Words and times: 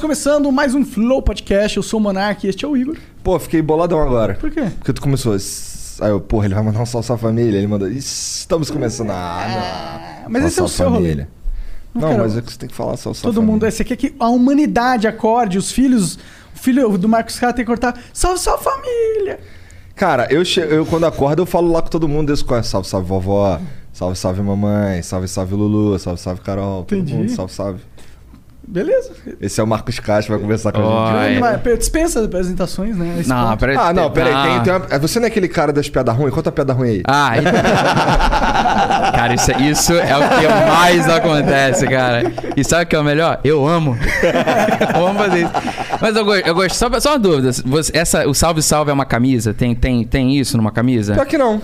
Estamos 0.00 0.16
começando 0.16 0.50
mais 0.50 0.74
um 0.74 0.82
Flow 0.82 1.20
Podcast. 1.20 1.76
Eu 1.76 1.82
sou 1.82 2.00
o 2.00 2.02
Monark 2.02 2.46
e 2.46 2.48
este 2.48 2.64
é 2.64 2.68
o 2.68 2.74
Igor. 2.74 2.96
Pô, 3.22 3.38
fiquei 3.38 3.60
boladão 3.60 4.00
agora. 4.00 4.32
Por 4.32 4.50
quê? 4.50 4.62
Porque 4.78 4.94
tu 4.94 5.02
começou. 5.02 5.34
Aí 5.34 6.08
eu, 6.08 6.18
porra, 6.18 6.46
ele 6.46 6.54
vai 6.54 6.62
mandar 6.64 6.80
um 6.80 6.86
salve 6.86 7.12
à 7.12 7.18
família. 7.18 7.58
Ele 7.58 7.66
mandou. 7.66 7.86
"Ih, 7.86 7.98
Estamos 7.98 8.70
começando. 8.70 9.10
Ah, 9.10 10.22
não. 10.24 10.30
mas 10.30 10.46
esse 10.46 10.58
é 10.58 10.62
o 10.62 10.68
Salve 10.68 10.74
seu 10.76 10.88
rolê. 10.88 11.02
família. 11.02 11.28
Não 11.94 12.00
Não, 12.00 12.08
quero- 12.08 12.22
mas 12.22 12.34
é 12.34 12.40
que 12.40 12.50
você 12.50 12.58
tem 12.58 12.68
que 12.70 12.74
falar 12.74 12.96
salve 12.96 13.18
à 13.18 13.22
Todo 13.22 13.34
família. 13.34 13.52
mundo, 13.52 13.66
esse 13.66 13.82
aqui 13.82 13.92
é 13.92 13.96
que 13.96 14.14
a 14.18 14.28
humanidade 14.30 15.06
acorde, 15.06 15.58
os 15.58 15.70
filhos. 15.70 16.14
O 16.56 16.58
filho 16.58 16.96
do 16.96 17.06
Marcos 17.06 17.38
Cara 17.38 17.52
tem 17.52 17.62
que 17.62 17.70
cortar. 17.70 17.94
Salve 18.14 18.40
sua 18.40 18.56
família! 18.56 19.38
Cara, 19.94 20.26
eu, 20.30 20.42
eu 20.70 20.86
quando 20.86 21.04
acordo, 21.04 21.42
eu 21.42 21.46
falo 21.46 21.70
lá 21.70 21.82
com 21.82 21.88
todo 21.90 22.08
mundo 22.08 22.28
desse 22.28 22.42
coisa. 22.42 22.62
Salve, 22.62 22.88
salve 22.88 23.06
vovó. 23.06 23.60
Salve, 23.92 24.16
salve 24.16 24.40
mamãe. 24.40 25.02
Salve, 25.02 25.28
salve 25.28 25.54
Lulu. 25.54 25.98
Salve, 25.98 26.18
salve 26.18 26.40
Carol. 26.40 26.84
Todo 26.84 26.96
Entendi. 26.98 27.12
mundo, 27.14 27.28
salve, 27.32 27.52
salve. 27.52 27.80
Beleza. 28.70 29.10
Esse 29.40 29.60
é 29.60 29.64
o 29.64 29.66
Marcos 29.66 29.98
Castro, 29.98 30.32
vai 30.34 30.40
conversar 30.40 30.70
com 30.70 30.80
a 30.80 31.12
Oi. 31.22 31.28
gente. 31.30 31.40
Mas, 31.40 31.78
Dispensa 31.78 32.20
as 32.20 32.26
apresentações, 32.26 32.96
né? 32.96 33.16
Esse 33.18 33.28
Não, 33.28 33.56
peraí. 33.56 33.76
Ah, 33.76 33.92
não, 33.92 34.10
peraí. 34.12 34.32
Ah. 34.32 34.44
Tem, 34.44 34.60
tem 34.62 34.72
uma- 34.74 34.98
Você 35.00 35.18
não 35.18 35.26
é 35.26 35.28
aquele 35.28 35.48
cara 35.48 35.72
das 35.72 35.88
piadas 35.88 36.14
ruins? 36.16 36.32
Conta 36.32 36.50
a 36.50 36.52
piada 36.52 36.72
ruim 36.72 36.88
aí. 36.90 37.02
Ah, 37.04 37.30
aí- 37.30 37.42
cara, 39.12 39.34
isso, 39.34 39.50
isso 39.60 39.92
é 39.94 40.16
o 40.16 40.20
que 40.20 40.48
mais 40.68 41.08
acontece, 41.08 41.86
cara. 41.88 42.32
E 42.56 42.62
sabe 42.64 42.84
o 42.84 42.86
que 42.86 42.94
é 42.94 42.98
o 43.00 43.04
melhor? 43.04 43.40
Eu 43.42 43.66
amo. 43.66 43.98
eu 44.94 45.06
amo 45.08 45.18
fazer 45.18 45.40
isso. 45.40 45.52
Mas 46.00 46.14
eu 46.16 46.24
gosto, 46.24 46.46
eu 46.46 46.54
gosto 46.54 46.74
só, 46.76 47.00
só 47.00 47.10
uma 47.10 47.18
dúvida. 47.18 47.50
Você- 47.64 47.92
essa, 47.96 48.28
o 48.28 48.34
salve 48.34 48.62
salve 48.62 48.90
é 48.90 48.94
uma 48.94 49.04
camisa? 49.04 49.52
Tem, 49.52 49.74
tem, 49.74 50.04
tem 50.04 50.38
isso 50.38 50.56
numa 50.56 50.70
camisa? 50.70 51.14
Pior 51.14 51.26
que 51.26 51.36
não. 51.38 51.60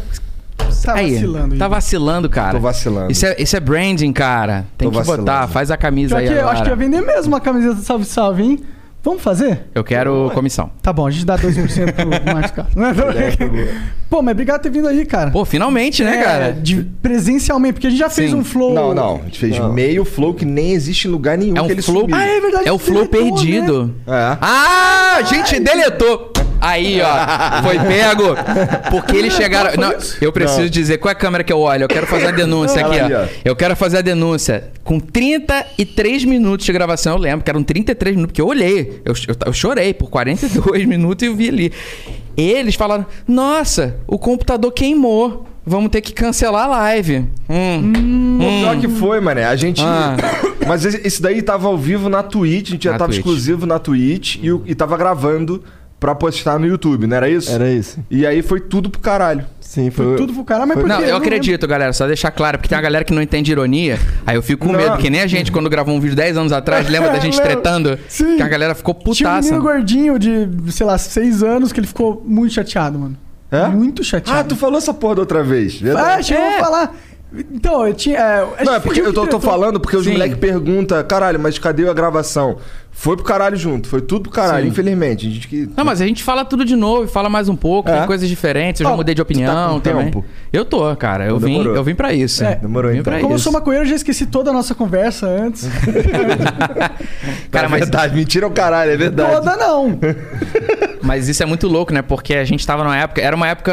Tá 0.56 0.94
Aí, 0.94 1.14
vacilando. 1.14 1.48
Tá 1.50 1.54
Igor. 1.56 1.68
vacilando, 1.70 2.28
cara. 2.28 2.52
Tô 2.52 2.60
vacilando. 2.60 3.12
Isso 3.12 3.26
é, 3.26 3.36
isso 3.38 3.56
é 3.56 3.60
branding, 3.60 4.12
cara. 4.12 4.66
Tem 4.78 4.88
Tô 4.90 4.98
que 5.00 5.04
botar, 5.06 5.22
vacilando. 5.22 5.52
faz 5.52 5.70
a 5.70 5.76
camisa 5.76 6.16
Pior 6.16 6.20
aí 6.20 6.26
que 6.28 6.32
eu 6.34 6.38
agora. 6.40 6.52
acho 6.54 6.62
que 6.62 6.68
ia 6.70 6.76
vender 6.76 7.00
mesmo 7.00 7.32
uma 7.32 7.40
camiseta 7.40 7.76
salve 7.80 8.04
salve, 8.04 8.42
hein? 8.42 8.60
Vamos 9.02 9.22
fazer? 9.22 9.66
Eu 9.72 9.84
quero 9.84 10.30
comissão. 10.34 10.68
Tá 10.82 10.92
bom, 10.92 11.06
a 11.06 11.10
gente 11.12 11.24
dá 11.24 11.38
2% 11.38 11.92
pro 11.92 12.06
Marcos 12.34 12.50
Cara. 12.50 12.68
Não 12.74 12.86
é. 12.86 12.92
Pô, 14.10 14.20
mas 14.20 14.32
obrigado 14.32 14.56
por 14.58 14.62
ter 14.64 14.70
vindo 14.70 14.88
aí, 14.88 15.04
cara. 15.06 15.30
Pô, 15.30 15.44
finalmente, 15.44 16.02
né, 16.02 16.16
É, 16.20 16.22
cara? 16.24 16.52
de- 16.52 16.82
presencialmente, 17.00 17.74
porque 17.74 17.86
a 17.86 17.90
gente 17.90 17.98
já 18.00 18.10
fez 18.10 18.30
Sim. 18.30 18.36
um 18.38 18.44
flow. 18.44 18.74
Não, 18.74 18.92
não. 18.94 19.16
A 19.16 19.24
gente 19.24 19.38
fez 19.38 19.58
meio 19.72 20.04
flow 20.04 20.34
que 20.34 20.44
nem 20.44 20.72
existe 20.72 21.06
em 21.06 21.10
lugar 21.10 21.38
nenhum 21.38 21.56
É 21.56 21.62
um 21.62 21.66
que 21.66 21.72
ele 21.74 21.82
flow. 21.82 22.00
sumiu. 22.02 22.16
Ah, 22.16 22.24
é 22.26 22.40
verdade, 22.40 22.68
É 22.68 22.72
o 22.72 22.78
flow 22.78 23.06
deletou, 23.06 23.20
perdido. 23.36 23.94
É. 24.08 24.36
Ah, 24.40 25.16
a 25.18 25.22
gente 25.22 25.58
deletou. 25.60 26.32
Aí, 26.66 27.00
ó, 27.00 27.62
foi 27.62 27.78
pego. 27.78 28.34
Porque 28.90 29.16
eles 29.16 29.34
chegaram. 29.34 29.70
Não, 29.80 29.94
eu 30.20 30.32
preciso 30.32 30.62
Não. 30.62 30.68
dizer 30.68 30.98
qual 30.98 31.10
é 31.10 31.12
a 31.12 31.18
câmera 31.18 31.44
que 31.44 31.52
eu 31.52 31.58
olho. 31.60 31.84
Eu 31.84 31.88
quero 31.88 32.06
fazer 32.06 32.26
a 32.26 32.30
denúncia 32.32 32.84
aqui, 32.84 32.98
ó. 33.12 33.26
Eu 33.44 33.54
quero 33.54 33.76
fazer 33.76 33.98
a 33.98 34.00
denúncia. 34.02 34.70
Com 34.82 34.98
33 35.00 36.24
minutos 36.24 36.64
de 36.66 36.72
gravação, 36.72 37.14
eu 37.14 37.18
lembro 37.20 37.44
que 37.44 37.50
eram 37.50 37.62
33 37.62 38.16
minutos, 38.16 38.32
porque 38.32 38.40
eu 38.40 38.46
olhei. 38.48 39.00
Eu, 39.04 39.14
eu, 39.28 39.36
eu 39.46 39.52
chorei 39.52 39.94
por 39.94 40.08
42 40.10 40.84
minutos 40.86 41.22
e 41.22 41.26
eu 41.30 41.34
vi 41.36 41.48
ali. 41.48 41.72
Eles 42.36 42.74
falaram: 42.74 43.06
Nossa, 43.26 43.96
o 44.06 44.18
computador 44.18 44.72
queimou. 44.72 45.46
Vamos 45.68 45.90
ter 45.90 46.00
que 46.00 46.12
cancelar 46.12 46.66
a 46.66 46.68
live. 46.68 47.24
Hum. 47.50 48.38
Pô, 48.38 48.44
pior 48.60 48.80
que 48.80 48.88
foi, 48.88 49.18
mané. 49.20 49.44
A 49.44 49.56
gente. 49.56 49.82
Ah. 49.84 50.16
Mas 50.64 50.84
esse 50.84 51.20
daí 51.20 51.42
tava 51.42 51.66
ao 51.68 51.76
vivo 51.76 52.08
na 52.08 52.22
Twitch, 52.22 52.68
a 52.68 52.70
gente 52.72 52.84
já 52.84 52.92
Na 52.92 52.98
tava 52.98 53.10
Twitch. 53.10 53.18
exclusivo 53.18 53.66
na 53.66 53.78
Twitch 53.78 54.36
e, 54.42 54.50
o- 54.52 54.62
e 54.66 54.74
tava 54.76 54.96
gravando 54.96 55.62
pra 55.98 56.14
postar 56.14 56.58
no 56.58 56.66
YouTube, 56.66 57.06
não 57.06 57.16
era 57.16 57.28
isso? 57.28 57.50
Era 57.50 57.70
isso. 57.70 57.98
E 58.10 58.26
aí 58.26 58.42
foi 58.42 58.60
tudo 58.60 58.90
pro 58.90 59.00
caralho. 59.00 59.44
Sim, 59.60 59.90
Foi 59.90 60.06
foi. 60.06 60.16
tudo 60.16 60.32
pro 60.32 60.44
cara, 60.44 60.64
mas 60.64 60.78
por 60.78 60.86
Não, 60.86 61.00
eu 61.00 61.10
não 61.10 61.16
acredito, 61.18 61.66
galera. 61.66 61.92
Só 61.92 62.06
deixar 62.06 62.30
claro, 62.30 62.56
porque 62.56 62.68
tem 62.68 62.76
uma 62.76 62.82
galera 62.82 63.04
que 63.04 63.12
não 63.12 63.20
entende 63.20 63.50
ironia. 63.50 63.98
Aí 64.24 64.36
eu 64.36 64.42
fico 64.42 64.64
com 64.66 64.72
Não. 64.72 64.78
medo, 64.80 64.96
que 64.98 65.10
nem 65.10 65.20
a 65.22 65.26
gente 65.26 65.50
quando 65.50 65.68
gravou 65.68 65.94
um 65.94 66.00
vídeo 66.00 66.14
10 66.16 66.36
anos 66.36 66.52
atrás, 66.52 66.88
lembra 66.88 67.10
da 67.10 67.18
gente 67.20 67.36
Lembro. 67.38 67.52
tretando? 67.52 67.98
Sim. 68.08 68.36
Que 68.36 68.42
a 68.42 68.48
galera 68.48 68.74
ficou 68.74 68.94
lembro. 68.94 69.12
Tinha 69.14 69.28
um 69.28 69.32
putaça. 69.32 69.48
menino 69.50 69.62
gordinho 69.62 70.18
de, 70.18 70.48
sei 70.70 70.86
lá, 70.86 70.96
seis 70.96 71.42
anos 71.42 71.72
que 71.72 71.80
ele 71.80 71.86
ficou 71.86 72.22
muito 72.24 72.54
chateado, 72.54 72.98
mano. 72.98 73.16
É? 73.50 73.66
Muito 73.66 74.04
chateado. 74.04 74.38
Ah, 74.40 74.44
tu 74.44 74.54
falou 74.56 74.78
essa 74.78 74.94
porra 74.94 75.16
da 75.16 75.20
outra 75.22 75.42
vez. 75.42 75.78
Ah, 75.80 75.84
Verdade. 75.84 76.26
chegou 76.26 76.44
É. 76.44 76.56
a 76.56 76.60
falar. 76.64 76.96
Então, 77.52 77.86
eu 77.86 77.92
tinha. 77.92 78.18
é, 78.18 78.64
Não, 78.64 78.74
é 78.74 78.80
porque 78.80 79.00
eu 79.00 79.12
tô, 79.12 79.26
tô 79.26 79.40
falando 79.40 79.80
porque 79.80 79.96
os 79.96 80.04
Sim. 80.04 80.12
moleques 80.12 80.38
perguntam, 80.38 81.02
caralho, 81.04 81.38
mas 81.40 81.58
cadê 81.58 81.86
a 81.88 81.92
gravação? 81.92 82.56
Foi 82.92 83.14
pro 83.14 83.26
caralho 83.26 83.56
junto, 83.56 83.88
foi 83.88 84.00
tudo 84.00 84.22
pro 84.22 84.30
caralho, 84.32 84.62
Sim. 84.64 84.70
infelizmente. 84.70 85.26
A 85.26 85.30
gente 85.30 85.48
que. 85.48 85.68
Não, 85.76 85.84
mas 85.84 86.00
a 86.00 86.06
gente 86.06 86.22
fala 86.24 86.46
tudo 86.46 86.64
de 86.64 86.74
novo 86.74 87.06
fala 87.06 87.28
mais 87.28 87.46
um 87.46 87.54
pouco, 87.56 87.90
É. 87.90 87.98
tem 87.98 88.06
coisas 88.06 88.26
diferentes. 88.26 88.80
Eu 88.80 88.88
já 88.88 88.96
mudei 88.96 89.14
de 89.14 89.18
tá 89.18 89.22
opinião 89.22 89.74
com 89.74 89.80
também. 89.80 90.04
tempo? 90.06 90.24
Eu 90.50 90.64
tô, 90.64 90.96
cara. 90.96 91.26
Eu 91.26 91.38
vim, 91.38 91.58
demorou. 91.58 91.76
eu 91.76 91.84
vim 91.84 91.94
pra 91.94 92.14
isso. 92.14 92.42
É. 92.42 92.54
Demorou, 92.54 92.90
Vim 92.90 93.00
então. 93.00 93.12
pra 93.12 93.20
Como 93.20 93.34
eu 93.34 93.36
isso. 93.36 93.44
sou 93.44 93.52
maconheiro, 93.52 93.84
eu 93.84 93.90
já 93.90 93.96
esqueci 93.96 94.24
toda 94.24 94.48
a 94.50 94.52
nossa 94.54 94.74
conversa 94.74 95.26
antes. 95.26 95.68
Cara, 97.50 97.66
é 97.66 97.68
mas, 97.68 97.80
verdade, 97.80 98.14
mentira 98.14 98.46
é 98.46 98.48
o 98.48 98.52
caralho, 98.52 98.92
é 98.92 98.96
verdade. 98.96 99.32
Toda 99.34 99.56
não. 99.56 99.98
mas 101.06 101.28
isso 101.28 101.42
é 101.42 101.46
muito 101.46 101.68
louco, 101.68 101.92
né? 101.94 102.02
Porque 102.02 102.34
a 102.34 102.44
gente 102.44 102.66
tava 102.66 102.82
numa 102.84 102.96
época. 102.96 103.20
Era 103.22 103.34
uma 103.36 103.48
época, 103.48 103.72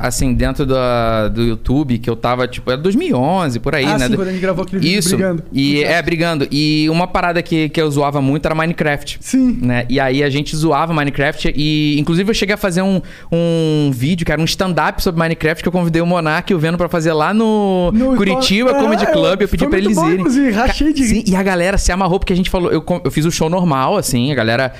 assim, 0.00 0.32
dentro 0.34 0.64
da- 0.64 1.28
do 1.28 1.42
YouTube, 1.42 1.98
que 1.98 2.08
eu 2.08 2.16
tava, 2.16 2.46
tipo, 2.48 2.70
era 2.70 2.80
2011, 2.80 3.58
por 3.60 3.74
aí, 3.74 3.84
ah, 3.84 3.98
né? 3.98 4.06
sim, 4.08 4.14
quando 4.14 4.28
a 4.28 4.30
gente 4.32 4.40
gravou 4.40 4.64
aquele 4.64 4.80
vídeo 4.82 4.98
Isso. 4.98 5.10
brigando. 5.10 5.42
E 5.52 5.82
é, 5.82 6.00
brigando. 6.00 6.46
E 6.50 6.88
uma 6.90 7.06
parada 7.06 7.42
que, 7.42 7.68
que 7.68 7.80
eu 7.80 7.90
zoava 7.90 8.20
muito 8.22 8.46
era 8.46 8.54
Minecraft. 8.54 9.18
Sim. 9.20 9.58
Né? 9.62 9.84
E 9.88 9.98
aí 10.00 10.22
a 10.22 10.30
gente 10.30 10.54
zoava 10.56 10.92
Minecraft. 10.94 11.52
E 11.56 11.98
inclusive 11.98 12.30
eu 12.30 12.34
cheguei 12.34 12.54
a 12.54 12.58
fazer 12.58 12.82
um, 12.82 13.00
um 13.32 13.90
vídeo, 13.92 14.24
que 14.24 14.32
era 14.32 14.40
um 14.40 14.44
stand-up 14.44 15.02
sobre 15.02 15.18
Minecraft, 15.20 15.62
que 15.62 15.68
eu 15.68 15.72
convidei 15.72 16.00
o 16.00 16.06
Monark 16.06 16.50
e 16.52 16.54
o 16.54 16.58
Veno 16.58 16.78
pra 16.78 16.88
fazer 16.88 17.12
lá 17.12 17.34
no, 17.34 17.90
No- 17.92 18.16
Curitiba 18.16 18.70
Ah, 18.70 18.74
Comedy 18.74 19.06
Club. 19.06 19.42
Eu 19.42 19.48
pedi 19.48 19.66
pra 19.66 19.78
eles 19.78 19.96
bom, 19.96 20.08
irem. 20.10 20.50
rachei 20.52 20.92
de 20.92 21.04
Sim, 21.04 21.24
e 21.26 21.34
a 21.34 21.42
galera 21.42 21.76
se 21.78 21.90
amarrou, 21.90 22.18
porque 22.20 22.32
a 22.32 22.36
gente 22.36 22.50
falou. 22.50 22.70
Eu, 22.70 22.84
eu 23.04 23.10
fiz 23.10 23.24
o 23.24 23.30
show 23.32 23.48
normal, 23.48 23.96
assim, 23.96 24.30
a 24.30 24.34
galera. 24.34 24.72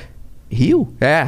Riu? 0.53 0.93
É. 1.01 1.27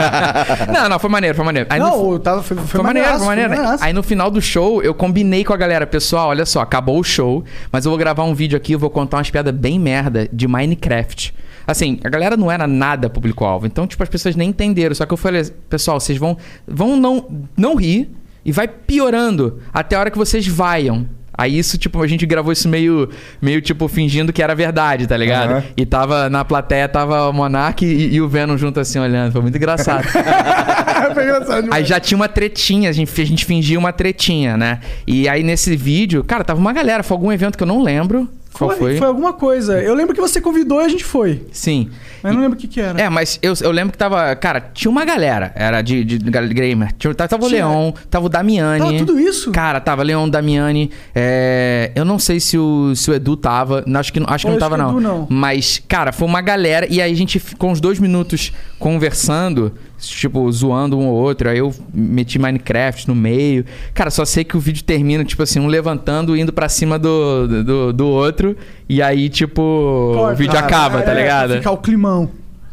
não, 0.72 0.88
não, 0.88 0.98
foi 0.98 1.10
maneiro, 1.10 1.36
foi 1.36 1.44
maneiro. 1.44 1.68
Aí 1.70 1.78
no- 1.78 1.86
não, 1.86 2.12
eu 2.12 2.18
tava, 2.18 2.42
foi, 2.42 2.56
foi, 2.56 2.66
foi 2.66 2.82
maneiro, 2.82 3.08
foi 3.18 3.26
maneiro. 3.26 3.52
Aí 3.80 3.92
no 3.92 4.02
final 4.02 4.30
do 4.30 4.40
show, 4.40 4.82
eu 4.82 4.94
combinei 4.94 5.44
com 5.44 5.52
a 5.52 5.56
galera, 5.56 5.86
pessoal, 5.86 6.28
olha 6.30 6.46
só, 6.46 6.60
acabou 6.60 6.98
o 6.98 7.04
show, 7.04 7.44
mas 7.70 7.84
eu 7.84 7.90
vou 7.90 7.98
gravar 7.98 8.24
um 8.24 8.34
vídeo 8.34 8.56
aqui, 8.56 8.72
eu 8.72 8.78
vou 8.78 8.88
contar 8.88 9.18
umas 9.18 9.30
piadas 9.30 9.54
bem 9.54 9.78
merda 9.78 10.26
de 10.32 10.48
Minecraft. 10.48 11.34
Assim, 11.66 12.00
a 12.02 12.08
galera 12.08 12.34
não 12.38 12.50
era 12.50 12.66
nada 12.66 13.10
público-alvo, 13.10 13.66
então, 13.66 13.86
tipo, 13.86 14.02
as 14.02 14.08
pessoas 14.08 14.34
nem 14.34 14.48
entenderam. 14.48 14.94
Só 14.94 15.04
que 15.04 15.12
eu 15.12 15.18
falei, 15.18 15.44
pessoal, 15.68 16.00
vocês 16.00 16.16
vão, 16.16 16.36
vão 16.66 16.96
não, 16.96 17.26
não 17.54 17.74
rir 17.76 18.10
e 18.42 18.50
vai 18.50 18.66
piorando 18.66 19.60
até 19.74 19.94
a 19.94 20.00
hora 20.00 20.10
que 20.10 20.16
vocês 20.16 20.46
vaiam. 20.46 21.06
Aí 21.38 21.56
isso, 21.56 21.78
tipo, 21.78 22.02
a 22.02 22.06
gente 22.08 22.26
gravou 22.26 22.52
isso 22.52 22.68
meio, 22.68 23.08
meio 23.40 23.62
tipo, 23.62 23.86
fingindo 23.86 24.32
que 24.32 24.42
era 24.42 24.56
verdade, 24.56 25.06
tá 25.06 25.16
ligado? 25.16 25.52
Aham. 25.52 25.64
E 25.76 25.86
tava 25.86 26.28
na 26.28 26.44
plateia, 26.44 26.88
tava 26.88 27.28
o 27.28 27.32
Monark 27.32 27.86
e, 27.86 28.14
e 28.14 28.20
o 28.20 28.28
Venom 28.28 28.56
junto 28.56 28.80
assim, 28.80 28.98
olhando. 28.98 29.30
Foi 29.30 29.40
muito 29.40 29.56
engraçado. 29.56 30.02
foi 31.14 31.22
engraçado 31.22 31.62
demais. 31.62 31.82
Aí 31.82 31.84
já 31.84 32.00
tinha 32.00 32.16
uma 32.16 32.28
tretinha, 32.28 32.90
a 32.90 32.92
gente, 32.92 33.20
a 33.20 33.24
gente 33.24 33.44
fingia 33.44 33.78
uma 33.78 33.92
tretinha, 33.92 34.56
né? 34.56 34.80
E 35.06 35.28
aí 35.28 35.44
nesse 35.44 35.76
vídeo, 35.76 36.24
cara, 36.24 36.42
tava 36.42 36.58
uma 36.58 36.72
galera, 36.72 37.04
foi 37.04 37.16
algum 37.16 37.30
evento 37.30 37.56
que 37.56 37.62
eu 37.62 37.68
não 37.68 37.80
lembro. 37.80 38.28
Qual 38.58 38.70
foi? 38.76 38.96
Foi 38.96 39.06
alguma 39.06 39.32
coisa. 39.32 39.80
Eu 39.80 39.94
lembro 39.94 40.14
que 40.14 40.20
você 40.20 40.40
convidou 40.40 40.80
e 40.80 40.84
a 40.84 40.88
gente 40.88 41.04
foi. 41.04 41.46
Sim. 41.52 41.90
Mas 42.22 42.32
eu 42.32 42.34
não 42.34 42.42
lembro 42.42 42.58
o 42.58 42.60
que, 42.60 42.66
que 42.66 42.80
era. 42.80 43.00
É, 43.00 43.08
mas 43.08 43.38
eu, 43.40 43.54
eu 43.60 43.70
lembro 43.70 43.92
que 43.92 43.98
tava. 43.98 44.34
Cara, 44.36 44.60
tinha 44.60 44.90
uma 44.90 45.04
galera. 45.04 45.52
Era 45.54 45.80
de, 45.82 46.04
de, 46.04 46.18
de 46.18 46.30
gamer. 46.54 46.92
Tinha, 46.98 47.14
tava 47.14 47.44
o 47.44 47.48
Tinha. 47.48 47.66
Leon, 47.66 47.92
tava 48.10 48.26
o 48.26 48.28
Damiani. 48.28 48.78
Tava 48.80 48.98
tudo 48.98 49.20
isso? 49.20 49.52
Cara, 49.52 49.80
tava 49.80 50.02
Leon, 50.02 50.28
Damiani. 50.28 50.90
é, 51.14 51.92
eu 51.94 52.04
não 52.04 52.18
sei 52.18 52.40
se 52.40 52.58
o, 52.58 52.94
se 52.94 53.10
o 53.10 53.14
Edu 53.14 53.36
tava. 53.36 53.84
Acho 53.94 54.12
que, 54.12 54.22
acho 54.26 54.46
que 54.46 54.50
Eu 54.50 54.52
não 54.52 54.58
tava, 54.58 54.76
que 54.76 54.82
o 54.82 54.84
não. 54.84 54.90
Edu 54.92 55.00
não. 55.00 55.26
Mas, 55.30 55.80
cara, 55.86 56.12
foi 56.12 56.26
uma 56.26 56.40
galera. 56.40 56.86
E 56.90 57.00
aí 57.00 57.12
a 57.12 57.16
gente 57.16 57.38
ficou 57.38 57.70
uns 57.70 57.80
dois 57.80 57.98
minutos 57.98 58.52
conversando, 58.78 59.72
tipo, 59.98 60.50
zoando 60.52 60.98
um 60.98 61.06
ou 61.06 61.14
outro. 61.14 61.48
Aí 61.48 61.58
eu 61.58 61.74
meti 61.92 62.38
Minecraft 62.38 63.08
no 63.08 63.14
meio. 63.14 63.64
Cara, 63.94 64.10
só 64.10 64.24
sei 64.24 64.44
que 64.44 64.56
o 64.56 64.60
vídeo 64.60 64.84
termina, 64.84 65.24
tipo 65.24 65.42
assim, 65.42 65.60
um 65.60 65.66
levantando, 65.66 66.36
indo 66.36 66.52
pra 66.52 66.68
cima 66.68 66.98
do, 66.98 67.64
do, 67.64 67.92
do 67.92 68.06
outro. 68.06 68.56
E 68.88 69.02
aí, 69.02 69.28
tipo, 69.28 69.60
o 69.62 70.34
vídeo 70.34 70.58
acaba, 70.58 70.98
É, 70.98 71.02
tá 71.02 71.10
pra 71.10 71.20
ligado? 71.20 71.54
Ficar 71.54 71.72
o 71.72 71.78
climão. 71.78 72.30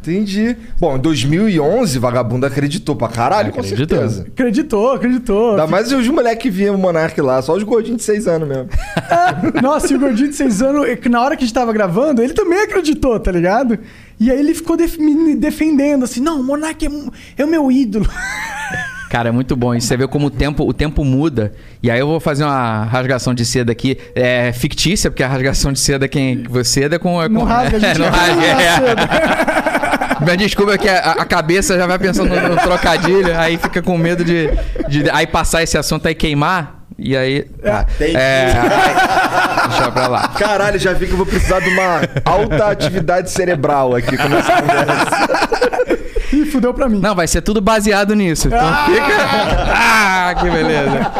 Entendi. 0.07 0.55
Bom, 0.79 0.97
em 0.97 0.99
2011, 0.99 1.97
vagabundo 1.97 2.45
acreditou 2.45 2.95
pra 2.95 3.07
caralho, 3.07 3.51
com 3.51 3.59
Acreditou. 3.59 3.97
certeza. 3.97 4.27
Acreditou, 4.27 4.91
acreditou. 4.91 5.49
Ainda 5.51 5.65
mais 5.65 5.91
os 5.91 6.07
moleques 6.07 6.43
que 6.43 6.49
viam 6.51 6.75
o 6.75 6.77
Monark 6.77 7.19
lá, 7.21 7.41
só 7.41 7.55
os 7.55 7.63
gordinhos 7.63 7.97
de 7.97 8.03
6 8.03 8.27
anos 8.27 8.47
mesmo. 8.47 8.69
Nossa, 9.63 9.91
e 9.91 9.95
o 9.95 9.99
gordinho 9.99 10.29
de 10.29 10.35
6 10.35 10.61
anos, 10.61 10.85
é 10.87 11.09
na 11.09 11.21
hora 11.23 11.35
que 11.35 11.43
a 11.43 11.47
gente 11.47 11.55
tava 11.55 11.73
gravando, 11.73 12.21
ele 12.21 12.33
também 12.33 12.59
acreditou, 12.59 13.19
tá 13.19 13.31
ligado? 13.31 13.79
E 14.19 14.31
aí 14.31 14.39
ele 14.39 14.53
ficou 14.53 14.77
def- 14.77 14.97
me 14.97 15.35
defendendo, 15.35 16.03
assim, 16.05 16.21
não, 16.21 16.39
o 16.39 16.43
Monark 16.43 16.85
é, 16.85 16.89
é 17.41 17.45
o 17.45 17.47
meu 17.47 17.71
ídolo. 17.71 18.07
Cara, 19.09 19.29
é 19.29 19.31
muito 19.31 19.55
bom. 19.55 19.73
E 19.73 19.79
você 19.79 19.95
vê 19.95 20.07
como 20.07 20.27
o 20.27 20.29
tempo, 20.29 20.67
o 20.67 20.73
tempo 20.73 21.03
muda. 21.05 21.53
E 21.81 21.89
aí 21.91 21.99
eu 21.99 22.07
vou 22.07 22.19
fazer 22.19 22.43
uma 22.43 22.83
rasgação 22.85 23.33
de 23.33 23.45
seda 23.45 23.71
aqui. 23.71 23.97
É 24.15 24.51
fictícia, 24.51 25.09
porque 25.11 25.23
a 25.23 25.27
rasgação 25.27 25.71
de 25.71 25.79
seda 25.79 26.07
quem 26.07 26.43
seda 26.63 26.95
é 26.95 26.99
com. 26.99 27.21
É 27.21 27.27
com 27.27 27.33
Não 27.35 27.43
rasga, 27.43 27.77
a 27.77 27.79
gente 27.79 27.99
não 27.99 28.09
rasga, 28.09 28.45
é. 28.45 30.15
Mas 30.25 30.37
desculpa 30.37 30.77
que 30.77 30.89
a, 30.89 31.11
a 31.11 31.25
cabeça 31.25 31.77
já 31.77 31.85
vai 31.85 31.99
pensando 31.99 32.29
no, 32.33 32.49
no 32.49 32.57
trocadilho, 32.57 33.37
aí 33.37 33.57
fica 33.57 33.81
com 33.81 33.97
medo 33.97 34.23
de, 34.25 34.49
de 34.89 35.09
aí 35.11 35.27
passar 35.27 35.61
esse 35.61 35.77
assunto 35.77 36.07
aí 36.07 36.15
queimar. 36.15 36.74
E 36.97 37.15
aí. 37.15 37.43
tá. 37.61 37.85
Entendi. 37.95 38.15
É, 38.15 38.53
deixa 39.69 39.91
pra 39.91 40.07
lá. 40.07 40.27
Caralho, 40.29 40.79
já 40.79 40.93
vi 40.93 41.07
que 41.07 41.11
eu 41.13 41.17
vou 41.17 41.25
precisar 41.25 41.59
de 41.59 41.69
uma 41.69 42.01
alta 42.23 42.67
atividade 42.67 43.29
cerebral 43.31 43.93
aqui 43.95 44.15
com 44.17 44.23
essa 44.35 44.61
conversa. 44.61 46.05
Ih, 46.33 46.45
fudeu 46.45 46.73
pra 46.73 46.87
mim. 46.89 46.99
Não, 46.99 47.13
vai 47.15 47.27
ser 47.27 47.41
tudo 47.41 47.61
baseado 47.61 48.13
nisso. 48.15 48.47
Então 48.47 48.85
fica. 48.85 49.65
Ah, 50.27 50.33
que 50.39 50.49
beleza. 50.49 51.11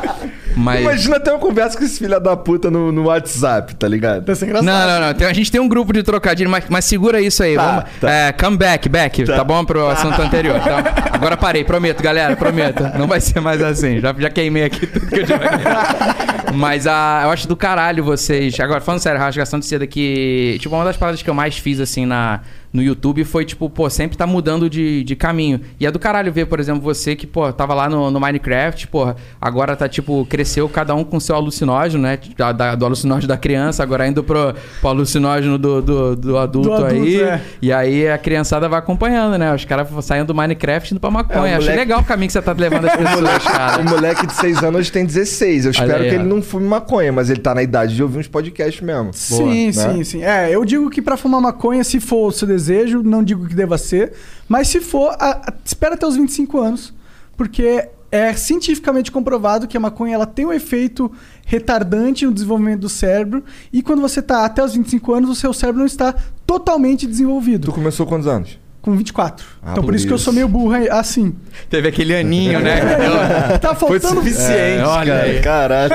Mas. 0.56 0.82
Imagina 0.82 1.20
ter 1.20 1.32
uma 1.32 1.40
conversa 1.40 1.78
com 1.78 1.84
esse 1.84 2.00
filho 2.00 2.20
da 2.20 2.36
puta 2.36 2.72
no, 2.72 2.92
no 2.92 3.04
WhatsApp, 3.06 3.76
tá 3.76 3.88
ligado? 3.88 4.22
Deve 4.22 4.38
ser 4.40 4.46
engraçado. 4.46 4.66
Não, 4.66 4.88
não, 5.00 5.08
não. 5.08 5.14
Tem- 5.14 5.28
a 5.28 5.34
gente 5.34 5.52
tem 5.52 5.60
um 5.62 5.68
grupo 5.68 5.92
de 5.94 6.02
trocadilho, 6.04 6.50
mas, 6.50 6.66
mas 6.70 6.86
segura 6.86 7.20
isso 7.22 7.44
aí. 7.44 7.56
Tá, 7.56 7.66
Vamos, 7.66 7.84
tá. 8.00 8.12
É, 8.12 8.32
come 8.32 8.58
back, 8.58 8.88
back. 8.90 9.26
Tá. 9.26 9.44
bom 9.44 9.64
pro 9.66 9.88
assunto 9.88 10.22
anterior. 10.22 10.58
Então, 10.58 10.78
agora 11.12 11.36
parei, 11.38 11.64
prometo, 11.64 12.02
galera, 12.02 12.36
prometo. 12.36 12.84
Não 12.98 13.08
vai 13.08 13.20
ser 13.20 13.40
mais 13.40 13.62
assim. 13.62 14.00
Já, 14.00 14.14
já 14.18 14.30
queimei 14.30 14.64
aqui 14.64 14.88
tudo 14.88 15.06
que 15.08 15.20
eu 15.20 15.26
tinha 15.26 15.40
Mas 16.56 16.88
a, 16.88 17.22
eu 17.24 17.30
acho 17.32 17.48
do 17.48 17.56
caralho 17.56 18.04
vocês. 18.04 18.60
Agora, 18.60 18.82
falando 18.82 19.02
sério, 19.02 19.20
rasgação 19.20 19.60
de 19.60 19.66
seda 19.66 19.86
que. 19.86 20.58
Tipo, 20.60 20.76
uma 20.76 20.86
das 20.86 20.98
paradas 20.98 21.22
que 21.22 21.30
eu 21.30 21.34
mais 21.34 21.58
fiz 21.58 21.80
assim 21.80 22.06
na. 22.06 22.42
No 22.74 22.84
YouTube 22.84 23.24
foi, 23.24 23.46
tipo, 23.46 23.70
pô, 23.70 23.90
sempre 23.90 24.18
tá 24.18 24.28
mudando 24.28 24.70
de, 24.70 25.02
de 25.06 25.16
caminho. 25.16 25.62
E 25.80 25.86
é 25.86 25.92
do 25.92 25.98
caralho 25.98 26.30
ver, 26.34 26.46
por 26.46 26.60
exemplo, 26.60 26.82
você 26.82 27.16
que, 27.16 27.26
pô, 27.26 27.50
tava 27.54 27.74
lá 27.74 27.88
no, 27.88 28.12
no 28.12 28.20
Minecraft, 28.20 28.88
pô, 28.90 29.16
agora 29.40 29.78
tá, 29.78 29.88
tipo, 29.88 30.26
cresceu 30.30 30.68
cada 30.68 30.94
um 30.94 31.02
com 31.02 31.18
seu 31.18 31.38
alucinógeno, 31.38 32.04
né? 32.04 32.20
Da- 32.38 32.52
da- 32.52 32.76
do 32.76 32.84
alucinógeno 32.86 33.30
da 33.30 33.38
criança, 33.38 33.82
agora 33.82 34.06
indo 34.06 34.22
pro, 34.26 34.54
pro 34.82 34.90
alucinógeno 34.90 35.58
do, 35.58 35.82
do, 35.82 36.16
do 36.18 36.38
adulto 36.38 36.68
Do 36.68 36.74
adulto, 36.76 36.94
aí. 37.02 37.22
é. 37.22 37.42
E 37.62 37.72
aí 37.72 38.10
a 38.10 38.18
criançada 38.18 38.68
vai 38.68 38.80
acompanhando, 38.80 39.38
né? 39.38 39.56
Os 39.56 39.64
caras 39.64 39.88
saindo 40.04 40.28
do 40.28 40.36
Minecraft 40.36 40.94
indo 40.96 41.00
pra 41.00 41.10
maconha. 41.10 41.52
É, 41.54 41.56
Achei 41.56 41.60
moleque- 41.70 41.78
legal 41.78 42.02
o 42.02 42.04
caminho 42.04 42.28
que 42.28 42.34
você 42.34 42.42
tá 42.42 42.52
levando 42.52 42.88
as 42.90 42.92
pessoas, 42.98 43.44
cara. 43.46 43.82
O 43.82 43.86
moleque 43.86 44.28
de 44.28 44.34
6 44.34 44.64
anos 44.64 44.82
hoje 44.82 44.92
tem 44.92 45.06
16. 45.06 45.64
Eu 45.64 45.72
espero 45.72 46.04
aí, 46.04 46.10
que 46.10 46.16
ele 46.16 46.26
não 46.26 46.42
fume 46.46 46.66
maconha, 46.66 47.12
mas 47.12 47.30
ele 47.30 47.42
tá 47.42 47.54
na 47.54 47.62
idade 47.62 47.94
de 47.96 48.02
ouvir 48.02 48.20
uns 48.20 48.28
podcasts 48.28 48.82
mesmo. 48.82 49.12
Sim, 49.14 49.66
né? 49.68 49.72
sim, 49.74 50.04
sim. 50.04 50.24
É, 50.24 50.50
eu 50.50 50.64
digo 50.64 50.90
que 50.90 51.02
pra 51.02 51.18
fumar 51.18 51.42
maconha, 51.42 51.84
se 51.84 52.00
for 52.00 52.28
o 52.28 52.32
seu 52.32 52.48
desejo, 52.48 53.04
não 53.04 53.22
digo 53.24 53.46
que 53.48 53.54
deva 53.56 53.78
ser, 53.78 54.14
mas 54.48 54.68
se 54.70 54.80
for, 54.80 55.10
a- 55.20 55.42
a- 55.50 55.54
espera 55.66 55.96
até 55.96 56.06
os 56.08 56.16
25 56.16 56.58
anos, 56.60 56.94
porque 57.36 57.90
é 58.12 58.34
cientificamente 58.34 59.12
comprovado 59.12 59.68
que 59.68 59.76
a 59.76 59.80
maconha 59.80 60.16
ela 60.16 60.26
tem 60.26 60.46
um 60.46 60.54
efeito 60.54 61.12
retardante 61.46 62.26
no 62.26 62.32
desenvolvimento 62.34 62.80
do 62.82 62.90
cérebro, 62.90 63.44
e 63.74 63.82
quando 63.82 64.02
você 64.02 64.22
tá 64.22 64.46
até 64.46 64.64
os 64.64 64.74
25 64.74 65.14
anos, 65.14 65.30
o 65.30 65.36
seu 65.36 65.52
cérebro 65.54 65.80
não 65.80 65.86
está 65.86 66.16
totalmente 66.46 67.06
desenvolvido, 67.06 67.66
Tu 67.68 67.74
começou 67.74 68.06
quantos 68.06 68.28
anos? 68.28 68.58
Com 68.86 68.96
24. 68.96 69.46
Ah, 69.64 69.72
então 69.72 69.76
por 69.76 69.86
por 69.86 69.96
isso, 69.96 70.06
que 70.06 70.14
eu 70.14 70.18
sou 70.18 70.32
meio 70.32 70.48
burro 70.48 70.74
assim. 70.92 71.36
Teve 71.70 71.88
aquele 71.88 72.16
aninho, 72.16 72.60
né? 72.60 72.78
tá 73.60 73.74
Foi 73.74 74.00
faltando 74.00 74.22
suficiente, 74.22 74.80
É, 74.82 74.86
olha 74.86 75.14
cara. 75.14 75.24
aí. 75.24 75.40
Caralho. 75.42 75.94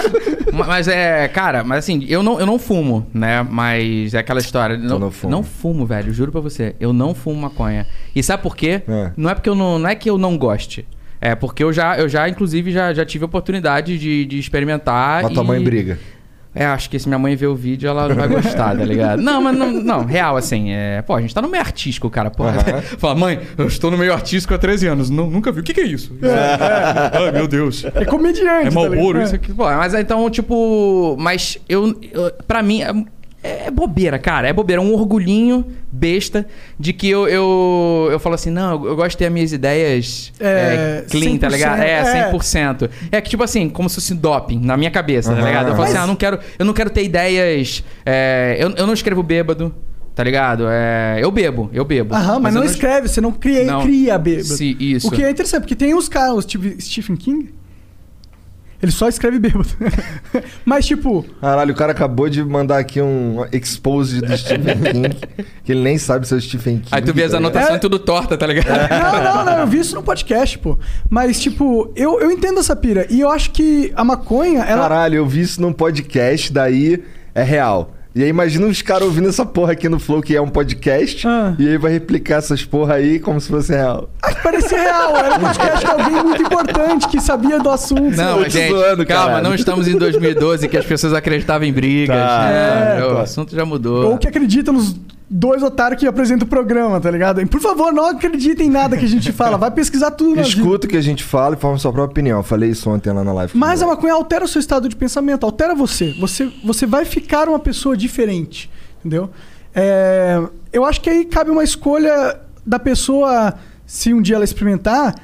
Ma- 0.52 0.66
Mas 0.66 0.88
é, 0.88 1.28
cara, 1.28 1.62
mas 1.62 1.80
assim, 1.80 2.04
eu 2.08 2.22
não, 2.22 2.40
eu 2.40 2.46
não 2.46 2.58
fumo, 2.58 3.06
né? 3.14 3.46
Mas 3.48 4.14
é 4.14 4.18
aquela 4.18 4.40
história. 4.40 4.76
Não, 4.76 4.98
não 4.98 5.10
fuma. 5.10 5.30
não 5.30 5.42
fumo, 5.42 5.86
velho, 5.86 6.12
juro 6.12 6.32
pra 6.32 6.40
você. 6.40 6.74
Eu 6.80 6.92
não 6.92 7.14
fumo 7.14 7.40
maconha. 7.42 7.86
E 8.16 8.22
sabe 8.22 8.42
por 8.42 8.56
quê? 8.56 8.82
É. 8.88 9.10
Não 9.16 9.30
é 9.30 9.34
porque 9.34 9.48
eu 9.48 9.54
não. 9.54 9.78
Não 9.78 9.88
é 9.88 9.94
que 9.94 10.08
eu 10.10 10.16
não 10.18 10.36
goste. 10.36 10.86
É 11.20 11.34
porque 11.34 11.62
eu 11.62 11.72
já, 11.72 11.98
eu 11.98 12.08
já 12.08 12.28
inclusive, 12.28 12.72
já, 12.72 12.94
já 12.94 13.04
tive 13.04 13.24
a 13.24 13.26
oportunidade 13.26 13.98
de, 13.98 14.24
de 14.24 14.38
experimentar. 14.38 15.22
Mas 15.24 15.32
tua 15.34 15.44
e- 15.44 15.46
mãe 15.46 15.62
briga. 15.62 15.98
É, 16.54 16.66
acho 16.66 16.90
que 16.90 16.98
se 16.98 17.06
minha 17.06 17.18
mãe 17.18 17.36
ver 17.36 17.46
o 17.46 17.54
vídeo, 17.54 17.88
ela 17.88 18.08
não 18.08 18.16
vai 18.16 18.26
gostar, 18.28 18.76
tá 18.76 18.84
ligado? 18.84 19.22
Não, 19.22 19.40
mas 19.40 19.56
não, 19.56 19.70
não, 19.70 20.04
real, 20.04 20.36
assim, 20.36 20.72
é. 20.72 21.00
Pô, 21.02 21.14
a 21.14 21.20
gente 21.20 21.32
tá 21.32 21.40
no 21.40 21.48
meio 21.48 21.62
artístico, 21.62 22.10
cara, 22.10 22.28
pô. 22.30 22.44
Aham. 22.44 22.82
Fala, 22.98 23.14
mãe, 23.14 23.40
eu 23.56 23.66
estou 23.66 23.88
no 23.90 23.96
meio 23.96 24.12
artístico 24.12 24.52
há 24.52 24.58
13 24.58 24.88
anos. 24.88 25.10
nu- 25.10 25.30
nunca 25.30 25.52
vi. 25.52 25.60
O 25.60 25.62
que, 25.62 25.72
que 25.72 25.80
é 25.80 25.86
isso? 25.86 26.16
Ai, 27.12 27.30
meu 27.32 27.46
Deus. 27.46 27.84
É 27.94 28.04
comediante. 28.04 28.66
É 28.66 28.70
tá 28.70 28.74
Malboro, 28.74 29.18
ligado? 29.18 29.26
isso 29.26 29.34
aqui. 29.36 29.52
Pô, 29.54 29.64
mas 29.64 29.94
então, 29.94 30.28
tipo. 30.28 31.16
Mas 31.20 31.56
eu. 31.68 31.94
eu 32.12 32.32
pra 32.48 32.62
mim. 32.62 32.82
É, 32.82 32.92
é 33.42 33.70
bobeira, 33.70 34.18
cara. 34.18 34.48
É 34.48 34.52
bobeira. 34.52 34.82
É 34.82 34.84
um 34.84 34.92
orgulhinho 34.92 35.64
besta 35.90 36.46
de 36.78 36.92
que 36.92 37.08
eu, 37.08 37.26
eu, 37.28 38.08
eu 38.12 38.18
falo 38.20 38.34
assim, 38.34 38.50
não, 38.50 38.84
eu 38.86 38.94
gosto 38.96 39.10
de 39.12 39.16
ter 39.18 39.26
as 39.26 39.32
minhas 39.32 39.52
ideias 39.52 40.32
É, 40.38 41.04
é, 41.04 41.10
clean, 41.10 41.36
tá 41.38 41.48
100%, 41.48 41.50
ligado? 41.50 41.80
É, 41.82 41.90
é. 41.90 42.32
100%. 42.32 42.90
É 43.10 43.20
que, 43.20 43.30
tipo 43.30 43.42
assim, 43.42 43.68
como 43.68 43.88
se 43.88 43.96
fosse 43.96 44.14
doping 44.14 44.58
na 44.60 44.76
minha 44.76 44.90
cabeça, 44.90 45.32
tá 45.32 45.38
Aham. 45.38 45.46
ligado? 45.46 45.68
Eu 45.68 45.72
falo 45.72 45.84
assim, 45.84 45.94
Mas- 45.94 46.02
ah, 46.04 46.06
não 46.06 46.16
quero, 46.16 46.38
eu 46.58 46.64
não 46.64 46.72
quero 46.72 46.90
ter 46.90 47.02
ideias. 47.04 47.82
é, 48.04 48.56
eu, 48.58 48.70
eu 48.76 48.86
não 48.86 48.94
escrevo 48.94 49.22
bêbado, 49.22 49.74
tá 50.14 50.22
ligado? 50.22 50.64
É, 50.68 51.18
eu 51.20 51.30
bebo, 51.30 51.70
eu 51.72 51.84
bebo. 51.84 52.14
Aham, 52.14 52.38
mas, 52.40 52.54
não 52.54 52.62
eu 52.62 52.70
escreve, 52.70 53.08
você 53.08 53.20
não 53.20 53.32
cria, 53.32 53.64
Não. 53.64 53.82
cria 53.82 54.18
bêbado. 54.18 54.44
Sim, 54.48 54.76
isso. 54.78 55.08
O 55.08 55.10
que 55.10 55.22
é 55.24 55.30
interessante, 55.30 55.62
porque 55.62 55.76
tem 55.76 55.94
os 55.94 56.08
caras, 56.08 56.44
tipo 56.44 56.64
Stephen 56.80 57.16
King, 57.16 57.50
ele 58.82 58.92
só 58.92 59.08
escreve 59.08 59.38
bêbado. 59.38 59.68
mas, 60.64 60.86
tipo, 60.86 61.24
Caralho, 61.40 61.72
o 61.72 61.76
cara 61.76 61.92
acabou 61.92 62.28
de 62.28 62.42
mandar 62.42 62.78
aqui 62.78 63.00
um 63.00 63.44
expose 63.52 64.20
do 64.20 64.36
Stephen 64.36 64.76
King, 64.80 65.16
que 65.64 65.72
ele 65.72 65.82
nem 65.82 65.98
sabe 65.98 66.26
se 66.26 66.34
é 66.34 66.36
o 66.36 66.40
Stephen 66.40 66.78
King. 66.78 66.88
Aí 66.90 67.02
tu 67.02 67.12
vê 67.12 67.24
as 67.24 67.32
tá 67.32 67.36
anotações 67.36 67.74
É. 67.76 67.78
tudo 67.78 67.98
torta, 67.98 68.36
tá 68.38 68.46
ligado? 68.46 68.66
não, 68.68 69.22
não, 69.22 69.44
não, 69.44 69.58
eu 69.60 69.66
vi 69.66 69.80
isso 69.80 69.94
no 69.94 70.02
podcast, 70.02 70.58
pô. 70.58 70.78
Mas, 71.08 71.40
tipo, 71.40 71.92
eu, 71.94 72.20
eu 72.20 72.30
entendo 72.30 72.60
essa 72.60 72.74
pira. 72.74 73.06
E 73.10 73.20
eu 73.20 73.30
acho 73.30 73.50
que 73.50 73.92
a 73.94 74.04
maconha, 74.04 74.62
ela. 74.62 74.82
Caralho, 74.82 75.16
eu 75.16 75.26
vi 75.26 75.40
isso 75.40 75.60
num 75.60 75.72
podcast, 75.72 76.52
daí 76.52 77.02
é 77.34 77.42
real. 77.42 77.94
E 78.14 78.22
aí 78.24 78.28
imagina 78.28 78.66
os 78.66 78.82
caras 78.82 79.04
ouvindo 79.04 79.28
essa 79.28 79.46
porra 79.46 79.72
aqui 79.72 79.88
no 79.88 80.00
Flow, 80.00 80.20
que 80.20 80.34
é 80.34 80.40
um 80.42 80.48
podcast, 80.48 81.26
Ah. 81.28 81.54
e 81.58 81.68
aí 81.68 81.78
vai 81.78 81.92
replicar 81.92 82.38
essas 82.38 82.64
porra 82.64 82.94
aí 82.94 83.20
como 83.20 83.40
se 83.40 83.48
fosse 83.48 83.72
real. 83.72 84.10
Parecia 84.42 84.80
real, 84.80 85.16
era 85.16 85.34
um 85.36 85.38
podcast 85.40 85.78
de 85.78 85.86
alguém 85.86 86.24
muito 86.24 86.42
importante 86.42 87.06
que 87.08 87.20
sabia 87.20 87.60
do 87.60 87.70
assunto. 87.70 88.16
Não, 88.16 88.42
gente, 88.48 88.68
zoando, 88.68 89.06
calma, 89.06 89.26
caralho. 89.26 89.44
não 89.44 89.54
estamos 89.54 89.86
em 89.86 89.96
2012 89.96 90.66
que 90.68 90.76
as 90.76 90.84
pessoas 90.84 91.12
acreditavam 91.12 91.66
em 91.68 91.72
brigas. 91.72 92.16
Tá. 92.16 92.48
né? 92.48 92.98
É, 93.00 93.04
o 93.04 93.14
tá. 93.14 93.22
assunto 93.22 93.54
já 93.54 93.64
mudou. 93.64 94.10
Ou 94.12 94.18
que 94.18 94.26
acredita 94.26 94.72
nos 94.72 94.96
dois 95.30 95.62
otários 95.62 96.00
que 96.00 96.06
apresentam 96.08 96.44
o 96.44 96.50
programa, 96.50 97.00
tá 97.00 97.08
ligado? 97.08 97.40
E, 97.40 97.46
por 97.46 97.60
favor, 97.60 97.92
não 97.92 98.06
acreditem 98.06 98.66
em 98.66 98.70
nada 98.70 98.96
que 98.96 99.04
a 99.04 99.08
gente 99.08 99.30
fala. 99.30 99.56
Vai 99.56 99.70
pesquisar 99.70 100.10
tudo 100.10 100.34
na. 100.34 100.42
Escuta 100.42 100.88
o 100.88 100.90
que 100.90 100.96
a 100.96 101.00
gente 101.00 101.22
fala 101.22 101.54
e 101.54 101.58
forma 101.58 101.78
sua 101.78 101.92
própria 101.92 102.10
opinião. 102.10 102.38
Eu 102.40 102.42
falei 102.42 102.70
isso 102.70 102.90
ontem 102.90 103.12
lá 103.12 103.22
na 103.22 103.32
live. 103.32 103.56
Mas 103.56 103.80
a 103.80 103.86
maconha 103.86 104.14
altera 104.14 104.44
o 104.44 104.48
seu 104.48 104.58
estado 104.58 104.88
de 104.88 104.96
pensamento, 104.96 105.46
altera 105.46 105.72
você. 105.72 106.12
Você, 106.18 106.50
você 106.64 106.84
vai 106.84 107.04
ficar 107.04 107.48
uma 107.48 107.60
pessoa 107.60 107.96
diferente, 107.96 108.68
entendeu? 108.98 109.30
É, 109.72 110.42
eu 110.72 110.84
acho 110.84 111.00
que 111.00 111.08
aí 111.08 111.24
cabe 111.24 111.50
uma 111.50 111.62
escolha 111.62 112.40
da 112.66 112.80
pessoa, 112.80 113.54
se 113.86 114.12
um 114.12 114.20
dia 114.20 114.34
ela 114.34 114.44
experimentar, 114.44 115.14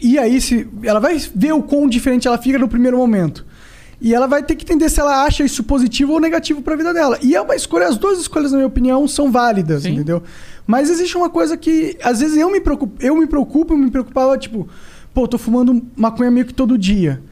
e 0.00 0.18
aí 0.18 0.40
se 0.40 0.68
ela 0.82 1.00
vai 1.00 1.16
ver 1.34 1.52
o 1.52 1.62
quão 1.62 1.88
diferente 1.88 2.28
ela 2.28 2.36
fica 2.36 2.58
no 2.58 2.68
primeiro 2.68 2.98
momento. 2.98 3.46
E 4.04 4.12
ela 4.12 4.26
vai 4.26 4.42
ter 4.42 4.56
que 4.56 4.64
entender 4.64 4.88
se 4.88 4.98
ela 4.98 5.24
acha 5.24 5.44
isso 5.44 5.62
positivo 5.62 6.12
ou 6.12 6.20
negativo 6.20 6.60
pra 6.60 6.74
vida 6.74 6.92
dela. 6.92 7.16
E 7.22 7.36
é 7.36 7.40
uma 7.40 7.54
escolha, 7.54 7.86
as 7.86 7.96
duas 7.96 8.18
escolhas, 8.18 8.50
na 8.50 8.56
minha 8.58 8.66
opinião, 8.66 9.06
são 9.06 9.30
válidas, 9.30 9.84
Sim. 9.84 9.92
entendeu? 9.92 10.20
Mas 10.66 10.90
existe 10.90 11.16
uma 11.16 11.30
coisa 11.30 11.56
que, 11.56 11.96
às 12.02 12.18
vezes, 12.18 12.36
eu 12.36 12.50
me 12.50 12.60
preocupo, 12.60 13.00
eu 13.00 13.14
me 13.14 13.28
preocupo, 13.28 13.74
eu 13.74 13.78
me 13.78 13.92
preocupava, 13.92 14.36
tipo, 14.36 14.68
pô, 15.14 15.28
tô 15.28 15.38
fumando 15.38 15.80
maconha 15.94 16.32
meio 16.32 16.46
que 16.46 16.52
todo 16.52 16.76
dia. 16.76 17.22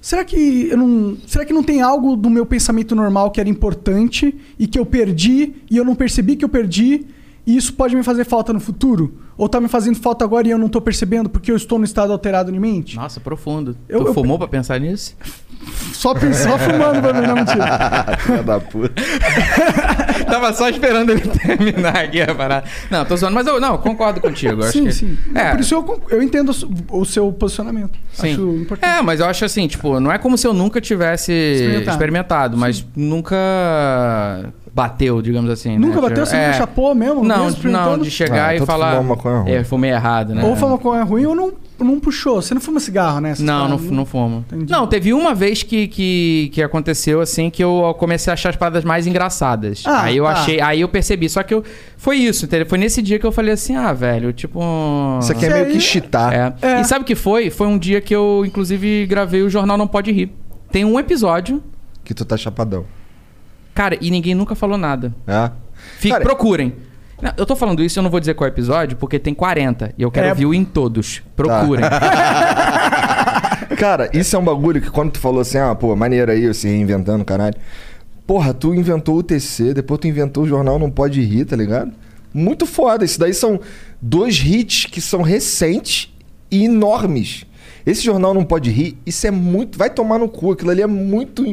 será 0.00 0.24
que 0.24 0.68
eu 0.68 0.76
não, 0.76 1.16
será 1.28 1.44
que 1.44 1.52
não 1.52 1.62
tem 1.62 1.80
algo 1.80 2.16
do 2.16 2.28
meu 2.28 2.44
pensamento 2.44 2.94
normal 2.96 3.30
que 3.30 3.40
era 3.40 3.48
importante 3.48 4.34
e 4.58 4.66
que 4.66 4.78
eu 4.78 4.84
perdi 4.84 5.54
e 5.70 5.76
eu 5.76 5.84
não 5.84 5.94
percebi 5.94 6.34
que 6.34 6.44
eu 6.44 6.48
perdi 6.48 7.06
e 7.46 7.56
isso 7.56 7.72
pode 7.74 7.94
me 7.94 8.02
fazer 8.02 8.24
falta 8.24 8.52
no 8.52 8.60
futuro? 8.60 9.18
Ou 9.38 9.48
tá 9.48 9.60
me 9.60 9.68
fazendo 9.68 9.96
falta 9.98 10.24
agora 10.24 10.48
e 10.48 10.50
eu 10.50 10.58
não 10.58 10.68
tô 10.68 10.80
percebendo 10.80 11.28
porque 11.28 11.50
eu 11.52 11.56
estou 11.56 11.78
no 11.78 11.84
estado 11.84 12.12
alterado 12.12 12.50
de 12.50 12.58
mente? 12.58 12.96
Nossa, 12.96 13.20
profundo. 13.20 13.76
Eu- 13.88 14.00
tu 14.00 14.06
eu- 14.08 14.14
fumou 14.14 14.38
pra 14.38 14.48
pensar 14.48 14.78
nisso? 14.80 15.14
Só, 15.92 16.14
só 16.14 16.58
fumando 16.58 17.00
pra 17.00 17.12
mim, 17.14 17.26
não 17.26 17.34
mentira. 17.34 18.16
Filha 18.20 18.42
da 18.42 18.60
puta. 18.60 18.92
Tava 20.30 20.52
só 20.52 20.68
esperando 20.68 21.10
ele 21.10 21.22
terminar 21.22 21.96
aqui 21.96 22.20
a 22.20 22.32
parada. 22.34 22.68
Não, 22.90 23.04
tô 23.04 23.16
zoando, 23.16 23.34
mas 23.34 23.46
eu 23.46 23.58
não, 23.60 23.76
concordo 23.78 24.20
contigo. 24.20 24.60
eu 24.62 24.68
acho 24.68 24.72
sim, 24.78 24.84
que- 24.84 24.92
sim. 24.92 25.18
É, 25.34 25.50
Por 25.52 25.60
isso 25.60 25.74
eu, 25.74 26.02
eu 26.10 26.22
entendo 26.22 26.52
o 26.90 27.04
seu- 27.04 27.32
posicionamento. 27.32 27.98
Sim. 28.12 28.32
Acho 28.32 28.42
importante. 28.58 28.90
É, 28.98 29.02
mas 29.02 29.18
eu 29.18 29.26
acho 29.26 29.44
assim, 29.44 29.66
tipo, 29.66 29.98
não 29.98 30.12
é 30.12 30.18
como 30.18 30.36
se 30.38 30.46
eu 30.46 30.52
nunca 30.52 30.80
tivesse 30.80 31.32
experimentado, 31.32 31.90
Experimentado. 31.90 32.56
mas 32.56 32.86
nunca 32.94 33.36
bateu, 34.76 35.22
digamos 35.22 35.50
assim. 35.50 35.78
Nunca 35.78 36.02
né? 36.02 36.08
bateu? 36.10 36.26
Você 36.26 36.36
É. 36.36 36.46
nunca 36.48 36.58
chapou 36.58 36.94
mesmo? 36.94 37.24
Não, 37.24 37.44
mesmo 37.46 37.70
não, 37.70 37.96
de 37.98 38.10
chegar 38.10 38.48
Ah, 38.50 38.52
e 38.52 38.56
então 38.56 38.66
falar. 38.66 38.96
fumou 38.98 39.16
maconha 39.16 39.38
ruim. 39.40 39.50
É, 39.50 39.64
fumei 39.64 39.90
errado, 39.90 40.34
né? 40.34 40.44
Ou 40.44 40.54
fuma 40.54 40.72
maconha 40.72 41.02
ruim 41.02 41.24
ou 41.24 41.34
não, 41.34 41.52
não 41.78 41.98
puxou. 41.98 42.42
Você 42.42 42.52
não 42.52 42.60
fuma 42.60 42.78
cigarro, 42.78 43.18
né? 43.18 43.32
Não, 43.38 43.66
não, 43.70 43.78
não 43.78 44.04
fumo. 44.04 44.44
Entendi. 44.52 44.70
Não, 44.70 44.86
teve 44.86 45.14
uma 45.14 45.34
vez 45.34 45.62
que, 45.62 45.88
que, 45.88 46.50
que 46.52 46.62
aconteceu 46.62 47.22
assim 47.22 47.48
que 47.48 47.64
eu 47.64 47.96
comecei 47.98 48.30
a 48.30 48.34
achar 48.34 48.50
as 48.50 48.56
paradas 48.56 48.84
mais 48.84 49.06
engraçadas. 49.06 49.82
Ah, 49.86 50.02
aí 50.02 50.18
eu 50.18 50.24
tá. 50.24 50.32
achei, 50.32 50.60
aí 50.60 50.82
eu 50.82 50.88
percebi. 50.90 51.26
Só 51.30 51.42
que 51.42 51.54
eu. 51.54 51.64
Foi 51.96 52.18
isso, 52.18 52.44
entendeu? 52.44 52.66
Foi 52.66 52.76
nesse 52.76 53.00
dia 53.00 53.18
que 53.18 53.24
eu 53.24 53.32
falei 53.32 53.54
assim, 53.54 53.74
ah, 53.76 53.94
velho, 53.94 54.30
tipo. 54.34 54.60
Isso 55.22 55.32
aqui 55.32 55.46
é 55.46 55.48
meio 55.54 55.64
aí- 55.66 55.72
que 55.72 55.80
chitar. 55.80 56.34
É. 56.34 56.54
É. 56.60 56.80
E 56.82 56.84
sabe 56.84 57.00
o 57.02 57.06
que 57.06 57.14
foi? 57.14 57.48
Foi 57.48 57.66
um 57.66 57.78
dia 57.78 58.02
que 58.02 58.14
eu, 58.14 58.44
inclusive, 58.46 59.06
gravei 59.06 59.40
o 59.40 59.48
Jornal 59.48 59.78
Não 59.78 59.86
Pode 59.88 60.12
Rir. 60.12 60.30
Tem 60.70 60.84
um 60.84 61.00
episódio, 61.00 61.62
Que 62.04 62.12
tu 62.12 62.24
tá 62.24 62.36
chapadão. 62.36 62.84
Cara, 63.76 63.96
e 64.00 64.10
ninguém 64.10 64.34
nunca 64.34 64.54
falou 64.56 64.76
nada. 64.78 65.14
É? 65.26 65.50
Fique, 65.98 66.08
Cara, 66.08 66.24
procurem. 66.24 66.72
Não, 67.22 67.32
eu 67.36 67.46
tô 67.46 67.54
falando 67.54 67.82
isso, 67.82 67.98
eu 67.98 68.02
não 68.02 68.10
vou 68.10 68.18
dizer 68.18 68.34
qual 68.34 68.48
episódio, 68.48 68.96
porque 68.96 69.18
tem 69.18 69.32
40. 69.34 69.94
E 69.96 70.02
eu 70.02 70.10
quero 70.10 70.26
É. 70.26 70.30
ouvir 70.30 70.46
em 70.56 70.64
todos. 70.64 71.22
Procurem. 71.36 71.84
Cara, 73.78 74.08
isso 74.12 74.34
é 74.34 74.38
um 74.38 74.44
bagulho 74.44 74.80
que 74.80 74.90
quando 74.90 75.12
tu 75.12 75.18
falou 75.20 75.40
assim, 75.40 75.58
ah, 75.58 75.74
pô, 75.74 75.94
maneiro 75.94 76.30
aí, 76.32 76.52
se 76.54 76.66
reinventando, 76.68 77.24
caralho. 77.24 77.54
Porra, 78.26 78.52
tu 78.54 78.74
inventou 78.74 79.16
o 79.18 79.22
TC, 79.22 79.74
depois 79.74 80.00
tu 80.00 80.08
inventou 80.08 80.44
o 80.44 80.48
jornal 80.48 80.78
Não 80.78 80.90
Pode 80.90 81.20
Rir, 81.20 81.44
tá 81.44 81.54
ligado? 81.56 81.92
Muito 82.32 82.66
foda. 82.66 83.04
Isso 83.04 83.18
daí 83.20 83.32
são 83.34 83.60
dois 84.00 84.36
hits 84.44 84.86
que 84.86 85.00
são 85.00 85.22
recentes 85.22 86.12
e 86.50 86.64
enormes. 86.64 87.44
Esse 87.84 88.02
jornal 88.02 88.34
Não 88.34 88.44
Pode 88.44 88.70
Rir, 88.70 88.98
isso 89.06 89.26
é 89.26 89.30
muito. 89.30 89.78
Vai 89.78 89.90
tomar 89.90 90.18
no 90.18 90.28
cu, 90.28 90.52
aquilo 90.52 90.70
ali 90.70 90.82
é 90.82 90.86
muito. 90.86 91.44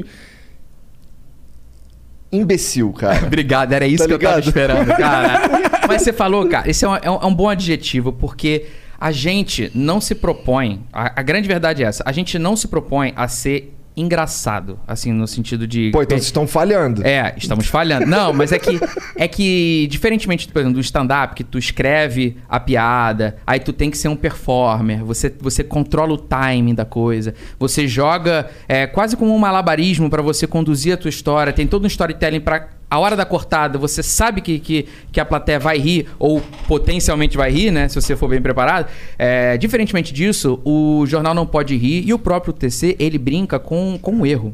Imbecil, 2.33 2.91
cara. 2.91 3.23
Obrigado, 3.27 3.71
era 3.73 3.87
isso 3.87 4.03
Tá 4.03 4.07
que 4.07 4.13
eu 4.13 4.19
tava 4.19 4.35
ligado? 4.39 4.47
esperando, 4.47 4.87
cara. 4.97 5.41
Mas 5.87 6.01
você 6.01 6.11
falou, 6.11 6.47
cara, 6.49 6.69
esse 6.69 6.83
é 6.83 6.89
um, 6.89 6.95
é 6.95 7.09
um- 7.11 7.19
é 7.21 7.25
um 7.25 7.33
bom 7.33 7.47
adjetivo, 7.49 8.11
porque 8.11 8.65
a 8.99 9.11
gente 9.11 9.71
não 9.75 9.99
se 10.01 10.15
propõe. 10.15 10.81
A, 10.91 11.19
a 11.19 11.23
grande 11.23 11.47
verdade 11.47 11.83
é 11.83 11.87
essa: 11.87 12.03
a 12.05 12.11
gente 12.11 12.37
não 12.39 12.55
se 12.55 12.67
propõe 12.67 13.13
a 13.15 13.27
ser 13.27 13.73
engraçado, 13.95 14.79
assim, 14.87 15.11
no 15.11 15.27
sentido 15.27 15.67
de. 15.67 15.91
Pô, 15.91 16.01
então 16.01 16.17
vocês 16.17 16.25
estão 16.25 16.47
falhando. 16.47 17.05
É, 17.05 17.33
estamos 17.37 17.67
falhando. 17.67 18.05
Não, 18.05 18.33
mas 18.33 18.51
é 18.51 18.59
que 18.59 18.79
é 19.15 19.27
que 19.27 19.87
diferentemente, 19.89 20.47
por 20.47 20.59
exemplo, 20.59 20.75
do 20.75 20.81
stand-up, 20.81 21.35
que 21.35 21.43
tu 21.43 21.57
escreve 21.57 22.37
a 22.49 22.59
piada, 22.59 23.37
aí 23.45 23.59
tu 23.59 23.71
tem 23.71 23.89
que 23.89 23.97
ser 23.97 24.07
um 24.07 24.15
performer, 24.15 25.03
você, 25.03 25.33
você 25.39 25.63
controla 25.63 26.13
o 26.13 26.17
timing 26.17 26.75
da 26.75 26.85
coisa, 26.85 27.33
você 27.59 27.87
joga 27.87 28.49
é, 28.67 28.87
quase 28.87 29.15
como 29.15 29.33
um 29.33 29.37
malabarismo 29.37 30.09
pra 30.09 30.21
você 30.21 30.47
conduzir 30.47 30.93
a 30.93 30.97
tua 30.97 31.09
história, 31.09 31.53
tem 31.53 31.67
todo 31.67 31.83
um 31.83 31.87
storytelling 31.87 32.39
pra 32.39 32.69
a 32.93 32.99
hora 32.99 33.15
da 33.15 33.25
cortada, 33.25 33.79
você 33.79 34.03
sabe 34.03 34.39
que, 34.39 34.59
que, 34.59 34.85
que 35.11 35.19
a 35.19 35.25
plateia 35.25 35.57
vai 35.57 35.79
rir, 35.79 36.07
ou 36.19 36.39
potencialmente 36.67 37.35
vai 37.35 37.49
rir, 37.49 37.71
né? 37.71 37.89
Se 37.89 37.99
você 37.99 38.15
for 38.15 38.29
bem 38.29 38.39
preparado. 38.39 38.87
É, 39.17 39.57
diferentemente 39.57 40.13
disso, 40.13 40.61
o 40.63 41.03
jornal 41.07 41.33
não 41.33 41.47
pode 41.47 41.75
rir 41.75 42.07
e 42.07 42.13
o 42.13 42.19
próprio 42.19 42.53
TC, 42.53 42.95
ele 42.99 43.17
brinca 43.17 43.57
com, 43.57 43.97
com 43.99 44.21
o 44.21 44.27
erro. 44.27 44.53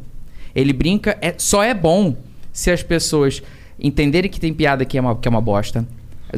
Ele 0.55 0.71
brinca, 0.71 1.17
é, 1.21 1.35
só 1.37 1.61
é 1.61 1.73
bom 1.73 2.15
se 2.53 2.71
as 2.71 2.81
pessoas 2.81 3.43
entenderem 3.77 4.31
que 4.31 4.39
tem 4.39 4.53
piada 4.53 4.85
que 4.85 4.97
é 4.97 5.01
uma, 5.01 5.17
que 5.17 5.27
é 5.27 5.31
uma 5.31 5.41
bosta. 5.41 5.85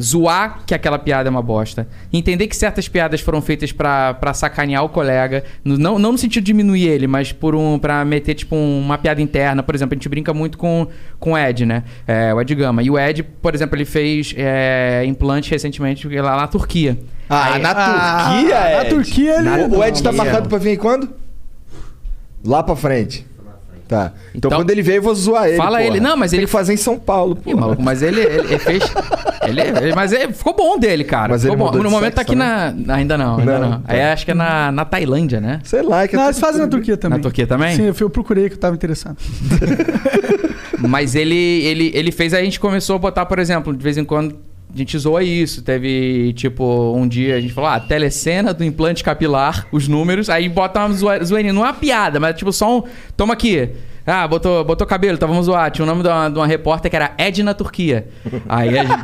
Zoar 0.00 0.60
que 0.66 0.74
aquela 0.74 0.98
piada 0.98 1.28
é 1.28 1.30
uma 1.30 1.42
bosta. 1.42 1.86
Entender 2.12 2.46
que 2.46 2.56
certas 2.56 2.88
piadas 2.88 3.20
foram 3.20 3.42
feitas 3.42 3.72
pra 3.72 4.14
pra 4.14 4.32
sacanear 4.34 4.84
o 4.84 4.88
colega. 4.88 5.44
no- 5.64 5.76
não, 5.78 5.98
não 5.98 6.12
no 6.12 6.18
sentido 6.18 6.42
de 6.42 6.46
diminuir 6.46 6.86
ele, 6.88 7.06
mas 7.06 7.32
por 7.32 7.54
um 7.54 7.78
pra 7.78 8.04
meter, 8.04 8.34
tipo, 8.34 8.56
um- 8.56 8.78
uma 8.80 8.96
piada 8.98 9.20
interna. 9.20 9.62
Por 9.62 9.74
exemplo, 9.74 9.94
a 9.94 9.96
gente 9.96 10.08
brinca 10.08 10.32
muito 10.32 10.56
com, 10.58 10.86
com 11.20 11.32
o 11.32 11.38
Ed, 11.38 11.66
né? 11.66 11.82
É, 12.06 12.32
o 12.32 12.40
Ed 12.40 12.54
Gama. 12.54 12.82
E 12.82 12.90
o 12.90 12.98
Ed, 12.98 13.22
por 13.22 13.54
exemplo, 13.54 13.76
ele 13.76 13.84
fez 13.84 14.34
é, 14.36 15.04
implante 15.06 15.50
recentemente 15.50 16.08
lá 16.08 16.36
na 16.36 16.46
Turquia. 16.46 16.98
Ah, 17.28 17.58
na 17.58 17.70
Ah, 17.70 17.74
Turquia, 18.34 18.54
na 18.60 18.80
Ed. 18.82 18.90
Turquia 18.90 19.36
ele- 19.38 19.48
O- 19.74 19.78
O 19.78 19.84
Ed 19.84 20.02
tá 20.02 20.12
marcado 20.12 20.48
pra 20.48 20.58
vir 20.58 20.70
aí 20.70 20.76
quando? 20.76 21.08
Lá 22.44 22.62
pra 22.62 22.74
frente. 22.76 23.26
Tá. 23.88 24.12
Então, 24.34 24.48
Então- 24.48 24.50
quando 24.60 24.70
ele 24.70 24.80
veio, 24.80 24.96
eu 24.98 25.02
vou 25.02 25.14
zoar 25.14 25.46
ele. 25.48 25.56
Fala 25.58 25.76
porra. 25.78 25.82
ele. 25.82 26.00
Não, 26.00 26.16
mas 26.16 26.30
Tem 26.30 26.38
ele- 26.40 26.46
que 26.46 26.52
fazer 26.52 26.72
em 26.72 26.78
São 26.78 26.98
Paulo, 26.98 27.36
pô. 27.36 27.50
mas 27.78 28.00
ele, 28.02 28.20
ele, 28.20 28.38
ele 28.54 28.58
fez. 28.58 28.82
Ele, 29.46 29.60
ele- 29.60 29.94
mas 29.94 30.12
ele, 30.12 30.32
ficou 30.32 30.54
bom 30.54 30.78
dele, 30.78 31.04
cara. 31.04 31.32
Mas 31.32 31.42
ficou 31.42 31.54
ele 31.54 31.58
bom. 31.58 31.66
mudou 31.66 31.82
No 31.82 31.90
momento 31.90 32.14
tá 32.14 32.22
aqui 32.22 32.34
na. 32.34 32.74
Ainda 32.88 33.16
não, 33.18 33.38
ainda 33.38 33.58
Não, 33.58 33.70
não. 33.70 33.80
tá. 33.80 33.92
Aí 33.92 34.00
acho 34.02 34.24
que 34.24 34.30
é 34.30 34.34
na, 34.34 34.70
na 34.72 34.84
Tailândia, 34.84 35.40
né? 35.40 35.60
Sei 35.64 35.82
lá. 35.82 36.06
Que 36.06 36.14
é 36.14 36.18
Não, 36.18 36.24
tudo 36.24 36.30
eles 36.32 36.40
fazem 36.40 36.60
na 36.62 36.68
Turquia 36.68 36.96
também. 36.96 37.18
Na 37.18 37.22
Turquia 37.22 37.46
também? 37.46 37.76
Sim, 37.76 37.82
eu, 37.86 37.94
eu 38.00 38.10
procurei 38.10 38.48
que 38.48 38.54
eu 38.54 38.58
tava 38.60 38.74
interessado. 38.74 39.16
Mas 40.78 41.14
ele, 41.14 41.34
ele, 41.34 41.90
ele 41.94 42.10
fez, 42.12 42.34
aí 42.34 42.42
a 42.42 42.44
gente 42.44 42.58
começou 42.58 42.96
a 42.96 42.98
botar, 42.98 43.26
por 43.26 43.38
exemplo, 43.38 43.74
de 43.74 43.82
vez 43.82 43.96
em 43.96 44.04
quando 44.04 44.36
a 44.74 44.76
gente 44.76 44.98
zoa 44.98 45.22
isso. 45.22 45.62
Teve, 45.62 46.32
tipo, 46.34 46.94
um 46.96 47.06
dia 47.06 47.36
a 47.36 47.40
gente 47.40 47.52
falou, 47.52 47.70
ah, 47.70 47.78
telecena 47.78 48.52
do 48.52 48.64
implante 48.64 49.04
capilar, 49.04 49.66
os 49.70 49.86
números, 49.86 50.28
aí 50.28 50.48
bota 50.48 50.80
uma 50.80 50.92
zoe- 50.94 51.24
zoeirinha, 51.24 51.52
não 51.52 51.62
é 51.62 51.68
uma 51.68 51.74
piada, 51.74 52.18
mas 52.18 52.34
tipo 52.36 52.52
só 52.52 52.78
um. 52.78 52.82
Toma 53.16 53.32
aqui. 53.34 53.68
Ah, 54.06 54.26
botou, 54.26 54.64
botou 54.64 54.86
cabelo, 54.86 55.14
então 55.14 55.28
vamos 55.28 55.46
zoar. 55.46 55.70
Tinha 55.70 55.84
o 55.84 55.86
nome 55.86 56.02
de 56.02 56.08
uma, 56.08 56.28
de 56.28 56.36
uma 56.38 56.46
repórter 56.46 56.90
que 56.90 56.96
era 56.96 57.12
Edna 57.18 57.54
Turquia. 57.54 58.08
Aí 58.48 58.78
a 58.78 58.84
gente. 58.84 59.02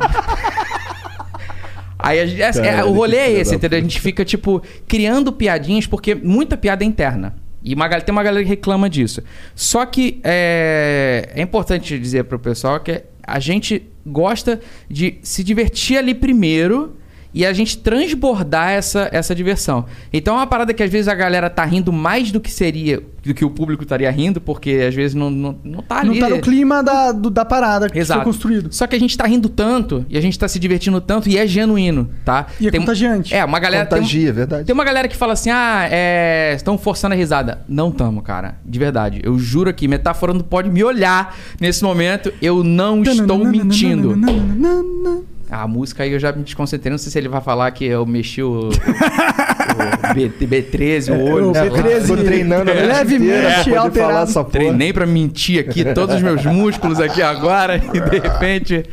Aí 1.97 2.19
a 2.19 2.25
gente, 2.25 2.41
é- 2.41 2.67
é- 2.79 2.83
o 2.83 2.91
rolê 2.93 3.17
é 3.17 3.31
esse, 3.31 3.53
entendeu? 3.55 3.77
A 3.77 3.81
gente 3.81 3.99
fica, 3.99 4.23
tipo, 4.23 4.61
criando 4.87 5.31
piadinhas, 5.33 5.85
porque 5.85 6.15
muita 6.15 6.55
piada 6.55 6.83
é 6.83 6.87
interna. 6.87 7.35
E 7.61 7.73
uma, 7.73 7.89
tem 7.89 8.11
uma 8.13 8.23
galera 8.23 8.41
que 8.43 8.49
reclama 8.49 8.89
disso. 8.89 9.21
Só 9.53 9.85
que 9.85 10.21
é, 10.23 11.29
é 11.35 11.41
importante 11.41 11.99
dizer 11.99 12.23
pro 12.23 12.39
pessoal 12.39 12.79
que 12.79 13.03
a 13.21 13.39
gente 13.39 13.85
gosta 14.05 14.61
de 14.89 15.17
se 15.21 15.43
divertir 15.43 15.97
ali 15.97 16.13
primeiro 16.15 16.95
e 17.33 17.45
a 17.45 17.53
gente 17.53 17.77
transbordar 17.77 18.71
essa, 18.71 19.07
essa 19.11 19.35
diversão. 19.35 19.85
Então 20.11 20.35
é 20.35 20.37
uma 20.39 20.47
parada 20.47 20.73
que 20.73 20.81
às 20.81 20.89
vezes 20.91 21.07
a 21.07 21.13
galera 21.15 21.49
tá 21.49 21.63
rindo 21.63 21.91
mais 21.93 22.31
do 22.31 22.39
que 22.39 22.49
seria, 22.51 23.01
do 23.23 23.33
que 23.33 23.45
o 23.45 23.49
público 23.51 23.83
estaria 23.83 24.09
rindo, 24.09 24.41
porque 24.41 24.85
às 24.87 24.95
vezes 24.95 25.13
não, 25.13 25.29
não, 25.29 25.55
não 25.63 25.81
tá 25.83 25.99
ali. 25.99 26.19
Não 26.19 26.27
tá 26.29 26.35
no 26.35 26.41
clima 26.41 26.81
da, 26.83 27.11
do- 27.11 27.29
da 27.29 27.45
parada 27.45 27.89
que 27.89 27.99
Exato. 27.99 28.21
foi 28.21 28.31
construído. 28.31 28.73
Só 28.73 28.87
que 28.87 28.95
a 28.95 28.99
gente 28.99 29.15
tá 29.17 29.25
rindo 29.27 29.47
tanto 29.49 30.05
e 30.09 30.17
a 30.17 30.21
gente 30.21 30.39
tá 30.39 30.47
se 30.47 30.57
divertindo 30.57 30.99
tanto 30.99 31.29
e 31.29 31.37
é 31.37 31.45
genuíno, 31.45 32.09
tá? 32.25 32.47
E 32.59 32.67
é 32.67 32.71
Tem- 32.71 32.79
contagiante. 32.79 33.33
É, 33.35 33.45
uma 33.45 33.59
galera. 33.59 33.85
tem- 33.85 33.99
Contagia, 33.99 34.29
é 34.29 34.31
verdade. 34.31 34.65
Tem 34.65 34.73
uma 34.73 34.83
galera 34.85 35.07
que 35.07 35.15
fala 35.15 35.33
assim: 35.33 35.49
ah, 35.51 35.87
é. 35.91 36.53
Estão 36.55 36.77
forçando 36.77 37.13
a 37.13 37.17
risada. 37.17 37.61
Não 37.67 37.91
tamo, 37.91 38.21
cara. 38.21 38.55
De 38.65 38.79
verdade. 38.79 39.19
Eu 39.23 39.37
juro 39.37 39.69
aqui, 39.69 39.87
Metáfora 39.87 40.33
não 40.33 40.41
pode 40.41 40.69
me 40.69 40.83
olhar 40.83 41.37
nesse 41.59 41.83
momento. 41.83 42.33
Eu 42.41 42.63
não 42.63 43.03
estou 43.03 43.45
mentindo. 43.45 44.15
A 45.49 45.67
música 45.67 46.03
aí 46.03 46.11
eu 46.13 46.19
já 46.19 46.31
me 46.31 46.43
desconcentrei. 46.43 46.91
Não 46.91 46.97
sei 46.97 47.11
se 47.11 47.17
ele 47.17 47.27
vai 47.27 47.41
falar 47.41 47.71
que 47.71 47.83
eu 47.85 48.05
mexi 48.05 48.41
o. 48.43 48.69
o 48.69 50.13
B, 50.13 50.29
B13, 50.47 51.11
o 51.15 51.21
olho. 51.31 51.51
o 51.51 51.53
sei 51.53 51.69
lá. 51.69 51.77
B13 51.77 52.07
Tô 52.07 52.17
treinando 52.17 52.65
noite 52.65 52.85
levemente 52.85 53.63
poder 53.63 53.77
alterado. 53.77 53.93
falar 54.11 54.21
essa 54.23 54.33
porra. 54.43 54.49
Treinei 54.51 54.93
pra 54.93 55.05
mentir 55.05 55.59
aqui 55.59 55.83
todos 55.93 56.15
os 56.15 56.21
meus 56.21 56.45
músculos 56.45 56.99
aqui 56.99 57.21
agora 57.21 57.77
e 57.77 57.99
de 57.99 58.19
repente. 58.19 58.85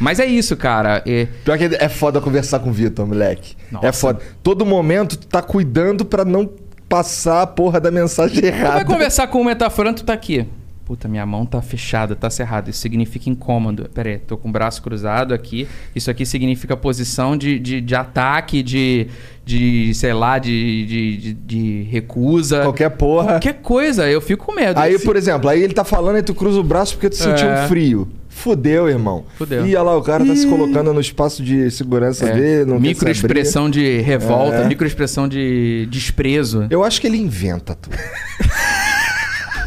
Mas 0.00 0.18
é 0.18 0.26
isso, 0.26 0.56
cara. 0.56 1.02
E- 1.06 1.28
Pior 1.44 1.58
que 1.58 1.64
é 1.78 1.88
foda 1.88 2.20
conversar 2.20 2.58
com 2.60 2.70
o 2.70 2.72
Vitor, 2.72 3.06
moleque. 3.06 3.54
Nossa. 3.70 3.86
É 3.86 3.92
foda. 3.92 4.18
Todo 4.42 4.64
momento 4.64 5.16
tu 5.16 5.26
tá 5.26 5.42
cuidando 5.42 6.04
pra 6.04 6.24
não 6.24 6.48
passar 6.88 7.42
a 7.42 7.46
porra 7.46 7.78
da 7.80 7.90
mensagem 7.90 8.36
Tu 8.36 8.40
vai 8.40 8.50
errada. 8.50 8.84
conversar 8.84 9.26
com 9.28 9.40
o 9.40 9.44
metaforando, 9.44 9.98
tu 9.98 10.04
tá 10.04 10.12
aqui. 10.12 10.46
Puta, 10.90 11.06
minha 11.06 11.24
mão 11.24 11.46
tá 11.46 11.62
fechada, 11.62 12.16
tá 12.16 12.28
cerrada. 12.28 12.68
Isso 12.68 12.80
significa 12.80 13.30
incômodo. 13.30 13.88
Pera 13.94 14.08
aí, 14.10 14.18
tô 14.18 14.36
com 14.36 14.48
o 14.48 14.50
braço 14.50 14.82
cruzado 14.82 15.32
aqui. 15.32 15.68
Isso 15.94 16.10
aqui 16.10 16.26
significa 16.26 16.76
posição 16.76 17.36
de, 17.36 17.60
de, 17.60 17.80
de 17.80 17.94
ataque, 17.94 18.60
de, 18.60 19.06
de, 19.46 19.94
sei 19.94 20.12
lá, 20.12 20.40
de, 20.40 20.86
de, 20.86 21.16
de, 21.16 21.32
de 21.34 21.82
recusa. 21.84 22.62
Qualquer 22.62 22.90
porra. 22.90 23.34
Qualquer 23.34 23.52
coisa, 23.62 24.10
eu 24.10 24.20
fico 24.20 24.44
com 24.46 24.52
medo. 24.52 24.80
Aí, 24.80 24.98
por 24.98 25.14
exemplo, 25.14 25.48
aí 25.48 25.62
ele 25.62 25.74
tá 25.74 25.84
falando 25.84 26.18
e 26.18 26.24
tu 26.24 26.34
cruza 26.34 26.58
o 26.58 26.64
braço 26.64 26.94
porque 26.94 27.08
tu 27.10 27.14
sentiu 27.18 27.46
É. 27.46 27.64
um 27.66 27.68
frio. 27.68 28.08
Fudeu, 28.28 28.88
irmão. 28.88 29.24
Fudeu. 29.36 29.64
E 29.66 29.76
olha 29.76 29.82
lá, 29.82 29.96
o 29.96 30.02
cara 30.02 30.24
tá 30.26 30.34
se 30.34 30.46
colocando 30.48 30.92
no 30.92 31.00
espaço 31.00 31.40
de 31.40 31.70
segurança 31.70 32.28
É, 32.28 32.32
dele. 32.64 32.78
Microexpressão 32.80 33.70
de 33.70 33.98
revolta, 34.00 34.56
É. 34.56 34.66
microexpressão 34.66 35.28
de 35.28 35.86
desprezo. 35.88 36.66
Eu 36.68 36.82
acho 36.82 37.00
que 37.00 37.06
ele 37.06 37.16
inventa 37.18 37.76
tudo. 37.76 37.96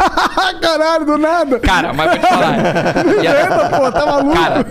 caralho, 0.61 1.05
do 1.05 1.17
nada. 1.17 1.59
Cara, 1.59 1.93
mas 1.93 2.09
vou 2.11 2.19
te 2.19 2.27
falar. 2.27 2.53
A- 2.53 3.03
Eita, 3.43 3.77
pô, 3.77 3.91
tá 3.91 4.05
maluco? 4.05 4.33
Cara, 4.35 4.63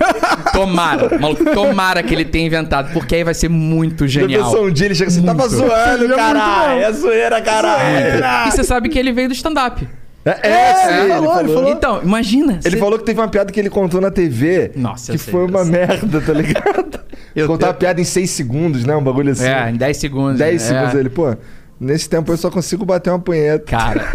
tomara, 0.52 1.18
maluco, 1.18 1.44
tomara 1.52 2.02
que 2.02 2.14
ele 2.14 2.24
tenha 2.24 2.46
inventado, 2.46 2.92
porque 2.92 3.16
aí 3.16 3.24
vai 3.24 3.34
ser 3.34 3.48
muito 3.48 4.06
genial. 4.06 4.44
pensou 4.44 4.66
um 4.66 4.70
dia 4.70 4.86
ele 4.86 4.94
chega 4.94 5.10
assim, 5.10 5.22
tava 5.22 5.48
Seria 5.48 5.66
zoando, 5.68 5.98
muito 5.98 6.14
caralho. 6.14 6.80
É 6.82 6.92
zoeira, 6.92 7.40
caralho. 7.42 8.48
E 8.48 8.50
você 8.50 8.64
sabe 8.64 8.88
que 8.88 8.98
ele 8.98 9.12
veio 9.12 9.28
do 9.28 9.34
stand-up. 9.34 9.86
É, 10.24 10.48
é, 10.48 10.74
sim, 10.74 10.94
ele 11.00 11.08
falou, 11.08 11.40
ele 11.40 11.52
falou. 11.52 11.68
Então, 11.72 12.00
imagina. 12.02 12.52
Ele 12.64 12.76
você- 12.76 12.76
falou 12.76 12.96
que 12.98 13.04
teve 13.04 13.20
uma 13.20 13.26
piada 13.26 13.50
que 13.50 13.58
ele 13.58 13.68
contou 13.68 14.00
na 14.00 14.08
TV. 14.10 14.70
Nossa, 14.76 15.10
Que 15.10 15.18
sei 15.18 15.32
foi 15.32 15.46
uma 15.46 15.64
dessa. 15.64 15.70
merda, 15.72 16.20
tá 16.20 16.32
ligado? 16.32 17.00
Eu 17.34 17.46
Contar 17.48 17.68
uma 17.68 17.74
piada 17.74 18.00
em 18.00 18.04
6 18.04 18.30
segundos, 18.30 18.84
né? 18.84 18.94
Um 18.94 19.02
bagulho 19.02 19.32
assim. 19.32 19.46
É, 19.48 19.70
em 19.70 19.74
10 19.76 19.96
segundos. 19.96 20.38
10 20.38 20.62
é. 20.62 20.64
segundos 20.68 20.94
ele, 20.94 21.08
pô, 21.08 21.34
nesse 21.80 22.08
tempo 22.08 22.30
eu 22.30 22.36
só 22.36 22.50
consigo 22.50 22.84
bater 22.84 23.08
uma 23.10 23.18
punheta. 23.18 23.64
Cara, 23.64 24.06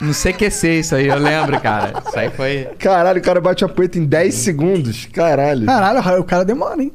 não 0.00 0.12
sei 0.12 0.32
que 0.32 0.46
isso 0.46 0.94
aí, 0.94 1.06
eu 1.08 1.18
lembro, 1.18 1.60
cara. 1.60 2.02
Isso 2.06 2.18
aí 2.18 2.30
foi. 2.30 2.68
Caralho, 2.78 3.18
o 3.20 3.22
cara 3.22 3.40
bate 3.40 3.64
uma 3.64 3.70
punheta 3.70 3.98
em 3.98 4.04
10 4.04 4.34
segundos. 4.34 5.06
Caralho. 5.12 5.66
Caralho, 5.66 6.20
o 6.20 6.24
cara 6.24 6.44
demora, 6.44 6.82
hein? 6.82 6.92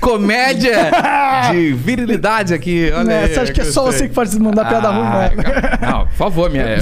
Comédia 0.00 0.90
de 1.50 1.72
virilidade 1.72 2.54
aqui. 2.54 2.90
Olha 2.94 3.04
Né, 3.04 3.24
aí, 3.24 3.34
Você 3.34 3.40
acha 3.40 3.52
que 3.52 3.60
é 3.60 3.64
só 3.64 3.84
você 3.84 4.08
que 4.08 4.14
pode 4.14 4.38
mandar 4.38 4.64
piada 4.68 4.90
ruim, 4.90 5.02
Ah, 5.06 5.32
né? 5.34 5.42
cara, 5.42 5.78
Não, 5.82 6.06
por 6.06 6.14
favor, 6.14 6.50
minha, 6.50 6.76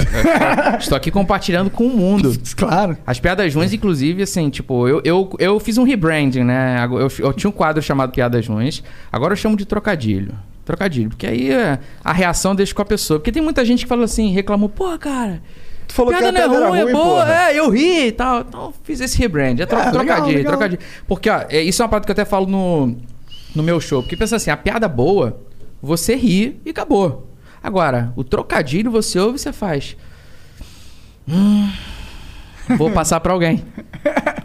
estou 0.79 0.95
aqui 0.95 1.09
compartilhando 1.09 1.69
com 1.69 1.85
o 1.85 1.89
mundo. 1.89 2.37
Claro. 2.55 2.97
As 3.05 3.19
piadas 3.19 3.53
ruins, 3.53 3.73
inclusive, 3.73 4.21
assim, 4.23 4.49
tipo, 4.49 4.87
eu, 4.87 5.01
eu, 5.03 5.29
eu 5.39 5.59
fiz 5.59 5.77
um 5.77 5.83
rebranding, 5.83 6.43
né? 6.43 6.77
Eu, 6.85 7.07
eu 7.19 7.33
tinha 7.33 7.49
um 7.49 7.53
quadro 7.53 7.81
chamado 7.81 8.11
Piadas 8.11 8.47
Ruins, 8.47 8.83
agora 9.11 9.33
eu 9.33 9.37
chamo 9.37 9.55
de 9.57 9.65
trocadilho. 9.65 10.33
Trocadilho, 10.67 11.07
porque 11.11 11.25
aí 11.25 11.49
é, 11.49 11.79
a 12.03 12.11
reação 12.11 12.53
deixa 12.53 12.75
com 12.75 12.81
a 12.81 12.85
pessoa. 12.85 13.19
Porque 13.21 13.31
tem 13.31 13.41
muita 13.41 13.63
gente 13.63 13.85
que 13.85 13.87
fala 13.87 14.03
assim, 14.03 14.31
reclamou, 14.33 14.67
pô, 14.67 14.97
cara, 14.99 15.41
Tu 15.87 15.93
falou 15.93 16.11
piada 16.11 16.33
que 16.33 16.41
a 16.41 16.47
não 16.49 16.55
é 16.55 16.57
ruim, 16.57 16.65
era 16.65 16.77
é 16.79 16.83
ruim, 16.83 16.91
boa, 16.91 17.21
porra. 17.21 17.33
é, 17.33 17.57
eu 17.57 17.69
ri 17.69 18.07
e 18.07 18.11
tal. 18.11 18.41
Então 18.41 18.73
fiz 18.83 18.99
esse 18.99 19.17
rebrand. 19.17 19.57
É, 19.61 19.65
tro 19.65 19.79
É, 19.79 19.85
legal, 19.85 19.93
trocadilho, 19.93 20.37
legal. 20.39 20.51
trocadilho. 20.51 20.81
Porque, 21.07 21.29
ó, 21.29 21.45
é, 21.49 21.61
isso 21.61 21.81
é 21.81 21.85
uma 21.85 21.89
parte 21.89 22.03
que 22.03 22.11
eu 22.11 22.13
até 22.13 22.25
falo 22.25 22.45
no, 22.45 22.97
no 23.55 23.63
meu 23.63 23.79
show. 23.79 24.01
Porque 24.03 24.17
pensa 24.17 24.35
assim, 24.35 24.49
a 24.51 24.57
piada 24.57 24.89
boa, 24.89 25.39
você 25.81 26.15
ri 26.15 26.59
e 26.65 26.71
acabou. 26.71 27.31
Agora, 27.63 28.11
o 28.17 28.23
trocadilho 28.25 28.91
você 28.91 29.17
ouve 29.17 29.37
e 29.37 29.39
você 29.39 29.53
faz. 29.53 29.95
Hum, 31.25 31.69
vou 32.77 32.91
passar 32.91 33.21
pra 33.21 33.31
alguém. 33.31 33.63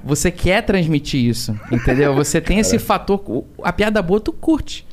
Você 0.04 0.30
quer 0.30 0.62
transmitir 0.62 1.24
isso, 1.24 1.58
entendeu? 1.72 2.14
Você 2.14 2.40
tem 2.40 2.60
esse 2.60 2.78
fator. 2.78 3.44
A 3.64 3.72
piada 3.72 4.00
boa 4.00 4.20
tu 4.20 4.32
curte. 4.32 4.86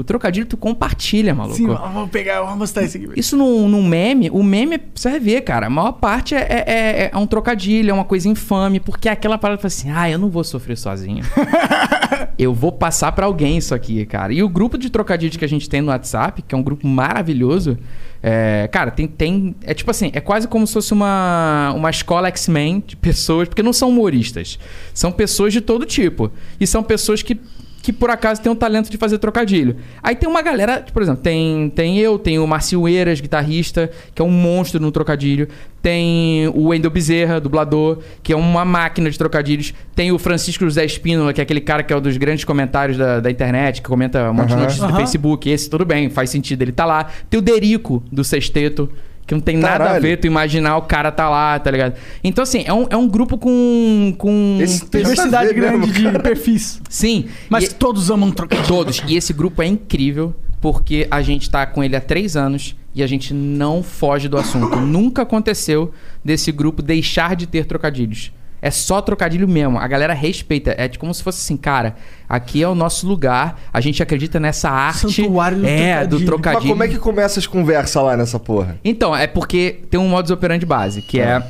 O 0.00 0.04
trocadilho 0.04 0.46
tu 0.46 0.56
compartilha, 0.56 1.34
maluco. 1.34 1.56
Sim, 1.56 1.66
vamos 1.66 2.10
pegar, 2.10 2.40
vamos 2.42 2.58
mostrar 2.58 2.82
isso 2.84 2.96
aqui. 2.96 3.08
Isso 3.16 3.36
num, 3.36 3.68
num 3.68 3.86
meme, 3.86 4.30
o 4.30 4.42
meme, 4.42 4.80
você 4.94 5.10
vai 5.10 5.20
ver, 5.20 5.40
cara, 5.42 5.66
a 5.66 5.70
maior 5.70 5.92
parte 5.92 6.34
é, 6.34 6.38
é- 6.38 6.64
é- 6.66 7.10
é 7.12 7.16
um 7.18 7.26
trocadilho, 7.26 7.90
é 7.90 7.92
uma 7.92 8.04
coisa 8.04 8.28
infame, 8.28 8.80
porque 8.80 9.08
é 9.08 9.12
aquela 9.12 9.36
parada 9.36 9.58
que 9.58 9.62
fala 9.62 9.68
assim, 9.68 9.90
ah, 9.90 10.10
eu 10.10 10.18
não 10.18 10.30
vou 10.30 10.42
sofrer 10.44 10.76
sozinho. 10.78 11.22
eu 12.38 12.54
vou 12.54 12.72
passar 12.72 13.12
pra 13.12 13.26
alguém 13.26 13.58
isso 13.58 13.74
aqui, 13.74 14.04
cara. 14.06 14.32
E 14.32 14.42
o 14.42 14.48
grupo 14.48 14.78
de 14.78 14.90
trocadilhos 14.90 15.36
que 15.36 15.44
a 15.44 15.48
gente 15.48 15.68
tem 15.68 15.80
no 15.80 15.88
WhatsApp, 15.88 16.42
que 16.42 16.54
é 16.54 16.58
um 16.58 16.62
grupo 16.62 16.86
maravilhoso, 16.86 17.78
é, 18.22 18.68
cara, 18.72 18.90
tem, 18.90 19.06
tem. 19.06 19.54
É 19.64 19.72
tipo 19.74 19.90
assim, 19.90 20.10
é 20.14 20.20
quase 20.20 20.46
como 20.48 20.66
se 20.66 20.72
fosse 20.74 20.92
uma, 20.92 21.72
uma 21.74 21.90
escola 21.90 22.28
X-Men 22.28 22.82
de 22.86 22.96
pessoas, 22.96 23.48
porque 23.48 23.62
não 23.62 23.72
são 23.72 23.88
humoristas. 23.88 24.58
São 24.92 25.10
pessoas 25.12 25.52
de 25.52 25.60
todo 25.60 25.84
tipo. 25.86 26.30
E 26.58 26.66
são 26.66 26.82
pessoas 26.82 27.22
que 27.22 27.38
que 27.82 27.92
por 27.92 28.10
acaso 28.10 28.40
tem 28.40 28.50
um 28.50 28.56
talento 28.56 28.90
de 28.90 28.96
fazer 28.96 29.18
trocadilho. 29.18 29.76
Aí 30.02 30.14
tem 30.14 30.28
uma 30.28 30.42
galera, 30.42 30.84
por 30.92 31.02
exemplo, 31.02 31.22
tem, 31.22 31.70
tem 31.70 31.98
eu, 31.98 32.18
tem 32.18 32.38
o 32.38 32.46
Marcio 32.46 32.86
Eiras, 32.86 33.20
guitarrista, 33.20 33.90
que 34.14 34.20
é 34.20 34.24
um 34.24 34.30
monstro 34.30 34.80
no 34.80 34.92
trocadilho. 34.92 35.48
Tem 35.82 36.46
o 36.48 36.68
Wendel 36.68 36.90
Bezerra, 36.90 37.40
dublador, 37.40 38.00
que 38.22 38.34
é 38.34 38.36
uma 38.36 38.66
máquina 38.66 39.10
de 39.10 39.16
trocadilhos. 39.16 39.72
Tem 39.94 40.12
o 40.12 40.18
Francisco 40.18 40.64
José 40.64 40.84
Espínola, 40.84 41.32
que 41.32 41.40
é 41.40 41.42
aquele 41.42 41.60
cara 41.60 41.82
que 41.82 41.92
é 41.92 41.96
um 41.96 42.02
dos 42.02 42.16
grandes 42.18 42.44
comentários 42.44 42.98
da, 42.98 43.18
da 43.18 43.30
internet, 43.30 43.80
que 43.80 43.88
comenta 43.88 44.30
um 44.30 44.34
monte 44.34 44.48
de 44.48 44.54
Aham. 44.54 44.62
notícias 44.62 44.90
do. 44.90 44.96
Facebook. 44.96 45.48
Esse, 45.48 45.70
tudo 45.70 45.86
bem, 45.86 46.10
faz 46.10 46.28
sentido, 46.28 46.60
ele 46.60 46.72
tá 46.72 46.84
lá. 46.84 47.06
Tem 47.30 47.38
o 47.38 47.42
Derico, 47.42 48.02
do 48.12 48.22
Sexteto, 48.22 48.90
que 49.30 49.34
não 49.34 49.40
tem 49.40 49.56
nada 49.56 49.74
a 49.74 49.78
Caralho. 49.78 50.02
ver 50.02 50.16
tu 50.16 50.26
imaginar 50.26 50.76
o 50.76 50.82
cara 50.82 51.12
tá 51.12 51.28
lá, 51.30 51.56
tá 51.56 51.70
ligado? 51.70 51.94
Então, 52.24 52.42
assim, 52.42 52.64
é 52.66 52.72
um, 52.72 52.88
é 52.90 52.96
um 52.96 53.06
grupo 53.06 53.38
com... 53.38 54.12
com 54.18 54.58
Esse 54.60 54.84
Diversidade 54.90 55.46
ver 55.50 55.54
grande 55.54 55.86
mesmo, 55.86 56.10
de 56.10 56.18
perfis. 56.18 56.82
Sim. 56.88 57.26
Mas 57.48 57.66
e- 57.66 57.74
todos 57.74 58.10
amam 58.10 58.32
trocadilho. 58.32 58.66
Todos. 58.66 59.00
E 59.06 59.16
esse 59.16 59.32
grupo 59.32 59.62
é 59.62 59.66
incrível 59.68 60.34
porque 60.60 61.06
a 61.08 61.22
gente 61.22 61.48
tá 61.48 61.64
com 61.64 61.82
ele 61.84 61.94
há 61.94 62.00
três 62.00 62.36
anos 62.36 62.74
e 62.92 63.04
a 63.04 63.06
gente 63.06 63.32
não 63.32 63.84
foge 63.84 64.28
do 64.28 64.36
assunto. 64.36 64.74
Nunca 64.80 65.22
aconteceu 65.22 65.92
desse 66.24 66.50
grupo 66.50 66.82
deixar 66.82 67.36
de 67.36 67.46
ter 67.46 67.66
trocadilhos. 67.66 68.32
É 68.62 68.70
só 68.70 69.00
trocadilho 69.00 69.48
mesmo. 69.48 69.78
A 69.78 69.86
galera 69.86 70.12
respeita. 70.12 70.74
É 70.76 70.88
como 70.88 71.12
se 71.14 71.22
fosse 71.22 71.40
assim, 71.40 71.56
cara, 71.56 71.96
aqui 72.28 72.62
é 72.62 72.68
o 72.68 72.74
nosso 72.74 73.06
lugar. 73.06 73.60
A 73.72 73.80
gente 73.80 74.02
acredita 74.02 74.38
nessa 74.38 74.70
arte. 74.70 75.10
Santuário 75.12 75.58
do 75.58 75.66
é, 75.66 76.06
do 76.06 76.24
trocadilho. 76.24 76.26
trocadilho. 76.26 76.62
Mas 76.62 76.70
como 76.70 76.82
é 76.84 76.88
que 76.88 76.98
começa 76.98 77.38
as 77.38 77.46
conversas 77.46 78.02
lá 78.02 78.16
nessa 78.16 78.38
porra? 78.38 78.78
Então, 78.84 79.14
é 79.16 79.26
porque 79.26 79.80
tem 79.90 79.98
um 79.98 80.08
modus 80.08 80.30
operandi 80.30 80.66
base, 80.66 81.02
que 81.02 81.20
é. 81.20 81.42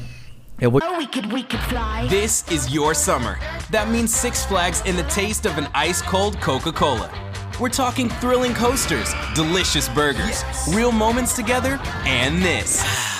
Eu 0.60 0.70
vou. 0.70 0.80
We 0.98 1.06
could, 1.06 1.32
we 1.32 1.42
could 1.42 1.62
fly. 1.64 2.06
This 2.08 2.44
is 2.50 2.72
your 2.72 2.94
summer. 2.94 3.38
That 3.70 3.90
means 3.90 4.10
Six 4.10 4.44
Flags 4.44 4.82
and 4.86 4.96
the 4.96 5.04
taste 5.04 5.48
of 5.48 5.58
an 5.58 5.68
ice 5.74 6.02
cold 6.02 6.38
Coca 6.40 6.72
Cola. 6.72 7.10
We're 7.58 7.70
talking 7.70 8.08
thrilling 8.20 8.54
coasters, 8.54 9.14
delicious 9.34 9.88
burgers, 9.88 10.44
real 10.74 10.92
moments 10.92 11.34
together, 11.34 11.78
and 12.06 12.42
this. 12.42 13.19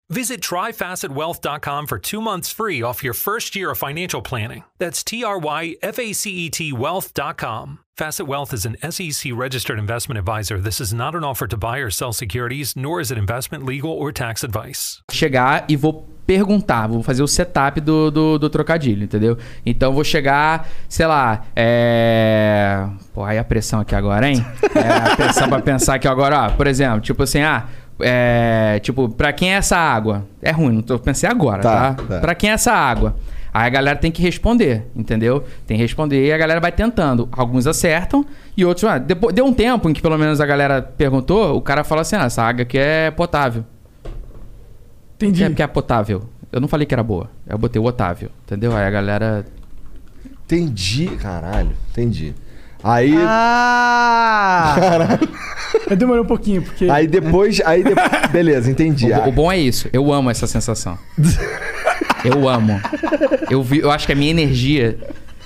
Visit 0.11 0.41
tryfacetwealth.com 0.41 1.87
for 1.87 1.97
two 1.97 2.19
months 2.19 2.51
free 2.51 2.81
off 2.81 3.01
your 3.01 3.13
first 3.13 3.55
year 3.55 3.71
of 3.71 3.77
financial 3.77 4.21
planning. 4.21 4.65
That's 4.77 5.05
T 5.05 5.23
R 5.23 5.39
Y 5.39 5.75
F 5.81 5.97
A 5.97 6.11
C 6.11 6.29
E 6.31 6.49
T 6.49 6.73
wealth.com. 6.73 7.79
Facet 7.95 8.27
Wealth 8.27 8.51
is 8.53 8.65
an 8.65 8.75
SEC 8.91 9.31
registered 9.33 9.79
investment 9.79 10.17
advisor. 10.19 10.59
This 10.59 10.81
is 10.81 10.91
not 10.93 11.15
an 11.15 11.23
offer 11.23 11.47
to 11.47 11.55
buy 11.55 11.77
or 11.77 11.89
sell 11.89 12.11
securities, 12.11 12.75
nor 12.75 12.99
is 12.99 13.11
it 13.11 13.17
investment, 13.17 13.63
legal, 13.65 13.91
or 13.91 14.11
tax 14.11 14.43
advice. 14.43 15.01
chegar 15.11 15.63
e 15.69 15.77
vou 15.77 16.05
perguntar, 16.25 16.87
vou 16.87 17.03
fazer 17.03 17.23
o 17.23 17.27
setup 17.27 17.79
do, 17.79 18.09
do, 18.11 18.39
do 18.39 18.49
trocadilho, 18.49 19.03
entendeu? 19.03 19.37
Então 19.65 19.93
vou 19.93 20.03
chegar, 20.03 20.67
sei 20.89 21.05
lá, 21.05 21.43
é. 21.55 22.85
Pô, 23.13 23.23
aí 23.23 23.37
a 23.37 23.43
pressão 23.43 23.79
aqui 23.79 23.95
agora, 23.95 24.27
hein? 24.27 24.45
É 24.75 25.11
a 25.11 25.15
pressão 25.15 25.47
pra 25.47 25.61
pensar 25.61 25.95
aqui 25.95 26.07
agora, 26.07 26.47
ó, 26.47 26.49
por 26.51 26.67
exemplo, 26.67 26.99
tipo 27.01 27.23
assim, 27.23 27.41
ah. 27.41 27.65
É, 28.03 28.79
tipo, 28.79 29.09
pra 29.09 29.31
quem 29.33 29.53
é 29.53 29.57
essa 29.57 29.77
água? 29.77 30.25
É 30.41 30.51
ruim, 30.51 30.73
não 30.73 30.81
tô 30.81 30.97
pensei 30.99 31.29
agora, 31.29 31.61
tá? 31.61 31.93
Tá, 31.93 32.03
tá. 32.03 32.19
Pra 32.19 32.35
quem 32.35 32.49
é 32.49 32.53
essa 32.53 32.71
água? 32.71 33.15
Aí 33.53 33.67
a 33.67 33.69
galera 33.69 33.97
tem 33.97 34.11
que 34.11 34.21
responder, 34.21 34.85
entendeu? 34.95 35.43
Tem 35.67 35.75
que 35.75 35.83
responder 35.83 36.25
e 36.25 36.31
a 36.31 36.37
galera 36.37 36.59
vai 36.61 36.71
tentando. 36.71 37.27
Alguns 37.33 37.67
acertam 37.67 38.25
e 38.55 38.63
outros. 38.63 38.85
Ah, 38.85 38.97
depois, 38.97 39.35
deu 39.35 39.45
um 39.45 39.53
tempo 39.53 39.89
em 39.89 39.93
que 39.93 40.01
pelo 40.01 40.17
menos 40.17 40.39
a 40.39 40.45
galera 40.45 40.81
perguntou, 40.81 41.57
o 41.57 41.61
cara 41.61 41.83
fala 41.83 42.01
assim: 42.01 42.15
ah, 42.15 42.23
essa 42.25 42.41
água 42.43 42.61
aqui 42.61 42.77
é 42.77 43.11
potável. 43.11 43.65
Entendi. 45.15 45.39
Que 45.39 45.51
é, 45.51 45.55
que 45.55 45.61
é 45.63 45.67
potável. 45.67 46.23
Eu 46.51 46.61
não 46.61 46.67
falei 46.67 46.85
que 46.85 46.93
era 46.93 47.03
boa. 47.03 47.29
Eu 47.45 47.57
botei 47.57 47.81
o 47.81 47.85
Otávio, 47.85 48.29
entendeu? 48.45 48.75
Aí 48.75 48.85
a 48.85 48.89
galera. 48.89 49.45
Entendi, 50.45 51.07
caralho. 51.17 51.71
Entendi. 51.91 52.33
Aí. 52.83 53.13
Ah! 53.17 55.17
Eu 55.89 55.95
demorei 55.95 56.21
um 56.21 56.25
pouquinho, 56.27 56.61
porque. 56.61 56.89
Aí 56.89 57.07
depois. 57.07 57.61
Aí 57.65 57.83
de... 57.83 57.91
Beleza, 58.31 58.69
entendi. 58.69 59.11
O, 59.11 59.29
o 59.29 59.31
bom 59.31 59.51
é 59.51 59.57
isso. 59.57 59.87
Eu 59.93 60.11
amo 60.11 60.29
essa 60.29 60.47
sensação. 60.47 60.97
Eu 62.23 62.47
amo. 62.47 62.79
Eu, 63.49 63.63
vi, 63.63 63.79
eu 63.79 63.91
acho 63.91 64.05
que 64.05 64.11
a 64.11 64.15
minha 64.15 64.31
energia, 64.31 64.97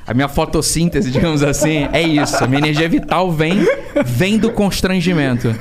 a 0.08 0.14
minha 0.14 0.28
fotossíntese, 0.28 1.12
digamos 1.12 1.44
assim, 1.44 1.88
é 1.92 2.02
isso. 2.02 2.44
A 2.44 2.48
minha 2.48 2.60
energia 2.60 2.88
vital 2.90 3.32
vem, 3.32 3.66
vem 4.06 4.38
do 4.38 4.52
constrangimento. 4.52 5.54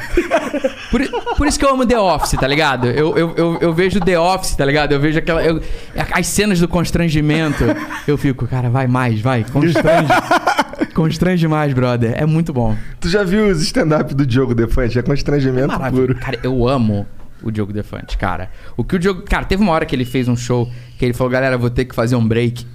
Por, 0.91 1.03
por 1.37 1.47
isso 1.47 1.59
que 1.59 1.65
eu 1.65 1.71
amo 1.71 1.85
The 1.87 1.99
Office, 1.99 2.39
tá 2.39 2.47
ligado? 2.47 2.87
Eu, 2.89 3.17
eu, 3.17 3.35
eu, 3.37 3.59
eu 3.61 3.75
vejo 3.75 4.01
The 4.01 4.19
Office, 4.19 4.55
tá 4.57 4.65
ligado? 4.65 4.93
Eu 4.93 5.01
vejo 5.01 5.19
aquela. 5.19 5.43
eu- 5.43 5.61
as 6.13 6.27
cenas 6.27 6.61
do 6.61 6.69
constrangimento. 6.69 7.65
Eu 8.07 8.17
fico, 8.17 8.47
cara, 8.47 8.69
vai 8.71 8.87
mais, 8.87 9.21
vai, 9.21 9.45
constrange. 9.45 10.09
Constrange 10.95 11.47
mais, 11.49 11.73
brother. 11.73 12.15
É 12.17 12.25
muito 12.25 12.53
bom. 12.53 12.77
Tu 13.01 13.09
já 13.09 13.23
viu 13.25 13.47
os 13.49 13.61
stand-up 13.63 14.15
do 14.15 14.25
Diogo 14.25 14.55
Defante? 14.55 14.99
É 14.99 15.03
constrangimento 15.03 15.69
Maravilha. 15.69 16.07
puro. 16.07 16.15
Cara, 16.21 16.39
eu 16.43 16.67
amo 16.69 17.07
o 17.43 17.51
Diogo 17.51 17.73
Defante, 17.73 18.17
cara. 18.17 18.51
O 18.77 18.85
que 18.85 18.97
o 18.97 18.99
Diogo. 18.99 19.23
Cara, 19.23 19.45
teve 19.45 19.63
uma 19.63 19.73
hora 19.73 19.85
que 19.85 19.95
ele 19.95 20.05
fez 20.05 20.29
um 20.29 20.37
show 20.37 20.71
que 20.99 21.05
ele 21.05 21.13
falou, 21.15 21.31
galera, 21.31 21.59
vou 21.59 21.69
ter 21.71 21.85
que 21.85 21.95
fazer 21.95 22.17
um 22.17 22.27
break. 22.27 22.67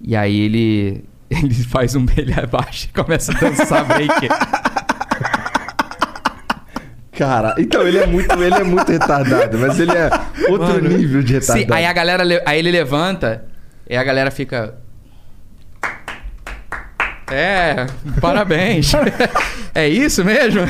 E 0.00 0.16
aí 0.16 0.40
ele. 0.40 1.04
Ele 1.30 1.52
faz 1.52 1.94
um 1.94 2.06
ele 2.16 2.32
abaixa 2.32 2.86
e 2.88 2.92
começa 3.02 3.32
a 3.36 3.38
dançar 3.38 3.84
break. 3.84 4.28
Cara, 7.12 7.54
então 7.58 7.82
ele 7.82 7.98
é 7.98 8.06
muito, 8.06 8.32
ele 8.42 8.54
é 8.54 8.62
muito 8.64 8.90
retardado, 8.92 9.58
mas 9.58 9.78
ele 9.80 9.90
é 9.92 10.08
outro 10.48 10.68
Mano. 10.82 10.88
nível 10.88 11.20
de 11.22 11.40
Sim, 11.42 11.52
retardado. 11.52 11.74
aí 11.74 11.84
a 11.84 11.92
galera. 11.92 12.22
le- 12.24 12.42
Aí 12.46 12.58
ele 12.60 12.70
levanta 12.70 13.44
e 13.90 13.96
a 13.96 14.02
galera 14.04 14.30
fica. 14.30 14.74
É, 17.30 17.86
parabéns. 18.20 18.92
é 19.74 19.88
isso 19.88 20.24
mesmo? 20.24 20.62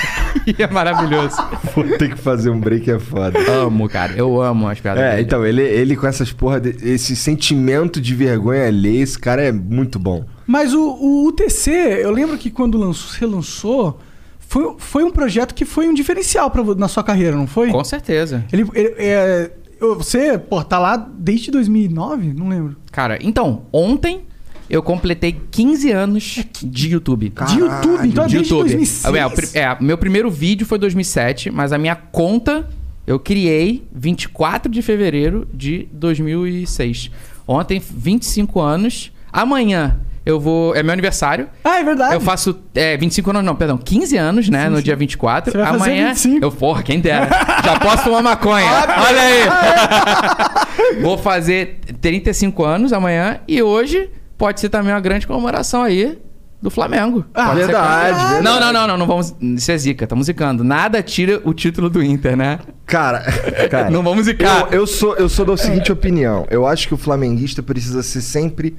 e 0.46 0.62
é 0.62 0.66
maravilhoso. 0.66 1.36
Vou 1.74 1.84
ter 1.98 2.10
que 2.10 2.16
fazer 2.18 2.50
um 2.50 2.58
break 2.58 2.90
é 2.90 2.98
foda. 2.98 3.38
Amo, 3.50 3.88
cara. 3.88 4.12
Eu 4.16 4.40
amo 4.40 4.68
as 4.68 4.80
piadas 4.80 5.02
É, 5.02 5.10
dele. 5.10 5.22
então, 5.22 5.44
ele, 5.44 5.62
ele 5.62 5.96
com 5.96 6.06
essas 6.06 6.32
porra, 6.32 6.60
de- 6.60 6.76
esse 6.88 7.14
sentimento 7.14 8.00
de 8.00 8.14
vergonha 8.14 8.66
alheia, 8.66 9.02
esse 9.02 9.18
cara 9.18 9.42
é 9.42 9.52
muito 9.52 9.98
bom. 9.98 10.24
Mas 10.46 10.72
o, 10.72 10.80
o 10.80 11.26
UTC, 11.26 11.70
eu 11.70 12.10
lembro 12.10 12.38
que 12.38 12.50
quando 12.50 12.78
lançou, 12.78 13.10
você 13.12 13.26
lançou, 13.26 14.00
foi, 14.38 14.74
foi 14.78 15.04
um 15.04 15.10
projeto 15.10 15.54
que 15.54 15.64
foi 15.64 15.88
um 15.88 15.94
diferencial 15.94 16.50
pra, 16.50 16.62
na 16.76 16.88
sua 16.88 17.02
carreira, 17.02 17.36
não 17.36 17.46
foi? 17.46 17.70
Com 17.70 17.84
certeza. 17.84 18.44
Ele, 18.52 18.64
ele- 18.74 18.94
é, 18.98 19.50
você, 19.80 20.38
pô, 20.38 20.62
tá 20.64 20.78
lá 20.78 20.96
desde 20.96 21.50
2009? 21.50 22.32
Não 22.32 22.48
lembro. 22.48 22.76
Cara, 22.90 23.18
então, 23.20 23.62
ontem 23.72 24.22
eu 24.68 24.82
completei 24.82 25.40
15 25.50 25.90
anos 25.90 26.44
de 26.62 26.88
YouTube. 26.90 27.32
de 27.46 27.58
YouTube, 27.58 28.08
então 28.08 28.24
é 28.24 28.26
de 28.28 28.36
desde 28.36 28.54
YouTube. 28.54 28.70
2006. 28.70 29.54
É, 29.54 29.60
é, 29.60 29.76
meu 29.80 29.96
primeiro 29.96 30.30
vídeo 30.30 30.66
foi 30.66 30.78
2007, 30.78 31.50
mas 31.50 31.72
a 31.72 31.78
minha 31.78 31.94
conta 31.96 32.68
eu 33.06 33.18
criei 33.20 33.86
24 33.94 34.70
de 34.70 34.82
fevereiro 34.82 35.46
de 35.54 35.88
2006. 35.92 37.10
Ontem, 37.46 37.80
25 37.80 38.60
anos. 38.60 39.12
Amanhã 39.32 40.00
eu 40.26 40.40
vou. 40.40 40.74
É 40.74 40.82
meu 40.82 40.92
aniversário. 40.92 41.48
Ah, 41.62 41.78
é 41.78 41.84
verdade. 41.84 42.14
Eu 42.14 42.20
faço 42.20 42.58
é, 42.74 42.96
25 42.96 43.30
anos, 43.30 43.44
não, 43.44 43.54
perdão, 43.54 43.78
15 43.78 44.16
anos, 44.16 44.48
né? 44.48 44.68
no 44.68 44.82
dia 44.82 44.96
24. 44.96 45.52
Você 45.52 45.56
vai 45.58 45.66
fazer 45.68 45.84
Amanhã. 45.84 46.08
25. 46.08 46.44
Eu, 46.44 46.50
porra, 46.50 46.82
quem 46.82 46.98
dera. 46.98 47.28
Já 47.64 47.78
posso 47.78 48.02
fumar 48.02 48.24
maconha. 48.24 48.66
Olha 49.06 49.20
aí. 49.22 51.00
Vou 51.00 51.16
fazer 51.16 51.78
35 52.00 52.64
anos 52.64 52.92
amanhã 52.92 53.38
e 53.46 53.62
hoje 53.62 54.10
pode 54.36 54.60
ser 54.60 54.68
também 54.68 54.92
uma 54.92 55.00
grande 55.00 55.26
comemoração 55.26 55.82
aí 55.82 56.18
do 56.60 56.70
Flamengo. 56.70 57.24
Ah, 57.34 57.54
verdade, 57.54 58.18
verdade. 58.18 58.42
Não, 58.42 58.58
não, 58.58 58.72
não, 58.72 58.86
não, 58.88 58.98
não 58.98 59.06
vamos. 59.06 59.34
Isso 59.40 59.70
é 59.70 59.78
zica, 59.78 60.06
tá 60.06 60.16
musicando. 60.16 60.64
Nada 60.64 61.02
tira 61.02 61.40
o 61.44 61.52
título 61.54 61.88
do 61.88 62.02
Inter, 62.02 62.36
né? 62.36 62.58
Cara, 62.86 63.20
cara 63.70 63.90
Não 63.90 64.02
vamos 64.02 64.24
zicar. 64.24 64.68
eu, 64.72 64.80
eu 64.80 64.86
sou, 64.86 65.14
eu 65.16 65.28
sou 65.28 65.44
da 65.44 65.56
seguinte 65.56 65.92
opinião. 65.92 66.46
Eu 66.50 66.66
acho 66.66 66.88
que 66.88 66.94
o 66.94 66.96
flamenguista 66.96 67.62
precisa 67.62 68.02
ser 68.02 68.20
sempre 68.20 68.76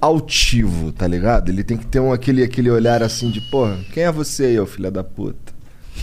altivo, 0.00 0.92
tá 0.92 1.06
ligado? 1.06 1.48
Ele 1.48 1.64
tem 1.64 1.78
que 1.78 1.86
ter 1.86 2.00
um, 2.00 2.12
aquele, 2.12 2.42
aquele 2.42 2.70
olhar 2.70 3.02
assim 3.02 3.30
de, 3.30 3.40
porra, 3.40 3.78
quem 3.92 4.02
é 4.02 4.12
você 4.12 4.44
aí, 4.44 4.60
ô 4.60 4.66
filho 4.66 4.90
da 4.90 5.02
puta? 5.02 5.53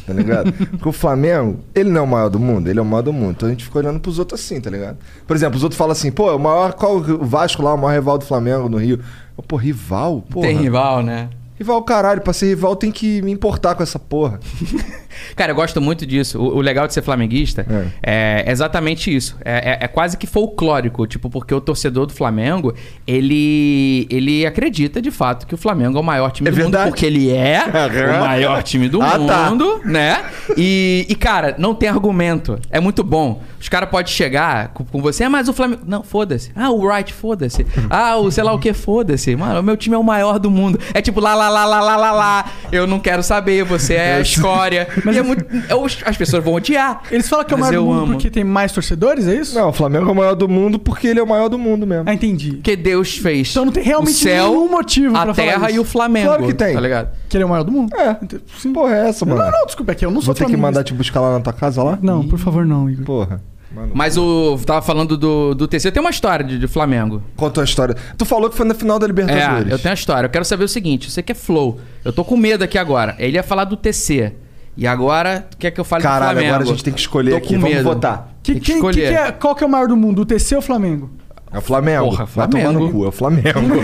Tá 0.06 0.14
ligado? 0.14 0.52
Porque 0.54 0.90
o 0.90 0.92
Flamengo, 0.92 1.60
ele 1.76 1.90
não 1.90 2.02
é 2.02 2.04
o 2.04 2.08
maior 2.08 2.30
do 2.30 2.40
mundo, 2.40 2.70
ele 2.70 2.80
é 2.80 2.82
o 2.82 2.86
maior 2.86 3.02
do 3.02 3.14
mundo. 3.14 3.32
Então 3.32 3.48
a 3.48 3.52
gente 3.52 3.64
fica 3.64 3.80
olhando 3.80 4.00
pros 4.00 4.20
outros 4.20 4.40
assim, 4.40 4.60
tá 4.60 4.70
ligado? 4.70 4.98
Por 5.28 5.36
exemplo, 5.36 5.58
os 5.58 5.64
outros 5.64 5.78
falam 5.78 5.92
assim, 5.92 6.12
pô, 6.12 6.36
o 6.36 6.40
maior, 6.40 6.74
qual 6.74 6.98
o 6.98 7.26
Vasco 7.26 7.62
lá, 7.62 7.74
o 7.74 7.78
maior 7.78 8.00
rival 8.00 8.18
do 8.18 8.26
Flamengo 8.26 8.70
no 8.70 8.78
Rio? 8.78 9.00
Pô, 9.48 9.56
rival? 9.56 10.24
Porra. 10.30 10.48
Tem 10.48 10.58
rival, 10.58 11.02
né? 11.02 11.30
Rival, 11.62 11.84
caralho, 11.84 12.22
pra 12.22 12.34
ser 12.34 12.48
rival 12.48 12.76
tem 12.76 12.92
que 12.92 13.22
me 13.22 13.32
importar 13.32 13.76
com 13.76 13.84
essa 13.84 14.00
porra. 14.00 14.40
Cara, 15.36 15.52
eu 15.52 15.56
gosto 15.56 15.80
muito 15.80 16.06
disso. 16.06 16.40
O, 16.40 16.58
o 16.58 16.62
legal 16.62 16.88
de 16.88 16.94
ser 16.94 17.02
flamenguista 17.04 17.66
é, 18.02 18.44
exatamente 18.48 19.16
isso. 19.16 19.38
É, 19.46 19.72
é- 19.72 19.86
é 19.86 19.88
quase 19.88 20.18
que 20.18 20.26
folclórico, 20.26 21.06
tipo, 21.06 21.30
porque 21.30 21.54
o 21.54 21.62
torcedor 21.62 22.06
do 22.08 22.14
Flamengo, 22.14 22.74
ele, 23.06 24.08
ele 24.10 24.46
acredita 24.46 25.02
de 25.02 25.12
fato 25.12 25.46
que 25.46 25.54
o 25.54 25.58
Flamengo 25.58 25.98
é 25.98 26.02
o 26.02 26.04
maior 26.04 26.32
time 26.32 26.48
É 26.50 26.52
do 26.52 26.56
verdade. 26.56 26.86
mundo, 26.86 26.94
porque 26.94 27.06
ele 27.06 27.30
é 27.30 27.62
o 28.18 28.20
maior 28.20 28.64
time 28.64 28.90
do 28.90 29.02
Ah, 29.02 29.20
tá. 29.20 29.50
mundo, 29.50 29.82
né? 29.86 30.24
E, 30.58 31.06
e, 31.10 31.16
cara, 31.16 31.56
não 31.58 31.76
tem 31.76 31.88
argumento. 31.90 32.58
É 32.72 32.80
muito 32.80 33.04
bom. 33.04 33.42
Os 33.62 33.70
caras 33.70 33.90
podem 33.90 34.12
chegar 34.12 34.70
com, 34.70 34.84
com 34.84 35.02
você, 35.02 35.24
ah, 35.24 35.30
mas 35.30 35.48
o 35.48 35.54
Flamengo. 35.54 35.84
Não, 35.86 36.02
foda-se. 36.02 36.52
Ah, 36.56 36.72
o 36.72 36.84
Wright, 36.84 37.14
foda-se. 37.14 37.66
Ah, 37.90 38.16
o 38.18 38.32
sei 38.32 38.44
lá 38.44 38.54
o 38.54 38.60
que, 38.60 38.74
foda-se. 38.74 39.36
Mano, 39.36 39.60
o 39.60 39.64
meu 39.64 39.76
time 39.78 39.96
é 39.96 39.98
o 39.98 40.04
maior 40.04 40.40
do 40.40 40.50
mundo. 40.50 40.80
É 40.94 41.02
tipo, 41.02 41.20
lá, 41.20 41.36
lá, 41.36 41.50
lá, 41.50 41.66
lá, 41.66 41.82
lá, 41.82 41.96
lá, 41.98 42.12
lá. 42.12 42.46
Eu 42.72 42.88
não 42.88 43.00
quero 43.00 43.22
saber, 43.22 43.64
você 43.64 43.96
é 43.96 44.16
a 44.18 44.22
escória. 44.22 44.88
E 45.12 45.18
é 45.18 45.22
muito. 45.22 45.46
é 45.54 46.10
as 46.10 46.16
pessoas 46.18 46.44
vão 46.44 46.54
odiar. 46.54 47.02
Eles 47.12 47.28
falam 47.28 47.44
que 47.46 47.54
é 47.54 47.58
o 47.58 47.60
Mas 47.60 47.70
maior 47.70 47.82
do 47.82 47.86
mundo 47.88 48.02
amo. 48.04 48.12
porque 48.14 48.30
tem 48.30 48.44
mais 48.44 48.72
torcedores, 48.72 49.28
é 49.28 49.36
isso? 49.36 49.54
Não, 49.56 49.70
o 49.70 49.74
Flamengo 49.74 50.08
é 50.08 50.12
o 50.12 50.16
maior 50.16 50.36
do 50.36 50.48
mundo 50.48 50.80
porque 50.80 51.08
ele 51.08 51.20
é 51.20 51.24
o 51.24 51.28
maior 51.28 51.50
do 51.50 51.60
mundo 51.60 51.86
mesmo. 51.86 52.10
Ah, 52.10 52.14
entendi. 52.14 52.54
Porque 52.54 52.76
Deus 52.76 53.18
fez. 53.18 53.52
Então 53.52 53.66
não 53.66 53.72
tem 53.72 53.84
realmente 53.84 54.14
céu, 54.16 54.50
nenhum 54.50 54.70
motivo 54.70 55.16
a 55.18 55.24
pra 55.26 55.34
falar 55.34 55.48
terra 55.48 55.68
isso. 55.68 55.76
e 55.76 55.80
o 55.80 55.84
Flamengo. 55.84 56.28
Claro 56.28 56.46
que 56.46 56.54
tem. 56.54 56.74
Tá 56.74 56.80
ligado? 56.80 57.10
Que 57.28 57.38
ele 57.38 57.44
é 57.44 57.46
o 57.46 57.50
maior 57.50 57.64
do 57.64 57.72
mundo? 57.72 57.94
É. 57.96 58.18
Sim. 58.58 58.72
Porra, 58.74 58.96
é 58.96 59.10
essa, 59.10 59.26
mano? 59.26 59.42
Não, 59.44 59.52
não, 59.52 59.66
desculpa, 59.66 59.92
é 59.92 59.96
que 59.96 60.06
eu 60.06 60.12
não 60.12 60.22
sou 60.22 60.34
Vou 60.34 60.36
ter 60.36 60.46
que 60.46 60.58
mandar 60.58 60.84
te 60.84 60.94
buscar 60.94 61.20
lá 61.20 61.34
na 61.34 61.40
tua 61.42 61.54
casa 61.54 61.84
lá? 61.84 62.00
Não, 62.02 62.26
por 62.28 62.40
favor, 62.40 62.66
não, 62.66 62.90
Igor. 62.90 63.06
Porra. 63.06 63.42
Mano. 63.74 63.92
Mas 63.96 64.18
o. 64.18 64.60
Tava 64.66 64.82
falando 64.82 65.16
do, 65.18 65.56
do 65.56 65.68
TC. 65.68 65.92
Tem 65.92 66.02
uma 66.02 66.10
história 66.10 66.44
de, 66.46 66.60
de 66.60 66.68
Flamengo. 66.68 67.24
Conta 67.38 67.62
a 67.62 67.64
história. 67.64 67.96
Tu 68.18 68.26
falou 68.26 68.50
que 68.50 68.58
foi 68.58 68.66
na 68.66 68.74
final 68.74 69.00
da 69.00 69.08
Libertadores. 69.08 69.72
É, 69.72 69.74
eu 69.74 69.80
tenho 69.80 69.92
a 69.92 69.96
história. 69.96 70.26
Eu 70.28 70.30
quero 70.30 70.44
saber 70.44 70.66
o 70.66 70.68
seguinte: 70.68 71.10
você 71.10 71.24
que 71.24 71.32
é 71.32 71.36
Flow. 71.36 71.80
Eu 72.04 72.12
tô 72.12 72.26
com 72.26 72.36
medo 72.36 72.64
aqui 72.64 72.78
agora. 72.78 73.16
Ele 73.18 73.38
ia 73.38 73.44
falar 73.44 73.64
do 73.64 73.78
TC. 73.78 74.34
E 74.76 74.86
agora, 74.88 75.48
tu 75.50 75.58
quer 75.58 75.72
que 75.72 75.80
eu 75.80 75.86
fale 75.86 76.02
do 76.02 76.08
Caralho, 76.08 76.32
Flamengo? 76.34 76.54
agora 76.56 76.64
a 76.64 76.68
gente 76.72 76.84
tem 76.84 76.94
que 76.94 77.00
escolher 77.00 77.32
Tô 77.32 77.38
aqui. 77.38 77.56
com 77.56 77.62
Vamos 77.62 77.82
votar. 77.84 78.30
Que, 78.44 78.54
Tem 78.54 78.62
que 78.62 78.66
quem- 78.66 78.82
que 78.82 78.88
escolher. 78.88 79.08
que 79.10 79.16
é- 79.16 79.32
qual 79.32 79.54
que 79.56 79.64
é 79.64 79.68
o 79.68 79.70
maior 79.70 79.88
do 79.88 79.96
mundo, 79.98 80.22
o 80.22 80.26
TC 80.26 80.56
ou 80.56 80.60
o 80.60 80.62
Flamengo? 80.62 81.10
É 81.52 81.58
o 81.58 81.62
Flamengo. 81.62 82.06
Porra, 82.10 82.26
Vai 82.26 82.48
tomar 82.48 82.64
Flamengo. 82.64 82.86
no 82.88 82.92
cu, 82.92 83.06
é 83.06 83.08
o 83.08 83.12
Flamengo. 83.12 83.60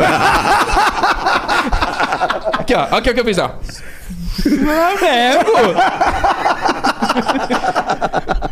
Aqui, 2.59 2.73
ó. 2.73 2.87
Olha 2.91 2.99
o 2.99 3.01
que 3.01 3.09
eu 3.19 3.25
fiz, 3.25 3.37
ó. 3.37 3.55
Flamengo! 4.41 5.51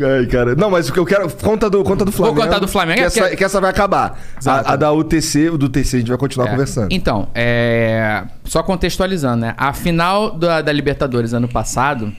Ai, 0.00 0.26
cara. 0.26 0.54
Não, 0.54 0.70
mas 0.70 0.88
o 0.88 0.92
que 0.92 0.98
eu 0.98 1.04
quero. 1.04 1.30
Conta 1.30 1.68
do, 1.68 1.82
conta 1.84 2.04
do 2.04 2.12
Flamengo. 2.12 2.40
contar 2.40 2.58
do 2.58 2.68
Flamengo, 2.68 2.98
Que, 2.98 3.04
é 3.04 3.06
essa, 3.06 3.20
porque- 3.20 3.36
que 3.36 3.44
essa 3.44 3.60
vai 3.60 3.70
acabar. 3.70 4.18
A, 4.44 4.72
a 4.72 4.76
da 4.76 4.92
UTC, 4.92 5.50
o 5.50 5.58
do 5.58 5.68
TC, 5.68 5.96
a 5.96 5.98
gente 6.00 6.08
vai 6.08 6.18
continuar 6.18 6.46
É. 6.48 6.50
conversando. 6.50 6.88
Então, 6.92 7.28
é... 7.34 8.24
só 8.44 8.62
contextualizando, 8.62 9.42
né? 9.42 9.54
A 9.56 9.72
final 9.72 10.30
da, 10.30 10.62
da 10.62 10.72
Libertadores 10.72 11.32
ano 11.32 11.48
passado, 11.48 12.12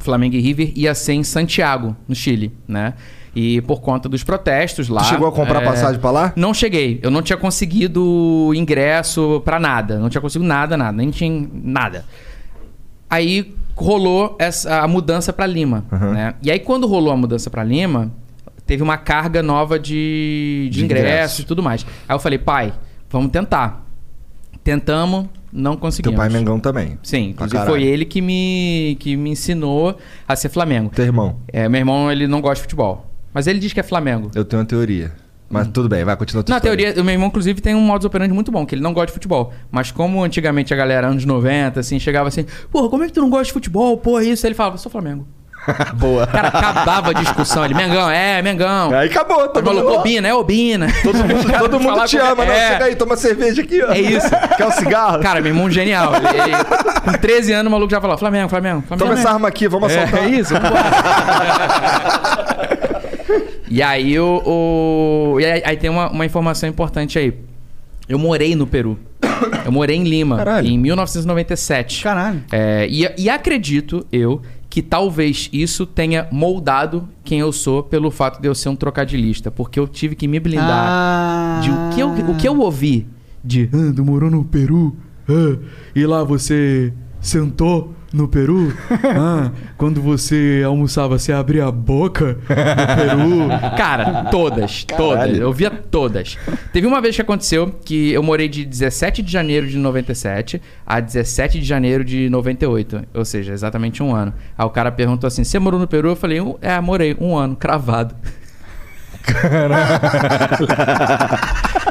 Flamengo 0.00 0.34
e 0.36 0.40
River 0.40 0.72
ia 0.74 0.94
ser 0.94 1.12
em 1.14 1.22
Santiago, 1.24 1.96
no 2.08 2.14
Chile, 2.14 2.52
né? 2.66 2.94
E 3.34 3.60
por 3.62 3.80
conta 3.80 4.08
dos 4.08 4.24
protestos 4.24 4.88
lá. 4.88 5.02
Tu 5.02 5.08
chegou 5.10 5.28
a 5.28 5.32
comprar 5.32 5.62
é, 5.62 5.64
passagem 5.64 6.00
pra 6.00 6.10
lá? 6.10 6.32
Não 6.34 6.52
cheguei. 6.52 6.98
Eu 7.02 7.10
não 7.10 7.22
tinha 7.22 7.36
conseguido 7.36 8.50
ingresso 8.54 9.40
pra 9.44 9.60
nada. 9.60 9.98
Não 9.98 10.08
tinha 10.08 10.20
conseguido 10.20 10.48
nada, 10.48 10.76
nada. 10.76 10.96
Nem 10.96 11.10
tinha 11.10 11.48
nada. 11.52 12.04
Aí 13.08 13.54
rolou 13.78 14.36
essa, 14.38 14.80
a 14.82 14.88
mudança 14.88 15.32
pra 15.32 15.46
Lima, 15.46 15.84
Aham. 15.92 16.12
né? 16.12 16.34
E 16.42 16.50
aí 16.50 16.58
quando 16.58 16.86
rolou 16.86 17.12
a 17.12 17.16
mudança 17.16 17.48
pra 17.48 17.62
Lima, 17.64 18.10
teve 18.66 18.82
uma 18.82 18.96
carga 18.98 19.42
nova 19.42 19.78
de, 19.78 20.68
de, 20.70 20.78
De 20.80 20.84
ingressos 20.84 21.08
ingresso. 21.10 21.42
e 21.42 21.44
tudo 21.44 21.62
mais. 21.62 21.86
Aí 22.08 22.14
eu 22.14 22.18
falei, 22.20 22.38
pai, 22.38 22.72
vamos 23.08 23.30
tentar. 23.30 23.86
Tentamos, 24.62 25.26
não 25.52 25.72
Teu 25.72 25.80
conseguimos. 25.80 26.16
pai 26.16 26.26
é 26.28 26.30
Mengão 26.30 26.60
também. 26.60 26.98
Sim, 27.02 27.30
inclusive 27.30 27.64
foi 27.64 27.82
ele 27.82 28.04
que 28.04 28.20
me, 28.20 28.96
que 29.00 29.16
me 29.16 29.30
ensinou 29.30 29.96
a 30.26 30.36
ser 30.36 30.48
Flamengo. 30.50 30.90
Teu 30.94 31.04
irmão, 31.06 31.36
É, 31.50 31.68
meu 31.68 31.78
irmão, 31.78 32.10
ele 32.12 32.26
não 32.26 32.40
gosta 32.40 32.56
de 32.56 32.62
futebol. 32.62 33.06
Mas 33.32 33.46
ele 33.46 33.58
diz 33.58 33.72
que 33.72 33.80
é 33.80 33.82
Flamengo. 33.82 34.30
eu 34.34 34.44
tenho 34.44 34.60
uma 34.60 34.66
teoria. 34.66 35.12
Mas 35.50 35.66
tudo 35.68 35.88
bem, 35.88 36.04
vai, 36.04 36.14
continua 36.16 36.44
Na 36.46 36.56
história. 36.56 36.76
teoria, 36.76 37.00
o 37.00 37.04
meu 37.04 37.14
irmão, 37.14 37.28
inclusive, 37.28 37.58
tem 37.60 37.74
um 37.74 37.80
modus 37.80 38.04
operandi 38.04 38.34
muito 38.34 38.52
bom, 38.52 38.66
que 38.66 38.74
ele 38.74 38.82
não 38.82 38.92
gosta 38.92 39.06
de 39.06 39.12
futebol. 39.14 39.52
Mas 39.70 39.90
como 39.90 40.22
antigamente 40.22 40.74
a 40.74 40.76
galera, 40.76 41.06
anos 41.08 41.24
90, 41.24 41.80
assim, 41.80 41.98
chegava 41.98 42.28
assim, 42.28 42.44
porra, 42.70 42.88
como 42.90 43.04
é 43.04 43.06
que 43.06 43.12
tu 43.14 43.22
não 43.22 43.30
gosta 43.30 43.46
de 43.46 43.52
futebol? 43.54 43.96
Porra, 43.96 44.24
isso. 44.24 44.44
Aí 44.44 44.48
ele 44.48 44.54
falava, 44.54 44.76
sou 44.76 44.92
Flamengo. 44.92 45.26
Boa. 45.98 46.26
Cara, 46.26 46.48
acabava 46.48 47.10
a 47.10 47.12
discussão. 47.14 47.64
Ele, 47.64 47.74
Mengão, 47.74 48.08
é, 48.10 48.40
Mengão. 48.40 48.94
Aí 48.94 49.08
acabou, 49.08 49.48
Todo 49.48 49.74
mundo. 49.74 49.86
Obina, 49.94 50.28
é 50.28 50.34
Obina. 50.34 50.86
Todo 51.02 51.16
mundo, 51.18 51.52
todo 51.58 51.80
mundo 51.80 52.04
te 52.06 52.16
ama, 52.16 52.44
não. 52.44 52.52
É. 52.52 52.72
Chega 52.72 52.84
aí, 52.86 52.96
toma 52.96 53.16
cerveja 53.16 53.62
aqui, 53.62 53.82
ó. 53.82 53.92
É 53.92 53.98
isso. 53.98 54.28
Quer 54.56 54.66
um 54.66 54.70
cigarro? 54.72 55.20
Cara, 55.20 55.40
meu 55.40 55.50
irmão 55.50 55.70
genial. 55.70 56.12
Ele, 56.14 56.26
ele- 56.54 56.64
com 57.04 57.12
13 57.12 57.52
anos, 57.52 57.68
o 57.68 57.72
maluco 57.72 57.90
já 57.90 58.00
falou: 58.00 58.16
Flamengo, 58.16 58.48
Flamengo, 58.48 58.82
Flamengo. 58.86 59.08
toma 59.08 59.18
essa 59.20 59.30
arma 59.30 59.48
aqui, 59.48 59.68
vamos 59.68 59.92
É, 59.92 60.04
assaltar. 60.04 60.24
é 60.24 60.28
isso. 60.30 60.54
e 63.68 63.82
aí 63.82 64.18
o. 64.18 64.42
o- 64.44 65.40
e 65.40 65.44
aí, 65.44 65.62
aí 65.64 65.76
tem 65.76 65.90
uma, 65.90 66.10
uma 66.10 66.24
informação 66.26 66.68
importante 66.68 67.18
aí. 67.18 67.32
Eu 68.08 68.18
morei 68.18 68.54
no 68.56 68.66
Peru. 68.66 68.98
Eu 69.64 69.70
morei 69.72 69.96
em 69.96 70.04
Lima 70.04 70.36
Caralho. 70.36 70.66
em 70.68 70.78
1997. 70.78 72.02
Caralho. 72.02 72.42
É, 72.50 72.86
e, 72.90 73.06
e 73.18 73.28
acredito 73.30 74.04
eu 74.10 74.40
que 74.70 74.82
talvez 74.82 75.48
isso 75.52 75.84
tenha 75.86 76.26
moldado 76.30 77.08
quem 77.24 77.38
eu 77.40 77.52
sou 77.52 77.82
pelo 77.82 78.10
fato 78.10 78.40
de 78.40 78.48
eu 78.48 78.54
ser 78.54 78.68
um 78.68 78.76
trocadilhista. 78.76 79.50
Porque 79.50 79.78
eu 79.78 79.86
tive 79.86 80.14
que 80.16 80.26
me 80.26 80.40
blindar 80.40 80.70
Ah. 80.88 81.60
de 81.62 81.70
o 81.70 81.90
que 81.94 82.00
eu, 82.00 82.08
o 82.32 82.36
que 82.36 82.48
eu 82.48 82.58
ouvi 82.60 83.06
de 83.44 83.68
ah, 83.72 84.02
morou 84.02 84.30
no 84.30 84.44
Peru 84.44 84.96
ah, 85.28 85.58
e 85.94 86.04
lá 86.06 86.24
você 86.24 86.92
sentou 87.20 87.94
no 88.18 88.28
Peru? 88.28 88.72
Ah, 89.20 89.50
quando 89.76 90.00
você 90.02 90.62
almoçava 90.66 91.18
você 91.18 91.32
abria 91.32 91.66
a 91.66 91.72
boca 91.72 92.38
no 92.38 92.46
Peru? 92.46 93.48
Cara 93.76 94.24
todas 94.30 94.84
todas. 94.84 95.38
Eu 95.38 95.52
via 95.52 95.70
todas. 95.70 96.36
Teve 96.72 96.86
uma 96.86 97.00
vez 97.00 97.14
que 97.16 97.22
aconteceu 97.22 97.72
que 97.84 98.12
eu 98.12 98.22
morei 98.22 98.48
de 98.48 98.64
17 98.64 99.22
de 99.22 99.30
janeiro 99.32 99.66
de 99.66 99.76
97 99.78 100.60
a 100.86 101.00
17 101.00 101.58
de 101.60 101.64
janeiro 101.64 102.04
de 102.04 102.28
98 102.28 103.02
ou 103.14 103.24
seja 103.24 103.52
exatamente 103.52 104.02
um 104.02 104.14
ano. 104.14 104.32
Aí 104.56 104.66
o 104.66 104.70
cara 104.70 104.90
perguntou 104.92 105.26
assim 105.28 105.44
você 105.44 105.58
morou 105.58 105.78
no 105.80 105.86
Peru? 105.86 106.08
Eu 106.08 106.16
falei 106.16 106.40
"Um- 106.40 106.56
é 106.60 106.78
morei 106.80 107.16
um 107.20 107.36
ano 107.36 107.56
cravado 107.56 108.14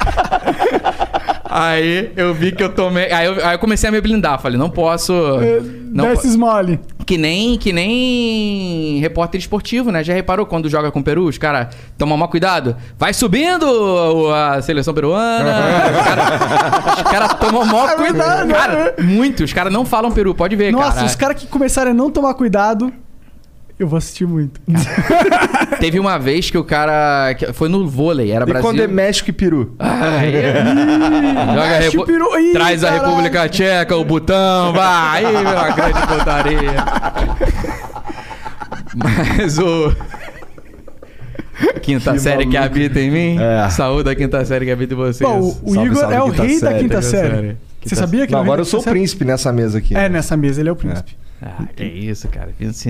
Aí 1.60 2.12
eu 2.15 2.34
vi 2.34 2.52
que 2.52 2.63
eu 2.63 2.70
tomei. 2.70 3.12
Aí 3.12 3.26
eu, 3.26 3.46
aí 3.46 3.56
eu 3.56 3.60
comecei 3.60 3.89
a 3.89 3.91
me 3.91 4.00
blindar. 4.00 4.39
Falei, 4.39 4.58
não 4.60 4.70
posso. 4.70 5.12
Não 5.91 6.06
Dá 6.06 6.12
po- 6.12 6.17
que 7.06 7.17
nem 7.17 7.58
que 7.58 7.72
nem 7.72 9.00
repórter 9.00 9.39
esportivo, 9.39 9.91
né? 9.91 10.04
Já 10.04 10.13
reparou 10.13 10.46
quando 10.46 10.70
joga 10.70 10.91
com 10.91 11.00
o 11.00 11.04
Peru? 11.04 11.24
Os 11.26 11.38
caras 11.38 11.74
tomam 11.98 12.17
maior 12.17 12.28
cuidado. 12.28 12.76
Vai 13.00 13.13
subindo 13.13 13.65
a 14.32 14.62
seleção 14.62 14.93
peruana. 14.93 15.54
Os 16.98 17.04
caras 17.04 17.10
cara 17.12 17.28
tomam 17.36 17.65
maior 17.65 17.89
É 17.89 17.96
cuidado. 17.96 18.50
Cara, 18.50 18.96
é. 18.98 19.02
muito. 19.02 19.43
Os 19.43 19.54
caras 19.54 19.72
não 19.74 19.86
falam 19.86 20.12
Peru, 20.12 20.36
pode 20.36 20.56
ver, 20.56 20.72
Nossa, 20.72 20.96
cara. 20.96 21.06
os 21.06 21.15
caras 21.15 21.41
que 21.41 21.48
começarem 21.48 21.91
a 21.91 21.96
não 21.96 22.12
tomar 22.12 22.34
cuidado, 22.34 22.91
eu 23.80 23.88
vou 23.88 23.98
assistir 23.98 24.26
muito. 24.28 24.60
Teve 25.80 26.00
uma 26.00 26.18
vez 26.18 26.50
que 26.50 26.58
o 26.58 26.63
cara. 26.63 27.34
que 27.36 27.54
Foi 27.54 27.70
no 27.70 27.88
vôlei, 27.88 28.32
era 28.32 28.44
E 28.44 28.48
Brasil. 28.48 28.62
quando 28.68 28.80
é 28.82 28.88
México 28.88 29.30
e 29.30 29.34
Peru? 29.34 29.76
Ai, 29.80 30.32
Joga 31.48 31.62
a 31.62 31.80
Repu- 31.80 32.06
peru- 32.06 32.40
Ih, 32.40 32.52
Traz 32.54 32.84
a 32.84 32.88
caralho. 32.92 33.10
República 33.10 33.50
Tcheca, 33.50 33.96
o 33.96 34.04
Butão, 34.04 34.74
vai, 34.74 35.26
aí, 35.26 35.36
uma 35.36 35.70
grande 35.70 36.08
putaria. 36.08 36.72
Mas 38.96 39.58
o. 39.60 39.94
Quinta 41.82 42.13
Que 42.13 42.20
série 42.20 42.46
que 42.46 42.54
maluco. 42.54 42.66
habita 42.76 43.00
em 43.00 43.10
mim. 43.12 43.38
É. 43.42 43.68
Saúde 43.70 44.10
a 44.10 44.16
quinta 44.16 44.44
série 44.46 44.66
que 44.66 44.72
habita 44.72 44.94
em 44.94 44.98
vocês. 44.98 45.28
Bom, 45.28 45.40
o, 45.40 45.48
o 45.72 45.74
Salve, 45.74 45.90
Igor 45.90 46.00
salve, 46.02 46.16
é 46.16 46.22
o 46.22 46.26
quinta 46.32 46.44
rei 46.44 46.54
da 46.54 46.60
série, 46.60 46.74
quinta 46.80 46.96
quinta 46.96 47.02
série. 47.02 47.36
série. 47.36 47.58
Você 47.84 47.96
sabia 47.96 48.28
que 48.28 48.34
Não, 48.34 48.40
ele 48.42 48.48
é 48.48 48.50
o 48.50 48.54
agora 48.54 48.58
rei 48.58 48.62
eu 48.62 48.66
da 48.66 48.70
sou 48.72 48.80
o 48.80 48.84
quinta 48.84 48.90
série? 48.90 49.00
príncipe 49.00 49.26
nessa 49.26 49.52
mesa 49.54 49.78
aqui. 49.80 49.96
É, 49.98 50.10
nessa 50.10 50.38
mesa 50.38 50.60
ele 50.62 50.70
é 50.70 50.72
o 50.72 50.76
príncipe. 50.76 51.18
Ah, 51.41 51.65
que 51.76 51.84
isso, 51.84 52.28
cara. 52.30 52.50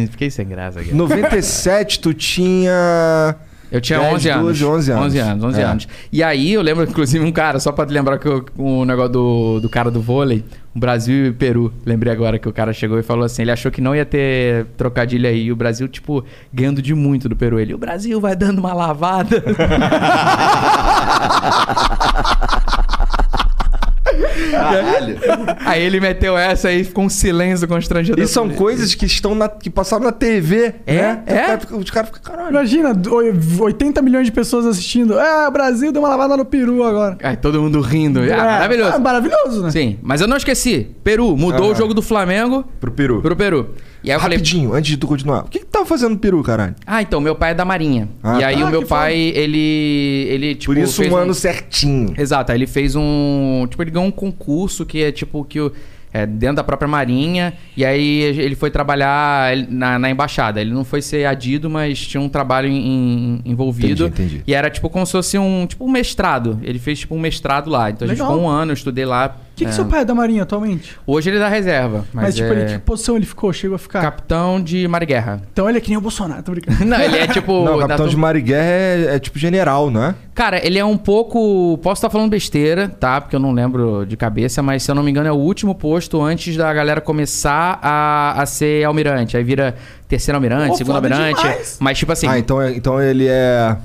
Fiquei 0.10 0.29
sem 0.29 0.47
graça 0.47 0.79
aqui. 0.79 0.93
97, 0.93 1.99
tu 1.99 2.13
tinha. 2.13 3.36
Eu 3.69 3.81
tinha 3.81 3.99
10, 3.99 4.13
11 4.13 4.29
anos. 4.29 4.45
12, 4.60 4.63
11 4.65 4.91
anos. 4.91 5.05
11 5.07 5.19
anos, 5.19 5.43
11 5.43 5.60
É. 5.60 5.63
anos. 5.65 5.88
E 6.13 6.23
aí 6.23 6.53
eu 6.53 6.62
lembro, 6.62 6.86
inclusive, 6.86 7.25
um 7.25 7.31
cara, 7.33 7.60
só 7.60 7.73
pra 7.73 7.86
te 7.86 7.91
lembrar 7.91 8.17
que 8.17 8.25
eu- 8.25 8.45
o 8.57 8.86
negócio 8.86 9.12
do, 9.12 9.60
do 9.60 9.67
cara 9.69 9.91
do 9.91 9.99
vôlei, 10.01 10.45
o 10.73 10.79
Brasil 10.79 11.25
e 11.27 11.31
Peru. 11.33 11.73
Lembrei 11.86 12.13
agora 12.13 12.39
que 12.39 12.47
o 12.47 12.53
cara 12.53 12.71
chegou 12.71 12.97
e 12.97 13.03
falou 13.03 13.25
assim: 13.25 13.41
ele 13.41 13.51
achou 13.51 13.69
que 13.69 13.81
não 13.81 13.93
ia 13.93 14.05
ter 14.05 14.67
trocadilho 14.77 15.27
aí. 15.27 15.47
E 15.47 15.51
o 15.51 15.55
Brasil, 15.57 15.86
tipo, 15.89 16.23
ganhando 16.53 16.81
de 16.81 16.93
muito 16.95 17.27
do 17.27 17.36
Peru. 17.36 17.60
Ele, 17.60 17.73
o 17.73 17.77
Brasil 17.77 18.21
vai 18.21 18.38
dando 18.38 18.60
uma 18.60 18.73
lavada. 18.73 19.43
Caralho. 24.58 25.17
aí 25.65 25.82
ele 25.82 26.00
meteu 26.00 26.38
essa 26.38 26.67
aí 26.70 26.84
ficou 26.84 27.04
um 27.06 27.10
silêncio 27.10 27.67
constrangedor. 27.67 28.24
E 28.24 28.28
são 28.28 28.50
coisas 28.50 28.93
que 28.96 29.06
estão 29.06 29.36
na, 29.36 29.48
que 29.48 29.70
passaram 29.70 30.04
na 30.04 30.12
TV, 30.12 30.74
É? 30.86 30.96
né? 30.96 31.24
É? 31.26 31.34
Os 31.34 31.46
caras 31.48 31.62
ficam- 31.62 31.80
Os 31.80 31.89
caras 31.91 32.10
ficam, 32.10 32.22
caralho. 32.24 32.50
Imagina, 32.52 32.93
do- 32.93 33.15
80 33.62 34.02
milhões 34.02 34.26
de 34.26 34.32
pessoas 34.32 34.65
assistindo. 34.65 35.20
É, 35.20 35.48
o 35.48 35.52
Brasil 35.52 35.91
deu 35.91 36.02
uma 36.02 36.10
lavada 36.10 36.36
no 36.38 36.46
peru 36.46 36.84
agora. 36.84 37.17
Aí 37.24 37.36
todo 37.38 37.62
mundo 37.62 37.80
rindo. 37.82 38.20
Ah, 38.22 38.24
É, 38.26 38.36
maravilhoso. 38.38 38.96
é 38.96 39.00
maravilhoso, 39.00 39.63
né? 39.63 39.72
Sim, 39.72 40.00
mas 40.02 40.22
eu 40.22 40.28
não 40.28 40.38
esqueci. 40.38 40.88
Peru 41.04 41.36
mudou 41.38 41.70
Ah. 41.70 41.72
o 41.72 41.76
jogo 41.76 41.93
do 41.93 42.02
Flamengo 42.02 42.63
Pro 42.80 42.91
Peru. 42.91 43.22
pro 43.22 43.36
Peru. 43.36 43.70
E 44.08 44.10
aí 44.12 44.15
eu 44.15 44.22
falei, 44.22 44.38
Rapidinho, 44.38 44.74
antes 44.74 44.89
de 44.91 44.96
tu 44.98 45.06
continuar. 45.06 45.41
O 45.41 45.50
que 45.50 45.60
que 45.60 45.65
tu 45.65 45.70
tava 45.72 45.86
fazendo 45.86 46.12
no 46.12 46.17
Peru, 46.17 46.41
caralho? 46.41 46.74
Ah, 46.86 47.02
então, 47.02 47.20
meu 47.20 47.36
pai 47.36 47.52
é 47.52 47.54
da 47.54 47.65
Marinha. 47.65 48.08
Ah, 48.24 48.39
e 48.39 48.43
aí 48.46 48.58
tá. 48.58 48.65
o 48.65 48.70
meu 48.72 48.86
pai, 48.86 49.17
ele. 49.17 50.28
ele 50.30 50.56
tipo, 50.56 50.74
Por 50.74 50.82
isso 50.82 51.04
um 51.04 51.15
ano 51.17 51.34
certinho. 51.34 52.13
Exato, 52.17 52.54
aí 52.54 52.58
ele 52.58 52.67
fez 52.67 52.96
um. 52.96 53.67
Tipo, 53.70 53.84
ele 53.84 53.91
ganhou 53.91 54.08
um 54.08 54.12
concurso 54.12 54.86
que 54.86 55.04
é 55.04 55.12
tipo 55.12 55.43
que 55.43 55.60
o. 55.60 55.72
É, 56.13 56.26
dentro 56.26 56.56
da 56.56 56.63
própria 56.63 56.88
Marinha, 56.88 57.54
e 57.76 57.84
aí 57.84 58.22
ele 58.22 58.56
foi 58.56 58.72
trabalhar 58.72 59.56
na, 59.70 60.00
na 60.00 60.10
embaixada. 60.10 60.62
Ele 60.62 60.72
não 60.72 60.86
foi 60.86 61.02
ser 61.02 61.26
adido, 61.26 61.70
mas 61.70 62.00
tinha 62.00 62.22
um 62.22 62.30
trabalho 62.30 62.70
em- 62.70 63.41
em- 63.46 63.52
envolvido. 63.52 64.06
Entendi, 64.08 64.24
entendi. 64.24 64.43
E 64.48 64.54
era 64.54 64.70
tipo 64.70 64.89
como 64.89 65.06
se 65.06 65.12
fosse 65.12 65.38
um. 65.38 65.67
Tipo 65.67 65.84
um 65.86 65.91
mestrado. 65.91 66.60
Ele 66.63 66.80
fez 66.80 67.00
tipo 67.00 67.13
um 67.13 67.20
mestrado 67.20 67.70
lá. 67.70 67.89
Então 67.89 68.06
a 68.06 68.08
gente 68.08 68.20
Legal. 68.22 68.34
ficou 68.36 68.48
um 68.48 68.50
ano, 68.50 68.72
eu 68.72 68.74
estudei 68.74 69.06
lá. 69.06 69.36
O 69.58 69.60
que, 69.60 69.65
que 69.65 69.72
é, 69.72 69.74
seu 69.74 69.86
pai 69.86 70.02
é 70.02 70.06
da 70.06 70.13
Marinha 70.13 70.43
atualmente? 70.43 70.96
Hoje 71.08 71.32
ele 71.32 71.38
é 71.38 71.39
da 71.39 71.48
reserva. 71.50 72.06
Mas, 72.13 72.26
Mas, 72.26 72.36
tipo, 72.36 72.48
é 72.48 72.52
ele, 72.62 72.74
que 72.74 72.78
posição 72.78 73.15
ele 73.15 73.26
ficou? 73.26 73.52
Chegou 73.52 73.74
a 73.74 73.80
ficar? 73.80 74.02
capitão 74.04 74.62
de 74.62 74.88
Mariguerra. 74.88 75.41
Então 75.52 75.67
ele 75.67 75.80
é 75.80 75.82
que 75.82 75.89
nem 75.89 75.98
o 75.98 76.02
Bolsonaro, 76.02 76.43
tô 76.43 76.52
brincando. 76.52 76.78
Não, 76.86 77.00
ele 77.02 77.17
é 77.17 77.26
tipo. 77.26 77.65
Não, 77.65 77.74
da 77.80 77.88
capitão 77.88 78.06
de 78.06 78.12
turma- 78.12 78.28
Marighella 78.28 78.63
é, 78.63 79.15
é 79.15 79.20
tipo 79.20 79.39
general, 79.39 79.89
não 79.89 80.04
é? 80.04 80.15
Cara, 80.36 80.63
ele 80.63 80.78
é 80.78 80.86
um 80.86 80.96
pouco. 80.96 81.80
Posso 81.82 81.98
estar 81.98 82.12
falando 82.12 82.30
besteira, 82.30 82.88
tá? 82.88 83.20
Porque 83.20 83.36
eu 83.36 83.39
não 83.39 83.52
lembro 83.52 84.06
de 84.06 84.15
cabeça, 84.15 84.62
mas 84.62 84.84
se 84.84 84.91
eu 84.91 84.93
não 84.93 85.02
me 85.02 85.10
engano 85.10 85.28
é 85.28 85.32
o 85.32 85.36
último 85.36 85.74
posto 85.74 86.22
antes 86.22 86.56
da 86.56 86.72
galera 86.72 87.02
começar 87.02 87.80
a, 87.82 88.39
a 88.39 88.46
ser 88.46 88.84
almirante. 88.86 89.36
Aí 89.38 89.43
vira 89.43 89.74
terceiro 90.08 90.38
almirante, 90.38 90.67
Pô, 90.70 90.76
segundo 90.76 90.98
almirante. 90.98 91.41
demais. 91.41 91.78
Mas, 91.80 91.98
tipo 91.98 92.12
assim. 92.12 92.28
Ah, 92.28 92.38
então, 92.38 92.62
é- 92.62 92.74
então 92.76 93.02
ele 93.02 93.26
é 93.28 93.76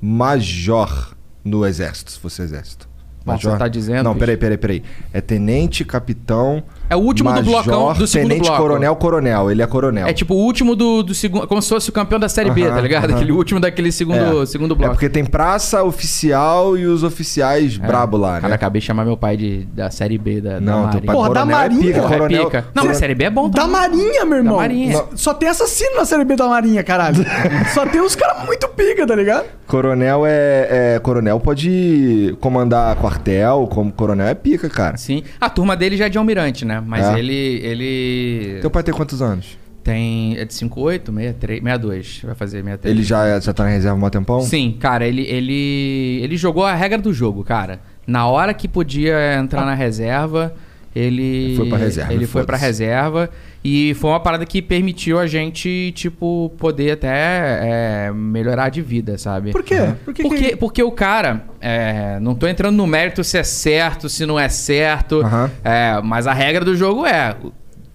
major 0.00 1.14
no 1.44 1.64
exército, 1.64 2.12
se 2.12 2.18
fosse 2.18 2.42
exército. 2.42 2.91
Bom, 3.24 3.38
você 3.38 3.56
tá 3.56 3.68
dizendo, 3.68 4.04
Não, 4.04 4.16
peraí, 4.16 4.36
peraí, 4.36 4.58
peraí. 4.58 4.82
É 5.12 5.20
tenente, 5.20 5.84
capitão. 5.84 6.62
É 6.92 6.96
o 6.96 6.98
último 7.00 7.30
do 7.30 7.36
major, 7.36 7.64
blocão 7.64 7.92
do 7.94 8.06
segundo 8.06 8.28
tenente, 8.28 8.46
bloco. 8.48 8.62
coronel, 8.62 8.96
coronel. 8.96 9.50
Ele 9.50 9.62
é 9.62 9.66
coronel. 9.66 10.06
É 10.06 10.12
tipo 10.12 10.34
o 10.34 10.38
último 10.38 10.76
do, 10.76 11.02
do 11.02 11.14
segundo. 11.14 11.46
Como 11.46 11.62
se 11.62 11.68
fosse 11.68 11.88
o 11.88 11.92
campeão 11.92 12.18
da 12.20 12.28
série 12.28 12.50
B, 12.50 12.66
tá 12.68 12.80
ligado? 12.80 13.10
Aquele 13.14 13.32
último 13.32 13.58
daquele 13.60 13.90
segundo, 13.90 14.42
É. 14.42 14.46
segundo 14.46 14.74
É 14.74 14.76
bloco. 14.76 14.92
porque 14.94 15.08
tem 15.08 15.24
praça 15.24 15.82
oficial 15.82 16.76
e 16.76 16.84
os 16.86 17.02
oficiais 17.02 17.76
brabo 17.78 18.16
lá, 18.16 18.36
Cara, 18.36 18.48
né? 18.50 18.54
acabei 18.54 18.80
de 18.80 18.86
chamar 18.86 19.04
meu 19.04 19.16
pai 19.16 19.36
de, 19.36 19.64
da 19.72 19.90
série 19.90 20.18
B 20.18 20.40
da, 20.40 20.54
da 20.54 20.60
Não, 20.60 20.72
teu 20.82 20.84
Marinha. 20.84 21.02
pai 21.06 21.14
Porra, 21.16 21.28
da 21.28 21.34
coronel 21.40 21.56
é 21.56 21.60
Marinha? 21.62 21.80
pica, 21.82 22.00
Porra, 22.02 22.14
é 22.14 22.18
coronel. 22.18 22.44
pica. 22.44 22.66
Não, 22.74 22.84
mas 22.84 22.96
série 22.98 23.14
B 23.14 23.24
é 23.24 23.30
bom 23.30 23.48
Da 23.48 23.62
também. 23.62 23.72
Marinha, 23.80 24.24
meu 24.26 24.38
irmão. 24.38 24.56
Marinha. 24.56 24.92
Só, 24.92 25.08
só 25.14 25.34
tem 25.34 25.48
assassino 25.48 25.96
na 25.96 26.04
série 26.04 26.24
B 26.24 26.36
da 26.36 26.46
Marinha, 26.46 26.82
caralho. 26.84 27.24
só 27.72 27.86
tem 27.86 28.00
uns 28.02 28.14
caras 28.14 28.44
muito 28.44 28.68
pica, 28.68 29.06
tá 29.06 29.14
ligado? 29.14 29.46
Coronel 29.66 30.24
é, 30.26 30.96
é- 30.96 30.98
Coronel 30.98 31.40
pode 31.40 32.36
comandar 32.40 32.94
quartel, 32.96 33.66
como 33.72 33.90
coronel 33.92 34.26
é 34.26 34.34
pica, 34.34 34.68
cara. 34.68 34.96
Sim. 34.98 35.22
A 35.40 35.48
turma 35.48 35.74
dele 35.74 35.96
já 35.96 36.06
é 36.06 36.08
de 36.10 36.18
almirante, 36.18 36.64
né? 36.64 36.81
Mas 36.86 37.06
É. 37.06 37.18
ele. 37.18 37.34
ele... 37.34 38.58
Teu 38.60 38.70
pai 38.70 38.82
tem 38.82 38.94
quantos 38.94 39.20
anos? 39.22 39.58
Tem. 39.82 40.36
É 40.38 40.44
de 40.44 40.54
58, 40.54 41.12
63, 41.12 41.60
62. 41.62 42.20
Vai 42.24 42.34
fazer 42.34 42.58
63. 42.62 42.94
Ele 42.94 43.02
já, 43.02 43.40
já 43.40 43.52
tá 43.52 43.64
na 43.64 43.70
reserva 43.70 43.98
há 44.00 44.06
um 44.06 44.10
tempão? 44.10 44.40
Sim, 44.42 44.76
cara, 44.78 45.06
ele, 45.06 45.22
ele. 45.22 46.20
Ele 46.22 46.36
jogou 46.36 46.64
a 46.64 46.74
regra 46.74 46.98
do 46.98 47.12
jogo, 47.12 47.42
cara. 47.42 47.80
Na 48.06 48.26
hora 48.26 48.54
que 48.54 48.68
podia 48.68 49.36
entrar 49.36 49.64
na 49.64 49.74
reserva, 49.74 50.54
ele. 50.94 51.22
Ele 51.22 51.56
foi 51.56 51.68
pra 51.68 51.78
reserva, 51.78 52.12
Ele 52.12 52.26
foi 52.26 52.44
pra 52.44 52.56
reserva. 52.56 53.30
E 53.64 53.94
foi 53.94 54.10
uma 54.10 54.18
parada 54.18 54.44
que 54.44 54.60
permitiu 54.60 55.20
a 55.20 55.26
gente, 55.28 55.92
tipo, 55.94 56.52
poder 56.58 56.92
até 56.92 58.06
é, 58.08 58.12
melhorar 58.12 58.70
de 58.70 58.82
vida, 58.82 59.16
sabe? 59.16 59.52
Por 59.52 59.62
quê? 59.62 59.94
Por 60.04 60.12
que 60.12 60.22
porque, 60.24 60.38
que- 60.50 60.56
porque 60.56 60.82
o 60.82 60.90
cara, 60.90 61.44
é, 61.60 62.18
não 62.20 62.34
tô 62.34 62.48
entrando 62.48 62.76
no 62.76 62.86
mérito 62.88 63.22
se 63.22 63.38
é 63.38 63.44
certo, 63.44 64.08
se 64.08 64.26
não 64.26 64.38
é 64.38 64.48
certo, 64.48 65.22
é, 65.62 66.00
mas 66.02 66.26
a 66.26 66.32
regra 66.32 66.64
do 66.64 66.74
jogo 66.74 67.06
é: 67.06 67.36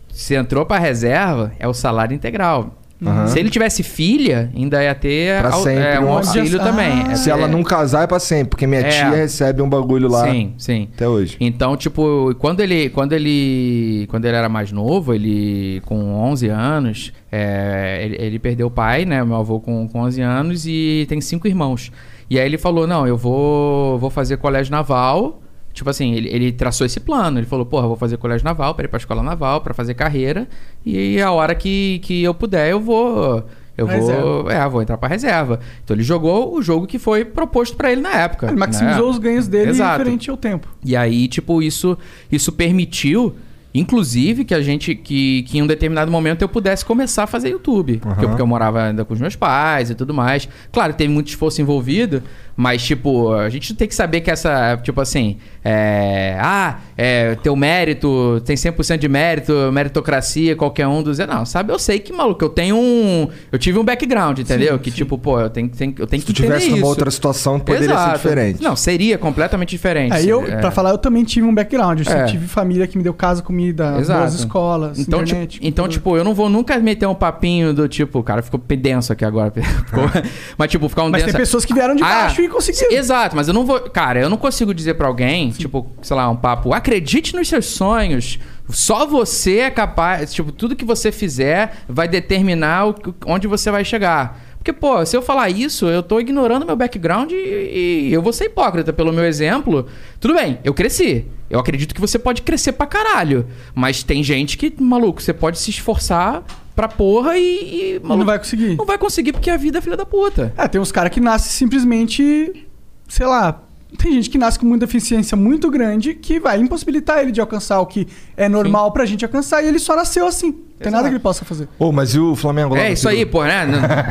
se 0.09 0.35
entrou 0.35 0.65
pra 0.65 0.79
reserva, 0.79 1.51
é 1.59 1.67
o 1.67 1.73
salário 1.73 2.15
integral. 2.15 2.73
Aham. 3.05 3.27
Se 3.27 3.39
ele 3.39 3.49
tivesse 3.49 3.83
filha, 3.83 4.49
ainda 4.55 4.83
ia 4.83 4.95
ter 4.95 5.39
Pra 5.39 5.51
sempre 5.53 5.83
é, 5.83 5.99
um 5.99 6.09
auxílio 6.11 6.59
Ah. 6.59 6.63
também. 6.63 7.11
É, 7.11 7.15
Se 7.15 7.29
ela 7.29 7.43
é, 7.45 7.47
não 7.47 7.61
casar, 7.63 8.03
é 8.03 8.07
pra 8.07 8.19
sempre. 8.19 8.49
Porque 8.49 8.65
minha 8.65 8.81
É. 8.81 8.89
tia 8.89 9.09
recebe 9.11 9.61
um 9.61 9.69
bagulho 9.69 10.07
lá 10.09 10.23
Sim, 10.25 10.53
sim. 10.57 10.87
até 10.95 11.07
hoje. 11.07 11.37
Então, 11.39 11.77
tipo, 11.77 12.33
quando 12.39 12.59
ele, 12.61 12.89
quando 12.89 13.13
ele, 13.13 14.07
quando 14.09 14.25
ele 14.25 14.35
era 14.35 14.49
mais 14.49 14.71
novo, 14.71 15.13
ele 15.13 15.79
com 15.85 16.15
11 16.15 16.47
anos, 16.47 17.13
é, 17.31 17.99
ele, 18.03 18.15
ele 18.19 18.39
perdeu 18.39 18.67
o 18.67 18.71
pai, 18.71 19.05
né, 19.05 19.23
meu 19.23 19.35
avô 19.35 19.59
com, 19.59 19.87
com 19.87 19.99
11 19.99 20.21
anos 20.21 20.65
e 20.65 21.05
tem 21.07 21.21
cinco 21.21 21.47
irmãos. 21.47 21.91
E 22.29 22.39
aí 22.39 22.45
ele 22.45 22.57
falou: 22.57 22.87
"Não, 22.87 23.05
eu 23.07 23.15
vou 23.15 23.97
vou 23.99 24.09
fazer 24.09 24.37
colégio 24.37 24.71
naval". 24.71 25.41
Tipo 25.77 25.91
assim, 25.91 26.13
ele, 26.15 26.27
ele 26.29 26.51
traçou 26.51 26.85
esse 26.87 26.99
plano. 26.99 27.37
Ele 27.39 27.45
falou: 27.45 27.65
"Porra, 27.65 27.87
vou 27.87 27.95
fazer 27.95 28.17
colégio 28.17 28.43
naval 28.43 28.73
para 28.73 28.85
ir 28.85 28.87
pra 28.87 28.97
escola 28.97 29.21
naval, 29.21 29.61
para 29.61 29.73
fazer 29.75 29.93
carreira, 29.93 30.47
e 30.83 31.21
a 31.21 31.31
hora 31.31 31.53
que, 31.53 31.99
que 31.99 32.23
eu 32.23 32.33
puder, 32.33 32.71
eu 32.71 32.79
vou 32.81 33.43
eu 33.77 33.85
Reserva. 33.85 34.21
vou, 34.23 34.49
é, 34.49 34.67
vou 34.67 34.81
entrar 34.81 34.97
pra 34.97 35.07
reserva. 35.07 35.59
Então 35.83 35.95
ele 35.95 36.01
jogou 36.01 36.55
o 36.55 36.63
jogo 36.63 36.87
que 36.87 36.97
foi 36.97 37.23
proposto 37.23 37.77
pra 37.77 37.91
ele 37.91 38.01
na 38.01 38.11
época. 38.11 38.47
Ele 38.47 38.55
maximizou 38.55 39.05
né? 39.05 39.11
os 39.11 39.19
ganhos 39.19 39.47
dele 39.47 39.69
Exato. 39.69 39.99
referente 39.99 40.31
ao 40.31 40.35
tempo. 40.35 40.67
E 40.83 40.95
aí, 40.95 41.27
tipo, 41.27 41.61
isso, 41.61 41.95
isso 42.31 42.51
permitiu, 42.51 43.35
inclusive, 43.75 44.43
que 44.45 44.55
a 44.55 44.61
gente, 44.61 44.95
que, 44.95 45.43
que 45.43 45.59
em 45.59 45.61
um 45.61 45.67
determinado 45.67 46.09
momento 46.11 46.41
eu 46.41 46.49
pudesse 46.49 46.83
começar 46.83 47.23
a 47.23 47.27
fazer 47.27 47.49
YouTube. 47.49 47.97
Porque, 47.99 48.25
eu- 48.25 48.29
porque 48.29 48.41
eu 48.41 48.47
morava 48.47 48.81
ainda 48.81 49.05
com 49.05 49.13
os 49.13 49.19
meus 49.19 49.35
pais 49.35 49.91
e 49.91 49.95
tudo 49.95 50.11
mais. 50.11 50.49
Claro, 50.71 50.93
tem 50.93 51.07
muito 51.07 51.27
esforço 51.27 51.61
envolvido, 51.61 52.23
mas, 52.57 52.83
tipo, 52.83 53.31
a 53.33 53.49
gente 53.49 53.73
tem 53.75 53.87
que 53.87 53.93
saber 53.95 54.21
que 54.21 54.31
essa, 54.31 54.75
tipo 54.83 54.99
assim, 54.99 55.37
é, 55.63 56.35
ah, 56.41 56.79
é, 56.97 57.35
teu 57.35 57.55
mérito, 57.55 58.41
tem 58.45 58.55
100% 58.55 58.97
de 58.97 59.07
mérito, 59.07 59.53
meritocracia, 59.71 60.55
qualquer 60.55 60.87
um 60.87 61.03
dos... 61.03 61.19
Não, 61.19 61.45
sabe? 61.45 61.71
Eu 61.71 61.77
sei 61.77 61.99
que, 61.99 62.11
maluco, 62.11 62.43
eu 62.43 62.49
tenho 62.49 62.75
um... 62.75 63.29
Eu 63.51 63.59
tive 63.59 63.77
um 63.77 63.83
background, 63.83 64.39
entendeu? 64.39 64.79
que, 64.79 64.89
tipo, 64.89 65.17
pô, 65.17 65.39
eu 65.39 65.49
tenho, 65.49 65.69
tenho, 65.69 65.93
eu 65.99 66.07
tenho 66.07 66.19
Se 66.21 66.25
que 66.25 66.33
tu 66.33 66.35
tivesse 66.35 66.65
entender 66.65 66.69
numa 66.71 66.77
isso. 66.79 66.87
outra 66.87 67.11
situação, 67.11 67.59
poderia 67.59 67.87
ser 67.89 67.93
Exato. 67.93 68.15
diferente. 68.17 68.63
Não, 68.63 68.75
seria 68.75 69.17
completamente 69.17 69.69
diferente. 69.69 70.13
Aí 70.13 70.27
eu, 70.27 70.43
É. 70.45 70.55
pra 70.57 70.71
falar, 70.71 70.89
eu 70.91 70.97
também 70.97 71.23
tive 71.23 71.45
um 71.45 71.53
background. 71.53 72.01
Eu 72.07 72.11
É. 72.11 72.25
tive 72.25 72.47
família 72.47 72.87
que 72.87 72.97
me 72.97 73.03
deu 73.03 73.13
casa, 73.13 73.41
comida, 73.43 73.97
Exato. 73.99 74.19
boas 74.21 74.33
escolas, 74.33 74.99
Então, 74.99 75.21
internet. 75.21 75.51
tipo, 75.53 75.65
então 75.67 75.87
tipo, 75.87 76.17
eu 76.17 76.23
não 76.23 76.33
vou 76.33 76.49
nunca 76.49 76.77
meter 76.79 77.05
um 77.07 77.13
papinho 77.15 77.73
do 77.73 77.87
tipo, 77.87 78.19
o 78.19 78.23
cara 78.23 78.41
ficou 78.41 78.59
denso 78.59 79.13
aqui 79.13 79.23
agora. 79.25 79.51
Ficou- 79.87 80.09
mas, 80.57 80.71
tipo, 80.71 80.87
ficar 80.89 81.03
um 81.03 81.09
Mas 81.09 81.21
denso. 81.23 81.33
tem 81.33 81.39
pessoas 81.41 81.63
que 81.65 81.73
vieram 81.73 81.95
de 81.95 82.03
Ah, 82.03 82.07
baixo 82.23 82.41
e 82.47 82.51
conseguiram. 82.51 82.91
Exato, 82.91 83.35
mas 83.35 83.47
eu 83.47 83.53
não 83.53 83.65
vou. 83.65 83.79
Cara, 83.81 84.19
eu 84.19 84.29
não 84.29 84.37
consigo 84.37 84.73
dizer 84.73 84.95
pra 84.95 85.07
alguém, 85.07 85.51
tipo, 85.51 85.91
sei 86.01 86.15
lá, 86.15 86.29
um 86.29 86.35
papo, 86.35 86.73
acredite 86.73 87.35
nos 87.35 87.47
seus 87.47 87.65
sonhos. 87.65 88.39
Só 88.69 89.05
você 89.05 89.59
é 89.59 89.69
capaz. 89.69 90.33
Tipo, 90.33 90.51
tudo 90.51 90.75
que 90.75 90.85
você 90.85 91.11
fizer 91.11 91.77
vai 91.87 92.07
determinar 92.07 92.87
o, 92.87 92.95
onde 93.25 93.47
você 93.47 93.71
vai 93.71 93.85
chegar. 93.85 94.41
Porque, 94.57 94.73
pô, 94.73 95.05
se 95.05 95.15
eu 95.15 95.21
falar 95.21 95.49
isso, 95.49 95.85
eu 95.85 96.03
tô 96.03 96.19
ignorando 96.19 96.65
meu 96.65 96.75
background 96.75 97.31
e, 97.31 98.09
e 98.09 98.13
eu 98.13 98.21
vou 98.21 98.33
ser 98.33 98.45
hipócrita 98.45 98.91
pelo 98.91 99.13
meu 99.13 99.23
exemplo. 99.23 99.87
Tudo 100.19 100.33
bem, 100.33 100.59
eu 100.63 100.73
cresci. 100.73 101.25
Eu 101.49 101.59
acredito 101.59 101.95
que 101.95 102.01
você 102.01 102.19
pode 102.19 102.41
crescer 102.41 102.73
pra 102.73 102.85
caralho. 102.85 103.47
Mas 103.73 104.03
tem 104.03 104.21
gente 104.21 104.57
que, 104.57 104.73
maluco, 104.77 105.21
você 105.21 105.33
pode 105.33 105.57
se 105.57 105.69
esforçar 105.69 106.43
pra 106.77 106.87
porra 106.87 107.35
e. 107.35 107.95
e, 107.95 107.99
maluco, 107.99 108.17
não 108.19 108.25
vai 108.25 108.37
conseguir. 108.37 108.75
Não 108.77 108.85
vai 108.85 108.97
conseguir 108.99 109.33
porque 109.33 109.49
a 109.49 109.57
vida 109.57 109.79
é 109.79 109.81
filha 109.81 109.97
da 109.97 110.05
puta. 110.05 110.53
É, 110.55 110.67
tem 110.67 110.79
uns 110.79 110.91
caras 110.91 111.11
que 111.11 111.19
nascem 111.19 111.51
simplesmente, 111.51 112.67
sei 113.09 113.25
lá. 113.25 113.63
Tem 113.97 114.11
gente 114.13 114.29
que 114.29 114.37
nasce 114.37 114.59
com 114.59 114.65
muita 114.65 114.85
deficiência 114.85 115.35
muito 115.35 115.71
grande 115.71 116.13
que 116.13 116.39
vai 116.41 116.59
impossibilitar 116.59 117.19
ele 117.19 117.31
de 117.31 117.39
alcançar 117.39 117.79
o 117.79 117.85
que 117.85 118.05
é 118.35 118.47
normal 118.49 118.91
pra 118.91 119.05
gente 119.05 119.23
alcançar 119.23 119.63
e 119.63 119.67
ele 119.67 119.79
só 119.79 119.95
nasceu 119.95 120.27
assim. 120.27 120.51
Tem 120.51 120.61
Exato. 120.81 120.91
nada 120.91 121.07
que 121.07 121.15
ele 121.15 121.19
possa 121.23 121.45
fazer. 121.45 121.69
Ô, 121.79 121.91
mas 121.91 122.13
e 122.13 122.19
o 122.19 122.35
Flamengo 122.35 122.75
lá? 122.75 122.81
É 122.81 122.91
isso 122.91 123.07
aí, 123.09 123.25
pô, 123.25 123.43
né? 123.45 123.65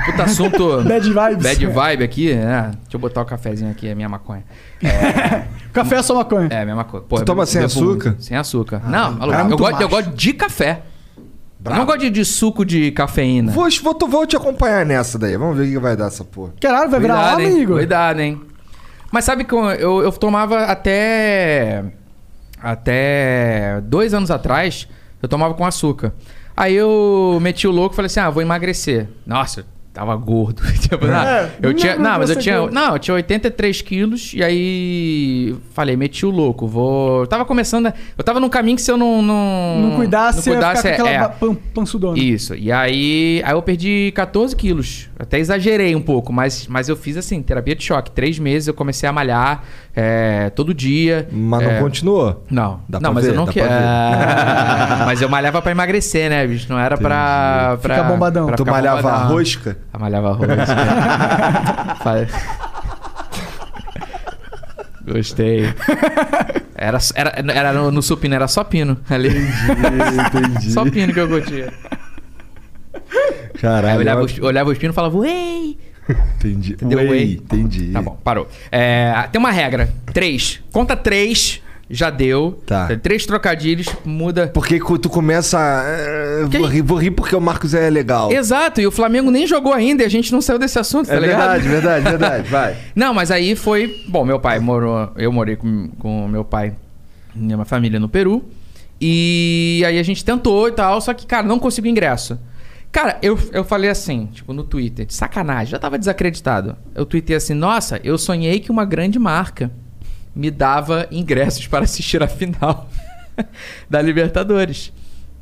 Puta 0.07 0.25
assunto. 0.25 0.83
Bad 0.83 1.07
vibes. 1.07 1.43
Bad 1.43 1.67
vibe 1.67 2.03
aqui, 2.03 2.35
né? 2.35 2.71
Deixa 2.83 2.97
eu 2.97 2.99
botar 2.99 3.21
o 3.21 3.27
cafezinho 3.27 3.71
aqui, 3.71 3.87
é 3.87 3.95
minha 3.95 4.09
maconha. 4.09 4.45
Café 5.73 5.97
é 5.97 6.03
só 6.03 6.15
maconha. 6.15 6.49
É, 6.51 6.65
minha 6.65 6.77
maconha. 6.77 7.03
Pô, 7.03 7.17
Tu 7.19 7.25
toma 7.27 7.45
sem 7.45 7.63
açúcar? 7.63 8.17
Sem 8.19 8.37
açúcar. 8.37 8.83
não, 8.89 9.13
maluco, 9.13 9.31
cara 9.31 9.43
é 9.49 9.53
eu, 9.53 9.59
gosto, 9.59 9.81
eu 9.83 9.89
gosto 9.89 10.11
de 10.11 10.33
café. 10.33 10.83
Eu 11.71 11.77
não 11.77 11.87
gosto 11.87 12.01
de, 12.01 12.11
de 12.11 12.25
suco 12.25 12.65
de 12.65 12.91
cafeína. 12.93 13.53
Vou, 13.53 13.69
vou, 13.83 14.09
vou 14.09 14.27
te 14.27 14.37
acompanhar 14.37 14.85
nessa 14.87 15.19
daí. 15.19 15.37
Vamos 15.37 15.57
ver 15.57 15.65
o 15.65 15.71
que 15.73 15.79
vai 15.79 15.97
dar 15.97 16.07
essa 16.07 16.25
porra. 16.25 16.53
Caralho, 16.61 16.91
vai 16.91 17.01
virar 17.01 17.15
Cuidado, 17.15 17.35
homem? 17.35 17.63
Igor? 17.63 17.77
Cuidado, 17.77 18.21
hein? 18.21 18.41
Mas 19.11 19.25
sabe 19.25 19.45
que 19.45 19.55
eu, 19.55 19.65
eu, 19.71 20.03
eu 20.03 20.13
tomava 20.13 20.65
até. 20.65 21.85
Até 22.63 23.81
dois 23.83 24.15
anos 24.15 24.31
atrás, 24.31 24.89
eu 25.23 25.29
tomava 25.29 25.55
com 25.55 25.65
açúcar. 25.65 26.13
Aí 26.57 26.75
eu 26.75 27.39
meti 27.41 27.67
o 27.69 27.71
louco 27.71 27.95
e 27.95 27.97
falei 27.97 28.07
assim: 28.07 28.21
ah, 28.21 28.31
vou 28.31 28.43
emagrecer. 28.43 29.09
Nossa, 29.27 29.65
tava 29.97 30.15
gordo. 30.15 30.63
tipo, 30.79 31.07
não, 31.07 31.15
É, 31.23 31.51
eu 31.63 31.71
não 31.71 31.77
tinha. 31.77 31.97
Não, 31.97 32.19
mas 32.19 32.29
eu 32.31 32.37
tinha. 32.37 32.59
gordo. 32.61 32.73
Não, 32.75 32.93
eu 32.93 32.99
tinha 32.99 33.15
83 33.15 33.81
quilos 33.83 34.33
e 34.35 34.43
aí. 34.45 35.57
Falei, 35.73 35.97
meti 35.97 36.27
o 36.27 36.31
louco. 36.31 36.67
Vou. 36.67 37.21
Eu 37.23 37.27
tava 37.27 37.45
começando. 37.45 37.87
a- 37.87 37.95
Eu 38.17 38.23
tava 38.23 38.39
num 38.39 38.49
caminho 38.49 38.77
que 38.77 38.83
se 38.83 38.91
eu 38.91 38.97
não. 38.97 39.23
Não, 39.23 39.81
Não 39.81 39.97
cuidasse, 39.97 40.37
não 40.37 40.43
você 40.45 40.51
ia 40.51 40.57
cuidasse 40.57 40.83
ficar 40.83 40.97
com 40.97 41.03
aquela 41.09 41.25
é, 41.25 41.29
pan- 41.29 41.57
pançudona. 41.75 42.19
isso. 42.19 42.55
E 42.55 42.71
aí, 42.71 43.43
aí 43.45 43.53
eu 43.53 43.63
perdi 43.63 44.13
14 44.15 44.55
quilos. 44.55 45.09
Até 45.19 45.39
exagerei 45.39 45.97
um 45.97 46.03
pouco, 46.03 46.31
mas, 46.31 46.67
mas 46.67 46.91
eu 46.91 46.97
fiz 46.97 47.17
assim, 47.17 47.43
terapia 47.43 47.75
de 47.75 47.83
choque. 47.83 48.11
Três 48.11 48.39
meses 48.39 48.69
eu 48.69 48.75
comecei 48.75 49.09
a 49.09 49.13
malhar 49.13 49.63
é, 49.95 50.51
todo 50.51 50.75
dia. 50.75 51.27
Mas 51.33 51.63
não 51.63 51.71
É, 51.71 51.81
continuou. 51.81 52.45
Não, 52.51 52.81
Dá 52.87 53.01
não, 53.01 53.15
mas 53.15 53.25
ver, 53.25 53.31
eu 53.33 53.37
não 53.37 53.47
quero. 53.47 53.71
mas 55.07 55.23
eu 55.23 55.29
malhava 55.31 55.63
pra 55.63 55.71
emagrecer, 55.73 56.29
né, 56.29 56.47
bicho? 56.47 56.67
Não 56.69 56.79
era 56.79 56.99
pra, 56.99 57.79
pra. 57.81 57.95
Fica 57.97 58.09
bombadão. 58.09 58.47
pra 58.47 58.57
Tu 58.57 58.65
ficar 58.65 58.73
malhava 58.73 59.01
bombadão. 59.03 59.29
rosca? 59.29 59.79
Eu 59.95 60.01
malhava 60.01 60.33
rosca. 60.33 60.57
Gostei. 65.07 65.73
Era, 66.75 66.99
era, 67.15 67.53
era 67.53 67.73
no, 67.73 67.91
no 67.93 68.03
supino, 68.03 68.35
era 68.35 68.49
só 68.49 68.65
pino 68.65 68.99
ali. 69.09 69.29
Entendi. 69.29 70.71
Só 70.73 70.85
pino 70.85 71.13
que 71.15 71.21
eu 71.21 71.29
curtia. 71.29 71.73
Aí 73.57 73.61
Caralho. 73.61 73.95
eu 73.97 74.01
olhava, 74.01 74.23
os, 74.23 74.39
olhava 74.39 74.71
os 74.71 74.79
pinos 74.79 74.95
e 74.95 74.97
falava, 74.97 75.17
uei! 75.19 75.79
Entendi. 76.37 76.73
Entendeu? 76.75 77.15
Entendi. 77.17 77.91
Tá 77.93 78.01
bom, 78.01 78.17
parou. 78.23 78.47
É, 78.71 79.13
tem 79.33 79.39
uma 79.41 79.51
regra. 79.51 79.89
Três. 80.13 80.61
Conta 80.71 80.95
três, 80.97 81.61
já 81.91 82.11
deu. 82.11 82.63
Tá. 82.65 82.89
Três 83.03 83.27
trocadilhos, 83.27 83.89
muda. 84.05 84.47
Porque 84.55 84.79
tu 84.79 85.09
começa. 85.11 85.59
a- 85.59 85.83
eh, 85.85 86.47
Que- 86.49 86.59
Vou 86.59 86.69
rir, 86.69 86.83
vou 86.83 86.97
rir 86.99 87.11
porque 87.11 87.35
o 87.35 87.41
Marcos 87.41 87.75
é 87.75 87.91
legal. 87.91 88.31
Exato, 88.31 88.81
e 88.81 88.87
o 88.87 88.93
Flamengo 88.93 89.33
nem 89.33 89.49
jogou 89.49 89.73
ainda 89.73 90.05
e 90.05 90.07
a 90.07 90.09
gente 90.09 90.31
não 90.31 90.41
saiu 90.41 90.61
desse 90.61 90.79
assunto, 90.79 91.09
tá 91.09 91.15
É 91.17 91.19
ligado? 91.19 91.61
verdade, 91.63 91.69
verdade, 91.69 92.05
verdade. 92.05 92.47
Vai. 92.51 92.77
Não, 92.95 93.13
mas 93.13 93.33
aí 93.33 93.57
foi. 93.57 94.01
Bom, 94.07 94.25
meu 94.25 94.39
pai 94.39 94.61
morou. 94.61 95.11
Eu 95.17 95.33
morei 95.33 95.57
com, 95.57 95.89
com 95.99 96.29
meu 96.29 96.45
pai 96.45 96.73
e 97.35 97.39
minha 97.41 97.65
família 97.65 97.99
no 97.99 98.09
Peru. 98.09 98.45
E 99.01 99.83
aí 99.87 99.99
a 99.99 100.03
gente 100.03 100.25
tentou 100.25 100.69
e 100.69 100.73
tal, 100.73 101.01
só 101.01 101.13
que, 101.13 101.27
cara, 101.27 101.47
não 101.47 101.59
conseguiu 101.59 101.91
ingresso. 101.91 102.39
Cara, 102.97 103.19
eu, 103.21 103.39
eu 103.53 103.63
falei 103.63 103.91
assim, 103.91 104.25
tipo, 104.33 104.55
no 104.55 104.65
Twitter, 104.65 105.05
de 105.05 105.13
sacanagem, 105.13 105.71
já 105.71 105.79
tava 105.79 105.99
desacreditado. 105.99 106.75
Eu 106.95 107.05
tuitei 107.05 107.37
assim, 107.37 107.53
nossa, 107.53 108.01
eu 108.03 108.17
sonhei 108.17 108.59
que 108.59 108.71
uma 108.71 108.87
grande 108.87 109.19
marca 109.19 109.71
me 110.35 110.51
dava 110.51 111.07
ingressos 111.11 111.67
para 111.67 111.85
assistir 111.85 112.23
a 112.23 112.27
final 112.27 112.89
da 113.91 114.01
Libertadores. 114.01 114.95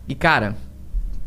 E, 0.09 0.17
cara, 0.17 0.57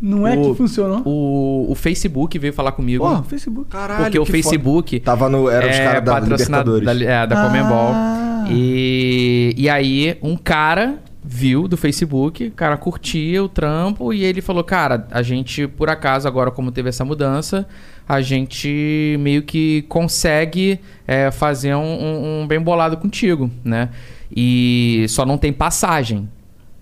Não 0.01 0.27
é 0.27 0.37
o- 0.37 0.51
que 0.51 0.57
funcionou? 0.57 1.01
o, 1.05 1.71
o 1.71 1.75
Facebook 1.75 2.37
veio 2.37 2.51
falar 2.51 2.73
comigo. 2.73 3.05
Porra, 3.05 3.23
Facebook. 3.23 3.69
Caralho. 3.69 4.03
porque 4.03 4.19
o 4.19 4.25
que 4.25 4.31
Facebook 4.33 4.99
Tava 4.99 5.29
no. 5.29 5.49
Era 5.49 5.65
os 5.65 5.75
é 5.77 5.83
caras 5.85 6.03
da 6.03 6.19
Libertadores. 6.19 6.85
Da, 6.85 6.93
é, 7.05 7.25
da 7.25 7.41
Ah. 7.41 7.47
Comembol. 7.47 7.93
E, 8.53 9.55
e 9.57 9.69
aí, 9.69 10.17
um 10.21 10.35
cara 10.35 10.99
viu 11.29 11.67
do 11.67 11.75
Facebook, 11.75 12.45
o 12.47 12.51
cara 12.51 12.77
curtia 12.77 13.43
o 13.43 13.49
trampo 13.49 14.13
e 14.13 14.23
ele 14.23 14.41
falou: 14.41 14.63
Cara, 14.63 15.05
a 15.11 15.21
gente, 15.21 15.67
por 15.67 15.89
acaso, 15.89 16.25
agora 16.27 16.49
como 16.49 16.71
teve 16.71 16.87
essa 16.87 17.03
mudança, 17.03 17.67
a 18.07 18.21
gente 18.21 19.17
meio 19.19 19.43
que 19.43 19.81
consegue 19.89 20.79
é, 21.05 21.29
fazer 21.29 21.75
um, 21.75 22.43
um- 22.43 22.47
bem 22.47 22.59
bolado 22.61 22.95
contigo, 22.95 23.51
né? 23.63 23.89
E 24.33 25.05
só 25.09 25.25
não 25.25 25.37
tem 25.37 25.51
passagem. 25.51 26.29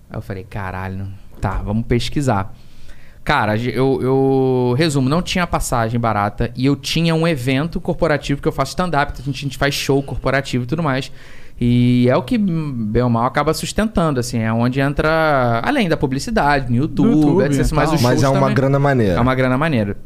Aí 0.08 0.16
eu 0.16 0.22
falei: 0.22 0.44
Caralho, 0.44 1.08
tá, 1.40 1.60
vamos 1.62 1.84
pesquisar. 1.86 2.54
Cara, 3.24 3.56
eu, 3.56 3.98
eu 4.00 4.74
resumo, 4.78 5.08
não 5.08 5.20
tinha 5.20 5.44
passagem 5.48 5.98
barata 5.98 6.52
e 6.54 6.64
eu 6.64 6.76
tinha 6.76 7.12
um 7.12 7.26
evento 7.26 7.80
corporativo 7.80 8.40
que 8.40 8.46
eu 8.46 8.52
faço 8.52 8.70
stand-up, 8.70 9.12
a 9.12 9.22
gente, 9.24 9.36
a 9.36 9.40
gente 9.40 9.58
faz 9.58 9.74
show 9.74 10.00
corporativo 10.00 10.62
e 10.62 10.66
tudo 10.68 10.80
mais. 10.80 11.10
E 11.58 12.06
é 12.10 12.16
o 12.16 12.22
que, 12.22 12.36
bem 12.36 13.02
ou 13.02 13.08
mal, 13.08 13.24
acaba 13.24 13.54
sustentando, 13.54 14.20
assim, 14.20 14.38
é 14.40 14.52
onde 14.52 14.78
entra, 14.80 15.60
além 15.64 15.88
da 15.88 15.96
publicidade, 15.96 16.70
no 16.70 16.76
YouTube, 16.76 17.08
No 17.08 17.12
YouTube, 17.16 17.44
etc. 17.44 17.72
Mas, 17.72 17.88
tal. 17.88 17.94
os 17.94 18.02
Mas 18.02 18.22
é 18.22 18.28
uma 18.28 18.40
também- 18.40 18.54
grana 18.54 18.78
maneira. 18.78 19.14
É 19.14 19.20
uma 19.20 19.34
grana 19.34 19.56
maneira. 19.56 19.96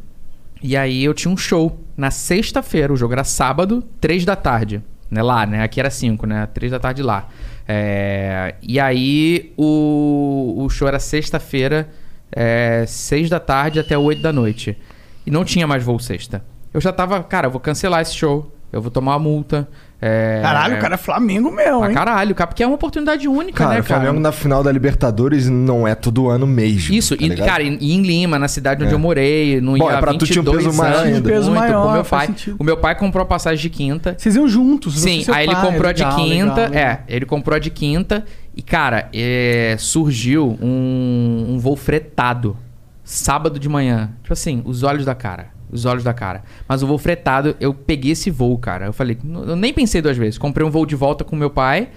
E 0.63 0.77
aí 0.77 1.03
eu 1.03 1.13
tinha 1.13 1.33
um 1.33 1.35
show 1.35 1.77
na 1.97 2.09
sexta-feira, 2.09 2.93
o 2.93 2.95
jogo 2.95 3.13
era 3.13 3.23
sábado, 3.25 3.83
três 3.99 4.23
da 4.23 4.35
tarde. 4.35 4.81
Né, 5.09 5.21
lá, 5.21 5.45
né? 5.45 5.61
Aqui 5.61 5.77
era 5.77 5.89
cinco, 5.89 6.25
né? 6.25 6.47
Três 6.53 6.71
da 6.71 6.79
tarde 6.79 7.03
lá. 7.03 7.27
É, 7.67 8.55
E 8.61 8.79
aí 8.79 9.51
o, 9.57 10.55
o 10.57 10.69
show 10.69 10.87
era 10.87 10.99
sexta-feira, 10.99 11.89
é, 12.31 12.85
seis 12.87 13.29
da 13.29 13.37
tarde 13.37 13.77
até 13.77 13.97
oito 13.97 14.21
da 14.21 14.31
noite. 14.31 14.77
e 15.25 15.29
não 15.31 15.43
tinha 15.43 15.67
mais 15.67 15.83
voo 15.83 15.99
sexta. 15.99 16.41
Eu 16.73 16.79
já 16.79 16.93
tava, 16.93 17.21
cara, 17.23 17.47
eu 17.47 17.51
vou 17.51 17.59
cancelar 17.59 18.01
esse 18.01 18.15
show, 18.15 18.49
eu 18.71 18.81
vou 18.81 18.89
tomar 18.89 19.11
uma 19.13 19.19
multa. 19.19 19.67
É... 20.03 20.39
Caralho, 20.41 20.77
o 20.77 20.79
cara 20.79 20.95
é 20.95 20.97
Flamengo 20.97 21.51
mesmo, 21.51 21.85
hein? 21.85 21.93
caralho, 21.93 22.33
cara, 22.33 22.47
porque 22.47 22.63
é 22.63 22.65
uma 22.65 22.73
oportunidade 22.73 23.27
única, 23.27 23.59
Cara, 23.63 23.75
né, 23.75 23.79
o 23.81 23.83
Flamengo 23.83 24.19
na 24.19 24.31
final 24.31 24.63
da 24.63 24.71
Libertadores 24.71 25.47
não 25.47 25.87
é 25.87 25.93
todo 25.93 26.27
ano 26.27 26.47
mesmo. 26.47 26.95
Isso, 26.95 27.15
tá 27.15 27.23
e, 27.23 27.29
ligado? 27.29 27.47
cara, 27.47 27.61
e 27.61 27.91
em 27.93 28.01
Lima, 28.01 28.39
na 28.39 28.47
cidade 28.47 28.83
onde 28.83 28.91
É. 28.91 28.95
eu 28.95 28.99
morei, 28.99 29.61
no 29.61 29.77
Bom, 29.77 29.89
ia 29.91 29.97
é 29.97 29.99
pra 29.99 30.13
tu 30.15 30.25
tinha 30.25 30.41
um 30.41 30.45
22 30.45 30.65
peso 30.65 30.77
maior 30.77 31.05
ainda. 31.05 31.21
Peso 31.29 31.51
muito, 31.51 31.59
maior, 31.59 31.83
com 31.85 31.91
meu 31.93 32.03
faz 32.03 32.25
pai. 32.25 32.27
sentido. 32.35 32.55
O 32.59 32.63
meu 32.63 32.77
pai 32.77 32.95
comprou 32.95 33.21
a 33.21 33.25
passagem 33.27 33.61
de 33.61 33.69
quinta. 33.69 34.15
Vocês 34.17 34.35
iam 34.35 34.47
juntos. 34.47 34.99
Sim, 34.99 35.23
aí 35.31 35.45
ele 35.45 35.53
pai, 35.53 35.65
comprou 35.65 35.89
a 35.89 35.93
de 35.93 36.03
legal, 36.03 36.17
quinta. 36.17 36.61
legal, 36.67 36.73
é, 36.83 36.99
ele 37.07 37.25
comprou 37.27 37.55
a 37.55 37.59
de 37.59 37.69
quinta. 37.69 38.25
E, 38.55 38.61
cara, 38.63 39.07
é, 39.13 39.75
surgiu 39.77 40.57
um, 40.61 41.45
um 41.49 41.59
voo 41.59 41.75
fretado. 41.75 42.57
Sábado 43.03 43.59
de 43.59 43.69
manhã. 43.69 44.11
Tipo 44.23 44.33
assim, 44.33 44.61
os 44.65 44.83
olhos 44.83 45.05
da 45.05 45.13
cara. 45.13 45.49
Os 45.71 45.85
olhos 45.85 46.03
da 46.03 46.13
cara. 46.13 46.43
Mas 46.67 46.83
o 46.83 46.87
voo 46.87 46.97
fretado, 46.97 47.55
eu 47.59 47.73
peguei 47.73 48.11
esse 48.11 48.29
voo, 48.29 48.57
cara. 48.57 48.87
Eu 48.87 48.93
falei, 48.93 49.17
eu 49.23 49.55
nem 49.55 49.73
pensei 49.73 50.01
duas 50.01 50.17
vezes. 50.17 50.37
Comprei 50.37 50.65
um 50.65 50.69
voo 50.69 50.85
de 50.85 50.95
volta 50.95 51.23
com 51.23 51.35
meu 51.35 51.49
pai. 51.49 51.89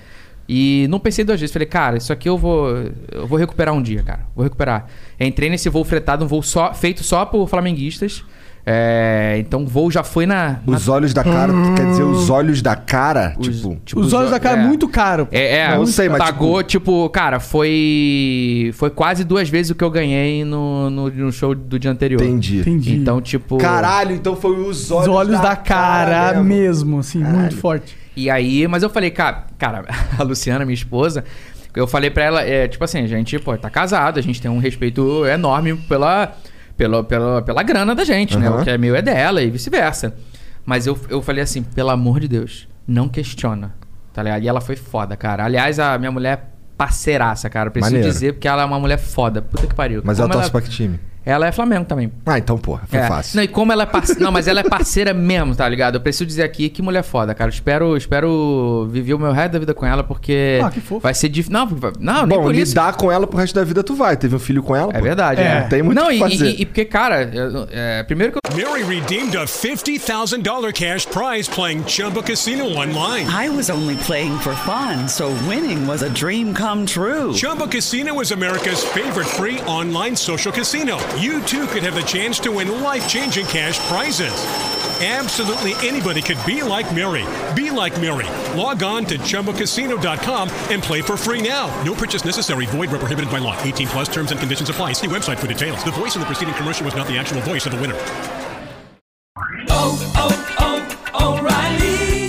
E 0.49 0.87
não 0.91 1.01
pensei 1.01 1.25
duas 1.25 1.41
vezes. 1.41 1.53
Falei, 1.53 1.67
cara, 1.67 1.97
isso 1.97 2.13
aqui 2.13 2.29
eu 2.29 2.37
vou. 2.39 2.69
Eu 3.11 3.27
vou 3.27 3.39
recuperar 3.39 3.75
um 3.75 3.83
dia, 3.83 4.03
cara. 4.03 4.27
Vou 4.35 4.45
recuperar. 4.45 4.87
Entrei 5.19 5.49
nesse 5.49 5.69
voo 5.69 5.85
fretado, 5.85 6.25
um 6.25 6.29
voo 6.29 6.43
só, 6.43 6.73
feito 6.75 7.03
só 7.03 7.25
por 7.25 7.49
flamenguistas. 7.49 8.25
É, 8.67 9.37
então 9.41 9.63
o 9.63 9.67
voo 9.67 9.91
já 9.91 10.03
foi 10.03 10.25
na. 10.25 10.59
na- 10.67 10.77
Os 10.77 10.89
olhos 10.89 11.13
da 11.13 11.23
cara, 11.23 11.53
quer 11.77 11.87
dizer, 11.87 12.03
os 12.03 12.31
olhos 12.31 12.63
da 12.63 12.75
cara, 12.75 13.35
os- 13.39 13.47
tipo... 13.47 13.77
tipo, 13.85 14.01
Os 14.01 14.13
olhos 14.15 14.31
da 14.31 14.41
cara 14.41 14.61
é 14.63 14.67
muito 14.67 14.89
caro. 14.89 15.29
É, 15.31 15.57
é 15.59 15.69
Não, 15.69 15.83
eu 15.83 15.87
sei, 15.87 16.09
mas, 16.09 16.19
pagou, 16.19 16.63
tipo, 16.63 17.09
cara, 17.11 17.39
foi. 17.41 18.71
Foi 18.75 18.89
quase 18.91 19.23
duas 19.25 19.49
vezes 19.49 19.71
o 19.71 19.75
que 19.75 19.85
eu 19.85 19.91
ganhei 19.91 20.45
no, 20.45 20.89
no, 20.89 21.11
no 21.11 21.33
show 21.33 21.55
do 21.55 21.79
dia 21.79 21.91
anterior. 21.91 22.23
Entendi. 22.23 22.61
Entendi. 22.61 22.97
Então, 22.97 23.21
tipo. 23.21 23.59
Caralho, 23.59 24.15
então 24.15 24.35
foi 24.35 24.53
os 24.59 24.85
Os 24.85 24.91
olhos, 24.91 25.09
olhos 25.15 25.41
da, 25.41 25.57
cara, 25.57 26.33
mesmo. 26.43 26.45
mesmo, 26.45 26.99
assim, 27.01 27.19
muito 27.23 27.57
forte. 27.57 27.97
E 28.17 28.31
aí, 28.31 28.67
mas 28.69 28.83
eu 28.83 28.89
falei, 28.91 29.11
cara, 29.11 29.45
cara, 29.59 29.85
a 30.19 30.23
Luciana, 30.23 30.65
minha 30.65 30.75
esposa, 30.75 31.25
eu 31.75 31.87
falei 31.87 32.11
pra 32.11 32.25
ela, 32.25 32.43
é, 32.43 32.67
tipo 32.69 32.83
assim, 32.85 33.01
a 33.01 33.07
gente, 33.07 33.39
pô, 33.41 33.57
tá 33.59 33.69
casado, 33.69 34.19
a 34.19 34.23
gente 34.23 34.41
tem 34.41 34.51
um 34.51 34.59
respeito 34.59 35.27
enorme 35.27 35.75
pela, 35.89 36.33
pela, 36.77 37.03
pela, 37.05 37.43
pela 37.43 37.63
grana 37.63 37.95
da 37.95 38.05
gente, 38.05 38.37
né? 38.39 38.49
Aham. 38.49 38.61
O 38.61 38.65
que 38.65 38.71
é 38.71 38.79
meu 38.79 38.95
é 38.95 39.03
dela 39.03 39.43
e 39.43 39.51
vice-versa. 39.51 40.15
Mas 40.65 40.87
eu, 40.87 40.99
eu 41.09 41.21
falei 41.21 41.43
assim, 41.43 41.63
pelo 41.63 41.91
amor 41.91 42.21
de 42.21 42.29
Deus, 42.29 42.69
não 42.87 43.09
questiona, 43.09 43.75
tá 44.13 44.23
ligado? 44.23 44.43
E 44.43 44.49
ela 44.49 44.61
foi 44.61 44.77
foda, 44.77 45.17
cara. 45.17 45.45
Aliás, 45.45 45.79
a 45.79 45.99
minha 45.99 46.11
mulher 46.11 46.39
é 46.39 46.43
parceiraça, 46.77 47.49
cara. 47.51 47.71
Preciso 47.71 47.95
Maneiro. 47.95 48.13
dizer, 48.13 48.33
porque 48.33 48.49
ela 48.49 48.63
é 48.63 48.65
uma 48.65 48.81
mulher 48.81 48.99
foda. 48.99 49.43
Puta 49.43 49.67
que 49.67 49.75
pariu. 49.75 50.03
Mas 50.05 50.19
Como 50.19 50.33
ela 50.33 50.41
torce 50.41 50.51
pra 50.51 50.61
que 50.61 50.71
time? 50.71 50.99
Ela 51.27 51.47
é 51.47 51.53
Flamengo 51.53 51.85
também. 51.87 52.13
Ah, 52.27 52.39
então, 52.39 52.59
porra, 52.59 52.83
foi 52.87 52.99
É. 52.99 53.09
fácil. 53.09 53.37
Não, 53.37 53.43
e 53.43 53.49
como 53.49 53.73
ela 53.73 53.85
é 53.85 53.87
parceira. 53.87 54.21
não, 54.25 54.31
mas 54.33 54.47
ela 54.47 54.61
é 54.61 54.63
parceira 54.65 55.15
mesmo, 55.15 55.55
tá 55.55 55.69
ligado? 55.69 55.95
Eu 55.97 56.01
preciso 56.01 56.27
dizer 56.27 56.43
aqui 56.43 56.69
que 56.69 56.83
mulher 56.83 57.03
foda, 57.03 57.35
cara. 57.35 57.49
Eu 57.51 57.55
espero, 57.55 57.97
espero 57.97 58.87
viver 58.91 59.15
o 59.15 59.19
meu 59.19 59.33
resto 59.33 59.53
da 59.53 59.59
vida 59.59 59.75
com 59.75 59.87
ela, 59.87 60.03
porque. 60.05 60.61
Ah, 60.63 60.71
que 60.71 60.81
fofo. 60.81 61.01
Vai 61.01 61.15
ser 61.15 61.29
difícil. 61.29 61.53
Não, 61.53 61.67
não, 61.99 62.27
nem 62.27 62.39
Bom, 62.39 62.45
por 62.45 62.55
isso. 62.55 62.73
lidar 62.73 62.95
com 62.97 63.11
ela 63.11 63.27
pro 63.27 63.39
resto 63.39 63.55
da 63.55 63.65
vida 63.65 63.83
tu 63.83 63.95
vai. 63.95 64.17
Teve 64.17 64.37
um 64.37 64.39
filho 64.39 64.63
com 64.63 64.75
ela, 64.77 64.93
É 64.93 64.99
pô. 64.99 65.03
verdade, 65.05 65.41
É. 65.41 65.45
é. 65.45 65.61
Tem 65.63 65.83
muito 65.83 65.99
não, 66.01 66.11
e, 66.11 66.19
fazer. 66.19 66.47
e- 66.51 66.63
e 66.63 66.67
porque, 66.67 66.85
cara, 66.85 67.23
eu- 67.33 67.69
é, 67.71 68.03
primeiro 68.03 68.33
que 68.33 68.39
eu. 68.39 68.41
Mary 68.55 68.83
redeemed 68.85 69.37
a 69.37 69.47
$50,000 69.47 70.73
cash 70.73 71.07
prize 71.07 71.49
playing 71.49 71.83
Chumba 71.87 72.23
Casino 72.23 72.67
online. 72.67 73.27
I 73.29 73.49
was 73.49 73.69
only 73.71 73.97
playing 74.07 74.37
for 74.39 74.55
fun, 74.55 75.09
so 75.09 75.29
winning 75.49 75.87
was 75.87 76.03
a 76.03 76.09
dream 76.09 76.53
come 76.55 76.85
true. 76.85 77.33
Chumba 77.35 77.67
Casino 77.67 78.21
is 78.21 78.31
America's 78.31 78.85
favorite 78.85 79.29
free 79.29 79.59
online 79.67 80.17
social 80.17 80.53
casino. 80.53 80.97
You 81.19 81.43
too 81.43 81.67
could 81.67 81.83
have 81.83 81.95
the 81.95 82.03
chance 82.03 82.39
to 82.41 82.51
win 82.51 82.81
life 82.81 83.09
changing 83.09 83.47
cash 83.47 83.79
prizes. 83.89 84.33
Absolutely 85.03 85.75
anybody 85.87 86.23
could 86.23 86.39
be 86.47 86.63
like 86.63 86.95
Mary. 86.95 87.25
Be 87.55 87.71
like 87.71 88.01
Mary. 88.01 88.27
Log 88.57 88.83
on 88.83 89.05
to 89.07 89.19
chumbacasino.com 89.19 90.49
and 90.71 90.83
play 90.83 91.03
for 91.03 91.17
free 91.17 91.43
now. 91.43 91.67
No 91.83 91.95
purchase 91.95 92.25
necessary. 92.25 92.67
Void 92.67 92.91
where 92.91 93.01
prohibited 93.01 93.31
by 93.31 93.39
law. 93.39 93.61
18 93.63 93.89
plus 93.89 94.09
terms 94.09 94.31
and 94.31 94.39
conditions 94.39 94.71
apply. 94.71 94.93
See 94.93 95.09
website 95.09 95.39
for 95.39 95.49
details. 95.49 95.85
The 95.85 95.91
voice 95.91 96.15
in 96.15 96.21
the 96.21 96.27
preceding 96.27 96.55
commercial 96.55 96.85
was 96.85 96.95
not 96.95 97.09
the 97.09 97.19
actual 97.19 97.41
voice 97.43 97.67
of 97.67 97.73
the 97.73 97.81
winner. 97.81 97.97
Oh, 99.71 100.13
oh, 100.17 100.44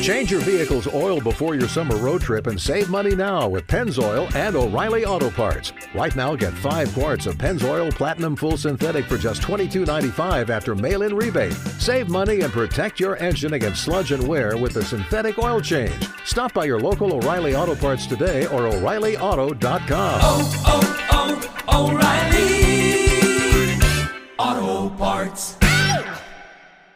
Change 0.06 0.30
your 0.30 0.42
vehicle's 0.42 0.86
oil 0.94 1.20
before 1.20 1.56
your 1.56 1.68
summer 1.68 1.98
road 1.98 2.22
trip 2.22 2.46
and 2.46 2.62
save 2.62 2.92
money 2.92 3.16
now 3.16 3.48
with 3.48 3.66
Pennzoil 3.66 4.32
and 4.36 4.56
O'Reilly 4.56 5.04
Auto 5.04 5.32
Parts. 5.32 5.74
Right 5.96 6.16
now, 6.16 6.36
get 6.36 6.54
five 6.54 6.94
quarts 6.94 7.26
of 7.26 7.40
Pennzoil 7.40 7.92
Platinum 7.92 8.36
Full 8.36 8.56
Synthetic 8.56 9.06
for 9.06 9.18
just 9.18 9.42
$22.95 9.42 10.50
after 10.50 10.76
mail 10.76 11.02
in 11.02 11.16
rebate. 11.16 11.54
Save 11.54 12.10
money 12.10 12.42
and 12.42 12.54
protect 12.54 13.00
your 13.00 13.18
engine 13.18 13.54
against 13.54 13.84
sludge 13.84 14.12
and 14.12 14.28
wear 14.28 14.58
with 14.58 14.76
the 14.76 14.86
synthetic 14.86 15.40
oil 15.40 15.60
change. 15.60 16.08
Stop 16.24 16.54
by 16.54 16.66
your 16.66 16.80
local 16.80 17.12
O'Reilly 17.12 17.56
Auto 17.56 17.74
Parts 17.74 18.06
today 18.06 18.46
or 18.46 18.68
O'ReillyAuto.com. 18.68 20.22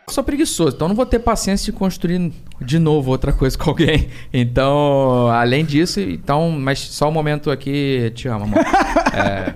sou 0.10 0.24
preguiçoso, 0.24 0.76
então 0.76 0.88
não 0.88 0.96
vou 0.96 1.06
ter 1.06 1.20
paciência 1.20 1.72
de 1.72 1.78
construir 1.78 2.32
de 2.62 2.80
novo 2.80 3.12
outra 3.12 3.32
coisa 3.32 3.58
com 3.58 3.70
alguém. 3.70 4.10
Então, 4.32 5.28
além 5.28 5.66
disso, 5.66 6.00
então, 6.00 6.52
mas 6.52 6.80
só 6.80 7.10
um 7.10 7.12
momento 7.12 7.50
aqui, 7.50 8.12
te 8.16 8.28
amo, 8.28 8.46
amor. 8.46 8.60
É, 9.12 9.56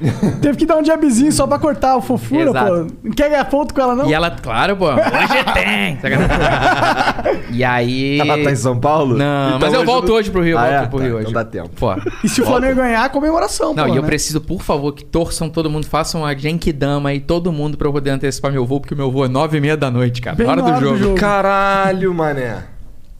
Teve 0.40 0.56
que 0.56 0.64
dar 0.64 0.78
um 0.78 0.84
jabzinho 0.84 1.30
só 1.30 1.46
pra 1.46 1.58
cortar 1.58 1.96
o 1.96 2.00
fofura, 2.00 2.50
Exato. 2.50 2.66
pô. 2.88 2.94
Não 3.04 3.12
quer 3.12 3.28
ganhar 3.30 3.44
ponto 3.44 3.74
com 3.74 3.80
ela, 3.80 3.94
não? 3.94 4.08
E 4.08 4.14
ela, 4.14 4.30
claro, 4.30 4.76
pô, 4.76 4.86
hoje 4.86 5.44
tem. 5.52 5.98
Sacanagem. 6.00 7.40
e 7.52 7.62
aí. 7.64 8.18
Ela 8.20 8.42
tá 8.42 8.50
em 8.50 8.56
São 8.56 8.78
Paulo? 8.80 9.16
Não, 9.16 9.48
Então 9.56 9.60
mas 9.60 9.72
eu 9.74 9.84
volto 9.84 10.08
não- 10.08 10.14
hoje 10.14 10.30
pro 10.30 10.42
Rio, 10.42 10.52
eu 10.52 10.58
Ah, 10.58 10.62
volto 10.62 10.74
é? 10.74 10.86
pro 10.86 10.98
Tá, 10.98 11.04
Rio 11.04 11.12
então 11.16 11.24
hoje. 11.26 11.34
dá 11.34 11.44
tempo. 11.44 11.68
Pô. 11.78 11.94
E 12.24 12.28
se 12.28 12.40
o 12.40 12.46
Flamengo 12.46 12.76
ganhar, 12.76 13.08
comemoração, 13.10 13.74
Não, 13.74 13.84
pô, 13.86 13.92
e 13.92 13.96
eu 13.96 14.02
né? 14.02 14.08
preciso, 14.08 14.40
por 14.40 14.62
favor, 14.62 14.92
que 14.92 15.04
torçam 15.04 15.50
todo 15.50 15.68
mundo, 15.68 15.86
façam 15.86 16.24
a 16.24 16.34
Genkidama 16.34 17.10
aí, 17.10 17.20
todo 17.20 17.52
mundo, 17.52 17.76
pra 17.76 17.86
eu 17.86 17.92
poder 17.92 18.10
antecipar 18.10 18.50
meu 18.50 18.64
voo, 18.64 18.80
porque 18.80 18.94
o 18.94 18.96
meu 18.96 19.10
voo 19.10 19.24
é 19.24 19.28
nove 19.28 19.58
e 19.58 19.60
meia 19.60 19.76
da 19.76 19.90
noite, 19.90 20.20
cara. 20.22 20.34
Bem 20.36 20.46
na 20.46 20.52
hora 20.52 20.62
na 20.62 20.68
do 20.68 20.72
hora 20.76 20.80
do 20.80 20.86
jogo. 20.88 20.98
jogo. 20.98 21.16
Caralho, 21.20 22.14
mané. 22.14 22.64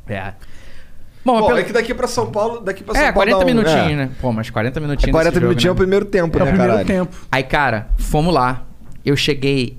É. 0.08 0.32
Bom, 1.24 1.38
Bom, 1.40 1.46
pelo- 1.48 1.58
é 1.58 1.62
que 1.64 1.72
daqui 1.72 1.92
pra 1.92 2.06
São 2.06 2.30
Paulo, 2.30 2.60
daqui 2.60 2.82
pra 2.82 2.94
São 2.94 3.02
é, 3.02 3.12
Paulo 3.12 3.30
40 3.30 3.38
dá 3.38 3.44
um- 3.44 3.46
minutinhos, 3.46 3.92
é. 3.92 3.96
né? 3.96 4.10
Pô, 4.20 4.32
mas 4.32 4.48
40 4.50 4.80
minutinhos. 4.80 5.08
É 5.08 5.12
40 5.12 5.30
nesse 5.30 5.40
jogo, 5.40 5.48
minutinhos 5.50 5.68
é 5.68 5.70
o 5.70 5.74
né? 5.74 5.78
primeiro 5.78 6.04
tempo, 6.06 6.38
É 6.38 6.42
o 6.42 6.44
né, 6.44 6.50
primeiro 6.50 6.72
caralho? 6.72 6.86
tempo. 6.88 7.16
Aí, 7.30 7.42
cara, 7.42 7.88
fomos 7.98 8.32
lá. 8.34 8.64
Eu 9.04 9.16
cheguei. 9.16 9.76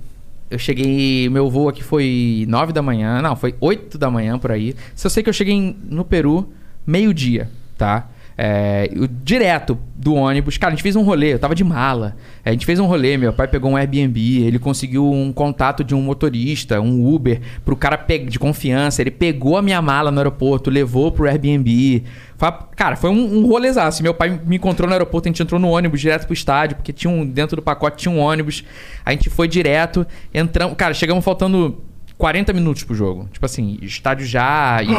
Eu 0.50 0.60
cheguei. 0.60 1.30
Meu 1.30 1.50
voo 1.50 1.70
aqui 1.70 1.84
foi 1.84 2.46
9 2.48 2.72
da 2.74 2.82
manhã. 2.82 3.22
Não, 3.22 3.36
foi 3.36 3.56
8 3.60 3.98
da 3.98 4.10
manhã 4.12 4.38
por 4.38 4.52
aí. 4.52 4.76
Se 4.94 5.08
eu 5.08 5.12
sei 5.12 5.24
que 5.24 5.30
eu 5.30 5.34
cheguei 5.34 5.76
no 5.90 6.04
Peru 6.06 6.52
meio-dia, 6.86 7.50
tá? 7.78 8.08
É, 8.44 8.90
eu- 8.92 9.08
direto 9.08 9.78
do 9.96 10.16
ônibus. 10.16 10.58
Cara, 10.58 10.74
a 10.74 10.76
gente 10.76 10.82
fez 10.82 10.96
um 10.96 11.04
rolê, 11.04 11.32
eu 11.36 11.38
tava 11.38 11.54
de 11.54 11.64
mala. 11.64 12.16
É, 12.44 12.50
a 12.50 12.54
gente 12.54 12.66
fez 12.66 12.80
um 12.80 12.88
rolê, 12.88 13.16
meu 13.16 13.32
pai 13.32 13.48
pegou 13.48 13.70
um 13.70 13.78
Airbnb, 13.78 14.42
ele 14.42 14.58
conseguiu 14.58 15.08
um 15.08 15.32
contato 15.32 15.84
de 15.84 15.94
um 15.94 16.02
motorista, 16.02 16.82
um 16.82 17.08
Uber, 17.08 17.40
pro 17.64 17.76
cara 17.76 18.04
de 18.28 18.40
confiança. 18.40 19.00
Ele 19.00 19.12
pegou 19.12 19.58
a 19.58 19.62
minha 19.62 19.80
mala 19.80 20.10
no 20.10 20.18
aeroporto, 20.18 20.72
levou 20.72 21.12
pro 21.12 21.28
Airbnb. 21.28 22.04
Foi- 22.36 22.52
cara, 22.76 22.96
foi 22.96 23.12
um, 23.12 23.42
um 23.42 23.46
rolezaço. 23.48 24.02
Meu 24.02 24.16
pai 24.16 24.42
me 24.44 24.56
encontrou 24.56 24.88
no 24.88 24.94
aeroporto, 24.96 25.28
a 25.28 25.30
gente 25.30 25.44
entrou 25.44 25.60
no 25.60 25.70
ônibus 25.70 26.02
direto 26.02 26.26
pro 26.26 26.34
estádio, 26.34 26.78
porque 26.78 26.92
tinha 26.92 27.14
um, 27.14 27.24
dentro 27.24 27.58
do 27.58 27.62
pacote 27.62 27.98
tinha 27.98 28.12
um 28.12 28.18
ônibus. 28.20 28.64
A 29.06 29.12
gente 29.12 29.30
foi 29.30 29.48
direto, 29.48 30.04
entramos. 30.34 30.76
Cara, 30.76 30.96
chegamos 30.96 31.24
faltando 31.24 31.80
40 32.22 32.54
minutos 32.54 32.84
pro 32.84 32.94
jogo. 32.94 33.28
Tipo 33.34 33.44
assim, 33.48 33.80
estádio 33.82 34.28
já. 34.28 34.80
E, 34.84 34.92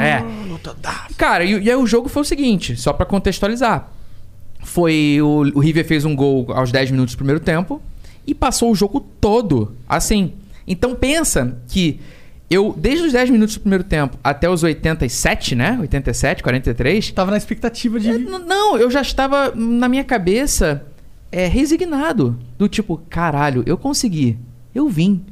é. 0.00 0.24
Cara, 1.16 1.44
e, 1.44 1.60
e 1.60 1.68
aí 1.68 1.76
o 1.76 1.86
jogo 1.88 2.08
foi 2.08 2.22
o 2.22 2.24
seguinte, 2.24 2.76
só 2.76 2.92
pra 2.92 3.04
contextualizar. 3.04 3.90
Foi. 4.62 5.18
O, 5.20 5.40
o 5.56 5.58
River 5.58 5.84
fez 5.84 6.04
um 6.04 6.14
gol 6.14 6.46
aos 6.52 6.70
10 6.70 6.92
minutos 6.92 7.16
do 7.16 7.18
primeiro 7.18 7.40
tempo 7.40 7.82
e 8.24 8.32
passou 8.32 8.70
o 8.70 8.76
jogo 8.76 9.00
todo 9.20 9.74
assim. 9.88 10.34
Então 10.68 10.94
pensa 10.94 11.58
que 11.66 11.98
eu, 12.48 12.72
desde 12.78 13.06
os 13.06 13.12
10 13.12 13.30
minutos 13.30 13.56
do 13.56 13.60
primeiro 13.60 13.82
tempo 13.82 14.16
até 14.22 14.48
os 14.48 14.62
87, 14.62 15.56
né? 15.56 15.76
87, 15.80 16.44
43. 16.44 17.10
Tava 17.10 17.32
na 17.32 17.36
expectativa 17.36 17.98
de. 17.98 18.08
É, 18.08 18.18
Não, 18.18 18.78
eu 18.78 18.88
já 18.88 19.02
estava 19.02 19.52
na 19.52 19.88
minha 19.88 20.04
cabeça 20.04 20.86
é, 21.32 21.48
resignado. 21.48 22.38
Do 22.56 22.68
tipo, 22.68 23.02
caralho, 23.10 23.64
eu 23.66 23.76
consegui. 23.76 24.38
Eu 24.72 24.88
vim. 24.88 25.24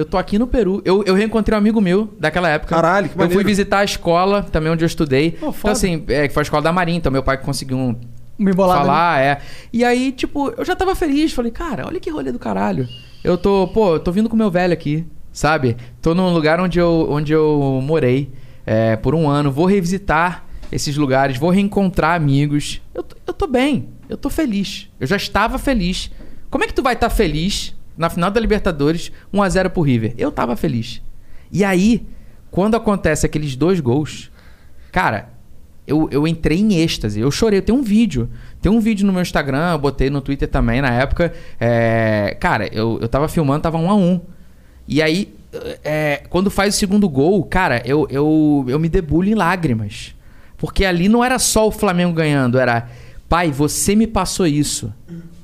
Eu 0.00 0.06
tô 0.06 0.16
aqui 0.16 0.38
no 0.38 0.46
Peru. 0.46 0.80
Eu, 0.82 1.04
eu 1.04 1.14
reencontrei 1.14 1.54
um 1.54 1.58
amigo 1.58 1.78
meu 1.78 2.08
daquela 2.18 2.48
época. 2.48 2.74
Caralho, 2.74 3.06
que 3.10 3.14
Eu 3.14 3.18
fui 3.18 3.26
maneiro. 3.26 3.46
visitar 3.46 3.80
a 3.80 3.84
escola 3.84 4.42
também 4.42 4.72
onde 4.72 4.82
eu 4.82 4.86
estudei. 4.86 5.32
Pô, 5.32 5.50
então, 5.50 5.70
assim, 5.70 6.02
é, 6.08 6.26
que 6.26 6.32
foi 6.32 6.40
a 6.40 6.44
escola 6.44 6.62
da 6.62 6.72
Marinha. 6.72 6.96
Então, 6.96 7.12
meu 7.12 7.22
pai 7.22 7.36
conseguiu 7.36 7.76
um, 7.76 7.94
Me 8.38 8.50
bolado 8.54 8.80
falar, 8.80 9.20
é. 9.20 9.40
E 9.70 9.84
aí, 9.84 10.10
tipo, 10.10 10.54
eu 10.56 10.64
já 10.64 10.74
tava 10.74 10.94
feliz. 10.94 11.34
Falei, 11.34 11.52
cara, 11.52 11.86
olha 11.86 12.00
que 12.00 12.08
rolê 12.08 12.32
do 12.32 12.38
caralho. 12.38 12.88
Eu 13.22 13.36
tô, 13.36 13.68
pô, 13.68 13.96
eu 13.96 14.00
tô 14.00 14.10
vindo 14.10 14.26
com 14.26 14.36
meu 14.36 14.50
velho 14.50 14.72
aqui, 14.72 15.04
sabe? 15.30 15.76
Tô 16.00 16.14
num 16.14 16.32
lugar 16.32 16.58
onde 16.60 16.78
eu, 16.78 17.06
onde 17.10 17.34
eu 17.34 17.78
morei 17.84 18.32
é, 18.64 18.96
por 18.96 19.14
um 19.14 19.28
ano. 19.28 19.52
Vou 19.52 19.66
revisitar 19.66 20.46
esses 20.72 20.96
lugares, 20.96 21.36
vou 21.36 21.50
reencontrar 21.50 22.16
amigos. 22.16 22.80
Eu, 22.94 23.04
eu 23.26 23.34
tô 23.34 23.46
bem, 23.46 23.90
eu 24.08 24.16
tô 24.16 24.30
feliz. 24.30 24.88
Eu 24.98 25.06
já 25.06 25.16
estava 25.16 25.58
feliz. 25.58 26.10
Como 26.48 26.64
é 26.64 26.66
que 26.66 26.72
tu 26.72 26.82
vai 26.82 26.94
estar 26.94 27.10
feliz 27.10 27.74
na 28.00 28.08
final 28.08 28.30
da 28.30 28.40
Libertadores, 28.40 29.12
1x0 29.32 29.68
pro 29.68 29.82
River. 29.82 30.14
Eu 30.16 30.32
tava 30.32 30.56
feliz. 30.56 31.02
E 31.52 31.62
aí, 31.62 32.06
quando 32.50 32.74
acontece 32.74 33.26
aqueles 33.26 33.54
dois 33.54 33.78
gols, 33.78 34.30
cara, 34.90 35.28
eu, 35.86 36.08
eu 36.10 36.26
entrei 36.26 36.58
em 36.58 36.80
êxtase. 36.80 37.20
Eu 37.20 37.30
chorei. 37.30 37.60
Tenho 37.60 37.76
um 37.76 37.82
vídeo. 37.82 38.30
Tem 38.62 38.72
um 38.72 38.80
vídeo 38.80 39.06
no 39.06 39.12
meu 39.12 39.20
Instagram, 39.20 39.72
eu 39.72 39.78
botei 39.78 40.08
no 40.08 40.22
Twitter 40.22 40.48
também 40.48 40.80
na 40.80 40.90
época. 40.90 41.30
É, 41.60 42.38
cara, 42.40 42.74
eu, 42.74 42.98
eu 43.02 43.08
tava 43.08 43.28
filmando, 43.28 43.60
tava 43.60 43.76
1 43.76 43.90
a 43.90 43.94
1 43.94 44.20
E 44.88 45.02
aí, 45.02 45.34
é, 45.84 46.22
quando 46.30 46.50
faz 46.50 46.74
o 46.74 46.78
segundo 46.78 47.06
gol, 47.06 47.44
cara, 47.44 47.82
eu, 47.84 48.06
eu, 48.10 48.64
eu 48.66 48.78
me 48.78 48.88
debulho 48.88 49.28
em 49.28 49.34
lágrimas. 49.34 50.14
Porque 50.56 50.86
ali 50.86 51.06
não 51.06 51.22
era 51.22 51.38
só 51.38 51.68
o 51.68 51.70
Flamengo 51.70 52.14
ganhando, 52.14 52.58
era 52.58 52.88
pai, 53.28 53.50
você 53.50 53.94
me 53.94 54.06
passou 54.06 54.46
isso. 54.46 54.90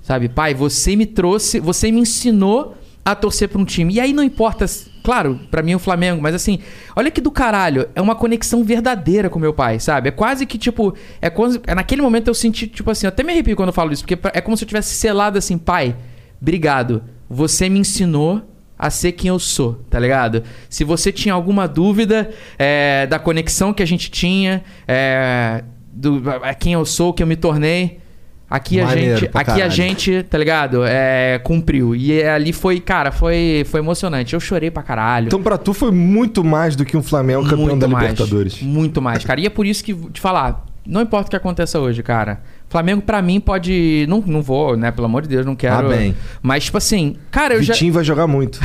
Sabe, 0.06 0.28
pai, 0.28 0.54
você 0.54 0.94
me 0.94 1.04
trouxe, 1.04 1.58
você 1.58 1.90
me 1.90 1.98
ensinou 1.98 2.76
a 3.04 3.12
torcer 3.12 3.48
para 3.48 3.60
um 3.60 3.64
time. 3.64 3.94
E 3.94 3.98
aí 3.98 4.12
não 4.12 4.22
importa, 4.22 4.64
claro, 5.02 5.40
para 5.50 5.64
mim 5.64 5.72
é 5.72 5.74
o 5.74 5.80
Flamengo, 5.80 6.22
mas 6.22 6.32
assim, 6.32 6.60
olha 6.94 7.10
que 7.10 7.20
do 7.20 7.28
caralho, 7.28 7.88
é 7.92 8.00
uma 8.00 8.14
conexão 8.14 8.62
verdadeira 8.62 9.28
com 9.28 9.40
meu 9.40 9.52
pai, 9.52 9.80
sabe? 9.80 10.10
É 10.10 10.12
quase 10.12 10.46
que 10.46 10.58
tipo, 10.58 10.94
é 11.20 11.28
quase, 11.28 11.60
é 11.66 11.74
naquele 11.74 12.02
momento 12.02 12.28
eu 12.28 12.34
senti 12.34 12.68
tipo 12.68 12.88
assim, 12.88 13.08
até 13.08 13.24
me 13.24 13.32
arrepio 13.32 13.56
quando 13.56 13.70
eu 13.70 13.72
falo 13.72 13.92
isso, 13.92 14.04
porque 14.06 14.16
é 14.32 14.40
como 14.40 14.56
se 14.56 14.62
eu 14.62 14.68
tivesse 14.68 14.94
selado 14.94 15.38
assim, 15.38 15.58
pai, 15.58 15.96
obrigado. 16.40 17.02
Você 17.28 17.68
me 17.68 17.80
ensinou 17.80 18.42
a 18.78 18.90
ser 18.90 19.10
quem 19.10 19.30
eu 19.30 19.40
sou, 19.40 19.84
tá 19.90 19.98
ligado? 19.98 20.44
Se 20.70 20.84
você 20.84 21.10
tinha 21.10 21.34
alguma 21.34 21.66
dúvida 21.66 22.30
é, 22.56 23.08
da 23.08 23.18
conexão 23.18 23.74
que 23.74 23.82
a 23.82 23.86
gente 23.86 24.08
tinha, 24.08 24.62
é, 24.86 25.64
do 25.92 26.22
é, 26.44 26.54
quem 26.54 26.74
eu 26.74 26.86
sou, 26.86 27.12
que 27.12 27.24
eu 27.24 27.26
me 27.26 27.34
tornei, 27.34 28.05
aqui 28.48 28.80
a 28.80 28.86
Maneiro 28.86 29.18
gente, 29.20 29.30
pra 29.30 29.40
aqui 29.40 29.50
a 29.50 29.54
caralho. 29.54 29.72
gente, 29.72 30.22
tá 30.24 30.38
ligado? 30.38 30.84
É, 30.84 31.40
cumpriu. 31.42 31.94
E 31.94 32.20
é, 32.20 32.30
ali 32.30 32.52
foi, 32.52 32.80
cara, 32.80 33.10
foi, 33.12 33.64
foi 33.68 33.80
emocionante. 33.80 34.34
Eu 34.34 34.40
chorei 34.40 34.70
pra 34.70 34.82
caralho. 34.82 35.26
Então 35.26 35.42
pra 35.42 35.58
tu 35.58 35.72
foi 35.74 35.90
muito 35.90 36.44
mais 36.44 36.76
do 36.76 36.84
que 36.84 36.96
um 36.96 37.02
Flamengo 37.02 37.42
campeão 37.44 37.66
muito 37.66 37.80
da 37.80 37.88
mais, 37.88 38.10
Libertadores. 38.10 38.62
Muito 38.62 39.02
mais, 39.02 39.24
cara. 39.24 39.40
E 39.40 39.46
é 39.46 39.50
por 39.50 39.66
isso 39.66 39.82
que 39.84 39.94
te 39.94 40.20
falar, 40.20 40.64
não 40.86 41.00
importa 41.00 41.26
o 41.26 41.30
que 41.30 41.36
aconteça 41.36 41.78
hoje, 41.80 42.02
cara. 42.02 42.40
Flamengo 42.68 43.00
pra 43.00 43.22
mim 43.22 43.38
pode, 43.38 44.04
não, 44.08 44.20
não 44.26 44.42
vou, 44.42 44.76
né, 44.76 44.90
pelo 44.90 45.06
amor 45.06 45.22
de 45.22 45.28
Deus, 45.28 45.46
não 45.46 45.54
quero. 45.54 45.86
Ah, 45.86 45.96
bem. 45.96 46.16
Mas 46.42 46.64
tipo 46.64 46.76
assim, 46.76 47.16
cara, 47.30 47.54
eu 47.54 47.62
já 47.62 47.72
Vitinho 47.72 47.92
vai 47.92 48.02
jogar 48.02 48.26
muito. 48.26 48.58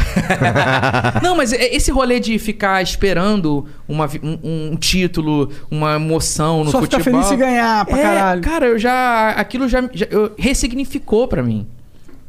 não, 1.21 1.35
mas 1.35 1.53
é- 1.53 1.73
esse 1.75 1.91
rolê 1.91 2.19
de 2.19 2.37
ficar 2.39 2.81
esperando 2.81 3.65
uma 3.87 4.09
um, 4.23 4.71
um 4.71 4.75
título, 4.75 5.49
uma 5.69 5.95
emoção 5.95 6.63
no 6.63 6.71
Só 6.71 6.81
ficar 6.81 6.97
futebol. 6.97 7.21
feliz 7.21 7.27
se 7.27 7.35
ganhar 7.35 7.85
pra 7.85 7.97
é, 7.99 8.01
caralho. 8.01 8.41
Cara, 8.41 8.65
eu 8.67 8.79
já. 8.79 9.29
Aquilo 9.31 9.69
já, 9.69 9.81
já 9.93 10.07
eu- 10.09 10.31
ressignificou 10.37 11.27
pra 11.27 11.43
mim. 11.43 11.67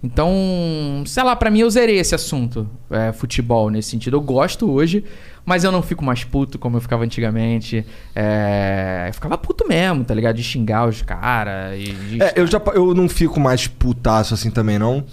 Então, 0.05 1.05
sei 1.07 1.23
lá, 1.23 1.37
pra 1.37 1.49
mim 1.51 1.61
eu 1.61 1.71
zerei 1.71 1.99
esse 1.99 2.13
assunto, 2.15 2.69
é, 2.91 3.13
futebol, 3.13 3.71
nesse 3.71 3.91
sentido. 3.91 4.17
Eu 4.17 4.21
gosto 4.21 4.69
hoje, 4.71 5.05
mas 5.45 5.65
eu 5.65 5.73
não 5.73 5.83
fico 5.83 6.05
mais 6.05 6.25
puto 6.25 6.59
como 6.59 6.77
eu 6.77 6.81
ficava 6.81 7.05
antigamente. 7.05 7.85
É, 8.15 9.07
eu 9.09 9.15
ficava 9.15 9.37
puto 9.39 9.67
mesmo, 9.67 10.05
tá 10.05 10.15
ligado? 10.15 10.37
De 10.37 10.43
xingar 10.43 10.87
os 10.89 11.03
caras. 11.03 11.79
e 11.79 11.93
de- 11.93 12.23
É, 12.23 12.33
eu 12.37 12.47
já 12.47 12.61
eu 12.75 12.95
não 12.95 13.09
fico 13.09 13.39
mais 13.41 13.67
putaço 13.67 14.35
assim 14.35 14.51
também, 14.51 14.79
não. 14.79 15.05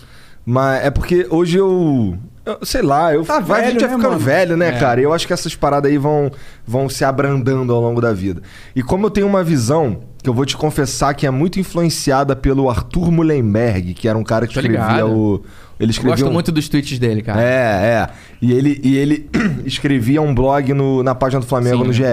Mas 0.45 0.85
é 0.85 0.89
porque 0.89 1.27
hoje 1.29 1.57
eu. 1.57 2.17
eu 2.45 2.57
sei 2.63 2.81
lá, 2.81 3.13
eu, 3.13 3.23
Tá 3.23 3.39
vai, 3.39 3.61
a 3.61 3.63
gente 3.71 3.73
velho, 3.75 3.81
vai 3.81 3.89
né, 3.89 3.95
ficando 3.97 4.11
mano? 4.13 4.25
velho, 4.25 4.57
né, 4.57 4.69
É. 4.69 4.79
cara? 4.79 4.99
Eu 5.01 5.13
acho 5.13 5.27
que 5.27 5.33
essas 5.33 5.55
paradas 5.55 5.91
aí 5.91 5.97
vão, 5.97 6.31
vão 6.65 6.89
se 6.89 7.03
abrandando 7.05 7.73
ao 7.73 7.81
longo 7.81 8.01
da 8.01 8.13
vida. 8.13 8.41
E 8.75 8.81
como 8.81 9.05
eu 9.05 9.11
tenho 9.11 9.27
uma 9.27 9.43
visão, 9.43 9.99
que 10.23 10.29
eu 10.29 10.33
vou 10.33 10.45
te 10.45 10.57
confessar 10.57 11.13
que 11.13 11.27
é 11.27 11.29
muito 11.31 11.59
influenciada 11.59 12.35
pelo 12.35 12.69
Arthur 12.69 13.11
Mullenberg, 13.11 13.93
que 13.93 14.07
era 14.07 14.17
um 14.17 14.23
cara 14.23 14.47
que 14.47 14.53
Tô 14.53 14.59
escrevia 14.59 14.87
ligado. 14.87 15.11
o. 15.11 15.43
Ele 15.79 15.91
escrevia 15.91 16.15
Gosto 16.17 16.29
um- 16.29 16.33
muito 16.33 16.51
dos 16.51 16.67
tweets 16.67 16.99
dele, 16.99 17.21
cara. 17.21 17.41
É, 17.41 17.45
é. 17.47 18.09
E 18.41 18.51
ele, 18.51 18.81
e 18.83 18.97
ele 18.97 19.29
escrevia 19.65 20.21
um 20.21 20.33
blog 20.35 20.73
no- 20.73 21.01
na 21.03 21.15
página 21.15 21.39
do 21.39 21.45
Flamengo 21.47 21.77
Sim. 21.81 21.87
no 21.87 21.93
GE. 21.93 22.03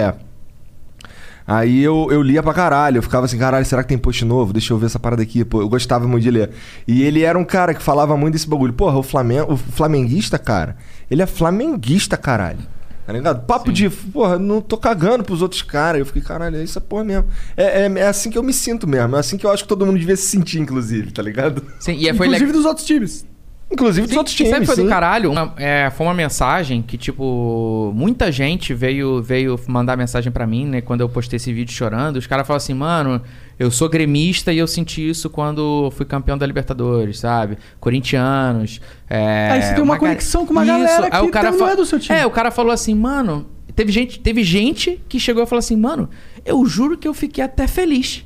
Aí 1.45 1.81
eu, 1.81 2.09
eu 2.11 2.21
lia 2.21 2.43
pra 2.43 2.53
caralho, 2.53 2.97
eu 2.97 3.01
ficava 3.01 3.25
assim, 3.25 3.37
caralho, 3.37 3.65
será 3.65 3.81
que 3.81 3.87
tem 3.89 3.97
post 3.97 4.25
novo? 4.25 4.51
Deixa 4.51 4.73
eu 4.73 4.77
ver 4.77 4.87
essa 4.87 4.99
parada 4.99 5.21
aqui, 5.23 5.45
pô. 5.45 5.61
Eu 5.61 5.69
gostava 5.69 6.05
muito 6.05 6.23
de 6.23 6.31
ler. 6.31 6.49
E 6.85 7.03
ele 7.03 7.23
era 7.23 7.39
um 7.39 7.45
cara 7.45 7.73
que 7.73 7.81
falava 7.81 8.17
muito 8.17 8.33
desse 8.33 8.47
bagulho. 8.49 8.73
Porra, 8.73 8.97
o, 8.97 9.03
Flamengo, 9.03 9.53
o 9.53 9.57
flamenguista, 9.57 10.37
cara, 10.37 10.75
ele 11.09 11.21
é 11.21 11.25
flamenguista, 11.25 12.17
caralho. 12.17 12.59
Tá 13.05 13.13
ligado? 13.13 13.45
Papo 13.45 13.71
de, 13.71 13.89
porra, 13.89 14.37
não 14.37 14.59
tô 14.59 14.77
cagando 14.77 15.23
pros 15.23 15.41
outros 15.41 15.61
caras. 15.61 15.99
Eu 15.99 16.05
fiquei, 16.05 16.21
caralho, 16.21 16.57
é 16.57 16.63
isso 16.63 16.81
porra 16.81 17.05
mesmo. 17.05 17.25
É, 17.55 17.83
é, 17.85 17.91
é 17.99 18.07
assim 18.07 18.29
que 18.29 18.37
eu 18.37 18.43
me 18.43 18.51
sinto 18.51 18.85
mesmo. 18.85 19.15
É 19.15 19.19
assim 19.19 19.37
que 19.37 19.45
eu 19.45 19.49
acho 19.51 19.63
que 19.63 19.69
todo 19.69 19.85
mundo 19.85 19.97
devia 19.97 20.17
se 20.17 20.23
sentir, 20.27 20.59
inclusive, 20.59 21.11
tá 21.11 21.21
ligado? 21.21 21.63
Sim, 21.79 21.93
e 21.93 22.09
é- 22.09 22.13
foi 22.13 22.27
Inclusive 22.27 22.47
legal. 22.47 22.61
dos 22.61 22.65
outros 22.65 22.85
times. 22.85 23.25
Inclusive 23.69 24.07
dos 24.07 24.11
Sim, 24.13 24.17
outros 24.17 24.35
times. 24.35 24.59
Que 24.59 24.65
foi 24.65 24.75
sim. 24.75 24.83
do 24.83 24.89
caralho? 24.89 25.31
Uma- 25.31 25.53
é, 25.57 25.89
foi 25.95 26.07
uma 26.07 26.13
mensagem 26.13 26.81
que, 26.81 26.97
tipo, 26.97 27.91
muita 27.93 28.31
gente 28.31 28.73
veio, 28.73 29.21
veio 29.21 29.59
mandar 29.67 29.97
mensagem 29.97 30.31
pra 30.31 30.47
mim, 30.47 30.65
né? 30.65 30.79
Quando 30.81 31.01
eu 31.01 31.09
postei 31.09 31.35
esse 31.35 31.51
vídeo 31.51 31.73
chorando. 31.73 32.15
Os 32.15 32.25
caras 32.25 32.47
falaram 32.47 32.63
assim, 32.63 32.73
mano, 32.73 33.21
eu 33.59 33.69
sou 33.69 33.89
gremista 33.89 34.53
e 34.53 34.57
eu 34.57 34.67
senti 34.67 35.09
isso 35.09 35.29
quando 35.29 35.91
fui 35.91 36.05
campeão 36.05 36.37
da 36.37 36.45
Libertadores, 36.45 37.19
sabe? 37.19 37.57
Corintianos. 37.79 38.79
É, 39.09 39.49
Aí 39.51 39.61
você 39.61 39.73
tem 39.73 39.83
uma 39.83 39.95
ga- 39.95 39.99
conexão 39.99 40.45
com 40.45 40.53
uma 40.53 40.63
galera 40.63 41.09
Aí 41.11 41.21
que 41.21 41.27
o 41.27 41.31
cara 41.31 41.51
não 41.51 41.67
é 41.69 41.75
do 41.75 41.85
seu 41.85 41.99
time. 41.99 42.17
É, 42.17 42.25
o 42.25 42.31
cara 42.31 42.51
falou 42.51 42.71
assim, 42.71 42.95
mano. 42.95 43.47
Teve 43.75 43.91
gente, 43.91 44.19
teve 44.19 44.43
gente 44.43 44.99
que 45.07 45.19
chegou 45.19 45.43
e 45.43 45.45
falou 45.45 45.59
assim, 45.59 45.75
mano, 45.75 46.09
eu 46.43 46.65
juro 46.65 46.97
que 46.97 47.07
eu 47.07 47.13
fiquei 47.13 47.43
até 47.43 47.67
feliz 47.67 48.25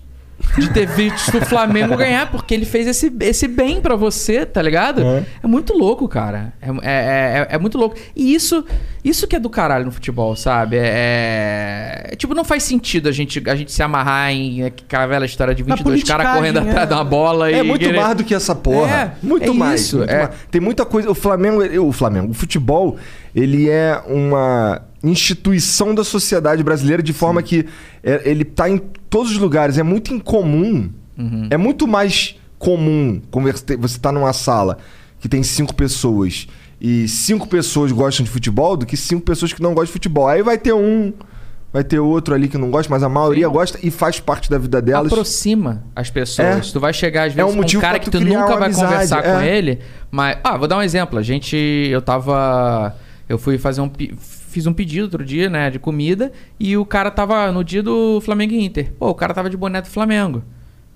de 0.57 0.69
ter 0.71 0.87
visto 0.87 1.37
o 1.37 1.45
Flamengo 1.45 1.95
ganhar, 1.95 2.29
porque 2.31 2.53
ele 2.53 2.65
fez 2.65 2.87
esse, 2.87 3.11
esse 3.21 3.47
bem 3.47 3.81
pra 3.81 3.95
você, 3.95 4.45
tá 4.45 4.61
ligado? 4.61 5.01
É. 5.01 5.23
É, 5.43 5.47
muito 5.47 5.73
louco, 5.73 6.07
cara. 6.07 6.53
É, 6.61 6.69
é, 6.69 7.47
é, 7.51 7.55
é 7.55 7.57
muito 7.57 7.77
louco. 7.77 7.95
E 8.15 8.33
isso, 8.33 8.63
isso 9.03 9.27
que 9.27 9.35
é 9.35 9.39
do 9.39 9.49
caralho 9.49 9.85
no 9.85 9.91
futebol, 9.91 10.35
sabe? 10.35 10.77
É, 10.77 12.09
é- 12.11 12.15
Tipo, 12.15 12.33
não 12.35 12.43
faz 12.43 12.63
sentido 12.63 13.09
a 13.09 13.11
gente, 13.11 13.41
a 13.49 13.55
gente 13.55 13.71
se 13.71 13.81
amarrar 13.81 14.31
em 14.31 14.63
aquela 14.65 15.07
velha 15.07 15.25
história 15.25 15.55
de 15.55 15.63
Na 15.63 15.75
22 15.75 16.03
caras 16.03 16.35
correndo 16.35 16.59
é. 16.59 16.61
atrás 16.69 16.87
de 16.87 16.93
uma 16.93 17.03
bola 17.03 17.51
e. 17.51 17.55
É 17.55 17.63
muito 17.63 17.79
querer- 17.83 17.99
mais 17.99 18.15
do 18.15 18.23
que 18.23 18.33
essa 18.35 18.53
porra. 18.55 19.15
É, 19.21 19.25
muito 19.25 19.51
é 19.51 19.53
mais. 19.53 19.81
isso, 19.81 19.97
muito 19.97 20.11
é. 20.11 20.17
mais. 20.23 20.29
Tem 20.51 20.61
muita 20.61 20.85
coisa. 20.85 21.09
O 21.09 21.15
Flamengo, 21.15 21.61
o 21.87 21.91
Flamengo, 21.91 22.31
o 22.31 22.33
futebol, 22.33 22.97
ele 23.35 23.69
é 23.69 23.99
uma 24.07 24.81
instituição 25.03 25.93
da 25.95 26.03
sociedade 26.03 26.63
brasileira 26.63 27.01
de 27.01 27.13
forma 27.13 27.41
que 27.41 27.65
é- 28.03 28.21
ele 28.29 28.43
tá 28.45 28.69
em 28.69 28.77
todos 29.09 29.31
os 29.31 29.37
lugares. 29.37 29.77
É 29.77 29.83
muito 29.83 30.13
incomum. 30.13 30.89
Uhum. 31.17 31.47
É 31.49 31.57
muito 31.57 31.87
mais 31.87 32.35
comum 32.59 33.21
conversa- 33.31 33.65
você 33.79 33.97
tá 33.99 34.11
numa 34.11 34.33
sala 34.33 34.77
que 35.19 35.27
tem 35.27 35.43
cinco 35.43 35.73
pessoas 35.73 36.47
e 36.79 37.07
cinco 37.07 37.47
pessoas 37.47 37.91
gostam 37.91 38.23
de 38.23 38.29
futebol 38.31 38.75
do 38.77 38.85
que 38.85 38.95
cinco 38.97 39.21
pessoas 39.23 39.53
que 39.53 39.61
não 39.61 39.69
gostam 39.71 39.85
de 39.87 39.91
futebol. 39.93 40.27
Aí 40.27 40.41
vai 40.43 40.57
ter 40.57 40.73
um. 40.73 41.13
Vai 41.73 41.85
ter 41.85 41.99
outro 41.99 42.35
ali 42.35 42.49
que 42.49 42.57
não 42.57 42.69
gosta, 42.69 42.89
mas 42.91 43.01
a 43.01 43.07
maioria 43.07 43.47
Sim. 43.47 43.53
gosta 43.53 43.79
e 43.81 43.89
faz 43.89 44.19
parte 44.19 44.49
da 44.49 44.57
vida 44.57 44.81
delas. 44.81 45.09
aproxima 45.09 45.81
as 45.95 46.09
pessoas. 46.09 46.67
É. 46.67 46.71
Tu 46.73 46.79
vai 46.81 46.91
chegar 46.93 47.27
às 47.27 47.31
É 47.33 47.35
vezes 47.37 47.51
um 47.55 47.61
com 47.63 47.77
um 47.77 47.79
cara 47.79 47.97
que 47.97 48.09
tu 48.09 48.19
nunca 48.19 48.57
vai 48.57 48.65
amizade, 48.65 48.91
conversar 48.91 49.23
com 49.23 49.39
é. 49.39 49.57
ele, 49.57 49.79
mas 50.11 50.37
ah, 50.43 50.57
vou 50.57 50.67
dar 50.67 50.77
um 50.77 50.81
exemplo. 50.81 51.17
A 51.17 51.21
gente 51.21 51.55
eu 51.55 52.01
tava 52.01 52.93
eu 53.29 53.37
fui 53.37 53.57
fazer 53.57 53.79
um 53.79 53.89
fiz 54.51 54.67
um 54.67 54.73
pedido 54.73 55.03
outro 55.03 55.23
dia, 55.25 55.49
né, 55.49 55.69
de 55.69 55.79
comida 55.79 56.31
e 56.59 56.75
o 56.77 56.85
cara 56.85 57.09
tava 57.09 57.51
no 57.51 57.63
dia 57.63 57.81
do 57.81 58.19
Flamengo 58.21 58.53
e 58.53 58.63
Inter. 58.63 58.91
Pô, 58.99 59.09
o 59.09 59.15
cara 59.15 59.33
tava 59.33 59.49
de 59.49 59.57
boné 59.57 59.81
do 59.81 59.87
Flamengo. 59.87 60.43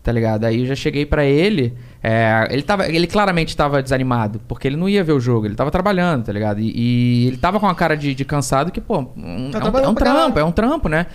Tá 0.04 0.12
ligado? 0.12 0.44
Aí 0.46 0.60
eu 0.60 0.66
já 0.68 0.76
cheguei 0.76 1.04
pra 1.04 1.26
ele, 1.26 1.74
é, 2.04 2.48
ele 2.52 2.62
tava, 2.62 2.88
ele 2.88 3.08
claramente 3.08 3.58
tava 3.58 3.82
desanimado, 3.82 4.40
porque 4.48 4.68
ele 4.68 4.76
não 4.78 4.88
ia 4.88 5.04
ver 5.04 5.14
o 5.14 5.20
jogo, 5.20 5.48
ele 5.48 5.56
tava 5.56 5.72
trabalhando, 5.72 6.26
tá 6.26 6.32
ligado? 6.32 6.60
E, 6.60 6.72
e 6.76 7.28
ele 7.28 7.38
tava 7.38 7.60
com 7.60 7.66
a 7.66 7.74
cara 7.74 7.96
de, 7.98 8.14
de 8.14 8.24
cansado 8.24 8.72
que, 8.72 8.80
pô, 8.80 9.00
um- 9.18 9.50
Tá 9.50 9.58
é, 9.58 9.64
um, 9.64 9.78
é 9.80 9.88
um 9.88 9.96
trampo, 9.96 10.40
é 10.40 10.44
um 10.44 10.52
trampo, 10.52 10.88
né? 10.90 11.08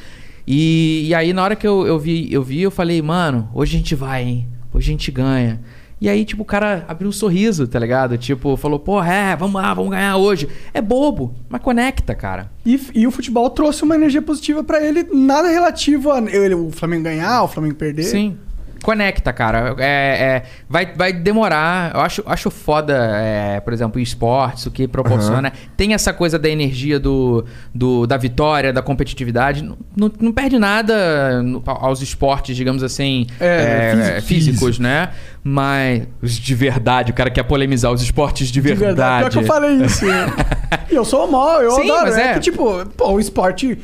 E, 0.44 1.04
e 1.06 1.14
aí, 1.14 1.32
na 1.32 1.44
hora 1.44 1.54
que 1.54 1.64
eu, 1.68 1.86
eu, 1.86 2.00
vi, 2.00 2.32
eu 2.32 2.42
vi, 2.42 2.62
eu 2.62 2.70
falei, 2.72 3.00
mano, 3.00 3.48
hoje 3.54 3.76
a 3.76 3.78
gente 3.78 3.94
vai, 3.94 4.24
hein? 4.24 4.48
Hoje 4.72 4.88
a 4.90 4.92
gente 4.92 5.10
ganha. 5.12 5.60
E 6.00 6.08
aí, 6.08 6.24
tipo, 6.24 6.42
o 6.42 6.46
cara 6.46 6.84
abriu 6.88 7.10
um 7.10 7.12
sorriso, 7.12 7.68
tá 7.68 7.78
ligado? 7.78 8.16
Tipo, 8.16 8.56
falou, 8.56 8.78
porra, 8.78 9.12
é, 9.12 9.36
vamos 9.36 9.60
lá, 9.60 9.74
vamos 9.74 9.90
ganhar 9.90 10.16
hoje. 10.16 10.48
É 10.72 10.80
bobo, 10.80 11.34
mas 11.48 11.60
conecta, 11.60 12.14
cara. 12.14 12.50
E, 12.64 12.80
e 12.94 13.06
o 13.06 13.10
futebol 13.10 13.50
trouxe 13.50 13.82
uma 13.82 13.94
energia 13.94 14.22
positiva 14.22 14.64
pra 14.64 14.82
ele, 14.82 15.06
nada 15.12 15.48
relativo 15.48 16.10
a 16.10 16.20
ele, 16.20 16.54
o 16.54 16.70
Flamengo 16.70 17.04
ganhar, 17.04 17.42
o 17.42 17.48
Flamengo 17.48 17.74
perder. 17.74 18.04
Sim. 18.04 18.38
Conecta, 18.82 19.32
cara. 19.32 19.74
É, 19.78 19.84
é, 19.84 20.42
vai, 20.68 20.86
vai 20.94 21.12
demorar. 21.12 21.92
Eu 21.94 22.00
acho, 22.00 22.22
acho 22.26 22.50
foda, 22.50 22.94
é, 23.14 23.60
por 23.60 23.72
exemplo, 23.72 23.98
o 23.98 24.02
esportes, 24.02 24.66
o 24.66 24.70
que 24.70 24.88
proporciona. 24.88 25.52
Tem 25.76 25.92
essa 25.94 26.12
coisa 26.12 26.38
da 26.38 26.48
energia 26.48 26.98
do, 26.98 27.44
do- 27.74 28.06
da 28.06 28.16
vitória, 28.16 28.72
da 28.72 28.82
competitividade. 28.82 29.62
Não, 29.62 29.76
não, 29.96 30.10
não 30.20 30.32
perde 30.32 30.58
nada 30.58 31.42
no- 31.42 31.62
aos 31.66 32.00
esportes, 32.02 32.56
digamos 32.56 32.82
assim, 32.82 33.26
É, 33.38 34.16
é, 34.16 34.20
físico- 34.20 34.26
físicos, 34.56 34.78
né? 34.78 35.10
Mas 35.42 36.02
os 36.22 36.32
de 36.34 36.54
verdade, 36.54 37.12
o 37.12 37.14
cara 37.14 37.30
quer 37.30 37.42
polemizar 37.44 37.90
os 37.92 38.02
esportes 38.02 38.48
de 38.48 38.54
De 38.54 38.60
verdade. 38.60 38.86
verdade. 38.86 39.20
Pior 39.20 39.30
que 39.30 39.38
eu 39.38 39.42
falei 39.44 39.72
isso. 39.84 40.04
e 40.90 40.94
eu 40.94 41.04
sou 41.04 41.30
mal, 41.30 41.62
eu 41.62 41.70
Sim, 41.72 41.90
adoro. 41.90 42.02
mas 42.06 42.18
é. 42.18 42.30
é. 42.30 42.34
que, 42.34 42.40
tipo, 42.40 42.84
pô, 42.96 43.12
o 43.12 43.20
esporte 43.20 43.78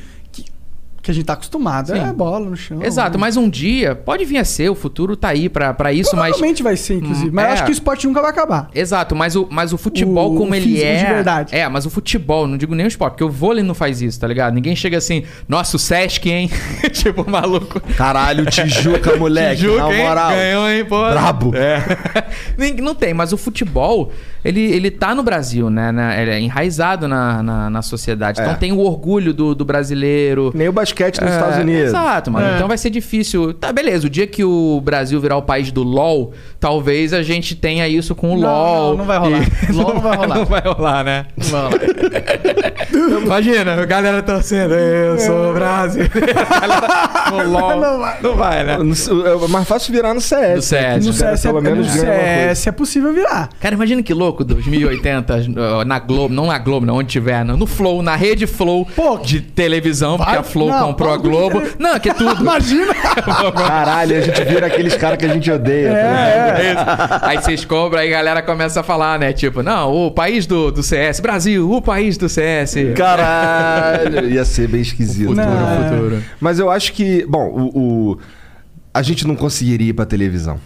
que, 1.06 1.10
a 1.10 1.14
gente 1.14 1.24
tá 1.24 1.32
acostumado 1.32 1.88
Sim. 1.88 1.98
é 1.98 2.12
bola 2.12 2.40
no 2.40 2.56
chão. 2.56 2.82
Exato, 2.82 3.18
mas 3.18 3.36
um 3.36 3.48
dia 3.48 3.94
pode 3.94 4.24
vir 4.24 4.38
a 4.38 4.44
ser, 4.44 4.68
o 4.68 4.74
futuro 4.74 5.16
tá 5.16 5.28
aí 5.28 5.48
pra, 5.48 5.72
pra 5.72 5.92
isso, 5.92 6.14
mas. 6.16 6.30
Provavelmente 6.30 6.62
vai 6.62 6.76
ser, 6.76 6.96
inclusive. 6.96 7.28
Hum, 7.28 7.32
Mas 7.32 7.44
eu 7.44 7.50
é. 7.50 7.52
acho 7.54 7.64
que 7.64 7.70
o 7.70 7.72
esporte 7.72 8.06
nunca 8.06 8.20
vai 8.20 8.30
acabar. 8.30 8.70
Exato, 8.74 9.14
mas 9.14 9.36
o, 9.36 9.46
mas 9.50 9.72
o 9.72 9.78
futebol 9.78 10.34
O 10.34 10.38
como 10.38 10.54
ele 10.54 10.66
físico 10.66 10.86
é. 10.86 10.96
de 10.96 11.04
verdade. 11.04 11.54
É, 11.54 11.68
mas 11.68 11.86
o 11.86 11.90
futebol, 11.90 12.46
não 12.46 12.56
digo 12.56 12.74
nem 12.74 12.86
o 12.86 12.88
esporte, 12.88 13.12
porque 13.12 13.24
o 13.24 13.30
vôlei 13.30 13.62
não 13.62 13.74
faz 13.74 14.02
isso, 14.02 14.18
tá 14.20 14.26
ligado? 14.26 14.54
Ninguém 14.54 14.74
chega 14.74 14.98
assim, 14.98 15.24
nossa, 15.48 15.76
o 15.76 15.78
Sesc, 15.78 16.28
hein? 16.28 16.50
tipo, 16.92 17.28
maluco. 17.28 17.80
Caralho, 17.96 18.46
Tijuca, 18.46 19.16
moleque. 19.16 19.62
Tijuca, 19.62 19.88
na 19.88 19.94
hein? 19.94 20.02
moral. 20.04 20.30
Ganhou, 20.30 20.68
hein, 20.68 20.84
pô. 20.84 21.10
Brabo. 21.10 21.52
É. 21.54 21.82
Não 22.82 22.94
tem, 22.94 23.14
mas 23.14 23.32
o 23.32 23.36
futebol, 23.36 24.12
ele, 24.48 24.60
ele 24.60 24.90
tá 24.90 25.14
no 25.14 25.22
Brasil, 25.22 25.68
né? 25.70 25.90
Na- 25.92 26.20
ele 26.20 26.30
é 26.30 26.40
enraizado 26.40 27.06
na, 27.08 27.42
na, 27.42 27.70
na 27.70 27.82
sociedade. 27.82 28.40
Então 28.40 28.52
É. 28.52 28.56
tem 28.56 28.72
o 28.72 28.78
orgulho 28.80 29.32
do, 29.34 29.54
do 29.54 29.64
brasileiro. 29.64 30.52
Nem 30.54 30.68
o 30.68 30.72
basquete 30.72 31.20
nos 31.20 31.30
É, 31.30 31.34
Estados 31.34 31.58
Unidos. 31.58 31.84
Exato, 31.88 32.30
mano. 32.30 32.46
É. 32.46 32.54
Então 32.56 32.68
vai 32.68 32.78
ser 32.78 32.90
difícil. 32.90 33.52
Tá, 33.54 33.72
beleza. 33.72 34.06
O 34.06 34.10
dia 34.10 34.26
que 34.26 34.44
o 34.44 34.80
Brasil 34.82 35.20
virar 35.20 35.36
o 35.36 35.42
país 35.42 35.70
do 35.70 35.82
LOL, 35.82 36.32
talvez 36.60 37.12
a 37.12 37.22
gente 37.22 37.54
tenha 37.54 37.88
isso 37.88 38.14
com 38.14 38.34
o 38.34 38.38
Não, 38.40 38.48
LOL. 38.48 38.90
não, 38.90 38.96
não 38.98 39.04
vai 39.04 39.18
rolar. 39.18 39.42
E- 39.68 39.72
LOL 39.72 39.94
não 39.94 40.00
vai 40.00 40.16
rolar. 40.16 40.36
Não 40.38 40.44
vai 40.46 40.60
rolar, 40.60 41.04
né? 41.04 41.26
Não 41.36 41.46
vai 41.50 41.62
rolar. 41.62 41.76
Imagina, 43.26 43.74
a 43.80 43.84
galera 43.84 44.22
torcendo. 44.22 44.74
Eu 44.74 45.18
sou. 45.18 45.50
A 45.56 46.60
galera 46.60 47.30
no 47.30 47.50
LOL. 47.50 47.80
Não 47.80 47.98
vai. 47.98 48.16
Não 48.22 48.36
vai, 48.36 48.64
né? 48.64 48.76
É 48.76 49.48
mais 49.48 49.66
fácil 49.68 49.92
virar 49.92 50.14
no 50.14 50.20
CS. 50.20 50.56
No 50.56 50.62
CS. 50.62 51.06
No 51.06 51.12
CS, 51.12 51.44
é, 51.44 51.48
pelo 51.48 51.62
menos 51.62 51.86
no. 51.86 51.92
CS 52.00 52.66
é 52.66 52.72
possível 52.72 53.12
virar. 53.12 53.48
Cara, 53.60 53.74
imagina 53.74 54.02
que 54.02 54.12
louco, 54.14 54.35
2080, 54.44 55.36
uh, 55.36 55.84
na 55.84 55.98
Globo, 55.98 56.34
não 56.34 56.46
na 56.46 56.58
Globo, 56.58 56.84
não, 56.86 56.96
onde 56.96 57.08
tiver, 57.08 57.44
no 57.44 57.56
no 57.56 57.66
Flow, 57.66 58.02
na 58.02 58.14
rede 58.16 58.46
Flow 58.46 58.86
Pô, 58.94 59.18
de 59.18 59.40
televisão, 59.40 60.16
porque 60.16 60.30
vai- 60.30 60.40
a 60.40 60.42
Flow 60.42 60.68
não, 60.68 60.88
comprou 60.88 61.12
a 61.12 61.16
Globo. 61.16 61.62
Não, 61.78 61.98
que 61.98 62.10
é 62.10 62.14
tudo. 62.14 62.40
Imagina! 62.42 62.94
Caralho, 63.56 64.16
a 64.16 64.20
gente 64.20 64.44
vira 64.44 64.66
aqueles 64.66 64.94
caras 64.96 65.18
que 65.18 65.24
a 65.24 65.28
gente 65.32 65.50
odeia. 65.50 65.90
tá? 65.90 65.98
É 65.98 66.72
isso. 66.72 67.24
Aí 67.26 67.36
vocês 67.38 67.64
cobram, 67.64 68.00
aí 68.00 68.08
a 68.08 68.16
galera 68.18 68.42
começa 68.42 68.80
a 68.80 68.82
falar, 68.82 69.18
né? 69.18 69.32
Tipo, 69.32 69.62
não, 69.62 69.92
o 70.06 70.10
país 70.10 70.46
do, 70.46 70.70
do 70.70 70.82
CS, 70.82 71.20
Brasil, 71.20 71.70
o 71.70 71.80
país 71.82 72.16
do 72.18 72.28
CS. 72.28 72.74
Caralho, 72.94 74.28
ia 74.28 74.44
ser 74.44 74.68
bem 74.68 74.80
esquisito. 74.80 75.28
Futuro, 75.28 75.46
Não. 75.46 75.88
futuro. 75.90 76.22
Mas 76.40 76.58
eu 76.58 76.70
acho 76.70 76.92
que, 76.92 77.24
bom, 77.26 77.48
o, 77.48 77.78
o- 78.12 78.18
a 78.92 79.02
gente 79.02 79.26
não 79.26 79.34
conseguiria 79.36 79.90
ir 79.90 79.92
pra 79.92 80.04
televisão. 80.06 80.58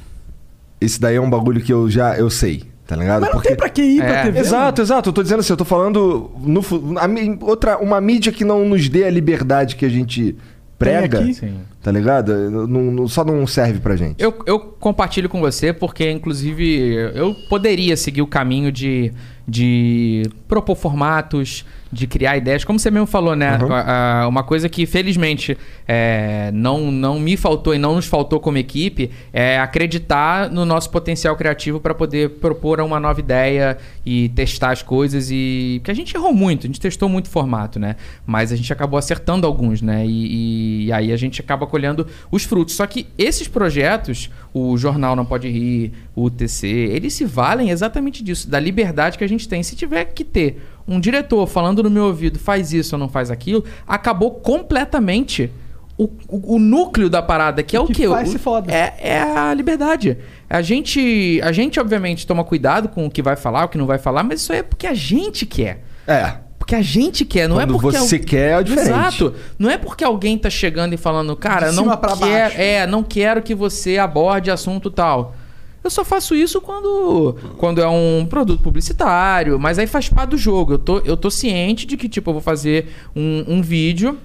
Esse 0.81 1.01
daí 1.01 1.17
é 1.17 1.21
um 1.21 1.29
bagulho 1.29 1.61
que 1.61 1.73
eu 1.73 1.91
já 1.91 2.17
eu 2.17 2.31
sei, 2.31 2.65
tá 2.91 2.97
ligado? 2.97 3.21
Mas 3.21 3.33
não 3.33 3.41
tem 3.41 3.55
pra 3.55 3.69
que 3.69 3.81
ir 3.81 3.99
pra 3.99 4.17
É. 4.17 4.23
TV. 4.25 4.41
Exato, 4.41 4.83
exato. 4.83 5.09
Eu 5.11 5.13
tô 5.13 5.23
dizendo 5.23 5.39
assim, 5.39 5.53
eu 5.53 5.57
tô 5.57 5.65
falando 5.65 6.29
no, 6.41 6.61
a 6.99 7.47
outra, 7.47 7.79
uma 7.79 8.01
mídia 8.01 8.33
que 8.33 8.45
não 8.45 8.65
nos 8.69 8.89
dê 8.89 9.05
a 9.05 9.11
liberdade 9.11 9.77
que 9.77 9.87
a 9.87 9.89
gente 9.89 10.37
prega, 10.77 11.21
aqui. 11.21 11.35
Sim. 11.35 11.55
Tá 11.83 11.91
ligado? 11.91 12.51
Não, 12.51 12.67
não- 12.91 13.09
só 13.09 13.25
não 13.25 13.47
serve 13.47 13.81
pra 13.81 13.97
gente. 13.97 14.23
Eu, 14.23 14.35
eu 14.47 14.59
compartilho 14.59 15.29
com 15.29 15.41
você 15.41 15.73
porque, 15.73 16.11
inclusive, 16.11 16.93
eu 17.15 17.35
poderia 17.49 17.97
seguir 17.97 18.23
o 18.23 18.27
caminho 18.27 18.71
de, 18.71 19.13
de 19.47 20.23
propor 20.47 20.77
formatos, 20.77 21.65
de 21.93 22.07
criar 22.07 22.37
ideias. 22.37 22.63
Como 22.65 22.79
você 22.79 22.89
mesmo 22.89 23.07
falou, 23.07 23.35
né? 23.35 23.59
Uhum. 23.59 24.29
Uma 24.29 24.45
coisa 24.45 24.69
que, 24.69 24.87
felizmente, 24.87 25.59
é, 25.89 26.51
não, 26.55 26.91
não 26.93 27.19
me 27.19 27.37
faltou 27.37 27.75
e 27.75 27.79
não 27.79 27.97
nos 27.97 28.07
faltou 28.07 28.39
como 28.39 28.59
equipe 28.59 29.11
é 29.33 29.59
acreditar 29.59 30.49
no 30.51 30.65
nosso 30.65 30.89
potencial 30.91 31.35
criativo 31.35 31.81
para 31.81 31.93
poder 31.93 32.31
propor 32.39 32.81
uma 32.81 33.01
nova 33.01 33.19
ideia 33.19 33.77
e 34.07 34.29
testar 34.29 34.71
as 34.71 34.83
coisas. 34.83 35.31
e 35.33 35.79
Porque 35.81 35.91
a 35.91 35.95
gente 35.95 36.15
errou 36.15 36.33
muito, 36.33 36.65
a 36.65 36.69
gente 36.69 36.79
testou 36.81 37.09
muito 37.09 37.29
formato, 37.29 37.81
né? 37.81 37.97
Mas 38.25 38.53
a 38.53 38.57
gente 38.57 38.73
acabou 38.73 38.97
acertando 38.97 39.45
alguns, 39.45 39.83
né? 39.83 40.07
E, 40.07 40.87
e 40.87 40.93
aí 40.93 41.13
a 41.13 41.17
gente 41.17 41.41
acaba 41.41 41.67
colhendo 41.71 42.07
os 42.31 42.45
frutos. 42.45 42.75
Só 42.75 42.87
que 42.87 43.07
esses 43.17 43.49
projetos, 43.49 44.29
o 44.53 44.77
Jornal 44.77 45.17
Não 45.17 45.25
Pode 45.25 45.49
Rir, 45.49 45.93
o 46.15 46.25
UTC, 46.25 46.67
eles 46.67 47.15
se 47.15 47.25
valem 47.25 47.71
exatamente 47.71 48.23
disso, 48.23 48.51
da 48.51 48.61
liberdade 48.61 49.17
que 49.17 49.25
a 49.25 49.29
gente 49.29 49.49
tem. 49.49 49.63
Se 49.63 49.75
tiver 49.77 50.05
que 50.07 50.25
ter 50.25 50.63
um 50.87 50.99
diretor 51.01 51.47
falando 51.47 51.83
no 51.83 51.89
meu 51.91 52.05
ouvido, 52.07 52.39
faz 52.39 52.73
isso 52.73 52.97
ou 52.97 52.99
não 52.99 53.09
faz 53.09 53.31
aquilo, 53.31 53.65
acabou 53.87 54.33
completamente 54.33 55.51
o, 55.97 56.05
o, 56.29 56.55
o 56.57 56.59
núcleo 56.59 57.11
da 57.11 57.21
parada, 57.23 57.63
que 57.63 57.77
é 57.77 57.81
o 57.81 57.87
que 57.87 57.93
quê? 57.95 58.09
faz 58.09 58.29
O- 58.29 58.33
se 58.33 58.39
foda. 58.39 58.73
É, 58.73 58.95
é 59.01 59.21
a 59.23 59.53
liberdade. 59.53 60.17
A 60.49 60.63
gente, 60.63 61.41
a 61.45 61.53
gente, 61.53 61.79
obviamente, 61.79 62.27
toma 62.27 62.43
cuidado 62.43 62.89
com 62.89 63.07
o 63.07 63.11
que 63.11 63.23
vai 63.23 63.37
falar, 63.37 63.65
o 63.67 63.69
que 63.69 63.77
não 63.79 63.87
vai 63.87 63.99
falar, 63.99 64.23
mas 64.23 64.41
isso 64.41 64.53
aí 64.53 64.61
é 64.61 64.63
porque 64.63 64.87
a 64.87 64.95
gente 64.95 65.45
quer. 65.47 65.85
É. 66.07 66.37
Porque 66.71 66.75
a 66.77 66.83
gente 66.83 67.25
quer, 67.25 67.49
não 67.49 67.57
Quando 67.57 67.71
é 67.71 67.73
porque... 67.81 67.99
você 67.99 68.17
al- 68.17 68.23
quer, 68.23 68.61
é 68.61 68.63
diferente. 68.63 68.91
Exato. 68.91 69.35
Não 69.59 69.69
é 69.69 69.77
porque 69.77 70.05
alguém 70.05 70.39
tá 70.39 70.49
chegando 70.49 70.93
e 70.95 70.97
falando, 70.97 71.35
cara, 71.35 71.73
não 71.73 71.83
cima 71.83 71.97
pra 71.97 72.17
quer, 72.17 72.43
baixo. 72.45 72.61
é, 72.61 72.87
não 72.87 73.03
quero 73.03 73.43
que 73.43 73.57
você 73.57 73.99
aborde 73.99 74.53
assunto 74.53 74.89
tal. 74.89 75.35
Eu 75.83 75.91
só 75.91 76.05
faço 76.05 76.35
isso 76.35 76.61
quando, 76.61 77.37
quando 77.57 77.81
é 77.81 77.89
um 77.89 78.25
produto 78.29 78.63
publicitário, 78.63 79.59
mas 79.59 79.79
aí 79.81 79.87
faz 79.89 80.09
parte 80.09 80.31
do 80.31 80.37
jogo. 80.39 80.75
Eu 80.75 80.79
tô, 80.79 80.99
eu 81.01 81.17
tô 81.17 81.29
ciente 81.31 81.87
de 81.87 81.97
que, 81.97 82.09
tipo, 82.09 82.31
eu 82.31 82.35
vou 82.35 82.43
fazer 82.43 82.93
um, 83.17 83.45
um 83.49 83.63
vídeo. 83.63 84.17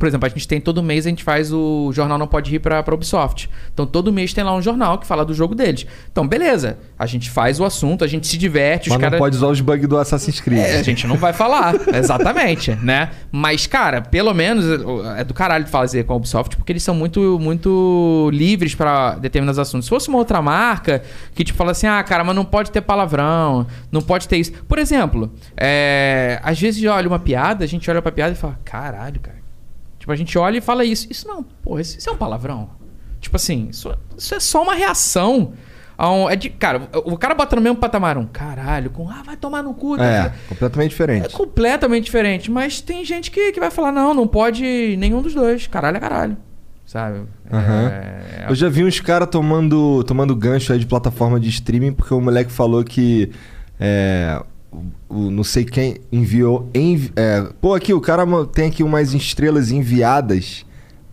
Por 0.00 0.08
exemplo, 0.08 0.24
a 0.24 0.30
gente 0.30 0.48
tem 0.48 0.58
todo 0.58 0.82
mês, 0.82 1.04
a 1.04 1.10
gente 1.10 1.22
faz 1.22 1.52
o 1.52 1.92
Jornal 1.92 2.16
Não 2.16 2.26
Pode 2.26 2.50
Rir 2.50 2.58
pra, 2.58 2.82
pra 2.82 2.94
Ubisoft. 2.94 3.50
Então 3.70 3.84
todo 3.84 4.10
mês 4.10 4.32
tem 4.32 4.42
lá 4.42 4.56
um 4.56 4.62
jornal 4.62 4.96
que 4.98 5.06
fala 5.06 5.26
do 5.26 5.34
jogo 5.34 5.54
deles. 5.54 5.86
Então, 6.10 6.26
beleza. 6.26 6.78
A 6.98 7.04
gente 7.04 7.28
faz 7.28 7.60
o 7.60 7.66
assunto, 7.66 8.02
a 8.02 8.06
gente 8.06 8.26
se 8.26 8.38
diverte, 8.38 8.88
os 8.88 8.94
Mas 8.94 9.00
caras. 9.02 9.12
não 9.12 9.18
pode 9.18 9.36
usar 9.36 9.48
os 9.48 9.60
bugs 9.60 9.86
do 9.86 9.98
Assassin's 9.98 10.40
Creed. 10.40 10.58
É, 10.58 10.78
a 10.78 10.82
gente 10.82 11.06
não 11.06 11.16
vai 11.16 11.34
falar, 11.34 11.74
exatamente, 11.94 12.74
né? 12.76 13.10
Mas, 13.30 13.66
cara, 13.66 14.00
pelo 14.00 14.32
menos 14.32 14.64
é 15.18 15.22
do 15.22 15.34
caralho 15.34 15.64
de 15.66 15.70
fazer 15.70 16.04
com 16.04 16.14
a 16.14 16.16
Ubisoft, 16.16 16.56
porque 16.56 16.72
eles 16.72 16.82
são 16.82 16.94
muito, 16.94 17.38
muito 17.38 18.30
livres 18.32 18.74
pra 18.74 19.16
determinados 19.16 19.58
assuntos. 19.58 19.84
Se 19.84 19.90
fosse 19.90 20.08
uma 20.08 20.16
outra 20.16 20.40
marca 20.40 21.02
que, 21.34 21.44
tipo, 21.44 21.58
fala 21.58 21.72
assim, 21.72 21.86
ah, 21.86 22.02
cara, 22.02 22.24
mas 22.24 22.34
não 22.34 22.46
pode 22.46 22.70
ter 22.70 22.80
palavrão, 22.80 23.66
não 23.92 24.00
pode 24.00 24.26
ter 24.26 24.38
isso. 24.38 24.52
Por 24.66 24.78
exemplo, 24.78 25.30
é, 25.54 26.40
às 26.42 26.58
vezes 26.58 26.82
olha 26.86 27.06
uma 27.06 27.18
piada, 27.18 27.64
a 27.64 27.68
gente 27.68 27.90
olha 27.90 28.00
pra 28.00 28.10
piada 28.10 28.32
e 28.32 28.36
fala, 28.36 28.58
caralho, 28.64 29.20
cara. 29.20 29.39
Tipo, 30.00 30.10
a 30.10 30.16
gente 30.16 30.36
olha 30.36 30.58
e 30.58 30.60
fala 30.60 30.84
isso. 30.84 31.06
Isso 31.08 31.28
não, 31.28 31.42
porra, 31.44 31.82
isso, 31.82 31.96
isso 31.98 32.08
é 32.10 32.12
um 32.12 32.16
palavrão. 32.16 32.70
Tipo 33.20 33.36
assim, 33.36 33.68
isso, 33.70 33.94
isso 34.18 34.34
é 34.34 34.40
só 34.40 34.62
uma 34.62 34.74
reação. 34.74 35.52
a 35.96 36.10
um- 36.10 36.30
é 36.30 36.34
de, 36.34 36.48
cara, 36.48 36.88
o, 37.04 37.18
cara 37.18 37.34
bota 37.34 37.54
no 37.54 37.60
mesmo 37.60 37.76
patamar 37.76 38.16
um 38.16 38.24
caralho, 38.24 38.88
com 38.88 39.06
ah, 39.10 39.22
vai 39.22 39.36
tomar 39.36 39.62
no 39.62 39.74
cu. 39.74 40.00
É, 40.00 40.32
completamente 40.48 40.86
É 40.86 40.88
diferente. 40.88 41.28
completamente 41.36 42.04
diferente, 42.04 42.50
mas 42.50 42.80
tem 42.80 43.04
gente 43.04 43.30
que, 43.30 43.52
que 43.52 43.60
vai 43.60 43.70
falar, 43.70 43.92
não, 43.92 44.14
não 44.14 44.26
pode 44.26 44.96
nenhum 44.98 45.20
dos 45.20 45.34
dois. 45.34 45.66
Caralho 45.66 45.98
é 45.98 46.00
caralho. 46.00 46.36
Sabe? 46.86 47.20
Aham. 47.52 47.88
É, 47.88 48.46
Eu 48.48 48.54
já 48.54 48.70
vi 48.70 48.82
uns 48.82 48.98
caras 48.98 49.28
tomando, 49.30 50.02
tomando 50.04 50.34
gancho 50.34 50.72
aí 50.72 50.78
de 50.78 50.86
plataforma 50.86 51.38
de 51.38 51.50
streaming 51.50 51.92
porque 51.92 52.14
o 52.14 52.20
moleque 52.20 52.50
falou 52.50 52.82
que. 52.82 53.30
É, 53.78 54.42
o, 55.08 55.30
não 55.30 55.42
sei 55.44 55.64
quem 55.64 55.96
enviou. 56.12 56.68
envi- 56.74 57.12
é, 57.16 57.44
pô, 57.60 57.74
aqui 57.74 57.92
o 57.92 58.00
cara 58.00 58.24
tem 58.52 58.68
aqui 58.68 58.82
umas 58.82 59.12
estrelas 59.14 59.70
enviadas. 59.70 60.64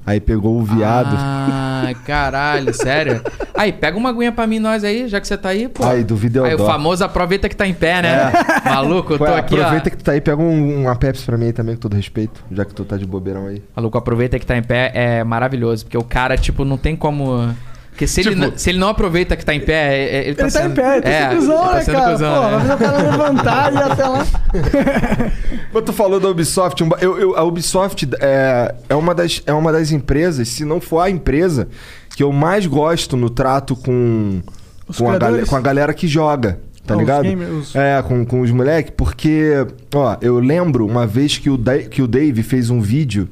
Aí 0.05 0.21
pegou 0.21 0.57
o 0.57 0.63
viado. 0.63 1.13
Ah, 1.19 1.91
caralho, 2.07 2.73
sério? 2.73 3.21
Aí, 3.53 3.73
pega 3.73 3.97
uma 3.97 4.07
aguinha 4.09 4.31
pra 4.31 4.47
mim, 4.47 4.57
nós 4.57 4.85
aí, 4.85 5.05
já 5.09 5.19
que 5.19 5.27
você 5.27 5.37
tá 5.37 5.49
aí, 5.49 5.67
pô. 5.67 5.83
Aí, 5.85 6.01
do 6.01 6.15
vídeo 6.15 6.45
Aí, 6.45 6.55
o 6.55 6.59
famoso 6.59 7.03
aproveita 7.03 7.49
que 7.49 7.55
tá 7.57 7.67
em 7.67 7.73
pé, 7.73 8.01
né? 8.01 8.31
Maluco, 8.63 9.11
eu 9.13 9.17
tô 9.17 9.25
Ué, 9.25 9.37
aqui, 9.37 9.55
É. 9.55 9.59
aproveita 9.59 9.89
ó. 9.89 9.91
que 9.91 9.97
tu 9.97 10.03
tá 10.05 10.13
aí, 10.13 10.21
pega 10.21 10.41
um- 10.41 10.83
uma 10.83 10.95
Pepsi 10.95 11.25
pra 11.25 11.37
mim 11.37 11.47
aí 11.47 11.51
também, 11.53 11.75
com 11.75 11.81
todo 11.81 11.93
respeito, 11.93 12.41
já 12.49 12.63
que 12.63 12.73
tu 12.73 12.85
tá 12.85 12.95
de 12.95 13.05
bobeirão 13.05 13.47
aí. 13.47 13.61
Maluco, 13.75 13.97
aproveita 13.97 14.39
que 14.39 14.45
tá 14.45 14.55
em 14.57 14.63
pé 14.63 14.91
é 14.93 15.23
maravilhoso, 15.25 15.83
porque 15.83 15.97
o 15.97 16.03
cara, 16.05 16.37
tipo, 16.37 16.63
não 16.63 16.77
tem 16.77 16.95
como. 16.95 17.53
Porque 17.97 18.05
se, 18.05 18.21
ele, 18.21 18.29
Tipo- 18.29 18.41
não- 18.41 18.55
se 18.55 18.69
ele 18.69 18.77
não 18.77 18.89
aproveita 18.89 19.35
que 19.35 19.43
tá 19.43 19.55
em 19.55 19.59
pé, 19.59 19.73
é- 19.97 20.03
é- 20.17 20.25
ele 20.27 20.35
tá 20.35 20.43
Ele 20.43 20.51
tá 20.51 20.59
sendo. 20.61 20.71
em 20.71 20.75
pé, 20.75 20.93
ele 20.93 21.01
tá 21.01 21.09
é, 21.09 21.29
sendo 21.29 21.39
cuzão, 21.39 21.55
ele 21.57 21.67
tá 21.69 21.73
né, 21.73 21.81
sendo 21.83 21.95
cara? 21.97 22.11
cuzão, 22.11 22.43
Pô, 22.43 22.49
né? 22.59 22.73
o 22.73 22.77
cara 22.77 22.97
levantar 23.11 23.73
e 23.73 23.75
ir 23.75 23.81
até 23.91 24.07
lá. 24.07 24.25
Quando 25.71 25.85
tu 25.85 25.93
falou 25.93 26.19
da 26.19 26.29
Ubisoft, 26.29 26.81
eu- 27.01 27.17
eu- 27.19 27.35
a 27.35 27.43
Ubisoft 27.43 28.07
é, 28.21 28.75
é, 28.89 28.95
uma 28.95 29.15
das, 29.15 29.41
é 29.47 29.53
uma 29.53 29.71
das 29.71 29.91
empresas, 29.91 30.47
se 30.47 30.63
não 30.63 30.79
for 30.79 30.99
a 30.99 31.09
empresa, 31.09 31.67
que 32.15 32.21
eu 32.21 32.31
mais 32.31 32.67
gosto 32.67 33.17
no 33.17 33.31
trato 33.31 33.75
com, 33.75 34.41
Os 34.87 34.97
com, 34.97 35.09
a, 35.09 35.15
criadores? 35.17 35.49
com 35.49 35.55
a 35.55 35.61
galera 35.61 35.91
que 35.93 36.07
joga. 36.07 36.59
Tá 36.85 36.93
Ah, 36.93 36.97
os 36.97 36.99
ligado? 37.01 37.23
gamers, 37.23 37.51
os- 37.51 37.75
É, 37.75 38.01
com, 38.01 38.23
com 38.25 38.41
os 38.41 38.51
moleques, 38.51 38.93
porque, 38.95 39.65
ó, 39.93 40.17
eu 40.21 40.39
lembro 40.39 40.85
uma 40.85 41.05
vez 41.07 41.37
que 41.37 41.49
o, 41.49 41.57
Da- 41.57 41.79
que 41.79 42.01
o 42.01 42.07
Dave 42.07 42.43
fez 42.43 42.69
um 42.69 42.79
vídeo 42.79 43.27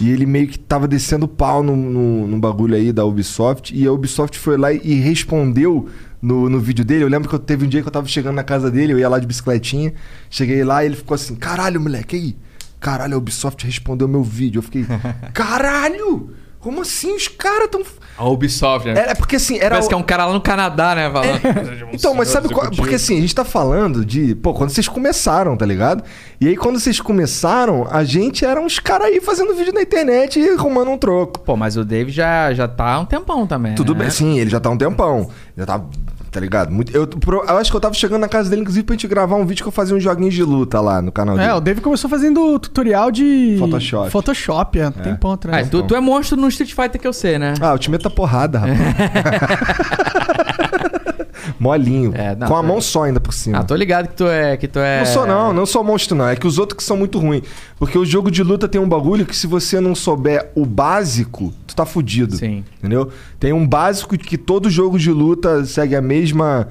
e 0.00 0.10
ele 0.10 0.24
meio 0.26 0.46
que 0.46 0.58
tava 0.58 0.86
descendo 0.86 1.26
pau 1.26 1.62
no, 1.62 1.74
no, 1.74 2.26
no 2.26 2.38
bagulho 2.38 2.74
aí 2.74 2.92
da 2.92 3.04
Ubisoft 3.04 3.74
e 3.74 3.86
a 3.86 3.92
Ubisoft 3.92 4.38
foi 4.38 4.56
lá 4.56 4.72
e 4.72 4.94
respondeu 4.94 5.88
no, 6.22 6.48
no 6.48 6.60
vídeo 6.60 6.84
dele. 6.84 7.04
Eu 7.04 7.08
lembro 7.08 7.28
que 7.28 7.34
eu 7.34 7.38
teve 7.38 7.66
um 7.66 7.68
dia 7.68 7.82
que 7.82 7.88
eu 7.88 7.92
tava 7.92 8.06
chegando 8.06 8.36
na 8.36 8.44
casa 8.44 8.70
dele, 8.70 8.92
eu 8.92 8.98
ia 8.98 9.08
lá 9.08 9.18
de 9.18 9.26
bicicletinha, 9.26 9.92
cheguei 10.30 10.62
lá 10.62 10.84
e 10.84 10.86
ele 10.86 10.96
ficou 10.96 11.14
assim: 11.14 11.34
caralho, 11.34 11.80
moleque, 11.80 12.16
aí. 12.16 12.36
Caralho, 12.80 13.14
a 13.14 13.18
Ubisoft 13.18 13.66
respondeu 13.66 14.06
meu 14.06 14.22
vídeo. 14.22 14.60
Eu 14.60 14.62
fiquei, 14.62 14.86
caralho! 15.34 16.30
Como 16.68 16.82
assim? 16.82 17.16
Os 17.16 17.28
caras 17.28 17.66
tão. 17.70 17.80
A 18.18 18.28
Ubisoft, 18.28 18.86
né? 18.86 19.00
É, 19.00 19.10
é 19.12 19.14
porque 19.14 19.36
assim, 19.36 19.56
era. 19.56 19.70
Parece 19.70 19.88
que 19.88 19.94
é 19.94 19.96
um 19.96 20.02
cara 20.02 20.26
lá 20.26 20.34
no 20.34 20.40
Canadá, 20.42 20.94
né? 20.94 21.10
Falando. 21.10 21.88
Então, 21.90 22.12
mas 22.14 22.28
sabe 22.28 22.50
qual? 22.50 22.70
Porque 22.70 22.96
assim, 22.96 23.16
a 23.16 23.20
gente 23.22 23.34
tá 23.34 23.44
falando 23.44 24.04
de. 24.04 24.34
Pô, 24.34 24.52
quando 24.52 24.68
vocês 24.68 24.86
começaram, 24.86 25.56
tá 25.56 25.64
ligado? 25.64 26.04
E 26.38 26.46
aí, 26.46 26.54
quando 26.54 26.78
vocês 26.78 27.00
começaram, 27.00 27.88
a 27.90 28.04
gente 28.04 28.44
era 28.44 28.60
uns 28.60 28.78
caras 28.78 29.06
aí 29.06 29.18
fazendo 29.18 29.54
vídeo 29.54 29.72
na 29.72 29.80
internet 29.80 30.38
e 30.38 30.50
arrumando 30.50 30.90
um 30.90 30.98
troco. 30.98 31.40
Pô, 31.40 31.56
mas 31.56 31.78
o 31.78 31.84
Dave 31.86 32.12
já, 32.12 32.52
já 32.52 32.68
tá 32.68 32.92
há 32.92 33.00
um 33.00 33.06
tempão 33.06 33.46
também. 33.46 33.74
Tudo 33.74 33.94
né? 33.94 34.00
bem, 34.00 34.10
sim, 34.10 34.38
ele 34.38 34.50
já 34.50 34.60
tá 34.60 34.68
há 34.68 34.72
um 34.72 34.76
tempão. 34.76 35.30
Já 35.56 35.64
tá. 35.64 35.80
Tá 36.30 36.38
ligado? 36.40 36.70
Muito, 36.70 36.94
eu, 36.94 37.06
pro- 37.06 37.42
eu 37.48 37.56
acho 37.56 37.70
que 37.70 37.76
eu 37.76 37.80
tava 37.80 37.94
chegando 37.94 38.20
na 38.20 38.28
casa 38.28 38.50
dele, 38.50 38.60
inclusive, 38.62 38.84
pra 38.84 38.94
gente 38.94 39.06
gravar 39.08 39.36
um 39.36 39.46
vídeo 39.46 39.62
que 39.64 39.68
eu 39.68 39.72
fazia 39.72 39.96
uns 39.96 40.02
joguinhos 40.02 40.34
de 40.34 40.42
luta 40.44 40.78
lá 40.80 41.00
no 41.00 41.10
canal 41.10 41.36
É, 41.38 41.40
dele. 41.46 41.52
o 41.52 41.60
David 41.60 41.82
começou 41.82 42.10
fazendo 42.10 42.58
tutorial 42.58 43.10
de. 43.10 43.56
Photoshop. 43.58 44.10
Photoshop, 44.10 44.78
é. 44.78 44.90
Tem 44.90 45.16
ponto, 45.16 45.48
Ah, 45.48 45.52
né? 45.52 45.64
tu, 45.64 45.82
tu 45.84 45.94
é 45.96 46.00
monstro 46.00 46.36
no 46.36 46.46
Street 46.48 46.74
Fighter 46.74 47.00
que 47.00 47.06
eu 47.08 47.12
sei, 47.14 47.38
né? 47.38 47.54
Ah, 47.60 47.72
o 47.72 47.78
time 47.78 47.96
tá 47.98 48.10
porrada, 48.10 48.58
rapaz. 48.58 48.78
Molinho. 51.58 52.12
É, 52.14 52.34
não, 52.34 52.48
com 52.48 52.56
a 52.56 52.62
mão 52.62 52.80
só 52.80 53.04
ainda 53.04 53.20
por 53.20 53.32
cima. 53.32 53.58
Ah, 53.58 53.64
tô 53.64 53.74
ligado 53.74 54.08
que 54.08 54.16
tu 54.16 54.26
é. 54.26 54.56
Que 54.56 54.68
tu 54.68 54.78
é... 54.78 54.98
Não 55.00 55.06
sou 55.06 55.26
não, 55.26 55.52
não 55.52 55.66
sou 55.66 55.84
monstro 55.84 56.16
não. 56.16 56.28
É 56.28 56.36
que 56.36 56.46
os 56.46 56.58
outros 56.58 56.78
que 56.78 56.84
são 56.84 56.96
muito 56.96 57.18
ruins. 57.18 57.42
Porque 57.78 57.96
o 57.98 58.04
jogo 58.04 58.30
de 58.30 58.42
luta 58.42 58.68
tem 58.68 58.80
um 58.80 58.88
bagulho 58.88 59.24
que 59.24 59.36
se 59.36 59.46
você 59.46 59.80
não 59.80 59.94
souber 59.94 60.50
o 60.54 60.66
básico, 60.66 61.52
tu 61.66 61.74
tá 61.74 61.86
fudido. 61.86 62.36
Sim. 62.36 62.64
Entendeu? 62.78 63.10
Tem 63.38 63.52
um 63.52 63.66
básico 63.66 64.16
que 64.16 64.36
todo 64.36 64.68
jogo 64.70 64.98
de 64.98 65.10
luta 65.10 65.64
segue 65.64 65.94
a 65.94 66.02
mesma... 66.02 66.68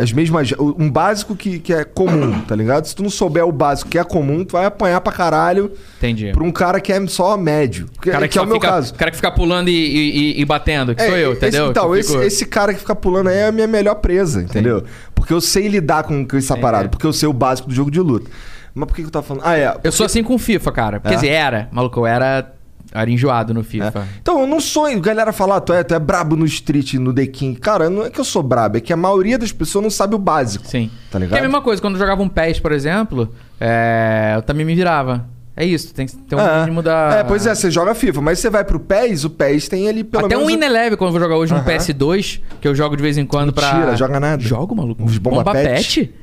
As 0.00 0.12
mesmas... 0.12 0.52
Um 0.58 0.90
básico 0.90 1.34
que, 1.36 1.58
que 1.58 1.72
é 1.72 1.84
comum, 1.84 2.40
tá 2.42 2.54
ligado? 2.54 2.84
Se 2.86 2.94
tu 2.94 3.02
não 3.02 3.10
souber 3.10 3.44
o 3.46 3.52
básico 3.52 3.90
que 3.90 3.98
é 3.98 4.04
comum, 4.04 4.44
tu 4.44 4.52
vai 4.52 4.64
apanhar 4.66 5.00
pra 5.00 5.12
caralho 5.12 5.72
Entendi. 5.98 6.32
pra 6.32 6.42
um 6.44 6.50
cara 6.52 6.80
que 6.80 6.92
é 6.92 7.06
só 7.06 7.36
médio. 7.36 7.86
Que, 8.00 8.10
cara 8.10 8.28
que 8.28 8.38
é 8.38 8.40
só 8.40 8.44
o 8.44 8.46
meu 8.48 8.56
fica, 8.56 8.68
caso. 8.68 8.94
cara 8.94 9.10
que 9.10 9.16
fica 9.16 9.30
pulando 9.30 9.68
e, 9.68 9.72
e- 9.72 10.40
e- 10.40 10.44
batendo, 10.44 10.94
que 10.94 11.02
sou 11.04 11.14
É, 11.16 11.24
eu, 11.24 11.32
esse- 11.32 11.38
entendeu? 11.46 11.70
então, 11.70 11.84
Que 11.84 11.88
eu 11.90 11.96
esse, 11.96 12.10
fico- 12.12 12.22
esse 12.22 12.46
cara 12.46 12.72
que 12.74 12.80
fica 12.80 12.94
pulando 12.94 13.28
aí 13.28 13.36
é 13.38 13.46
a 13.46 13.52
minha 13.52 13.66
melhor 13.66 13.96
presa, 13.96 14.42
entendeu? 14.42 14.84
Porque 15.14 15.32
eu 15.32 15.40
sei 15.40 15.68
lidar 15.68 16.04
com, 16.04 16.26
com 16.26 16.36
essa 16.36 16.56
parada, 16.56 16.88
porque 16.88 17.06
eu 17.06 17.12
sei 17.12 17.28
o 17.28 17.32
básico 17.32 17.68
do 17.68 17.74
jogo 17.74 17.90
de 17.90 18.00
luta. 18.00 18.30
Mas 18.74 18.86
por 18.88 18.94
que, 18.94 19.02
que 19.02 19.08
eu 19.08 19.10
tava 19.12 19.24
falando? 19.26 19.42
Ah, 19.46 19.56
é. 19.56 19.74
Eu 19.82 19.90
sou 19.90 20.04
assim 20.04 20.22
com 20.22 20.34
o 20.34 20.38
FIFA, 20.38 20.70
cara. 20.70 21.00
Quer 21.00 21.12
É? 21.12 21.14
dizer, 21.14 21.28
era. 21.28 21.68
Maluco, 21.72 22.00
eu 22.00 22.06
era, 22.06 22.52
era 22.92 23.10
enjoado 23.10 23.52
no 23.54 23.62
FIFA. 23.64 24.06
Então, 24.20 24.40
eu 24.40 24.46
não 24.46 24.60
sou. 24.60 24.86
Galera 25.00 25.32
fala, 25.32 25.56
ah, 25.56 25.60
tu 25.60 25.72
é, 25.72 25.82
tu 25.84 25.94
é 25.94 25.98
brabo 25.98 26.36
no 26.36 26.44
Street, 26.46 26.94
no 26.94 27.12
The 27.12 27.26
King. 27.26 27.58
Cara, 27.58 27.88
não 27.90 28.04
é 28.04 28.10
que 28.10 28.18
eu 28.20 28.24
sou 28.24 28.42
brabo, 28.42 28.76
é 28.78 28.80
que 28.80 28.92
a 28.92 28.96
maioria 28.96 29.38
das 29.38 29.52
pessoas 29.52 29.82
não 29.82 29.90
sabe 29.90 30.14
o 30.14 30.18
básico. 30.18 30.66
Sim. 30.66 30.90
Tá 31.10 31.18
Que 31.18 31.24
é 31.24 31.26
ligado? 31.26 31.38
a 31.38 31.42
mesma 31.42 31.60
coisa, 31.62 31.80
quando 31.82 31.94
eu 31.94 32.00
jogava 32.00 32.22
um 32.22 32.28
PES, 32.28 32.60
por 32.60 32.72
exemplo, 32.72 33.32
é, 33.60 34.32
eu 34.36 34.42
também 34.42 34.64
me 34.64 34.74
virava. 34.74 35.26
É 35.58 35.64
isso, 35.64 35.94
tem 35.94 36.06
que 36.06 36.14
ter 36.14 36.36
um 36.36 36.40
É. 36.40 36.60
mínimo 36.60 36.82
da... 36.82 37.16
É, 37.20 37.24
pois 37.24 37.46
é, 37.46 37.54
você 37.54 37.70
joga 37.70 37.94
FIFA, 37.94 38.20
mas 38.20 38.38
você 38.38 38.50
vai 38.50 38.62
pro 38.62 38.78
PES, 38.78 39.24
o 39.24 39.30
PES 39.30 39.68
tem 39.68 39.88
ali 39.88 40.04
pelo 40.04 40.26
Até 40.26 40.34
menos. 40.36 40.50
um 40.52 40.54
Ineleve, 40.54 40.98
quando 40.98 41.08
eu 41.08 41.12
vou 41.12 41.20
jogar 41.20 41.36
hoje 41.38 41.54
um 41.54 41.56
Aham. 41.56 41.64
PS2, 41.64 42.40
que 42.60 42.68
eu 42.68 42.74
jogo 42.74 42.94
de 42.94 43.02
vez 43.02 43.16
em 43.16 43.24
quando 43.24 43.54
pra... 43.54 43.72
Mentira, 43.72 43.96
joga 43.96 44.20
nada. 44.20 44.42
Jogo, 44.42 44.76
maluco. 44.76 45.02
Uns 45.02 45.16
bomba 45.16 45.52
pet. 45.52 45.66
pet? 46.00 46.14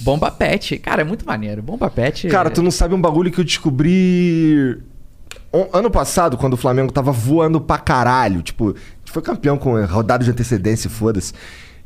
Bomba 0.00 0.28
pet. 0.32 0.76
Cara, 0.78 1.02
é 1.02 1.04
muito 1.04 1.24
maneiro. 1.24 1.62
Bomba 1.62 1.88
pet... 1.88 2.26
Cara, 2.26 2.50
tu 2.50 2.62
não 2.62 2.70
sabe 2.72 2.92
um 2.92 3.00
bagulho 3.00 3.30
que 3.30 3.38
eu 3.38 3.44
descobri. 3.44 4.76
Ano 5.72 5.90
passado, 5.90 6.36
quando 6.36 6.54
o 6.54 6.56
Flamengo 6.56 6.92
tava 6.92 7.10
voando 7.10 7.60
pra 7.60 7.78
caralho, 7.78 8.40
tipo, 8.40 8.74
foi 9.04 9.20
campeão 9.20 9.58
com 9.58 9.84
rodada 9.84 10.22
de 10.22 10.30
antecedência, 10.30 10.88
foda-se. 10.88 11.32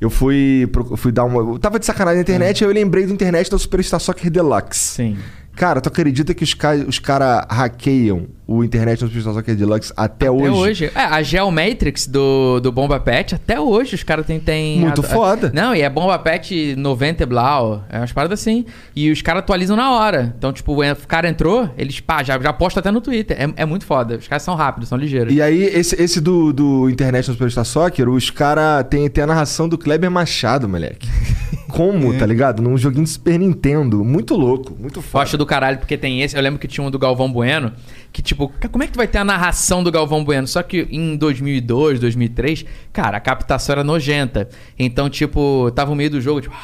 Eu 0.00 0.10
fui, 0.10 0.68
fui 0.96 1.10
dar 1.10 1.24
uma. 1.24 1.40
Eu 1.40 1.58
tava 1.58 1.78
de 1.78 1.86
sacanagem 1.86 2.18
na 2.18 2.22
internet 2.22 2.60
e 2.60 2.64
eu 2.64 2.70
lembrei 2.70 3.06
do 3.06 3.12
internet 3.12 3.50
da 3.50 3.58
Superstar 3.58 4.00
Soccer 4.00 4.30
Deluxe. 4.30 4.78
Sim. 4.78 5.18
Cara, 5.56 5.80
tu 5.80 5.88
acredita 5.88 6.34
que 6.34 6.42
os 6.42 6.52
caras 6.54 6.84
os 6.86 6.98
cara 6.98 7.46
hackeiam 7.48 8.26
o 8.46 8.62
internet 8.62 8.98
Superstar 8.98 9.32
Soccer 9.32 9.56
Deluxe 9.56 9.92
até, 9.96 10.26
Até 10.26 10.30
hoje? 10.30 10.50
hoje. 10.50 10.90
É, 10.94 11.00
a 11.00 11.22
Geomatrix 11.22 12.06
do, 12.06 12.60
do 12.60 12.70
Bomba 12.70 13.00
Pet, 13.00 13.34
até 13.34 13.58
hoje 13.58 13.94
os 13.94 14.02
caras 14.02 14.26
têm. 14.26 14.38
Tem 14.38 14.80
Muito 14.80 15.02
foda. 15.02 15.50
Não, 15.54 15.74
e 15.74 15.80
é 15.80 15.88
Bomba 15.88 16.18
Pet 16.18 16.74
90 16.76 17.22
e 17.22 17.26
blau. 17.26 17.84
É 17.88 17.98
umas 17.98 18.12
paradas 18.12 18.40
assim. 18.40 18.66
E 18.94 19.10
os 19.10 19.22
caras 19.22 19.40
atualizam 19.40 19.76
na 19.76 19.92
hora. 19.92 20.34
Então, 20.36 20.52
tipo, 20.52 20.74
o 20.80 20.96
cara 21.06 21.28
entrou, 21.28 21.70
eles 21.78 22.00
pá, 22.00 22.22
já, 22.22 22.38
já 22.38 22.52
posta 22.52 22.80
até 22.80 22.90
no 22.90 23.00
Twitter. 23.00 23.36
É, 23.40 23.62
é 23.62 23.64
muito 23.64 23.86
foda. 23.86 24.16
Os 24.16 24.28
caras 24.28 24.42
são 24.42 24.54
rápidos, 24.54 24.88
são 24.88 24.98
ligeiros. 24.98 25.32
E 25.32 25.40
aí, 25.40 25.62
esse, 25.62 26.00
esse 26.00 26.20
do, 26.20 26.52
do 26.52 26.90
Internet 26.90 27.24
Superstar 27.26 27.64
Soccer, 27.64 28.08
os 28.08 28.28
caras 28.28 28.84
tem, 28.90 29.08
tem 29.08 29.24
a 29.24 29.26
narração 29.26 29.68
do 29.68 29.78
Kleber 29.78 30.10
Machado, 30.10 30.68
moleque. 30.68 31.08
Como, 31.74 32.16
tá 32.16 32.24
ligado? 32.24 32.62
Num 32.62 32.78
joguinho 32.78 33.04
de 33.04 33.10
Super 33.10 33.38
Nintendo. 33.38 34.04
Muito 34.04 34.34
louco, 34.36 34.76
muito 34.78 35.00
Eu 35.00 35.02
foda. 35.02 35.24
acho 35.24 35.36
do 35.36 35.44
caralho, 35.44 35.78
porque 35.78 35.96
tem 35.98 36.22
esse. 36.22 36.36
Eu 36.36 36.42
lembro 36.42 36.58
que 36.60 36.68
tinha 36.68 36.86
um 36.86 36.90
do 36.90 36.98
Galvão 36.98 37.30
Bueno. 37.32 37.72
Que, 38.12 38.22
tipo, 38.22 38.52
como 38.70 38.84
é 38.84 38.86
que 38.86 38.92
tu 38.92 38.96
vai 38.96 39.08
ter 39.08 39.18
a 39.18 39.24
narração 39.24 39.82
do 39.82 39.90
Galvão 39.90 40.24
Bueno? 40.24 40.46
Só 40.46 40.62
que 40.62 40.86
em 40.90 41.16
2002, 41.16 41.98
2003, 41.98 42.64
cara, 42.92 43.16
a 43.16 43.20
captação 43.20 43.72
era 43.74 43.82
nojenta. 43.84 44.48
Então, 44.78 45.10
tipo, 45.10 45.70
tava 45.74 45.90
no 45.90 45.96
meio 45.96 46.10
do 46.10 46.20
jogo, 46.20 46.40
tipo. 46.40 46.54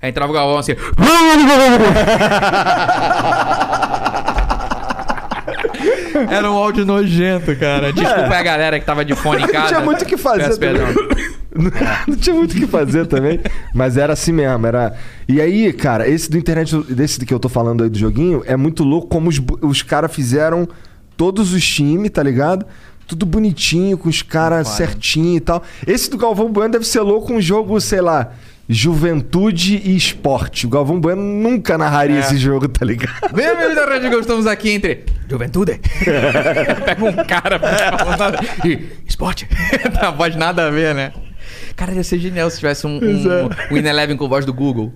Aí 0.00 0.10
entrava 0.10 0.30
o 0.30 0.34
Galvão 0.34 0.58
assim. 0.58 0.72
Era 6.30 6.50
um 6.50 6.56
áudio 6.56 6.84
nojento, 6.84 7.54
cara. 7.56 7.92
Desculpa 7.92 8.36
a 8.36 8.42
galera 8.42 8.78
que 8.80 8.84
tava 8.86 9.04
de 9.04 9.14
fone 9.14 9.42
em 9.42 9.46
Não 9.46 9.52
casa. 9.52 9.68
tinha 9.68 9.80
muito 9.80 10.02
o 10.02 10.06
que 10.06 10.16
fazer 10.16 10.44
Peço 10.44 10.58
perdão. 10.58 10.86
Não 12.06 12.16
tinha 12.16 12.34
muito 12.34 12.52
o 12.52 12.54
que 12.54 12.66
fazer 12.66 13.06
também. 13.06 13.40
Mas 13.74 13.96
era 13.96 14.12
assim 14.12 14.32
mesmo. 14.32 14.66
Era... 14.66 14.94
E 15.26 15.40
aí, 15.40 15.72
cara, 15.72 16.08
esse 16.08 16.30
do 16.30 16.38
internet, 16.38 16.76
desse 16.92 17.24
que 17.24 17.32
eu 17.32 17.38
tô 17.38 17.48
falando 17.48 17.84
aí 17.84 17.90
do 17.90 17.98
joguinho, 17.98 18.42
é 18.46 18.56
muito 18.56 18.84
louco 18.84 19.08
como 19.08 19.28
os, 19.28 19.40
os 19.62 19.82
caras 19.82 20.14
fizeram 20.14 20.68
todos 21.16 21.52
os 21.52 21.66
times, 21.66 22.10
tá 22.10 22.22
ligado? 22.22 22.66
Tudo 23.06 23.24
bonitinho, 23.24 23.96
com 23.96 24.08
os 24.08 24.20
caras 24.22 24.68
certinho 24.68 25.36
e 25.36 25.40
tal. 25.40 25.62
Esse 25.86 26.10
do 26.10 26.18
Galvão 26.18 26.52
Bueno 26.52 26.72
deve 26.72 26.86
ser 26.86 27.00
louco 27.00 27.32
um 27.32 27.40
jogo, 27.40 27.80
sei 27.80 28.02
lá, 28.02 28.32
juventude 28.68 29.80
e 29.82 29.96
esporte. 29.96 30.66
O 30.66 30.68
Galvão 30.68 31.00
Bueno 31.00 31.22
nunca 31.22 31.78
narraria 31.78 32.20
esse 32.20 32.36
jogo, 32.36 32.68
tá 32.68 32.84
ligado? 32.84 33.32
Bem, 33.32 33.46
amigos 33.46 33.74
da 33.74 33.86
Rádio 33.86 34.10
Gol, 34.10 34.20
estamos 34.20 34.46
aqui 34.46 34.70
entre 34.70 35.06
Juventude. 35.26 35.80
Pega 36.84 37.04
um 37.04 37.24
cara 37.24 37.58
falando 37.98 38.18
nada. 38.18 38.40
E 38.62 38.86
esporte. 39.06 39.48
Não 40.02 40.14
voz 40.14 40.36
nada 40.36 40.66
a 40.66 40.70
ver, 40.70 40.94
né? 40.94 41.12
Cara, 41.78 41.92
ia 41.92 42.04
ser 42.04 42.18
genial 42.18 42.50
se 42.50 42.56
tivesse 42.58 42.86
um, 42.86 42.98
um, 42.98 43.48
um 43.72 43.76
Ineleven 43.76 44.16
com 44.16 44.28
voz 44.28 44.44
do 44.44 44.52
Google. 44.52 44.92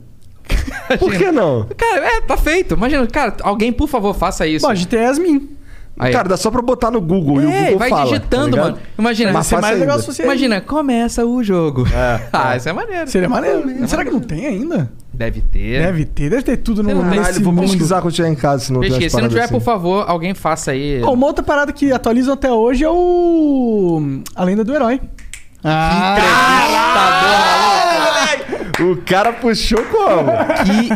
Por 0.99 1.13
que 1.15 1.31
não? 1.33 1.67
Cara, 1.77 2.05
é, 2.05 2.21
tá 2.21 2.37
feito. 2.37 2.75
Imagina, 2.75 3.07
cara, 3.07 3.37
alguém, 3.43 3.73
por 3.73 3.89
favor, 3.89 4.13
faça 4.15 4.47
isso. 4.47 4.67
Pode 4.67 4.87
ter 4.89 4.99
Yasmin. 4.99 5.49
Aí. 5.99 6.13
Cara, 6.13 6.29
dá 6.31 6.37
só 6.37 6.51
pra 6.51 6.61
botar 6.63 6.91
no 6.91 7.01
Google 7.01 7.43
e 7.43 7.47
o 7.47 7.51
É, 7.51 7.61
Google 7.65 7.79
vai 7.79 7.91
fala, 7.91 8.05
digitando, 8.11 8.57
tá 8.57 8.63
mano. 8.63 8.79
Imagina, 8.99 9.33
Mas 9.33 9.47
você 9.47 9.57
mais 9.59 9.79
legal 9.79 9.99
se 10.01 10.07
fosse 10.07 10.23
Imagina, 10.23 10.61
começa 10.61 11.25
o 11.25 11.43
jogo. 11.45 11.87
ah, 12.33 12.57
isso 12.57 12.69
é 12.69 12.73
maneiro. 12.73 13.09
Seria 13.11 13.29
maneiro. 13.29 13.87
Será 13.87 14.05
que 14.05 14.11
não 14.11 14.21
tem 14.21 14.47
ainda? 14.47 14.91
Deve 15.15 15.43
ter. 15.43 15.81
Deve 15.83 16.05
ter, 16.07 16.31
deve 16.31 16.43
ter 16.43 16.57
tudo 16.57 16.83
no, 16.83 16.89
Você 16.89 16.95
tem- 16.97 17.05
nesse 17.11 17.21
Caralho, 17.23 17.45
vou 17.45 17.53
mundo. 17.53 17.63
pesquisar 17.69 18.01
quando 18.01 18.15
chegar 18.15 18.29
em 18.31 18.35
casa, 18.35 18.65
se 18.65 18.73
não 18.73 18.81
tem 18.81 18.89
Pesquisa. 18.91 19.17
umas 19.19 19.21
Se 19.21 19.23
não 19.23 19.29
tiver, 19.29 19.49
por 19.49 19.57
assim. 19.59 19.65
favor, 19.65 20.05
alguém 20.09 20.35
faça 20.35 20.71
aí. 20.73 21.03
Ó, 21.05 21.13
uma 21.13 21.27
outra 21.27 21.45
parada 21.45 21.73
que 21.73 21.93
atualizam 21.93 22.33
até 22.35 22.51
hoje 22.51 22.83
é 22.85 22.89
o. 22.91 24.21
A 24.35 24.45
lenda 24.45 24.65
do 24.65 24.75
herói. 24.75 24.99
Ah, 25.65 26.15
Entrevistador. 26.17 27.53
O 28.81 28.97
cara 29.05 29.33
puxou 29.35 29.83
como? 29.85 30.33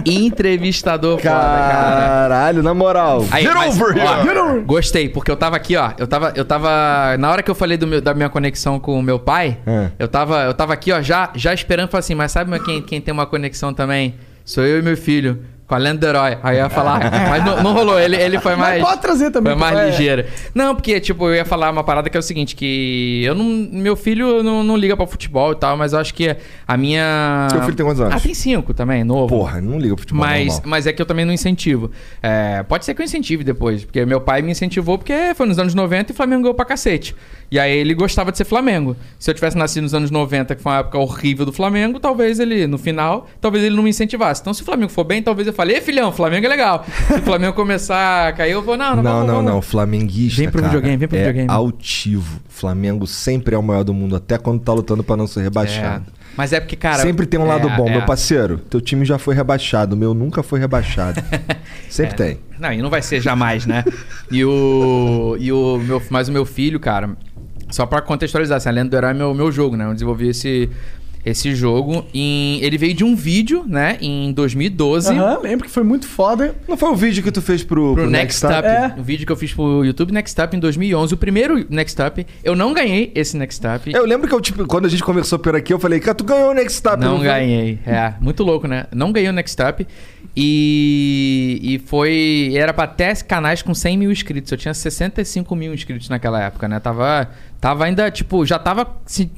Que 0.03 0.11
entrevistador 0.25 1.19
foda, 1.19 1.31
cara. 1.31 2.07
Caralho, 2.07 2.63
na 2.63 2.75
moral. 2.75 3.25
Aí, 3.31 3.45
Get 3.45 3.55
mas, 3.55 3.81
over 3.81 3.97
ó, 3.97 4.01
here. 4.17 4.29
Get 4.29 4.37
over. 4.37 4.63
Gostei, 4.65 5.09
porque 5.09 5.31
eu 5.31 5.37
tava 5.37 5.57
aqui, 5.57 5.77
ó. 5.77 5.93
Eu 5.99 6.07
tava. 6.07 6.33
Eu 6.35 6.45
tava. 6.45 7.17
Na 7.19 7.31
hora 7.31 7.43
que 7.43 7.51
eu 7.51 7.55
falei 7.55 7.77
do 7.77 7.87
meu- 7.87 8.01
da 8.01 8.13
minha 8.15 8.29
conexão 8.29 8.81
com 8.81 8.99
o 8.99 9.03
meu 9.03 9.19
pai, 9.21 9.59
É. 9.67 9.91
eu, 9.99 10.09
tava, 10.09 10.43
eu 10.45 10.55
tava 10.55 10.73
aqui, 10.73 10.91
ó, 10.91 11.01
já, 11.01 11.31
já 11.35 11.55
esperando 11.55 11.89
falar 11.89 12.01
assim, 12.01 12.15
mas 12.15 12.33
sabe 12.33 12.59
quem, 12.61 12.83
quem 12.83 13.01
tem 13.01 13.13
uma 13.15 13.27
conexão 13.27 13.73
também? 13.73 14.15
Sou 14.45 14.65
eu 14.65 14.81
e 14.81 14.83
meu 14.83 14.97
filho. 14.97 15.39
Com 15.67 15.75
a 15.75 15.79
lenda 15.79 15.99
do 15.99 16.07
herói. 16.07 16.39
Aí 16.43 16.59
eu 16.59 16.65
ia 16.65 16.71
falar. 16.71 17.01
mas 17.29 17.45
não, 17.45 17.63
não 17.63 17.73
rolou. 17.73 17.99
Ele, 17.99 18.15
ele 18.17 18.39
foi 18.39 18.55
mais. 18.55 18.83
pode 18.83 19.01
trazer 19.01 19.31
também, 19.31 19.53
Foi 19.53 19.61
mais 19.61 19.79
é. 19.79 19.91
ligeiro. 19.91 20.25
Não, 20.55 20.75
porque, 20.75 21.01
tipo, 21.01 21.29
eu 21.29 21.35
ia 21.35 21.45
falar 21.45 21.71
uma 21.71 21.83
parada 21.83 22.09
que 22.09 22.17
é 22.17 22.21
o 22.21 22.23
seguinte: 22.23 22.55
que 22.55 23.23
eu 23.25 23.35
não. 23.35 23.45
Meu 23.73 23.97
filho 23.97 24.43
não, 24.43 24.63
não 24.63 24.77
liga 24.77 24.97
pra 24.97 25.07
futebol 25.07 25.53
e 25.53 25.57
tal, 25.57 25.77
mas 25.77 25.93
eu 25.93 25.99
acho 25.99 26.15
que 26.15 26.37
a 26.67 26.77
minha. 26.77 27.49
Seu 27.51 27.63
filho 27.63 27.77
tem 27.77 27.85
quantos 27.85 28.01
anos? 28.01 28.15
Ah, 28.15 28.21
tem 28.21 28.33
cinco 28.33 28.73
também, 28.73 29.03
novo. 29.03 29.29
Porra, 29.29 29.61
não 29.61 29.79
liga 29.79 29.95
pro 29.95 30.03
futebol 30.03 30.25
Mas, 30.25 30.47
normal. 30.47 30.63
mas 30.67 30.87
é 30.87 30.93
que 30.93 31.03
eu 31.03 31.07
também 31.07 31.25
não 31.25 31.33
incentivo. 31.33 31.91
É, 32.23 32.63
pode 32.63 32.85
ser 32.85 32.95
que 32.95 33.03
eu 33.03 33.05
incentive 33.05 33.43
depois, 33.43 33.85
porque 33.85 34.05
meu 34.07 34.21
pai 34.21 34.43
me 34.43 34.53
incentivou 34.53 34.97
porque 34.99 35.35
foi 35.35 35.47
nos 35.47 35.59
anos 35.59 35.75
90 35.75 36.13
e 36.13 36.15
o 36.15 36.17
Flamengo 36.17 36.43
ganhou 36.43 36.55
pra 36.55 36.65
cacete. 36.65 37.15
E 37.51 37.59
aí 37.59 37.77
ele 37.77 37.95
gostava 37.95 38.33
de 38.33 38.39
ser 38.39 38.45
Flamengo. 38.45 38.97
Se 39.19 39.31
eu 39.31 39.35
tivesse 39.35 39.57
nascido 39.57 39.85
nos 39.85 39.95
anos 39.95 40.11
90, 40.11 40.55
que 40.57 40.63
foi 40.63 40.73
uma 40.73 40.79
época 40.81 40.99
horrível 40.99 41.47
do 41.47 41.53
Flamengo, 41.53 42.01
talvez 42.01 42.41
ele, 42.41 42.67
no 42.67 42.77
final, 42.79 43.29
talvez 43.41 43.65
ele 43.65 43.77
não 43.77 43.83
me 43.85 43.91
incentivasse. 43.91 44.41
Então 44.41 44.53
se 44.53 44.63
o 44.63 44.65
Flamengo 44.65 44.91
for 44.91 45.05
bem, 45.05 45.23
talvez 45.23 45.47
eu 45.47 45.53
fale, 45.57 45.73
ei 45.75 45.81
filhão, 45.81 46.13
Flamengo 46.13 46.47
é 46.47 46.49
legal. 46.49 46.85
Se 47.09 47.15
o 47.15 47.23
Flamengo 47.23 47.53
começar 47.55 48.29
a 48.29 48.33
cair, 48.33 48.53
eu 48.53 48.63
vou, 48.63 48.77
não, 48.77 48.97
não, 48.97 49.03
Não, 49.03 49.13
vamos, 49.13 49.27
não, 49.27 49.35
vamos. 49.37 49.51
não. 49.53 49.63
Flamenguista. 49.63 50.41
Vem 50.41 50.51
pro 50.51 50.61
cara, 50.61 50.73
videogame, 50.73 50.97
vem 50.99 51.09
pro 51.09 51.17
é 51.17 51.21
videogame. 51.21 51.51
altivo. 51.51 52.41
Flamengo 52.49 53.07
sempre 53.07 53.55
é 53.55 53.59
o 53.59 53.63
maior 53.63 53.83
do 53.83 53.93
mundo, 53.93 54.15
até 54.17 54.39
quando 54.39 54.61
tá 54.61 54.73
lutando 54.73 55.03
pra 55.03 55.17
não 55.17 55.27
ser 55.27 55.41
rebaixado. 55.43 56.07
Mas 56.37 56.53
é 56.53 56.61
porque, 56.61 56.77
cara. 56.77 57.01
Sempre 57.03 57.25
tem 57.27 57.41
um 57.41 57.47
lado 57.47 57.67
é, 57.69 57.77
bom, 57.77 57.89
é. 57.89 57.93
meu 57.93 58.03
parceiro. 58.03 58.59
Teu 58.59 58.81
time 58.81 59.05
já 59.07 59.19
foi 59.19 59.35
rebaixado, 59.35 59.97
o 59.97 59.99
meu 59.99 60.13
nunca 60.13 60.43
foi 60.43 60.61
rebaixado. 60.61 61.21
Sempre 61.89 62.13
É. 62.13 62.17
tem. 62.17 62.39
Não, 62.59 62.73
e 62.73 62.83
não 62.83 62.91
vai 62.91 63.01
ser 63.01 63.21
jamais, 63.23 63.65
né? 63.67 63.83
E 64.31 64.45
o. 64.45 65.37
E 65.41 65.51
o 65.51 65.79
meu, 65.79 66.03
mas 66.11 66.29
o 66.29 66.33
meu 66.33 66.45
filho, 66.45 66.79
cara, 66.79 67.17
só 67.71 67.87
pra 67.87 68.03
contextualizar, 68.03 68.59
assim, 68.59 68.69
a 68.69 68.73
Lenda 68.73 68.91
do 68.91 68.97
Herói 68.97 69.11
é 69.11 69.15
meu, 69.15 69.33
meu 69.35 69.51
jogo, 69.51 69.77
né? 69.77 69.87
Eu 69.87 69.95
desenvolvi 69.95 70.29
esse, 70.29 70.69
esse 71.27 71.55
jogo. 71.57 72.07
Em, 72.15 72.63
ele 72.63 72.79
veio 72.79 72.95
de 72.95 73.03
um 73.03 73.17
vídeo, 73.17 73.65
né? 73.67 73.99
Em 74.01 74.33
2012. 74.33 75.11
Aham, 75.13 75.41
lembro 75.43 75.67
que 75.67 75.71
foi 75.71 75.83
muito 75.83 76.07
foda. 76.07 76.55
Não 76.69 76.77
foi 76.77 76.89
o 76.91 76.95
vídeo 76.95 77.23
que 77.23 77.33
tu 77.33 77.43
fez 77.43 77.65
pro, 77.65 77.95
Pro 77.95 78.05
pro 78.05 78.11
Next 78.11 78.47
Up. 78.47 78.55
É. 78.65 78.95
Um 78.97 79.03
vídeo 79.03 79.27
que 79.27 79.33
eu 79.33 79.37
fiz 79.37 79.53
pro 79.53 79.85
YouTube 79.85 80.13
Next 80.13 80.41
Up 80.41 80.57
em 80.57 80.61
2011. 80.61 81.13
O 81.13 81.17
primeiro 81.17 81.67
Next 81.69 82.01
Up. 82.01 82.25
Eu 82.45 82.55
não 82.55 82.73
ganhei 82.73 83.11
esse 83.15 83.37
Next 83.37 83.61
Up. 83.67 83.93
Eu 83.93 84.07
lembro 84.07 84.29
que 84.29 84.35
eu, 84.35 84.41
tipo, 84.41 84.65
quando 84.69 84.87
a 84.87 84.89
gente 84.89 85.03
conversou 85.03 85.39
por 85.39 85.57
aqui, 85.57 85.73
eu 85.73 85.81
falei, 85.81 85.99
cara, 85.99 86.15
tu 86.15 86.23
ganhou 86.23 86.51
o 86.51 86.55
Next 86.55 86.87
Up. 86.87 86.97
Não 87.01 87.17
foi? 87.17 87.27
ganhei. 87.27 87.81
É, 87.85 88.15
muito 88.21 88.45
louco, 88.45 88.69
né? 88.69 88.87
Não 88.95 89.11
ganhei 89.11 89.29
o 89.29 89.33
Next 89.33 89.61
Up. 89.61 89.85
E, 90.39 91.59
e 91.63 91.79
foi. 91.87 92.53
Era 92.55 92.73
pra 92.75 92.85
até 92.85 93.15
canais 93.17 93.63
com 93.63 93.73
100 93.75 93.97
mil 93.97 94.13
inscritos. 94.13 94.53
Eu 94.53 94.59
tinha 94.59 94.75
65 94.75 95.57
mil 95.57 95.73
inscritos 95.73 96.09
naquela 96.09 96.43
época, 96.43 96.69
né? 96.69 96.79
Tava, 96.79 97.31
tava 97.61 97.85
ainda, 97.87 98.11
tipo, 98.11 98.45
já 98.45 98.59
tava 98.59 98.87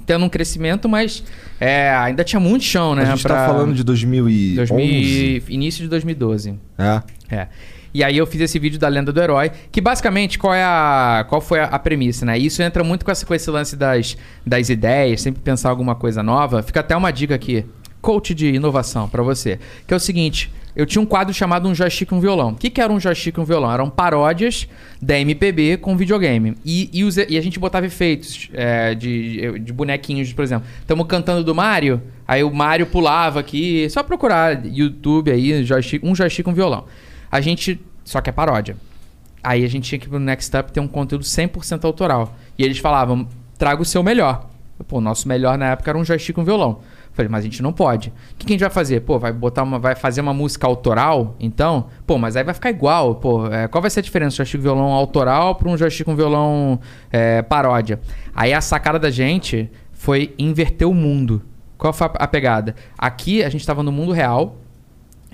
tendo 0.04 0.24
um 0.24 0.28
crescimento, 0.28 0.88
mas 0.88 1.22
é, 1.60 1.90
ainda 1.90 2.24
tinha 2.24 2.40
muito 2.40 2.64
chão, 2.64 2.94
né? 2.94 3.02
A 3.02 3.06
gente 3.14 3.22
tá 3.22 3.28
pra- 3.28 3.46
falando 3.46 3.74
de 3.74 3.84
2011. 3.84 4.56
2000, 4.56 5.42
início 5.48 5.82
de 5.82 5.88
2012. 5.88 6.54
É. 6.76 7.02
É. 7.30 7.46
E 7.94 8.04
aí 8.04 8.16
eu 8.18 8.26
fiz 8.26 8.40
esse 8.42 8.58
vídeo 8.58 8.78
da 8.78 8.86
lenda 8.86 9.10
do 9.12 9.20
herói, 9.20 9.50
que 9.72 9.80
basicamente 9.80 10.38
qual 10.38 10.52
é 10.52 10.62
a 10.62 11.24
qual 11.28 11.40
foi 11.40 11.60
a, 11.60 11.64
a 11.64 11.78
premissa, 11.78 12.26
né? 12.26 12.36
Isso 12.36 12.62
entra 12.62 12.84
muito 12.84 13.04
com, 13.04 13.10
essa, 13.10 13.24
com 13.24 13.34
esse 13.34 13.48
lance 13.50 13.76
das, 13.76 14.16
das 14.46 14.68
ideias, 14.68 15.22
sempre 15.22 15.40
pensar 15.42 15.70
alguma 15.70 15.94
coisa 15.94 16.22
nova. 16.22 16.62
Fica 16.62 16.80
até 16.80 16.94
uma 16.96 17.10
dica 17.10 17.34
aqui, 17.34 17.64
coach 18.02 18.34
de 18.34 18.48
inovação 18.52 19.08
pra 19.08 19.22
você, 19.22 19.58
que 19.86 19.94
é 19.94 19.96
o 19.96 20.00
seguinte, 20.00 20.52
eu 20.78 20.86
tinha 20.86 21.02
um 21.02 21.06
quadro 21.06 21.34
chamado 21.34 21.68
um 21.68 21.74
joystick 21.74 22.10
e 22.12 22.14
um 22.14 22.20
violão. 22.20 22.50
O 22.50 22.54
que, 22.54 22.70
que 22.70 22.80
era 22.80 22.92
um 22.92 23.00
joystick 23.00 23.36
e 23.36 23.40
um 23.40 23.44
violão? 23.44 23.72
Eram 23.72 23.90
paródias 23.90 24.68
da 25.02 25.18
MPB 25.18 25.78
com 25.78 25.96
videogame. 25.96 26.54
E, 26.64 26.88
e, 26.92 27.02
os- 27.02 27.16
e 27.16 27.36
a 27.36 27.40
gente 27.42 27.58
botava 27.58 27.84
efeitos 27.84 28.48
é, 28.54 28.94
de, 28.94 29.58
de 29.58 29.72
bonequinhos, 29.72 30.32
por 30.32 30.42
exemplo. 30.44 30.68
Estamos 30.80 31.04
cantando 31.08 31.42
do 31.42 31.52
Mario, 31.52 32.00
aí 32.28 32.44
o 32.44 32.54
Mario 32.54 32.86
pulava 32.86 33.40
aqui. 33.40 33.90
Só 33.90 34.04
procurar 34.04 34.64
YouTube 34.64 35.32
aí, 35.32 35.64
joystick, 35.64 36.04
um 36.04 36.14
joystick 36.14 36.46
e 36.46 36.50
um 36.50 36.54
violão. 36.54 36.84
A 37.30 37.40
gente. 37.40 37.80
Só 38.04 38.20
que 38.20 38.30
é 38.30 38.32
paródia. 38.32 38.76
Aí 39.42 39.64
a 39.64 39.68
gente 39.68 39.88
tinha 39.88 39.98
que 39.98 40.06
ir 40.06 40.08
pro 40.08 40.20
Next 40.20 40.56
Up 40.56 40.70
ter 40.72 40.78
um 40.80 40.86
conteúdo 40.88 41.24
100% 41.24 41.84
autoral. 41.84 42.36
E 42.56 42.64
eles 42.64 42.78
falavam, 42.78 43.26
traga 43.58 43.82
o 43.82 43.84
seu 43.84 44.02
melhor. 44.02 44.48
Pô, 44.86 44.98
o 44.98 45.00
nosso 45.00 45.26
melhor 45.26 45.58
na 45.58 45.72
época 45.72 45.90
era 45.90 45.98
um 45.98 46.04
joystick 46.04 46.36
com 46.36 46.44
violão. 46.44 46.80
Falei, 47.18 47.28
mas 47.28 47.40
a 47.40 47.48
gente 47.48 47.60
não 47.64 47.72
pode. 47.72 48.10
O 48.10 48.12
que, 48.38 48.46
que 48.46 48.52
a 48.52 48.54
gente 48.54 48.60
vai 48.60 48.70
fazer? 48.70 49.00
Pô, 49.00 49.18
vai 49.18 49.32
botar 49.32 49.64
uma. 49.64 49.76
Vai 49.76 49.96
fazer 49.96 50.20
uma 50.20 50.32
música 50.32 50.68
autoral, 50.68 51.34
então? 51.40 51.88
Pô, 52.06 52.16
mas 52.16 52.36
aí 52.36 52.44
vai 52.44 52.54
ficar 52.54 52.70
igual. 52.70 53.16
Pô, 53.16 53.48
é, 53.48 53.66
qual 53.66 53.82
vai 53.82 53.90
ser 53.90 53.98
a 53.98 54.02
diferença? 54.04 54.34
Um 54.34 54.36
joystick 54.36 54.60
violão 54.60 54.92
autoral 54.92 55.56
para 55.56 55.68
um 55.68 55.76
joystick 55.76 56.04
com 56.04 56.14
violão 56.14 56.78
é, 57.10 57.42
paródia? 57.42 57.98
Aí 58.32 58.52
a 58.52 58.60
sacada 58.60 59.00
da 59.00 59.10
gente 59.10 59.68
foi 59.92 60.32
inverter 60.38 60.88
o 60.88 60.94
mundo. 60.94 61.42
Qual 61.76 61.92
foi 61.92 62.08
a 62.14 62.28
pegada? 62.28 62.76
Aqui 62.96 63.42
a 63.42 63.48
gente 63.48 63.62
estava 63.62 63.82
no 63.82 63.90
mundo 63.90 64.12
real, 64.12 64.56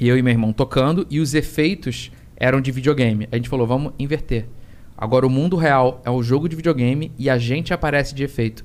eu 0.01 0.17
e 0.17 0.23
meu 0.23 0.33
irmão 0.33 0.55
tocando, 0.55 1.07
e 1.11 1.21
os 1.21 1.35
efeitos 1.35 2.11
eram 2.35 2.63
de 2.63 2.73
videogame. 2.73 3.29
A 3.31 3.37
gente 3.37 3.51
falou, 3.51 3.67
vamos 3.67 3.93
inverter. 3.99 4.47
Agora 4.97 5.27
o 5.27 5.31
mundo 5.31 5.55
real 5.55 6.01
é 6.03 6.11
o 6.11 6.23
jogo 6.23 6.49
de 6.49 6.57
videogame 6.57 7.13
e 7.19 7.29
a 7.29 7.37
gente 7.37 7.75
aparece 7.75 8.15
de 8.15 8.25
efeito. 8.25 8.65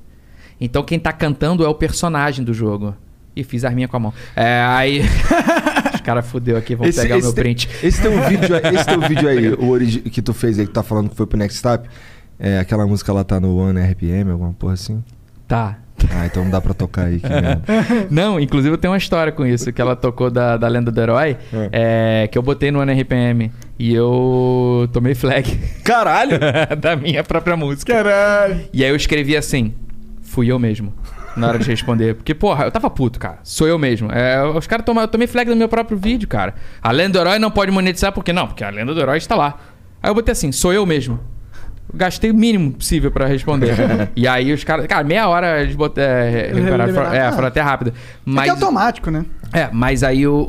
Então 0.62 0.84
quem 0.84 0.98
tá 0.98 1.12
cantando 1.12 1.66
é 1.66 1.68
o 1.68 1.76
personagem 1.76 2.46
do 2.46 2.54
jogo. 2.54 2.96
E 3.40 3.44
fiz 3.44 3.64
a 3.64 3.70
arminha 3.70 3.88
com 3.88 3.98
a 3.98 4.00
mão. 4.00 4.14
É, 4.36 4.62
aí. 4.68 5.02
Os 5.96 6.02
caras 6.02 6.26
fudeu 6.28 6.58
aqui, 6.58 6.76
vão 6.76 6.90
pegar 6.92 7.16
o 7.18 7.22
meu 7.22 7.34
teu- 7.34 7.44
print. 7.44 7.70
Esse 7.84 8.02
teu 8.02 8.12
vídeo, 8.28 8.56
esse 8.74 8.86
teu 8.86 9.00
vídeo 9.02 9.28
aí, 9.30 9.50
o 9.60 9.70
origi- 9.70 10.00
que 10.02 10.22
tu 10.22 10.34
fez 10.34 10.58
aí, 10.60 10.66
que 10.68 10.74
tá 10.74 10.84
falando 10.84 11.10
que 11.10 11.16
foi 11.16 11.26
pro 11.28 11.38
Next 11.38 11.66
Up, 11.68 11.88
é, 12.40 12.60
aquela 12.60 12.86
música 12.88 13.12
lá 13.14 13.24
tá 13.24 13.40
no 13.40 13.56
One 13.58 13.80
RPM, 13.80 14.32
alguma 14.32 14.54
porra 14.54 14.74
assim? 14.74 15.04
Tá. 15.48 15.78
Ah, 16.12 16.26
então 16.26 16.44
não 16.46 16.50
dá 16.52 16.62
pra 16.62 16.74
tocar 16.74 17.08
aí. 17.08 17.22
Não, 18.10 18.40
inclusive 18.40 18.74
eu 18.74 18.78
tenho 18.78 18.94
uma 18.94 18.98
história 18.98 19.34
com 19.34 19.46
isso, 19.46 19.74
que 19.74 19.82
ela 19.82 19.98
tocou 19.98 20.32
da, 20.32 20.56
da 20.56 20.66
Lenda 20.70 20.90
do 20.92 21.02
Herói, 21.02 21.36
é, 21.74 22.30
que 22.32 22.38
eu 22.38 22.42
botei 22.42 22.72
no 22.72 22.82
NRPM 22.82 23.52
e 23.78 23.94
eu 23.94 24.88
tomei 24.94 25.14
flag. 25.14 25.60
Caralho! 25.84 26.40
da 26.80 26.96
minha 26.96 27.22
própria 27.22 27.58
música. 27.58 27.94
Caralho. 27.94 28.62
E 28.72 28.82
aí 28.84 28.90
eu 28.90 28.96
escrevi 28.96 29.36
assim: 29.36 29.74
fui 30.22 30.50
eu 30.50 30.58
mesmo. 30.58 30.94
Na 31.40 31.48
hora 31.48 31.60
de 31.60 31.68
responder. 31.68 32.16
Porque, 32.16 32.34
porra, 32.36 32.66
eu 32.66 32.72
tava 32.72 32.90
puto, 32.90 33.20
cara. 33.20 33.40
Sou 33.44 33.68
eu 33.68 33.78
mesmo. 33.80 34.12
É, 34.12 34.44
os 34.44 34.68
caras 34.68 34.86
tomam. 34.86 35.04
Eu 35.04 35.08
tomei 35.08 35.28
flag 35.28 35.50
no 35.50 35.56
meu 35.56 35.68
próprio 35.70 35.98
vídeo, 35.98 36.28
cara. 36.28 36.54
A 36.82 36.92
lenda 36.92 37.14
do 37.14 37.20
herói 37.20 37.40
não 37.40 37.50
pode 37.52 37.72
monetizar, 37.72 38.12
por 38.12 38.24
quê? 38.24 38.32
Não, 38.34 38.48
porque 38.48 38.64
a 38.64 38.70
lenda 38.70 38.94
do 38.94 39.00
herói 39.00 39.18
está 39.18 39.36
lá. 39.36 39.58
Aí 40.02 40.10
eu 40.10 40.16
botei 40.16 40.32
assim: 40.32 40.52
sou 40.52 40.74
eu 40.74 40.86
mesmo. 40.86 41.20
Eu 41.92 41.98
Gastei 41.98 42.30
o 42.30 42.36
mínimo 42.36 42.74
possível 42.74 43.10
pra 43.10 43.26
responder. 43.26 43.74
e 44.16 44.28
aí 44.28 44.54
os 44.54 44.64
caras. 44.64 44.86
Cara, 44.86 45.04
meia 45.04 45.28
hora 45.28 45.62
eles 45.62 45.76
botaram. 45.76 46.08
É, 46.08 46.52
liberaram. 46.54 47.14
é, 47.14 47.22
Ah. 47.28 47.32
foram 47.32 47.48
até 47.48 47.62
rápido. 47.62 47.90
É 47.90 47.94
Mas. 48.26 48.48
é 48.48 48.52
automático, 48.52 49.10
né? 49.10 49.26
É, 49.52 49.68
mas 49.74 50.04
aí 50.04 50.28
o, 50.28 50.46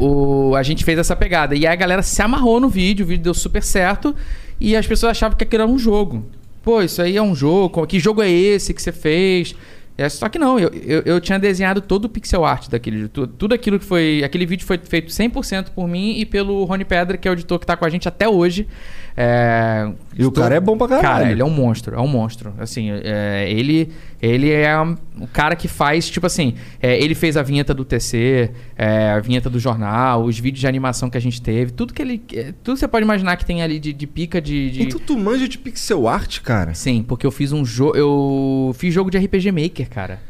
o- 0.50 0.54
a 0.54 0.62
gente 0.62 0.84
fez 0.84 0.98
essa 0.98 1.16
pegada. 1.16 1.54
E 1.54 1.66
aí 1.66 1.72
a 1.72 1.76
galera 1.76 2.02
se 2.02 2.20
amarrou 2.20 2.60
no 2.60 2.68
vídeo, 2.68 3.04
o 3.04 3.08
vídeo 3.08 3.22
deu 3.24 3.32
super 3.32 3.62
certo. 3.62 4.14
E 4.60 4.76
as 4.76 4.86
pessoas 4.86 5.12
achavam 5.12 5.38
que 5.38 5.44
aquilo 5.44 5.62
era 5.62 5.70
um 5.72 5.78
jogo. 5.78 6.26
Pô, 6.62 6.82
isso 6.82 7.00
aí 7.00 7.16
é 7.16 7.22
um 7.22 7.34
jogo. 7.34 7.86
Que 7.86 7.98
jogo 7.98 8.20
é 8.22 8.28
esse 8.30 8.74
que 8.74 8.82
você 8.82 8.92
fez? 8.92 9.56
É, 10.00 10.08
só 10.08 10.30
que 10.30 10.38
não, 10.38 10.58
eu, 10.58 10.70
eu, 10.70 11.02
eu 11.04 11.20
tinha 11.20 11.38
desenhado 11.38 11.82
todo 11.82 12.06
o 12.06 12.08
pixel 12.08 12.42
art 12.42 12.70
daquele 12.70 13.06
tudo, 13.06 13.34
tudo 13.34 13.54
aquilo 13.54 13.78
que 13.78 13.84
foi. 13.84 14.22
Aquele 14.24 14.46
vídeo 14.46 14.66
foi 14.66 14.78
feito 14.78 15.12
100% 15.12 15.66
por 15.74 15.86
mim 15.86 16.14
e 16.16 16.24
pelo 16.24 16.64
Rony 16.64 16.86
Pedra, 16.86 17.18
que 17.18 17.28
é 17.28 17.30
o 17.30 17.34
editor 17.34 17.58
que 17.58 17.66
tá 17.66 17.76
com 17.76 17.84
a 17.84 17.90
gente 17.90 18.08
até 18.08 18.26
hoje. 18.26 18.66
É, 19.14 19.90
E 20.16 20.24
o 20.24 20.32
cara 20.32 20.54
é 20.54 20.60
bom 20.60 20.78
pra 20.78 20.88
caralho. 20.88 21.06
Cara, 21.06 21.30
ele 21.30 21.42
é 21.42 21.44
um 21.44 21.50
monstro, 21.50 21.94
é 21.94 22.00
um 22.00 22.08
monstro. 22.08 22.54
Assim, 22.58 22.88
é, 22.90 23.46
ele, 23.50 23.92
ele 24.22 24.50
é 24.50 24.74
o 25.18 25.26
cara 25.32 25.56
que 25.56 25.66
faz, 25.68 26.08
tipo 26.10 26.26
assim, 26.26 26.54
é, 26.80 26.98
ele 27.02 27.14
fez 27.14 27.36
a 27.36 27.42
vinheta 27.42 27.72
do 27.72 27.84
TC, 27.84 28.50
é, 28.76 29.10
a 29.12 29.20
vinheta 29.20 29.48
do 29.48 29.58
jornal, 29.58 30.24
os 30.24 30.38
vídeos 30.38 30.60
de 30.60 30.66
animação 30.66 31.08
que 31.08 31.16
a 31.16 31.20
gente 31.20 31.40
teve, 31.40 31.72
tudo 31.72 31.92
que 31.94 32.02
ele. 32.02 32.22
é, 32.34 32.52
tudo 32.62 32.74
que 32.74 32.80
você 32.80 32.88
pode 32.88 33.04
imaginar 33.04 33.36
que 33.36 33.44
tem 33.46 33.62
ali 33.62 33.78
de, 33.78 33.92
de 33.92 34.06
pica 34.06 34.40
de. 34.40 34.70
de- 34.70 34.82
Então 34.82 35.00
tu 35.00 35.16
manja 35.18 35.48
de 35.48 35.56
pixel 35.58 36.06
art, 36.08 36.40
cara? 36.40 36.74
Sim, 36.74 37.02
porque 37.06 37.26
eu 37.26 37.30
fiz 37.30 37.52
um 37.52 37.64
jogo. 37.64 37.96
Eu 37.96 38.74
fiz 38.78 38.92
jogo 38.92 39.10
de 39.10 39.18
RPG 39.18 39.52
Maker, 39.52 39.88
cara. 39.88 40.20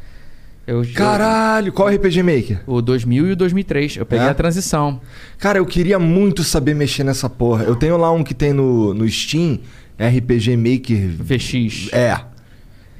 Eu, 0.66 0.84
Caralho, 0.94 1.72
qual 1.72 1.88
RPG 1.88 2.22
Maker? 2.22 2.60
O 2.66 2.80
2000 2.80 3.26
e 3.28 3.32
o 3.32 3.36
2003. 3.36 3.96
Eu 3.96 4.06
peguei 4.06 4.26
É? 4.26 4.30
a 4.30 4.34
transição. 4.34 5.00
Cara, 5.38 5.58
eu 5.58 5.66
queria 5.66 5.98
muito 5.98 6.44
saber 6.44 6.74
mexer 6.74 7.02
nessa 7.02 7.28
porra. 7.28 7.64
Eu 7.64 7.74
tenho 7.74 7.96
lá 7.96 8.12
um 8.12 8.22
que 8.22 8.32
tem 8.34 8.52
no, 8.52 8.94
no 8.94 9.08
Steam, 9.08 9.58
RPG 9.98 10.56
Maker. 10.56 11.08
VX. 11.18 11.92
É. 11.92 12.16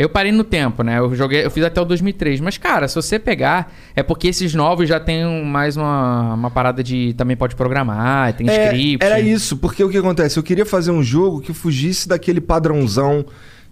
Eu 0.01 0.09
parei 0.09 0.33
no 0.33 0.43
tempo, 0.43 0.83
né? 0.83 0.99
Eu 0.99 1.15
joguei, 1.15 1.45
eu 1.45 1.51
fiz 1.51 1.63
até 1.63 1.79
o 1.79 1.85
2003. 1.85 2.41
Mas, 2.41 2.57
cara, 2.57 2.89
se 2.89 2.95
você 2.95 3.19
pegar, 3.19 3.71
é 3.95 4.03
porque 4.03 4.29
esses 4.29 4.55
novos 4.55 4.89
já 4.89 4.99
tem 4.99 5.45
mais 5.45 5.77
uma, 5.77 6.33
uma 6.33 6.51
parada 6.51 6.83
de. 6.83 7.13
Também 7.19 7.37
pode 7.37 7.55
programar, 7.55 8.33
tem 8.33 8.49
É, 8.49 8.69
script. 8.69 9.05
Era 9.05 9.21
isso, 9.21 9.59
porque 9.59 9.85
o 9.85 9.91
que 9.91 9.99
acontece? 9.99 10.39
Eu 10.39 10.43
queria 10.43 10.65
fazer 10.65 10.91
um 10.91 11.03
jogo 11.03 11.43
que 11.43 11.53
fugisse 11.53 12.09
daquele 12.09 12.41
padrãozão 12.41 13.27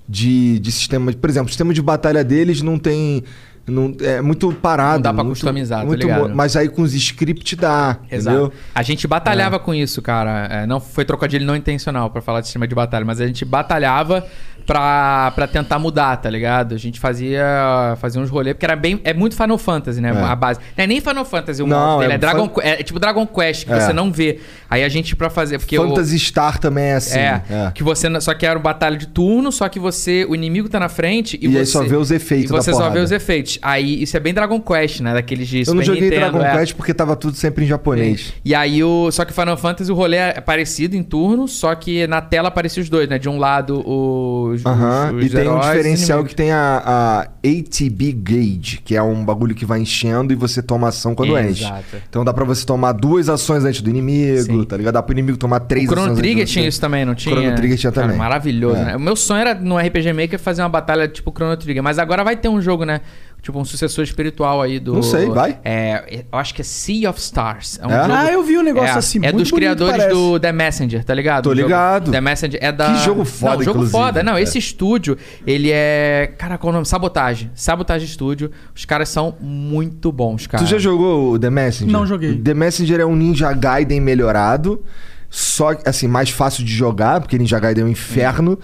de, 0.06 0.58
de 0.58 0.70
sistema. 0.70 1.10
Por 1.14 1.30
exemplo, 1.30 1.46
o 1.46 1.48
sistema 1.48 1.72
de 1.72 1.80
batalha 1.80 2.22
deles 2.22 2.60
não 2.60 2.78
tem. 2.78 3.24
Não, 3.70 3.94
é 4.00 4.20
muito 4.20 4.52
parado. 4.52 4.94
Não 4.96 5.02
dá 5.02 5.12
pra 5.14 5.24
muito- 5.24 5.36
customizar, 5.36 5.80
tô 5.80 5.86
muito 5.86 6.02
ligado. 6.02 6.28
mo- 6.28 6.34
Mas 6.34 6.56
aí 6.56 6.68
com 6.68 6.82
os 6.82 6.94
scripts 6.94 7.56
dá. 7.58 7.98
Exato. 8.10 8.36
Entendeu? 8.36 8.52
A 8.74 8.82
gente 8.82 9.06
batalhava 9.06 9.58
com 9.58 9.74
isso, 9.74 10.00
cara. 10.02 10.46
É, 10.50 10.66
não 10.66 10.80
foi 10.80 11.04
trocadilho 11.04 11.44
não 11.46 11.56
intencional 11.56 12.10
pra 12.10 12.20
falar 12.22 12.40
de 12.40 12.46
sistema 12.46 12.66
de 12.66 12.74
batalha, 12.74 13.04
mas 13.04 13.20
a 13.20 13.26
gente 13.26 13.44
batalhava 13.44 14.24
pra, 14.66 15.30
pra 15.34 15.46
tentar 15.46 15.78
mudar, 15.78 16.16
tá 16.18 16.28
ligado? 16.28 16.74
A 16.74 16.78
gente 16.78 17.00
fazia, 17.00 17.96
fazia 18.00 18.20
uns 18.20 18.28
rolês, 18.28 18.54
porque 18.54 18.66
era 18.66 18.76
bem. 18.76 19.00
É 19.04 19.14
muito 19.14 19.34
Final 19.34 19.56
Fantasy, 19.56 20.00
né? 20.00 20.10
É. 20.14 20.22
A 20.22 20.34
base. 20.36 20.60
Não 20.76 20.84
é 20.84 20.86
nem 20.86 21.00
Final 21.00 21.24
Fantasy 21.24 21.62
o 21.62 21.66
Não, 21.66 22.00
dele, 22.00 22.12
é 22.12 22.14
é, 22.16 22.18
Dragon, 22.18 22.48
fan- 22.48 22.60
é 22.62 22.82
tipo 22.82 22.98
Dragon 23.00 23.26
Quest, 23.26 23.64
que 23.66 23.72
É. 23.72 23.80
você 23.80 23.92
não 23.92 24.12
vê. 24.12 24.40
Aí 24.68 24.84
a 24.84 24.88
gente 24.88 25.16
pra 25.16 25.30
fazer. 25.30 25.58
Porque 25.58 25.78
o- 25.78 25.88
Phantasy 25.88 26.18
Star 26.18 26.58
também 26.58 26.84
é 26.84 26.94
assim. 26.96 27.18
é, 27.18 27.42
é. 27.50 27.70
que 27.74 27.82
você 27.82 28.08
só 28.20 28.34
que 28.34 28.44
era 28.44 28.58
um 28.58 28.62
batalha 28.62 28.96
de 28.98 29.06
turno, 29.06 29.50
só 29.50 29.68
que 29.68 29.78
você, 29.78 30.26
o 30.28 30.34
inimigo 30.34 30.68
tá 30.68 30.78
na 30.78 30.88
frente 30.90 31.38
e, 31.40 31.46
E 31.46 31.52
você 31.52 31.58
aí 31.60 31.66
só 31.66 31.82
vê 31.82 31.96
os 31.96 32.10
efeitos 32.10 32.50
E 32.50 32.52
você 32.52 32.70
da 32.70 32.76
só 32.76 32.82
vê 32.84 32.88
porrada. 32.90 33.04
os 33.04 33.12
efeitos. 33.12 33.57
Aí 33.62 34.02
isso 34.02 34.16
é 34.16 34.20
bem 34.20 34.32
Dragon 34.34 34.60
Quest, 34.60 35.00
né, 35.00 35.14
daqueles 35.14 35.48
de 35.48 35.64
Eu 35.66 35.74
não 35.74 35.82
joguei 35.82 36.02
Nintendo, 36.02 36.20
Dragon 36.32 36.42
é. 36.44 36.58
Quest 36.58 36.74
porque 36.74 36.94
tava 36.94 37.16
tudo 37.16 37.36
sempre 37.36 37.64
em 37.64 37.68
japonês. 37.68 38.32
E 38.44 38.54
aí 38.54 38.82
o 38.82 39.10
só 39.10 39.24
que 39.24 39.32
Final 39.32 39.56
Fantasy 39.56 39.90
o 39.90 39.94
rolê 39.94 40.16
é 40.16 40.40
parecido 40.40 40.96
em 40.96 41.02
turno, 41.02 41.46
só 41.48 41.74
que 41.74 42.06
na 42.06 42.20
tela 42.20 42.48
aparecia 42.48 42.82
os 42.82 42.88
dois, 42.88 43.08
né? 43.08 43.18
De 43.18 43.28
um 43.28 43.38
lado 43.38 43.82
os, 43.86 44.64
Aham, 44.64 45.12
os, 45.14 45.24
os 45.24 45.32
e 45.32 45.36
tem 45.36 45.48
um 45.48 45.58
e 45.58 45.60
diferencial 45.60 46.24
que 46.24 46.34
tem 46.34 46.50
a, 46.52 46.82
a 46.84 47.20
ATB 47.44 48.12
Gauge, 48.12 48.80
que 48.84 48.94
é 48.96 49.02
um 49.02 49.24
bagulho 49.24 49.54
que 49.54 49.64
vai 49.64 49.80
enchendo 49.80 50.32
e 50.32 50.36
você 50.36 50.62
toma 50.62 50.88
ação 50.88 51.14
quando 51.14 51.38
enche. 51.38 51.64
Exato. 51.64 51.96
Então 52.08 52.24
dá 52.24 52.32
pra 52.32 52.44
você 52.44 52.64
tomar 52.64 52.92
duas 52.92 53.28
ações 53.28 53.64
antes 53.64 53.80
do 53.82 53.90
inimigo, 53.90 54.42
Sim. 54.42 54.64
tá 54.64 54.76
ligado? 54.76 54.94
Dá 54.94 55.02
pro 55.02 55.12
inimigo 55.12 55.36
tomar 55.38 55.60
três 55.60 55.86
O 55.86 55.92
Chrono 55.92 56.06
ações 56.06 56.18
Trigger 56.18 56.42
antes 56.42 56.52
de 56.52 56.58
tinha 56.58 56.68
isso 56.68 56.80
também, 56.80 57.04
não 57.04 57.14
tinha? 57.14 57.34
Chrono 57.34 57.54
Trigger 57.56 57.78
tinha 57.78 57.92
Cara, 57.92 58.06
também. 58.06 58.18
maravilhoso, 58.18 58.76
É. 58.76 58.84
né? 58.86 58.96
O 58.96 59.00
meu 59.00 59.16
sonho 59.16 59.40
era 59.40 59.54
no 59.54 59.76
RPG 59.78 60.12
Maker 60.12 60.38
fazer 60.38 60.62
uma 60.62 60.68
batalha 60.68 61.08
tipo 61.08 61.32
Chrono 61.34 61.56
Trigger, 61.56 61.82
mas 61.82 61.98
agora 61.98 62.22
vai 62.24 62.36
ter 62.36 62.48
um 62.48 62.60
jogo, 62.60 62.84
né? 62.84 63.00
Tipo 63.42 63.58
um 63.58 63.64
sucessor 63.64 64.04
espiritual 64.04 64.60
aí 64.60 64.78
do. 64.78 64.94
Não 64.94 65.02
sei, 65.02 65.28
vai. 65.30 65.58
É, 65.64 66.24
eu 66.30 66.38
acho 66.38 66.54
que 66.54 66.60
é 66.60 66.64
Sea 66.64 67.08
of 67.08 67.18
Stars. 67.20 67.78
É 67.82 67.86
um 67.86 67.90
É? 67.90 68.02
jogo- 68.02 68.12
Ah, 68.14 68.32
eu 68.32 68.42
vi 68.42 68.58
um 68.58 68.62
negócio 68.62 68.88
é, 68.94 68.98
assim, 68.98 69.18
É 69.18 69.32
muito 69.32 69.36
dos 69.38 69.50
bonito, 69.50 69.60
criadores 69.60 69.96
parece. 69.96 70.14
do 70.14 70.40
The 70.40 70.52
Messenger, 70.52 71.04
tá 71.04 71.14
ligado? 71.14 71.44
Tô 71.44 71.52
ligado. 71.52 72.10
The 72.10 72.20
Messenger 72.20 72.58
é 72.62 72.72
da. 72.72 72.92
Que 72.94 73.04
jogo 73.04 73.24
foda, 73.24 73.56
Não, 73.56 73.62
jogo 73.62 73.86
foda. 73.86 74.22
Não, 74.22 74.36
É. 74.36 74.42
esse 74.42 74.58
estúdio, 74.58 75.16
ele 75.46 75.70
é. 75.72 76.32
Cara, 76.36 76.58
qual 76.58 76.70
o 76.70 76.74
nome? 76.74 76.86
Sabotage. 76.86 77.50
Sabotage 77.54 78.06
Studio. 78.08 78.50
Os 78.74 78.84
caras 78.84 79.08
são 79.08 79.34
muito 79.40 80.10
bons, 80.12 80.46
cara. 80.46 80.62
Tu 80.62 80.68
já 80.68 80.78
jogou 80.78 81.32
o 81.32 81.38
The 81.38 81.50
Messenger? 81.50 81.92
Não 81.92 82.06
joguei. 82.06 82.36
The 82.36 82.54
Messenger 82.54 83.00
é 83.00 83.06
um 83.06 83.16
Ninja 83.16 83.52
Gaiden 83.52 84.00
melhorado. 84.00 84.82
Só 85.30 85.74
que, 85.74 85.86
assim, 85.88 86.08
mais 86.08 86.30
fácil 86.30 86.64
de 86.64 86.72
jogar, 86.72 87.20
porque 87.20 87.36
Ninja 87.38 87.58
Gaiden 87.60 87.84
é 87.84 87.86
um 87.86 87.90
inferno. 87.90 88.58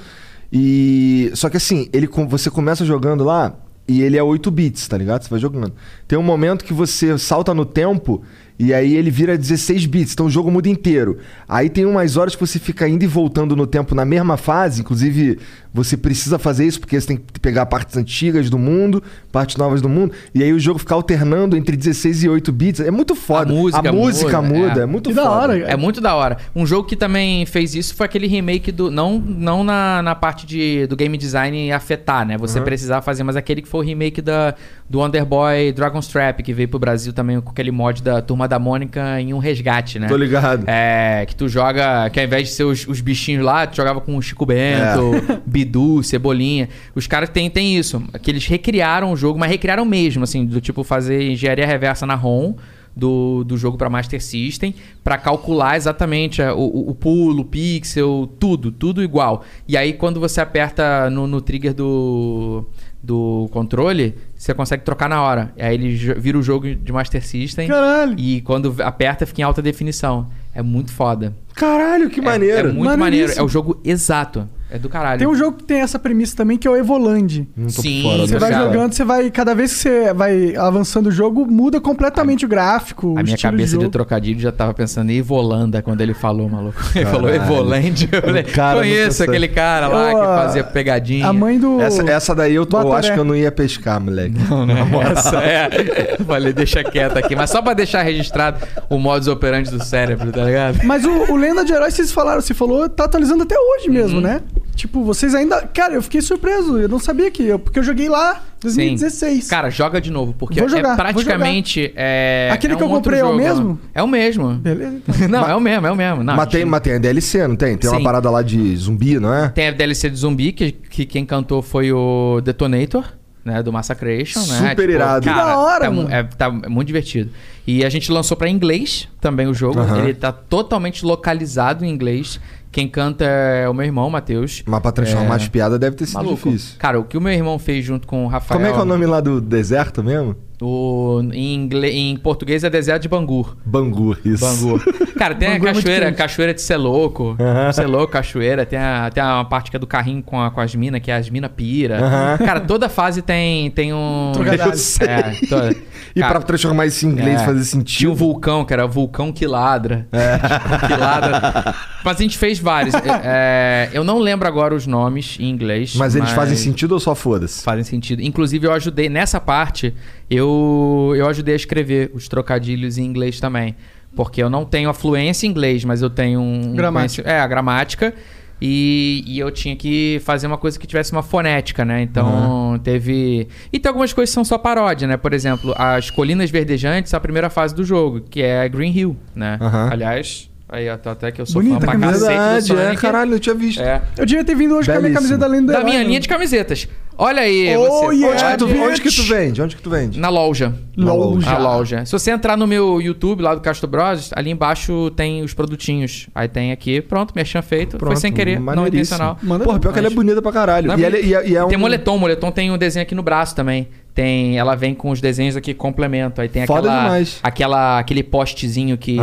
E. 0.52 1.30
Só 1.34 1.48
que 1.50 1.56
assim, 1.56 1.88
ele 1.92 2.06
com- 2.06 2.28
você 2.28 2.50
começa 2.50 2.84
jogando 2.84 3.24
lá 3.24 3.52
e 3.86 4.02
ele 4.02 4.16
é 4.16 4.22
8 4.22 4.50
bits, 4.50 4.88
tá 4.88 4.96
ligado? 4.96 5.22
Você 5.22 5.30
vai 5.30 5.38
jogando. 5.38 5.72
Tem 6.08 6.18
um 6.18 6.22
momento 6.22 6.64
que 6.64 6.72
você 6.72 7.18
salta 7.18 7.52
no 7.52 7.66
tempo 7.66 8.22
e 8.58 8.72
aí 8.72 8.94
ele 8.94 9.10
vira 9.10 9.36
16 9.36 9.86
bits. 9.86 10.12
Então 10.14 10.26
o 10.26 10.30
jogo 10.30 10.50
muda 10.50 10.68
inteiro. 10.68 11.18
Aí 11.48 11.68
tem 11.68 11.84
umas 11.84 12.16
horas 12.16 12.34
que 12.34 12.40
você 12.40 12.58
fica 12.58 12.88
indo 12.88 13.02
e 13.02 13.06
voltando 13.06 13.54
no 13.54 13.66
tempo 13.66 13.94
na 13.94 14.04
mesma 14.04 14.36
fase. 14.36 14.80
Inclusive, 14.80 15.38
você 15.74 15.96
precisa 15.96 16.38
fazer 16.38 16.64
isso 16.64 16.78
porque 16.78 17.00
você 17.00 17.08
tem 17.08 17.16
que 17.16 17.40
pegar 17.40 17.66
partes 17.66 17.96
antigas 17.96 18.48
do 18.48 18.56
mundo, 18.56 19.02
partes 19.32 19.56
novas 19.56 19.82
do 19.82 19.88
mundo. 19.88 20.14
E 20.32 20.40
aí 20.40 20.52
o 20.52 20.58
jogo 20.60 20.78
fica 20.78 20.94
alternando 20.94 21.56
entre 21.56 21.76
16 21.76 22.22
e 22.22 22.28
8 22.28 22.52
bits. 22.52 22.80
É 22.80 22.92
muito 22.92 23.16
foda. 23.16 23.50
A 23.50 23.52
música 23.52 23.92
música 23.92 24.40
muda, 24.40 24.56
muda. 24.58 24.80
é. 24.80 24.82
É, 24.84 24.86
muito 24.86 25.10
Que 25.10 25.16
da 25.16 25.22
foda. 25.24 25.34
hora, 25.34 25.58
É 25.58 25.76
muito 25.76 26.00
da 26.00 26.14
hora. 26.14 26.36
Um 26.54 26.64
jogo 26.64 26.86
que 26.86 26.94
também 26.94 27.44
fez 27.44 27.74
isso 27.74 27.92
foi 27.96 28.06
aquele 28.06 28.28
remake 28.28 28.70
do. 28.70 28.88
Não, 28.88 29.18
não 29.18 29.64
na, 29.64 30.00
na 30.00 30.14
parte 30.14 30.46
de, 30.46 30.86
do 30.86 30.94
game 30.94 31.18
design 31.18 31.72
afetar, 31.72 32.24
né? 32.24 32.38
Você 32.38 32.60
precisar 32.60 33.02
fazer, 33.02 33.24
mas 33.24 33.34
aquele 33.34 33.60
que 33.60 33.68
foi 33.68 33.80
o 33.80 33.82
remake 33.82 34.22
da, 34.22 34.54
do 34.88 35.02
Underboy 35.02 35.72
Dragon's 35.72 36.06
Trap, 36.06 36.40
que 36.44 36.52
veio 36.52 36.68
pro 36.68 36.78
Brasil 36.78 37.12
também 37.12 37.40
com 37.40 37.50
aquele 37.50 37.72
mod 37.72 38.00
da 38.00 38.22
Turma 38.22 38.46
da 38.46 38.60
Mônica 38.60 39.20
em 39.20 39.34
um 39.34 39.38
resgate, 39.38 39.98
né? 39.98 40.06
Tô 40.06 40.16
ligado. 40.16 40.64
É, 40.68 41.24
que 41.26 41.34
tu 41.34 41.48
joga, 41.48 42.08
que 42.10 42.20
ao 42.20 42.26
invés 42.26 42.48
de 42.48 42.54
ser 42.54 42.62
os, 42.62 42.86
os 42.86 43.00
bichinhos 43.00 43.44
lá, 43.44 43.66
tu 43.66 43.74
jogava 43.76 44.00
com 44.00 44.16
o 44.16 44.22
Chico 44.22 44.46
Bento, 44.46 45.14
É. 45.28 45.40
Bidu, 45.64 46.02
Cebolinha. 46.02 46.68
Os 46.94 47.06
caras 47.06 47.28
têm 47.28 47.48
tem 47.50 47.76
isso, 47.76 48.02
que 48.22 48.30
eles 48.30 48.46
recriaram 48.46 49.12
o 49.12 49.16
jogo, 49.16 49.38
mas 49.38 49.50
recriaram 49.50 49.84
mesmo, 49.84 50.24
assim, 50.24 50.44
do 50.44 50.60
tipo 50.60 50.84
fazer 50.84 51.30
engenharia 51.30 51.66
reversa 51.66 52.06
na 52.06 52.14
ROM 52.14 52.54
do, 52.96 53.42
do 53.44 53.56
jogo 53.56 53.76
para 53.76 53.90
Master 53.90 54.22
System, 54.22 54.72
pra 55.02 55.18
calcular 55.18 55.76
exatamente 55.76 56.40
é, 56.40 56.52
o, 56.52 56.58
o- 56.90 56.94
pulo, 56.94 57.40
o 57.40 57.44
pixel, 57.44 58.30
tudo, 58.38 58.70
tudo 58.70 59.02
igual. 59.02 59.42
E 59.66 59.76
aí 59.76 59.92
quando 59.94 60.20
você 60.20 60.40
aperta 60.40 61.10
no, 61.10 61.26
no 61.26 61.40
trigger 61.40 61.74
do 61.74 62.64
do 63.02 63.50
controle, 63.52 64.14
você 64.34 64.54
consegue 64.54 64.82
trocar 64.82 65.10
na 65.10 65.20
hora. 65.20 65.52
Aí 65.58 65.74
ele 65.74 65.94
vira 66.18 66.38
o 66.38 66.42
jogo 66.42 66.74
de 66.74 66.90
Master 66.90 67.22
System. 67.22 67.68
Caralho. 67.68 68.14
E 68.18 68.40
quando 68.40 68.74
aperta, 68.82 69.26
fica 69.26 69.42
em 69.42 69.44
alta 69.44 69.60
definição. 69.60 70.26
É 70.54 70.62
muito 70.62 70.90
foda. 70.90 71.34
Caralho, 71.54 72.08
que 72.08 72.20
É- 72.20 72.22
maneiro. 72.22 72.68
É, 72.70 72.72
muito 72.72 72.96
maneiro. 72.98 73.30
É 73.36 73.42
o 73.42 73.48
jogo 73.48 73.78
exato. 73.84 74.48
É 74.74 74.78
do 74.78 74.88
caralho. 74.88 75.20
Tem 75.20 75.28
um 75.28 75.36
jogo 75.36 75.58
que 75.58 75.62
tem 75.62 75.82
essa 75.82 76.00
premissa 76.00 76.36
também, 76.36 76.58
que 76.58 76.66
é 76.66 76.70
o 76.70 76.74
Evoland. 76.74 77.46
Não 77.56 77.68
tô 77.68 77.74
por 77.76 77.82
Sim, 77.82 78.02
fora, 78.02 78.26
Você 78.26 78.32
não 78.32 78.40
vai 78.40 78.52
sei. 78.52 78.60
jogando, 78.62 78.92
você 78.92 79.04
vai. 79.04 79.30
Cada 79.30 79.54
vez 79.54 79.72
que 79.72 79.78
você 79.78 80.12
vai 80.12 80.56
avançando 80.56 81.06
o 81.06 81.10
jogo, 81.12 81.46
muda 81.46 81.80
completamente 81.80 82.44
o 82.44 82.48
gráfico. 82.48 83.14
o 83.14 83.18
A 83.18 83.22
minha 83.22 83.38
cabeça 83.38 83.76
de, 83.76 83.82
jogo. 83.84 83.88
trocadilho 83.92 84.40
já 84.40 84.50
tava 84.50 84.74
pensando 84.74 85.10
em 85.10 85.16
Evolanda 85.18 85.80
quando 85.80 86.00
ele 86.00 86.12
falou, 86.12 86.48
maluco. 86.48 86.76
Ele 86.92 87.06
falou. 87.06 87.32
Evoland. 87.32 88.08
Eu 88.10 88.20
falei, 88.20 88.42
cara 88.42 88.78
conheço 88.80 89.22
aquele 89.22 89.46
cara 89.46 89.86
lá 89.86 90.10
Eu, 90.10 90.18
que 90.18 90.24
fazia 90.26 90.64
pegadinha. 90.64 91.28
A 91.28 91.32
mãe 91.32 91.56
do. 91.56 91.80
Essa, 91.80 92.02
essa 92.10 92.34
daí 92.34 92.56
eu, 92.56 92.66
tô- 92.66 92.80
eu 92.80 92.92
acho 92.94 93.12
que 93.12 93.18
eu 93.20 93.24
não 93.24 93.36
ia 93.36 93.52
pescar, 93.52 94.00
moleque. 94.00 94.34
Não, 94.50 94.66
né? 94.66 94.74
Essa 95.12 95.36
é. 95.38 96.16
Eu 96.18 96.24
falei, 96.24 96.52
deixa 96.52 96.82
quieto 96.82 97.16
aqui. 97.16 97.36
Mas 97.36 97.48
só 97.50 97.62
pra 97.62 97.74
deixar 97.74 98.02
registrado 98.02 98.58
o 98.90 98.98
modus 98.98 99.28
operandi 99.28 99.70
do 99.70 99.84
cérebro, 99.84 100.32
tá 100.32 100.42
ligado? 100.42 100.80
Mas 100.84 101.04
o, 101.04 101.32
o 101.32 101.36
Lenda 101.36 101.64
de 101.64 101.72
Herói, 101.72 101.92
vocês 101.92 102.10
falaram, 102.10 102.40
você 102.40 102.52
falou, 102.54 102.88
tá 102.88 103.04
atualizando 103.04 103.44
até 103.44 103.54
hoje 103.56 103.86
Uhum. 103.88 103.94
mesmo, 103.94 104.20
né? 104.20 104.40
Tipo, 104.74 105.04
vocês 105.04 105.34
ainda. 105.34 105.62
Cara, 105.68 105.94
eu 105.94 106.02
fiquei 106.02 106.20
surpreso. 106.20 106.78
Eu 106.78 106.88
não 106.88 106.98
sabia 106.98 107.30
que. 107.30 107.44
eu- 107.44 107.58
Porque 107.58 107.78
eu 107.78 107.82
joguei 107.82 108.08
lá 108.08 108.42
em 108.58 108.62
2016. 108.62 109.48
Cara, 109.48 109.70
joga 109.70 110.00
de 110.00 110.10
novo, 110.10 110.34
porque 110.36 110.58
Vou 110.60 110.68
jogar, 110.68 110.82
é 110.82 110.86
vou 110.88 110.96
praticamente. 110.96 111.92
É, 111.94 112.48
Aquele 112.52 112.74
é 112.74 112.76
que 112.76 112.82
eu 112.82 112.86
um 112.86 112.90
comprei 112.90 113.20
é 113.20 113.24
o 113.24 113.28
jogo. 113.28 113.38
mesmo? 113.38 113.80
É 113.94 114.02
o 114.02 114.08
mesmo. 114.08 114.54
Beleza. 114.54 114.96
então. 115.08 115.28
Não, 115.28 115.48
é 115.48 115.54
o 115.54 115.60
mesmo, 115.60 115.86
é 115.86 115.92
o 115.92 115.96
mesmo. 115.96 116.24
Não, 116.24 116.34
mas, 116.36 116.48
tem, 116.48 116.64
mas 116.64 116.80
tem 116.80 116.94
a 116.94 116.98
DLC, 116.98 117.46
não 117.46 117.56
tem? 117.56 117.76
Tem 117.76 117.88
uma 117.88 117.98
Sim. 117.98 118.04
parada 118.04 118.28
lá 118.30 118.42
de 118.42 118.76
zumbi, 118.76 119.18
não 119.20 119.32
é? 119.32 119.48
Tem 119.50 119.68
a 119.68 119.70
DLC 119.70 120.10
de 120.10 120.16
zumbi, 120.16 120.52
que, 120.52 120.72
que 120.72 121.06
quem 121.06 121.24
cantou 121.24 121.62
foi 121.62 121.92
o 121.92 122.40
Detonator, 122.42 123.04
né? 123.44 123.62
Do 123.62 123.72
Massacration, 123.72 124.40
né? 124.40 124.70
Super 124.70 124.90
irado. 124.90 125.24
cara, 125.26 125.38
Que 125.40 125.46
da 125.46 125.58
hora, 125.58 125.84
tá, 125.84 125.90
mano. 125.90 126.10
é, 126.10 126.22
tá 126.24 126.50
muito 126.50 126.86
divertido. 126.88 127.30
E 127.66 127.84
a 127.84 127.88
gente 127.88 128.10
lançou 128.10 128.36
pra 128.36 128.48
inglês 128.48 129.08
também 129.20 129.46
o 129.46 129.54
jogo. 129.54 129.80
Ele 130.02 130.14
tá 130.14 130.32
totalmente 130.32 131.04
localizado 131.04 131.84
em 131.84 131.88
inglês. 131.90 132.40
Quem 132.74 132.88
canta 132.88 133.24
é 133.24 133.68
o 133.68 133.72
meu 133.72 133.86
irmão, 133.86 134.10
Matheus. 134.10 134.64
Mas 134.66 134.80
pra 134.80 134.90
transformar 134.90 135.34
É. 135.34 135.36
as 135.36 135.46
piadas 135.48 135.78
deve 135.78 135.94
ter 135.94 136.06
sido 136.06 136.16
Maluco. 136.16 136.34
difícil. 136.50 136.74
Cara, 136.76 136.98
o 136.98 137.04
que 137.04 137.16
o 137.16 137.20
meu 137.20 137.32
irmão 137.32 137.56
fez 137.56 137.84
junto 137.84 138.04
com 138.04 138.24
o 138.24 138.26
Rafael... 138.26 138.58
Como 138.58 138.68
é 138.68 138.72
que 138.72 138.78
é 138.80 138.82
o 138.82 138.84
nome 138.84 139.06
lá 139.06 139.20
do 139.20 139.40
deserto 139.40 140.02
mesmo? 140.02 140.34
O, 140.66 141.20
em, 141.32 141.54
ingle- 141.54 141.84
em 141.84 142.16
português 142.16 142.64
é 142.64 142.70
deserto 142.70 143.02
de 143.02 143.08
Bangu. 143.08 143.54
Bangu, 143.64 144.16
isso. 144.24 144.44
Bangu. 144.44 144.80
Cara, 145.18 145.34
tem 145.34 145.50
Bangu 145.50 145.66
é 145.66 145.70
a 145.70 145.72
muito 145.74 145.84
cachoeira, 145.84 146.06
quente. 146.06 146.16
cachoeira 146.16 146.54
de 146.54 146.62
Seloco. 146.62 147.36
Aham. 147.38 147.72
Seloco, 147.72 148.12
cachoeira. 148.12 148.64
Tem, 148.64 148.78
a, 148.78 149.10
tem 149.12 149.22
uma 149.22 149.44
parte 149.44 149.70
que 149.70 149.76
é 149.76 149.80
do 149.80 149.86
carrinho 149.86 150.22
com, 150.22 150.40
a- 150.40 150.50
com 150.50 150.60
as 150.60 150.74
minas, 150.74 151.00
que 151.02 151.10
é 151.10 151.16
as 151.16 151.28
minas 151.28 151.50
pira. 151.54 151.98
Aham. 152.02 152.38
Cara, 152.38 152.60
toda 152.60 152.88
fase 152.88 153.20
tem, 153.20 153.70
tem 153.72 153.92
um. 153.92 154.32
Trocadilho. 154.32 154.70
Eu 154.70 154.76
sei. 154.76 155.04
É, 155.14 155.22
toda- 155.48 155.76
E 156.16 156.20
Cara, 156.20 156.34
pra 156.34 156.42
transformar 156.42 156.86
isso 156.86 157.04
em 157.06 157.10
inglês 157.10 157.40
é, 157.40 157.44
fazer 157.44 157.54
Tinha 157.58 157.64
sentido. 157.64 158.12
o 158.12 158.14
vulcão, 158.14 158.64
que 158.64 158.72
era 158.72 158.84
o 158.84 158.88
vulcão 158.88 159.30
que 159.32 159.46
ladra. 159.46 160.06
Tipo, 160.10 160.86
que 160.86 160.92
ladra. 160.96 161.74
Mas 162.04 162.16
a 162.18 162.22
gente 162.22 162.38
fez 162.38 162.58
vários. 162.58 162.94
É, 162.94 163.90
eu 163.92 164.02
não 164.04 164.18
lembro 164.18 164.46
agora 164.48 164.74
os 164.74 164.86
nomes 164.86 165.36
em 165.40 165.48
inglês. 165.50 165.94
Mas 165.96 166.14
eles 166.14 166.30
fazem 166.30 166.56
sentido 166.56 166.92
ou 166.92 167.00
só 167.00 167.14
foda-se? 167.14 167.62
Fazem 167.62 167.84
sentido. 167.84 168.22
Inclusive, 168.22 168.66
eu 168.66 168.72
ajudei 168.72 169.08
nessa 169.08 169.40
parte, 169.40 169.94
eu, 170.30 171.12
eu 171.16 171.26
ajudei 171.28 171.54
a 171.54 171.56
escrever 171.56 172.10
os 172.14 172.28
trocadilhos 172.28 172.98
em 172.98 173.04
inglês 173.04 173.40
também. 173.40 173.74
Porque 174.16 174.42
eu 174.42 174.48
não 174.48 174.64
tenho 174.64 174.88
a 174.88 174.94
fluência 174.94 175.46
em 175.46 175.50
inglês, 175.50 175.84
mas 175.84 176.00
eu 176.00 176.08
tenho 176.08 176.40
um. 176.40 176.70
um 176.70 176.74
Gramática. 176.76 177.22
conheci- 177.22 177.36
É, 177.36 177.40
a 177.40 177.46
gramática. 177.46 178.14
E, 178.62 179.24
e 179.26 179.38
eu 179.40 179.50
tinha 179.50 179.74
que 179.74 180.20
fazer 180.24 180.46
uma 180.46 180.56
coisa 180.56 180.78
que 180.78 180.86
tivesse 180.86 181.10
uma 181.12 181.22
fonética, 181.22 181.84
né? 181.84 182.00
Então 182.02 182.78
teve. 182.82 183.48
E 183.72 183.78
tem 183.80 183.88
algumas 183.88 184.12
coisas 184.12 184.30
que 184.30 184.34
são 184.34 184.44
só 184.44 184.56
paródia, 184.56 185.08
né? 185.08 185.16
Por 185.16 185.32
exemplo, 185.34 185.74
as 185.76 186.08
Colinas 186.10 186.50
Verdejantes, 186.50 187.12
a 187.12 187.20
primeira 187.20 187.50
fase 187.50 187.74
do 187.74 187.84
jogo, 187.84 188.20
que 188.20 188.40
é 188.40 188.66
Green 188.68 188.96
Hill, 188.96 189.16
né? 189.34 189.58
Aham. 189.60 189.88
Aliás, 189.90 190.48
aí 190.68 190.86
tô 190.98 191.10
até 191.10 191.32
que 191.32 191.40
eu 191.40 191.46
sou 191.46 191.60
Bonita 191.60 191.84
fã 191.84 191.98
pra 191.98 192.08
cacete 192.10 192.68
do 192.68 192.78
é, 192.78 192.84
Sonic. 192.84 193.02
caralho, 193.02 193.34
eu 193.34 193.40
tinha 193.40 193.54
visto. 193.56 193.82
É. 193.82 194.00
Eu 194.16 194.24
devia 194.24 194.44
ter 194.44 194.54
vindo 194.54 194.76
hoje 194.76 194.86
com 194.90 194.96
a 194.96 195.00
minha 195.00 195.12
Belíssimo. 195.12 195.28
camiseta 195.28 195.38
da 195.40 195.46
Lenda 195.48 195.72
Da 195.72 195.78
Herói, 195.80 195.90
minha 195.90 196.04
linha 196.04 196.20
de 196.20 196.28
camisetas. 196.28 196.88
Olha 197.16 197.42
aí, 197.42 197.76
Oh, 197.76 198.08
você. 198.08 198.16
yeah, 198.16 198.26
Onde, 198.34 198.44
que 198.44 198.56
tu, 198.74 198.82
onde 198.82 199.00
que 199.02 199.10
tu 199.10 199.22
vende? 199.22 199.62
Onde 199.62 199.76
que 199.76 199.82
tu 199.82 199.90
vende? 199.90 200.18
Na 200.18 200.28
loja. 200.28 200.74
Loja. 200.96 201.50
A 201.50 201.58
loja. 201.58 202.04
Se 202.06 202.12
você 202.12 202.30
entrar 202.32 202.56
no 202.56 202.66
meu 202.66 203.00
YouTube 203.00 203.40
lá 203.42 203.54
do 203.54 203.60
Castro 203.60 203.86
Bros, 203.88 204.30
ali 204.34 204.50
embaixo 204.50 205.10
tem 205.12 205.42
os 205.42 205.54
produtinhos. 205.54 206.28
Aí 206.34 206.48
tem 206.48 206.72
aqui, 206.72 207.00
pronto, 207.00 207.32
merchan 207.34 207.62
feito. 207.62 207.98
Foi 207.98 208.16
sem 208.16 208.32
querer, 208.32 208.58
não 208.60 208.86
intencional. 208.86 209.38
Manda 209.42 209.64
Porra, 209.64 209.78
pior 209.78 209.92
que 209.92 209.98
ela 209.98 210.08
é 210.08 210.10
Mas- 210.10 210.16
bonita 210.16 210.42
pra 210.42 210.50
caralho. 210.52 210.90
É 210.90 210.96
E, 210.98 211.04
ela, 211.04 211.16
é- 211.16 211.22
e, 211.24 211.34
é- 211.34 211.48
e 211.50 211.56
é 211.56 211.64
um... 211.64 211.68
Tem 211.68 211.78
moletom, 211.78 212.18
moletom 212.18 212.50
tem 212.50 212.70
um 212.70 212.78
desenho 212.78 213.02
aqui 213.04 213.14
no 213.14 213.22
braço 213.22 213.54
também. 213.54 213.88
Tem, 214.14 214.56
ela 214.56 214.76
vem 214.76 214.94
com 214.94 215.10
os 215.10 215.20
desenhos 215.20 215.56
aqui 215.56 215.74
complemento. 215.74 216.40
Aí 216.40 216.48
tem 216.48 216.64
Foda 216.66 216.88
aquela, 216.88 217.02
demais. 217.02 217.40
aquela 217.42 217.98
aquele 217.98 218.22
postzinho 218.22 218.96
que 218.96 219.16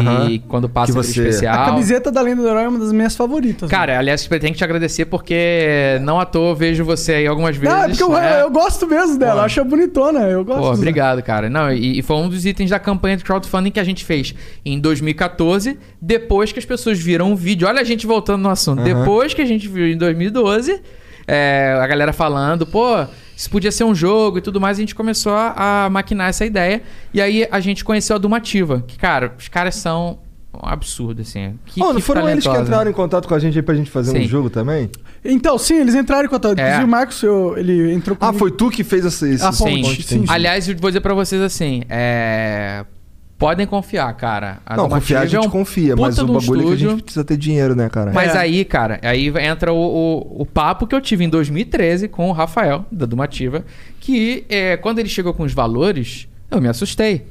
quando 0.50 0.68
passa 0.68 0.92
Que 0.92 1.00
aquele 1.00 1.14
você- 1.14 1.22
especial. 1.30 1.62
A 1.62 1.66
camiseta 1.66 2.12
da 2.12 2.22
Lenda 2.22 2.42
do 2.42 2.48
Herói 2.50 2.64
é 2.66 2.68
uma 2.68 2.78
das 2.80 2.92
minhas 2.92 3.16
favoritas. 3.16 3.70
Cara, 3.70 3.98
aliás, 3.98 4.28
eu 4.30 4.40
tenho 4.42 4.52
que 4.52 4.58
te 4.58 4.64
agradecer 4.66 5.06
porque 5.06 5.98
não 6.02 6.20
à 6.20 6.26
toa 6.26 6.50
eu 6.50 6.56
vejo 6.58 6.84
você 6.84 7.14
aí 7.14 7.28
algumas 7.28 7.56
vezes. 7.56 7.74
Não, 7.74 7.84
é 7.86 7.88
porque 7.88 8.04
eu, 8.04 8.10
né? 8.12 8.42
eu 8.42 8.52
gosto 8.52 8.86
mesmo 8.86 9.18
dela, 9.18 9.32
Pô. 9.36 9.40
eu 9.40 9.44
acho 9.46 9.64
bonitona, 9.64 10.20
eu 10.28 10.44
gosto. 10.44 10.60
Pô, 10.62 10.74
obrigado, 10.74 11.24
cara. 11.24 11.50
Não, 11.50 11.72
e, 11.72 12.00
e 12.00 12.02
foi 12.02 12.18
um 12.18 12.28
dos 12.28 12.46
itens 12.46 12.70
da 12.70 12.78
campanha 12.78 13.16
de 13.16 13.24
crowdfunding 13.24 13.72
que 13.72 13.80
a 13.80 13.86
gente 13.86 14.04
fez 14.04 14.36
em 14.66 14.78
2014, 14.78 15.80
depois 16.02 16.52
que 16.52 16.60
as 16.60 16.66
pessoas 16.66 17.00
viram 17.00 17.32
o 17.32 17.36
vídeo. 17.38 17.66
Olha 17.66 17.80
a 17.80 17.86
gente 17.86 18.06
voltando 18.06 18.42
no 18.42 18.50
assunto. 18.50 18.84
Depois 18.84 19.34
que 19.34 19.42
a 19.42 19.46
gente 19.46 19.70
viu 19.70 19.88
em 19.88 19.96
2012, 19.98 20.82
é, 21.26 21.78
a 21.82 21.88
galera 21.88 22.12
falando, 22.12 22.68
pô, 22.68 23.06
isso 23.42 23.50
podia 23.50 23.72
ser 23.72 23.84
um 23.84 23.96
jogo 23.96 24.38
e 24.38 24.42
tudo 24.42 24.62
mais, 24.62 24.78
a 24.78 24.82
gente 24.82 24.94
começou 24.94 25.34
a, 25.34 25.86
a 25.86 25.90
maquinar 25.90 26.30
essa 26.30 26.46
ideia. 26.46 26.84
E 27.12 27.20
aí 27.20 27.48
a 27.50 27.60
gente 27.60 27.84
conheceu 27.84 28.16
a 28.16 28.20
Dumativa, 28.20 28.84
que, 28.88 28.98
cara, 29.00 29.34
os 29.38 29.48
caras 29.48 29.76
são 29.76 30.20
um 30.54 30.68
absurdo, 30.68 31.22
assim. 31.24 31.58
Que, 31.66 31.82
Oh, 31.82 31.88
não 31.88 31.96
que 31.96 32.02
foram 32.02 32.30
eles 32.30 32.46
que 32.46 32.56
entraram 32.56 32.92
em 32.92 32.94
contato 32.94 33.28
com 33.28 33.34
a 33.34 33.40
gente 33.40 33.58
aí 33.58 33.64
pra 33.64 33.74
gente 33.74 33.90
fazer 33.90 34.12
um 34.12 34.22
Sim. 34.22 34.28
jogo 34.28 34.50
também? 34.52 34.92
Então, 35.26 35.58
sim, 35.58 35.76
eles 35.80 35.96
entraram 35.96 36.26
em 36.26 36.30
contato. 36.30 36.60
É. 36.60 36.62
Inclusive, 36.62 36.84
o 36.84 36.88
Marcos, 36.88 37.24
eu- 37.24 37.58
ele 37.58 37.92
entrou 37.94 38.16
Ah, 38.20 38.28
comigo. 38.28 38.38
foi 38.40 38.52
tu 38.52 38.70
que 38.70 38.84
fez 38.84 39.06
esse... 39.06 39.34
esse 39.34 39.44
A 39.44 39.52
Sim. 39.52 39.84
sim, 39.86 40.02
sim. 40.02 40.26
Aliás, 40.28 40.68
eu 40.70 40.76
vou 40.78 40.90
dizer 40.92 41.02
pra 41.02 41.14
vocês 41.16 41.42
assim, 41.42 41.82
é... 41.90 42.86
Podem 43.42 43.66
confiar, 43.66 44.14
cara. 44.14 44.60
A 44.64 44.78
não, 44.78 44.88
confiar 44.88 45.22
a 45.22 45.24
é 45.24 45.28
gente 45.28 45.48
um 45.48 45.50
confia, 45.50 45.96
mas 45.96 46.20
o 46.20 46.28
bagulho 46.28 46.38
é 46.38 46.46
que 46.46 46.52
a 46.52 46.64
estúdio. 46.76 46.90
gente 46.92 47.04
precisa 47.04 47.26
ter 47.26 47.38
dinheiro, 47.38 47.76
né, 47.76 47.90
cara? 47.90 48.12
Mas 48.14 48.36
É. 48.36 48.38
aí, 48.38 48.64
cara, 48.64 49.00
aí 49.02 49.34
entra 49.40 49.74
o, 49.74 49.78
o, 49.78 50.42
o 50.44 50.46
papo 50.46 50.86
que 50.86 50.94
eu 50.94 51.02
tive 51.02 51.26
em 51.26 51.30
2013 51.30 52.08
com 52.08 52.30
o 52.30 52.32
Rafael, 52.32 52.86
da 52.92 53.08
Dumativa, 53.08 53.66
que 54.00 54.46
é, 54.48 54.78
quando 54.78 55.00
ele 55.00 55.10
chegou 55.10 55.34
com 55.34 55.42
os 55.42 55.54
valores, 55.54 56.28
eu 56.52 56.62
me 56.62 56.68
assustei. 56.68 57.26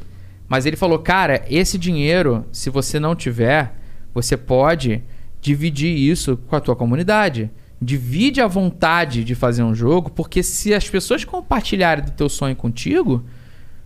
Mas 0.48 0.66
ele 0.66 0.76
falou, 0.76 0.98
cara, 0.98 1.44
esse 1.48 1.78
dinheiro, 1.78 2.44
se 2.50 2.70
você 2.70 2.98
não 2.98 3.14
tiver, 3.14 3.72
você 4.12 4.36
pode 4.36 5.00
dividir 5.40 5.96
isso 5.96 6.36
com 6.48 6.56
a 6.56 6.60
tua 6.60 6.74
comunidade. 6.74 7.48
Divide 7.80 8.40
a 8.40 8.48
vontade 8.48 9.22
de 9.22 9.36
fazer 9.36 9.62
um 9.62 9.74
jogo, 9.76 10.10
porque 10.10 10.42
se 10.42 10.74
as 10.74 10.90
pessoas 10.90 11.24
compartilharem 11.24 12.04
do 12.04 12.10
teu 12.10 12.28
sonho 12.28 12.56
contigo, 12.56 13.24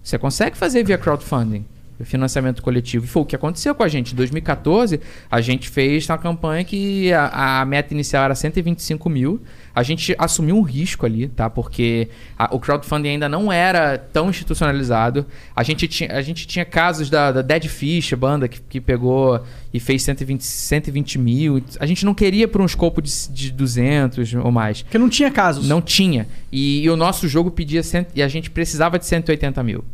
você 0.02 0.18
consegue 0.18 0.56
fazer 0.56 0.82
via 0.84 0.96
crowdfunding, 0.98 1.66
financiamento 2.02 2.62
coletivo. 2.62 3.04
E 3.04 3.08
foi 3.08 3.22
o 3.22 3.24
que 3.24 3.36
aconteceu 3.36 3.74
com 3.74 3.82
a 3.82 3.88
gente. 3.88 4.12
Em 4.12 4.16
2014, 4.16 5.00
a 5.30 5.40
gente 5.40 5.68
fez 5.68 6.08
uma 6.08 6.18
campanha 6.18 6.64
que 6.64 7.12
a, 7.12 7.60
a 7.60 7.64
meta 7.64 7.94
inicial 7.94 8.24
era 8.24 8.34
125 8.34 9.08
mil. 9.08 9.40
A 9.74 9.82
gente 9.82 10.14
assumiu 10.18 10.56
um 10.56 10.62
risco 10.62 11.04
ali, 11.04 11.28
tá? 11.28 11.50
Porque 11.50 12.08
a- 12.38 12.48
o 12.54 12.60
crowdfunding 12.60 13.08
ainda 13.10 13.28
não 13.28 13.52
era 13.52 13.98
tão 13.98 14.30
institucionalizado. 14.30 15.26
A 15.54 15.62
gente 15.62 15.86
tinha, 15.88 16.12
a 16.16 16.22
gente 16.22 16.46
tinha 16.46 16.64
casos 16.64 17.10
da, 17.10 17.32
da 17.32 17.42
Dead 17.42 17.66
Fish, 17.66 18.12
a 18.12 18.16
banda 18.16 18.48
que, 18.48 18.60
que 18.60 18.80
pegou 18.80 19.40
e 19.72 19.80
fez 19.80 20.02
120, 20.02 20.42
120 20.44 21.18
mil. 21.18 21.62
A 21.80 21.86
gente 21.86 22.04
não 22.04 22.14
queria 22.14 22.46
para 22.46 22.62
um 22.62 22.66
escopo 22.66 23.02
de, 23.02 23.10
de 23.30 23.50
200 23.52 24.34
ou 24.34 24.50
mais. 24.52 24.82
Porque 24.82 24.98
não 24.98 25.08
tinha 25.08 25.30
casos. 25.30 25.68
Não 25.68 25.82
tinha. 25.82 26.26
E, 26.52 26.82
e 26.84 26.90
o 26.90 26.96
nosso 26.96 27.26
jogo 27.28 27.50
pedia. 27.50 27.82
Cento, 27.82 28.12
e 28.14 28.22
a 28.22 28.28
gente 28.28 28.50
precisava 28.50 28.98
de 28.98 29.06
180 29.06 29.60
mil. 29.64 29.84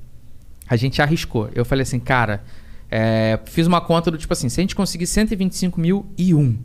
A 0.70 0.76
gente 0.76 1.02
arriscou. 1.02 1.50
Eu 1.52 1.64
falei 1.64 1.82
assim, 1.82 1.98
cara, 1.98 2.44
é, 2.88 3.40
fiz 3.46 3.66
uma 3.66 3.80
conta 3.80 4.08
do 4.08 4.16
tipo 4.16 4.32
assim: 4.32 4.48
se 4.48 4.60
a 4.60 4.62
gente 4.62 4.76
conseguir 4.76 5.08
125 5.08 5.80
mil 5.80 6.06
e 6.16 6.32
um, 6.32 6.56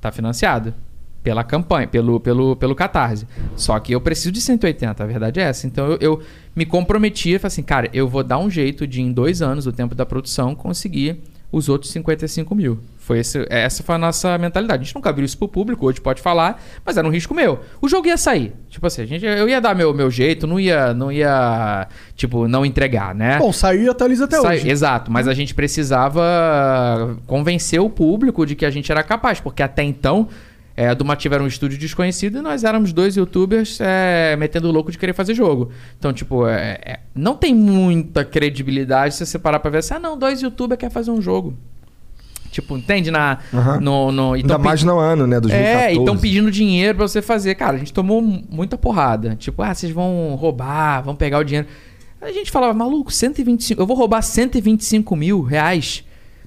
tá 0.00 0.10
financiado. 0.10 0.74
Pela 1.22 1.44
campanha, 1.44 1.86
pelo, 1.86 2.18
pelo, 2.18 2.56
pelo 2.56 2.74
Catarse. 2.74 3.28
Só 3.54 3.78
que 3.78 3.94
eu 3.94 4.00
preciso 4.00 4.32
de 4.32 4.40
180, 4.40 5.04
a 5.04 5.06
verdade 5.06 5.38
é 5.38 5.44
essa. 5.44 5.68
Então 5.68 5.86
eu, 5.92 5.98
eu 6.00 6.22
me 6.56 6.66
comprometi 6.66 7.38
falei 7.38 7.46
assim, 7.46 7.62
cara, 7.62 7.88
eu 7.92 8.08
vou 8.08 8.24
dar 8.24 8.38
um 8.38 8.50
jeito 8.50 8.88
de, 8.88 9.00
em 9.00 9.12
dois 9.12 9.40
anos, 9.40 9.64
o 9.64 9.72
tempo 9.72 9.94
da 9.94 10.04
produção, 10.04 10.52
conseguir 10.52 11.22
os 11.52 11.68
outros 11.68 11.92
55 11.92 12.54
mil. 12.54 12.80
Foi 12.96 13.18
esse, 13.18 13.44
essa 13.50 13.82
foi 13.82 13.94
a 13.96 13.98
nossa 13.98 14.38
mentalidade. 14.38 14.80
A 14.80 14.84
gente 14.84 14.94
nunca 14.94 15.10
abriu 15.10 15.26
isso 15.26 15.36
pro 15.36 15.46
público, 15.46 15.86
hoje 15.86 16.00
pode 16.00 16.22
falar, 16.22 16.62
mas 16.84 16.96
era 16.96 17.06
um 17.06 17.10
risco 17.10 17.34
meu. 17.34 17.60
O 17.80 17.88
jogo 17.88 18.06
ia 18.06 18.16
sair. 18.16 18.54
Tipo 18.70 18.86
assim, 18.86 19.02
a 19.02 19.06
gente, 19.06 19.26
eu 19.26 19.48
ia 19.48 19.60
dar 19.60 19.74
meu, 19.74 19.92
meu 19.92 20.10
jeito, 20.10 20.46
não 20.46 20.58
ia, 20.58 20.94
não 20.94 21.12
ia, 21.12 21.88
tipo, 22.16 22.48
não 22.48 22.64
entregar, 22.64 23.14
né? 23.14 23.38
Bom, 23.38 23.52
saiu 23.52 23.82
e 23.82 23.88
atualiza 23.88 24.24
até 24.24 24.40
hoje. 24.40 24.68
Exato, 24.68 25.10
mas 25.10 25.28
a 25.28 25.34
gente 25.34 25.54
precisava 25.54 27.16
convencer 27.26 27.80
o 27.80 27.90
público 27.90 28.46
de 28.46 28.54
que 28.54 28.64
a 28.64 28.70
gente 28.70 28.90
era 28.90 29.02
capaz, 29.02 29.40
porque 29.40 29.62
até 29.62 29.82
então 29.82 30.28
é, 30.76 30.88
a 30.88 30.94
Dumativa 30.94 31.34
era 31.34 31.44
um 31.44 31.46
estúdio 31.46 31.78
desconhecido 31.78 32.38
e 32.38 32.40
nós 32.42 32.64
éramos 32.64 32.92
dois 32.92 33.16
youtubers 33.16 33.78
é, 33.80 34.34
metendo 34.36 34.68
o 34.68 34.72
louco 34.72 34.90
de 34.90 34.98
querer 34.98 35.12
fazer 35.12 35.34
jogo. 35.34 35.70
Então, 35.98 36.12
tipo, 36.12 36.46
é, 36.46 36.78
é, 36.84 37.00
não 37.14 37.34
tem 37.36 37.54
muita 37.54 38.24
credibilidade 38.24 39.14
se 39.14 39.26
você 39.26 39.38
parar 39.38 39.58
pra 39.60 39.70
ver 39.70 39.78
assim, 39.78 39.94
ah 39.94 39.98
não, 39.98 40.16
dois 40.18 40.40
youtubers 40.42 40.78
querem 40.78 40.92
fazer 40.92 41.10
um 41.10 41.20
jogo. 41.20 41.54
Tipo, 42.50 42.76
entende? 42.76 43.10
Na, 43.10 43.38
Aham. 43.52 43.80
no, 43.80 44.12
no, 44.12 44.32
Ainda 44.34 44.48
tão 44.56 44.58
mais 44.58 44.82
no 44.84 44.98
ano, 44.98 45.26
né? 45.26 45.40
2014. 45.40 45.84
é, 45.86 45.94
e 45.94 45.98
estão 45.98 46.18
pedindo 46.18 46.50
dinheiro 46.50 46.96
pra 46.98 47.08
você 47.08 47.22
fazer. 47.22 47.54
Cara, 47.54 47.76
a 47.76 47.78
gente 47.78 47.94
tomou 47.94 48.20
mu- 48.20 48.44
muita 48.50 48.76
porrada. 48.76 49.34
Tipo, 49.36 49.62
ah, 49.62 49.74
vocês 49.74 49.90
vão 49.90 50.34
roubar, 50.34 51.02
vão 51.02 51.16
pegar 51.16 51.38
o 51.38 51.44
dinheiro. 51.44 51.66
A 52.20 52.30
gente 52.30 52.50
falava, 52.50 52.74
maluco, 52.74 53.10
125, 53.10 53.80
eu 53.80 53.86
vou 53.86 53.96
roubar 53.96 54.20
125 54.20 55.16
mil 55.16 55.40
reais. 55.40 56.04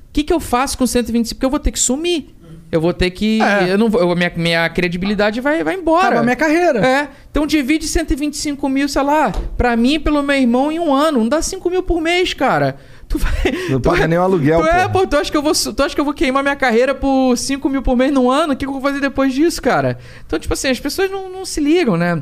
O 0.09 0.13
que, 0.13 0.23
que 0.23 0.32
eu 0.32 0.39
faço 0.39 0.78
com 0.78 0.86
125? 0.86 1.36
Porque 1.38 1.45
eu 1.45 1.49
vou 1.49 1.59
ter 1.59 1.71
que 1.71 1.80
sumir. 1.80 2.34
Eu 2.72 2.82
vou 2.82 2.93
ter 2.93 3.09
que. 3.11 3.41
É. 3.41 3.72
Eu 3.72 3.78
não 3.78 3.89
vou, 3.89 4.01
eu- 4.01 4.16
minha, 4.16 4.32
minha 4.36 4.70
credibilidade 4.70 5.39
vai, 5.39 5.63
vai 5.63 5.76
embora. 5.76 6.07
Acaba 6.07 6.20
a 6.22 6.24
minha 6.24 6.36
carreira. 6.36 6.86
É. 6.86 7.07
Então 7.32 7.45
divide 7.47 7.88
125 7.88 8.68
mil, 8.68 8.89
sei 8.89 9.01
lá, 9.03 9.32
pra 9.55 9.76
mim 9.78 9.93
e 9.95 9.99
pelo 9.99 10.22
meu 10.24 10.36
irmão 10.36 10.72
em 10.72 10.80
um 10.80 10.93
ano. 10.93 11.20
Não 11.20 11.30
dá 11.30 11.41
5 11.41 11.70
mil 11.70 11.84
por 11.84 12.01
mês, 12.01 12.34
cara. 12.34 12.76
Tu 13.07 13.20
vai. 13.20 13.32
Não 13.70 13.80
tu 13.80 13.84
paga 13.89 13.99
vai- 13.99 14.07
nem 14.07 14.18
o 14.18 14.22
aluguel, 14.24 14.61
tu 14.61 14.68
É, 14.68 14.88
pô. 14.89 15.05
tu 15.05 15.16
acha, 15.16 15.30
que 15.32 15.38
eu 15.38 15.41
vou, 15.43 15.53
tu 15.53 15.84
acha 15.84 15.93
que 15.93 16.01
eu 16.01 16.05
vou 16.05 16.13
queimar 16.13 16.41
minha 16.41 16.55
carreira 16.55 16.93
por 16.95 17.38
5 17.38 17.70
mil 17.70 17.84
por 17.84 17.95
mês 17.95 18.11
num 18.11 18.32
ano? 18.32 18.53
O 18.53 18.55
que, 18.55 18.66
que 18.66 18.70
eu 18.70 18.74
vou 18.74 18.82
fazer 18.82 18.99
depois 18.99 19.32
disso, 19.32 19.61
cara? 19.61 19.99
Então, 20.26 20.39
tipo 20.39 20.51
assim, 20.55 20.70
as 20.70 20.80
pessoas 20.80 21.11
não, 21.11 21.30
não 21.30 21.45
se 21.45 21.61
ligam, 21.61 21.95
né? 21.97 22.22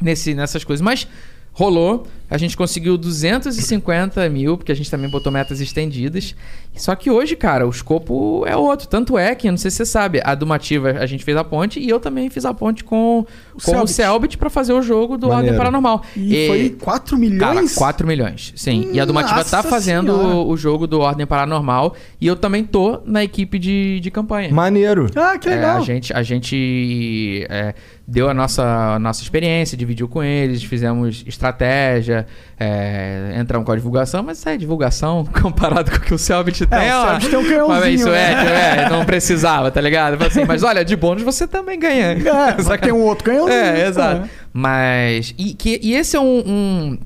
Nesse, 0.00 0.32
nessas 0.34 0.64
coisas. 0.64 0.82
Mas 0.82 1.06
rolou. 1.52 2.06
A 2.30 2.38
gente 2.38 2.56
conseguiu 2.56 2.96
250 2.96 4.28
mil, 4.30 4.56
porque 4.56 4.72
a 4.72 4.74
gente 4.74 4.90
também 4.90 5.08
botou 5.10 5.30
metas 5.30 5.60
estendidas. 5.60 6.34
Só 6.74 6.94
que 6.96 7.10
hoje, 7.10 7.36
cara, 7.36 7.66
o 7.66 7.70
escopo 7.70 8.44
é 8.46 8.56
outro. 8.56 8.88
Tanto 8.88 9.16
é 9.16 9.34
que, 9.34 9.48
não 9.50 9.56
sei 9.56 9.70
se 9.70 9.76
você 9.78 9.86
sabe, 9.86 10.20
a 10.24 10.34
Dumativa 10.34 10.90
a 10.98 11.06
gente 11.06 11.24
fez 11.24 11.36
a 11.36 11.44
ponte 11.44 11.78
e 11.78 11.88
eu 11.88 12.00
também 12.00 12.28
fiz 12.30 12.44
a 12.44 12.52
ponte 12.52 12.82
com, 12.82 13.24
com 13.52 13.70
o 13.82 13.86
Selbit. 13.86 13.92
Selbit 13.92 14.38
pra 14.38 14.50
fazer 14.50 14.72
o 14.72 14.82
jogo 14.82 15.16
do 15.16 15.28
Maneiro. 15.28 15.54
Ordem 15.54 15.56
Paranormal. 15.58 16.02
E 16.16 16.46
foi 16.48 16.70
4 16.80 17.16
milhões? 17.16 17.74
Cara, 17.74 17.92
4 17.92 18.06
milhões. 18.06 18.52
Sim. 18.56 18.88
e 18.92 18.98
a 18.98 19.04
Dumativa 19.04 19.44
tá 19.44 19.62
fazendo 19.62 20.12
Senhora. 20.12 20.34
o, 20.36 20.48
o 20.48 20.56
jogo 20.56 20.86
do 20.86 21.00
Ordem 21.00 21.26
Paranormal. 21.26 21.94
E 22.20 22.26
eu 22.26 22.34
também 22.36 22.64
tô 22.64 23.00
na 23.04 23.22
equipe 23.22 23.58
de, 23.58 24.00
de 24.00 24.10
campanha. 24.10 24.52
Maneiro. 24.52 25.08
Ah, 25.14 25.38
que 25.38 25.48
É, 25.48 25.54
legal. 25.54 25.78
a 25.78 25.80
gente, 25.80 26.12
a 26.12 26.22
gente 26.22 27.46
é, 27.48 27.74
deu 28.06 28.28
a 28.28 28.34
nossa, 28.34 28.94
a 28.94 28.98
nossa 28.98 29.22
experiência, 29.22 29.76
dividiu 29.76 30.08
com 30.08 30.22
eles, 30.22 30.62
fizemos 30.62 31.24
estratégia, 31.26 32.13
é, 32.58 33.36
entramos 33.38 33.64
com 33.66 33.72
a 33.72 33.76
divulgação, 33.76 34.22
mas 34.22 34.38
isso 34.38 34.48
é 34.48 34.56
divulgação 34.56 35.24
comparado 35.42 35.90
com 35.90 35.96
o 35.96 36.00
que 36.00 36.14
o 36.14 36.18
Selbit 36.18 36.66
tem. 36.66 36.78
o 36.92 36.96
ó. 36.96 37.06
Selbit 37.08 37.28
tem 37.30 37.38
um 37.38 37.44
canhãozinho, 37.44 37.80
Mas 37.80 38.00
isso 38.00 38.08
é, 38.08 38.34
né? 38.44 38.82
é, 38.84 38.88
não 38.90 39.04
precisava, 39.04 39.70
tá 39.70 39.80
ligado? 39.80 40.22
Assim, 40.24 40.44
mas 40.44 40.62
olha, 40.62 40.84
de 40.84 40.94
bônus 40.96 41.22
você 41.22 41.46
também 41.46 41.78
ganha. 41.78 42.12
É, 42.12 42.62
só 42.62 42.76
que 42.76 42.84
tem 42.84 42.92
um 42.92 43.02
outro 43.02 43.24
canhãozinho. 43.24 43.58
É, 43.58 43.86
exato. 43.86 44.26
É. 44.26 44.28
Mas. 44.52 45.34
E, 45.38 45.54
que, 45.54 45.80
e 45.82 45.94
esse 45.94 46.16
é 46.16 46.20
um. 46.20 46.42
um- 46.46 46.98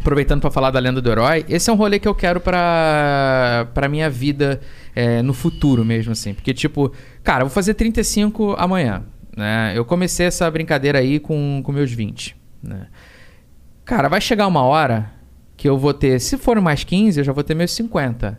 aproveitando 0.00 0.40
pra 0.40 0.52
falar 0.52 0.70
da 0.70 0.78
lenda 0.78 1.00
do 1.02 1.10
herói, 1.10 1.44
esse 1.48 1.68
é 1.68 1.72
um 1.72 1.76
rolê 1.76 1.98
que 1.98 2.06
eu 2.06 2.14
quero 2.14 2.40
pra, 2.40 3.66
pra 3.74 3.88
minha 3.88 4.08
vida 4.08 4.60
é, 4.94 5.20
no 5.20 5.34
futuro 5.34 5.84
mesmo, 5.84 6.12
assim. 6.12 6.32
Porque, 6.32 6.54
tipo, 6.54 6.92
cara, 7.24 7.42
eu 7.42 7.46
vou 7.48 7.52
fazer 7.54 7.74
35 7.74 8.54
amanhã. 8.56 9.02
Né? 9.36 9.72
Eu 9.74 9.84
comecei 9.84 10.26
essa 10.26 10.48
brincadeira 10.50 11.00
aí 11.00 11.18
com, 11.18 11.60
com 11.64 11.72
meus 11.72 11.90
20. 11.90 12.36
Né? 12.62 12.86
Cara, 13.86 14.08
vai 14.08 14.20
chegar 14.20 14.46
uma 14.46 14.62
hora 14.62 15.10
que 15.56 15.66
eu 15.68 15.78
vou 15.78 15.94
ter, 15.94 16.20
se 16.20 16.36
for 16.36 16.60
mais 16.60 16.84
15, 16.84 17.20
eu 17.20 17.24
já 17.24 17.32
vou 17.32 17.42
ter 17.42 17.54
meus 17.54 17.70
50. 17.70 18.38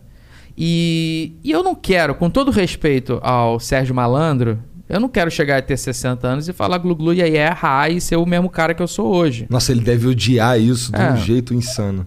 E, 0.58 1.34
e 1.44 1.52
eu 1.52 1.64
não 1.64 1.74
quero, 1.74 2.14
com 2.14 2.30
todo 2.30 2.52
respeito 2.52 3.20
ao 3.24 3.60
Sérgio 3.60 3.96
Malandro, 3.96 4.60
eu 4.90 5.00
não 5.00 5.08
quero 5.10 5.32
chegar 5.32 5.58
a 5.58 5.62
ter 5.62 5.78
60 5.78 6.28
anos 6.28 6.48
e 6.50 6.54
falar 6.54 6.78
glu-glu 6.78 7.14
e 7.14 7.22
aí 7.24 7.36
é 7.38 7.48
errar 7.48 7.90
e 7.90 8.00
ser 8.02 8.18
o 8.18 8.26
mesmo 8.26 8.50
cara 8.50 8.74
que 8.74 8.82
eu 8.84 8.88
sou 8.88 9.08
hoje. 9.14 9.48
Nossa, 9.50 9.72
ele 9.72 9.82
deve 9.82 10.08
odiar 10.08 10.60
isso 10.60 10.92
de 10.92 11.02
É. 11.02 11.12
um 11.12 11.18
jeito 11.18 11.54
insano. 11.54 12.06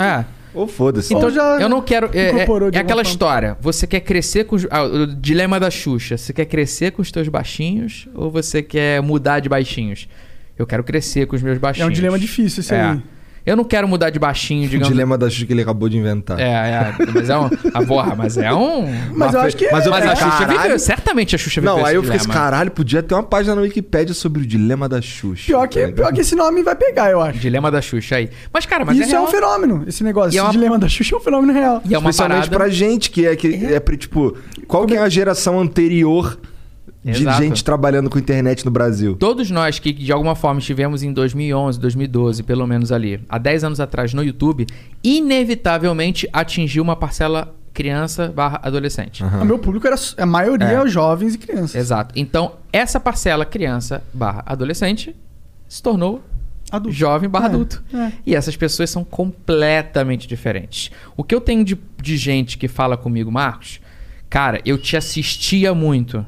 É. 0.00 0.24
Ou 0.54 0.66
foda-se. 0.66 1.12
Então, 1.14 1.28
Ou 1.28 1.34
já 1.34 1.58
eu 1.60 1.68
não 1.68 1.80
quero. 1.82 2.10
É, 2.12 2.18
é- 2.20 2.38
é 2.40 2.42
aquela 2.78 2.86
forma. 2.86 3.02
história. 3.02 3.56
Você 3.60 3.86
quer 3.86 4.00
crescer 4.00 4.44
com. 4.44 4.56
os- 4.56 4.66
ah, 4.70 4.82
o 4.82 5.06
dilema 5.06 5.60
da 5.60 5.70
Xuxa. 5.70 6.16
Você 6.16 6.32
quer 6.32 6.46
crescer 6.46 6.90
com 6.92 7.00
os 7.02 7.12
teus 7.12 7.28
baixinhos 7.28 8.08
ou 8.14 8.30
você 8.30 8.62
quer 8.62 9.00
mudar 9.02 9.40
de 9.40 9.48
baixinhos? 9.48 10.08
Eu 10.58 10.66
quero 10.66 10.82
crescer 10.82 11.26
com 11.26 11.36
os 11.36 11.42
meus 11.42 11.56
É 11.56 11.60
baixinhos. 11.60 11.88
um 11.88 11.92
dilema 11.92 12.18
difícil 12.18 12.60
esse 12.60 12.74
É. 12.74 12.80
aí. 12.82 13.02
Eu 13.46 13.56
não 13.56 13.64
quero 13.64 13.88
mudar 13.88 14.10
de 14.10 14.18
baixinho, 14.18 14.66
o 14.66 14.68
digamos. 14.68 14.88
dilema 14.88 15.16
da 15.16 15.30
Xuxa 15.30 15.46
que 15.46 15.52
ele 15.54 15.62
acabou 15.62 15.88
de 15.88 15.96
inventar. 15.96 16.38
É, 16.38 16.42
é. 16.44 16.94
Mas 17.14 17.30
é 17.30 17.38
um. 17.38 17.48
A 17.72 17.82
porra, 17.82 18.14
mas 18.14 18.36
é 18.36 18.52
um. 18.52 18.86
Mas 19.14 19.32
eu 19.32 19.40
acho 19.40 19.56
que 19.56 19.70
Mas 19.72 19.86
eu 19.86 19.90
Mas 19.92 20.04
a 20.06 20.14
falei, 20.16 20.32
Xuxa 20.32 20.46
viveu. 20.62 20.78
Certamente 20.78 21.34
a 21.34 21.38
Xuxa 21.38 21.60
viveu. 21.62 21.72
Não, 21.76 21.80
esse 21.80 21.88
aí 21.88 21.94
eu 21.94 22.02
fiquei 22.02 22.18
assim, 22.18 22.28
caralho, 22.28 22.70
podia 22.70 23.02
ter 23.02 23.14
uma 23.14 23.22
página 23.22 23.54
na 23.54 23.62
Wikipédia 23.62 24.12
sobre 24.12 24.42
o 24.42 24.46
dilema 24.46 24.86
da 24.86 25.00
Xuxa. 25.00 25.46
Pior 25.46 25.66
que, 25.66 25.86
tá 25.86 25.92
pior 25.92 26.12
que 26.12 26.20
esse 26.20 26.34
nome 26.34 26.62
vai 26.62 26.74
pegar, 26.74 27.10
eu 27.10 27.22
acho. 27.22 27.38
Dilema 27.38 27.70
da 27.70 27.80
Xuxa 27.80 28.16
aí. 28.16 28.28
Mas, 28.52 28.66
cara, 28.66 28.84
mas 28.84 28.98
Isso 28.98 29.08
é, 29.08 29.12
real. 29.12 29.24
um 29.24 29.28
fenômeno, 29.28 29.84
esse 29.86 30.04
negócio. 30.04 30.34
E 30.34 30.36
é 30.36 30.40
esse 30.40 30.44
uma- 30.46 30.52
dilema 30.52 30.78
da 30.78 30.88
Xuxa 30.88 31.14
é 31.14 31.18
um 31.18 31.20
fenômeno 31.22 31.52
real. 31.54 31.80
E 31.88 31.94
é 31.94 31.98
uma 31.98 32.10
Especialmente 32.10 32.50
parada. 32.50 32.56
pra 32.64 32.68
gente, 32.68 33.10
que 33.10 33.24
é, 33.26 33.34
que 33.34 33.64
é, 33.64 33.80
pra, 33.80 33.96
tipo, 33.96 34.36
qual 34.66 34.84
que 34.84 34.94
é 34.94 34.98
a 34.98 35.08
geração 35.08 35.58
anterior 35.58 36.38
de 37.04 37.10
Exato. 37.22 37.42
gente 37.42 37.62
trabalhando 37.64 38.10
com 38.10 38.18
internet 38.18 38.64
no 38.64 38.70
Brasil? 38.70 39.16
Todos 39.16 39.50
nós 39.50 39.78
que 39.78 39.92
de 39.92 40.12
alguma 40.12 40.34
forma 40.34 40.58
estivemos 40.60 41.02
em 41.02 41.12
2011, 41.12 41.78
2012, 41.78 42.42
pelo 42.42 42.66
menos 42.66 42.90
ali, 42.92 43.20
há 43.28 43.38
10 43.38 43.64
anos 43.64 43.80
atrás 43.80 44.12
no 44.12 44.22
YouTube, 44.22 44.66
inevitavelmente 45.02 46.28
atingiu 46.32 46.82
uma 46.82 46.96
parcela 46.96 47.54
criança 47.72 48.28
barra 48.28 48.58
adolescente. 48.64 49.22
O 49.22 49.44
meu 49.44 49.58
público 49.58 49.86
era 49.86 49.94
a 50.16 50.26
maioria 50.26 50.66
É. 50.82 50.86
jovens 50.88 51.34
e 51.34 51.38
crianças. 51.38 51.76
Exato. 51.76 52.12
Então, 52.16 52.54
essa 52.72 52.98
parcela 52.98 53.44
criança 53.44 54.02
barra 54.12 54.42
adolescente 54.46 55.14
se 55.68 55.80
tornou 55.82 56.24
Adulto. 56.72 56.96
jovem 56.96 57.28
barra 57.30 57.44
É, 57.46 57.48
adulto. 57.50 57.82
é. 57.94 58.12
E 58.26 58.34
essas 58.34 58.56
pessoas 58.56 58.90
são 58.90 59.04
completamente 59.04 60.26
diferentes. 60.26 60.90
O 61.16 61.22
que 61.22 61.32
eu 61.34 61.40
tenho 61.40 61.64
de, 61.64 61.78
de 62.02 62.16
gente 62.16 62.58
que 62.58 62.66
fala 62.66 62.96
comigo, 62.96 63.30
Marcos, 63.30 63.80
cara, 64.28 64.60
eu 64.64 64.76
te 64.76 64.96
assistia 64.96 65.72
muito. 65.72 66.26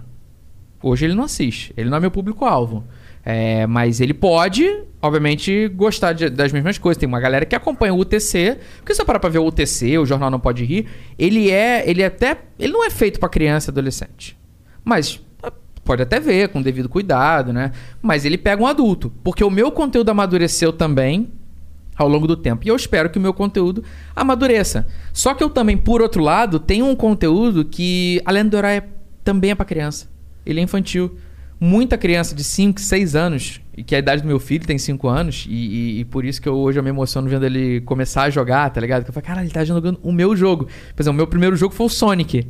Hoje 0.83 1.05
ele 1.07 1.15
não 1.15 1.25
assiste. 1.25 1.73
Ele 1.77 1.91
não 1.91 1.97
é 1.99 2.01
meu 2.01 2.11
público-alvo. 2.11 2.85
É, 3.25 3.67
mas 3.67 4.01
ele 4.01 4.15
pode 4.15 4.67
obviamente, 5.03 5.69
gostar 5.69 6.13
de- 6.13 6.29
das 6.29 6.53
mesmas 6.53 6.77
coisas. 6.79 6.99
Tem 7.01 7.09
uma 7.09 7.21
galera 7.21 7.47
que 7.47 7.55
acompanha 7.57 7.93
o 7.95 7.99
UTC. 7.99 8.59
Porque 8.79 8.93
se 8.93 8.99
você 8.99 9.05
parar 9.05 9.19
pra 9.19 9.31
ver 9.31 9.39
o 9.39 9.47
UTC, 9.47 9.97
o 9.99 10.05
Jornal 10.07 10.31
Não 10.31 10.39
Pode 10.41 10.63
Rir, 10.65 10.87
ele 11.19 11.51
é. 11.51 11.89
Ele 11.89 12.05
até. 12.05 12.37
Ele 12.59 12.73
não 12.73 12.85
é 12.85 12.91
feito 12.91 13.19
pra 13.19 13.29
criança 13.29 13.71
e 13.71 13.73
adolescente. 13.73 14.37
Mas. 14.85 15.21
ah, 15.43 15.53
Pode 15.85 16.03
até 16.03 16.21
ver, 16.21 16.49
com 16.51 16.61
devido 16.63 16.89
cuidado, 16.89 17.53
né? 17.53 17.73
Mas 18.03 18.25
ele 18.27 18.37
pega 18.39 18.63
um 18.63 18.67
adulto. 18.67 19.11
Porque 19.25 19.43
o 19.43 19.51
meu 19.51 19.73
conteúdo 19.73 20.11
amadureceu 20.11 20.73
também 20.73 21.31
ao 21.97 22.09
longo 22.09 22.27
do 22.27 22.37
tempo. 22.37 22.63
E 22.65 22.69
eu 22.69 22.77
espero 22.77 23.09
que 23.11 23.19
o 23.19 23.21
meu 23.23 23.33
conteúdo 23.33 23.83
amadureça. 24.15 24.87
Só 25.15 25.33
que 25.35 25.43
eu 25.43 25.49
também, 25.51 25.77
por 25.79 26.01
outro 26.03 26.23
lado, 26.23 26.59
tenho 26.61 26.87
um 26.87 26.95
conteúdo 26.95 27.65
que, 27.65 28.21
além 28.25 28.47
do 28.47 28.57
herói, 28.57 28.73
é- 28.77 28.83
também 29.25 29.51
é 29.51 29.55
pra 29.55 29.65
criança. 29.65 30.09
Ele 30.53 30.61
é 30.61 30.63
infantil. 30.63 31.17
Muita 31.59 31.99
criança 31.99 32.35
de 32.35 32.43
5, 32.43 32.81
6 32.81 33.15
anos, 33.15 33.61
e 33.77 33.83
que 33.83 33.95
é 33.95 33.99
a 33.99 33.99
idade 33.99 34.23
do 34.23 34.29
meu 34.29 34.41
filho 34.41 34.65
tem 34.67 34.79
5 34.79 35.07
anos, 35.09 35.47
e, 35.47 35.53
e- 35.53 36.01
e 36.01 36.05
por 36.07 36.25
isso 36.25 36.41
que 36.41 36.49
eu, 36.49 36.55
hoje 36.55 36.79
eu 36.79 36.83
me 36.83 36.89
emociono 36.89 37.29
vendo 37.29 37.45
ele 37.45 37.83
começar 37.83 38.23
a 38.23 38.31
jogar, 38.31 38.71
tá 38.71 38.81
ligado? 38.81 39.05
Que 39.05 39.11
eu 39.11 39.13
falo, 39.15 39.27
cara, 39.27 39.43
ele 39.43 39.51
tá 39.51 39.63
jogando 39.63 40.01
o 40.03 40.11
meu 40.11 40.35
jogo. 40.35 40.65
Por 40.97 41.03
exemplo, 41.03 41.13
o 41.13 41.17
meu 41.19 41.27
primeiro 41.27 41.55
jogo 41.57 41.75
foi 41.75 41.85
o 41.87 41.91
Sonic. 41.91 42.47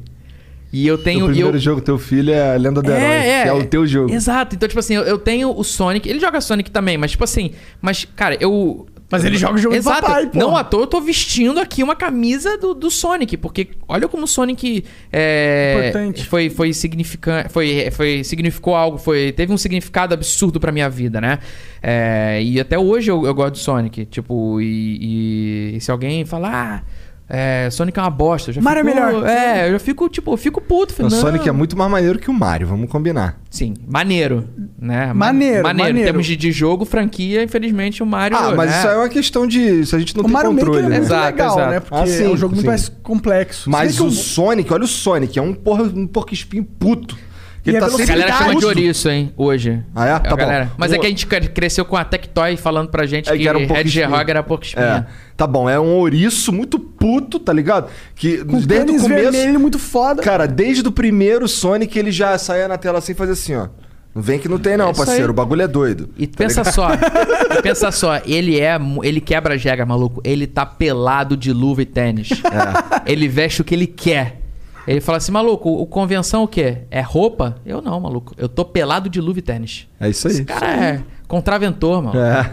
E 0.73 0.87
eu 0.87 0.97
tenho. 0.97 1.25
o 1.25 1.29
primeiro 1.29 1.57
eu... 1.57 1.61
jogo 1.61 1.81
teu 1.81 1.99
filho 1.99 2.33
é 2.33 2.55
a 2.55 2.57
Lenda 2.57 2.81
do 2.81 2.89
Herói, 2.89 3.23
que 3.43 3.49
é 3.49 3.53
o 3.53 3.65
teu 3.67 3.85
jogo. 3.85 4.13
Exato. 4.15 4.55
Então, 4.55 4.69
tipo 4.69 4.79
assim, 4.79 4.95
eu, 4.95 5.03
eu 5.03 5.19
tenho 5.19 5.51
o 5.51 5.65
Sonic. 5.65 6.09
Ele 6.09 6.21
joga 6.21 6.41
Sonic 6.41 6.71
também, 6.71 6.97
mas, 6.97 7.11
tipo 7.11 7.25
assim. 7.25 7.51
Mas, 7.83 8.05
cara, 8.05 8.37
eu. 8.41 8.87
Mas 9.11 9.25
ele 9.25 9.37
joga 9.37 9.55
o 9.55 9.59
jogo 9.59 9.75
Exato. 9.75 10.03
papai, 10.03 10.27
pô. 10.27 10.39
Não 10.39 10.57
à 10.57 10.63
toa 10.63 10.83
eu 10.83 10.87
tô 10.87 11.01
vestindo 11.01 11.59
aqui 11.59 11.83
uma 11.83 11.97
camisa 11.97 12.57
do, 12.57 12.73
do 12.73 12.91
Sonic, 12.91 13.37
porque 13.37 13.69
olha 13.89 14.07
como 14.07 14.25
o 14.25 14.27
Sonic 14.27 14.85
é, 15.13 15.89
Importante. 15.89 16.25
foi 16.27 16.49
foi 16.49 16.73
significante, 16.73 17.49
foi, 17.49 17.91
foi 17.91 18.23
significou 18.23 18.77
algo, 18.77 18.99
foi 18.99 19.33
teve 19.33 19.53
um 19.53 19.57
significado 19.57 20.15
absurdo 20.15 20.61
pra 20.61 20.71
minha 20.71 20.89
vida, 20.89 21.21
né? 21.21 21.41
É, 21.83 22.41
e 22.43 22.61
até 22.61 22.79
hoje 22.79 23.11
eu, 23.11 23.27
eu 23.27 23.35
gosto 23.35 23.55
do 23.55 23.59
Sonic, 23.59 24.07
tipo 24.07 24.61
e, 24.61 25.75
e 25.77 25.81
se 25.81 25.91
alguém 25.91 26.25
falar 26.25 26.85
ah, 26.85 27.00
é, 27.31 27.69
Sonic 27.71 27.99
é 27.99 28.03
uma 28.03 28.11
bosta, 28.11 28.53
já 28.53 28.61
Mario 28.61 28.81
é 28.81 28.85
fico, 28.85 28.95
melhor. 29.07 29.27
É, 29.27 29.69
eu 29.69 29.73
já 29.73 29.79
fico 29.79 30.09
tipo, 30.09 30.33
eu 30.33 30.37
fico 30.37 30.61
puto, 30.61 30.93
O 30.93 30.97
falei, 30.97 31.11
Sonic 31.13 31.47
não. 31.47 31.55
é 31.55 31.57
muito 31.57 31.77
mais 31.79 31.91
maneiro 31.91 32.19
que 32.19 32.29
o 32.29 32.35
Mario, 32.35 32.67
vamos 32.67 32.91
combinar. 32.91 33.39
Sim, 33.49 33.75
maneiro, 33.89 34.49
né? 34.79 35.07
Ma- 35.07 35.31
Maneiro, 35.31 35.63
maneiro. 35.63 35.71
Em 35.91 35.93
maneiro. 35.93 36.07
termos 36.09 36.27
de, 36.27 36.37
de 36.37 36.51
jogo, 36.53 36.85
franquia, 36.85 37.43
infelizmente 37.43 38.03
o 38.03 38.07
Mario. 38.07 38.37
Ah, 38.37 38.53
mas 38.55 38.71
né? 38.71 38.79
isso 38.79 38.89
aí 38.89 38.95
é 38.95 38.99
uma 38.99 39.09
questão 39.09 39.47
de. 39.47 39.61
Isso 39.81 39.95
a 39.95 39.99
gente 39.99 40.15
não 40.17 40.23
o 40.23 40.25
tem 40.25 40.33
Mario 40.33 40.51
controle, 40.51 40.83
Maker 40.83 40.87
é 40.87 40.91
né? 40.91 40.97
muito 40.99 41.07
Exato, 41.13 41.27
legal, 41.27 41.57
exato. 41.57 41.71
né? 41.71 41.81
Porque 41.81 41.95
Ah, 41.95 42.07
sim, 42.07 42.25
é 42.25 42.29
um 42.29 42.37
jogo 42.37 42.55
muito 42.55 42.63
sim. 42.63 42.67
mais 42.69 42.89
complexo. 43.03 43.71
Mas 43.71 44.01
o 44.01 44.11
Sonic, 44.11 44.73
olha 44.73 44.85
o 44.85 44.89
Sonic, 44.89 45.39
é 45.39 45.43
um 45.43 45.55
porra, 45.55 45.85
um 45.85 46.07
porco 46.07 46.35
espinho 46.35 46.65
puto. 46.65 47.17
E 47.65 47.69
ele 47.71 47.77
é 47.77 47.81
tá 47.81 47.87
A 47.87 47.91
galera 48.07 48.33
chama 48.33 48.55
de 48.57 48.65
ouriço, 48.65 49.09
hein, 49.11 49.33
hoje. 49.37 49.83
Ah, 49.95 50.07
é? 50.07 50.13
A 50.13 50.19
Tá 50.21 50.31
bom. 50.31 50.37
galera. 50.37 50.73
Mas 50.79 50.93
é 50.93 50.99
que 50.99 51.07
a 51.07 51.09
gente 51.11 51.27
cre- 51.27 51.49
cresceu 51.49 51.85
com 51.85 51.97
a 51.97 52.05
Tectoy 52.05 52.57
falando 52.57 52.89
pra 52.89 53.05
gente 53.05 53.29
É 53.29 53.33
que, 53.33 53.41
que 53.41 53.49
era 53.49 53.59
um 53.59 53.67
Red 53.67 54.01
era 54.29 54.43
pouco 54.43 54.65
espinha. 54.65 55.07
É, 55.09 55.35
tá 55.37 55.47
bom, 55.47 55.69
é 55.69 55.79
um 55.79 55.95
ouriço 55.97 56.53
muito 56.53 56.79
puto, 56.79 57.39
tá 57.39 57.53
ligado? 57.53 57.91
Que 58.15 58.39
com 58.45 58.61
desde 58.61 58.93
o 58.93 59.01
começo. 59.01 59.09
vermelho 59.33 59.61
muito 59.61 59.79
foda. 59.79 60.23
Cara, 60.23 60.47
desde 60.47 60.89
o 60.89 60.93
primeiro 60.93 61.47
Sonic 61.47 61.99
ele 61.99 62.11
já 62.11 62.37
saía 62.39 62.67
na 62.67 62.79
tela 62.79 62.99
assim 62.99 63.13
e 63.13 63.15
fazia 63.15 63.35
assim, 63.35 63.55
ó. 63.55 63.69
Não 64.13 64.21
vem 64.23 64.41
que 64.41 64.49
não 64.49 64.59
tem, 64.59 64.77
não, 64.77 64.89
É 64.89 64.95
parceiro. 64.95 65.25
aí. 65.25 65.31
O 65.31 65.33
bagulho 65.33 65.63
é 65.63 65.69
doido. 65.69 66.09
E 66.19 66.27
Tá 66.27 66.39
pensa 66.39 66.63
ligado? 66.63 66.75
só, 66.75 66.89
pensa 67.63 67.93
só, 67.93 68.21
ele 68.27 68.59
é, 68.59 68.77
ele 69.05 69.21
quebra 69.21 69.55
as 69.55 69.63
regras, 69.63 69.87
maluco. 69.87 70.21
Ele 70.25 70.47
tá 70.49 70.67
pelado 70.67 71.37
de 71.37 71.53
luva 71.53 71.83
e 71.83 71.87
tênis. 71.87 72.31
É. 72.33 73.13
Ele 73.13 73.29
veste 73.29 73.61
o 73.61 73.65
que 73.65 73.73
ele 73.75 73.87
quer. 73.87 74.40
Ele 74.87 75.01
fala 75.01 75.19
assim, 75.19 75.31
maluco, 75.33 75.69
o 75.71 75.87
convenção 75.87 76.43
o 76.43 76.49
quê? 76.49 76.79
É 76.91 77.01
roupa? 77.01 77.57
Eu 77.65 77.81
não, 77.83 78.01
maluco. 78.01 78.35
Eu 78.37 78.49
tô 78.49 78.65
pelado 78.65 79.09
de 79.09 79.21
luva 79.21 79.39
e 79.39 79.43
tênis. 79.43 79.87
É 80.01 80.09
isso 80.09 80.27
aí. 80.27 80.35
Esse 80.35 80.45
cara 80.45 80.85
é 80.85 81.01
contraventor, 81.29 82.03
mano. 82.03 82.19
É. 82.19 82.51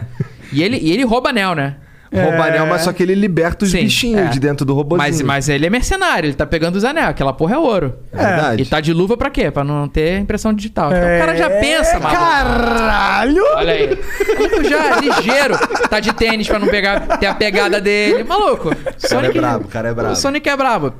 E 0.52 0.62
ele, 0.62 0.78
e 0.78 0.90
ele 0.92 1.04
rouba 1.04 1.30
anel, 1.30 1.54
né? 1.54 1.76
Rouba 2.10 2.44
anel, 2.46 2.66
mas 2.66 2.82
só 2.82 2.92
que 2.92 3.02
ele 3.02 3.14
liberta 3.14 3.66
os 3.66 3.70
Sim, 3.70 3.82
bichinhos 3.82 4.22
é. 4.22 4.28
de 4.28 4.40
dentro 4.40 4.64
do 4.64 4.72
robôzinho. 4.72 5.06
Mas, 5.10 5.20
mas 5.20 5.48
ele 5.50 5.66
é 5.66 5.70
mercenário, 5.70 6.28
ele 6.28 6.34
tá 6.34 6.46
pegando 6.46 6.76
os 6.76 6.84
anel. 6.84 7.08
Aquela 7.08 7.34
porra 7.34 7.54
é 7.56 7.58
ouro. 7.58 7.98
É 8.12 8.16
verdade. 8.16 8.62
E 8.62 8.66
tá 8.66 8.80
de 8.80 8.94
luva 8.94 9.14
pra 9.16 9.28
quê? 9.28 9.50
Pra 9.50 9.62
não 9.62 9.86
ter 9.88 10.18
impressão 10.18 10.54
digital. 10.54 10.90
Então 10.90 11.02
o 11.02 11.18
cara 11.18 11.36
já 11.36 11.50
É, 11.50 11.60
pensa, 11.60 11.98
maluco. 12.00 12.22
Caralho! 12.22 13.42
Olha 13.56 13.72
aí. 13.74 13.92
O 13.92 14.42
maluco 14.42 14.64
já 14.64 14.96
é 14.96 15.00
ligeiro. 15.00 15.58
Tá 15.90 16.00
de 16.00 16.12
tênis 16.14 16.48
pra 16.48 16.58
não 16.58 16.68
pegar, 16.68 17.18
ter 17.18 17.26
a 17.26 17.34
pegada 17.34 17.78
dele. 17.78 18.24
Maluco. 18.24 18.70
é 18.70 19.32
brabo, 19.32 19.64
o 19.66 19.68
cara 19.68 19.88
é 19.88 19.94
brabo. 19.94 20.12
O 20.12 20.16
Sonic 20.16 20.48
é 20.48 20.56
brabo. 20.56 20.94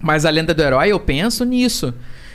Mas 0.00 0.24
a 0.24 0.30
lenda 0.30 0.54
do 0.54 0.62
herói, 0.62 0.88
eu 0.88 1.00
penso 1.00 1.44
nisso. 1.44 1.92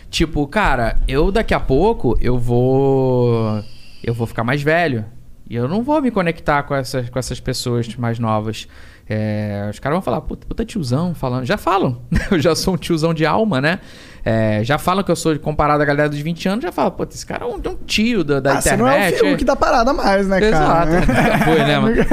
Tipo, 0.10 0.46
cara, 0.48 0.98
eu 1.08 1.32
daqui 1.32 1.54
a 1.54 1.60
pouco 1.60 2.18
eu 2.22 2.38
vou. 2.38 3.64
Eu 4.04 4.14
vou 4.14 4.28
ficar 4.28 4.44
mais 4.44 4.62
velho. 4.62 5.06
E 5.50 5.56
eu 5.56 5.68
não 5.68 5.82
vou 5.84 6.02
me 6.02 6.12
conectar 6.12 6.64
com 6.64 6.76
essas, 6.76 7.10
com 7.10 7.20
essas 7.20 7.40
pessoas 7.40 7.88
mais 7.96 8.20
novas. 8.20 8.68
É, 9.10 9.68
os 9.70 9.80
caras 9.80 9.98
vão 9.98 10.02
falar, 10.02 10.22
puta, 10.22 10.48
puta 10.48 10.64
tiozão 10.64 11.14
falando. 11.14 11.46
Já 11.46 11.58
falam. 11.58 12.02
Eu 12.32 12.40
já 12.40 12.56
sou 12.56 12.76
um 12.76 12.78
tiozão 12.78 13.14
de 13.14 13.26
alma, 13.26 13.60
né? 13.60 13.80
É, 14.26 14.62
já 14.64 14.78
falam 14.78 15.04
que 15.04 15.12
eu 15.12 15.18
sou 15.18 15.38
comparado 15.38 15.84
à 15.84 15.86
galera 15.86 16.08
dos 16.08 16.20
20 16.20 16.48
anos. 16.48 16.64
Já 16.64 16.72
falam, 16.72 16.92
puta, 16.92 17.14
esse 17.14 17.26
cara 17.26 17.44
é 17.44 17.48
um, 17.48 17.56
um 17.56 17.76
tio 17.86 18.24
da, 18.24 18.40
da 18.40 18.54
Ah, 18.54 18.62
você 18.62 18.78
não 18.78 18.88
é 18.88 18.92
o 18.92 18.96
internet. 18.96 19.20
Fiuk 19.20 19.44
da 19.44 19.56
parada 19.58 19.92
mais, 19.92 20.26
né, 20.28 20.42
Exato. 20.42 20.66
cara? 20.66 20.92
Nunca 21.02 21.38
foi, 21.40 21.60
né, 21.60 21.80
mano? 21.80 21.96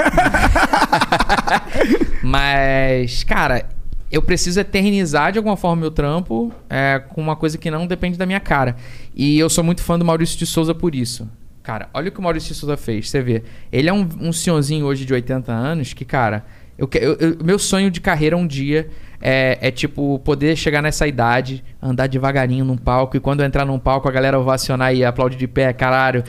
Mas, 2.25 3.23
cara, 3.23 3.65
eu 4.11 4.21
preciso 4.23 4.59
eternizar 4.61 5.33
de 5.33 5.39
alguma 5.39 5.57
forma 5.57 5.77
meu 5.83 5.91
trampo 5.91 6.53
é, 6.69 6.99
com 7.09 7.21
uma 7.21 7.37
coisa 7.37 7.57
que 7.57 7.71
não 7.71 7.87
depende 7.87 8.19
da 8.19 8.27
minha 8.27 8.41
cara. 8.41 8.77
E 9.15 9.39
eu 9.39 9.49
sou 9.49 9.63
muito 9.63 9.83
fã 9.83 9.99
do 9.99 10.05
Maurício 10.05 10.39
de 10.39 10.47
Souza 10.47 10.75
por 10.75 10.95
isso. 10.95 11.29
Cara, 11.63 11.89
olha 11.95 12.09
o 12.09 12.13
que 12.13 12.19
o 12.19 12.23
Maurício 12.23 12.53
de 12.53 12.59
Souza 12.59 12.77
fez. 12.77 13.09
Você 13.11 13.21
vê, 13.23 13.43
ele 13.71 13.89
é 13.89 13.93
um, 13.93 14.09
um 14.21 14.33
senhorzinho 14.33 14.87
hoje 14.87 15.05
de 15.05 15.13
80 15.13 15.53
anos 15.53 15.93
que, 15.93 16.05
cara, 16.05 16.45
eu, 16.79 16.89
eu- 16.95 17.15
eu- 17.21 17.37
meu 17.45 17.59
sonho 17.59 17.91
de 17.91 18.01
carreira 18.01 18.37
um 18.37 18.47
dia 18.47 18.89
é, 19.21 19.59
é, 19.61 19.71
tipo, 19.71 20.19
poder 20.21 20.57
chegar 20.57 20.81
nessa 20.83 21.07
idade, 21.07 21.63
andar 21.81 22.07
devagarinho 22.07 22.65
num 22.65 22.77
palco 22.79 23.17
e 23.17 23.21
quando 23.21 23.41
eu 23.41 23.47
entrar 23.47 23.67
num 23.67 23.79
palco 23.79 24.09
a 24.09 24.11
galera 24.11 24.41
ovacionar 24.41 24.95
e 24.95 25.05
aplaudir 25.05 25.37
de 25.37 25.47
pé, 25.47 25.73
caralho. 25.75 26.25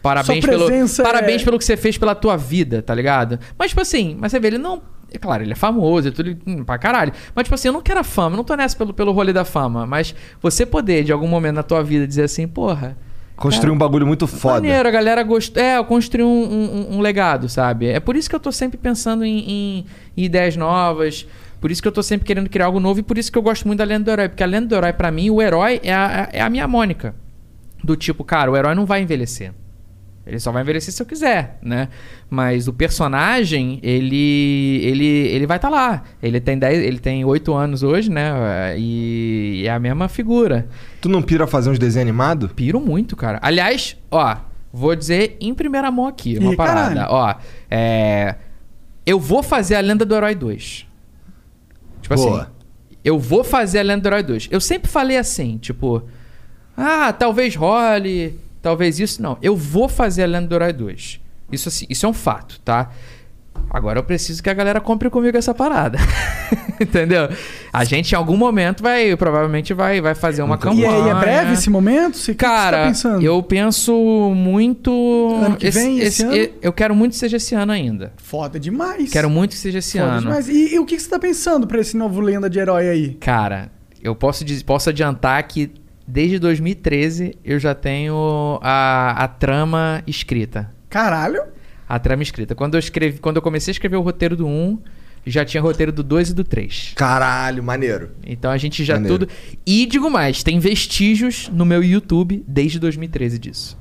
Parabéns, 0.00 0.46
pelo, 0.46 0.66
presença 0.66 1.02
parabéns 1.02 1.42
é- 1.42 1.44
pelo 1.44 1.58
que 1.58 1.64
você 1.64 1.76
fez 1.76 1.98
pela 1.98 2.14
tua 2.14 2.36
vida, 2.36 2.80
tá 2.80 2.94
ligado? 2.94 3.40
Mas, 3.58 3.70
tipo 3.70 3.80
assim, 3.80 4.16
mas 4.20 4.30
você 4.30 4.38
vê, 4.38 4.46
ele 4.46 4.58
não. 4.58 4.80
É 5.12 5.18
claro, 5.18 5.42
ele 5.42 5.52
é 5.52 5.56
famoso 5.56 6.08
e 6.08 6.10
tudo 6.10 6.36
hum, 6.46 6.64
pra 6.64 6.76
caralho. 6.78 7.12
Mas, 7.34 7.44
tipo 7.44 7.54
assim, 7.54 7.68
eu 7.68 7.72
não 7.72 7.80
quero 7.80 8.00
a 8.00 8.04
fama, 8.04 8.34
eu 8.34 8.36
não 8.38 8.44
tô 8.44 8.54
nessa 8.56 8.76
pelo, 8.76 8.92
pelo 8.92 9.12
rolê 9.12 9.32
da 9.32 9.44
fama. 9.44 9.86
Mas 9.86 10.14
você 10.42 10.66
poder, 10.66 11.04
de 11.04 11.12
algum 11.12 11.28
momento 11.28 11.54
na 11.56 11.62
tua 11.62 11.82
vida, 11.82 12.06
dizer 12.06 12.24
assim, 12.24 12.46
porra. 12.48 12.96
Construir 13.36 13.70
um 13.70 13.76
bagulho 13.78 14.06
muito 14.06 14.26
foda. 14.26 14.54
Maneiro, 14.54 14.88
a 14.88 14.90
galera 14.90 15.22
gostou. 15.22 15.62
É, 15.62 15.76
eu 15.76 15.84
construí 15.84 16.24
um, 16.24 16.28
um- 16.28 16.96
um 16.96 17.00
legado, 17.00 17.48
sabe? 17.48 17.86
É 17.86 18.00
por 18.00 18.16
isso 18.16 18.28
que 18.30 18.34
eu 18.34 18.40
tô 18.40 18.50
sempre 18.50 18.78
pensando 18.78 19.24
em, 19.24 19.38
em- 19.38 19.86
em 20.16 20.24
ideias 20.24 20.56
novas. 20.56 21.26
Por 21.60 21.70
isso 21.70 21.80
que 21.82 21.88
eu 21.88 21.92
tô 21.92 22.02
sempre 22.02 22.26
querendo 22.26 22.48
criar 22.48 22.66
algo 22.66 22.80
novo 22.80 23.00
e 23.00 23.02
por 23.02 23.16
isso 23.18 23.30
que 23.30 23.36
eu 23.38 23.42
gosto 23.42 23.66
muito 23.66 23.78
da 23.78 23.84
lenda 23.84 24.04
do 24.04 24.10
herói. 24.10 24.28
Porque 24.30 24.42
a 24.42 24.46
lenda 24.46 24.66
do 24.68 24.74
herói, 24.74 24.92
pra 24.92 25.10
mim, 25.10 25.28
o 25.30 25.40
herói 25.42 25.80
é 25.82 25.92
a, 25.94 26.28
é 26.32 26.40
a 26.40 26.48
minha 26.50 26.66
Mônica. 26.66 27.14
Do 27.84 27.94
tipo, 27.94 28.24
cara, 28.24 28.50
o 28.50 28.56
herói 28.56 28.74
não 28.74 28.86
vai 28.86 29.02
envelhecer. 29.02 29.52
Ele 30.26 30.40
só 30.40 30.50
vai 30.50 30.62
envelhecer 30.62 30.92
se 30.92 31.00
eu 31.00 31.06
quiser, 31.06 31.56
né? 31.62 31.88
Mas 32.28 32.66
o 32.66 32.72
personagem, 32.72 33.78
ele 33.80 34.80
ele 34.82 35.06
ele 35.06 35.46
vai 35.46 35.56
estar 35.56 35.68
lá. 35.68 36.02
Ele 36.20 36.40
tem 36.40 36.58
10, 36.58 36.78
ele 36.82 36.98
tem 36.98 37.24
8 37.24 37.54
anos 37.54 37.84
hoje, 37.84 38.10
né? 38.10 38.74
E 38.76 39.62
é 39.66 39.70
a 39.70 39.78
mesma 39.78 40.08
figura. 40.08 40.66
Tu 41.00 41.08
não 41.08 41.22
pira 41.22 41.46
fazer 41.46 41.70
uns 41.70 41.78
desenhos 41.78 42.08
animados? 42.08 42.50
Piro 42.52 42.80
muito, 42.80 43.14
cara. 43.14 43.38
Aliás, 43.40 43.96
ó, 44.10 44.36
vou 44.72 44.96
dizer 44.96 45.36
em 45.40 45.54
primeira 45.54 45.90
mão 45.92 46.08
aqui 46.08 46.38
uma 46.38 46.54
Ih, 46.54 46.56
parada. 46.56 46.94
caralho. 47.02 47.12
Ó, 47.12 47.34
é. 47.70 48.34
Eu 49.06 49.20
vou 49.20 49.44
fazer 49.44 49.76
a 49.76 49.80
Lenda 49.80 50.04
do 50.04 50.12
Herói 50.16 50.34
2. 50.34 50.86
Tipo 52.02 52.14
Boa. 52.16 52.42
assim. 52.42 52.50
Eu 53.04 53.20
vou 53.20 53.44
fazer 53.44 53.78
a 53.78 53.82
Lenda 53.82 54.00
do 54.02 54.08
Herói 54.08 54.24
2. 54.24 54.48
Eu 54.50 54.60
sempre 54.60 54.90
falei 54.90 55.16
assim, 55.16 55.56
tipo. 55.58 56.02
Ah, 56.76 57.12
talvez 57.12 57.54
role, 57.54 58.38
talvez 58.66 58.98
isso. 58.98 59.22
Não, 59.22 59.38
eu 59.40 59.54
vou 59.56 59.88
fazer 59.88 60.24
a 60.24 60.26
Lenda 60.26 60.48
do 60.48 60.54
Herói 60.56 60.72
2. 60.72 61.20
Isso, 61.52 61.68
assim, 61.68 61.86
isso 61.88 62.04
é 62.04 62.08
um 62.08 62.12
fato, 62.12 62.58
tá? 62.64 62.90
Agora 63.70 63.98
eu 64.00 64.02
preciso 64.02 64.42
que 64.42 64.50
a 64.50 64.54
galera 64.54 64.80
compre 64.80 65.08
comigo 65.08 65.36
essa 65.38 65.54
parada. 65.54 65.98
Entendeu? 66.80 67.28
A 67.72 67.84
gente 67.84 68.12
em 68.12 68.14
algum 68.16 68.36
momento 68.36 68.82
vai, 68.82 69.16
provavelmente 69.16 69.72
vai, 69.72 70.00
vai 70.00 70.14
fazer 70.14 70.42
uma 70.42 70.56
E 70.56 70.58
campanha. 70.58 70.90
aí, 71.04 71.08
é 71.10 71.14
breve 71.14 71.52
esse 71.54 71.70
momento? 71.70 72.16
Você, 72.16 72.32
o 72.32 72.34
que 72.34 72.38
que 72.44 72.44
Cara, 72.44 72.78
tá 72.78 72.86
pensando? 72.88 73.22
eu 73.22 73.40
penso 73.42 73.94
muito. 74.34 74.90
Ano 75.42 75.56
que 75.56 75.70
vem, 75.70 76.00
esse 76.00 76.22
ano? 76.24 76.34
Eu 76.60 76.72
quero 76.72 76.94
muito 76.94 77.12
que 77.12 77.18
seja 77.18 77.36
esse 77.38 77.54
ano 77.54 77.70
ainda. 77.72 78.12
Foda 78.16 78.58
demais. 78.60 79.10
Quero 79.10 79.30
muito 79.30 79.52
que 79.52 79.58
seja 79.58 79.78
esse 79.78 79.96
Foda 79.98 80.10
ano. 80.10 80.20
demais. 80.22 80.48
E, 80.48 80.74
e 80.74 80.78
o 80.78 80.84
que 80.84 80.98
você 80.98 81.08
tá 81.08 81.18
pensando 81.18 81.66
pra 81.66 81.80
esse 81.80 81.96
novo 81.96 82.20
lenda 82.20 82.50
de 82.50 82.58
herói 82.58 82.88
aí? 82.88 83.14
Cara, 83.14 83.70
eu 84.02 84.14
posso, 84.14 84.44
posso 84.64 84.90
adiantar 84.90 85.40
que 85.44 85.70
desde 86.06 86.38
2013 86.38 87.36
eu 87.44 87.58
já 87.58 87.74
tenho 87.74 88.58
a, 88.62 89.24
a 89.24 89.28
trama 89.28 90.02
escrita. 90.06 90.72
Caralho. 90.88 91.42
A 91.88 91.98
trama 91.98 92.22
escrita. 92.22 92.54
Quando 92.54 92.74
eu, 92.74 92.78
escrevi, 92.78 93.18
quando 93.18 93.36
eu 93.36 93.42
comecei 93.42 93.70
a 93.70 93.74
escrever 93.74 93.96
o 93.96 94.00
roteiro 94.00 94.36
do 94.36 94.46
1, 94.46 94.78
já 95.26 95.44
tinha 95.44 95.62
roteiro 95.62 95.92
do 95.92 96.02
2 96.02 96.30
e 96.30 96.34
do 96.34 96.44
3. 96.44 96.92
Caralho, 96.94 97.62
maneiro. 97.62 98.10
Então 98.24 98.50
a 98.50 98.56
gente 98.56 98.84
já 98.84 98.94
Maneiro. 98.94 99.18
tudo. 99.26 99.32
E 99.66 99.86
digo 99.86 100.08
mais, 100.10 100.42
tem 100.42 100.58
vestígios 100.58 101.48
no 101.52 101.64
meu 101.64 101.82
YouTube 101.82 102.44
desde 102.46 102.78
2013 102.78 103.38
disso. 103.38 103.78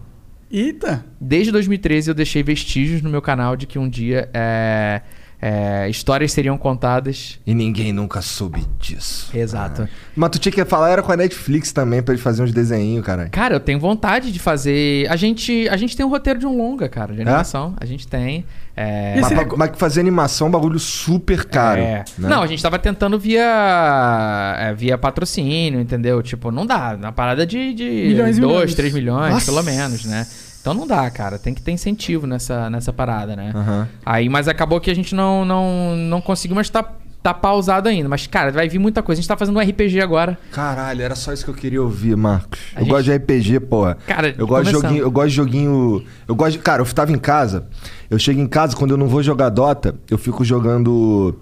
Eita! 0.52 1.06
Desde 1.19 1.52
2013 1.52 2.10
eu 2.11 2.15
deixei 2.15 2.41
vestígios 2.43 3.02
no 3.02 3.10
meu 3.10 3.22
canal 3.22 3.56
de 3.56 3.65
que 3.68 3.77
um 3.77 3.89
dia 3.89 4.30
é, 4.34 5.02
é, 5.47 5.88
histórias 5.88 6.31
seriam 6.31 6.57
contadas. 6.57 7.39
E 7.45 7.53
ninguém 7.53 7.93
nunca 7.93 8.19
soube 8.19 8.65
disso. 8.80 9.30
Exato. 9.31 9.88
Mas 10.15 10.31
tu 10.31 10.39
tinha 10.39 10.51
que 10.51 10.65
falar, 10.65 10.89
era 10.89 11.03
com 11.03 11.11
a 11.11 11.15
Netflix 11.15 11.72
também, 11.72 12.01
pra 12.01 12.15
eles 12.15 12.23
fazerem 12.23 12.49
uns 12.49 12.51
desenhinhos, 12.55 13.05
caralho. 13.05 13.30
Cara, 13.30 13.53
eu 13.53 13.59
tenho 13.59 13.80
vontade 13.80 14.31
de 14.31 14.39
fazer. 14.39 15.07
A 15.07 15.15
gente, 15.15 15.69
a 15.69 15.77
gente 15.77 15.95
tem 15.95 16.03
um 16.03 16.09
roteiro 16.09 16.39
de 16.39 16.47
um 16.47 16.57
longa, 16.57 16.89
cara, 16.89 17.13
de 17.13 17.22
animação. 17.22 17.76
A 17.80 17.85
gente 17.85 18.07
tem. 18.07 18.43
É... 18.76 19.19
Mas, 19.22 19.34
pra- 19.34 19.55
mas 19.55 19.72
fazer 19.77 19.99
animação 19.99 20.47
é 20.47 20.49
um 20.49 20.51
bagulho 20.51 20.80
super 20.80 21.45
caro. 21.45 21.80
É. 21.80 22.03
né? 22.17 22.27
Não, 22.27 22.41
a 22.41 22.47
gente 22.47 22.63
tava 22.63 22.80
tentando 22.80 23.19
via 23.19 24.57
é, 24.59 24.73
via 24.73 24.97
patrocínio, 24.97 25.80
entendeu? 25.80 26.23
Tipo, 26.23 26.49
não 26.49 26.65
dá. 26.65 26.97
Na 26.97 27.11
parada 27.11 27.45
de, 27.45 27.72
de 27.76 27.84
Milhões 27.84 28.39
2, 28.39 28.39
milhões. 28.39 28.73
3 28.73 28.93
milhões, 28.95 29.31
Nossa. 29.34 29.45
pelo 29.45 29.61
menos, 29.63 30.05
né? 30.05 30.26
Então 30.66 30.74
não 30.74 30.88
dá, 30.88 31.08
cara. 31.12 31.38
Tem 31.38 31.54
que 31.54 31.62
ter 31.62 31.72
incentivo 31.72 32.26
nessa, 32.26 32.72
nessa 32.72 32.92
parada, 32.92 33.36
né? 33.36 33.52
Aham. 33.54 33.88
Aí, 34.04 34.28
mas 34.28 34.48
acabou 34.48 34.82
que 34.82 34.90
a 34.90 34.96
gente 34.96 35.14
não, 35.14 35.46
não, 35.46 35.96
não 35.96 36.20
conseguiu, 36.20 36.56
mas 36.56 36.72
tá, 36.72 36.84
tá 37.22 37.36
pausado 37.36 37.88
ainda. 37.88 38.10
Mas, 38.10 38.26
cara, 38.26 38.52
vai 38.52 38.68
vir 38.68 38.80
muita 38.80 39.04
coisa. 39.04 39.20
A 39.20 39.22
gente 39.22 39.28
tá 39.28 39.38
fazendo 39.38 39.58
um 39.58 39.62
RPG 39.62 40.02
agora. 40.02 40.36
Caralho, 40.52 41.04
era 41.04 41.14
só 41.14 41.32
isso 41.32 41.44
que 41.46 41.52
eu 41.52 41.54
queria 41.54 41.80
ouvir, 41.84 42.18
Marcos. 42.18 42.60
A 42.76 42.80
eu 42.80 42.84
gente- 42.86 42.90
gosto 42.90 43.04
de 43.06 43.14
RPG, 43.14 43.60
porra. 43.60 43.96
Cara, 44.08 44.34
eu 44.36 44.48
gosto 44.48 44.66
de 44.66 44.72
joguinho, 44.72 45.04
eu 45.04 45.12
gosto 45.12 45.30
de 45.30 45.36
joguinho, 45.36 46.04
eu 46.28 46.34
gosto 46.36 46.54
de, 46.54 46.58
cara, 46.58 46.82
eu 46.82 46.86
tava 46.88 47.12
em 47.12 47.20
casa, 47.20 47.68
eu 48.10 48.18
chego 48.18 48.42
em 48.42 48.48
casa 48.48 48.76
quando 48.76 48.90
eu 48.90 48.98
não 48.98 49.08
vou 49.08 49.22
jogar 49.22 49.50
Dota, 49.50 49.94
eu 50.10 50.18
fico 50.18 50.44
jogando 50.44 51.38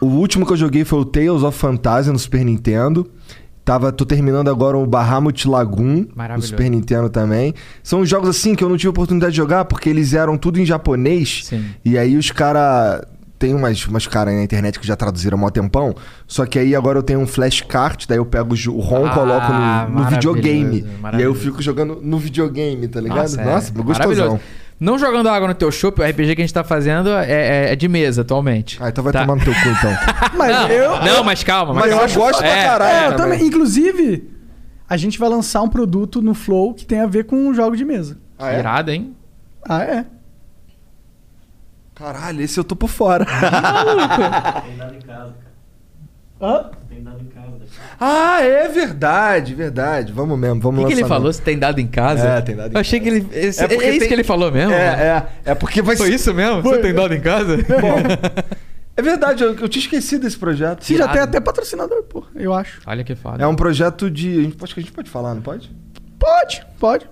O 0.00 0.06
último 0.06 0.46
que 0.46 0.52
eu 0.52 0.56
joguei 0.56 0.84
foi 0.86 1.00
o 1.00 1.04
Tales 1.04 1.42
of 1.42 1.58
Fantasia 1.58 2.12
no 2.12 2.18
Super 2.18 2.44
Nintendo. 2.44 3.10
Tava, 3.66 3.90
tô 3.90 4.06
terminando 4.06 4.48
agora 4.48 4.78
o 4.78 4.86
Bahamut 4.86 5.48
Lagoon 5.48 6.06
no 6.06 6.08
Maravilhoso. 6.14 6.50
Super 6.50 6.70
Nintendo 6.70 7.10
também. 7.10 7.52
São 7.82 8.06
jogos 8.06 8.28
assim 8.28 8.54
que 8.54 8.62
eu 8.62 8.68
não 8.68 8.76
tive 8.76 8.90
oportunidade 8.90 9.32
de 9.32 9.38
jogar 9.38 9.64
porque 9.64 9.88
eles 9.88 10.14
eram 10.14 10.38
tudo 10.38 10.60
em 10.60 10.64
japonês. 10.64 11.40
Sim. 11.46 11.64
E 11.84 11.98
aí 11.98 12.16
os 12.16 12.30
cara 12.30 13.04
tem 13.40 13.52
umas, 13.54 13.84
umas 13.88 14.06
caras 14.06 14.32
aí 14.32 14.38
na 14.38 14.44
internet 14.44 14.78
que 14.78 14.86
já 14.86 14.94
traduziram 14.94 15.36
há 15.36 15.40
mó 15.40 15.50
tempão. 15.50 15.96
Só 16.28 16.46
que 16.46 16.60
aí 16.60 16.76
agora 16.76 17.00
eu 17.00 17.02
tenho 17.02 17.18
um 17.18 17.26
flashcard, 17.26 18.06
daí 18.08 18.18
eu 18.18 18.24
pego 18.24 18.54
o 18.54 18.70
o 18.70 18.80
ROM, 18.80 19.06
Ah, 19.06 19.10
coloco 19.10 19.52
no, 19.52 20.00
no 20.04 20.10
videogame. 20.10 20.86
E 21.14 21.16
aí 21.16 21.22
eu 21.24 21.34
fico 21.34 21.60
jogando 21.60 21.98
no 22.00 22.20
videogame, 22.20 22.86
tá 22.86 23.00
ligado? 23.00 23.18
Nossa, 23.18 23.44
Nossa, 23.44 23.72
é 23.76 23.82
gostosão. 23.82 24.40
Não 24.78 24.98
jogando 24.98 25.28
água 25.28 25.48
no 25.48 25.54
teu 25.54 25.72
chopp, 25.72 26.00
o 26.00 26.04
RPG 26.04 26.34
que 26.36 26.42
a 26.42 26.44
gente 26.44 26.52
tá 26.52 26.62
fazendo 26.62 27.08
é, 27.10 27.30
é- 27.68 27.72
é 27.72 27.76
de 27.76 27.88
mesa 27.88 28.20
atualmente. 28.22 28.76
Ah, 28.80 28.90
então 28.90 29.02
vai 29.02 29.12
Tá. 29.12 29.20
tomar 29.22 29.36
no 29.36 29.42
teu 29.44 29.54
cu 29.54 29.68
então. 29.68 29.90
Mas 30.36 30.50
não, 30.54 30.68
eu. 30.68 31.02
não, 31.02 31.24
mas 31.24 31.42
calma. 31.42 31.72
Mas 31.72 31.90
eu 31.90 31.98
calma. 31.98 32.14
gosto 32.14 32.38
pra 32.40 32.48
É, 32.48 32.64
caralho. 32.64 32.96
É, 32.96 33.06
eu 33.08 33.16
também. 33.16 33.42
Inclusive, 33.46 34.30
a 34.88 34.96
gente 34.98 35.18
vai 35.18 35.28
lançar 35.30 35.62
um 35.62 35.68
produto 35.68 36.20
no 36.20 36.34
Flow 36.34 36.74
que 36.74 36.84
tem 36.84 37.00
a 37.00 37.06
ver 37.06 37.24
com 37.24 37.36
um 37.36 37.54
jogo 37.54 37.74
de 37.74 37.84
mesa. 37.86 38.18
Ah, 38.38 38.52
é? 38.52 38.58
Irado, 38.58 38.90
hein? 38.90 39.16
Ah, 39.66 39.82
é? 39.82 40.04
Caralho, 41.94 42.42
esse 42.42 42.60
eu 42.60 42.64
tô 42.64 42.76
por 42.76 42.88
fora. 42.90 43.24
Tem 43.24 44.76
dado 44.76 44.94
em 44.94 45.00
casa, 45.00 45.34
cara. 46.38 46.52
Hã? 46.52 46.70
Tem 46.90 47.02
dado 47.02 47.22
em 47.22 47.26
casa. 47.28 47.45
Ah, 48.00 48.40
é 48.42 48.68
verdade, 48.68 49.54
verdade. 49.54 50.12
Vamos 50.12 50.38
mesmo, 50.38 50.56
O 50.56 50.60
vamos 50.62 50.80
que, 50.84 50.94
que 50.94 51.00
ele 51.00 51.08
falou? 51.08 51.32
Se 51.32 51.40
tem 51.42 51.58
dado 51.58 51.80
em 51.80 51.86
casa? 51.86 52.26
É, 52.28 52.40
tem 52.40 52.56
dado 52.56 52.72
em 52.72 52.74
Eu 52.74 52.80
achei 52.80 53.00
que 53.00 53.08
ele. 53.08 53.26
esse- 53.32 53.60
É 53.60 53.64
É, 53.64 53.68
porque 53.68 53.84
isso 53.90 53.98
tem- 54.00 54.08
que 54.08 54.14
ele 54.14 54.24
falou 54.24 54.50
mesmo? 54.52 54.72
É, 54.72 54.96
né? 54.96 55.26
é. 55.44 55.50
É 55.52 55.54
porque 55.54 55.80
vai 55.82 55.96
Foi 55.96 56.10
isso 56.10 56.32
mesmo? 56.34 56.62
Foi. 56.62 56.76
Você 56.76 56.82
tem 56.82 56.94
dado 56.94 57.14
em 57.14 57.20
casa? 57.20 57.56
Bom, 57.80 57.98
é 58.96 59.02
verdade, 59.02 59.42
eu, 59.44 59.54
eu 59.54 59.68
tinha 59.68 59.82
esquecido 59.82 60.22
desse 60.22 60.38
projeto. 60.38 60.82
Sim, 60.84 60.96
já 60.96 61.08
tem 61.08 61.20
até 61.20 61.38
patrocinador, 61.40 62.02
pô, 62.04 62.24
eu 62.34 62.52
acho. 62.54 62.80
Olha 62.86 63.04
que 63.04 63.14
foda. 63.14 63.42
É 63.42 63.46
um 63.46 63.54
projeto 63.56 64.10
de. 64.10 64.38
A 64.38 64.42
gente, 64.42 64.56
acho 64.62 64.74
que 64.74 64.80
a 64.80 64.82
gente 64.82 64.92
pode 64.92 65.10
falar, 65.10 65.34
não 65.34 65.42
pode? 65.42 65.70
Pode, 66.18 66.66
pode. 66.80 67.06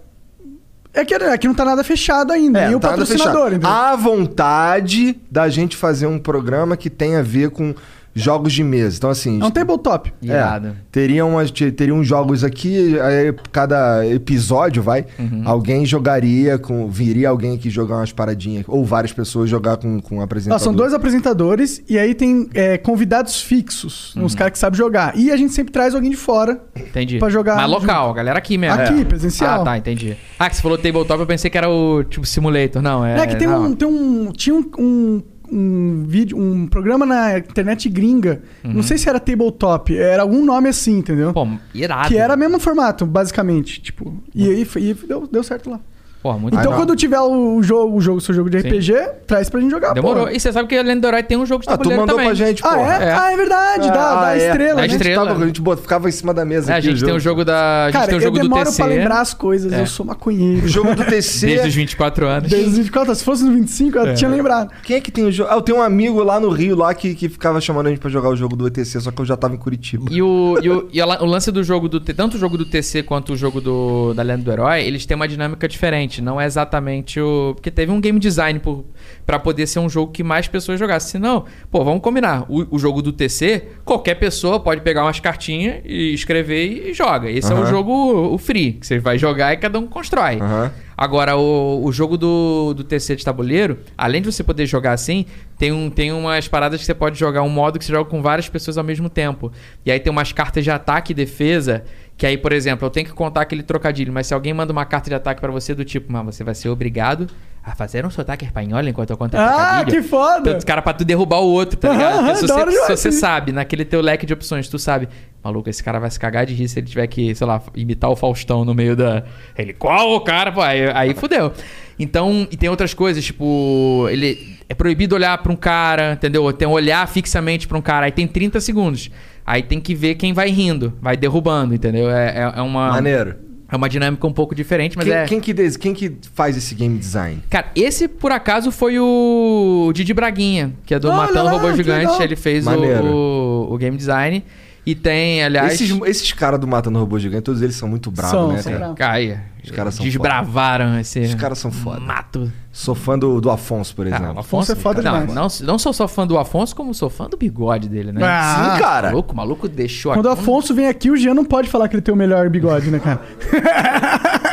É 0.96 1.04
que, 1.04 1.12
é 1.12 1.36
que 1.36 1.48
não 1.48 1.54
tá 1.56 1.64
nada 1.64 1.82
fechado 1.82 2.32
ainda, 2.32 2.60
nem 2.60 2.70
não 2.70 2.76
o 2.78 2.80
tá 2.80 2.90
nada 2.90 3.00
patrocinador, 3.00 3.32
fechado. 3.46 3.54
entendeu? 3.56 3.68
Há 3.68 3.96
vontade 3.96 5.20
da 5.28 5.48
gente 5.48 5.76
fazer 5.76 6.06
um 6.06 6.20
programa 6.20 6.76
que 6.76 6.88
tenha 6.88 7.18
a 7.18 7.22
ver 7.22 7.50
com 7.50 7.74
jogos 8.14 8.52
de 8.52 8.62
mesa. 8.62 8.96
Então, 8.96 9.10
assim. 9.10 9.40
É 9.40 9.44
um 9.44 9.50
tabletop. 9.50 10.12
É, 10.26 10.72
teriam, 10.92 11.30
umas, 11.30 11.50
te- 11.50 11.72
teriam 11.72 12.02
jogos 12.04 12.44
aqui, 12.44 12.98
aí 13.00 13.34
cada 13.52 14.06
episódio, 14.06 14.82
vai, 14.82 15.04
Uhum. 15.18 15.42
alguém 15.44 15.84
jogaria 15.84 16.58
com. 16.58 16.88
Viria 16.88 17.28
alguém 17.28 17.54
aqui 17.56 17.68
jogar 17.70 17.96
umas 17.96 18.12
paradinhas, 18.12 18.64
ou 18.68 18.84
várias 18.84 19.12
pessoas 19.12 19.48
jogar 19.50 19.76
com, 19.78 20.00
com 20.00 20.16
um 20.18 20.20
apresentador. 20.20 20.62
são 20.62 20.72
dois 20.72 20.92
apresentadores 20.94 21.82
e 21.88 21.98
aí 21.98 22.14
tem 22.14 22.48
é, 22.54 22.78
convidados 22.78 23.40
fixos, 23.42 24.14
uns 24.16 24.34
caras 24.34 24.52
que 24.52 24.58
sabem 24.58 24.76
jogar. 24.78 25.16
E 25.16 25.30
a 25.32 25.36
gente 25.36 25.52
sempre 25.52 25.72
traz 25.72 25.94
alguém 25.94 26.10
de 26.10 26.16
fora. 26.16 26.60
Entendi. 26.76 27.18
Pra 27.18 27.28
jogar 27.28 27.56
Mas 27.56 27.70
junto. 27.70 27.80
local, 27.82 28.10
a 28.10 28.14
galera 28.14 28.38
aqui 28.38 28.56
mesmo. 28.58 28.80
Aqui, 28.80 29.00
É. 29.00 29.04
presencial. 29.04 29.62
Ah, 29.62 29.64
tá, 29.64 29.78
entendi. 29.78 30.16
Ah, 30.38 30.48
que 30.48 30.56
você 30.56 30.62
falou 30.62 30.78
tabletop, 30.78 31.20
eu 31.20 31.26
pensei 31.26 31.50
que 31.50 31.58
era 31.58 31.68
o 31.68 32.04
tipo 32.04 32.26
simulator. 32.26 32.82
Não, 32.82 33.04
é. 33.04 33.20
É, 33.20 33.26
que 33.26 33.36
tem 33.36 33.46
não. 33.48 33.64
um, 33.66 33.74
tem 33.74 33.88
um. 33.88 34.32
Tinha 34.32 34.54
um, 34.54 34.64
um, 34.78 35.22
um 35.54 36.04
vídeo, 36.06 36.36
um 36.36 36.66
programa 36.66 37.06
na 37.06 37.38
internet 37.38 37.88
gringa. 37.88 38.42
Não 38.62 38.82
sei 38.82 38.98
se 38.98 39.08
era 39.08 39.20
tabletop, 39.20 39.96
era 39.96 40.22
algum 40.22 40.44
nome 40.44 40.68
assim, 40.68 40.98
entendeu? 40.98 41.32
Pô, 41.32 41.46
irado. 41.72 42.08
que 42.08 42.16
era 42.16 42.34
o 42.34 42.38
mesmo 42.38 42.58
formato, 42.58 43.06
basicamente. 43.06 43.80
Tipo, 43.80 44.12
e 44.34 44.48
aí 44.48 44.68
e 44.76 44.94
deu, 44.94 45.28
deu 45.30 45.42
certo 45.42 45.70
lá. 45.70 45.80
Pô, 46.24 46.32
muito 46.38 46.56
Então, 46.56 46.70
não. 46.70 46.78
quando 46.78 46.96
tiver 46.96 47.20
o 47.20 47.62
jogo, 47.62 47.98
o 47.98 48.00
jogo, 48.00 48.18
seu 48.18 48.34
jogo 48.34 48.48
de 48.48 48.58
Sim. 48.62 48.68
RPG, 48.68 48.94
traz 49.26 49.50
pra 49.50 49.60
gente 49.60 49.70
jogar. 49.70 49.92
Demorou. 49.92 50.24
pô. 50.24 50.30
E 50.30 50.40
você 50.40 50.50
sabe 50.50 50.66
que 50.66 50.74
a 50.74 50.82
Lenda 50.82 51.02
do 51.02 51.06
Herói 51.08 51.22
tem 51.22 51.36
um 51.36 51.44
jogo 51.44 51.62
de 51.62 51.68
Ah, 51.68 51.72
tu 51.72 51.80
tabuleiro 51.80 52.00
mandou 52.00 52.16
também. 52.16 52.34
pra 52.34 52.34
gente, 52.46 52.62
Ah, 52.64 52.68
pô. 52.70 52.76
é? 52.76 53.04
É. 53.04 53.12
Ah, 53.12 53.30
é 53.32 53.36
verdade, 53.36 53.88
dá, 53.88 53.94
Ah, 54.12 54.20
dá 54.22 54.34
é. 54.34 54.46
estrela. 54.46 54.74
Da 54.76 54.80
A 54.80 54.82
gente, 54.86 54.92
estrela. 54.96 55.26
tava, 55.26 55.44
a 55.44 55.46
gente 55.46 55.60
bot- 55.60 55.82
ficava 55.82 56.08
em 56.08 56.12
cima 56.12 56.32
da 56.32 56.42
mesa 56.46 56.72
É, 56.72 56.76
a 56.76 56.78
aqui. 56.78 56.86
gente 56.86 57.02
o 57.02 57.06
tem 57.06 57.14
o 57.14 57.20
jogo. 57.20 57.34
jogo 57.40 57.44
da. 57.44 57.82
A 57.82 57.84
gente 57.88 57.92
Cara, 57.92 58.06
tem 58.06 58.14
o 58.14 58.16
eu 58.16 58.22
jogo 58.22 58.38
do 58.38 58.42
demoro 58.42 58.64
TC. 58.64 58.76
pra 58.82 58.86
lembrar 58.86 59.20
as 59.20 59.34
coisas, 59.34 59.70
É. 59.70 59.80
eu 59.82 59.86
sou 59.86 60.06
maconheiro. 60.06 60.64
O 60.64 60.68
jogo 60.68 60.94
do 60.94 61.04
TC. 61.04 61.46
Desde 61.46 61.68
os 61.68 61.74
24 61.74 62.26
anos. 62.26 62.48
Desde 62.48 62.70
os 62.70 62.78
24, 62.78 63.14
se 63.14 63.22
fosse 63.22 63.44
no 63.44 63.52
25, 63.52 63.98
eu 63.98 64.14
tinha 64.14 64.30
lembrado. 64.30 64.70
Quem 64.82 64.96
é 64.96 65.00
que 65.02 65.10
tem 65.12 65.24
o 65.26 65.30
jogo? 65.30 65.50
Ah, 65.52 65.56
eu 65.56 65.60
tenho 65.62 65.76
um 65.76 65.82
amigo 65.82 66.22
lá 66.24 66.40
no 66.40 66.48
Rio 66.48 66.74
lá 66.74 66.94
que, 66.94 67.14
que 67.14 67.28
ficava 67.28 67.60
chamando 67.60 67.88
a 67.88 67.90
gente 67.90 67.98
pra 68.00 68.08
jogar 68.08 68.30
o 68.30 68.36
jogo 68.36 68.56
do 68.56 68.66
ETC, 68.66 68.98
só 68.98 69.10
que 69.10 69.20
eu 69.20 69.26
já 69.26 69.36
tava 69.36 69.54
em 69.54 69.58
Curitiba. 69.58 70.06
E, 70.10 70.22
o, 70.22 70.58
e, 70.62 70.70
o, 70.70 70.88
e 70.90 71.00
a 71.02 71.06
o 71.06 71.26
lance 71.26 71.52
do 71.52 71.62
jogo 71.62 71.86
do. 71.86 72.00
T- 72.00 72.14
Tanto 72.14 72.38
o 72.38 72.40
jogo 72.40 72.56
do 72.56 72.64
TC 72.64 73.02
quanto 73.02 73.34
o 73.34 73.36
jogo 73.36 73.60
do, 73.60 74.14
da 74.14 74.22
Lenda 74.22 74.42
do 74.42 74.50
Herói, 74.50 74.82
eles 74.84 75.04
têm 75.04 75.14
uma 75.14 75.28
dinâmica 75.28 75.68
diferente. 75.68 76.13
Não 76.22 76.40
é 76.40 76.46
exatamente 76.46 77.20
o. 77.20 77.52
Porque 77.54 77.70
teve 77.70 77.90
um 77.92 78.00
game 78.00 78.18
design 78.18 78.58
por, 78.58 78.84
pra 79.24 79.38
poder 79.38 79.66
ser 79.66 79.78
um 79.78 79.88
jogo 79.88 80.12
que 80.12 80.22
mais 80.22 80.48
pessoas 80.48 80.78
jogassem. 80.78 81.12
Senão, 81.12 81.44
pô, 81.70 81.84
vamos 81.84 82.02
combinar. 82.02 82.44
O, 82.48 82.76
o 82.76 82.78
jogo 82.78 83.00
do 83.02 83.12
TC, 83.12 83.68
qualquer 83.84 84.14
pessoa 84.14 84.60
pode 84.60 84.80
pegar 84.80 85.04
umas 85.04 85.20
cartinhas 85.20 85.82
e 85.84 86.12
escrever 86.14 86.88
e 86.88 86.94
joga. 86.94 87.30
Esse 87.30 87.52
é 87.52 87.54
o 87.54 87.66
jogo 87.66 88.34
o 88.34 88.38
free, 88.38 88.72
que 88.74 88.86
você 88.86 88.98
vai 88.98 89.18
jogar 89.18 89.52
e 89.52 89.56
cada 89.56 89.78
um 89.78 89.86
constrói. 89.86 90.40
Aham. 90.40 90.72
Agora, 90.96 91.36
o, 91.36 91.84
o 91.84 91.92
jogo 91.92 92.16
do, 92.16 92.72
do 92.72 92.84
TC 92.84 93.16
de 93.16 93.24
tabuleiro, 93.24 93.78
além 93.98 94.22
de 94.22 94.30
você 94.30 94.44
poder 94.44 94.64
jogar 94.64 94.92
assim, 94.92 95.26
tem, 95.58 95.72
um, 95.72 95.90
tem 95.90 96.12
umas 96.12 96.46
paradas 96.46 96.80
que 96.80 96.86
você 96.86 96.94
pode 96.94 97.18
jogar, 97.18 97.42
um 97.42 97.48
modo 97.48 97.78
que 97.78 97.84
você 97.84 97.92
joga 97.92 98.08
com 98.08 98.22
várias 98.22 98.48
pessoas 98.48 98.78
ao 98.78 98.84
mesmo 98.84 99.08
tempo. 99.08 99.50
E 99.84 99.90
aí 99.90 99.98
tem 99.98 100.10
umas 100.10 100.32
cartas 100.32 100.62
de 100.62 100.70
ataque 100.70 101.12
e 101.12 101.14
defesa, 101.14 101.84
que 102.16 102.26
aí, 102.26 102.38
por 102.38 102.52
exemplo, 102.52 102.86
eu 102.86 102.90
tenho 102.90 103.06
que 103.06 103.12
contar 103.12 103.40
aquele 103.42 103.62
trocadilho, 103.62 104.12
mas 104.12 104.26
se 104.28 104.34
alguém 104.34 104.54
manda 104.54 104.72
uma 104.72 104.84
carta 104.84 105.10
de 105.10 105.16
ataque 105.16 105.40
pra 105.40 105.50
você 105.50 105.74
do 105.74 105.84
tipo, 105.84 106.12
mano, 106.12 106.32
você 106.32 106.44
vai 106.44 106.54
ser 106.54 106.68
obrigado 106.68 107.26
a 107.62 107.74
fazer 107.74 108.04
um 108.06 108.10
sotaque 108.10 108.44
espanhol 108.44 108.80
enquanto 108.82 109.10
eu 109.10 109.16
conto 109.16 109.34
Ah, 109.36 109.78
trocadilho. 109.80 110.02
que 110.02 110.08
foda! 110.08 110.52
Tanto, 110.52 110.64
cara, 110.66 110.80
pra 110.82 110.92
tu 110.92 111.04
derrubar 111.04 111.38
o 111.40 111.46
outro, 111.50 111.76
tá 111.78 111.90
ligado? 111.92 112.24
Porque 112.24 112.36
se 112.36 112.46
você, 112.46 112.70
se 112.86 112.96
você 112.96 113.12
sabe, 113.12 113.52
naquele 113.52 113.84
teu 113.84 114.00
leque 114.00 114.26
de 114.26 114.32
opções, 114.34 114.68
tu 114.68 114.78
sabe, 114.78 115.08
maluco, 115.42 115.68
esse 115.68 115.82
cara 115.82 115.98
vai 115.98 116.10
se 116.10 116.20
cagar 116.20 116.44
de 116.46 116.54
rir 116.54 116.68
se 116.68 116.78
ele 116.78 116.86
tiver 116.86 117.06
que, 117.06 117.34
sei 117.34 117.46
lá, 117.46 117.60
imitar 117.74 118.10
o 118.10 118.16
Faustão 118.16 118.64
no 118.64 118.74
meio 118.74 118.94
da. 118.94 119.24
Ele, 119.56 119.72
qual 119.72 120.12
o 120.14 120.20
cara? 120.20 120.52
Pô, 120.52 120.60
aí, 120.60 120.88
aí 120.94 121.14
fudeu. 121.14 121.52
Então, 121.98 122.46
e 122.50 122.56
tem 122.56 122.68
outras 122.68 122.92
coisas, 122.92 123.24
tipo, 123.24 124.06
ele 124.10 124.58
é 124.68 124.74
proibido 124.74 125.14
olhar 125.14 125.36
pra 125.38 125.50
um 125.52 125.56
cara, 125.56 126.12
entendeu? 126.14 126.52
Tem 126.52 126.66
um 126.68 126.72
olhar 126.72 127.06
fixamente 127.08 127.66
pra 127.66 127.78
um 127.78 127.82
cara, 127.82 128.06
aí 128.06 128.12
tem 128.12 128.26
30 128.26 128.60
segundos. 128.60 129.10
Aí 129.46 129.62
tem 129.62 129.80
que 129.80 129.94
ver 129.94 130.14
quem 130.14 130.32
vai 130.32 130.50
rindo, 130.50 130.92
vai 131.02 131.16
derrubando, 131.16 131.74
entendeu? 131.74 132.10
É, 132.10 132.28
é, 132.30 132.52
é 132.58 132.62
uma. 132.62 132.88
Maneiro. 132.90 133.36
É 133.66 133.76
uma 133.76 133.88
dinâmica 133.88 134.24
um 134.26 134.32
pouco 134.32 134.54
diferente, 134.54 134.96
mas 134.96 135.04
Quem, 135.06 135.14
é. 135.14 135.24
quem 135.24 135.40
que 135.40 135.52
des- 135.52 135.76
quem 135.76 135.92
que 135.94 136.16
faz 136.34 136.56
esse 136.56 136.74
game 136.74 136.96
design? 136.96 137.42
Cara, 137.50 137.66
esse 137.74 138.06
por 138.06 138.30
acaso 138.30 138.70
foi 138.70 138.98
o 139.00 139.90
Didi 139.92 140.14
Braguinha, 140.14 140.72
que 140.86 140.94
é 140.94 140.98
do 140.98 141.08
Olha 141.08 141.16
Matando 141.16 141.44
lá, 141.46 141.50
Robô 141.52 141.72
Gigante. 141.74 142.22
Ele 142.22 142.36
fez 142.36 142.66
o, 142.66 142.70
o, 142.70 143.74
o 143.74 143.78
game 143.78 143.96
design. 143.96 144.44
E 144.86 144.94
tem, 144.94 145.42
aliás. 145.42 145.72
Esses, 145.80 145.98
esses 146.04 146.32
caras 146.32 146.60
do 146.60 146.66
Matando 146.66 146.98
Robô 146.98 147.18
Gigante, 147.18 147.42
todos 147.44 147.62
eles 147.62 147.74
são 147.74 147.88
muito 147.88 148.10
bravos, 148.10 148.30
São, 148.38 148.48
né, 148.52 148.58
são 148.58 148.72
cara? 148.72 148.78
bravos. 148.80 148.98
Caia. 148.98 149.44
Os 149.64 149.70
caras 149.70 149.94
são 149.94 150.04
Desbravaram 150.04 150.98
esse. 150.98 151.20
Os 151.20 151.34
caras 151.34 151.58
são 151.58 151.70
foda. 151.72 151.98
Mato. 152.00 152.52
Sou 152.70 152.94
fã 152.94 153.18
do, 153.18 153.40
do 153.40 153.50
Afonso, 153.50 153.94
por 153.96 154.04
Ah, 154.06 154.10
exemplo. 154.10 154.34
o 154.34 154.38
Afonso 154.40 154.72
é 154.72 154.74
foda 154.74 155.00
não, 155.00 155.26
demais. 155.26 155.60
não, 155.60 155.66
não 155.68 155.78
sou 155.78 155.92
só 155.92 156.06
fã 156.06 156.26
do 156.26 156.36
Afonso, 156.36 156.76
como 156.76 156.92
sou 156.92 157.08
fã 157.08 157.26
do 157.30 157.36
bigode 157.38 157.88
dele, 157.88 158.12
né? 158.12 158.20
Ah, 158.22 158.74
Sim, 158.76 158.82
cara. 158.82 159.08
Maluco, 159.08 159.32
o 159.32 159.36
maluco 159.36 159.68
deixou 159.68 160.12
Quando 160.12 160.26
o 160.26 160.30
Afonso 160.30 160.74
vem 160.74 160.86
aqui, 160.86 161.10
o 161.10 161.16
Jean 161.16 161.32
não 161.32 161.46
pode 161.46 161.70
falar 161.70 161.88
que 161.88 161.94
ele 161.94 162.02
tem 162.02 162.12
o 162.12 162.16
melhor 162.16 162.50
bigode, 162.50 162.90
né, 162.90 162.98
cara? 162.98 163.20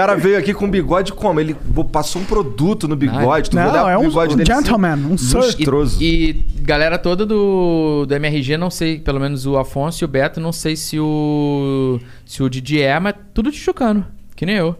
O 0.00 0.06
cara 0.06 0.16
veio 0.16 0.38
aqui 0.38 0.54
com 0.54 0.70
bigode 0.70 1.12
como? 1.12 1.38
Ele 1.40 1.54
passou 1.92 2.22
um 2.22 2.24
produto 2.24 2.88
no 2.88 2.96
bigode. 2.96 3.50
tu 3.50 3.56
Não, 3.56 3.70
olhar 3.70 3.90
é 3.90 3.98
um 3.98 4.08
bigode 4.08 4.36
dele, 4.36 4.46
gentleman, 4.46 4.94
assim, 4.94 5.12
um 5.12 5.18
sir. 5.18 5.36
lustroso. 5.36 6.02
E, 6.02 6.30
e 6.30 6.32
galera 6.62 6.98
toda 6.98 7.26
do, 7.26 8.06
do 8.06 8.14
MRG, 8.14 8.56
não 8.56 8.70
sei, 8.70 8.98
pelo 8.98 9.20
menos 9.20 9.46
o 9.46 9.58
Afonso 9.58 10.02
e 10.02 10.06
o 10.06 10.08
Beto, 10.08 10.40
não 10.40 10.52
sei 10.52 10.74
se 10.76 10.98
o. 10.98 12.00
se 12.24 12.42
o 12.42 12.48
Didi 12.48 12.80
é, 12.80 12.98
mas 12.98 13.14
tudo 13.34 13.50
tijucano, 13.50 14.06
que 14.34 14.46
nem 14.46 14.56
eu. 14.56 14.76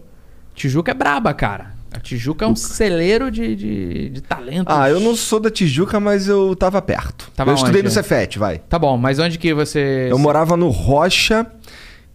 Tijuca 0.55 0.91
é 0.91 0.93
braba, 0.93 1.33
cara. 1.33 1.81
A 1.93 1.99
Tijuca 1.99 2.45
é 2.45 2.47
um 2.47 2.55
celeiro 2.55 3.29
de, 3.29 3.53
de, 3.53 4.09
de 4.09 4.21
talentos. 4.21 4.73
Ah, 4.73 4.89
eu 4.89 4.99
não 5.01 5.13
sou 5.13 5.41
da 5.41 5.49
Tijuca, 5.49 5.99
mas 5.99 6.27
eu 6.27 6.55
tava 6.55 6.81
perto. 6.81 7.29
Tava 7.35 7.51
eu 7.51 7.55
estudei 7.55 7.81
onde? 7.81 7.89
no 7.89 7.91
Cefet, 7.91 8.39
vai. 8.39 8.59
Tá 8.59 8.79
bom, 8.79 8.95
mas 8.95 9.19
onde 9.19 9.37
que 9.37 9.53
você. 9.53 10.07
Eu 10.09 10.17
morava 10.17 10.55
no 10.55 10.69
Rocha. 10.69 11.45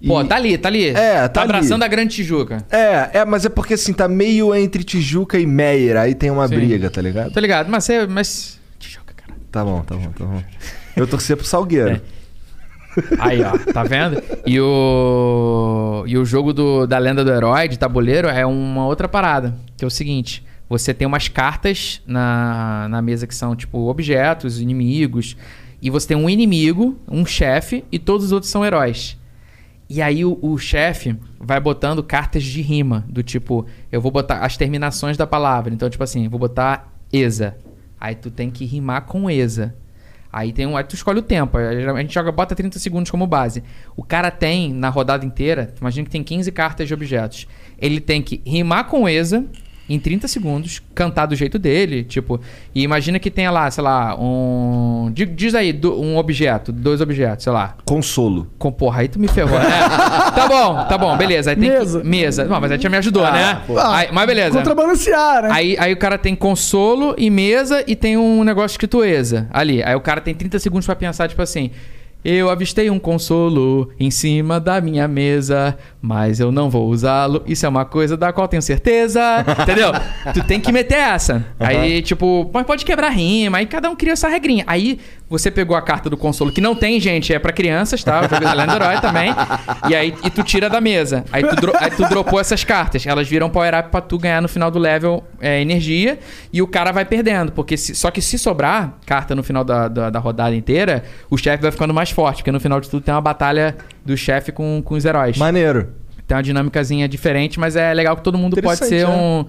E- 0.01 0.07
Pô, 0.09 0.25
tá 0.25 0.37
ali, 0.37 0.59
tá 0.59 0.69
ali. 0.69 0.89
É, 0.89 1.27
tá 1.29 1.43
ali. 1.43 1.51
abraçando 1.51 1.83
a 1.83 1.89
Grande 1.89 2.15
Tijuca. 2.17 2.65
É, 2.71 3.19
é, 3.21 3.25
mas 3.25 3.45
é 3.45 3.49
porque 3.49 3.75
assim, 3.75 3.93
tá 3.93 4.09
meio 4.09 4.55
entre 4.55 4.85
Tijuca 4.85 5.39
e 5.39 5.47
Meyer, 5.47 5.97
aí 5.97 6.15
tem 6.15 6.31
uma 6.31 6.47
Sim. 6.49 6.57
briga, 6.57 6.91
tá 6.91 7.01
ligado? 7.01 7.33
Tô 7.33 7.41
ligado, 7.41 7.69
mas 7.71 7.85
você. 7.85 8.07
Mas... 8.07 8.61
Tá 9.51 9.65
bom, 9.65 9.81
tá 9.83 9.95
bom, 9.95 10.11
tá 10.11 10.25
bom. 10.25 10.43
Eu 10.95 11.07
torcia 11.07 11.37
pro 11.37 11.47
Salgueiro. 11.47 12.01
Aí, 13.19 13.43
ó, 13.43 13.57
tá 13.73 13.83
vendo? 13.83 14.23
E 14.47 14.61
o. 14.61 16.05
E 16.07 16.17
o 16.17 16.25
jogo 16.25 16.53
do, 16.53 16.87
da 16.87 16.99
lenda 16.99 17.25
do 17.25 17.31
herói, 17.31 17.69
de 17.69 17.79
tabuleiro, 17.79 18.29
é 18.29 18.45
uma 18.45 18.87
outra 18.87 19.09
parada. 19.09 19.55
Que 19.77 19.85
é 19.85 19.87
o 19.87 19.91
seguinte: 19.91 20.45
você 20.69 20.93
tem 20.95 21.07
umas 21.07 21.29
cartas 21.29 22.03
na, 22.07 22.87
na 22.89 23.03
mesa 23.03 23.27
que 23.27 23.35
são, 23.35 23.55
tipo, 23.55 23.79
objetos, 23.89 24.61
inimigos. 24.61 25.37
E 25.81 25.91
você 25.91 26.09
tem 26.09 26.17
um 26.17 26.29
inimigo, 26.29 26.99
um 27.07 27.25
chefe, 27.25 27.85
e 27.93 27.99
todos 27.99 28.27
os 28.27 28.33
outros 28.33 28.51
são 28.51 28.65
heróis. 28.65 29.17
E 29.89 30.03
aí 30.03 30.25
o, 30.25 30.39
o 30.43 30.59
chefe 30.59 31.17
vai 31.39 31.61
botando 31.61 32.03
cartas 32.03 32.43
de 32.43 32.61
rima, 32.61 33.05
do 33.09 33.23
tipo, 33.23 33.67
eu 33.91 34.01
vou 34.01 34.11
botar 34.11 34.41
as 34.41 34.57
terminações 34.57 35.17
da 35.17 35.27
palavra. 35.27 35.73
Então, 35.73 35.89
tipo 35.89 36.03
assim, 36.03 36.29
vou 36.29 36.41
botar 36.41 36.93
Eza. 37.13 37.57
Aí 38.01 38.15
tu 38.15 38.31
tem 38.31 38.51
que 38.51 38.65
rimar 38.65 39.03
com 39.03 39.31
Eza. 39.31 39.75
Aí 40.33 40.53
tem 40.53 40.67
um. 40.67 40.77
Aí 40.77 40.85
tu 40.85 40.95
escolhe 40.95 41.21
o 41.21 41.23
tempo. 41.23 41.57
A 41.57 42.01
gente 42.03 42.13
joga, 42.13 42.31
bota 42.31 42.55
30 42.55 42.79
segundos 42.79 43.11
como 43.11 43.27
base. 43.27 43.63
O 43.97 44.03
cara 44.03 44.31
tem, 44.31 44.73
na 44.73 44.89
rodada 44.89 45.25
inteira, 45.25 45.73
imagina 45.81 46.05
que 46.05 46.11
tem 46.11 46.23
15 46.23 46.53
cartas 46.53 46.87
de 46.87 46.93
objetos. 46.93 47.47
Ele 47.79 48.01
tem 48.01 48.21
que 48.21 48.43
rimar 48.45 48.87
com 48.87 49.09
Eza 49.09 49.47
em 49.89 49.99
30 50.01 50.27
segundos, 50.27 50.83
cantar 50.95 51.27
do 51.27 51.37
jeito 51.37 51.59
dele, 51.59 52.03
tipo. 52.03 52.41
E 52.75 52.83
imagina 52.83 53.19
que 53.19 53.31
tenha 53.31 53.51
lá, 53.51 53.71
sei 53.71 53.85
lá, 53.85 54.17
um. 54.19 55.11
di- 55.13 55.27
Diz 55.27 55.55
aí, 55.55 55.73
do- 55.73 56.01
um 56.01 56.17
objeto, 56.17 56.73
dois 56.73 57.01
objetos, 57.01 57.45
sei 57.45 57.53
lá. 57.53 57.77
Consolo. 57.85 58.49
Com 58.59 58.73
porra, 58.73 59.01
aí 59.03 59.09
tu 59.09 59.19
me 59.21 59.29
ferrou, 59.29 59.59
né? 59.59 59.67
tá 60.35 60.49
bom, 60.49 60.85
tá 60.89 60.99
bom, 60.99 61.17
beleza. 61.17 61.51
Aí 61.51 61.57
tem 61.57 61.69
Mesa. 61.71 62.01
Que... 62.01 62.07
Mesa. 62.07 62.45
Não, 62.45 62.61
mas 62.61 62.73
aí 62.73 62.81
já 62.81 62.89
me 62.89 62.97
ajudou, 62.97 63.23
né? 63.31 63.63
Ah, 63.79 63.97
Aí- 63.99 64.09
mas 64.13 64.27
beleza. 64.27 64.59
Contrabalancear, 64.59 65.43
né? 65.43 65.49
Aí, 65.53 65.77
aí 65.79 65.93
o 65.93 65.97
cara 65.97 66.19
tem 66.19 66.35
consolo 66.35 67.15
e 67.17 67.31
mesa 67.31 67.85
e 67.87 67.95
tem 67.95 68.17
um 68.17 68.43
negócio 68.43 68.75
escrito 68.75 69.05
ESA 69.05 69.49
ali. 69.53 69.83
Aí 69.83 69.95
o 69.95 70.01
cara 70.01 70.21
tem 70.21 70.35
30 70.35 70.59
segundos 70.59 70.87
pra 70.87 70.97
pensar, 70.97 71.29
tipo 71.29 71.41
assim. 71.43 71.71
Eu 72.29 72.51
avistei 72.51 72.91
um 72.91 72.99
consolo 72.99 73.89
em 74.01 74.11
cima 74.11 74.59
da 74.59 74.81
minha 74.81 75.07
mesa, 75.07 75.79
mas 76.03 76.41
eu 76.41 76.51
não 76.51 76.69
vou 76.69 76.89
usá-lo. 76.89 77.45
Isso 77.47 77.65
é 77.65 77.69
uma 77.69 77.85
coisa 77.85 78.17
da 78.17 78.33
qual 78.33 78.49
tenho 78.49 78.61
certeza. 78.61 79.45
Entendeu? 79.63 79.93
tu 80.35 80.43
tem 80.43 80.59
que 80.59 80.73
meter 80.73 80.99
essa. 80.99 81.47
Aí, 81.61 82.03
tipo, 82.03 82.51
mas 82.53 82.67
pode 82.67 82.85
quebrar 82.85 83.11
rima. 83.11 83.59
Aí 83.59 83.67
cada 83.67 83.89
um 83.89 83.95
cria 83.95 84.15
essa 84.15 84.27
regrinha. 84.27 84.65
Aí 84.67 84.99
você 85.29 85.51
pegou 85.51 85.77
a 85.77 85.83
carta 85.83 86.09
do 86.09 86.17
consolo, 86.17 86.53
que 86.53 86.61
não 86.61 86.75
tem, 86.75 87.01
gente, 87.01 87.33
é 87.35 87.39
pra 87.39 87.53
crianças, 87.53 88.05
tá? 88.05 88.21
O 88.21 88.23
jogo 88.29 88.37
do 88.41 88.73
Herói 88.73 89.01
também. 89.01 89.35
E 89.89 89.95
aí 89.95 90.15
e 90.25 90.31
tu 90.31 90.45
tira 90.45 90.71
da 90.71 90.81
mesa. 90.81 91.25
Aí 91.33 91.43
tu, 91.43 91.57
dro- 91.57 91.73
aí 91.81 91.91
tu 91.91 92.09
dropou 92.09 92.39
essas 92.39 92.63
cartas. 92.63 93.05
Elas 93.07 93.27
viram 93.29 93.51
power-up 93.51 93.91
pra 93.91 94.01
tu 94.01 94.19
ganhar 94.19 94.41
no 94.41 94.49
final 94.49 94.71
do 94.71 94.79
level 94.79 95.25
é, 95.41 95.61
energia. 95.61 96.19
E 96.53 96.63
o 96.63 96.67
cara 96.69 96.93
vai 96.93 97.05
perdendo. 97.05 97.51
Porque 97.51 97.77
se- 97.77 97.95
só 97.95 98.11
que 98.11 98.21
se 98.23 98.39
sobrar 98.39 98.95
carta 99.05 99.35
no 99.35 99.43
final 99.43 99.65
da, 99.65 99.89
da, 99.89 100.11
da 100.11 100.19
rodada 100.21 100.55
inteira, 100.55 101.03
o 101.29 101.37
chefe 101.37 101.61
vai 101.63 101.73
ficando 101.73 101.93
mais 101.93 102.11
forte. 102.11 102.39
Porque 102.39 102.53
no 102.53 102.61
final 102.61 102.81
de 102.81 102.89
tudo 102.89 103.03
tem 103.03 103.13
uma 103.13 103.21
batalha 103.21 103.77
do 104.05 104.17
chefe 104.17 104.53
com, 104.53 104.81
com 104.85 104.95
os 104.95 105.05
heróis. 105.05 105.37
Maneiro. 105.37 105.89
Tem 106.27 106.37
uma 106.37 106.43
dinâmicazinha 106.43 107.09
diferente, 107.09 107.59
mas 107.59 107.75
é 107.75 107.93
legal 107.93 108.17
que 108.17 108.23
todo 108.23 108.39
mundo 108.39 108.61
pode 108.61 108.85
ser 108.85 109.01
é. 109.03 109.09
um, 109.09 109.45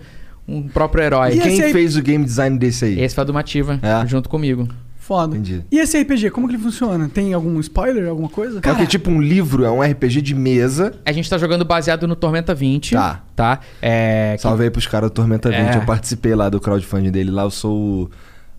um 0.48 0.68
próprio 0.68 1.04
herói. 1.04 1.36
E 1.36 1.40
quem 1.40 1.62
fez 1.72 1.96
o 1.96 2.02
game 2.02 2.24
design 2.24 2.58
desse 2.58 2.86
aí? 2.86 3.00
Esse 3.02 3.14
foi 3.14 3.22
a 3.24 3.26
do 3.26 3.34
Mativa, 3.34 3.80
junto 4.08 4.28
comigo. 4.30 4.68
Foda. 5.08 5.38
Entendi. 5.38 5.64
E 5.72 5.80
esse 5.80 5.98
RPG, 5.98 6.32
como 6.32 6.50
que 6.50 6.56
ele 6.56 6.62
funciona? 6.62 7.08
Tem 7.08 7.34
algum 7.34 7.58
spoiler, 7.62 8.10
alguma 8.10 8.28
coisa? 8.28 8.60
é 8.62 8.72
o 8.72 8.76
que 8.76 8.86
tipo 8.86 9.10
um 9.10 9.22
livro, 9.22 9.64
é 9.64 9.72
um 9.72 9.82
RPG 9.82 10.22
de 10.22 10.36
mesa. 10.36 10.94
A 11.06 11.14
gente 11.14 11.30
tá 11.30 11.38
jogando 11.38 11.64
baseado 11.64 12.06
no 12.06 12.14
Tormenta 12.14 12.54
20. 12.54 12.92
Tá. 12.94 13.24
Tá? 13.34 13.60
É, 13.82 14.36
Salve 14.38 14.64
aí 14.66 14.70
pros 14.70 14.86
caras 14.86 15.10
do 15.10 15.14
Tormenta 15.14 15.50
20. 15.50 15.60
É. 15.60 15.78
Eu 15.78 15.86
participei 15.86 16.36
lá 16.36 16.50
do 16.50 16.60
crowdfunding 16.60 17.10
dele. 17.10 17.32
Lá 17.32 17.44
eu 17.44 17.52
sou 17.52 18.10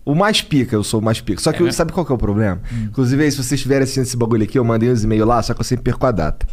o, 0.05 0.11
o 0.11 0.15
mais 0.15 0.41
pica, 0.41 0.75
eu 0.75 0.83
sou 0.83 0.99
o 0.99 1.03
mais 1.03 1.21
pica. 1.21 1.39
Só 1.39 1.51
que 1.53 1.61
É, 1.61 1.67
eu- 1.67 1.71
sabe 1.71 1.91
qual 1.91 2.03
que 2.03 2.11
é 2.11 2.15
o 2.15 2.17
problema? 2.17 2.59
Inclusive 2.83 3.23
aí, 3.23 3.29
se 3.29 3.37
vocês 3.37 3.51
estiverem 3.51 3.83
assistindo 3.83 4.05
esse 4.05 4.17
bagulho 4.17 4.43
aqui, 4.43 4.57
eu 4.57 4.65
mandei 4.65 4.89
uns 4.89 5.03
e-mails 5.03 5.27
lá, 5.27 5.43
só 5.43 5.53
que 5.53 5.61
eu 5.61 5.65
sempre 5.65 5.83
perco 5.83 6.03
a 6.07 6.11
data. 6.11 6.47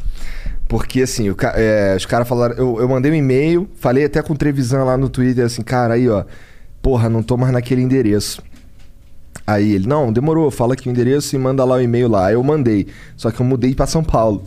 Porque 0.69 1.01
assim, 1.01 1.31
o 1.31 1.35
ca- 1.35 1.55
é, 1.57 1.95
os 1.97 2.05
caras 2.05 2.29
falaram. 2.29 2.55
Eu, 2.57 2.81
eu 2.81 2.87
mandei 2.89 3.11
um 3.11 3.15
e-mail, 3.15 3.67
falei 3.77 4.05
até 4.05 4.21
com 4.21 4.35
o 4.35 4.37
Trevisan 4.37 4.85
lá 4.85 4.99
no 4.99 5.09
Twitter, 5.09 5.47
assim, 5.47 5.63
cara, 5.63 5.95
aí 5.95 6.07
ó, 6.07 6.25
porra, 6.83 7.09
não 7.09 7.23
tô 7.23 7.37
mais 7.39 7.51
naquele 7.53 7.81
endereço. 7.81 8.43
Aí 9.47 9.75
ele, 9.75 9.87
não, 9.87 10.13
demorou, 10.13 10.51
fala 10.51 10.75
aqui 10.75 10.89
o 10.89 10.91
endereço 10.91 11.37
e 11.37 11.39
manda 11.39 11.65
lá 11.65 11.77
o 11.77 11.81
e-mail 11.81 12.09
lá. 12.09 12.27
Aí 12.27 12.35
eu 12.35 12.43
mandei, 12.43 12.89
só 13.17 13.31
que 13.31 13.41
eu 13.41 13.47
mudei 13.47 13.75
pra 13.75 13.87
São 13.87 14.03
Paulo. 14.03 14.43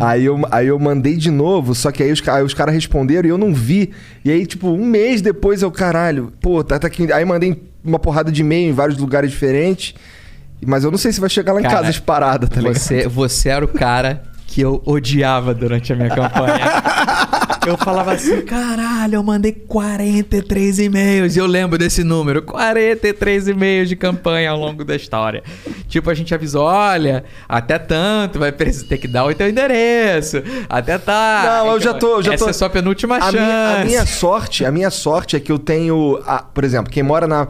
Aí, 0.00 0.26
eu, 0.26 0.38
aí 0.50 0.66
eu 0.66 0.78
mandei 0.78 1.16
de 1.16 1.30
novo, 1.30 1.74
só 1.74 1.90
que 1.90 2.02
aí 2.02 2.12
os, 2.12 2.28
aí 2.28 2.42
os 2.42 2.52
caras 2.52 2.74
responderam 2.74 3.26
e 3.26 3.30
eu 3.30 3.38
não 3.38 3.54
vi. 3.54 3.90
E 4.22 4.30
aí, 4.30 4.44
tipo, 4.44 4.68
um 4.68 4.84
mês 4.84 5.22
depois 5.22 5.62
eu, 5.62 5.70
caralho, 5.70 6.30
pô, 6.42 6.62
tá, 6.62 6.78
tá 6.78 6.86
aqui. 6.86 7.10
Aí 7.10 7.24
mandei 7.24 7.62
uma 7.82 7.98
porrada 7.98 8.30
de 8.30 8.42
e-mail 8.42 8.68
em 8.70 8.74
vários 8.74 8.98
lugares 8.98 9.30
diferentes. 9.30 9.94
Mas 10.66 10.84
eu 10.84 10.90
não 10.90 10.98
sei 10.98 11.12
se 11.12 11.20
vai 11.20 11.30
chegar 11.30 11.52
lá 11.54 11.60
em 11.60 11.64
Cara, 11.64 11.76
casa 11.76 11.88
as 11.88 11.98
paradas, 11.98 12.48
tá 12.50 12.60
ligado? 12.60 12.76
você, 12.78 13.08
você 13.08 13.48
era 13.48 13.64
o 13.64 13.68
cara 13.68 14.22
que 14.46 14.60
eu 14.60 14.82
odiava 14.84 15.54
durante 15.54 15.92
a 15.92 15.96
minha 15.96 16.08
campanha. 16.14 16.64
Eu 17.66 17.76
falava 17.78 18.12
assim, 18.12 18.42
caralho, 18.42 19.14
eu 19.14 19.22
mandei 19.22 19.52
43 19.52 20.78
e-mails. 20.80 21.34
E 21.36 21.38
eu 21.38 21.46
lembro 21.46 21.78
desse 21.78 22.04
número, 22.04 22.42
43 22.42 23.48
e-mails 23.48 23.88
de 23.88 23.96
campanha 23.96 24.50
ao 24.50 24.58
longo 24.58 24.84
da 24.84 24.94
história. 24.94 25.42
Tipo, 25.88 26.10
a 26.10 26.14
gente 26.14 26.34
avisou, 26.34 26.64
olha, 26.64 27.24
até 27.48 27.78
tanto, 27.78 28.38
vai 28.38 28.52
ter 28.52 28.98
que 28.98 29.08
dar 29.08 29.24
o 29.24 29.34
teu 29.34 29.48
endereço. 29.48 30.42
Até 30.68 30.98
tá. 30.98 31.60
Não, 31.64 31.72
eu 31.72 31.80
já 31.80 31.94
tô. 31.94 32.16
Eu 32.16 32.22
já 32.22 32.34
Essa 32.34 32.44
tô... 32.44 32.50
é 32.50 32.52
sua 32.52 32.68
penúltima 32.70 33.16
a 33.16 33.20
chance. 33.22 33.36
Minha, 33.36 33.80
a 33.80 33.84
minha 33.84 34.06
sorte, 34.06 34.64
a 34.64 34.70
minha 34.70 34.90
sorte 34.90 35.36
é 35.36 35.40
que 35.40 35.50
eu 35.52 35.58
tenho. 35.58 36.20
a- 36.26 36.42
por 36.42 36.64
exemplo, 36.64 36.90
quem 36.92 37.02
mora 37.02 37.26
na, 37.26 37.48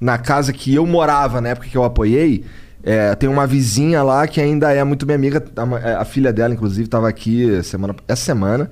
na 0.00 0.18
casa 0.18 0.52
que 0.52 0.74
eu 0.74 0.86
morava 0.86 1.40
na 1.40 1.50
época 1.50 1.68
que 1.68 1.76
eu 1.76 1.84
apoiei. 1.84 2.44
É, 2.86 3.14
tem 3.14 3.30
uma 3.30 3.46
vizinha 3.46 4.02
lá 4.02 4.26
que 4.26 4.38
ainda 4.42 4.70
é 4.70 4.84
muito 4.84 5.06
minha 5.06 5.16
amiga. 5.16 5.42
A, 5.56 5.64
ma- 5.64 5.78
a 5.78 6.04
filha 6.04 6.30
dela, 6.34 6.52
inclusive, 6.52 6.82
estava 6.84 7.08
aqui 7.08 7.62
semana, 7.62 7.96
essa 8.06 8.22
semana. 8.22 8.70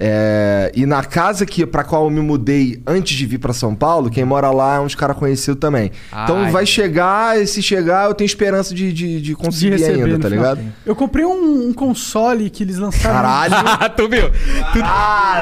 É, 0.00 0.70
e 0.76 0.86
na 0.86 1.02
casa 1.02 1.44
que 1.44 1.66
para 1.66 1.82
qual 1.82 2.04
eu 2.04 2.10
me 2.10 2.20
mudei 2.20 2.80
antes 2.86 3.16
de 3.16 3.26
vir 3.26 3.38
para 3.38 3.52
São 3.52 3.74
Paulo, 3.74 4.08
quem 4.08 4.24
mora 4.24 4.48
lá 4.52 4.76
é 4.76 4.80
uns 4.80 4.94
caras 4.94 5.16
conhecidos 5.16 5.58
também. 5.58 5.90
então 6.22 6.36
Ai. 6.44 6.52
vai 6.52 6.64
chegar, 6.64 7.36
e 7.40 7.46
se 7.48 7.60
chegar, 7.60 8.06
eu 8.06 8.14
tenho 8.14 8.26
esperança 8.26 8.72
de, 8.72 8.92
de, 8.92 9.20
de 9.20 9.34
conseguir 9.34 9.76
de 9.76 9.82
receber 9.82 10.04
ainda, 10.04 10.18
tá 10.20 10.28
final. 10.28 10.54
ligado? 10.54 10.72
Eu 10.86 10.94
comprei 10.94 11.24
um, 11.24 11.68
um 11.70 11.72
console 11.72 12.48
que 12.48 12.62
eles 12.62 12.78
lançaram. 12.78 13.12
Caralho! 13.16 13.54
tu 13.96 14.08
viu? 14.08 14.30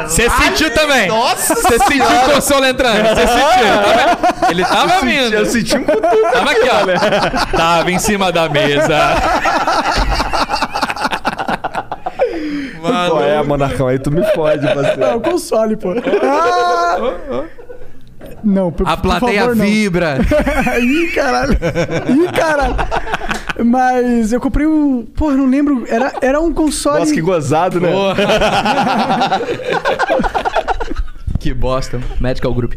Você 0.08 0.30
sentiu 0.30 0.70
também. 0.72 1.08
Nossa 1.08 1.54
Você 1.54 1.78
sentiu 1.78 2.04
o 2.06 2.34
consolo 2.34 2.64
entrando. 2.64 3.02
Você 3.08 3.26
sentiu. 3.26 4.48
Ele 4.50 4.64
tava 4.64 4.94
Eu 4.94 5.00
senti- 5.00 5.06
vindo. 5.06 5.34
eu 5.34 5.46
senti 5.46 5.76
um 5.76 5.84
cutuco 5.84 6.32
Tava 6.32 6.50
aqui, 6.50 6.68
ó. 6.70 7.56
Tava 7.56 7.90
em 7.92 7.98
cima 7.98 8.32
da 8.32 8.48
mesa. 8.48 8.96
Qual 12.80 13.22
é, 13.22 13.42
Monarcão? 13.42 13.88
Aí 13.88 13.98
tu 13.98 14.10
me 14.10 14.24
fode, 14.32 14.66
parceiro. 14.66 15.00
Não, 15.00 15.20
console, 15.20 15.76
pô. 15.76 15.90
Ah! 16.22 17.44
Não, 18.42 18.70
por, 18.70 18.88
A 18.88 18.96
por 18.96 19.02
plateia 19.02 19.40
favor, 19.42 19.56
não. 19.56 19.64
vibra. 19.64 20.18
Ih, 20.80 21.08
caralho. 21.14 21.52
Ih, 21.52 22.32
caralho. 22.32 22.74
Mas 23.64 24.32
eu 24.32 24.40
comprei 24.40 24.66
um. 24.66 25.04
Porra, 25.04 25.36
não 25.36 25.46
lembro. 25.46 25.84
Era, 25.88 26.12
era 26.20 26.40
um 26.40 26.52
console. 26.52 27.00
Nossa, 27.00 27.14
que 27.14 27.20
gozado, 27.20 27.80
né? 27.80 27.90
que 31.38 31.52
bosta. 31.54 32.00
Medical 32.20 32.54
Group. 32.54 32.74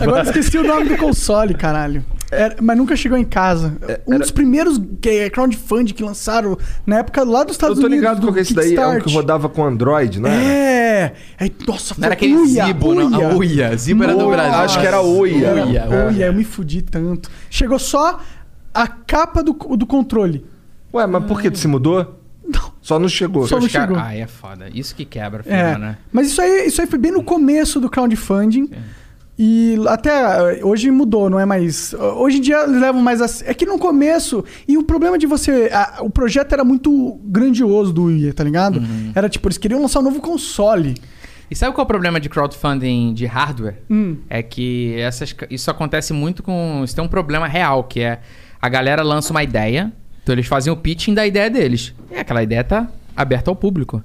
Agora 0.00 0.20
eu 0.20 0.24
esqueci 0.24 0.58
o 0.58 0.64
nome 0.64 0.88
do 0.88 0.96
console, 0.96 1.54
caralho. 1.54 2.04
Era- 2.30 2.56
mas 2.60 2.76
nunca 2.78 2.94
chegou 2.96 3.18
em 3.18 3.24
casa. 3.24 3.76
um 4.06 4.18
dos 4.18 4.30
primeiros 4.30 4.80
que- 5.00 5.28
crowdfunding 5.30 5.92
que 5.94 6.02
lançaram 6.02 6.56
na 6.86 6.98
época 6.98 7.24
lá 7.24 7.40
dos 7.42 7.50
Eu 7.50 7.52
Estados 7.52 7.78
tô 7.80 7.86
Unidos. 7.86 8.02
ligado 8.02 8.20
do 8.20 8.26
com 8.28 8.32
que 8.34 8.40
esse 8.40 8.54
daí 8.54 8.74
é 8.76 8.86
um 8.86 9.00
que 9.00 9.12
rodava 9.12 9.48
com 9.48 9.64
Android, 9.64 10.20
não 10.20 10.30
é? 10.30 10.44
É. 11.00 11.12
Aí, 11.38 11.52
nossa, 11.66 11.94
Não 11.98 12.06
era 12.06 12.16
foi 12.16 12.26
aquele 12.28 12.40
Uia, 12.40 12.64
Zibo, 12.66 12.94
não? 12.94 13.06
Uia. 13.18 13.28
A 13.28 13.34
Uia. 13.36 13.76
Zibo 13.76 14.04
era 14.04 14.14
do. 14.14 14.28
Brasil. 14.28 14.54
Acho 14.60 14.80
que 14.80 14.86
era 14.86 15.00
Uia. 15.02 15.46
Era 15.48 15.66
Uia, 15.66 15.86
Uia, 16.08 16.26
eu 16.26 16.32
me 16.34 16.44
fudi 16.44 16.82
tanto. 16.82 17.30
Chegou 17.48 17.78
só 17.78 18.20
a 18.72 18.86
capa 18.86 19.42
do, 19.42 19.52
do 19.52 19.86
controle. 19.86 20.44
Ué, 20.92 21.06
mas 21.06 21.24
por 21.24 21.40
que 21.40 21.50
tu 21.50 21.58
se 21.58 21.66
mudou? 21.68 22.16
Não. 22.46 22.72
Só 22.82 22.98
não 22.98 23.08
chegou. 23.08 23.46
Só 23.46 23.58
não 23.60 23.68
cara- 23.68 23.86
chegou. 23.86 23.96
Ai, 24.02 24.20
é 24.22 24.26
foda. 24.26 24.68
Isso 24.74 24.94
que 24.94 25.04
quebra, 25.04 25.42
É. 25.46 25.68
filho, 25.68 25.78
né? 25.78 25.96
Mas 26.12 26.28
isso 26.28 26.40
aí, 26.42 26.66
isso 26.66 26.80
aí 26.80 26.86
foi 26.86 26.98
bem 26.98 27.12
no 27.12 27.22
começo 27.22 27.80
do 27.80 27.88
crowdfunding. 27.88 28.70
E 29.42 29.74
até 29.88 30.10
eh, 30.58 30.60
hoje 30.62 30.90
mudou, 30.90 31.30
não 31.30 31.40
é 31.40 31.46
mais. 31.46 31.94
Hoje 31.94 32.36
em 32.36 32.40
dia 32.42 32.62
eles 32.64 32.78
levam 32.78 33.00
mais 33.00 33.22
a. 33.22 33.48
É 33.48 33.54
que 33.54 33.64
no 33.64 33.78
começo. 33.78 34.44
E 34.68 34.76
o 34.76 34.82
problema 34.82 35.16
de 35.16 35.26
você. 35.26 35.70
a- 35.72 36.00
o 36.02 36.10
projeto 36.10 36.52
era 36.52 36.62
muito 36.62 37.18
grandioso 37.24 37.90
do 37.90 38.02
Uia, 38.04 38.34
tá 38.34 38.44
ligado? 38.44 38.82
Era 39.14 39.30
tipo, 39.30 39.48
eles 39.48 39.56
queriam 39.56 39.80
lançar 39.80 40.00
um 40.00 40.02
novo 40.02 40.20
console. 40.20 40.92
E 41.50 41.56
sabe 41.56 41.74
qual 41.74 41.82
é 41.82 41.86
o 41.86 41.88
problema 41.88 42.20
de 42.20 42.28
crowdfunding 42.28 43.14
de 43.14 43.24
hardware? 43.24 43.78
Hum. 43.90 44.18
É 44.28 44.42
que 44.42 44.94
essas, 44.98 45.34
isso 45.48 45.70
acontece 45.70 46.12
muito 46.12 46.42
com. 46.42 46.82
Isso 46.84 46.94
tem 46.94 47.02
um 47.02 47.08
problema 47.08 47.48
real, 47.48 47.84
que 47.84 48.00
é 48.00 48.20
a 48.60 48.68
galera 48.68 49.02
lança 49.02 49.32
uma 49.32 49.42
ideia, 49.42 49.90
então 50.22 50.34
eles 50.34 50.46
fazem 50.46 50.70
o 50.70 50.76
pitching 50.76 51.14
da 51.14 51.26
ideia 51.26 51.48
deles. 51.48 51.94
E 52.10 52.16
aquela 52.16 52.42
ideia 52.42 52.62
tá 52.62 52.88
aberta 53.16 53.50
ao 53.50 53.56
público. 53.56 54.04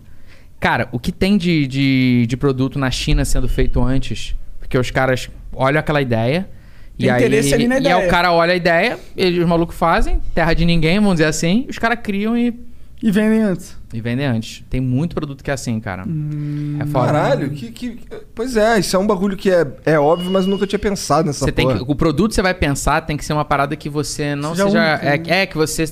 Cara, 0.62 0.88
o 0.94 0.98
que 0.98 1.12
tem 1.12 1.38
de, 1.38 1.68
de, 1.68 2.26
de 2.26 2.38
produto 2.38 2.80
na 2.80 2.90
China 2.90 3.26
sendo 3.26 3.50
feito 3.50 3.84
antes? 3.84 4.34
Porque 4.66 4.78
os 4.78 4.90
caras 4.90 5.30
olham 5.54 5.80
aquela 5.80 6.02
ideia. 6.02 6.50
Tem 6.98 7.08
e 7.08 7.10
aí, 7.10 7.24
interesse 7.24 7.54
ali 7.54 7.68
na 7.68 7.76
E 7.76 7.78
aí 7.80 7.84
ideia. 7.84 8.08
o 8.08 8.10
cara 8.10 8.32
olha 8.32 8.54
a 8.54 8.56
ideia, 8.56 8.98
eles, 9.16 9.40
os 9.40 9.46
malucos 9.46 9.76
fazem, 9.76 10.20
terra 10.34 10.54
de 10.54 10.66
ninguém, 10.66 10.96
vamos 11.00 11.14
dizer 11.16 11.26
assim, 11.26 11.66
os 11.70 11.78
caras 11.78 12.00
criam 12.02 12.38
e, 12.38 12.58
E 13.04 13.12
vendem 13.12 13.42
antes. 13.42 13.78
E 13.96 14.02
vendem 14.02 14.26
antes. 14.26 14.64
Tem 14.70 14.80
muito 14.82 15.16
produto 15.16 15.44
que 15.44 15.50
é 15.50 15.54
assim, 15.54 15.80
cara. 15.80 16.04
Hum. 16.08 16.78
É 16.80 16.86
foda. 16.86 17.06
Caralho, 17.08 17.50
que, 17.52 17.72
que- 17.72 18.00
Pois 18.34 18.58
é, 18.58 18.80
isso 18.80 18.96
é 18.96 19.00
um 19.00 19.08
bagulho 19.08 19.38
que 19.38 19.50
é, 19.50 19.66
é 19.86 19.98
óbvio, 20.00 20.30
mas 20.30 20.44
eu 20.46 20.52
nunca 20.52 20.68
tinha 20.68 20.78
pensado 20.80 21.28
nessa 21.28 21.46
Você 21.46 21.52
tem 21.52 21.66
porra. 21.66 21.78
que, 21.86 21.92
o 21.92 21.96
produto 21.96 22.30
que 22.30 22.36
você 22.36 22.42
vai 22.42 22.54
pensar 22.54 23.02
tem 23.02 23.16
que 23.16 23.24
ser 23.24 23.34
uma 23.34 23.46
parada 23.46 23.76
que 23.76 23.90
você 23.90 24.36
não 24.36 24.52
Seja 24.56 24.66
seja. 24.70 24.80
é, 24.80 25.18
né? 25.18 25.24
é, 25.42 25.46
que 25.46 25.56
você 25.56 25.86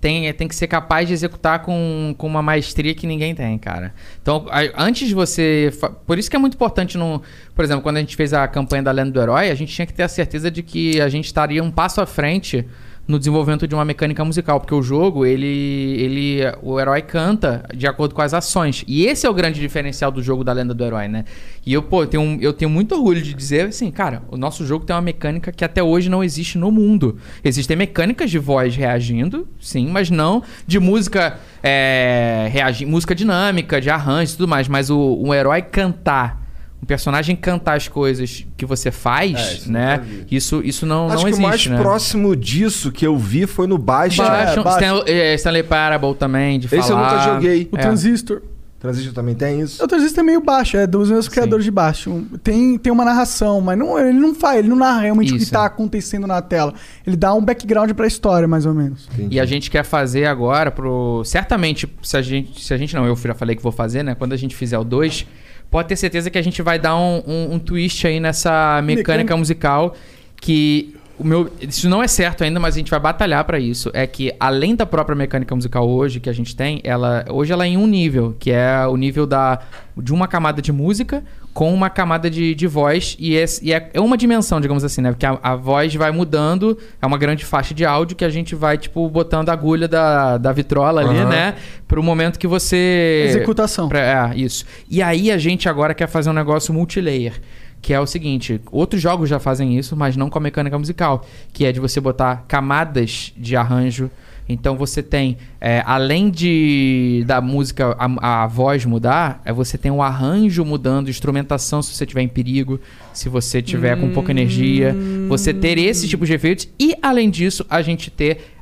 tem, 0.00 0.32
tem 0.32 0.48
que 0.48 0.54
ser 0.54 0.66
capaz 0.66 1.06
de 1.06 1.12
executar 1.14 1.60
com, 1.62 2.14
com 2.16 2.26
uma 2.26 2.42
maestria 2.42 2.94
que 2.94 3.06
ninguém 3.06 3.34
tem, 3.34 3.58
cara. 3.58 3.92
Então, 4.22 4.46
a- 4.50 4.82
antes 4.84 5.06
de 5.08 5.14
você. 5.14 5.72
Por 6.06 6.18
isso 6.18 6.30
que 6.30 6.36
é 6.36 6.38
muito 6.38 6.54
importante 6.54 6.96
no. 6.96 7.20
Por 7.54 7.64
exemplo, 7.64 7.82
quando 7.82 7.96
a 7.96 8.00
gente 8.00 8.16
fez 8.16 8.32
a 8.32 8.46
campanha 8.48 8.82
da 8.82 8.90
Lenda 8.92 9.10
do 9.10 9.20
Herói, 9.20 9.50
a 9.50 9.54
gente 9.54 9.72
tinha 9.74 9.86
que 9.86 9.92
ter 9.94 10.02
a 10.02 10.08
certeza 10.08 10.50
de 10.50 10.62
que 10.62 11.00
a 11.00 11.08
gente 11.08 11.26
estaria 11.26 11.62
um 11.62 11.70
passo 11.70 12.00
à 12.00 12.06
frente 12.06 12.66
no 13.06 13.18
desenvolvimento 13.18 13.68
de 13.68 13.74
uma 13.74 13.84
mecânica 13.84 14.24
musical, 14.24 14.58
porque 14.60 14.74
o 14.74 14.82
jogo, 14.82 15.24
ele, 15.24 15.46
ele 15.46 16.40
o 16.62 16.80
herói 16.80 17.02
canta 17.02 17.64
de 17.74 17.86
acordo 17.86 18.14
com 18.14 18.22
as 18.22 18.34
ações. 18.34 18.84
E 18.86 19.06
esse 19.06 19.26
é 19.26 19.30
o 19.30 19.34
grande 19.34 19.60
diferencial 19.60 20.10
do 20.10 20.22
jogo 20.22 20.42
da 20.42 20.52
Lenda 20.52 20.74
do 20.74 20.84
Herói, 20.84 21.06
né? 21.06 21.24
E 21.64 21.72
eu, 21.72 21.82
pô, 21.82 22.02
eu 22.02 22.06
tenho, 22.06 22.38
eu 22.40 22.52
tenho 22.52 22.70
muito 22.70 22.94
orgulho 22.94 23.22
de 23.22 23.32
dizer 23.32 23.66
assim, 23.66 23.90
cara, 23.90 24.22
o 24.28 24.36
nosso 24.36 24.66
jogo 24.66 24.84
tem 24.84 24.94
uma 24.94 25.02
mecânica 25.02 25.52
que 25.52 25.64
até 25.64 25.82
hoje 25.82 26.08
não 26.08 26.24
existe 26.24 26.58
no 26.58 26.70
mundo. 26.70 27.18
Existem 27.44 27.76
mecânicas 27.76 28.30
de 28.30 28.38
voz 28.38 28.74
reagindo, 28.74 29.46
sim, 29.60 29.88
mas 29.88 30.10
não 30.10 30.42
de 30.66 30.80
música 30.80 31.38
é, 31.62 32.48
reagi 32.50 32.84
música 32.84 33.14
dinâmica, 33.14 33.80
de 33.80 33.90
arranjo 33.90 34.32
e 34.32 34.36
tudo 34.36 34.48
mais, 34.48 34.68
mas 34.68 34.90
o, 34.90 34.98
o 34.98 35.34
herói 35.34 35.62
cantar 35.62 36.45
um 36.82 36.86
personagem 36.86 37.34
cantar 37.34 37.76
as 37.76 37.88
coisas 37.88 38.46
que 38.56 38.66
você 38.66 38.90
faz, 38.90 39.34
É, 39.34 39.54
isso 39.54 39.72
né? 39.72 40.04
Isso, 40.30 40.60
isso 40.64 40.84
não, 40.86 41.06
Acho 41.06 41.16
não 41.16 41.22
que 41.24 41.28
existe, 41.30 41.44
o 41.44 41.48
mais 41.48 41.66
né? 41.66 41.78
próximo 41.80 42.36
disso 42.36 42.92
que 42.92 43.06
eu 43.06 43.16
vi 43.16 43.46
foi 43.46 43.66
no 43.66 43.78
Baixa. 43.78 44.22
Baixa, 44.22 44.60
É, 44.60 44.62
Baixa. 44.62 44.84
Stan- 44.86 45.04
é, 45.06 45.34
Stanley 45.34 45.62
Parable 45.62 46.14
também, 46.14 46.58
de 46.60 46.68
falar. 46.68 46.80
Esse 46.82 46.90
eu 46.92 46.96
nunca 46.98 47.18
joguei. 47.20 47.68
O 47.72 47.76
É. 47.76 47.80
Transistor. 47.80 48.42
Transistor 48.78 49.14
também 49.14 49.34
tem 49.34 49.62
isso? 49.62 49.82
O 49.82 49.88
Transistor 49.88 50.22
é 50.22 50.26
meio 50.26 50.40
baixo, 50.42 50.76
é 50.76 50.86
dos 50.86 51.10
meus 51.10 51.26
criadores 51.28 51.64
de 51.64 51.70
baixo. 51.70 52.22
Tem, 52.44 52.76
tem 52.76 52.92
uma 52.92 53.06
narração, 53.06 53.58
mas 53.62 53.76
não, 53.76 53.98
ele 53.98 54.12
não 54.18 54.34
faz, 54.34 54.58
ele 54.58 54.68
não 54.68 54.76
narra 54.76 55.00
realmente 55.00 55.32
o 55.32 55.36
que 55.36 55.42
Isso. 55.42 55.50
tá 55.50 55.64
acontecendo 55.64 56.26
na 56.26 56.42
tela. 56.42 56.74
Ele 57.04 57.16
dá 57.16 57.32
um 57.32 57.42
background 57.42 57.90
pra 57.92 58.06
história, 58.06 58.46
mais 58.46 58.66
ou 58.66 58.74
menos. 58.74 59.08
E 59.30 59.40
a 59.40 59.46
gente 59.46 59.70
quer 59.70 59.82
fazer 59.82 60.26
agora 60.26 60.70
pro. 60.70 61.22
Certamente, 61.24 61.88
se 62.02 62.16
a 62.18 62.22
gente. 62.22 62.62
Se 62.62 62.74
a 62.74 62.76
gente 62.76 62.94
não, 62.94 63.06
eu 63.06 63.16
já 63.16 63.34
falei 63.34 63.56
que 63.56 63.62
vou 63.62 63.72
fazer, 63.72 64.02
né? 64.02 64.14
Quando 64.14 64.34
a 64.34 64.36
gente 64.36 64.54
fizer 64.54 64.78
o 64.78 64.84
2, 64.84 65.26
pode 65.70 65.88
ter 65.88 65.96
certeza 65.96 66.30
que 66.30 66.38
a 66.38 66.42
gente 66.42 66.62
vai 66.62 66.78
dar 66.78 66.96
um, 66.96 67.22
um, 67.26 67.54
um 67.54 67.58
twist 67.58 68.06
aí 68.06 68.20
nessa 68.20 68.80
mecânica 68.82 69.36
musical. 69.36 69.94
Que. 70.40 70.94
O 71.18 71.24
meu, 71.24 71.50
isso 71.62 71.88
não 71.88 72.02
é 72.02 72.08
certo 72.08 72.44
ainda, 72.44 72.60
mas 72.60 72.74
a 72.74 72.78
gente 72.78 72.90
vai 72.90 73.00
batalhar 73.00 73.42
pra 73.44 73.58
isso. 73.58 73.90
É 73.94 74.06
que 74.06 74.34
além 74.38 74.76
da 74.76 74.84
própria 74.84 75.16
mecânica 75.16 75.54
musical 75.54 75.88
hoje 75.88 76.20
que 76.20 76.28
a 76.28 76.32
gente 76.32 76.54
tem, 76.54 76.78
ela 76.84 77.24
hoje 77.30 77.54
ela 77.54 77.64
é 77.64 77.68
em 77.68 77.78
um 77.78 77.86
nível, 77.86 78.36
que 78.38 78.50
é 78.50 78.86
o 78.86 78.98
nível 78.98 79.26
da 79.26 79.60
de 79.96 80.12
uma 80.12 80.28
camada 80.28 80.60
de 80.60 80.70
música 80.72 81.24
com 81.56 81.72
uma 81.72 81.88
camada 81.88 82.28
de, 82.28 82.54
de 82.54 82.66
voz 82.66 83.16
e, 83.18 83.34
esse- 83.34 83.64
e 83.64 83.72
é, 83.72 83.88
é 83.94 83.98
uma 83.98 84.18
dimensão, 84.18 84.60
digamos 84.60 84.84
assim, 84.84 85.00
né? 85.00 85.10
Porque 85.10 85.24
a, 85.24 85.38
a 85.42 85.56
voz 85.56 85.94
vai 85.94 86.10
mudando, 86.10 86.76
é 87.00 87.06
uma 87.06 87.16
grande 87.16 87.46
faixa 87.46 87.72
de 87.72 87.82
áudio 87.82 88.14
que 88.14 88.26
a 88.26 88.28
gente 88.28 88.54
vai 88.54 88.76
tipo 88.76 89.08
botando 89.08 89.48
a 89.48 89.54
agulha 89.54 89.88
da, 89.88 90.36
da 90.36 90.52
vitrola 90.52 91.00
ali, 91.00 91.18
Aham. 91.18 91.28
né? 91.30 91.54
Pro 91.88 92.02
momento 92.02 92.38
que 92.38 92.46
você 92.46 93.24
Executação. 93.30 93.88
Pra- 93.88 94.32
é, 94.34 94.36
isso. 94.38 94.66
E 94.90 95.00
aí 95.02 95.32
a 95.32 95.38
gente 95.38 95.66
agora 95.66 95.94
quer 95.94 96.08
fazer 96.08 96.28
um 96.28 96.34
negócio 96.34 96.74
multilayer. 96.74 97.40
Que 97.80 97.94
é 97.94 98.00
o 98.00 98.06
seguinte, 98.06 98.60
outros 98.70 99.00
jogos 99.00 99.26
já 99.28 99.38
fazem 99.38 99.78
isso, 99.78 99.96
mas 99.96 100.14
não 100.14 100.28
com 100.28 100.36
a 100.38 100.40
mecânica 100.42 100.78
musical. 100.78 101.24
Que 101.54 101.64
é 101.64 101.72
de 101.72 101.80
você 101.80 102.00
botar 102.02 102.44
camadas 102.46 103.32
de 103.34 103.56
arranjo. 103.56 104.10
Então 104.48 104.76
você 104.76 105.02
tem, 105.02 105.36
é, 105.60 105.82
além 105.84 106.30
de 106.30 107.24
da 107.26 107.40
música, 107.40 107.96
a, 107.98 108.44
a 108.44 108.46
voz 108.46 108.84
mudar, 108.84 109.40
é 109.44 109.52
você 109.52 109.76
tem 109.76 109.90
o 109.90 110.02
arranjo 110.02 110.64
mudando, 110.64 111.10
instrumentação 111.10 111.82
se 111.82 111.92
você 111.92 112.06
tiver 112.06 112.22
em 112.22 112.28
perigo, 112.28 112.80
se 113.12 113.28
você 113.28 113.60
tiver 113.60 113.98
com 113.98 114.10
pouca 114.10 114.30
energia. 114.30 114.94
Você 115.28 115.52
ter 115.52 115.78
esse 115.78 116.08
tipo 116.08 116.24
de 116.24 116.32
efeitos. 116.32 116.68
E 116.78 116.94
além 117.02 117.28
disso, 117.28 117.66
a 117.68 117.82
gente 117.82 118.10
ter 118.10 118.56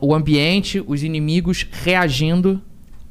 o 0.00 0.14
ambiente, 0.14 0.82
os 0.86 1.02
inimigos 1.02 1.66
reagindo 1.84 2.60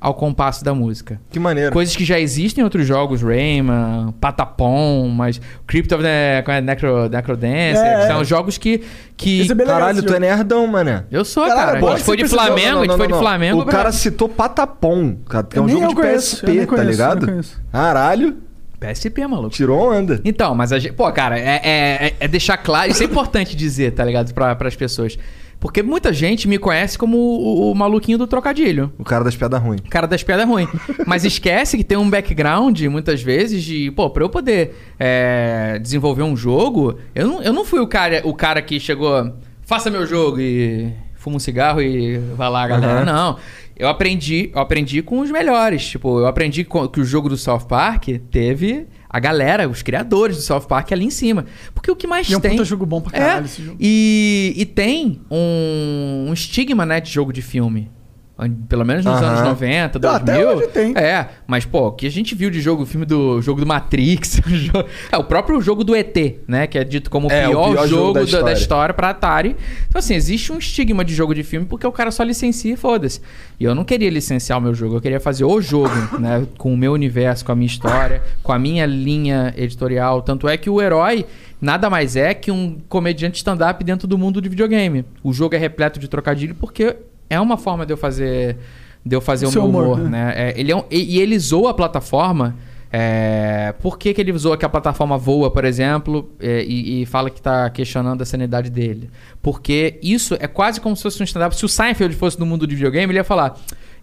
ao 0.06 0.14
compasso 0.14 0.64
da 0.64 0.72
música. 0.72 1.20
Que 1.32 1.40
maneiro. 1.40 1.72
Coisas 1.72 1.96
que 1.96 2.06
já 2.06 2.20
existem 2.20 2.62
em 2.62 2.64
outros 2.64 2.86
jogos, 2.86 3.24
Rayman, 3.24 4.14
Patapon, 4.22 5.10
mas 5.10 5.42
Crypt 5.66 5.92
of 5.96 6.04
the 6.04 6.44
é? 6.48 6.62
Necro, 6.62 7.10
Necrodancer, 7.10 7.84
É, 7.84 8.04
é. 8.04 8.08
são 8.08 8.24
jogos 8.24 8.56
que... 8.56 8.84
que 9.18 9.52
é 9.52 9.66
Caralho, 9.66 10.04
tu 10.04 10.14
é 10.14 10.20
nerdão, 10.20 10.68
mané. 10.68 11.06
eu 11.10 11.26
sou, 11.26 11.48
Caralho, 11.48 11.66
cara. 11.66 11.80
pô, 11.80 11.88
a 11.88 11.96
gente 11.96 12.06
foi 12.06 12.18
de 12.18 12.28
Flamengo, 12.28 12.72
Não, 12.72 12.78
a 12.78 12.82
gente 12.82 12.88
não, 12.90 12.98
foi 12.98 13.08
de 13.08 13.14
não, 13.14 13.20
não. 13.20 13.28
Flamengo. 13.28 13.62
O 13.62 13.66
cara 13.66 13.92
citou 13.92 14.30
Patapom, 14.30 15.16
cara, 15.28 15.48
que 15.48 15.58
é 15.58 15.62
um 15.62 15.68
jogo 15.68 15.88
de 15.88 15.96
conheço, 15.96 16.36
PSP, 16.36 16.46
tá 16.60 16.68
conheço, 16.68 16.76
eu 16.76 16.84
ligado? 16.92 17.46
Caralho, 17.72 18.38
PSP, 18.80 19.26
maluco. 19.26 19.50
tirou 19.50 19.92
onda. 19.92 20.22
Então, 20.24 20.54
mas 20.54 20.72
a 20.72 20.78
gente. 20.78 20.94
Pô, 20.94 21.12
cara, 21.12 21.40
é, 21.40 21.62
é, 21.64 22.14
é 22.20 22.28
deixar 22.28 22.58
claro. 22.58 22.92
Isso 22.92 23.02
é 23.02 23.08
importante 23.08 23.56
dizer, 23.56 23.92
tá 23.94 24.06
ligado? 24.06 24.32
Para 24.36 24.56
as 24.68 24.76
pessoas. 24.76 25.18
Porque 25.66 25.82
muita 25.82 26.14
gente 26.14 26.48
me 26.48 26.60
conhece 26.60 26.96
como 26.96 27.18
o, 27.18 27.72
o 27.72 27.76
maluquinho 27.76 28.20
do 28.20 28.28
trocadilho. 28.28 28.94
O 29.00 29.04
cara 29.04 29.24
das 29.24 29.36
piadas 29.36 29.60
ruins. 29.60 29.80
O 29.82 29.90
cara 29.90 30.06
das 30.06 30.22
piadas 30.22 30.46
ruins. 30.48 30.70
Mas 31.08 31.26
esquece 31.26 31.76
que 31.76 31.84
tem 31.84 31.98
um 31.98 32.08
background, 32.08 32.80
muitas 32.84 33.24
vezes, 33.24 33.64
de, 33.64 33.90
pô, 33.90 34.12
pra 34.12 34.24
eu 34.24 34.30
poder 34.30 34.76
é, 35.00 35.80
desenvolver 35.82 36.22
um 36.22 36.38
jogo, 36.38 37.00
eu 37.16 37.28
não, 37.28 37.42
eu 37.42 37.52
não 37.52 37.66
fui 37.66 37.80
o 37.80 37.88
cara, 37.88 38.22
o 38.26 38.32
cara 38.32 38.62
que 38.62 38.80
chegou, 38.80 39.34
faça 39.64 39.90
meu 39.90 40.06
jogo 40.06 40.40
e 40.40 40.94
fuma 41.16 41.38
um 41.38 41.40
cigarro 41.40 41.82
e 41.82 42.20
vai 42.38 42.48
lá, 42.48 42.68
galera. 42.68 42.94
Aham. 43.02 43.06
Não. 43.06 43.38
Eu 43.76 43.88
aprendi, 43.90 44.52
eu 44.54 44.62
aprendi 44.62 45.02
com 45.02 45.20
os 45.20 45.32
melhores. 45.32 45.84
Tipo, 45.88 46.20
eu 46.20 46.28
aprendi 46.28 46.64
com- 46.64 46.88
que 46.88 47.02
o 47.02 47.04
jogo 47.04 47.28
do 47.28 47.36
South 47.38 47.66
Park 47.68 48.08
teve 48.30 48.86
a 49.16 49.20
galera, 49.20 49.70
os 49.70 49.82
criadores 49.82 50.36
do 50.36 50.42
South 50.44 50.64
Park 50.68 50.92
ali 50.92 51.06
em 51.06 51.10
cima. 51.10 51.46
Porque 51.74 51.90
o 51.90 51.96
que 51.96 52.06
mais 52.06 52.30
E 52.30 52.34
é 52.34 52.38
um 52.38 52.42
tem. 52.42 52.52
puta 52.52 52.66
jogo 52.66 52.86
bom 52.86 53.00
pra 53.00 53.14
caralho 53.14 53.44
é, 53.44 53.46
esse 53.46 53.64
jogo. 53.64 53.78
E, 53.80 54.54
e 54.58 54.66
tem 54.66 55.22
um, 55.32 56.26
um 56.28 56.34
estigma, 56.34 56.86
né, 56.86 57.00
de 57.00 57.10
jogo 57.10 57.32
de 57.32 57.42
filme. 57.42 57.90
Pelo 58.68 58.84
menos 58.86 59.06
nos 59.06 59.16
Aham. 59.16 59.28
anos 59.28 59.42
90, 59.44 59.98
Não, 59.98 60.12
2000. 60.12 60.36
até 60.36 60.56
hoje 60.56 60.68
tem. 60.74 60.94
É, 60.98 61.30
mas, 61.48 61.64
pô, 61.64 61.88
o 61.88 61.92
que 61.94 62.06
a 62.06 62.12
gente 62.12 62.36
viu 62.36 62.50
de 62.50 62.60
jogo, 62.60 62.84
o 62.84 62.86
filme 62.86 63.06
do 63.06 63.42
jogo 63.42 63.62
do 63.62 63.66
Matrix, 63.66 64.40
o 64.44 65.16
é, 65.16 65.18
o 65.18 65.24
próprio 65.24 65.62
jogo 65.62 65.86
do 65.86 65.96
ET, 65.96 66.16
né? 66.46 66.68
Que 66.68 66.78
é 66.78 66.84
dito 66.84 67.10
como 67.10 67.30
o 67.30 67.32
É, 67.32 67.48
o 67.48 67.52
pior, 67.52 67.72
pior 67.72 67.88
jogo 67.88 67.88
jogo, 67.88 68.14
da 68.14 68.20
da, 68.20 68.26
da 68.26 68.26
história. 68.28 68.54
história 68.54 68.94
pra 68.94 69.10
Atari. 69.12 69.56
Então, 69.88 70.00
assim, 70.00 70.16
existe 70.16 70.52
um 70.52 70.58
estigma 70.58 71.06
de 71.06 71.16
jogo 71.16 71.34
de 71.34 71.44
filme 71.44 71.66
porque 71.66 71.88
o 71.88 71.92
cara 71.94 72.12
só 72.12 72.24
licencia 72.24 72.74
e 72.74 72.76
foda-se. 72.76 73.22
E 73.58 73.64
eu 73.64 73.74
não 73.74 73.86
queria 73.86 74.10
licenciar 74.10 74.60
o 74.60 74.62
meu 74.62 74.74
jogo, 74.74 74.98
eu 74.98 75.02
queria 75.02 75.20
fazer 75.22 75.46
o 75.46 75.62
jogo, 75.62 75.94
né? 76.20 76.46
Com 76.58 76.74
o 76.74 76.78
meu 76.78 76.92
universo, 76.92 77.46
com 77.46 77.54
a 77.54 77.56
minha 77.56 77.68
história, 77.68 78.22
com 78.44 78.52
a 78.52 78.60
minha 78.60 78.86
linha 78.86 79.54
editorial. 79.56 80.22
Tanto 80.22 80.50
é 80.50 80.58
que 80.58 80.70
o 80.70 80.82
herói 80.82 81.26
nada 81.62 81.90
mais 81.90 82.18
é 82.18 82.34
que 82.34 82.52
um 82.52 82.78
comediante 82.90 83.38
stand-up 83.38 83.82
dentro 83.82 84.10
do 84.10 84.18
mundo 84.18 84.42
de 84.42 84.50
videogame. 84.50 85.06
O 85.24 85.32
jogo 85.32 85.56
é 85.56 85.58
repleto 85.58 86.00
de 86.02 86.10
trocadilho 86.10 86.54
porque 86.54 86.98
é 87.30 87.40
uma 87.40 87.58
forma 87.58 87.86
de 87.86 87.94
eu 87.94 87.98
fazer 87.98 88.58
de 89.06 89.16
eu 89.16 89.22
fazer 89.22 89.46
o 89.46 89.52
meu 89.52 89.66
humor, 89.66 89.84
humor, 90.00 90.10
né? 90.10 90.34
É, 90.36 90.60
ele 90.60 90.72
é 90.72 90.76
um- 90.76 90.84
e, 90.90 91.18
e 91.18 91.22
ele 91.22 91.38
zoa 91.38 91.72
a 91.72 91.74
plataforma. 91.74 92.56
é, 92.92 93.74
por 93.82 93.98
que, 94.00 94.14
que 94.14 94.22
ele 94.22 94.32
zoa 94.38 94.58
que 94.58 94.66
a 94.66 94.70
plataforma 94.70 95.18
voa, 95.18 95.52
por 95.52 95.66
exemplo, 95.66 96.32
é, 96.40 96.64
e, 96.64 97.02
e 97.02 97.06
fala 97.06 97.30
que 97.30 97.42
tá 97.42 97.70
questionando 97.70 98.22
a 98.22 98.26
sanidade 98.26 98.70
dele? 98.70 99.10
Porque 99.42 100.00
isso 100.02 100.36
é 100.40 100.48
quase 100.48 100.80
como 100.80 100.96
se 100.96 101.04
fosse 101.04 101.22
um 101.22 101.26
stand-up. 101.26 101.56
Se 101.56 101.66
o 101.66 101.70
Seinfeld 101.70 102.16
fosse 102.16 102.40
no 102.40 102.46
mundo 102.46 102.66
de 102.66 102.74
videogame, 102.76 103.12
ele 103.12 103.20
ia 103.20 103.24
falar: 103.24 103.56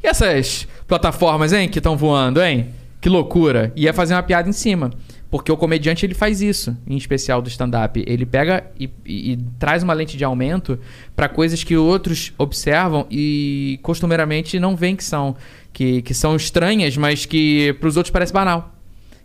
E 0.02 0.06
essas 0.06 0.68
plataformas, 0.86 1.52
hein, 1.52 1.68
que 1.68 1.78
estão 1.78 1.96
voando, 1.96 2.40
hein? 2.42 2.66
Que 3.00 3.08
loucura. 3.08 3.72
E 3.74 3.84
ia 3.84 3.92
fazer 3.94 4.14
uma 4.14 4.22
piada 4.22 4.48
em 4.48 4.52
cima. 4.52 4.90
Porque 5.32 5.50
o 5.50 5.56
comediante 5.56 6.04
ele 6.04 6.12
faz 6.12 6.42
isso, 6.42 6.76
em 6.86 6.94
especial 6.94 7.40
do 7.40 7.48
stand-up. 7.48 8.04
Ele 8.06 8.26
pega 8.26 8.66
e, 8.78 8.84
e- 9.06 9.32
e 9.32 9.36
traz 9.58 9.82
uma 9.82 9.94
lente 9.94 10.14
de 10.14 10.22
aumento 10.24 10.78
para 11.16 11.26
coisas 11.26 11.64
que 11.64 11.74
outros 11.74 12.34
observam 12.36 13.06
e 13.10 13.80
costumeiramente 13.82 14.60
não 14.60 14.76
veem 14.76 14.94
que 14.94 15.02
são. 15.02 15.34
Que, 15.72 16.02
que 16.02 16.12
são 16.12 16.36
estranhas, 16.36 16.98
mas 16.98 17.24
que 17.24 17.72
para 17.80 17.88
os 17.88 17.96
outros 17.96 18.10
parece 18.12 18.30
banal. 18.30 18.74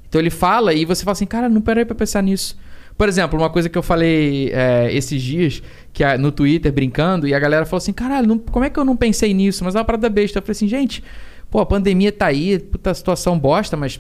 Então 0.07 0.21
ele 0.21 0.29
fala 0.29 0.73
e 0.73 0.85
você 0.85 1.03
fala 1.03 1.11
assim, 1.11 1.25
cara, 1.25 1.49
não 1.49 1.59
parei 1.59 1.83
pra 1.83 1.93
pensar 1.93 2.23
nisso. 2.23 2.57
Por 2.97 3.09
exemplo, 3.09 3.37
uma 3.37 3.49
coisa 3.49 3.67
que 3.67 3.77
eu 3.77 3.83
falei 3.83 4.49
é, 4.53 4.87
esses 4.95 5.21
dias, 5.21 5.61
que 5.91 6.05
no 6.17 6.31
Twitter, 6.31 6.71
brincando, 6.71 7.27
e 7.27 7.33
a 7.33 7.39
galera 7.39 7.65
falou 7.65 7.79
assim, 7.79 7.91
caralho, 7.91 8.25
não- 8.27 8.37
como 8.39 8.63
é 8.63 8.69
que 8.69 8.79
eu 8.79 8.85
não 8.85 8.95
pensei 8.95 9.33
nisso? 9.33 9.61
Mas 9.65 9.75
é 9.75 9.79
uma 9.79 9.83
parada 9.83 10.07
besta. 10.09 10.37
Eu 10.39 10.41
falei 10.41 10.51
assim, 10.53 10.69
gente, 10.69 11.03
pô, 11.51 11.59
a 11.59 11.65
pandemia 11.65 12.13
tá 12.13 12.27
aí, 12.27 12.57
puta 12.59 12.93
situação 12.93 13.37
bosta, 13.37 13.75
mas 13.75 13.99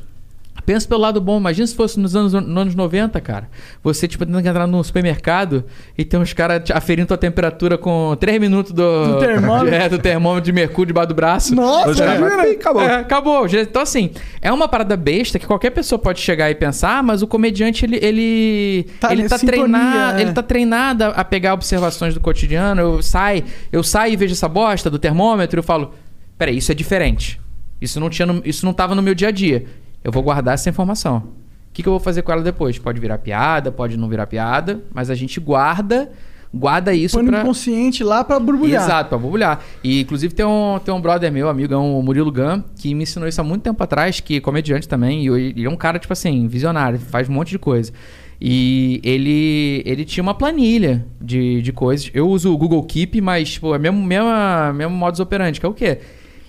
Pensa 0.67 0.85
pelo 0.85 0.99
lado 0.99 1.21
bom. 1.21 1.37
Imagina 1.39 1.65
se 1.65 1.73
fosse 1.73 1.97
nos 1.97 2.13
anos, 2.13 2.33
nos 2.33 2.57
anos 2.61 2.75
90, 2.75 3.21
cara. 3.21 3.49
Você, 3.81 4.05
tipo, 4.05 4.25
tendo 4.25 4.41
que 4.41 4.49
entrar 4.49 4.67
no 4.67 4.83
supermercado 4.83 5.63
e 5.97 6.03
tem 6.03 6.19
uns 6.19 6.33
caras 6.33 6.61
te 6.61 6.73
aferindo 6.73 7.07
tua 7.07 7.17
temperatura 7.17 7.77
com 7.77 8.13
3 8.19 8.37
minutos 8.41 8.73
do... 8.73 9.13
Do 9.13 9.19
termômetro. 9.23 9.73
É, 9.73 9.87
do 9.87 9.97
termômetro 9.97 10.43
de 10.43 10.51
mercúrio 10.51 10.87
debaixo 10.87 11.07
do 11.07 11.15
braço. 11.15 11.55
Nossa, 11.55 12.03
É, 12.03 12.19
mas 12.19 12.51
acabou. 12.51 12.81
É, 12.81 12.95
acabou. 12.95 13.47
Então, 13.47 13.81
assim, 13.81 14.11
é 14.41 14.51
uma 14.51 14.67
parada 14.67 14.97
besta 14.97 15.39
que 15.39 15.47
qualquer 15.47 15.69
pessoa 15.69 15.97
pode 15.97 16.19
chegar 16.19 16.51
e 16.51 16.55
pensar, 16.55 17.01
mas 17.01 17.21
o 17.21 17.27
comediante, 17.27 17.85
ele. 17.85 17.97
Ele 18.01 18.87
Tá 18.99 19.13
ele, 19.13 19.29
tá 19.29 19.37
sintonia, 19.37 19.61
treinado, 19.63 20.17
é. 20.17 20.21
ele 20.21 20.33
tá 20.33 20.43
treinado 20.43 21.03
a- 21.05 21.07
a 21.11 21.23
pegar 21.23 21.53
observações 21.53 22.13
do 22.13 22.19
cotidiano. 22.19 22.81
Eu 22.81 23.01
saio, 23.01 23.45
eu 23.71 23.81
saio 23.83 24.11
e 24.11 24.17
vejo 24.17 24.33
essa 24.33 24.49
bosta 24.49 24.89
do 24.89 24.99
termômetro 24.99 25.57
e 25.57 25.59
eu 25.61 25.63
falo: 25.63 25.93
peraí, 26.37 26.57
isso 26.57 26.73
é 26.73 26.75
diferente. 26.75 27.39
Isso 27.81 28.01
não, 28.01 28.09
tinha 28.09 28.25
no- 28.25 28.41
isso 28.43 28.65
não 28.65 28.73
tava 28.73 28.93
no 28.95 29.01
meu 29.01 29.15
dia 29.15 29.29
a 29.29 29.31
dia. 29.31 29.63
Eu 30.07 30.11
vou 30.13 30.23
guardar 30.23 30.53
essa 30.53 30.69
informação. 30.69 31.17
O 31.17 31.73
que, 31.73 31.83
que 31.83 31.89
eu 31.89 31.91
vou 31.91 31.99
fazer 31.99 32.21
com 32.21 32.31
ela 32.31 32.41
depois? 32.41 32.79
Pode 32.79 32.97
virar 32.97 33.17
piada, 33.17 33.73
pode 33.73 33.97
não 33.97 34.07
virar 34.07 34.25
piada, 34.25 34.81
mas 34.93 35.09
a 35.09 35.15
gente 35.15 35.37
guarda. 35.37 36.09
Guarda 36.53 36.93
isso 36.93 37.17
Põe 37.17 37.27
pra... 37.27 37.41
inconsciente 37.41 38.05
lá 38.05 38.23
pra 38.23 38.39
borbulhar. 38.39 38.85
Exato, 38.85 39.09
pra 39.09 39.17
borbulhar. 39.17 39.59
E 39.83 39.99
inclusive 39.99 40.33
tem 40.33 40.45
um, 40.45 40.79
tem 40.79 40.93
um 40.93 41.01
brother 41.01 41.29
meu, 41.29 41.49
amigo, 41.49 41.73
é 41.73 41.77
um 41.77 42.01
Murilo 42.01 42.31
Gun, 42.31 42.63
que 42.79 42.95
me 42.95 43.03
ensinou 43.03 43.27
isso 43.27 43.41
há 43.41 43.43
muito 43.43 43.63
tempo 43.63 43.83
atrás, 43.83 44.21
que 44.21 44.37
é 44.37 44.39
comediante 44.39 44.87
também, 44.87 45.25
e 45.25 45.27
ele 45.27 45.65
é 45.65 45.69
um 45.69 45.75
cara, 45.75 45.99
tipo 45.99 46.13
assim, 46.13 46.47
visionário, 46.47 46.97
faz 46.97 47.27
um 47.27 47.33
monte 47.33 47.49
de 47.49 47.59
coisa. 47.59 47.91
E 48.39 49.01
ele, 49.03 49.83
ele 49.85 50.05
tinha 50.05 50.23
uma 50.23 50.33
planilha 50.33 51.05
de, 51.19 51.61
de 51.61 51.73
coisas. 51.73 52.09
Eu 52.13 52.29
uso 52.29 52.53
o 52.53 52.57
Google 52.57 52.81
Keep, 52.83 53.19
mas, 53.19 53.51
tipo, 53.51 53.75
é 53.75 53.77
mesmo, 53.77 54.01
mesmo, 54.01 54.29
mesmo 54.73 54.95
modus 54.95 55.19
operandi, 55.19 55.59
que 55.59 55.65
é 55.65 55.69
o 55.69 55.73
quê? 55.73 55.99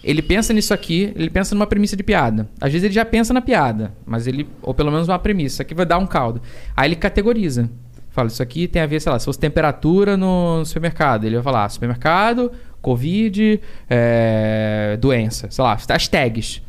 Ele 0.03 0.23
pensa 0.23 0.53
nisso 0.53 0.73
aqui, 0.73 1.13
ele 1.17 1.29
pensa 1.29 1.55
numa 1.55 1.67
premissa 1.67 1.97
de 1.97 2.03
piada. 2.03 2.49
Às 2.61 2.71
vezes 2.73 2.85
ele 2.85 2.95
já 2.95 3.05
pensa 3.05 3.35
na 3.35 3.41
piada, 3.41 3.93
mas 4.07 4.27
ele. 4.27 4.47
Ou 4.63 4.73
pelo 4.73 4.91
menos 4.91 5.09
uma 5.09 5.19
premissa. 5.19 5.55
Isso 5.57 5.63
aqui 5.63 5.75
vai 5.75 5.85
dar 5.87 5.99
um 5.99 6.07
caldo. 6.07 6.41
Aí 6.77 6.89
ele 6.89 6.97
categoriza. 6.97 7.69
Fala, 8.11 8.29
isso 8.29 8.43
aqui 8.43 8.67
tem 8.67 8.81
a 8.83 8.87
ver, 8.87 9.01
sei 9.01 9.13
lá, 9.13 9.19
se 9.19 9.25
fosse 9.25 9.39
temperatura 9.39 10.17
no 10.17 10.65
supermercado. 10.65 11.25
Ele 11.25 11.37
vai 11.37 11.43
falar, 11.45 11.65
ah, 11.65 11.69
supermercado, 11.69 12.51
Covid, 12.81 13.61
é, 13.89 14.97
doença, 15.01 15.49
sei 15.51 15.63
lá, 15.65 15.73
as 15.89 16.09
tags. 16.09 16.63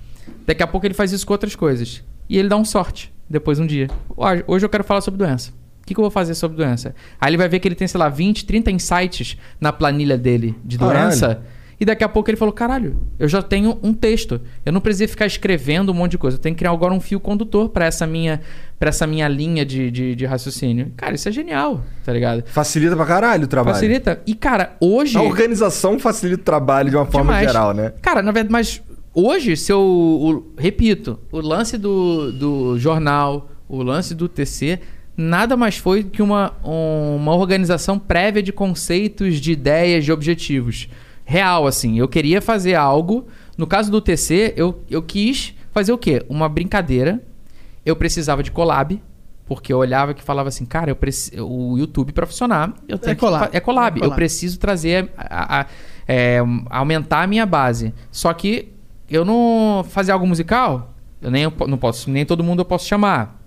Daqui 0.46 0.62
a 0.64 0.68
pouco 0.68 0.86
ele 0.86 0.94
faz 0.94 1.12
isso 1.12 1.26
com 1.26 1.34
outras 1.34 1.56
coisas. 1.56 2.04
E 2.28 2.38
ele 2.38 2.50
dá 2.50 2.56
um 2.58 2.66
sorte 2.66 3.12
depois 3.30 3.60
um 3.60 3.66
dia. 3.66 3.88
Hoje- 4.16 4.66
eu 4.66 4.70
quero 4.70 4.84
falar 4.84 5.02
sobre 5.02 5.18
doença. 5.18 5.52
O 5.82 5.86
que, 5.90 5.94
que 5.96 6.00
eu 6.00 6.04
vou 6.04 6.12
fazer 6.12 6.36
sobre 6.36 6.58
doença? 6.58 6.94
Aí 7.20 7.30
ele 7.32 7.38
vai 7.38 7.50
ver 7.50 7.60
que 7.60 7.68
ele 7.68 7.74
tem, 7.76 7.88
sei 7.88 8.00
lá, 8.00 8.10
20, 8.10 8.46
30 8.46 8.70
insights 8.70 9.38
na 9.60 9.74
planilha 9.74 10.18
dele 10.18 10.56
de 10.64 10.78
Caralho. 10.78 11.10
E 11.80 11.86
daqui 11.86 12.04
a 12.04 12.10
pouco 12.10 12.30
ele 12.30 12.36
falou: 12.38 12.54
caralho, 12.54 12.98
eu 13.18 13.28
já 13.28 13.42
tenho 13.42 13.80
um 13.82 13.94
texto. 13.94 14.42
Eu 14.66 14.74
não 14.74 14.82
precisei 14.82 15.08
ficar 15.08 15.26
escrevendo 15.26 15.92
um 15.92 15.96
monte 15.96 16.12
de 16.12 16.18
coisa. 16.18 16.36
Eu 16.38 16.42
tenho 16.42 16.54
que 16.54 16.60
criar 16.60 16.72
agora 16.72 16.94
um 16.94 17.00
fio 17.00 17.20
condutor 17.20 17.70
para 17.70 17.86
essa 17.86 18.06
minha 18.06 18.42
para 18.78 18.90
essa 18.90 19.06
minha 19.08 19.28
linha 19.28 19.66
de, 19.66 19.90
de, 19.92 20.16
de 20.16 20.26
raciocínio. 20.26 20.92
Cara, 20.98 21.14
isso 21.16 21.28
é 21.28 21.32
genial, 21.32 21.82
tá 22.06 22.12
ligado? 22.14 22.44
Facilita 22.48 22.96
pra 22.96 23.06
caralho 23.06 23.44
o 23.44 23.48
trabalho. 23.48 23.76
Facilita. 23.76 24.22
E, 24.28 24.34
cara, 24.36 24.76
hoje. 24.80 25.18
A 25.18 25.22
organização 25.22 25.98
facilita 26.00 26.42
o 26.42 26.46
trabalho 26.46 26.90
de 26.90 26.96
uma 26.96 27.06
forma 27.06 27.34
Demais. 27.34 27.48
geral, 27.48 27.74
né? 27.74 27.94
Cara, 28.02 28.22
na 28.22 28.32
verdade, 28.32 28.52
mas 28.52 28.82
hoje, 29.14 29.56
se 29.56 29.72
eu. 29.72 29.80
o- 29.82 30.54
repito, 30.58 31.20
o 31.32 31.40
lance 31.40 31.78
do, 31.78 32.32
do 32.32 32.78
jornal, 32.80 33.50
o 33.68 33.82
lance 33.84 34.14
do 34.16 34.28
TC, 34.30 34.80
nada 35.16 35.56
mais 35.58 35.78
foi 35.78 36.04
que 36.04 36.22
uma, 36.22 36.54
um- 36.64 37.16
uma 37.18 37.36
organização 37.36 37.98
prévia 38.00 38.42
de 38.44 38.52
conceitos, 38.54 39.40
de 39.40 39.52
ideias, 39.54 40.04
de 40.06 40.12
objetivos. 40.12 40.88
Real, 41.30 41.68
assim. 41.68 42.00
Eu 42.00 42.08
queria 42.08 42.42
fazer 42.42 42.74
algo. 42.74 43.28
No 43.58 43.68
caso 43.68 43.92
do 43.92 44.02
TC, 44.02 44.54
eu, 44.58 44.84
eu 44.90 45.02
quis 45.04 45.54
fazer 45.72 45.92
o 45.92 45.98
quê? 45.98 46.26
Uma 46.28 46.50
brincadeira. 46.50 47.22
Eu 47.86 47.96
precisava 47.96 48.42
de 48.42 48.50
collab. 48.52 49.00
Porque 49.46 49.72
eu 49.74 49.78
olhava 49.78 50.14
que 50.14 50.24
falava 50.24 50.50
assim, 50.50 50.66
cara, 50.66 50.90
eu 50.92 50.96
preci- 50.96 51.40
o 51.40 51.76
YouTube 51.78 52.14
pra 52.14 52.26
funcionar, 52.28 52.74
eu 52.88 52.98
tenho 53.00 53.16
que 53.16 53.20
collab. 53.20 53.46
fa- 53.46 53.50
é 53.52 53.60
collab. 53.60 53.96
É 53.96 53.98
Eu 53.98 54.04
collab. 54.04 54.16
preciso 54.16 54.60
trazer 54.60 55.12
a- 55.18 55.62
a- 55.62 55.66
é, 56.08 56.40
aumentar 56.70 57.24
a 57.24 57.28
minha 57.28 57.46
base. 57.48 57.92
Só 58.12 58.32
que 58.34 58.70
eu 59.10 59.26
não 59.26 59.84
fazer 59.90 60.12
algo 60.12 60.28
musical, 60.28 60.94
eu 61.22 61.32
nem 61.32 61.44
eu 61.44 61.54
não 61.68 61.78
posso, 61.80 62.12
nem 62.12 62.26
todo 62.26 62.44
mundo 62.44 62.60
eu 62.60 62.66
posso 62.66 62.86
chamar. 62.88 63.40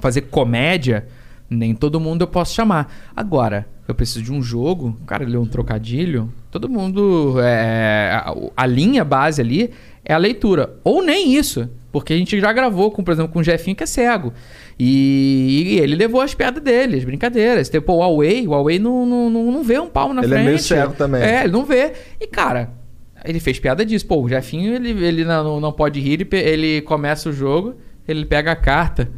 Fazer 0.00 0.22
comédia, 0.22 1.06
nem 1.50 1.74
todo 1.74 2.00
mundo 2.00 2.22
eu 2.22 2.26
posso 2.28 2.54
chamar. 2.54 2.90
Agora, 3.14 3.66
eu 3.86 3.94
preciso 3.94 4.22
de 4.22 4.32
um 4.32 4.42
jogo, 4.42 4.96
o 5.02 5.04
cara 5.04 5.24
leu 5.24 5.42
um 5.42 5.46
trocadilho, 5.46 6.32
todo 6.50 6.68
mundo 6.68 7.36
é, 7.40 8.10
a, 8.12 8.34
a 8.56 8.66
linha 8.66 9.04
base 9.04 9.40
ali 9.40 9.70
é 10.04 10.14
a 10.14 10.18
leitura, 10.18 10.74
ou 10.84 11.02
nem 11.02 11.34
isso. 11.34 11.68
Porque 11.92 12.14
a 12.14 12.16
gente 12.16 12.40
já 12.40 12.50
gravou, 12.54 12.90
com, 12.90 13.04
por 13.04 13.12
exemplo, 13.12 13.30
com 13.30 13.40
o 13.40 13.44
Jefinho, 13.44 13.76
que 13.76 13.82
é 13.82 13.86
cego. 13.86 14.32
E, 14.78 15.74
e 15.74 15.78
ele 15.78 15.94
levou 15.94 16.22
as 16.22 16.34
piadas 16.34 16.62
dele, 16.62 16.96
as 16.96 17.04
brincadeiras. 17.04 17.68
Tipo, 17.68 17.92
o 17.92 17.98
Huawei, 17.98 18.46
o 18.46 18.52
Huawei 18.52 18.78
não, 18.78 19.04
não, 19.04 19.28
não, 19.28 19.52
não 19.52 19.62
vê 19.62 19.78
um 19.78 19.88
pau 19.88 20.14
na 20.14 20.22
Ele 20.22 20.32
é 20.32 20.36
frente. 20.36 20.46
meio 20.46 20.58
cego 20.58 20.94
também. 20.94 21.22
É, 21.22 21.44
ele 21.44 21.52
não 21.52 21.66
vê. 21.66 21.92
E, 22.18 22.26
cara, 22.26 22.70
ele 23.22 23.38
fez 23.38 23.58
piada 23.58 23.84
disso. 23.84 24.06
Pô, 24.06 24.22
o 24.22 24.28
Jefinho, 24.28 24.74
ele, 24.74 25.04
ele 25.04 25.22
não, 25.22 25.60
não 25.60 25.70
pode 25.70 26.00
rir, 26.00 26.22
ele, 26.22 26.28
ele 26.32 26.80
começa 26.80 27.28
o 27.28 27.32
jogo, 27.32 27.74
ele 28.08 28.24
pega 28.24 28.52
a 28.52 28.56
carta 28.56 29.10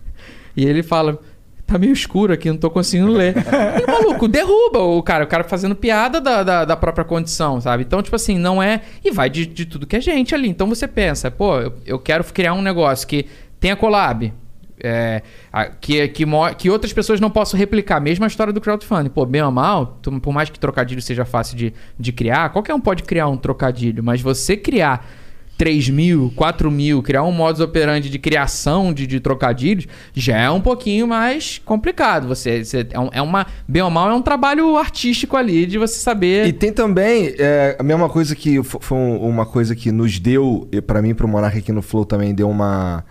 e 0.56 0.64
ele 0.64 0.82
fala... 0.82 1.20
Tá 1.66 1.78
meio 1.78 1.92
escuro 1.92 2.32
aqui, 2.32 2.48
não 2.50 2.58
tô 2.58 2.70
conseguindo 2.70 3.10
ler. 3.10 3.34
E 3.80 3.84
o 3.84 3.86
maluco 3.90 4.28
derruba 4.28 4.80
o 4.80 5.02
cara, 5.02 5.24
o 5.24 5.26
cara 5.26 5.44
fazendo 5.44 5.74
piada 5.74 6.20
da, 6.20 6.42
da, 6.42 6.64
da 6.64 6.76
própria 6.76 7.04
condição, 7.04 7.60
sabe? 7.60 7.82
Então, 7.84 8.02
tipo 8.02 8.14
assim, 8.14 8.38
não 8.38 8.62
é. 8.62 8.82
E 9.02 9.10
vai 9.10 9.30
de, 9.30 9.46
de 9.46 9.64
tudo 9.64 9.86
que 9.86 9.96
é 9.96 10.00
gente 10.00 10.34
ali. 10.34 10.48
Então 10.48 10.68
você 10.68 10.86
pensa, 10.86 11.30
pô, 11.30 11.58
eu, 11.60 11.72
eu 11.86 11.98
quero 11.98 12.22
criar 12.24 12.52
um 12.54 12.62
negócio 12.62 13.06
que 13.08 13.26
tenha 13.58 13.74
collab. 13.74 14.32
é, 14.82 15.22
a- 15.52 15.66
que, 15.66 16.06
que, 16.08 16.24
que 16.58 16.68
outras 16.68 16.92
pessoas 16.92 17.18
não 17.18 17.30
possam 17.30 17.58
replicar. 17.58 17.98
Mesma 18.00 18.26
história 18.26 18.52
do 18.52 18.60
crowdfunding. 18.60 19.08
Pô, 19.08 19.24
bem 19.24 19.40
ou 19.42 19.50
mal, 19.50 19.98
tu- 20.02 20.20
por 20.20 20.32
mais 20.34 20.50
que 20.50 20.58
trocadilho 20.58 21.00
seja 21.00 21.24
fácil 21.24 21.56
de, 21.56 21.72
de 21.98 22.12
criar, 22.12 22.50
qualquer 22.50 22.74
um 22.74 22.80
pode 22.80 23.02
criar 23.04 23.28
um 23.28 23.36
trocadilho, 23.38 24.04
mas 24.04 24.20
você 24.20 24.54
criar 24.56 25.06
3 25.56 25.88
mil, 25.88 26.32
4 26.34 26.70
mil, 26.70 27.02
criar 27.02 27.22
um 27.22 27.30
modus 27.30 27.60
operandi 27.60 28.10
de 28.10 28.18
criação 28.18 28.92
de, 28.92 29.06
de 29.06 29.20
trocadilhos, 29.20 29.86
já 30.12 30.36
é 30.36 30.50
um 30.50 30.60
pouquinho 30.60 31.06
mais 31.06 31.60
complicado. 31.64 32.26
Você, 32.26 32.64
você- 32.64 32.86
é, 32.90 32.98
um- 32.98 33.10
é 33.12 33.22
uma. 33.22 33.46
Bem 33.68 33.80
ou 33.82 33.90
mal, 33.90 34.10
é 34.10 34.14
um 34.14 34.22
trabalho 34.22 34.76
artístico 34.76 35.36
ali 35.36 35.64
de 35.66 35.78
você 35.78 35.98
saber. 36.00 36.46
E 36.46 36.52
tem 36.52 36.72
também 36.72 37.34
é, 37.38 37.76
a 37.78 37.82
mesma 37.82 38.08
coisa 38.08 38.34
que 38.34 38.62
fo- 38.62 38.78
foi 38.80 38.98
um- 38.98 39.18
uma 39.28 39.46
coisa 39.46 39.74
que 39.76 39.92
nos 39.92 40.18
deu, 40.18 40.68
pra 40.86 41.00
mim 41.00 41.14
pro 41.14 41.28
Monark 41.28 41.56
aqui 41.58 41.70
no 41.72 41.82
Flow 41.82 42.04
também 42.04 42.34
deu 42.34 42.50
uma. 42.50 43.04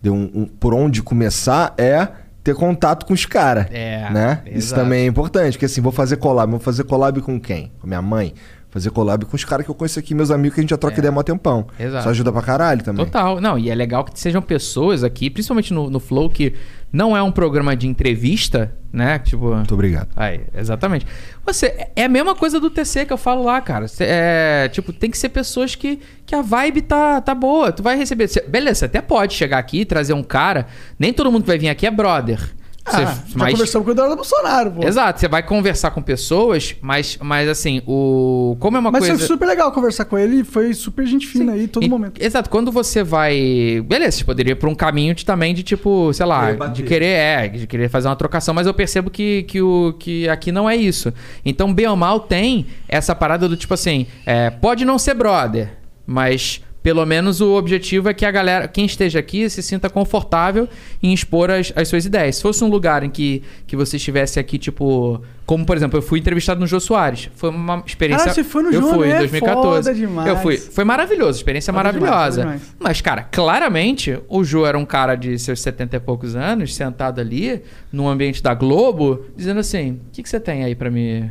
Deu 0.00 0.14
um, 0.14 0.30
um- 0.34 0.46
por 0.46 0.74
onde 0.74 1.02
começar 1.02 1.74
é 1.78 2.08
ter 2.44 2.54
contato 2.56 3.06
com 3.06 3.12
os 3.14 3.24
caras. 3.24 3.66
É, 3.72 4.08
Né? 4.10 4.42
Isso 4.46 4.74
também 4.74 5.02
é 5.04 5.06
importante, 5.06 5.52
porque 5.52 5.66
assim, 5.66 5.80
vou 5.80 5.92
fazer 5.92 6.16
collab, 6.16 6.50
vou 6.50 6.58
fazer 6.60 6.84
collab 6.84 7.20
com 7.20 7.38
quem? 7.40 7.70
Com 7.80 7.86
minha 7.86 8.02
mãe? 8.02 8.34
Fazer 8.72 8.88
collab 8.90 9.26
com 9.26 9.36
os 9.36 9.44
caras 9.44 9.66
que 9.66 9.70
eu 9.70 9.74
conheço 9.74 9.98
aqui, 9.98 10.14
meus 10.14 10.30
amigos, 10.30 10.54
que 10.54 10.60
a 10.60 10.62
gente 10.62 10.70
já 10.70 10.78
troca 10.78 10.96
É. 10.96 10.98
ideia 10.98 11.10
há 11.10 11.14
mó 11.14 11.22
tempão. 11.22 11.66
Exato. 11.78 12.00
Isso 12.00 12.08
ajuda 12.08 12.32
pra 12.32 12.40
caralho 12.40 12.82
também. 12.82 13.04
Total. 13.04 13.38
Não, 13.38 13.58
e 13.58 13.68
é 13.68 13.74
legal 13.74 14.02
que 14.02 14.18
sejam 14.18 14.40
pessoas 14.40 15.04
aqui, 15.04 15.28
principalmente 15.28 15.74
no, 15.74 15.90
no 15.90 16.00
Flow, 16.00 16.30
que 16.30 16.54
não 16.90 17.14
é 17.14 17.22
um 17.22 17.30
programa 17.30 17.76
de 17.76 17.86
entrevista, 17.86 18.72
né? 18.90 19.18
Tipo. 19.18 19.54
Muito 19.54 19.74
obrigado. 19.74 20.08
Aí, 20.16 20.40
exatamente. 20.54 21.06
Você, 21.44 21.86
é 21.94 22.04
a 22.04 22.08
mesma 22.08 22.34
coisa 22.34 22.58
do 22.58 22.70
TC 22.70 23.04
que 23.04 23.12
eu 23.12 23.18
falo 23.18 23.44
lá, 23.44 23.60
cara. 23.60 23.86
Cê- 23.88 24.06
É, 24.08 24.68
tipo, 24.72 24.90
tem 24.90 25.10
que 25.10 25.18
ser 25.18 25.28
pessoas 25.28 25.74
que, 25.74 26.00
que 26.24 26.34
a 26.34 26.40
vibe 26.40 26.80
tá, 26.80 27.20
tá 27.20 27.34
boa. 27.34 27.72
Tu 27.72 27.82
vai 27.82 27.94
receber. 27.94 28.26
cê- 28.26 28.40
beleza, 28.48 28.80
você 28.80 28.84
até 28.86 29.02
pode 29.02 29.34
chegar 29.34 29.58
aqui 29.58 29.80
e 29.80 29.84
trazer 29.84 30.14
um 30.14 30.22
cara. 30.22 30.66
Nem 30.98 31.12
todo 31.12 31.30
mundo 31.30 31.42
que 31.42 31.48
vai 31.48 31.58
vir 31.58 31.68
aqui 31.68 31.86
é 31.86 31.90
brother. 31.90 32.40
Cê- 32.84 32.96
Ah, 32.96 33.14
já 33.28 33.50
conversamos 33.52 33.84
com 33.84 33.90
o 33.90 33.94
Eduardo 33.94 34.16
Bolsonaro, 34.16 34.72
pô. 34.72 34.84
Exato, 34.86 35.20
você 35.20 35.28
vai 35.28 35.40
conversar 35.42 35.92
com 35.92 36.02
pessoas, 36.02 36.74
mas, 36.80 37.16
mas 37.22 37.48
assim, 37.48 37.80
o. 37.86 38.56
Como 38.58 38.76
é 38.76 38.80
uma 38.80 38.90
Mas 38.90 39.02
coisa. 39.06 39.18
foi 39.18 39.26
super 39.26 39.46
legal 39.46 39.70
conversar 39.70 40.04
com 40.04 40.18
ele, 40.18 40.42
foi 40.42 40.74
super 40.74 41.06
gente 41.06 41.26
fina 41.28 41.52
aí, 41.52 41.68
todo 41.68 41.84
E- 41.84 41.88
momento. 41.88 42.20
Exato, 42.20 42.50
quando 42.50 42.72
você 42.72 43.04
vai. 43.04 43.80
Beleza, 43.86 44.18
você 44.18 44.24
poderia 44.24 44.52
ir 44.52 44.56
pra 44.56 44.68
um 44.68 44.74
caminho 44.74 45.14
de, 45.14 45.24
também 45.24 45.54
de 45.54 45.62
tipo, 45.62 46.12
sei 46.12 46.26
lá, 46.26 46.52
de 46.68 46.82
querer, 46.82 47.06
é, 47.06 47.48
de 47.48 47.66
querer 47.68 47.88
fazer 47.88 48.08
uma 48.08 48.16
trocação, 48.16 48.52
mas 48.52 48.66
eu 48.66 48.74
percebo 48.74 49.10
que, 49.10 49.44
que, 49.44 49.62
o, 49.62 49.94
que 49.98 50.28
aqui 50.28 50.50
não 50.50 50.68
é 50.68 50.74
isso. 50.74 51.12
Então, 51.44 51.72
bem 51.72 51.86
ou 51.86 51.94
mal, 51.96 52.18
tem 52.18 52.66
essa 52.88 53.14
parada 53.14 53.48
do 53.48 53.56
tipo 53.56 53.72
assim, 53.74 54.08
é, 54.26 54.50
pode 54.50 54.84
não 54.84 54.98
ser 54.98 55.14
brother, 55.14 55.70
mas. 56.04 56.60
Pelo 56.82 57.06
menos 57.06 57.40
o 57.40 57.52
objetivo 57.54 58.08
é 58.08 58.14
que 58.14 58.26
a 58.26 58.30
galera, 58.30 58.66
quem 58.66 58.84
esteja 58.84 59.20
aqui, 59.20 59.48
se 59.48 59.62
sinta 59.62 59.88
confortável 59.88 60.68
em 61.02 61.12
expor 61.12 61.50
as, 61.50 61.72
as 61.76 61.86
suas 61.88 62.04
ideias. 62.04 62.36
Se 62.36 62.42
fosse 62.42 62.64
um 62.64 62.68
lugar 62.68 63.04
em 63.04 63.10
que, 63.10 63.42
que 63.66 63.76
você 63.76 63.96
estivesse 63.96 64.40
aqui, 64.40 64.58
tipo. 64.58 65.22
Como, 65.44 65.66
por 65.66 65.76
exemplo, 65.76 65.98
eu 65.98 66.02
fui 66.02 66.18
entrevistado 66.18 66.60
no 66.60 66.66
Jô 66.66 66.80
Soares. 66.80 67.28
Foi 67.34 67.50
uma 67.50 67.82
experiência. 67.86 68.30
Ah, 68.30 68.34
você 68.34 68.42
foi 68.44 68.62
no 68.62 68.72
Eu 68.72 68.80
Jô, 68.80 68.94
fui, 68.94 69.08
né? 69.08 69.16
em 69.16 69.18
2014. 69.18 69.88
Foda 69.88 69.94
demais. 69.94 70.28
Eu 70.28 70.36
fui. 70.38 70.56
Foi 70.56 70.84
maravilhoso, 70.84 71.38
experiência 71.38 71.72
Foda 71.72 71.92
demais, 71.92 72.02
maravilhosa. 72.10 72.42
foda 72.42 72.54
demais. 72.54 72.76
Mas, 72.78 73.00
cara, 73.00 73.22
claramente 73.22 74.18
o 74.28 74.42
Jô 74.42 74.66
era 74.66 74.78
um 74.78 74.84
cara 74.84 75.14
de 75.14 75.38
seus 75.38 75.60
70 75.60 75.96
e 75.96 76.00
poucos 76.00 76.34
anos, 76.34 76.74
sentado 76.74 77.20
ali, 77.20 77.62
no 77.92 78.08
ambiente 78.08 78.42
da 78.42 78.54
Globo, 78.54 79.24
dizendo 79.36 79.60
assim: 79.60 80.00
o 80.08 80.12
que, 80.12 80.22
que 80.22 80.28
você 80.28 80.40
tem 80.40 80.64
aí 80.64 80.74
pra 80.74 80.90
me 80.90 81.30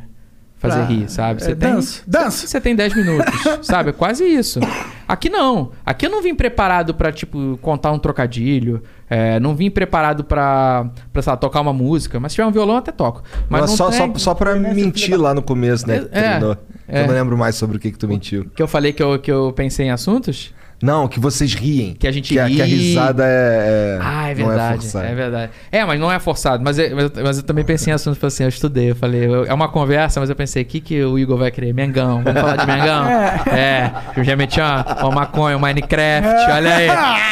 fazer 0.61 0.75
Pra- 0.75 0.85
rir, 0.85 1.09
sabe? 1.09 1.41
é, 1.41 1.45
Você 1.45 1.55
tem. 1.55 1.73
dança, 1.73 2.01
dança. 2.07 2.47
Você 2.47 2.61
tem 2.61 2.75
10 2.75 2.95
minutos, 2.95 3.33
sabe? 3.65 3.89
É 3.89 3.93
quase 3.93 4.23
isso. 4.23 4.59
Aqui 5.07 5.27
não. 5.29 5.71
Aqui 5.85 6.05
eu 6.05 6.09
não 6.11 6.21
vim 6.21 6.35
preparado 6.35 6.93
pra, 6.93 7.11
tipo, 7.11 7.57
contar 7.61 7.91
um 7.91 7.97
trocadilho. 7.99 8.81
é, 9.09 9.39
não 9.41 9.53
vim 9.55 9.69
preparado 9.69 10.23
pra, 10.23 10.89
pra 11.11 11.21
sei 11.21 11.31
lá, 11.31 11.35
tocar 11.38 11.59
uma 11.61 11.73
música. 11.73 12.19
Mas 12.19 12.31
se 12.31 12.35
tiver 12.35 12.47
um 12.47 12.51
violão, 12.51 12.75
eu 12.75 12.79
até 12.79 12.91
toco. 12.91 13.23
Mas 13.49 13.61
Mas 13.61 13.69
não 13.71 13.77
só, 13.77 13.89
tem- 13.89 13.97
só, 13.97 14.13
só 14.19 14.33
pra 14.35 14.55
mentir 14.55 15.19
lá 15.19 15.33
no 15.33 15.41
começo, 15.41 15.85
né? 15.88 16.05
É, 16.11 16.39
é. 16.88 17.01
Eu 17.03 17.07
não 17.07 17.13
lembro 17.13 17.38
mais 17.38 17.55
sobre 17.55 17.75
o 17.77 17.79
que, 17.79 17.91
que 17.91 17.97
tu 17.97 18.07
mentiu. 18.07 18.45
Que 18.55 18.61
eu 18.61 18.67
falei 18.67 18.93
que 18.93 19.01
eu, 19.03 19.17
que 19.19 19.31
eu 19.31 19.51
pensei 19.53 19.88
em 19.88 19.91
assuntos? 19.91 20.53
Não, 20.81 21.07
que 21.07 21.19
vocês 21.19 21.53
riem. 21.53 21.93
Que 21.93 22.07
a 22.07 22.11
gente 22.11 22.33
que, 22.33 22.39
a- 22.39 22.45
ri. 22.47 22.55
que 22.55 22.61
a 22.61 22.65
risada 22.65 23.23
é. 23.25 23.97
é 23.97 23.99
Ah, 24.01 24.29
é 24.29 24.35
não 24.35 24.47
verdade. 24.47 24.81
forçada. 24.81 25.05
É, 25.07 25.13
verdade. 25.15 25.51
É, 25.71 25.85
mas 25.85 25.99
não 25.99 26.11
é 26.11 26.19
forçado. 26.19 26.63
Mas, 26.63 26.77
eu- 26.79 26.95
mas, 26.95 27.11
mas 27.23 27.37
eu 27.37 27.43
também 27.43 27.63
pensei 27.63 27.91
em 27.91 27.95
assuntos, 27.95 28.17
tipo 28.17 28.25
assim, 28.27 28.43
eu 28.43 28.49
estudei. 28.49 28.91
Eu 28.91 28.95
falei, 28.95 29.25
eu- 29.25 29.45
é 29.45 29.53
uma 29.53 29.67
conversa, 29.69 30.19
mas 30.19 30.29
eu 30.29 30.35
pensei, 30.35 30.63
o 30.63 30.65
que, 30.65 30.79
que 30.81 31.03
o 31.03 31.17
Igor 31.19 31.37
vai 31.37 31.51
querer? 31.51 31.73
Mengão. 31.73 32.21
Vamos 32.23 32.41
falar 32.41 32.55
de 32.57 32.65
Mengão? 32.65 33.05
é. 33.55 33.91
Eu 34.17 34.23
já 34.23 34.35
meti 34.35 34.59
uma, 34.59 34.85
uma 35.01 35.11
maconha, 35.11 35.57
Minecraft, 35.57 36.51
olha 36.51 36.75
aí. 36.75 36.87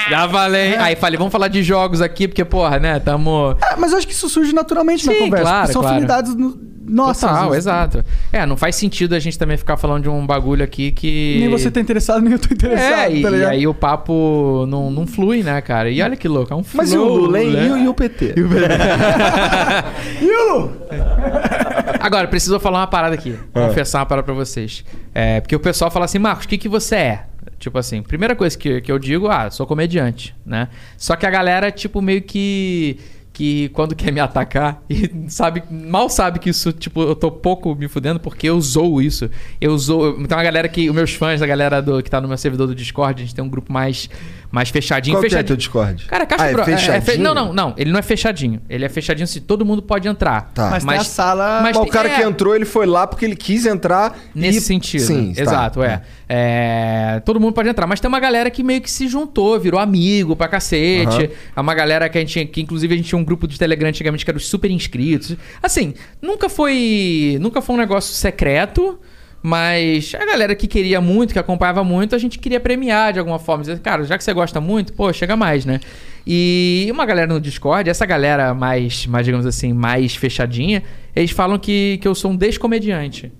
Já 0.09 0.27
falei. 0.29 0.75
Aí 0.75 0.95
falei, 0.95 1.17
vamos 1.17 1.31
falar 1.31 1.47
de 1.47 1.63
jogos 1.63 2.01
aqui, 2.01 2.27
porque, 2.27 2.43
porra, 2.45 2.79
né, 2.79 2.99
tamo... 2.99 3.55
É, 3.71 3.75
mas 3.77 3.91
eu 3.91 3.97
acho 3.97 4.07
que 4.07 4.13
isso 4.13 4.29
surge 4.29 4.53
naturalmente 4.53 5.05
na 5.05 5.13
Sim, 5.13 5.19
conversa. 5.19 5.43
claro, 5.45 5.71
são 5.73 5.81
claro. 5.81 5.95
afinidades 5.97 6.35
no... 6.35 6.68
nossas. 6.89 7.29
Total, 7.29 7.55
exato. 7.55 8.05
É, 8.31 8.45
não 8.45 8.57
faz 8.57 8.75
sentido 8.75 9.15
a 9.15 9.19
gente 9.19 9.37
também 9.37 9.57
ficar 9.57 9.77
falando 9.77 10.03
de 10.03 10.09
um 10.09 10.25
bagulho 10.25 10.63
aqui 10.63 10.91
que... 10.91 11.37
Nem 11.39 11.49
você 11.49 11.69
tá 11.71 11.79
interessado, 11.79 12.21
nem 12.21 12.33
eu 12.33 12.39
tô 12.39 12.53
interessado, 12.53 13.11
É, 13.11 13.13
e, 13.13 13.21
tá 13.21 13.29
e 13.31 13.45
aí 13.45 13.67
o 13.67 13.73
papo 13.73 14.65
não, 14.67 14.91
não 14.91 15.07
flui, 15.07 15.43
né, 15.43 15.59
cara? 15.61 15.89
E 15.89 16.01
olha 16.01 16.15
que 16.15 16.27
louco, 16.27 16.53
é 16.53 16.55
um 16.55 16.63
flow, 16.63 16.81
Mas 16.83 16.91
e 16.91 16.97
o 16.97 17.03
Lula, 17.03 17.39
né? 17.39 17.67
E, 17.67 17.71
o- 17.71 17.77
e 17.77 17.87
o 17.87 17.93
PT? 17.93 18.33
Agora, 21.99 22.27
preciso 22.27 22.59
falar 22.59 22.79
uma 22.79 22.87
parada 22.87 23.15
aqui. 23.15 23.37
Ah. 23.53 23.67
Confessar 23.67 23.99
uma 23.99 24.05
parada 24.05 24.25
pra 24.25 24.33
vocês. 24.33 24.83
É, 25.13 25.41
porque 25.41 25.55
o 25.55 25.59
pessoal 25.59 25.91
fala 25.91 26.05
assim, 26.05 26.19
Marcos, 26.19 26.45
o 26.45 26.47
que, 26.47 26.57
que 26.57 26.69
você 26.69 26.95
é? 26.95 27.23
Tipo 27.57 27.77
assim, 27.77 28.01
primeira 28.01 28.35
coisa 28.35 28.57
que, 28.57 28.81
que 28.81 28.91
eu 28.91 28.97
digo, 28.97 29.27
ah, 29.27 29.49
sou 29.51 29.67
comediante, 29.67 30.33
né? 30.45 30.69
Só 30.97 31.15
que 31.15 31.25
a 31.25 31.29
galera, 31.29 31.71
tipo, 31.71 32.01
meio 32.01 32.21
que. 32.21 32.97
Que 33.39 33.69
quando 33.69 33.95
quer 33.95 34.11
me 34.11 34.19
atacar, 34.19 34.83
e 34.91 35.09
sabe, 35.29 35.63
mal 35.71 36.09
sabe 36.09 36.39
que 36.39 36.49
isso, 36.49 36.73
tipo, 36.73 37.01
eu 37.01 37.15
tô 37.15 37.31
pouco 37.31 37.73
me 37.73 37.87
fudendo 37.87 38.19
porque 38.19 38.49
eu 38.49 38.59
zoo 38.59 39.01
isso. 39.01 39.29
Eu 39.61 39.77
zoo. 39.77 40.17
Então 40.19 40.37
a 40.37 40.43
galera 40.43 40.67
que. 40.67 40.89
Os 40.89 40.93
meus 40.93 41.13
fãs, 41.13 41.41
a 41.41 41.47
galera 41.47 41.81
do, 41.81 42.03
que 42.03 42.09
tá 42.09 42.19
no 42.19 42.27
meu 42.27 42.37
servidor 42.37 42.67
do 42.67 42.75
Discord, 42.75 43.21
a 43.21 43.25
gente 43.25 43.33
tem 43.33 43.41
um 43.41 43.47
grupo 43.47 43.71
mais, 43.71 44.09
mais 44.51 44.69
fechadinho. 44.69 45.15
Qual 45.15 45.21
que 45.21 45.27
é 45.27 45.29
fechadinho. 45.29 45.47
teu 45.47 45.57
Discord? 45.57 46.05
Cara, 46.05 46.25
Caixa 46.25 46.43
ah, 46.43 46.47
é 46.47 46.51
Pro- 46.51 46.61
é- 46.61 46.73
é 46.73 46.77
fe- 46.77 47.01
fechadinho? 47.01 47.23
Não, 47.23 47.33
não, 47.33 47.53
não. 47.53 47.73
Ele 47.77 47.91
não 47.91 47.99
é 47.99 48.01
fechadinho. 48.01 48.61
Ele 48.69 48.83
é 48.83 48.89
fechadinho 48.89 49.27
se 49.27 49.39
todo 49.39 49.65
mundo 49.65 49.81
pode 49.81 50.07
entrar. 50.07 50.51
Tá. 50.53 50.69
Mas, 50.69 50.83
tem 50.83 50.97
a 50.97 51.03
sala... 51.03 51.59
Mas 51.61 51.77
o 51.77 51.81
tem- 51.81 51.91
cara 51.91 52.09
é, 52.09 52.15
que 52.15 52.21
entrou, 52.23 52.55
ele 52.55 52.65
foi 52.65 52.85
lá 52.85 53.05
porque 53.05 53.25
ele 53.25 53.35
quis 53.35 53.65
entrar. 53.65 54.17
Nesse 54.33 54.57
e... 54.57 54.61
sentido. 54.61 55.01
Sim, 55.01 55.33
tá. 55.33 55.41
Exato, 55.41 55.83
é. 55.83 56.01
É, 56.27 57.21
Todo 57.25 57.39
mundo 57.39 57.53
pode 57.53 57.69
entrar. 57.69 57.87
Mas 57.87 57.99
tem 57.99 58.07
uma 58.07 58.19
galera 58.19 58.49
que 58.49 58.63
meio 58.63 58.81
que 58.81 58.89
se 58.89 59.07
juntou, 59.07 59.59
virou 59.59 59.79
amigo 59.79 60.35
pra 60.35 60.47
cacete. 60.47 61.17
Aham. 61.17 61.29
É 61.55 61.61
uma 61.61 61.73
galera 61.73 62.07
que 62.09 62.17
a 62.17 62.21
gente. 62.21 62.45
Que 62.45 62.61
inclusive 62.61 62.93
a 62.93 62.97
gente 62.97 63.07
tinha 63.09 63.19
um 63.19 63.23
grupo 63.23 63.47
de 63.47 63.57
Telegram 63.57 63.89
antigamente 63.89 64.23
que 64.23 64.31
era 64.31 64.37
os 64.37 64.47
super 64.47 64.69
inscritos. 64.69 65.35
Assim, 65.61 65.93
nunca 66.21 66.47
foi. 66.49 67.37
Nunca 67.41 67.61
foi 67.61 67.75
um 67.75 67.79
negócio 67.79 68.13
secreto. 68.13 68.99
Mas 69.41 70.13
a 70.15 70.25
galera 70.25 70.53
que 70.53 70.67
queria 70.67 70.99
muito, 70.99 71.31
que 71.33 71.39
acompanhava 71.39 71.83
muito, 71.83 72.13
a 72.13 72.17
gente 72.17 72.37
queria 72.37 72.59
premiar 72.59 73.13
de 73.13 73.19
alguma 73.19 73.39
forma. 73.39 73.61
Dizer, 73.63 73.79
cara, 73.79 74.03
já 74.03 74.17
que 74.17 74.23
você 74.23 74.33
gosta 74.33 74.59
muito, 74.59 74.91
pô, 74.93 75.11
chega 75.13 75.35
mais, 75.35 75.65
né? 75.65 75.79
E 76.27 76.87
uma 76.91 77.05
galera 77.05 77.31
no 77.33 77.39
Discord, 77.39 77.89
essa 77.89 78.05
galera 78.05 78.53
mais, 78.53 79.05
mais 79.05 79.25
digamos 79.25 79.45
assim, 79.45 79.71
mais 79.71 80.15
fechadinha, 80.15 80.83
eles 81.15 81.31
falam 81.31 81.57
que, 81.57 81.97
que 82.01 82.07
eu 82.07 82.13
sou 82.13 82.31
um 82.31 82.35
descomediante. 82.35 83.31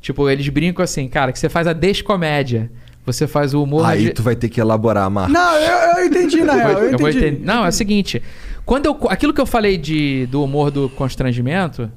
Tipo, 0.00 0.28
eles 0.28 0.48
brincam 0.48 0.82
assim, 0.82 1.06
cara, 1.08 1.30
que 1.30 1.38
você 1.38 1.48
faz 1.48 1.66
a 1.66 1.72
descomédia. 1.72 2.70
Você 3.06 3.26
faz 3.26 3.54
o 3.54 3.62
humor... 3.62 3.84
Aí 3.86 4.04
de- 4.06 4.10
tu 4.10 4.22
vai 4.22 4.36
ter 4.36 4.48
que 4.48 4.60
elaborar, 4.60 5.08
Marcos. 5.10 5.32
Não, 5.32 5.54
eu, 5.56 5.98
eu 5.98 6.06
entendi, 6.06 6.40
na 6.44 6.52
eu 6.54 6.58
real. 6.58 6.70
Eu 6.82 6.90
eu 6.92 6.98
vou 6.98 7.08
entendi. 7.08 7.38
Não, 7.44 7.64
é 7.64 7.68
o 7.68 7.72
seguinte. 7.72 8.22
Quando 8.66 8.86
eu, 8.86 8.98
aquilo 9.08 9.32
que 9.32 9.40
eu 9.40 9.46
falei 9.46 9.78
de, 9.78 10.26
do 10.26 10.42
humor 10.44 10.70
do 10.70 10.88
constrangimento, 10.90 11.90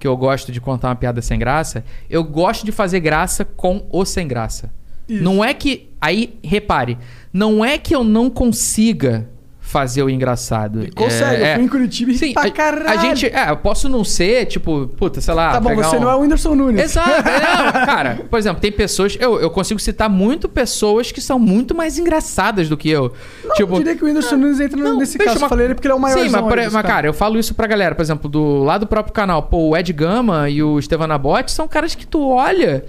que 0.00 0.06
eu 0.06 0.16
gosto 0.16 0.50
de 0.50 0.60
contar 0.60 0.88
uma 0.88 0.96
piada 0.96 1.20
sem 1.20 1.38
graça, 1.38 1.84
eu 2.08 2.24
gosto 2.24 2.64
de 2.64 2.72
fazer 2.72 3.00
graça 3.00 3.44
com 3.44 3.86
o 3.90 4.04
sem 4.06 4.26
graça. 4.26 4.72
Isso. 5.06 5.22
Não 5.22 5.44
é 5.44 5.52
que. 5.52 5.90
Aí, 6.00 6.38
repare, 6.42 6.96
não 7.30 7.62
é 7.62 7.76
que 7.76 7.94
eu 7.94 8.02
não 8.02 8.30
consiga 8.30 9.28
fazer 9.70 10.02
o 10.02 10.10
engraçado. 10.10 10.86
Consegue, 10.94 11.42
é, 11.42 11.50
eu 11.52 11.54
fui 11.56 11.64
em 11.64 11.68
Curitiba 11.68 12.10
e 12.10 12.18
Sim, 12.18 12.32
pra 12.32 12.42
a, 12.44 12.50
caralho. 12.50 12.88
a 12.88 12.96
gente. 13.02 13.26
É, 13.26 13.50
eu 13.50 13.56
posso 13.56 13.88
não 13.88 14.04
ser, 14.04 14.46
tipo, 14.46 14.88
puta, 14.96 15.20
sei 15.20 15.32
lá. 15.32 15.52
Tá 15.52 15.60
bom, 15.60 15.74
você 15.74 15.96
um- 15.96 16.00
não 16.00 16.10
é 16.10 16.14
o 16.16 16.20
Whindersson 16.20 16.54
Nunes. 16.54 16.82
Exato. 16.82 17.08
é, 17.10 17.56
não, 17.56 17.72
cara, 17.86 18.20
por 18.28 18.38
exemplo, 18.38 18.60
tem 18.60 18.72
pessoas. 18.72 19.16
Eu, 19.20 19.40
eu 19.40 19.50
consigo 19.50 19.78
citar 19.80 20.08
muito 20.10 20.48
pessoas 20.48 21.12
que 21.12 21.20
são 21.20 21.38
muito 21.38 21.74
mais 21.74 21.98
engraçadas 21.98 22.68
do 22.68 22.76
que 22.76 22.90
eu. 22.90 23.12
tipo, 23.54 23.74
Eu 23.74 23.78
diria 23.78 23.94
que 23.96 24.02
o 24.04 24.06
Whindersson 24.06 24.36
Nunes 24.36 24.60
entra 24.60 24.76
nesse 24.94 25.16
Deixa 25.16 25.32
caso. 25.32 25.38
uma- 25.42 25.46
Eu 25.46 25.48
falei 25.50 25.66
ele 25.66 25.74
porque 25.74 25.86
ele 25.86 25.92
é 25.92 25.96
o 25.96 26.00
maior 26.00 26.18
Sim, 26.18 26.28
mas, 26.30 26.40
por- 26.42 26.72
mas, 26.72 26.86
cara, 26.86 27.06
eu 27.06 27.14
falo 27.14 27.38
isso 27.38 27.54
pra 27.54 27.66
galera. 27.66 27.94
Por 27.94 28.02
exemplo, 28.02 28.28
do 28.28 28.64
lá 28.64 28.76
do 28.76 28.86
próprio 28.86 29.14
canal, 29.14 29.44
pô, 29.44 29.68
o 29.70 29.76
Ed 29.76 29.92
Gama 29.92 30.48
e 30.50 30.62
o 30.62 30.78
Estevan 30.78 31.06
Nabote 31.06 31.52
são 31.52 31.68
caras 31.68 31.94
que 31.94 32.06
tu 32.06 32.28
olha 32.30 32.84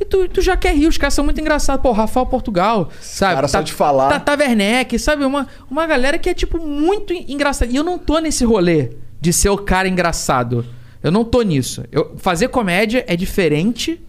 e 0.00 0.04
tu, 0.04 0.28
tu 0.28 0.40
já 0.40 0.56
quer 0.56 0.74
rir. 0.74 0.86
Os 0.88 0.98
caras 0.98 1.14
são 1.14 1.24
muito 1.24 1.40
engraçados. 1.40 1.82
Pô, 1.82 1.92
Rafael 1.92 2.26
Portugal, 2.26 2.90
sabe? 3.00 3.34
cara 3.36 3.48
só 3.48 3.62
de 3.62 3.72
falar. 3.72 4.08
Tata 4.20 4.42
Werneck, 4.44 4.98
sabe? 4.98 5.24
Uma, 5.24 5.46
uma 5.70 5.86
galera 5.86 6.18
que 6.18 6.28
é, 6.28 6.34
tipo, 6.34 6.58
muito 6.58 7.12
en- 7.12 7.26
engraçada. 7.28 7.70
E 7.70 7.76
eu 7.76 7.84
não 7.84 7.98
tô 7.98 8.18
nesse 8.18 8.44
rolê 8.44 8.90
de 9.20 9.32
ser 9.32 9.48
o 9.50 9.58
cara 9.58 9.88
engraçado. 9.88 10.64
Eu 11.02 11.10
não 11.12 11.24
tô 11.24 11.42
nisso. 11.42 11.84
Eu, 11.92 12.14
fazer 12.16 12.48
comédia 12.48 13.04
é 13.06 13.14
diferente 13.14 14.00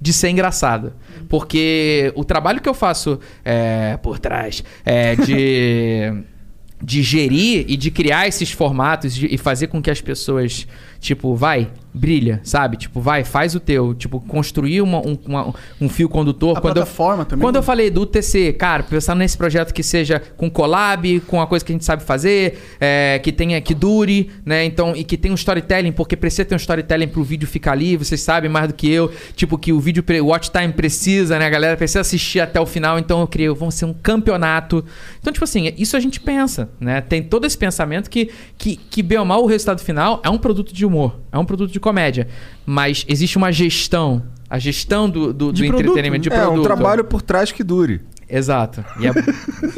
de 0.00 0.12
ser 0.12 0.28
engraçado. 0.30 0.92
Porque 1.28 2.12
o 2.14 2.24
trabalho 2.24 2.60
que 2.60 2.68
eu 2.68 2.74
faço 2.74 3.18
é, 3.44 3.96
por 4.02 4.18
trás 4.18 4.62
é 4.84 5.16
de, 5.16 6.12
de 6.82 7.02
gerir 7.02 7.64
e 7.68 7.76
de 7.76 7.90
criar 7.90 8.28
esses 8.28 8.50
formatos 8.50 9.16
e 9.22 9.36
fazer 9.38 9.66
com 9.68 9.80
que 9.82 9.90
as 9.90 10.00
pessoas, 10.00 10.66
tipo, 11.00 11.34
vai, 11.34 11.70
brilha, 11.94 12.40
sabe? 12.42 12.76
Tipo, 12.76 13.00
vai, 13.00 13.22
faz 13.22 13.54
o 13.54 13.60
teu. 13.60 13.94
Tipo, 13.94 14.20
construir 14.20 14.80
uma- 14.82 14.98
um, 14.98 15.16
uma- 15.26 15.54
um 15.80 15.88
fio 15.88 16.08
condutor. 16.08 16.58
A 16.58 16.60
quando 16.60 16.76
eu, 16.78 16.82
plataforma 16.82 17.24
também. 17.24 17.42
Quando 17.42 17.56
eu 17.56 17.62
falei 17.62 17.88
do 17.88 18.04
TC, 18.04 18.52
cara, 18.54 18.82
pensar 18.82 19.14
nesse 19.14 19.36
projeto 19.38 19.72
que 19.72 19.82
seja 19.82 20.20
com 20.36 20.50
collab, 20.50 21.20
com 21.20 21.40
a 21.40 21.46
coisa 21.46 21.64
que 21.64 21.72
a 21.72 21.74
gente 21.74 21.84
sabe 21.84 22.02
fazer, 22.02 22.58
é, 22.80 23.20
que 23.22 23.30
tenha, 23.30 23.60
que 23.60 23.74
dure, 23.74 24.30
né? 24.44 24.64
Então, 24.64 24.94
e 24.96 25.04
que 25.04 25.16
tenha 25.16 25.32
um 25.32 25.36
storytelling, 25.36 25.92
porque 25.92 26.16
precisa 26.16 26.44
ter 26.44 26.54
um 26.54 26.58
storytelling 26.58 27.06
pro 27.08 27.22
vídeo 27.22 27.46
ficar 27.46 27.72
ali, 27.72 27.96
vocês 27.96 28.20
sabem 28.20 28.50
mais 28.50 28.68
do 28.68 28.74
que 28.74 28.90
eu, 28.90 29.12
tipo, 29.36 29.56
que 29.56 29.72
o 29.72 29.78
vídeo, 29.78 30.04
o 30.22 30.26
watch 30.26 30.50
time 30.50 30.72
precisa, 30.72 31.38
né? 31.38 31.46
A 31.46 31.50
galera 31.50 31.76
precisa 31.76 32.00
assistir 32.00 32.40
até 32.40 32.58
o 32.60 32.66
final, 32.66 32.98
então 32.98 33.20
eu 33.20 33.26
criei, 33.28 33.48
vamos 33.50 33.74
ser 33.74 33.84
um 33.84 33.92
campeonato. 33.94 34.84
Então, 35.20 35.32
tipo 35.32 35.44
assim, 35.44 35.72
isso 35.78 35.96
a 35.96 36.00
gente 36.00 36.18
pensa, 36.20 36.68
né? 36.80 37.00
Tem 37.00 37.22
todo 37.22 37.46
esse 37.46 37.56
pensamento 37.56 38.10
que, 38.10 38.30
que, 38.58 38.76
que 38.76 39.02
bem 39.02 39.18
ou 39.18 39.24
mal, 39.24 39.42
o 39.42 39.46
resultado 39.46 39.80
final 39.80 40.20
é 40.24 40.30
um 40.30 40.38
produto 40.38 40.72
de 40.74 40.84
humor, 40.84 41.20
é 41.30 41.38
um 41.38 41.44
produto 41.44 41.70
de 41.72 41.80
comédia, 41.84 42.26
mas 42.64 43.04
existe 43.06 43.36
uma 43.36 43.52
gestão, 43.52 44.22
a 44.48 44.58
gestão 44.58 45.08
do, 45.08 45.34
do, 45.34 45.52
do 45.52 45.64
entretenimento 45.64 46.22
de 46.22 46.32
é, 46.32 46.40
produto. 46.40 46.60
um 46.60 46.62
trabalho 46.62 47.04
por 47.04 47.20
trás 47.20 47.52
que 47.52 47.62
dure. 47.62 48.00
Exato. 48.26 48.82
E 48.98 49.06
é- 49.06 49.12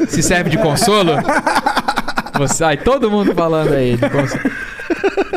se 0.07 0.23
serve 0.23 0.49
de 0.49 0.57
consolo. 0.57 1.11
Você, 2.37 2.63
ai, 2.63 2.77
todo 2.77 3.11
mundo 3.11 3.35
falando 3.35 3.73
aí 3.73 3.97
de 3.97 4.09
consolo. 4.09 4.41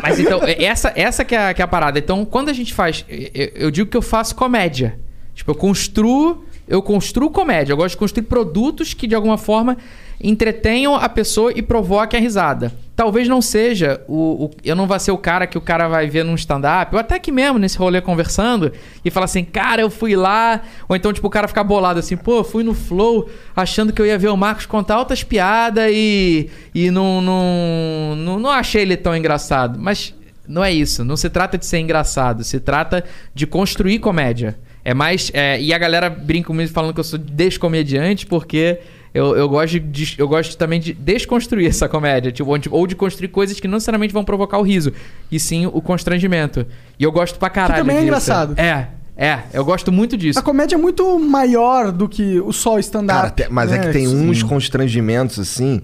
Mas 0.01 0.21
então, 0.21 0.41
é- 0.45 0.63
essa, 0.63 0.93
essa 0.95 1.25
que, 1.25 1.35
é 1.35 1.49
a, 1.49 1.55
que 1.55 1.61
é 1.61 1.65
a 1.65 1.69
parada. 1.69 1.99
Então, 1.99 2.25
quando 2.25 2.49
a 2.51 2.53
gente 2.53 2.73
faz. 2.73 3.05
Eu, 3.09 3.51
eu 3.55 3.71
digo 3.71 3.91
que 3.91 3.97
eu 3.97 4.03
faço 4.03 4.35
comédia. 4.37 4.99
Tipo, 5.35 5.51
eu 5.51 5.55
construo. 5.57 6.45
Eu 6.71 6.81
construo 6.81 7.29
comédia. 7.31 7.73
Eu 7.73 7.77
gosto 7.77 7.91
de 7.91 7.99
construir 7.99 8.25
produtos 8.25 8.95
que, 8.95 9.07
de 9.07 9.15
alguma 9.15 9.37
forma, 9.37 9.77
entretenham 10.23 10.95
a 10.95 11.09
pessoa 11.09 11.53
e 11.55 11.61
provoquem 11.63 12.19
a 12.19 12.23
risada. 12.23 12.73
Talvez 12.95 13.27
não 13.27 13.41
seja 13.43 14.03
o, 14.07 14.45
o- 14.45 14.51
Eu 14.63 14.77
não 14.77 14.87
vá 14.87 14.99
ser 14.99 15.11
o 15.11 15.19
cara 15.19 15.47
que 15.47 15.57
o 15.57 15.61
cara 15.61 15.89
vai 15.89 16.07
ver 16.07 16.23
num 16.25 16.35
stand-up, 16.35 16.95
ou 16.95 17.01
até 17.01 17.15
aqui 17.17 17.33
mesmo, 17.33 17.59
nesse 17.59 17.79
rolê 17.79 18.01
conversando, 18.01 18.71
e 19.05 19.11
falar 19.11 19.25
assim, 19.25 19.43
cara, 19.43 19.81
eu 19.83 19.89
fui 19.91 20.15
lá. 20.15 20.61
Ou 20.89 20.95
então, 20.95 21.13
tipo, 21.13 21.27
o 21.27 21.31
cara 21.31 21.49
ficar 21.49 21.65
bolado 21.65 21.99
assim, 21.99 22.17
pô, 22.17 22.45
fui 22.45 22.63
no 22.63 22.75
Flow 22.75 23.29
achando 23.57 23.93
que 23.93 24.01
eu 24.01 24.07
ia 24.07 24.19
ver 24.19 24.29
o 24.29 24.37
Marcos 24.37 24.67
contar 24.67 24.95
altas 24.97 25.23
piadas 25.25 25.91
e. 25.93 26.49
E 26.75 26.91
não, 26.91 27.21
não, 27.23 28.15
não, 28.17 28.39
não 28.39 28.51
achei 28.51 28.83
ele 28.83 28.97
tão 28.97 29.17
engraçado. 29.17 29.79
Mas 29.81 30.15
não 30.47 30.63
é 30.63 30.71
isso. 30.73 31.03
Não 31.05 31.17
se 31.17 31.31
trata 31.31 31.57
de 31.57 31.65
ser 31.65 31.79
engraçado. 31.79 32.45
Se 32.45 32.61
trata 32.61 33.03
de 33.35 33.47
construir 33.47 33.99
comédia. 33.99 34.59
É 34.85 34.95
mais. 34.95 35.31
é, 35.35 35.61
e 35.61 35.73
a 35.75 35.79
galera 35.79 36.09
brinca 36.09 36.47
comigo 36.49 36.71
falando 36.71 36.95
que 36.95 37.01
eu 37.01 37.05
sou 37.05 37.19
descomediante 37.19 38.27
porque 38.27 38.79
eu, 39.13 39.37
eu, 39.37 39.49
gosto 39.49 39.79
de, 39.81 40.15
eu 40.17 40.27
gosto 40.29 40.57
também 40.57 40.81
de 40.81 40.93
desconstruir 40.95 41.67
essa 41.69 41.89
comédia. 41.89 42.33
Tipo, 42.33 42.49
ou 42.51 42.59
de- 42.59 42.69
ou 42.71 42.87
de 42.87 42.95
construir 42.95 43.29
coisas 43.29 43.59
que 43.61 43.67
não 43.69 43.75
necessariamente 43.75 44.13
vão 44.13 44.25
provocar 44.25 44.59
o 44.59 44.63
riso. 44.63 44.93
E 45.31 45.39
sim 45.39 45.67
o 45.67 45.83
constrangimento. 45.83 46.65
E 46.99 47.05
eu 47.05 47.13
gosto 47.13 47.39
pra 47.39 47.51
caralho. 47.51 47.81
também 47.83 47.97
é 47.97 47.99
disso. 47.99 48.07
engraçado. 48.09 48.55
É, 48.59 48.87
é. 49.17 49.41
Eu 49.53 49.65
gosto 49.65 49.93
muito 49.93 50.17
disso. 50.17 50.39
A 50.39 50.43
comédia 50.43 50.77
é 50.77 50.79
muito 50.79 51.19
maior 51.19 51.93
do 51.93 52.09
que 52.09 52.41
o 52.41 52.53
só 52.53 52.79
stand-up. 52.79 53.45
Mas 53.51 53.71
é 53.73 53.79
né? 53.79 53.87
que 53.87 53.93
tem 53.93 54.05
Isso- 54.05 54.15
uns 54.17 54.43
constrangimentos 54.43 55.39
assim 55.39 55.83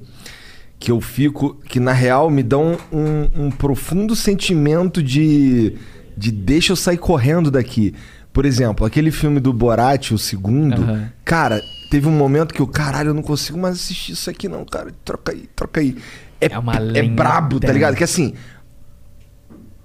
que 0.78 0.90
eu 0.90 1.00
fico. 1.00 1.60
que 1.68 1.78
na 1.80 1.92
real 1.92 2.30
me 2.30 2.42
dão 2.42 2.78
um, 2.92 3.46
um 3.46 3.50
profundo 3.50 4.14
sentimento 4.16 5.02
de. 5.02 5.74
de 6.16 6.30
deixa 6.30 6.72
eu 6.72 6.76
sair 6.76 6.96
correndo 6.98 7.50
daqui. 7.50 7.92
Por 8.36 8.44
exemplo, 8.44 8.84
aquele 8.84 9.10
filme 9.10 9.40
do 9.40 9.50
Borat, 9.50 10.10
o 10.10 10.18
segundo. 10.18 10.82
Aham. 10.82 11.10
Cara, 11.24 11.58
teve 11.90 12.06
um 12.06 12.12
momento 12.12 12.52
que 12.52 12.60
eu, 12.60 12.66
caralho, 12.66 13.08
eu 13.08 13.14
não 13.14 13.22
consigo 13.22 13.56
mais 13.56 13.76
assistir 13.76 14.12
isso 14.12 14.28
aqui, 14.28 14.46
não, 14.46 14.62
cara. 14.62 14.90
Troca 15.06 15.32
aí, 15.32 15.48
troca 15.56 15.80
aí. 15.80 15.96
É, 16.38 16.52
É 16.52 16.58
uma 16.58 16.74
é 16.74 17.02
brabo, 17.04 17.58
tá 17.58 17.72
ligado? 17.72 17.96
Que 17.96 18.04
assim. 18.04 18.34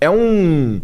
É 0.02 0.10
um. 0.10 0.82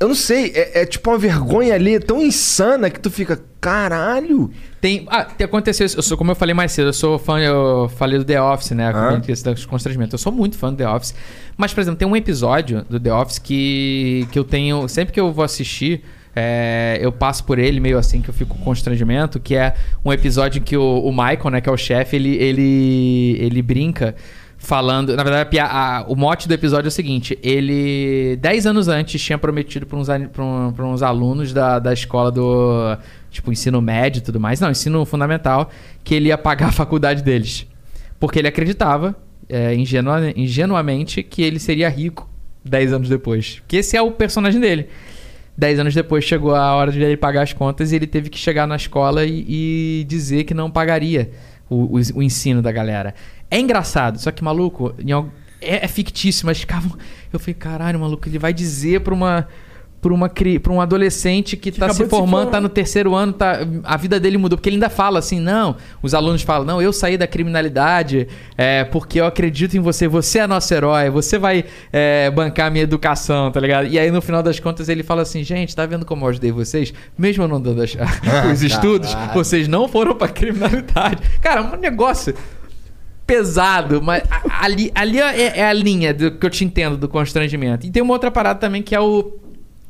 Eu 0.00 0.08
não 0.08 0.14
sei, 0.16 0.50
é, 0.56 0.82
é 0.82 0.84
tipo 0.84 1.08
uma 1.08 1.16
vergonha 1.16 1.72
ali 1.72 2.00
tão 2.00 2.20
insana 2.20 2.90
que 2.90 2.98
tu 2.98 3.12
fica, 3.12 3.40
caralho. 3.60 4.50
Tem. 4.80 5.06
Ah, 5.08 5.24
tem 5.24 5.44
aconteceu 5.44 5.86
isso. 5.86 5.96
Eu 5.96 6.02
sou, 6.02 6.18
como 6.18 6.32
eu 6.32 6.34
falei 6.34 6.52
mais 6.52 6.72
cedo, 6.72 6.88
eu 6.88 6.92
sou 6.92 7.16
fã, 7.16 7.38
eu 7.38 7.88
falei 7.90 8.18
do 8.18 8.24
The 8.24 8.42
Office, 8.42 8.72
né? 8.72 8.90
Ah. 8.92 9.20
Dos 9.52 9.66
constrangimentos. 9.66 10.14
Eu 10.14 10.18
sou 10.18 10.32
muito 10.32 10.58
fã 10.58 10.72
do 10.72 10.78
The 10.78 10.88
Office. 10.88 11.14
Mas, 11.56 11.72
por 11.72 11.80
exemplo, 11.80 11.98
tem 11.98 12.08
um 12.08 12.16
episódio 12.16 12.84
do 12.90 12.98
The 12.98 13.14
Office 13.14 13.38
que, 13.38 14.26
que 14.32 14.36
eu 14.36 14.42
tenho. 14.42 14.88
Sempre 14.88 15.14
que 15.14 15.20
eu 15.20 15.32
vou 15.32 15.44
assistir. 15.44 16.02
É, 16.34 16.98
eu 17.00 17.12
passo 17.12 17.44
por 17.44 17.58
ele 17.58 17.78
meio 17.80 17.98
assim 17.98 18.20
que 18.22 18.30
eu 18.30 18.34
fico 18.34 18.56
com 18.56 18.64
constrangimento, 18.64 19.38
que 19.38 19.54
é 19.54 19.74
um 20.04 20.12
episódio 20.12 20.62
que 20.62 20.76
o, 20.76 21.00
o 21.00 21.10
Michael, 21.10 21.50
né, 21.50 21.60
que 21.60 21.68
é 21.68 21.72
o 21.72 21.76
chefe, 21.76 22.16
ele, 22.16 22.36
ele, 22.36 23.36
ele 23.40 23.62
brinca 23.62 24.14
falando. 24.56 25.14
Na 25.16 25.22
verdade, 25.24 25.58
a 25.58 25.66
a- 25.98 26.04
o 26.08 26.14
mote 26.16 26.46
do 26.48 26.54
episódio 26.54 26.86
é 26.86 26.88
o 26.88 26.92
seguinte: 26.92 27.38
ele, 27.42 28.36
10 28.40 28.66
anos 28.66 28.88
antes, 28.88 29.20
tinha 29.20 29.36
prometido 29.36 29.84
para 29.86 29.98
uns, 29.98 30.08
uns 30.78 31.02
alunos 31.02 31.52
da, 31.52 31.78
da 31.78 31.92
escola 31.92 32.30
do. 32.30 32.96
Tipo, 33.30 33.50
ensino 33.50 33.80
médio 33.80 34.18
e 34.18 34.22
tudo 34.22 34.38
mais. 34.38 34.60
Não, 34.60 34.70
ensino 34.70 35.04
fundamental, 35.06 35.70
que 36.04 36.14
ele 36.14 36.28
ia 36.28 36.36
pagar 36.38 36.68
a 36.68 36.72
faculdade 36.72 37.22
deles. 37.22 37.66
Porque 38.20 38.38
ele 38.38 38.46
acreditava, 38.48 39.16
é, 39.48 39.74
ingenua- 39.74 40.32
ingenuamente, 40.36 41.22
que 41.22 41.42
ele 41.42 41.58
seria 41.58 41.88
rico 41.88 42.28
10 42.64 42.92
anos 42.92 43.08
depois. 43.08 43.62
Que 43.66 43.78
esse 43.78 43.96
é 43.96 44.02
o 44.02 44.10
personagem 44.12 44.60
dele. 44.60 44.86
10 45.56 45.78
anos 45.80 45.94
depois 45.94 46.24
chegou 46.24 46.54
a 46.54 46.74
hora 46.74 46.90
de 46.90 47.00
ele 47.02 47.16
pagar 47.16 47.42
as 47.42 47.52
contas 47.52 47.92
e 47.92 47.96
ele 47.96 48.06
teve 48.06 48.30
que 48.30 48.38
chegar 48.38 48.66
na 48.66 48.76
escola 48.76 49.24
e, 49.24 49.44
e 50.00 50.04
dizer 50.04 50.44
que 50.44 50.54
não 50.54 50.70
pagaria 50.70 51.30
o, 51.68 51.98
o- 51.98 52.00
o 52.16 52.22
ensino 52.22 52.62
da 52.62 52.72
galera. 52.72 53.14
É 53.50 53.58
engraçado, 53.60 54.18
só 54.18 54.30
que, 54.30 54.42
maluco, 54.42 54.94
é, 55.60 55.84
é 55.84 55.88
fictício, 55.88 56.46
mas 56.46 56.58
ficavam. 56.60 56.96
Eu 57.32 57.38
falei, 57.38 57.54
caralho, 57.54 58.00
maluco, 58.00 58.28
ele 58.28 58.38
vai 58.38 58.52
dizer 58.52 59.00
pra 59.00 59.12
uma. 59.14 59.46
Pra, 60.02 60.12
uma, 60.12 60.28
cri- 60.28 60.58
pra 60.58 60.72
um 60.72 60.80
adolescente 60.80 61.56
que, 61.56 61.70
tá 61.70 61.86
acabou 61.86 62.04
se 62.04 62.10
formando, 62.10 62.30
formar. 62.42 62.50
tá 62.50 62.60
no 62.60 62.68
terceiro 62.68 63.14
ano, 63.14 63.32
tá, 63.32 63.60
a 63.84 63.96
vida 63.96 64.18
dele 64.18 64.36
mudou. 64.36 64.58
Porque 64.58 64.68
ele 64.68 64.74
ainda 64.76 64.90
fala 64.90 65.20
assim, 65.20 65.38
não. 65.38 65.76
Os 66.02 66.12
alunos 66.12 66.42
falam, 66.42 66.66
não, 66.66 66.82
eu 66.82 66.92
saí 66.92 67.16
da 67.16 67.24
criminalidade 67.26 68.26
é, 68.58 68.82
porque 68.82 69.20
eu 69.20 69.26
acredito 69.26 69.76
em 69.76 69.80
você. 69.80 70.08
Você 70.08 70.40
é 70.40 70.46
nosso 70.48 70.74
herói. 70.74 71.08
Você 71.08 71.38
vai 71.38 71.64
é, 71.92 72.28
bancar 72.32 72.66
a 72.66 72.70
minha 72.70 72.82
educação, 72.82 73.50
tá 73.52 73.60
ligado? 73.60 73.86
E 73.86 73.96
aí, 73.96 74.10
no 74.10 74.20
final 74.20 74.42
das 74.42 74.58
contas, 74.58 74.88
ele 74.88 75.04
fala 75.04 75.22
assim, 75.22 75.44
gente, 75.44 75.74
tá 75.76 75.86
vendo 75.86 76.04
como 76.04 76.24
eu 76.24 76.30
ajudei 76.30 76.50
vocês? 76.50 76.92
Mesmo 77.16 77.44
eu 77.44 77.48
não 77.48 77.60
dando 77.60 77.80
as- 77.80 77.96
os 78.52 78.60
estudos, 78.60 79.16
vocês 79.32 79.68
não 79.68 79.86
foram 79.86 80.16
pra 80.16 80.26
criminalidade. 80.26 81.18
Cara, 81.40 81.62
um 81.62 81.76
negócio 81.76 82.34
pesado, 83.26 84.02
mas 84.02 84.22
ali, 84.60 84.90
ali 84.94 85.18
é, 85.20 85.60
é 85.60 85.64
a 85.66 85.72
linha 85.72 86.12
do 86.12 86.32
que 86.32 86.44
eu 86.44 86.50
te 86.50 86.64
entendo 86.64 86.96
do 86.96 87.08
constrangimento. 87.08 87.86
E 87.86 87.90
tem 87.90 88.02
uma 88.02 88.12
outra 88.12 88.30
parada 88.30 88.58
também 88.58 88.82
que 88.82 88.94
é 88.94 89.00
o, 89.00 89.38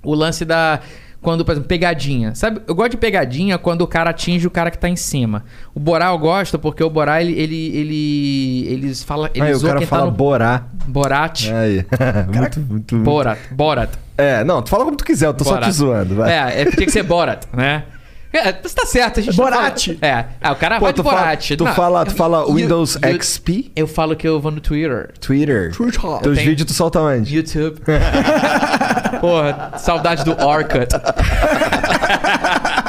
o 0.02 0.14
lance 0.14 0.44
da. 0.44 0.80
Quando, 1.20 1.44
por 1.44 1.52
exemplo, 1.52 1.68
pegadinha. 1.68 2.34
Sabe? 2.34 2.60
Eu 2.66 2.74
gosto 2.74 2.90
de 2.90 2.96
pegadinha 2.96 3.56
quando 3.56 3.82
o 3.82 3.86
cara 3.86 4.10
atinge 4.10 4.44
o 4.44 4.50
cara 4.50 4.72
que 4.72 4.78
tá 4.78 4.88
em 4.88 4.96
cima. 4.96 5.44
O 5.72 5.78
Borá 5.78 6.06
eu 6.06 6.18
gosto 6.18 6.58
porque 6.58 6.82
o 6.82 6.90
Borá, 6.90 7.22
ele. 7.22 7.32
ele, 7.32 7.76
ele 7.76 8.66
eles 8.72 9.04
fala, 9.04 9.30
ele 9.32 9.44
Aí 9.44 9.54
o 9.54 9.60
cara 9.60 9.78
quem 9.78 9.86
fala 9.86 10.02
tá 10.02 10.10
no 10.10 10.16
Borá. 10.16 10.64
Borat. 10.88 11.48
Aí. 11.52 11.86
muito, 12.36 12.60
muito. 12.60 12.98
Borat. 12.98 13.38
Borat. 13.52 13.90
É, 14.18 14.42
não, 14.42 14.62
tu 14.62 14.70
fala 14.70 14.84
como 14.84 14.96
tu 14.96 15.04
quiser, 15.04 15.26
eu 15.26 15.34
tô 15.34 15.44
só 15.44 15.54
Borat. 15.54 15.68
te 15.68 15.72
zoando, 15.72 16.16
vai. 16.16 16.32
É, 16.32 16.62
é, 16.62 16.64
tinha 16.64 16.86
que 16.86 16.92
ser 16.92 17.04
Borat, 17.04 17.44
né? 17.52 17.84
É, 18.32 18.52
você 18.62 18.74
tá 18.74 18.86
certo, 18.86 19.20
a 19.20 19.22
gente 19.22 19.36
não 19.36 19.44
Borat. 19.44 19.86
fala- 19.86 19.98
É, 20.00 20.24
ah, 20.40 20.52
o 20.52 20.56
cara 20.56 20.78
Pô, 20.78 20.84
vai 20.86 20.92
de 20.92 20.96
tu 20.96 21.04
fala- 21.04 21.18
Borat. 21.20 21.48
tu 21.56 21.64
Não, 21.64 21.74
fala- 21.74 22.04
tu 22.06 22.14
fala 22.14 22.46
Windows 22.52 22.94
you- 22.94 23.00
XP? 23.20 23.70
Eu 23.76 23.86
falo 23.86 24.16
que 24.16 24.26
eu 24.26 24.40
vou 24.40 24.50
no 24.50 24.60
Twitter. 24.60 25.10
Twitter. 25.20 25.70
Twitter. 25.72 26.00
Teus 26.22 26.36
tenho- 26.38 26.48
vídeos 26.50 26.66
tu 26.66 26.72
solta 26.72 27.00
onde? 27.00 27.34
YouTube. 27.36 27.80
Porra, 29.20 29.72
saudade 29.78 30.24
do 30.24 30.32
Orkut. 30.44 30.88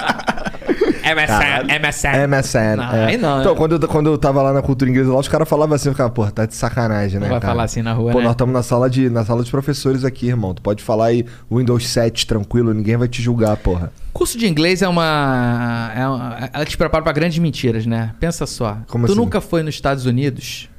MSN, 1.03 1.79
MSN. 1.79 2.27
MSN. 2.27 2.75
Não, 2.77 2.95
é. 2.95 3.05
aí 3.05 3.17
não, 3.17 3.39
Então, 3.41 3.53
né? 3.53 3.57
quando 3.57 3.71
eu, 3.81 3.87
quando 3.87 4.09
eu 4.09 4.17
tava 4.17 4.41
lá 4.41 4.53
na 4.53 4.61
cultura 4.61 4.89
inglesa, 4.89 5.11
lá 5.11 5.19
os 5.19 5.27
caras 5.27 5.47
falavam 5.49 5.75
assim, 5.75 5.89
eu 5.89 5.93
ficava, 5.93 6.09
pô, 6.09 6.25
tá 6.31 6.45
de 6.45 6.55
sacanagem, 6.55 7.19
né? 7.19 7.25
Não 7.27 7.31
vai 7.33 7.39
cara? 7.41 7.53
falar 7.53 7.63
assim 7.65 7.81
na 7.81 7.93
rua, 7.93 8.11
Pô, 8.11 8.19
né? 8.19 8.23
nós 8.23 8.33
estamos 8.33 8.53
na 8.53 8.63
sala 8.63 8.89
de 8.89 9.09
na 9.09 9.25
sala 9.25 9.43
de 9.43 9.51
professores 9.51 10.03
aqui, 10.05 10.27
irmão. 10.27 10.53
Tu 10.53 10.61
pode 10.61 10.81
falar 10.81 11.07
aí 11.07 11.25
Windows 11.51 11.87
7 11.87 12.25
tranquilo, 12.25 12.73
ninguém 12.73 12.95
vai 12.97 13.07
te 13.07 13.21
julgar, 13.21 13.57
porra. 13.57 13.91
Curso 14.13 14.37
de 14.37 14.47
inglês 14.47 14.81
é 14.81 14.87
uma, 14.87 15.91
é 15.95 16.07
uma- 16.07 16.49
Ela 16.53 16.65
te 16.65 16.77
prepara 16.77 17.03
pra 17.03 17.11
grandes 17.11 17.37
mentiras, 17.39 17.85
né? 17.85 18.13
Pensa 18.19 18.45
só. 18.45 18.77
Como 18.87 19.05
tu 19.05 19.11
assim? 19.11 19.19
nunca 19.21 19.41
foi 19.41 19.63
nos 19.63 19.75
Estados 19.75 20.05
Unidos 20.05 20.69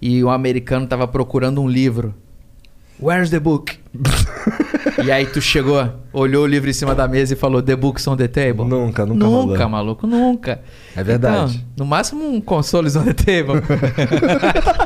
e 0.00 0.24
o 0.24 0.30
americano 0.30 0.86
tava 0.86 1.06
procurando 1.06 1.60
um 1.62 1.68
livro. 1.68 2.14
Where's 3.00 3.30
the 3.30 3.38
book? 3.40 3.78
e 5.04 5.12
aí 5.12 5.26
tu 5.26 5.40
chegou, 5.40 5.86
olhou 6.12 6.44
o 6.44 6.46
livro 6.46 6.70
em 6.70 6.72
cima 6.72 6.94
da 6.94 7.06
mesa 7.06 7.34
e 7.34 7.36
falou: 7.36 7.60
The 7.62 7.76
book's 7.76 8.06
on 8.06 8.16
the 8.16 8.26
table. 8.28 8.64
Nunca, 8.64 9.04
nunca 9.04 9.24
Nunca, 9.26 9.56
rolou. 9.58 9.68
maluco, 9.68 10.06
nunca. 10.06 10.60
É 10.96 11.04
verdade. 11.04 11.56
Então, 11.74 11.84
no 11.84 11.90
máximo 11.90 12.24
um 12.26 12.40
consoles 12.40 12.96
on 12.96 13.04
the 13.04 13.12
table. 13.12 13.60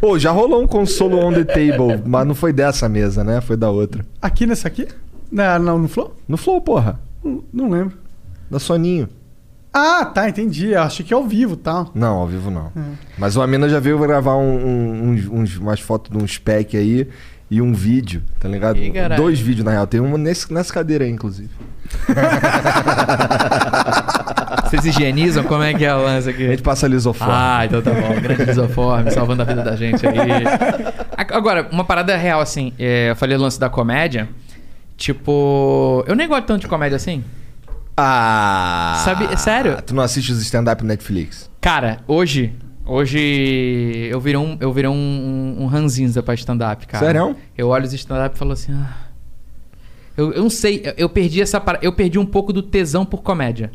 Pô, 0.00 0.18
já 0.18 0.30
rolou 0.30 0.62
um 0.62 0.66
console 0.66 1.14
on 1.14 1.32
the 1.32 1.44
table, 1.44 2.02
mas 2.04 2.26
não 2.26 2.34
foi 2.34 2.52
dessa 2.52 2.88
mesa, 2.88 3.24
né? 3.24 3.40
Foi 3.40 3.56
da 3.56 3.70
outra. 3.70 4.04
Aqui 4.20 4.46
nessa 4.46 4.68
aqui? 4.68 4.86
Não, 5.30 5.58
não, 5.58 5.78
no 5.78 5.88
Flow? 5.88 6.14
No 6.28 6.36
Flow, 6.36 6.60
porra. 6.60 7.00
Não, 7.24 7.42
não 7.52 7.70
lembro. 7.70 7.96
Da 8.50 8.58
Soninho. 8.58 9.08
Ah, 9.72 10.04
tá, 10.06 10.28
entendi. 10.28 10.68
Eu 10.72 10.82
achei 10.82 11.04
que 11.04 11.12
é 11.12 11.16
ao 11.16 11.24
vivo 11.26 11.54
e 11.54 11.58
tal. 11.58 11.90
Não, 11.94 12.16
ao 12.18 12.26
vivo 12.26 12.50
não. 12.50 12.70
Mas 13.18 13.36
o 13.36 13.46
mina 13.46 13.68
já 13.68 13.80
veio 13.80 13.98
gravar 13.98 14.36
um, 14.36 14.66
um- 14.66 15.10
uns, 15.10 15.28
uns- 15.28 15.56
umas 15.58 15.80
fotos 15.80 16.16
de 16.16 16.22
um 16.22 16.26
spec 16.26 16.76
aí 16.76 17.08
e 17.50 17.60
um 17.62 17.72
vídeo, 17.72 18.22
tá 18.40 18.48
ligado? 18.48 18.78
Ih. 18.78 18.92
Dois 19.16 19.38
vídeos, 19.38 19.64
na 19.64 19.70
real. 19.72 19.86
Tem 19.86 20.00
um 20.00 20.16
nesse, 20.16 20.52
nessa 20.52 20.72
cadeira 20.72 21.04
aí, 21.04 21.10
inclusive. 21.10 21.50
Vocês 24.64 24.84
higienizam? 24.84 25.44
Como 25.44 25.62
é 25.62 25.72
que 25.72 25.84
é 25.84 25.94
o 25.94 26.02
lance 26.02 26.28
aqui? 26.28 26.44
A 26.44 26.50
gente 26.50 26.62
passa 26.62 26.88
lisoforme. 26.88 27.32
Ah, 27.36 27.64
então 27.64 27.80
tá 27.80 27.92
bom. 27.92 28.20
Grande 28.20 28.44
lisoforme, 28.44 29.10
salvando 29.10 29.42
a 29.42 29.44
vida 29.44 29.62
da 29.62 29.76
gente 29.76 30.04
aí. 30.06 30.14
Agora, 31.16 31.68
uma 31.70 31.84
parada 31.84 32.16
real, 32.16 32.40
assim. 32.40 32.72
é, 32.78 33.10
eu 33.10 33.16
falei 33.16 33.36
o 33.36 33.40
lance 33.40 33.58
da 33.60 33.70
comédia. 33.70 34.28
Tipo, 34.96 36.02
eu 36.06 36.14
nem 36.16 36.26
gosto 36.26 36.46
tanto 36.46 36.62
de 36.62 36.68
comédia 36.68 36.96
assim. 36.96 37.22
Ah! 37.96 39.02
Sabe- 39.04 39.28
é 39.32 39.36
sério? 39.36 39.80
Tu 39.82 39.94
não 39.94 40.02
assiste 40.02 40.32
os 40.32 40.40
stand-up 40.42 40.84
Netflix? 40.84 41.48
Cara, 41.60 41.98
hoje. 42.06 42.52
Hoje 42.86 44.08
eu 44.10 44.20
virei 44.20 44.36
um, 44.40 44.56
eu 44.60 44.72
virei 44.72 44.88
um, 44.88 44.94
um, 44.94 45.62
um 45.64 45.66
ranzinza 45.66 46.22
pra 46.22 46.34
stand-up, 46.34 46.86
cara. 46.86 47.04
Sério? 47.04 47.36
Eu 47.58 47.68
olho 47.68 47.84
os 47.84 47.92
stand-up 47.92 48.36
e 48.36 48.38
falo 48.38 48.52
assim. 48.52 48.72
Ah, 48.72 48.94
eu, 50.16 50.32
eu 50.32 50.42
não 50.42 50.50
sei, 50.50 50.82
eu- 50.96 51.08
perdi 51.08 51.42
essa. 51.42 51.62
Eu 51.82 51.92
perdi 51.92 52.18
um 52.18 52.24
pouco 52.24 52.52
do 52.52 52.62
tesão 52.62 53.04
por 53.04 53.22
comédia. 53.22 53.72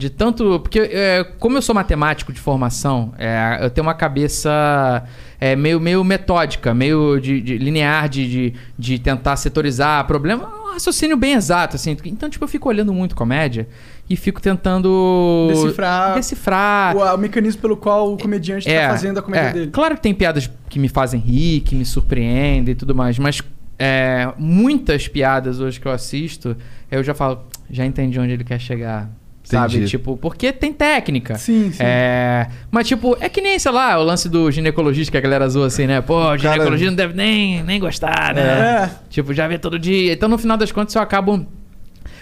De 0.00 0.08
tanto. 0.08 0.58
Porque, 0.60 0.78
é, 0.78 1.24
como 1.38 1.58
eu 1.58 1.62
sou 1.62 1.74
matemático 1.74 2.32
de 2.32 2.40
formação, 2.40 3.12
é, 3.18 3.58
eu 3.60 3.68
tenho 3.68 3.86
uma 3.86 3.92
cabeça 3.92 5.04
é, 5.38 5.54
meio, 5.54 5.78
meio 5.78 6.02
metódica, 6.02 6.72
meio 6.72 7.20
de, 7.20 7.38
de 7.38 7.58
linear, 7.58 8.08
de, 8.08 8.26
de, 8.26 8.54
de 8.78 8.98
tentar 8.98 9.36
setorizar 9.36 10.06
problema. 10.06 10.50
Um 10.70 10.72
raciocínio 10.72 11.18
bem 11.18 11.34
exato, 11.34 11.76
assim. 11.76 11.94
Então, 12.06 12.30
tipo, 12.30 12.42
eu 12.42 12.48
fico 12.48 12.66
olhando 12.66 12.94
muito 12.94 13.14
comédia 13.14 13.68
e 14.08 14.16
fico 14.16 14.40
tentando. 14.40 15.48
Decifrar. 15.50 16.14
Decifrar. 16.14 16.96
O, 16.96 17.14
o 17.14 17.18
mecanismo 17.18 17.60
pelo 17.60 17.76
qual 17.76 18.14
o 18.14 18.16
comediante 18.16 18.66
tá 18.66 18.88
fazendo 18.88 19.18
a 19.18 19.22
comédia 19.22 19.48
é. 19.48 19.52
dele. 19.52 19.70
Claro 19.70 19.96
que 19.96 20.00
tem 20.00 20.14
piadas 20.14 20.50
que 20.70 20.78
me 20.78 20.88
fazem 20.88 21.20
rir, 21.20 21.60
que 21.60 21.74
me 21.74 21.84
surpreendem 21.84 22.72
e 22.72 22.74
tudo 22.74 22.94
mais, 22.94 23.18
mas 23.18 23.42
é, 23.78 24.32
muitas 24.38 25.08
piadas 25.08 25.60
hoje 25.60 25.78
que 25.78 25.86
eu 25.86 25.92
assisto, 25.92 26.56
eu 26.90 27.04
já 27.04 27.12
falo, 27.12 27.44
já 27.70 27.84
entendi 27.84 28.18
onde 28.18 28.32
ele 28.32 28.44
quer 28.44 28.58
chegar. 28.58 29.10
Sabe? 29.50 29.74
Entendi. 29.76 29.90
Tipo, 29.90 30.16
porque 30.16 30.52
tem 30.52 30.72
técnica. 30.72 31.36
Sim, 31.36 31.70
sim. 31.72 31.82
É, 31.82 32.46
mas, 32.70 32.86
tipo, 32.86 33.16
é 33.20 33.28
que 33.28 33.40
nem, 33.40 33.58
sei 33.58 33.72
lá, 33.72 33.98
o 33.98 34.04
lance 34.04 34.28
do 34.28 34.50
ginecologista 34.50 35.10
que 35.10 35.16
a 35.18 35.20
galera 35.20 35.48
zoa 35.48 35.66
assim, 35.66 35.86
né? 35.86 36.00
Pô, 36.00 36.16
o 36.30 36.36
ginecologista 36.36 36.90
não 36.90 36.96
deve 36.96 37.14
nem, 37.14 37.62
nem 37.62 37.80
gostar, 37.80 38.34
né? 38.34 38.42
É. 38.42 38.90
Tipo, 39.08 39.34
já 39.34 39.48
vê 39.48 39.58
todo 39.58 39.78
dia. 39.78 40.12
Então, 40.12 40.28
no 40.28 40.38
final 40.38 40.56
das 40.56 40.70
contas, 40.70 40.94
eu 40.94 41.02
acabo 41.02 41.46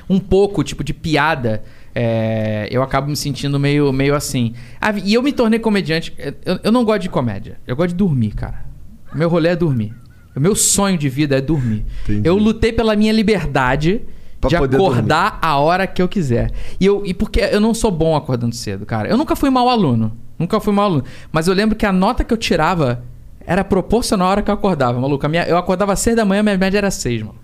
um 0.08 0.18
pouco, 0.18 0.64
tipo, 0.64 0.82
de 0.82 0.94
piada. 0.94 1.62
é, 1.94 2.68
eu 2.70 2.82
acabo 2.82 3.08
me 3.08 3.16
sentindo 3.16 3.58
meio, 3.58 3.92
meio 3.92 4.14
assim. 4.14 4.54
Ah, 4.80 4.92
e 5.04 5.14
eu 5.14 5.22
me 5.22 5.32
tornei 5.32 5.58
comediante. 5.58 6.14
Eu, 6.44 6.60
eu 6.64 6.72
não 6.72 6.84
gosto 6.84 7.02
de 7.02 7.08
comédia. 7.08 7.58
Eu 7.66 7.74
gosto 7.76 7.88
de 7.90 7.96
dormir, 7.96 8.30
cara. 8.30 8.64
Meu 9.14 9.28
rolê 9.28 9.50
é 9.50 9.56
dormir. 9.56 9.92
O 10.36 10.40
meu 10.40 10.54
sonho 10.54 10.96
de 10.96 11.08
vida 11.08 11.36
é 11.36 11.40
dormir. 11.40 11.84
Entendi. 12.04 12.28
Eu 12.28 12.36
lutei 12.36 12.72
pela 12.72 12.94
minha 12.94 13.12
liberdade 13.12 14.02
Pra 14.40 14.48
de 14.48 14.56
acordar 14.56 15.38
a 15.42 15.58
hora 15.58 15.86
que 15.86 16.00
eu 16.00 16.08
quiser. 16.08 16.50
E, 16.80 16.86
eu, 16.86 17.02
e 17.04 17.12
porque 17.12 17.40
eu 17.40 17.60
não 17.60 17.74
sou 17.74 17.90
bom 17.90 18.14
acordando 18.16 18.54
cedo, 18.54 18.86
cara. 18.86 19.08
Eu 19.08 19.16
nunca 19.16 19.34
fui 19.34 19.50
mau 19.50 19.68
aluno. 19.68 20.12
Nunca 20.38 20.60
fui 20.60 20.72
mau 20.72 20.84
aluno. 20.84 21.04
Mas 21.32 21.48
eu 21.48 21.54
lembro 21.54 21.74
que 21.76 21.84
a 21.84 21.92
nota 21.92 22.22
que 22.22 22.32
eu 22.32 22.36
tirava 22.36 23.02
era 23.44 23.64
proporcional 23.64 24.28
à 24.28 24.30
hora 24.30 24.42
que 24.42 24.50
eu 24.50 24.54
acordava, 24.54 25.00
maluco. 25.00 25.28
Minha, 25.28 25.44
eu 25.44 25.56
acordava 25.56 25.92
às 25.94 26.00
seis 26.00 26.14
da 26.14 26.24
manhã, 26.24 26.42
minha 26.42 26.56
média 26.56 26.78
era 26.78 26.90
seis, 26.90 27.20
maluco. 27.22 27.40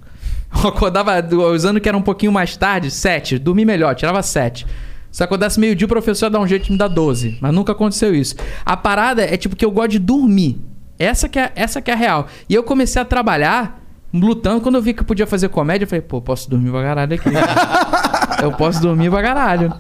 Eu 0.62 0.68
acordava 0.68 1.20
do- 1.20 1.42
os 1.42 1.64
anos 1.64 1.82
que 1.82 1.88
era 1.88 1.98
um 1.98 2.02
pouquinho 2.02 2.30
mais 2.30 2.56
tarde, 2.56 2.88
sete. 2.88 3.38
Dormi 3.40 3.64
melhor, 3.64 3.92
tirava 3.96 4.22
sete. 4.22 4.64
Se 5.10 5.22
acordasse 5.24 5.58
meio-dia, 5.58 5.84
o 5.84 5.88
professor 5.88 6.26
ia 6.26 6.30
dar 6.30 6.38
um 6.40 6.46
jeito 6.46 6.66
de 6.66 6.72
me 6.72 6.78
dar 6.78 6.86
12. 6.86 7.38
Mas 7.40 7.52
nunca 7.52 7.72
aconteceu 7.72 8.14
isso. 8.14 8.36
A 8.64 8.76
parada 8.76 9.22
é 9.24 9.36
tipo 9.36 9.56
que 9.56 9.64
eu 9.64 9.70
gosto 9.72 9.90
de 9.90 9.98
dormir. 9.98 10.60
Essa 10.96 11.28
que 11.28 11.40
é, 11.40 11.50
essa 11.56 11.82
que 11.82 11.90
é 11.90 11.94
a 11.94 11.96
real. 11.96 12.26
E 12.48 12.54
eu 12.54 12.62
comecei 12.62 13.02
a 13.02 13.04
trabalhar 13.04 13.84
lutando. 14.14 14.60
Quando 14.60 14.76
eu 14.76 14.82
vi 14.82 14.94
que 14.94 15.00
eu 15.00 15.04
podia 15.04 15.26
fazer 15.26 15.48
comédia, 15.48 15.84
eu 15.84 15.88
falei, 15.88 16.02
pô, 16.02 16.20
posso 16.20 16.48
dormir 16.48 16.70
pra 16.70 16.82
caralho 16.82 17.14
aqui. 17.14 17.28
eu 18.42 18.52
posso 18.52 18.80
dormir 18.80 19.10
pra 19.10 19.22
caralho. 19.22 19.72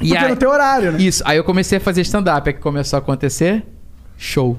E 0.00 0.08
Porque 0.10 0.28
não 0.28 0.36
tem 0.36 0.48
horário, 0.48 0.92
né? 0.92 0.98
Isso. 1.00 1.22
Aí 1.26 1.36
eu 1.36 1.44
comecei 1.44 1.78
a 1.78 1.80
fazer 1.80 2.02
stand-up. 2.02 2.48
Aí 2.48 2.54
que 2.54 2.60
começou 2.60 2.96
a 2.96 3.00
acontecer, 3.00 3.64
show. 4.16 4.58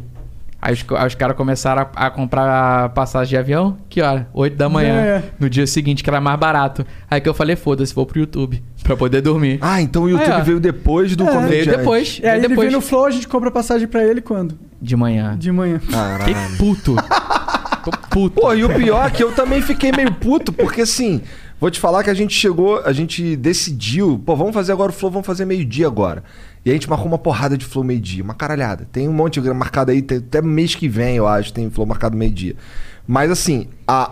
Aí 0.61 0.73
os, 0.73 0.83
aí 0.97 1.07
os 1.07 1.13
caras 1.13 1.37
começaram 1.37 1.87
a, 1.95 2.07
a 2.07 2.09
comprar 2.09 2.89
passagem 2.89 3.29
de 3.29 3.37
avião. 3.37 3.77
Que 3.87 4.01
hora? 4.01 4.27
8 4.33 4.57
da 4.57 4.67
manhã. 4.67 4.95
É. 4.95 5.23
No 5.39 5.47
dia 5.47 5.67
seguinte, 5.67 6.03
que 6.03 6.09
era 6.09 6.19
mais 6.19 6.39
barato. 6.39 6.83
Aí 7.09 7.21
que 7.21 7.29
eu 7.29 7.35
falei, 7.35 7.55
foda-se, 7.55 7.93
vou 7.93 8.05
pro 8.05 8.19
YouTube. 8.19 8.63
Pra 8.83 8.97
poder 8.97 9.21
dormir. 9.21 9.59
Ah, 9.61 9.79
então 9.81 10.03
o 10.03 10.09
YouTube 10.09 10.31
Aí, 10.31 10.41
veio 10.41 10.59
depois 10.59 11.15
do 11.15 11.23
É. 11.23 11.27
comediante. 11.27 11.65
Veio 11.65 11.77
depois. 11.77 12.19
É, 12.23 12.29
aí 12.29 12.31
veio 12.31 12.41
ele 12.41 12.47
depois. 12.49 12.67
vem 12.67 12.75
no 12.75 12.81
Flow, 12.81 13.05
a 13.05 13.11
gente 13.11 13.27
compra 13.27 13.51
passagem 13.51 13.87
pra 13.87 14.03
ele 14.03 14.21
quando? 14.21 14.57
De 14.81 14.95
manhã. 14.95 15.37
De 15.37 15.51
manhã. 15.51 15.79
Caralho. 15.91 16.33
Que 16.33 16.57
puto. 16.57 16.95
Tô 17.85 17.91
puto. 18.09 18.41
Pô, 18.41 18.53
e 18.53 18.63
o 18.65 18.73
pior 18.75 19.05
é 19.07 19.09
que 19.11 19.23
eu 19.23 19.31
também 19.31 19.61
fiquei 19.61 19.91
meio 19.91 20.11
puto, 20.13 20.51
porque 20.51 20.81
assim, 20.81 21.21
vou 21.61 21.69
te 21.71 21.79
falar 21.79 22.03
que 22.03 22.09
a 22.09 22.13
gente 22.13 22.33
chegou, 22.33 22.81
a 22.83 22.91
gente 22.91 23.35
decidiu, 23.37 24.19
pô, 24.25 24.35
vamos 24.35 24.53
fazer 24.53 24.71
agora 24.71 24.91
o 24.91 24.93
Flow, 24.93 25.11
vamos 25.11 25.25
fazer 25.27 25.45
meio-dia 25.45 25.85
agora. 25.87 26.23
E 26.65 26.69
a 26.71 26.73
gente 26.73 26.89
marcou 26.89 27.07
uma 27.07 27.17
porrada 27.19 27.55
de 27.57 27.63
Flow 27.63 27.83
meio-dia, 27.83 28.23
uma 28.23 28.33
caralhada. 28.33 28.87
Tem 28.91 29.07
um 29.07 29.13
monte 29.13 29.39
de 29.39 29.53
marcado 29.53 29.91
aí, 29.91 30.01
tem- 30.01 30.17
até 30.17 30.41
mês 30.41 30.73
que 30.73 30.89
vem, 30.89 31.15
eu 31.15 31.27
acho, 31.27 31.53
tem 31.53 31.69
Flow 31.69 31.85
marcado 31.85 32.17
meio-dia. 32.17 32.55
Mas 33.07 33.29
assim, 33.29 33.67
há 33.87 34.11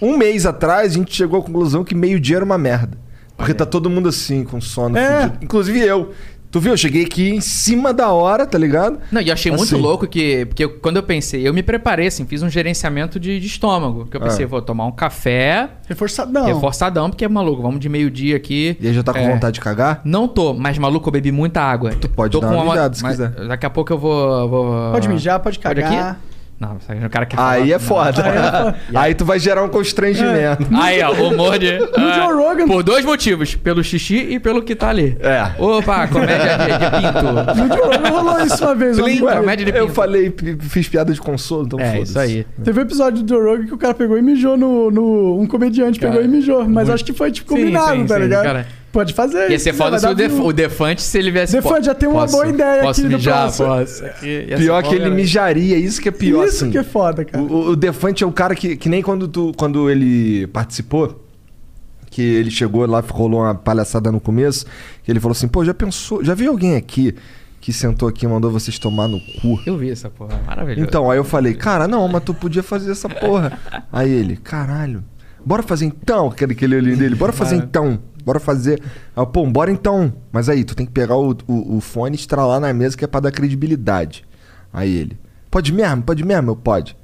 um 0.00 0.16
mês 0.16 0.46
atrás 0.46 0.92
a 0.92 0.94
gente 0.94 1.14
chegou 1.14 1.38
à 1.40 1.42
conclusão 1.42 1.84
que 1.84 1.94
meio-dia 1.94 2.36
era 2.36 2.44
uma 2.44 2.58
merda. 2.58 2.96
Porque 3.36 3.52
tá 3.52 3.66
todo 3.66 3.90
mundo 3.90 4.08
assim, 4.08 4.44
com 4.44 4.60
sono 4.60 4.96
É. 4.96 5.22
fudido. 5.22 5.44
Inclusive 5.44 5.80
eu. 5.80 6.12
Tu 6.54 6.60
viu? 6.60 6.72
Eu 6.72 6.76
cheguei 6.76 7.04
aqui 7.04 7.30
em 7.30 7.40
cima 7.40 7.92
da 7.92 8.10
hora, 8.12 8.46
tá 8.46 8.56
ligado? 8.56 9.00
Não, 9.10 9.20
e 9.20 9.26
eu 9.26 9.32
achei 9.34 9.50
muito 9.50 9.64
Assim. 9.64 9.76
louco 9.76 10.06
que. 10.06 10.46
Porque 10.46 10.62
eu- 10.62 10.78
quando 10.78 10.98
eu 10.98 11.02
pensei, 11.02 11.44
eu 11.44 11.52
me 11.52 11.64
preparei, 11.64 12.06
assim, 12.06 12.24
fiz 12.24 12.44
um 12.44 12.48
gerenciamento 12.48 13.18
de, 13.18 13.40
de 13.40 13.46
estômago. 13.48 14.06
Que 14.08 14.16
eu 14.16 14.20
pensei, 14.20 14.44
Ah. 14.44 14.48
vou 14.48 14.62
tomar 14.62 14.86
um 14.86 14.92
café 14.92 15.68
Reforçadão. 15.88 16.44
reforçadão, 16.46 17.10
porque 17.10 17.24
é 17.24 17.28
maluco, 17.28 17.60
vamos 17.60 17.80
de 17.80 17.88
meio-dia 17.88 18.36
aqui. 18.36 18.76
E 18.80 18.86
aí 18.86 18.94
já 18.94 19.02
tá 19.02 19.12
com 19.12 19.18
É. 19.18 19.32
vontade 19.32 19.54
de 19.54 19.60
cagar? 19.60 20.00
Não 20.04 20.28
tô, 20.28 20.54
mas 20.54 20.78
maluco, 20.78 21.08
eu 21.08 21.12
bebi 21.12 21.32
muita 21.32 21.60
água. 21.60 21.90
Tu 21.90 22.08
pode 22.08 22.38
dar 22.40 22.46
uma 22.48 22.64
mijada, 22.66 22.94
se 22.94 23.02
quiser. 23.02 23.30
Daqui 23.48 23.66
a 23.66 23.70
pouco 23.70 23.92
eu 23.92 23.98
vou. 23.98 24.48
vou- 24.48 24.92
Pode 24.92 25.08
mijar, 25.08 25.40
pode 25.40 25.58
Pode 25.58 25.82
cagar. 25.82 26.10
aqui? 26.10 26.18
Não, 26.58 26.76
o 27.06 27.10
cara 27.10 27.26
quer 27.26 27.36
Aí 27.38 27.60
falar- 27.60 27.74
é 27.74 27.78
foda. 27.78 28.24
Aí 28.24 28.36
é 28.38 28.42
foda. 28.50 28.76
Aí 28.94 29.14
tu 29.14 29.24
vai 29.24 29.38
gerar 29.38 29.62
um 29.64 29.68
constrangimento. 29.68 30.66
Aí, 30.74 31.02
ó, 31.02 31.12
humor 31.12 31.58
de. 31.58 31.78
No 31.98 32.12
Joe 32.14 32.32
Rogan- 32.34 32.66
Por 32.66 32.82
dois 32.82 33.04
motivos: 33.04 33.54
pelo 33.54 33.82
xixi 33.82 34.16
e 34.30 34.38
pelo 34.38 34.62
que 34.62 34.74
tá 34.74 34.88
ali. 34.88 35.16
É. 35.20 35.50
Opa, 35.60 36.06
comédia 36.08 36.56
de, 36.58 36.66
de 36.78 36.90
pinto. 36.90 37.24
No 37.54 37.68
Joe 37.68 37.96
Rogan 37.96 38.08
rolou 38.10 38.40
isso 38.46 38.64
uma 38.64 38.74
vez. 38.74 39.00
Plim, 39.00 39.20
Ué, 39.22 39.36
comédia 39.36 39.64
de 39.66 39.76
eu 39.78 39.84
pinto. 39.86 39.94
falei, 39.94 40.30
p- 40.30 40.56
fiz 40.60 40.88
piada 40.88 41.12
de 41.12 41.20
consolo, 41.20 41.64
então 41.66 41.78
É, 41.80 41.90
foda-se. 41.92 42.10
isso 42.10 42.18
aí. 42.18 42.46
Teve 42.62 42.80
um 42.80 42.82
episódio 42.82 43.22
do 43.22 43.28
Joe 43.34 43.44
Rogan 43.44 43.66
que 43.66 43.74
o 43.74 43.78
cara 43.78 43.94
pegou 43.94 44.16
e 44.16 44.22
mijou 44.22 44.56
no. 44.56 44.90
no- 44.90 45.40
um 45.40 45.46
comediante 45.46 45.98
Cara, 45.98 46.12
pegou 46.12 46.24
e 46.26 46.28
mijou. 46.30 46.60
Mas 46.60 46.68
muito- 46.70 46.92
acho 46.92 47.04
que 47.04 47.12
foi 47.12 47.30
tipo 47.32 47.52
Sim, 47.52 47.58
combinado, 47.60 47.96
sim, 47.96 48.06
tá 48.06 48.14
sim, 48.14 48.20
ligado? 48.22 48.42
cara. 48.44 48.66
Pode 48.94 49.12
fazer. 49.12 49.50
Ia 49.50 49.58
ser 49.58 49.70
isso, 49.70 49.78
foda 49.78 49.98
se 49.98 50.06
o, 50.06 50.14
Def 50.14 50.38
o 50.38 50.52
Defante, 50.52 51.02
se 51.02 51.18
ele 51.18 51.32
viesse. 51.32 51.52
Defante, 51.52 51.86
já 51.86 51.94
tem 51.94 52.08
uma 52.08 52.20
posso- 52.20 52.32
boa 52.32 52.46
ideia 52.46 52.82
posso 52.82 53.00
aqui 53.00 53.08
no 53.10 53.16
mijar, 53.16 53.42
próximo. 53.42 53.66
Posso. 53.68 54.04
Aqui, 54.06 54.46
Pior 54.56 54.82
que 54.84 54.94
ele 54.94 55.10
mijaria, 55.10 55.76
isso 55.76 56.00
que 56.00 56.08
é 56.08 56.12
pior, 56.12 56.46
Isso 56.46 56.62
assim. 56.64 56.70
que 56.70 56.78
é 56.78 56.84
foda, 56.84 57.24
cara. 57.24 57.42
O, 57.42 57.70
o 57.70 57.76
Defante 57.76 58.22
é 58.22 58.26
o 58.26 58.30
cara 58.30 58.54
que, 58.54 58.76
que 58.76 58.88
nem 58.88 59.02
quando, 59.02 59.26
tu, 59.26 59.52
quando 59.56 59.90
ele 59.90 60.46
participou, 60.46 61.22
que 62.08 62.22
ele 62.22 62.52
chegou 62.52 62.86
lá, 62.86 63.00
rolou 63.06 63.40
uma 63.40 63.54
palhaçada 63.56 64.12
no 64.12 64.20
começo, 64.20 64.64
que 65.02 65.10
ele 65.10 65.18
falou 65.18 65.32
assim, 65.32 65.48
pô, 65.48 65.64
já 65.64 65.74
pensou, 65.74 66.22
já 66.24 66.32
viu 66.32 66.52
alguém 66.52 66.76
aqui 66.76 67.16
que 67.60 67.72
sentou 67.72 68.08
aqui 68.08 68.26
e 68.26 68.28
mandou 68.28 68.52
vocês 68.52 68.78
tomar 68.78 69.08
no 69.08 69.18
cu? 69.40 69.58
Eu 69.66 69.76
vi 69.76 69.90
essa 69.90 70.08
porra, 70.08 70.40
maravilhoso. 70.46 70.86
Então, 70.86 71.10
aí 71.10 71.18
eu 71.18 71.24
falei, 71.24 71.54
cara, 71.54 71.88
não, 71.88 72.06
mas 72.06 72.22
tu 72.22 72.32
podia 72.32 72.62
fazer 72.62 72.92
essa 72.92 73.08
porra. 73.08 73.58
Aí 73.92 74.08
ele, 74.12 74.36
caralho, 74.36 75.02
bora 75.44 75.62
fazer 75.64 75.86
então, 75.86 76.28
aquele, 76.28 76.52
aquele 76.52 76.76
olhinho 76.76 76.96
dele, 76.96 77.16
bora 77.16 77.32
fazer 77.32 77.56
então, 77.56 77.98
bora 78.24 78.40
fazer. 78.40 78.80
Aí, 79.16 79.22
eu, 79.22 79.26
pô, 79.26 79.46
bora 79.46 79.70
então. 79.70 80.12
Mas 80.32 80.48
aí, 80.48 80.64
tu 80.64 80.74
tem 80.74 80.86
que 80.86 80.92
pegar 80.92 81.16
o, 81.16 81.36
o, 81.46 81.76
o 81.76 81.80
fone 81.80 82.16
e 82.16 82.18
estralar 82.18 82.60
na 82.60 82.72
mesa 82.72 82.96
que 82.96 83.04
é 83.04 83.08
pra 83.08 83.20
dar 83.20 83.30
credibilidade. 83.32 84.24
Aí 84.72 84.94
ele, 84.96 85.18
pode 85.50 85.72
mesmo, 85.72 86.02
pode 86.02 86.24
mesmo, 86.24 86.50
eu 86.50 86.56
pode. 86.56 86.96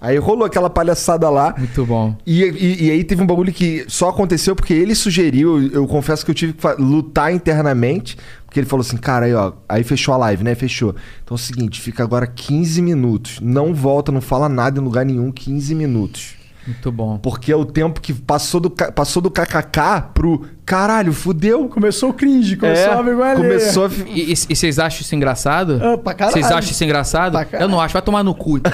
Aí 0.00 0.16
rolou 0.16 0.44
aquela 0.44 0.70
palhaçada 0.70 1.28
lá. 1.28 1.52
Muito 1.58 1.84
bom. 1.84 2.16
E, 2.24 2.44
e- 2.44 2.86
e 2.86 2.90
aí 2.92 3.02
teve 3.02 3.20
um 3.20 3.26
bagulho 3.26 3.52
que 3.52 3.84
só 3.88 4.10
aconteceu 4.10 4.54
porque 4.54 4.72
ele 4.72 4.94
sugeriu. 4.94 5.60
Eu, 5.60 5.70
eu 5.72 5.86
confesso 5.88 6.24
que 6.24 6.30
eu 6.30 6.34
tive 6.36 6.52
que 6.52 6.66
lutar 6.80 7.32
internamente. 7.34 8.16
Porque 8.46 8.60
ele 8.60 8.66
falou 8.68 8.82
assim, 8.86 8.96
cara, 8.96 9.26
aí 9.26 9.34
ó. 9.34 9.52
Aí 9.68 9.82
fechou 9.82 10.14
a 10.14 10.16
live, 10.16 10.44
né? 10.44 10.54
Fechou. 10.54 10.94
Então 11.24 11.34
é 11.34 11.38
o 11.38 11.38
seguinte, 11.38 11.80
fica 11.80 12.04
agora 12.04 12.28
15 12.28 12.80
minutos. 12.80 13.40
Não 13.42 13.74
volta, 13.74 14.12
não 14.12 14.20
fala 14.20 14.48
nada 14.48 14.80
em 14.80 14.84
lugar 14.84 15.04
nenhum, 15.04 15.32
15 15.32 15.74
minutos. 15.74 16.37
Muito 16.68 16.92
bom. 16.92 17.16
Porque 17.18 17.50
é 17.50 17.56
o 17.56 17.64
tempo 17.64 17.98
que 18.00 18.12
passou 18.12 18.60
do, 18.60 18.68
passou 18.70 19.22
do 19.22 19.30
kkk 19.30 20.10
pro 20.12 20.44
caralho, 20.66 21.12
fudeu. 21.14 21.66
Começou 21.68 22.10
o 22.10 22.12
cringe, 22.12 22.56
começou 22.56 22.92
É, 22.92 22.94
a 22.94 23.00
vergonha 23.00 23.36
começou 23.36 23.86
a. 23.86 23.90
E, 24.06 24.32
e- 24.32 24.34
e 24.50 24.56
vocês 24.56 24.78
acham 24.78 25.00
isso 25.00 25.14
engraçado? 25.14 25.80
Ah, 25.82 25.96
pra 25.96 26.12
caralho. 26.12 26.34
Vocês 26.34 26.50
acham 26.52 26.70
isso 26.70 26.84
engraçado? 26.84 27.38
Eu 27.58 27.68
não 27.68 27.80
acho, 27.80 27.94
vai 27.94 28.02
tomar 28.02 28.22
no 28.22 28.34
cu. 28.34 28.60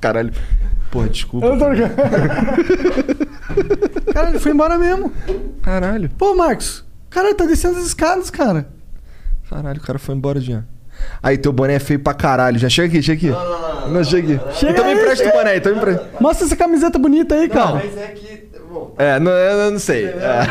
Caralho. 0.00 0.32
Porra, 0.90 1.08
desculpa. 1.08 1.46
Eu 1.46 1.58
tô 1.58 1.64
cara, 4.12 4.30
ele 4.30 4.38
foi 4.38 4.52
embora 4.52 4.78
mesmo. 4.78 5.12
Caralho. 5.62 6.10
Pô, 6.16 6.34
Marcos. 6.34 6.84
Cara, 7.10 7.34
tá 7.34 7.44
descendo 7.44 7.78
as 7.78 7.86
escadas, 7.86 8.30
cara. 8.30 8.68
Caralho, 9.48 9.78
o 9.78 9.82
cara 9.82 9.98
foi 9.98 10.14
embora, 10.14 10.40
Jean. 10.40 10.64
Aí, 11.22 11.36
teu 11.36 11.52
boné 11.52 11.74
é 11.74 11.78
feio 11.78 12.00
pra 12.00 12.14
caralho. 12.14 12.58
Já 12.58 12.68
chega 12.68 12.88
aqui, 12.88 13.02
chega 13.02 13.18
aqui. 13.18 13.30
Não, 13.30 13.44
não, 13.44 13.74
não. 13.74 13.75
Não, 13.90 14.04
chega 14.04 14.34
aqui. 14.34 14.54
Chega 14.58 14.72
então 14.72 14.84
me 14.84 14.92
empresta 14.94 15.28
o 15.28 15.32
boné, 15.32 15.56
então 15.56 15.72
me 15.72 15.78
empresta. 15.78 16.08
Mostra 16.20 16.46
essa 16.46 16.56
camiseta 16.56 16.98
bonita 16.98 17.34
aí, 17.34 17.48
cara. 17.48 17.74
Mas 17.74 17.96
é 17.96 18.06
que. 18.08 18.46
Bom. 18.70 18.94
É, 18.98 19.18
não, 19.20 19.30
eu 19.32 19.70
não 19.70 19.78
sei. 19.78 20.06
É. 20.06 20.42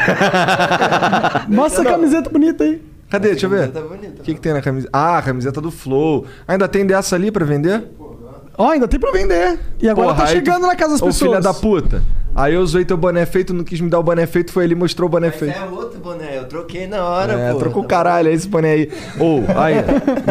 Mostra 1.47 1.81
essa 1.83 1.91
camiseta 1.91 2.29
bonita 2.29 2.63
aí. 2.63 2.81
Cadê? 3.09 3.29
Deixa 3.29 3.45
eu 3.45 3.49
ver. 3.49 3.69
O 3.69 4.23
que, 4.23 4.33
que 4.33 4.39
tem 4.41 4.53
na 4.53 4.61
camiseta? 4.61 4.89
Ah, 4.91 5.17
a 5.19 5.21
camiseta 5.21 5.61
do 5.61 5.69
Flow. 5.69 6.25
Ainda 6.47 6.67
tem 6.67 6.85
dessa 6.85 7.15
ali 7.15 7.29
pra 7.31 7.45
vender? 7.45 7.83
Ó, 8.57 8.69
ainda 8.71 8.87
tem 8.87 8.99
pra 8.99 9.11
vender. 9.11 9.59
E 9.79 9.87
agora 9.89 10.07
Porra, 10.07 10.21
tá 10.21 10.27
chegando 10.27 10.61
tu- 10.61 10.67
na 10.67 10.75
casa 10.75 10.93
das 10.93 11.01
Ô, 11.01 11.05
pessoas. 11.07 11.29
filha 11.29 11.41
da 11.41 11.53
puta. 11.53 12.01
Aí 12.35 12.53
eu 12.53 12.59
usei 12.61 12.83
teu 12.83 12.97
boné 12.97 13.25
feito, 13.25 13.53
não 13.53 13.63
quis 13.63 13.79
me 13.79 13.89
dar 13.89 13.97
o 13.97 14.03
boné 14.03 14.25
feito, 14.25 14.51
foi 14.51 14.65
ele 14.65 14.73
e 14.73 14.75
mostrou 14.75 15.07
o 15.07 15.09
boné 15.09 15.31
feito. 15.31 15.57
É 15.57 15.63
outro 15.63 15.99
boné, 16.01 16.37
eu 16.37 16.43
troquei 16.49 16.85
na 16.85 17.01
hora, 17.01 17.31
É, 17.31 17.51
pô. 17.53 17.59
trocou 17.59 17.83
o 17.83 17.87
caralho, 17.87 18.27
é 18.27 18.33
esse 18.33 18.45
boné 18.45 18.71
aí. 18.73 18.89
Ou, 19.17 19.41
aí, 19.57 19.75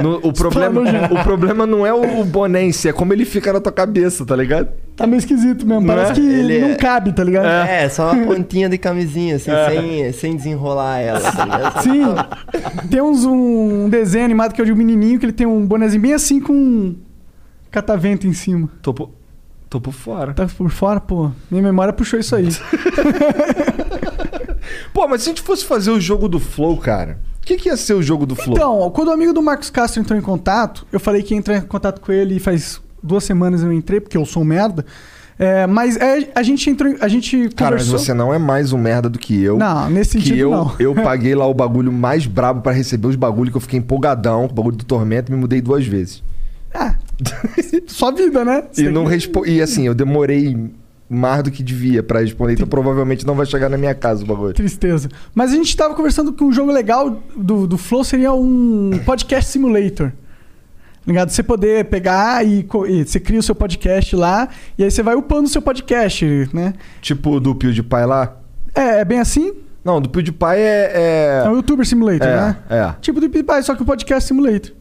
no- 0.03 0.19
o, 0.23 0.31
problema, 0.31 0.83
o 1.11 1.25
problema 1.25 1.67
não 1.67 1.87
é 1.87 1.95
o, 1.95 2.21
o 2.21 2.25
boné 2.25 2.63
em 2.65 2.73
si, 2.73 2.91
é 2.91 2.93
como 2.93 3.15
ele 3.15 3.25
fica 3.25 3.55
na 3.55 3.61
tua 3.61 3.73
cabeça, 3.73 4.23
tá 4.27 4.37
ligado? 4.37 4.69
Tá 4.95 5.07
meio 5.07 5.19
esquisito 5.19 5.67
mesmo. 5.67 5.81
Não 5.81 5.95
Parece 5.95 6.13
é? 6.13 6.15
que 6.15 6.21
Ele 6.21 6.59
não 6.59 6.69
é- 6.69 6.75
cabe, 6.77 7.11
tá 7.13 7.25
ligado? 7.25 7.47
É, 7.47 7.89
só 7.89 8.13
uma 8.13 8.27
pontinha 8.27 8.69
de 8.69 8.77
camisinha, 8.77 9.37
assim, 9.37 9.51
É. 9.51 9.71
sem, 9.71 10.13
sem 10.13 10.37
desenrolar 10.37 10.99
ela. 11.01 11.19
Assim, 11.27 11.39
né? 11.49 11.81
Sim. 11.83 12.89
Tem 12.91 13.01
uns, 13.01 13.25
um 13.25 13.89
desenho 13.89 14.27
animado 14.27 14.53
que 14.53 14.61
é 14.61 14.63
o 14.63 14.67
de 14.67 14.73
um 14.73 14.77
menininho 14.77 15.19
que 15.19 15.25
ele 15.25 15.33
tem 15.33 15.47
um 15.47 15.65
bonezinho 15.67 16.03
bem 16.03 16.13
assim 16.13 16.39
com 16.39 16.53
um 16.53 16.97
catavento 17.71 18.27
em 18.27 18.33
cima. 18.35 18.69
Tô 18.83 18.93
por, 18.93 19.11
tô 19.75 19.81
por 19.81 19.93
fora. 19.93 20.33
Tá 20.35 20.47
por 20.47 20.71
fora, 20.71 21.01
pô. 21.01 21.31
Minha 21.51 21.63
memória 21.63 21.93
puxou 21.93 22.19
isso 22.19 22.37
aí. 22.37 22.49
Pô, 24.93 25.07
mas 25.09 25.23
se 25.23 25.29
a 25.29 25.33
gente 25.33 25.43
fosse 25.43 25.65
fazer 25.65 25.91
o 25.91 26.01
jogo 26.01 26.29
do 26.29 26.39
Flow, 26.41 26.77
cara, 26.79 27.19
o 27.43 27.47
que, 27.47 27.57
que 27.57 27.69
ia 27.69 27.77
ser 27.77 27.95
o 27.95 28.03
jogo 28.03 28.25
do 28.25 28.35
Flow? 28.35 28.57
Então, 28.57 28.91
quando 28.91 29.09
o 29.09 29.11
amigo 29.11 29.33
do 29.33 29.43
Marcos 29.43 29.69
Castro 29.69 30.01
entrou 30.01 30.19
em 30.19 30.23
contato, 30.23 30.87
eu 30.93 31.01
falei 31.01 31.23
que 31.23 31.35
ia 31.35 31.39
entrar 31.39 31.57
em 31.57 31.61
contato 31.63 32.01
com 32.01 32.13
ele 32.13 32.37
e 32.37 32.41
faz 32.41 32.81
duas 33.03 33.25
semanas 33.25 33.63
eu 33.63 33.73
entrei, 33.73 34.01
porque 34.01 34.17
eu 34.17 34.25
sou 34.25 34.43
um 34.43 34.47
merda. 34.47 34.87
É, 35.39 35.67
mas 35.67 35.97
é, 35.97 36.31
a 36.35 36.43
gente 36.45 36.71
entrou, 36.71 36.93
em- 36.93 36.97
a 37.01 37.09
gente 37.09 37.49
Cara, 37.51 37.73
mas 37.75 37.87
conversou... 37.87 37.99
você 37.99 38.15
não 38.15 38.33
é 38.33 38.39
mais 38.39 38.73
um 38.73 38.79
merda 38.79 39.09
do 39.11 39.19
que 39.19 39.43
eu. 39.43 39.59
Não, 39.59 39.91
nesse 39.91 40.17
que 40.17 40.23
sentido 40.23 40.39
eu, 40.39 40.51
não. 40.53 40.73
eu 40.79 40.95
paguei 41.03 41.35
lá 41.35 41.47
o 41.47 41.53
bagulho 41.53 41.93
mais 41.93 42.25
brabo 42.25 42.61
pra 42.63 42.71
receber 42.73 43.09
os 43.09 43.17
bagulhos 43.17 43.51
que 43.51 43.57
eu 43.57 43.61
fiquei 43.61 43.81
empolgadão, 43.81 44.47
com 44.47 44.53
o 44.53 44.55
bagulho 44.55 44.77
do 44.77 44.85
Tormento, 44.85 45.31
e 45.33 45.35
me 45.35 45.41
mudei 45.41 45.61
duas 45.61 45.85
vezes. 45.85 46.23
Ah, 46.73 46.95
só 47.87 48.11
vida, 48.13 48.45
né? 48.45 48.65
Você 48.71 48.85
E 48.85 48.89
não 48.91 49.05
que- 49.05 49.11
respo... 49.11 49.47
E 49.47 49.61
assim, 49.61 49.87
eu 49.87 49.95
demorei 49.95 50.57
mais 51.09 51.43
do 51.43 51.51
que 51.51 51.63
devia 51.63 52.03
pra 52.03 52.21
responder, 52.21 52.55
então 52.55 52.67
provavelmente 52.67 53.27
não 53.27 53.35
vai 53.35 53.47
chegar 53.47 53.69
na 53.69 53.77
minha 53.77 53.95
casa 53.95 54.25
o 54.25 54.27
bagulho. 54.27 54.55
Tristeza. 54.55 55.09
Mas 55.35 55.53
a 55.53 55.55
gente 55.55 55.77
tava 55.77 55.95
conversando 55.95 56.33
que 56.33 56.43
um 56.43 56.53
jogo 56.53 56.73
legal 56.73 57.23
do, 57.37 57.67
do 57.67 57.77
Flow 57.79 58.03
seria 58.03 58.33
um 58.33 58.91
podcast 59.05 59.51
simulator. 59.51 60.13
Ligado? 61.07 61.29
Você 61.29 61.43
poder 61.43 61.85
pegar 61.85 62.45
e, 62.47 62.67
e 62.89 63.05
você 63.05 63.21
cria 63.21 63.39
o 63.39 63.43
seu 63.43 63.55
podcast 63.55 64.17
lá 64.17 64.49
e 64.79 64.85
aí 64.85 64.91
você 64.91 65.03
vai 65.03 65.15
upando 65.15 65.45
o 65.45 65.49
seu 65.49 65.61
podcast, 65.61 66.49
né? 66.55 66.73
Tipo 67.03 67.39
do 67.39 67.55
PewDiePie 67.55 68.07
lá? 68.07 68.39
É, 68.75 69.01
é 69.01 69.05
bem 69.05 69.19
assim? 69.21 69.53
Não, 69.85 70.01
do 70.01 70.09
PewDiePie 70.09 70.57
é. 70.57 71.43
É, 71.45 71.49
o 71.51 71.57
YouTuber 71.57 71.85
Simulator, 71.87 72.27
é, 72.27 72.37
né? 72.37 72.57
é. 72.71 72.95
Tipo 73.03 73.21
do 73.21 73.29
PewDiePie, 73.29 73.63
só 73.63 73.75
que 73.75 73.83
o 73.83 73.85
podcast 73.85 74.27
simulator. 74.27 74.73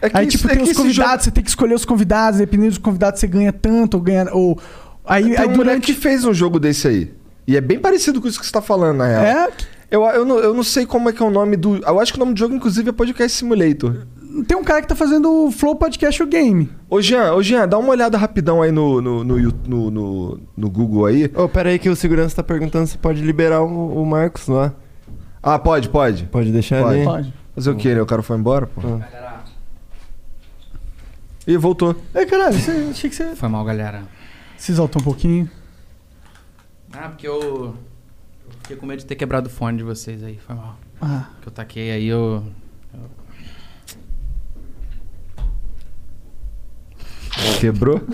É 0.00 0.10
que 0.10 0.16
Aí, 0.16 0.26
isso- 0.28 0.36
tipo, 0.38 0.48
é 0.50 0.54
tem 0.56 0.64
que 0.64 0.70
os 0.70 0.76
convidados, 0.76 1.10
jogo- 1.12 1.22
você 1.24 1.30
tem 1.30 1.42
que 1.44 1.50
escolher 1.50 1.74
os 1.74 1.84
convidados, 1.84 2.38
dependendo 2.38 2.68
dos 2.70 2.78
convidados, 2.78 3.18
você 3.20 3.26
ganha 3.26 3.52
tanto, 3.52 3.94
ou 3.94 4.00
ganha. 4.02 4.26
Ou... 4.32 4.58
Aí, 5.04 5.24
Tem 5.24 5.32
aí 5.38 5.46
um 5.46 5.50
moleque 5.50 5.56
durante. 5.56 5.86
que 5.86 5.92
fez 5.94 6.24
um 6.24 6.34
jogo 6.34 6.58
desse 6.58 6.86
aí. 6.88 7.14
E 7.46 7.56
é 7.56 7.60
bem 7.60 7.78
parecido 7.78 8.20
com 8.20 8.26
isso 8.28 8.38
que 8.40 8.44
você 8.46 8.52
tá 8.52 8.60
falando, 8.60 8.98
na 8.98 9.06
real. 9.06 9.22
É? 9.24 9.48
Eu, 9.90 10.02
eu, 10.02 10.24
não, 10.24 10.38
eu 10.38 10.52
não 10.52 10.64
sei 10.64 10.84
como 10.84 11.08
é 11.08 11.12
que 11.12 11.22
é 11.22 11.24
o 11.26 11.30
nome 11.30 11.56
do. 11.56 11.76
Eu 11.76 12.00
acho 12.00 12.12
que 12.12 12.18
o 12.18 12.20
nome 12.20 12.34
do 12.34 12.38
jogo, 12.38 12.54
inclusive, 12.54 12.88
é 12.88 12.92
Podcast 12.92 13.38
Simulator. 13.38 14.04
Tem 14.46 14.56
um 14.56 14.64
cara 14.64 14.82
que 14.82 14.88
tá 14.88 14.96
fazendo 14.96 15.46
o 15.46 15.50
Flow 15.52 15.76
Podcast 15.76 16.22
o 16.22 16.26
Game. 16.26 16.68
Ô, 16.90 17.00
Jean, 17.00 17.32
ô, 17.32 17.42
Jean, 17.42 17.66
dá 17.68 17.78
uma 17.78 17.90
olhada 17.90 18.18
rapidão 18.18 18.60
aí 18.60 18.70
no, 18.72 19.00
no, 19.00 19.24
no, 19.24 19.38
no, 19.66 19.90
no, 19.90 20.40
no 20.56 20.70
Google 20.70 21.06
aí. 21.06 21.30
Ô, 21.34 21.48
pera 21.48 21.70
aí 21.70 21.78
que 21.78 21.88
o 21.88 21.94
segurança 21.96 22.36
tá 22.36 22.42
perguntando 22.42 22.86
se 22.88 22.98
pode 22.98 23.22
liberar 23.22 23.62
o, 23.62 24.02
o 24.02 24.04
Marcos 24.04 24.48
lá. 24.48 24.74
Ah, 25.42 25.58
pode, 25.58 25.88
pode. 25.88 26.24
Pode 26.24 26.50
deixar 26.50 26.82
Pode. 26.82 26.96
ali? 26.96 27.04
Pode. 27.04 27.34
Fazer 27.54 27.70
o 27.70 27.76
quê, 27.76 27.94
né? 27.94 28.02
O 28.02 28.06
cara 28.06 28.20
foi 28.22 28.36
embora, 28.36 28.66
pô. 28.66 28.80
Ih, 31.46 31.56
voltou. 31.56 31.94
Ei, 32.14 32.26
caralho, 32.26 32.58
você, 32.58 32.88
achei 32.90 33.08
que 33.08 33.16
você 33.16 33.36
Foi 33.36 33.48
mal, 33.48 33.64
galera. 33.64 34.02
se 34.56 34.72
exaltou 34.72 35.00
um 35.00 35.04
pouquinho. 35.04 35.48
Ah, 36.92 37.08
porque 37.08 37.26
eu. 37.28 37.40
eu 38.46 38.52
fiquei 38.62 38.76
com 38.76 38.86
medo 38.86 38.98
de 39.00 39.06
ter 39.06 39.14
quebrado 39.14 39.48
o 39.48 39.50
fone 39.50 39.78
de 39.78 39.84
vocês 39.84 40.22
aí. 40.24 40.38
Foi 40.44 40.54
mal. 40.56 40.78
Ah, 41.00 41.28
Que 41.42 41.48
eu 41.48 41.52
taquei 41.52 41.90
aí, 41.90 42.06
eu. 42.06 42.42
Quebrou? 47.60 48.00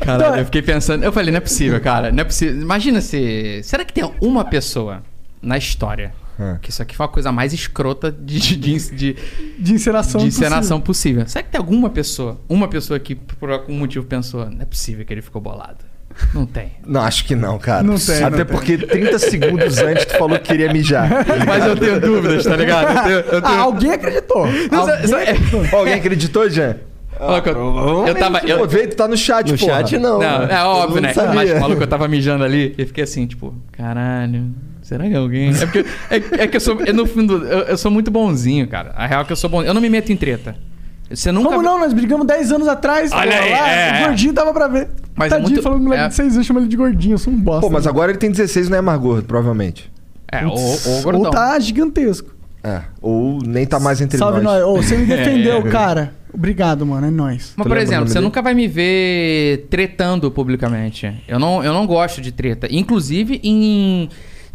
Caralho, 0.00 0.40
eu 0.40 0.44
fiquei 0.46 0.62
pensando. 0.62 1.04
Eu 1.04 1.12
falei, 1.12 1.30
não 1.30 1.38
é 1.38 1.40
possível, 1.40 1.80
cara. 1.80 2.10
Não 2.10 2.20
é 2.22 2.24
possível. 2.24 2.60
Imagina 2.60 3.00
se. 3.00 3.60
Será 3.62 3.84
que 3.84 3.92
tem 3.92 4.10
uma 4.20 4.44
pessoa 4.44 5.02
na 5.42 5.56
história 5.58 6.14
É. 6.38 6.56
que 6.60 6.68
isso 6.70 6.82
aqui 6.82 6.94
foi 6.94 7.06
a 7.06 7.08
coisa 7.08 7.32
mais 7.32 7.52
escrota 7.54 8.12
de, 8.12 8.38
de, 8.38 8.56
de, 8.56 8.90
de, 8.94 9.16
de 9.58 9.72
encenação. 9.74 10.20
de 10.20 10.26
encenação 10.26 10.80
possível. 10.80 11.26
Será 11.26 11.42
que 11.42 11.50
tem 11.50 11.58
alguma 11.58 11.88
pessoa, 11.88 12.38
uma 12.48 12.68
pessoa 12.68 12.98
que 12.98 13.14
por 13.14 13.50
algum 13.50 13.74
motivo 13.78 14.04
pensou, 14.04 14.48
não 14.50 14.60
é 14.60 14.64
possível 14.66 15.04
que 15.04 15.12
ele 15.14 15.22
ficou 15.22 15.40
bolado? 15.40 15.78
Não 16.32 16.46
tem. 16.46 16.72
Não, 16.86 17.02
acho 17.02 17.24
que 17.26 17.34
não, 17.34 17.58
cara. 17.58 17.82
Não 17.82 17.96
tem, 17.98 18.16
Até 18.22 18.30
não 18.30 18.36
tem. 18.36 18.46
porque 18.46 18.78
30 18.78 19.18
segundos 19.18 19.78
antes 19.78 20.06
tu 20.06 20.16
falou 20.16 20.38
que 20.38 20.46
queria 20.48 20.72
mijar. 20.72 21.10
Mas 21.46 21.64
eu 21.66 21.76
tenho 21.76 22.00
dúvidas, 22.00 22.44
tá 22.44 22.56
ligado? 22.56 23.10
Eu 23.10 23.22
tenho, 23.22 23.34
eu 23.34 23.38
Ah, 23.38 23.42
tenho... 23.42 23.60
alguém 23.60 23.90
acreditou. 23.92 24.46
Não, 24.70 24.80
Alguém 24.80 25.06
só- 25.08 25.18
é- 25.18 25.30
acreditou. 25.30 25.62
Ó, 25.72 25.76
Alguém 25.78 25.94
acreditou, 25.94 26.48
Jean? 26.50 26.76
Que 27.42 27.48
eu, 27.50 28.06
eu 28.08 28.14
tava. 28.14 28.40
Pô, 28.40 28.46
Eu, 28.46 28.66
veio, 28.68 28.88
tu 28.90 28.96
tá 28.96 29.08
no 29.08 29.16
chat, 29.16 29.50
No 29.50 29.58
porra. 29.58 29.72
chat 29.80 29.98
não. 29.98 30.18
não, 30.18 30.42
é 30.44 30.62
óbvio, 30.64 31.00
né? 31.00 31.12
sabia. 31.14 31.34
Mas 31.34 31.50
falou 31.58 31.76
que 31.76 31.82
eu 31.82 31.86
tava 31.86 32.06
mijando 32.08 32.44
ali 32.44 32.74
e 32.76 32.84
fiquei 32.86 33.04
assim, 33.04 33.26
tipo, 33.26 33.54
caralho. 33.72 34.50
Será 34.86 35.04
que 35.08 35.14
é 35.14 35.16
alguém? 35.16 35.48
É 35.50 35.66
porque. 35.66 35.84
É, 36.08 36.42
é 36.44 36.46
que 36.46 36.56
eu 36.56 36.60
sou. 36.60 36.80
é 36.86 36.92
no 36.92 37.06
fundo, 37.06 37.44
eu, 37.44 37.58
eu 37.62 37.76
sou 37.76 37.90
muito 37.90 38.08
bonzinho, 38.08 38.68
cara. 38.68 38.92
A 38.94 39.04
real 39.04 39.22
é 39.22 39.24
que 39.24 39.32
eu 39.32 39.36
sou 39.36 39.50
bonzinho. 39.50 39.70
Eu 39.70 39.74
não 39.74 39.80
me 39.80 39.90
meto 39.90 40.12
em 40.12 40.16
treta. 40.16 40.54
Você 41.10 41.32
nunca. 41.32 41.48
Como 41.48 41.62
não? 41.62 41.80
Nós 41.80 41.92
brigamos 41.92 42.24
10 42.24 42.52
anos 42.52 42.68
atrás. 42.68 43.10
Olha 43.10 43.36
pô, 43.36 43.42
aí, 43.42 43.50
lá, 43.50 43.68
é, 43.68 44.02
O 44.02 44.06
gordinho 44.06 44.32
dava 44.32 44.52
pra 44.52 44.68
ver. 44.68 44.88
Mas 45.14 45.26
é 45.26 45.30
Tadinho, 45.36 45.48
muito- 45.50 45.62
falando 45.62 45.82
moleque 45.82 46.04
é. 46.04 46.08
de 46.08 46.14
6 46.14 46.34
anos, 46.34 46.46
chama 46.46 46.60
ele 46.60 46.68
de 46.68 46.76
gordinho. 46.76 47.14
Eu 47.14 47.18
sou 47.18 47.32
um 47.32 47.36
bosta. 47.36 47.62
Pô, 47.62 47.70
mas 47.72 47.84
né? 47.84 47.90
agora 47.90 48.12
ele 48.12 48.18
tem 48.18 48.30
16 48.30 48.68
e 48.68 48.70
não 48.70 48.78
é 48.78 48.80
mais 48.80 49.00
gordo, 49.00 49.24
provavelmente. 49.24 49.90
É, 50.30 50.46
ou, 50.46 50.52
ou 50.56 50.78
Ou 50.96 51.02
gordão. 51.02 51.30
tá 51.32 51.58
gigantesco. 51.58 52.32
É. 52.62 52.82
Ou 53.02 53.38
nem 53.44 53.66
tá 53.66 53.80
mais 53.80 54.00
entre 54.00 54.18
Salve 54.18 54.40
nós. 54.40 54.60
nós. 54.60 54.64
Ô, 54.64 54.76
você 54.82 54.96
me 54.96 55.06
defendeu, 55.06 55.58
É. 55.58 55.62
cara. 55.70 56.12
Obrigado, 56.32 56.84
mano. 56.86 57.06
É 57.06 57.10
nóis. 57.10 57.54
Mas, 57.56 57.64
Tu 57.64 57.68
por 57.68 57.76
exemplo, 57.78 58.06
você 58.08 58.14
dele? 58.14 58.24
nunca 58.26 58.42
vai 58.42 58.54
me 58.54 58.68
ver 58.68 59.66
tretando 59.70 60.30
publicamente. 60.30 61.12
Eu 61.26 61.38
não, 61.38 61.64
eu 61.64 61.72
não 61.72 61.86
gosto 61.86 62.20
de 62.20 62.30
treta. 62.30 62.68
Inclusive 62.70 63.40
em. 63.42 64.08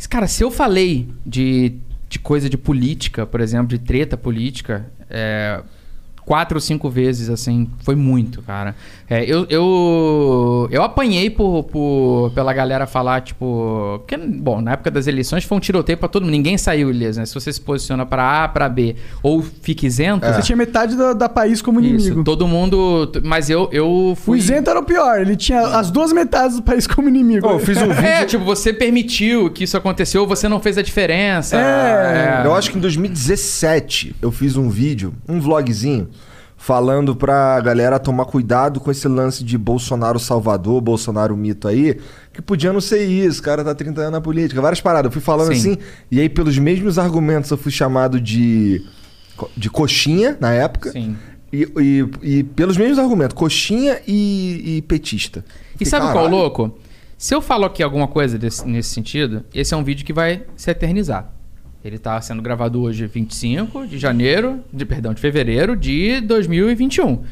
Cara, 0.09 0.27
se 0.27 0.43
eu 0.43 0.51
falei 0.51 1.09
de, 1.25 1.73
de 2.09 2.19
coisa 2.19 2.49
de 2.49 2.57
política, 2.57 3.25
por 3.25 3.41
exemplo, 3.41 3.67
de 3.67 3.79
treta 3.79 4.17
política, 4.17 4.91
é, 5.09 5.61
quatro 6.25 6.57
ou 6.57 6.61
cinco 6.61 6.89
vezes, 6.89 7.29
assim, 7.29 7.69
foi 7.83 7.95
muito, 7.95 8.41
cara. 8.41 8.75
É, 9.09 9.23
eu, 9.25 9.45
eu, 9.49 10.67
eu 10.71 10.83
apanhei 10.83 11.29
por, 11.29 11.63
por, 11.63 12.31
pela 12.33 12.53
galera 12.53 12.87
falar, 12.87 13.21
tipo. 13.21 13.99
Porque, 13.99 14.15
bom, 14.17 14.61
na 14.61 14.71
época 14.73 14.89
das 14.89 15.07
eleições 15.07 15.43
foi 15.43 15.57
um 15.57 15.61
tiroteio 15.61 15.97
pra 15.97 16.07
todo 16.07 16.23
mundo. 16.23 16.31
Ninguém 16.31 16.57
saiu 16.57 16.89
ileso, 16.89 17.19
né? 17.19 17.25
Se 17.25 17.33
você 17.33 17.51
se 17.51 17.59
posiciona 17.59 18.05
pra 18.05 18.43
A, 18.43 18.47
pra 18.47 18.69
B 18.69 18.95
ou 19.21 19.41
fica 19.41 19.85
isento. 19.85 20.25
Você 20.25 20.41
tinha 20.41 20.55
metade 20.55 20.95
da, 20.95 21.11
da 21.13 21.27
país 21.27 21.61
como 21.61 21.79
Isso, 21.81 21.89
inimigo. 22.07 22.23
todo 22.23 22.47
mundo. 22.47 23.11
Mas 23.23 23.49
eu, 23.49 23.67
eu 23.71 23.89
O 24.11 24.15
fui. 24.15 24.37
isento 24.37 24.69
era 24.69 24.79
o 24.79 24.83
pior. 24.83 25.19
Ele 25.19 25.35
tinha 25.35 25.59
as 25.61 25.91
duas 25.91 26.13
metades 26.13 26.55
do 26.55 26.63
país 26.63 26.87
como 26.87 27.09
inimigo. 27.09 27.45
Pô, 27.45 27.53
eu 27.55 27.59
fiz 27.59 27.77
um 27.81 27.87
vídeo. 27.91 28.05
É, 28.05 28.25
tipo, 28.25 28.45
você 28.45 28.71
permitiu 28.71 29.49
que 29.49 29.65
isso 29.65 29.75
aconteceu, 29.75 30.25
você 30.25 30.47
não 30.47 30.61
fez 30.61 30.77
a 30.77 30.81
diferença. 30.81 31.57
É. 31.57 32.41
Eu 32.45 32.55
acho 32.55 32.71
que 32.71 32.77
em 32.77 32.81
2017 32.81 34.15
eu 34.21 34.31
fiz 34.31 34.55
um 34.55 34.69
vídeo, 34.69 35.13
um 35.27 35.39
vlogzinho, 35.39 36.07
falando 36.63 37.15
pra 37.15 37.59
galera 37.59 37.97
tomar 37.97 38.25
cuidado 38.25 38.79
com 38.79 38.91
esse 38.91 39.07
lance 39.07 39.43
de 39.43 39.57
Bolsonaro 39.57 40.19
Salvador, 40.19 40.79
Bolsonaro 40.79 41.35
mito 41.35 41.67
aí, 41.67 41.99
que 42.31 42.39
podia 42.39 42.71
não 42.71 42.79
ser 42.79 43.03
isso, 43.03 43.39
o 43.39 43.43
cara 43.43 43.63
tá 43.63 43.73
30 43.73 43.99
anos 43.99 44.11
na 44.13 44.21
política, 44.21 44.61
várias 44.61 44.79
paradas. 44.79 45.09
Eu 45.09 45.11
fui 45.11 45.21
falando 45.21 45.47
Sim. 45.55 45.71
assim, 45.71 45.77
e 46.11 46.19
aí 46.19 46.29
pelos 46.29 46.59
mesmos 46.59 46.99
argumentos 46.99 47.49
eu 47.49 47.57
fui 47.57 47.71
chamado 47.71 48.21
de, 48.21 48.85
de 49.57 49.71
coxinha 49.71 50.37
na 50.39 50.53
época. 50.53 50.91
Sim. 50.91 51.17
E, 51.51 51.67
e- 51.79 52.37
e 52.37 52.43
pelos 52.43 52.77
mesmos 52.77 52.99
argumentos, 52.99 53.35
coxinha 53.35 53.99
e, 54.07 54.77
e 54.77 54.81
petista. 54.83 55.43
E 55.79 55.83
Falei, 55.83 55.89
sabe 55.89 56.01
qual 56.05 56.11
é 56.11 56.29
"Caralho". 56.29 56.35
louco? 56.35 56.77
Se 57.17 57.33
eu 57.33 57.41
falo 57.41 57.65
aqui 57.65 57.81
alguma 57.81 58.07
coisa 58.07 58.37
desse- 58.37 58.67
nesse 58.67 58.89
sentido, 58.91 59.43
esse 59.51 59.73
é 59.73 59.77
um 59.77 59.83
vídeo 59.83 60.05
que 60.05 60.13
vai 60.13 60.43
se 60.55 60.69
eternizar. 60.69 61.33
Ele 61.83 61.97
tá 61.97 62.19
sendo 62.21 62.41
gravado 62.41 62.81
hoje 62.81 63.07
25 63.07 63.87
de 63.87 63.97
janeiro, 63.97 64.63
de 64.71 64.85
perdão, 64.85 65.13
de 65.13 65.21
fevereiro 65.21 65.75
de 65.75 66.21
2021. 66.21 67.23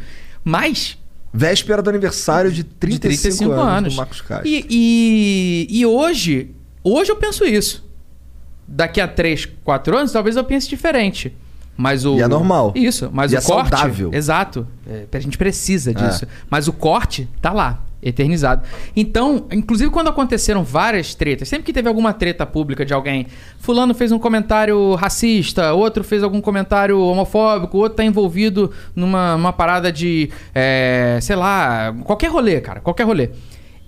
Mas 0.44 0.98
Véspera 1.32 1.80
do 1.82 1.90
aniversário 1.92 2.52
de 2.52 2.64
35, 2.64 2.92
de 2.92 3.30
35 3.30 3.52
anos, 3.52 3.68
anos. 3.78 3.94
do 3.94 3.98
Marcos 3.98 4.22
Castro. 4.22 4.48
E, 4.48 4.66
e, 4.68 5.68
e 5.70 5.86
hoje, 5.86 6.50
hoje 6.84 7.12
eu 7.12 7.16
penso 7.18 7.46
isso. 7.46 7.88
Daqui 8.68 9.00
a 9.00 9.08
3, 9.08 9.46
4 9.64 9.98
anos, 9.98 10.12
talvez 10.12 10.36
eu 10.36 10.44
pense 10.44 10.68
diferente. 10.68 11.36
Mas 11.78 12.04
o 12.04 12.18
E 12.18 12.22
é 12.22 12.28
normal. 12.28 12.74
Isso, 12.76 13.10
mas 13.14 13.32
E 13.32 13.36
o 13.36 13.38
é 13.38 13.42
corte, 13.42 13.70
saudável. 13.70 14.10
exato. 14.12 14.68
É, 14.88 15.06
a 15.14 15.20
gente 15.20 15.38
precisa 15.38 15.94
disso. 15.94 16.26
É. 16.26 16.28
Mas 16.50 16.68
o 16.68 16.74
corte 16.74 17.28
tá 17.42 17.54
lá, 17.54 17.84
eternizado. 18.02 18.64
Então, 18.96 19.46
inclusive 19.52 19.90
quando 19.92 20.08
aconteceram 20.10 20.64
várias 20.64 21.14
tretas, 21.16 21.48
sempre 21.50 21.66
que 21.66 21.74
teve 21.74 21.88
alguma 21.88 22.14
treta 22.14 22.46
pública 22.46 22.86
de 22.86 22.94
alguém, 22.94 23.28
fulano 23.60 23.94
fez 23.94 24.12
um 24.12 24.20
comentário 24.20 24.96
racista, 24.96 25.74
outro 25.74 26.04
fez 26.04 26.24
algum 26.24 26.42
comentário 26.42 27.00
homofóbico, 27.00 27.78
outro 27.78 27.98
tá 27.98 28.04
envolvido 28.04 28.72
numa, 28.96 29.38
parada 29.54 29.92
de, 29.92 30.30
é, 30.56 31.20
sei 31.22 31.36
lá, 31.36 31.94
qualquer 32.04 32.30
rolê, 32.30 32.62
cara, 32.62 32.80
qualquer 32.80 33.04
rolê. 33.04 33.30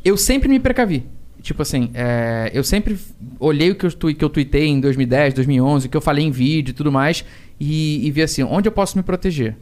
Eu 0.03 0.17
sempre 0.17 0.49
me 0.49 0.59
precavi. 0.59 1.05
Tipo 1.41 1.63
assim, 1.63 1.89
é, 1.95 2.51
eu 2.53 2.63
sempre 2.63 2.99
olhei 3.39 3.71
o 3.71 3.75
que 3.75 3.85
eu, 3.87 3.91
tui- 3.91 4.13
que 4.13 4.23
eu 4.23 4.29
tuitei 4.29 4.67
em 4.67 4.79
2010, 4.79 5.33
2011, 5.33 5.87
o 5.87 5.89
que 5.89 5.97
eu 5.97 6.01
falei 6.01 6.23
em 6.23 6.29
vídeo 6.29 6.69
e 6.71 6.73
tudo 6.73 6.91
mais, 6.91 7.25
e, 7.59 8.05
e 8.05 8.11
vi 8.11 8.21
assim, 8.21 8.43
onde 8.43 8.67
eu 8.67 8.71
posso 8.71 8.95
me 8.95 9.03
proteger? 9.03 9.55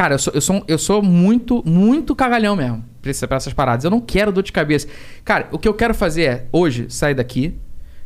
Cara, 0.00 0.14
eu 0.14 0.18
sou, 0.18 0.32
eu 0.32 0.40
sou, 0.40 0.64
eu 0.66 0.78
sou 0.78 1.02
muito, 1.02 1.62
muito 1.68 2.16
cagalhão 2.16 2.56
mesmo 2.56 2.82
pra, 3.02 3.10
essa- 3.10 3.28
pra 3.28 3.36
essas 3.36 3.52
paradas. 3.52 3.84
Eu 3.84 3.90
não 3.90 4.00
quero 4.00 4.32
dor 4.32 4.42
de 4.42 4.50
cabeça. 4.50 4.88
Cara, 5.22 5.46
o 5.52 5.58
que 5.58 5.68
eu 5.68 5.74
quero 5.74 5.92
fazer 5.92 6.22
é, 6.22 6.46
hoje, 6.50 6.86
sair 6.88 7.12
daqui, 7.12 7.54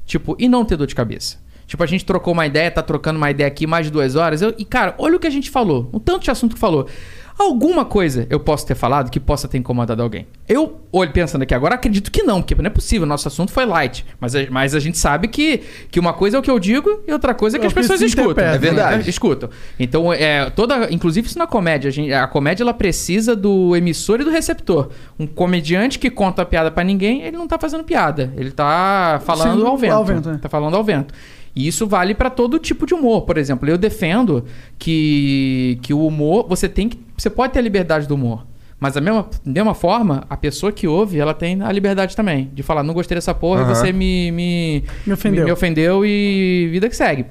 tipo, 0.05 0.35
e 0.37 0.49
não 0.49 0.65
ter 0.65 0.75
dor 0.77 0.89
de 0.89 0.95
cabeça. 0.97 1.39
Tipo, 1.69 1.85
a 1.85 1.87
gente 1.87 2.05
trocou 2.05 2.33
uma 2.33 2.49
ideia, 2.49 2.69
tá 2.69 2.83
trocando 2.83 3.17
uma 3.17 3.31
ideia 3.31 3.47
aqui 3.47 3.65
mais 3.65 3.87
de 3.87 3.93
duas 3.93 4.17
horas. 4.17 4.43
Eu, 4.43 4.53
e, 4.59 4.65
cara, 4.65 4.97
olha 4.99 5.15
o 5.15 5.21
que 5.21 5.27
a 5.29 5.31
gente 5.31 5.53
falou. 5.53 5.89
O 5.93 6.01
tanto 6.01 6.25
de 6.25 6.33
assunto 6.33 6.55
que 6.55 6.61
falou. 6.61 6.89
Alguma 7.37 7.85
coisa 7.85 8.27
eu 8.31 8.39
posso 8.39 8.65
ter 8.65 8.75
falado 8.77 9.11
que 9.11 9.19
possa 9.19 9.49
ter 9.49 9.59
incomodado 9.59 10.01
alguém. 10.01 10.27
Eu, 10.49 10.81
olho 10.93 11.11
pensando 11.11 11.43
aqui 11.43 11.53
agora, 11.53 11.75
acredito 11.75 12.11
que 12.11 12.23
não, 12.23 12.41
porque 12.41 12.55
não 12.55 12.67
é 12.67 12.71
possível. 12.71 13.07
Nosso 13.07 13.27
assunto 13.27 13.51
foi 13.51 13.67
light. 13.67 14.07
Mas, 14.21 14.37
a- 14.37 14.47
mas 14.51 14.75
a 14.75 14.79
gente 14.79 14.97
sabe 14.99 15.27
que, 15.27 15.61
que 15.91 15.99
uma 15.99 16.13
coisa 16.13 16.37
é 16.37 16.41
o 16.41 16.43
que 16.43 16.51
eu 16.51 16.59
digo 16.61 17.03
e 17.09 17.13
outra 17.13 17.35
coisa 17.35 17.57
é 17.57 17.59
que 17.59 17.65
É 17.65 17.69
as 17.69 17.73
pessoas 17.73 18.01
escutam. 18.01 18.45
É 18.45 18.57
verdade. 18.57 19.11
Escutam. 19.11 19.51
Então, 19.81 20.13
é, 20.13 20.49
toda, 20.51 20.93
inclusive 20.93 21.27
isso 21.27 21.39
na 21.39 21.47
comédia. 21.47 21.89
A, 21.89 21.93
gente- 21.93 22.13
a 22.13 22.27
comédia 22.29 22.63
ela 22.63 22.73
precisa 22.75 23.35
do 23.35 23.75
emissor 23.75 24.21
e 24.21 24.25
do 24.25 24.31
receptor. 24.31 24.91
Um 25.19 25.27
comediante 25.27 25.99
que 25.99 26.11
conta 26.11 26.43
a 26.43 26.47
piada 26.47 26.71
pra 26.71 26.85
ninguém, 26.85 27.23
ele 27.23 27.37
não 27.37 27.49
tá 27.49 27.59
fazendo 27.59 27.83
piada. 27.83 28.33
Ele 28.37 28.53
tá 28.53 29.21
falando 29.25 29.61
Sim, 29.61 29.67
ao 29.67 29.77
vento. 29.77 29.93
ao 29.93 30.05
vento, 30.05 30.31
é. 30.31 30.39
Tá 30.39 30.49
falando 30.49 30.77
ao 30.77 30.85
vento. 30.85 31.13
E 31.57 31.67
isso 31.69 31.87
vale 31.87 32.15
pra 32.15 32.31
todo 32.31 32.59
tipo 32.59 32.85
de 32.87 32.95
humor. 32.95 33.23
Por 33.23 33.39
exemplo, 33.39 33.69
eu 33.69 33.79
defendo 33.79 34.45
que, 34.79 35.79
que 35.83 35.95
o 35.95 36.07
humor, 36.07 36.47
você 36.49 36.69
tem 36.69 36.89
que. 36.89 36.99
Você 37.17 37.31
pode 37.31 37.53
ter 37.53 37.61
a 37.61 37.63
liberdade 37.63 38.09
do 38.09 38.15
humor. 38.17 38.45
Mas 38.81 38.95
da 38.95 39.01
mesma, 39.01 39.23
da 39.45 39.53
mesma 39.53 39.73
forma, 39.75 40.25
a 40.29 40.37
pessoa 40.37 40.73
que 40.73 40.87
ouve, 40.87 41.19
ela 41.19 41.33
tem 41.33 41.63
a 41.63 41.71
liberdade 41.71 42.15
também. 42.17 42.51
De 42.53 42.63
falar, 42.63 42.83
não 42.83 42.93
gostei 42.93 43.15
dessa 43.15 43.33
porra, 43.33 43.63
Aham. 43.63 43.75
você 43.75 43.93
me, 43.93 44.31
me, 44.33 44.85
Me 45.07 45.13
ofendeu. 45.13 45.45
me 45.45 45.53
ofendeu 45.53 46.05
e 46.05 46.69
vida 46.73 46.89
que 46.89 46.97
segue. 46.97 47.25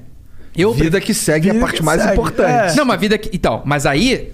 Eu 0.56 0.72
Vida 0.72 1.00
que 1.00 1.12
segue 1.12 1.48
é 1.48 1.50
a 1.50 1.54
Vida 1.54 1.66
parte 1.66 1.82
mais 1.82 2.00
segue, 2.00 2.12
importante. 2.14 2.72
é. 2.72 2.76
não, 2.76 2.84
mas 2.84 3.00
vida 3.00 3.18
que. 3.18 3.28
Então, 3.36 3.60
mas 3.64 3.84
aí. 3.86 4.32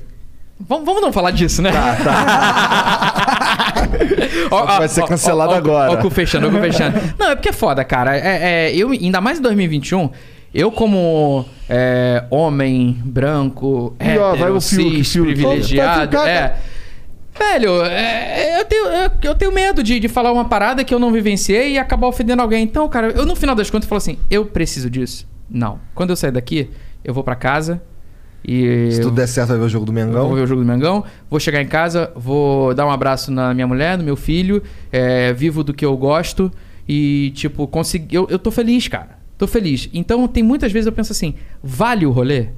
Vamos, 0.62 0.84
vamos 0.84 1.00
não 1.00 1.10
falar 1.12 1.30
disso, 1.30 1.62
né? 1.62 1.70
Ó, 4.50 4.64
Vai 4.64 4.88
ser 4.88 5.04
cancelado 5.04 5.52
ó, 5.52 5.56
agora. 5.56 5.92
Ó, 5.92 5.94
o 5.94 5.98
cu 5.98 6.10
fechando, 6.10 6.48
ó, 6.48 6.50
cu 6.50 6.58
fechando. 6.58 6.98
Não, 7.18 7.30
é 7.30 7.34
porque 7.36 7.50
é 7.50 7.52
foda, 7.52 7.84
cara. 7.84 8.16
É, 8.16 8.68
é, 8.68 8.76
eu, 8.76 8.90
ainda 8.90 9.20
mais 9.20 9.38
em 9.38 9.42
2021, 9.42 10.10
eu 10.54 10.72
como 10.72 11.44
é, 11.68 12.24
homem 12.30 13.00
branco, 13.04 13.94
Ih, 14.00 14.18
ó, 14.18 14.30
vai 14.30 14.42
hétero, 14.42 14.60
cis, 14.60 15.12
Fiuk. 15.12 15.32
privilegiado, 15.32 16.10
Tá 16.10 16.18
ficando, 16.18 16.28
é... 16.28 16.56
Velho, 17.38 17.82
é, 17.86 18.60
eu, 18.60 18.64
tenho, 18.66 18.86
eu, 18.86 19.10
eu 19.22 19.34
tenho 19.34 19.52
medo 19.52 19.82
de, 19.82 19.98
de 19.98 20.08
falar 20.08 20.30
uma 20.30 20.44
parada 20.44 20.84
que 20.84 20.94
eu 20.94 20.98
não 20.98 21.10
vivenciei 21.10 21.72
e 21.72 21.78
acabar 21.78 22.06
ofendendo 22.06 22.42
alguém. 22.42 22.62
Então, 22.62 22.86
cara, 22.88 23.08
eu 23.12 23.24
no 23.24 23.34
final 23.34 23.54
das 23.54 23.70
contas 23.70 23.88
falo 23.88 23.96
assim: 23.96 24.18
eu 24.30 24.44
preciso 24.44 24.90
disso? 24.90 25.26
Não. 25.48 25.80
Quando 25.94 26.10
eu 26.10 26.16
sair 26.16 26.32
daqui, 26.32 26.68
eu 27.02 27.14
vou 27.14 27.24
pra 27.24 27.34
casa 27.34 27.80
e. 28.44 28.90
Se 28.92 29.00
tudo 29.00 29.14
der 29.14 29.26
certo, 29.26 29.48
vai 29.48 29.58
ver 29.58 29.64
o 29.64 29.68
jogo 29.68 29.84
do 29.84 29.92
Mengão. 29.92 30.26
vou 30.26 30.36
ver 30.36 30.42
o 30.42 30.46
jogo 30.46 30.62
do 30.62 30.66
Mengão, 30.66 31.04
vou 31.28 31.38
chegar 31.38 31.62
em 31.62 31.66
casa, 31.66 32.10
vou 32.16 32.74
dar 32.74 32.86
um 32.86 32.90
abraço 32.90 33.30
na 33.30 33.52
minha 33.54 33.66
mulher, 33.66 33.98
no 33.98 34.04
meu 34.04 34.16
filho, 34.16 34.62
é, 34.90 35.32
vivo 35.32 35.62
do 35.62 35.74
que 35.74 35.84
eu 35.84 35.96
gosto 35.96 36.50
e, 36.88 37.32
tipo, 37.34 37.66
consegui. 37.66 38.16
Eu, 38.16 38.26
eu 38.30 38.38
tô 38.38 38.50
feliz, 38.50 38.88
cara. 38.88 39.18
Tô 39.38 39.46
feliz. 39.46 39.88
Então, 39.92 40.26
tem 40.26 40.42
muitas 40.42 40.72
vezes 40.72 40.86
eu 40.86 40.92
penso 40.92 41.12
assim: 41.12 41.34
vale 41.62 42.04
o 42.04 42.10
rolê? 42.10 42.48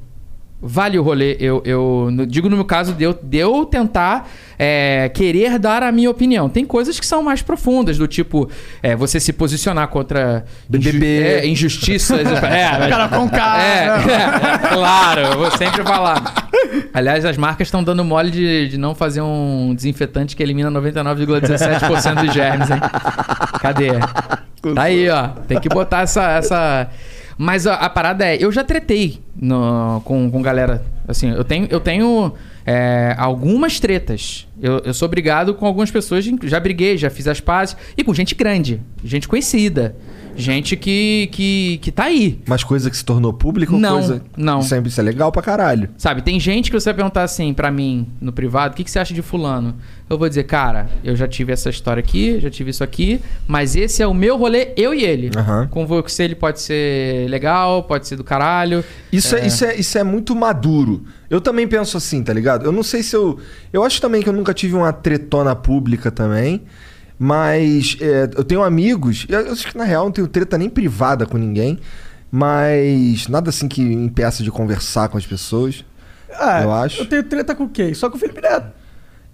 Vale 0.64 0.97
o 0.97 1.02
rolê, 1.02 1.36
eu, 1.40 1.60
eu 1.64 2.09
digo 2.28 2.48
no 2.48 2.55
meu 2.55 2.64
caso 2.64 2.93
de 2.93 3.02
eu, 3.02 3.18
de 3.20 3.36
eu 3.36 3.66
tentar 3.66 4.30
é, 4.56 5.10
querer 5.12 5.59
dar 5.59 5.82
a 5.82 5.90
minha 5.90 6.09
opinião. 6.09 6.48
Tem 6.48 6.64
coisas 6.64 7.01
que 7.01 7.05
são 7.05 7.20
mais 7.20 7.43
profundas, 7.43 7.98
do 7.98 8.06
tipo 8.06 8.48
é, 8.80 8.94
você 8.94 9.18
se 9.18 9.32
posicionar 9.32 9.89
contra 9.89 10.44
BBB. 10.68 11.22
é, 11.22 11.47
injustiças. 11.48 12.20
é, 12.44 12.89
Cara 12.89 13.09
com 13.09 13.28
cara. 13.28 13.60
é, 13.60 13.86
é, 13.86 14.59
claro, 14.68 15.20
eu 15.22 15.39
vou 15.39 15.51
sempre 15.51 15.82
falar. 15.82 16.48
Aliás, 16.94 17.24
as 17.24 17.36
marcas 17.36 17.66
estão 17.66 17.82
dando 17.82 18.05
mole 18.05 18.30
de, 18.30 18.68
de 18.68 18.78
não 18.78 18.94
fazer 18.94 19.20
um 19.20 19.74
desinfetante 19.74 20.36
que 20.36 20.44
elimina 20.44 20.70
99,17% 20.70 22.24
dos 22.24 22.32
germes, 22.32 22.70
hein? 22.70 22.78
Cadê? 23.60 23.89
Tá 24.76 24.82
aí, 24.82 25.10
ó. 25.10 25.26
Tem 25.48 25.59
que 25.59 25.68
botar 25.68 26.02
essa. 26.02 26.22
essa... 26.34 26.89
Mas 27.43 27.66
a, 27.66 27.74
a 27.74 27.90
parada 27.90 28.24
é, 28.24 28.36
eu 28.39 28.52
já 28.52 28.62
tretei 28.62 29.20
no- 29.35 30.01
com, 30.05 30.31
com 30.31 30.40
galera. 30.40 30.81
Assim, 31.09 31.31
eu 31.32 31.43
tenho, 31.43 31.66
eu 31.70 31.81
tenho 31.81 32.32
é, 32.64 33.16
algumas 33.19 33.81
tretas. 33.81 34.47
Eu, 34.62 34.78
eu 34.85 34.94
sou 34.94 35.09
brigado 35.09 35.52
com 35.52 35.66
algumas 35.66 35.90
pessoas, 35.90 36.24
já 36.44 36.60
briguei, 36.60 36.97
já 36.97 37.10
fiz 37.10 37.27
as 37.27 37.40
pazes. 37.40 37.77
E 37.97 38.05
com 38.05 38.14
gente 38.14 38.36
grande, 38.36 38.81
gente 39.05 39.27
conhecida. 39.27 39.97
Gente 40.37 40.77
que, 40.77 41.29
que, 41.33 41.79
que 41.83 41.93
tá 41.93 42.05
aí. 42.05 42.41
Mas 42.47 42.65
coisa 42.65 42.91
que 42.91 42.97
se 42.97 43.05
tornou 43.05 43.33
pública 43.33 43.73
ou 43.73 43.79
Não, 43.79 43.95
coisa. 43.99 44.23
não. 44.37 44.61
Isso 44.61 44.75
é, 44.75 44.81
isso 44.81 45.01
é 45.01 45.05
legal 45.05 45.31
pra 45.33 45.43
caralho. 45.43 45.91
Sabe, 45.97 46.23
tem 46.23 46.39
gente 46.41 46.71
que 46.71 46.79
você 46.79 46.91
vai 46.91 46.95
perguntar 46.95 47.23
assim 47.23 47.53
pra 47.53 47.71
mim 47.71 48.09
no 48.21 48.33
privado, 48.33 48.73
o 48.73 48.77
que, 48.77 48.85
que 48.85 48.91
você 48.91 48.99
acha 48.99 49.15
de 49.15 49.23
fulano? 49.23 49.75
Eu 50.09 50.19
vou 50.19 50.29
dizer, 50.29 50.45
cara, 50.45 50.89
eu 51.03 51.17
já 51.17 51.27
tive 51.27 51.53
essa 51.53 51.71
história 51.71 52.01
aqui, 52.01 52.39
já 52.39 52.51
tive 52.51 52.71
isso 52.71 52.85
aqui, 52.85 53.21
mas 53.47 53.75
esse 53.77 54.03
é 54.03 54.07
o 54.07 54.13
meu 54.13 54.37
rolê, 54.37 54.73
eu 54.77 54.93
e 54.93 55.05
ele. 55.05 55.31
Aham. 55.37 55.69
Com 55.69 55.87
você 55.87 56.25
ele 56.25 56.35
pode 56.35 56.61
ser 56.61 57.29
legal, 57.31 57.83
pode 57.85 58.07
ser 58.07 58.17
do 58.17 58.25
caralho. 58.25 58.85
Isso 59.11 59.35
é. 59.37 59.47
isso, 59.47 59.65
é, 59.65 59.75
isso 59.77 59.97
é 59.97 60.05
muito 60.05 60.35
maduro. 60.37 61.03
Eu 61.31 61.41
também 61.41 61.67
penso 61.67 61.97
assim, 61.97 62.23
tá 62.23 62.33
ligado? 62.33 62.65
Eu 62.67 62.73
não 62.73 62.83
sei 62.83 63.03
se 63.03 63.17
eu. 63.17 63.39
Eu 63.73 63.83
acho 63.85 64.01
também 64.03 64.21
que 64.23 64.29
eu 64.29 64.33
nunca 64.35 64.53
tive 64.53 64.75
uma 64.75 64.93
tretona 64.93 65.57
pública 65.57 66.11
também. 66.11 66.63
Mas 67.24 67.97
é, 68.01 68.28
eu 68.36 68.43
tenho 68.43 68.65
amigos. 68.65 69.27
Eu, 69.28 69.53
acho 69.53 69.69
que 69.70 69.78
na 69.78 69.85
real 69.85 70.07
não 70.07 70.11
tenho 70.12 70.27
treta 70.27 70.59
nem 70.59 70.69
privada 70.69 71.24
com 71.24 71.39
ninguém. 71.39 71.78
Mas 72.32 73.28
nada 73.28 73.51
assim 73.51 73.69
que 73.69 73.81
impeça 73.81 74.43
de 74.43 74.51
conversar 74.51 75.09
com 75.09 75.16
as 75.16 75.24
pessoas. 75.24 75.85
Ah, 76.36 76.62
Eu 76.62 76.73
acho. 76.73 77.03
Eu 77.03 77.07
tenho 77.07 77.23
treta 77.23 77.55
com 77.55 77.69
quem? 77.69 77.94
Só 77.94 78.11
com 78.11 78.16
o 78.16 78.19
Felipe 78.19 78.40
Neto. 78.40 78.66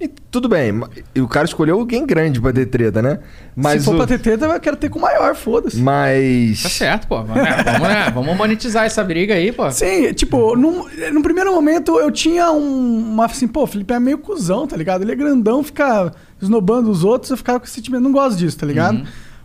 E 0.00 0.06
tudo 0.30 0.48
bem. 0.48 0.72
E 1.14 1.20
o 1.20 1.26
cara 1.26 1.44
escolheu 1.46 1.76
alguém 1.78 2.04
grande 2.06 2.40
pra 2.40 2.52
ter 2.52 2.66
treta, 2.66 3.00
né? 3.00 3.18
Mas 3.56 3.80
Se 3.80 3.86
for 3.86 3.94
o- 3.94 3.96
pra 3.98 4.06
ter 4.06 4.18
treta, 4.20 4.44
eu 4.44 4.60
quero 4.60 4.76
ter 4.76 4.88
com 4.90 4.98
o 4.98 5.02
maior, 5.02 5.34
foda-se. 5.34 5.76
Mas. 5.80 6.62
Tá 6.62 6.68
certo, 6.68 7.08
pô. 7.08 7.22
Vamos, 7.22 7.42
né? 7.42 7.62
Vamos, 7.64 7.88
né? 7.88 8.10
Vamos 8.14 8.36
monetizar 8.36 8.84
essa 8.84 9.02
briga 9.02 9.34
aí, 9.34 9.50
pô. 9.50 9.68
Sim, 9.72 10.12
tipo, 10.12 10.54
num, 10.56 10.84
num 11.12 11.22
primeiro 11.22 11.52
momento 11.52 11.98
eu 11.98 12.12
tinha 12.12 12.52
um, 12.52 12.98
uma 13.12 13.24
assim, 13.26 13.48
pô, 13.48 13.62
o 13.62 13.66
Felipe 13.66 13.92
é 13.94 13.98
meio 13.98 14.18
cuzão, 14.18 14.66
tá 14.68 14.76
ligado? 14.76 15.02
Ele 15.02 15.12
é 15.12 15.16
grandão, 15.16 15.64
fica 15.64 16.12
esnobando 16.40 16.90
os 16.90 17.04
outros, 17.04 17.30
eu 17.30 17.36
ficava 17.36 17.58
com 17.60 17.64
esse 17.66 17.74
sentimento, 17.74 18.02
não 18.02 18.12
gosto 18.12 18.38
disso, 18.38 18.56
tá 18.58 18.66
ligado? 18.66 18.96
Uhum. 18.98 19.04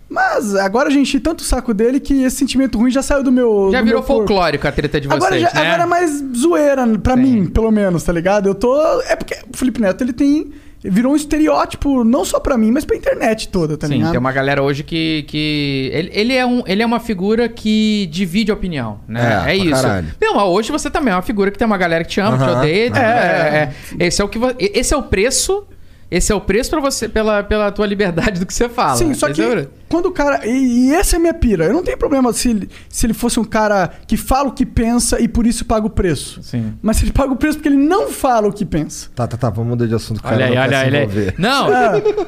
Mas 0.09 0.53
agora 0.55 0.89
a 0.89 0.91
gente 0.91 1.01
enchi 1.03 1.19
tanto 1.19 1.39
o 1.39 1.43
saco 1.43 1.73
dele 1.73 1.99
que 1.99 2.21
esse 2.23 2.35
sentimento 2.35 2.77
ruim 2.77 2.91
já 2.91 3.01
saiu 3.01 3.23
do 3.23 3.31
meu. 3.31 3.69
Já 3.71 3.79
do 3.79 3.85
virou 3.85 3.99
meu 4.01 4.07
corpo. 4.07 4.27
folclórico 4.27 4.67
a 4.67 4.71
treta 4.71 5.01
de 5.01 5.07
vocês, 5.07 5.23
Agora, 5.23 5.39
já, 5.39 5.51
né? 5.53 5.61
agora 5.67 5.83
é 5.83 5.85
mais 5.87 6.23
zoeira 6.37 6.85
pra 6.99 7.15
mim, 7.15 7.47
pelo 7.47 7.71
menos, 7.71 8.03
tá 8.03 8.13
ligado? 8.13 8.47
Eu 8.47 8.53
tô. 8.53 8.79
É 9.03 9.15
porque 9.15 9.35
o 9.51 9.57
Felipe 9.57 9.81
Neto 9.81 10.03
ele 10.03 10.13
tem. 10.13 10.51
Virou 10.85 11.13
um 11.13 11.15
estereótipo, 11.15 12.03
não 12.03 12.25
só 12.25 12.41
pra 12.41 12.57
mim, 12.57 12.69
mas 12.69 12.83
pra 12.83 12.97
internet 12.97 13.47
toda, 13.47 13.77
tá 13.77 13.87
Sim, 13.87 13.93
ligado? 13.93 14.11
tem 14.11 14.19
uma 14.19 14.33
galera 14.33 14.61
hoje 14.61 14.83
que. 14.83 15.23
que 15.29 15.89
ele, 15.93 16.11
ele, 16.13 16.33
é 16.33 16.45
um, 16.45 16.61
ele 16.67 16.83
é 16.83 16.85
uma 16.85 16.99
figura 16.99 17.47
que 17.47 18.05
divide 18.11 18.51
a 18.51 18.53
opinião, 18.53 18.99
né? 19.07 19.45
É, 19.47 19.51
É, 19.51 19.55
isso. 19.55 19.69
caralho. 19.81 20.07
Não, 20.21 20.35
mas 20.35 20.43
hoje 20.43 20.71
você 20.73 20.91
também 20.91 21.11
é 21.13 21.15
uma 21.15 21.21
figura 21.21 21.49
que 21.49 21.57
tem 21.57 21.65
uma 21.65 21.77
galera 21.77 22.03
que 22.03 22.09
te 22.11 22.19
ama, 22.19 22.37
que 22.37 22.43
te 22.43 22.49
odeia. 22.51 22.91
aham. 22.91 22.99
É, 22.99 23.01
é, 23.07 23.73
é. 23.99 24.05
Esse 24.07 24.21
é 24.21 24.25
o 24.25 24.27
que 24.27 24.37
Esse 24.59 24.93
é 24.93 24.97
o 24.97 25.03
preço. 25.03 25.65
Esse 26.13 26.31
é 26.31 26.35
o 26.35 26.39
preço 26.39 26.69
pra 26.69 26.79
você, 26.79 27.09
pela, 27.09 27.41
pela 27.43 27.71
tua 27.71 27.87
liberdade 27.87 28.39
do 28.39 28.45
que 28.45 28.53
você 28.53 28.69
fala. 28.69 28.95
Sim, 28.97 29.15
só 29.15 29.31
que 29.33 29.41
quando 29.93 30.07
o 30.07 30.11
cara. 30.11 30.41
E, 30.47 30.87
e 30.89 30.93
essa 30.95 31.15
é 31.15 31.17
a 31.17 31.19
minha 31.19 31.33
pira. 31.35 31.65
Eu 31.65 31.73
não 31.73 31.83
tenho 31.83 31.97
problema 31.97 32.33
se 32.33 32.49
ele, 32.49 32.69
se 32.89 33.05
ele 33.05 33.13
fosse 33.13 33.39
um 33.39 33.43
cara 33.43 33.91
que 34.07 34.17
fala 34.17 34.49
o 34.49 34.51
que 34.51 34.65
pensa 34.65 35.21
e 35.21 35.27
por 35.27 35.45
isso 35.45 35.63
paga 35.65 35.85
o 35.85 35.89
preço. 35.89 36.41
Sim. 36.41 36.73
Mas 36.81 36.97
se 36.97 37.03
ele 37.05 37.11
paga 37.11 37.31
o 37.31 37.35
preço 37.35 37.57
porque 37.59 37.69
ele 37.69 37.77
não 37.77 38.09
fala 38.09 38.47
o 38.47 38.51
que 38.53 38.65
pensa. 38.65 39.09
Tá, 39.15 39.27
tá, 39.27 39.37
tá. 39.37 39.49
Vamos 39.51 39.69
mudar 39.69 39.85
de 39.85 39.93
assunto. 39.93 40.21
cara 40.23 40.35
Olha 40.35 40.45
aí, 40.47 40.55
não 40.55 40.61
olha 40.63 40.77
aí, 40.79 40.87
olha 40.87 40.97
aí. 40.99 41.03
envolver. 41.05 41.35
Não, 41.37 41.67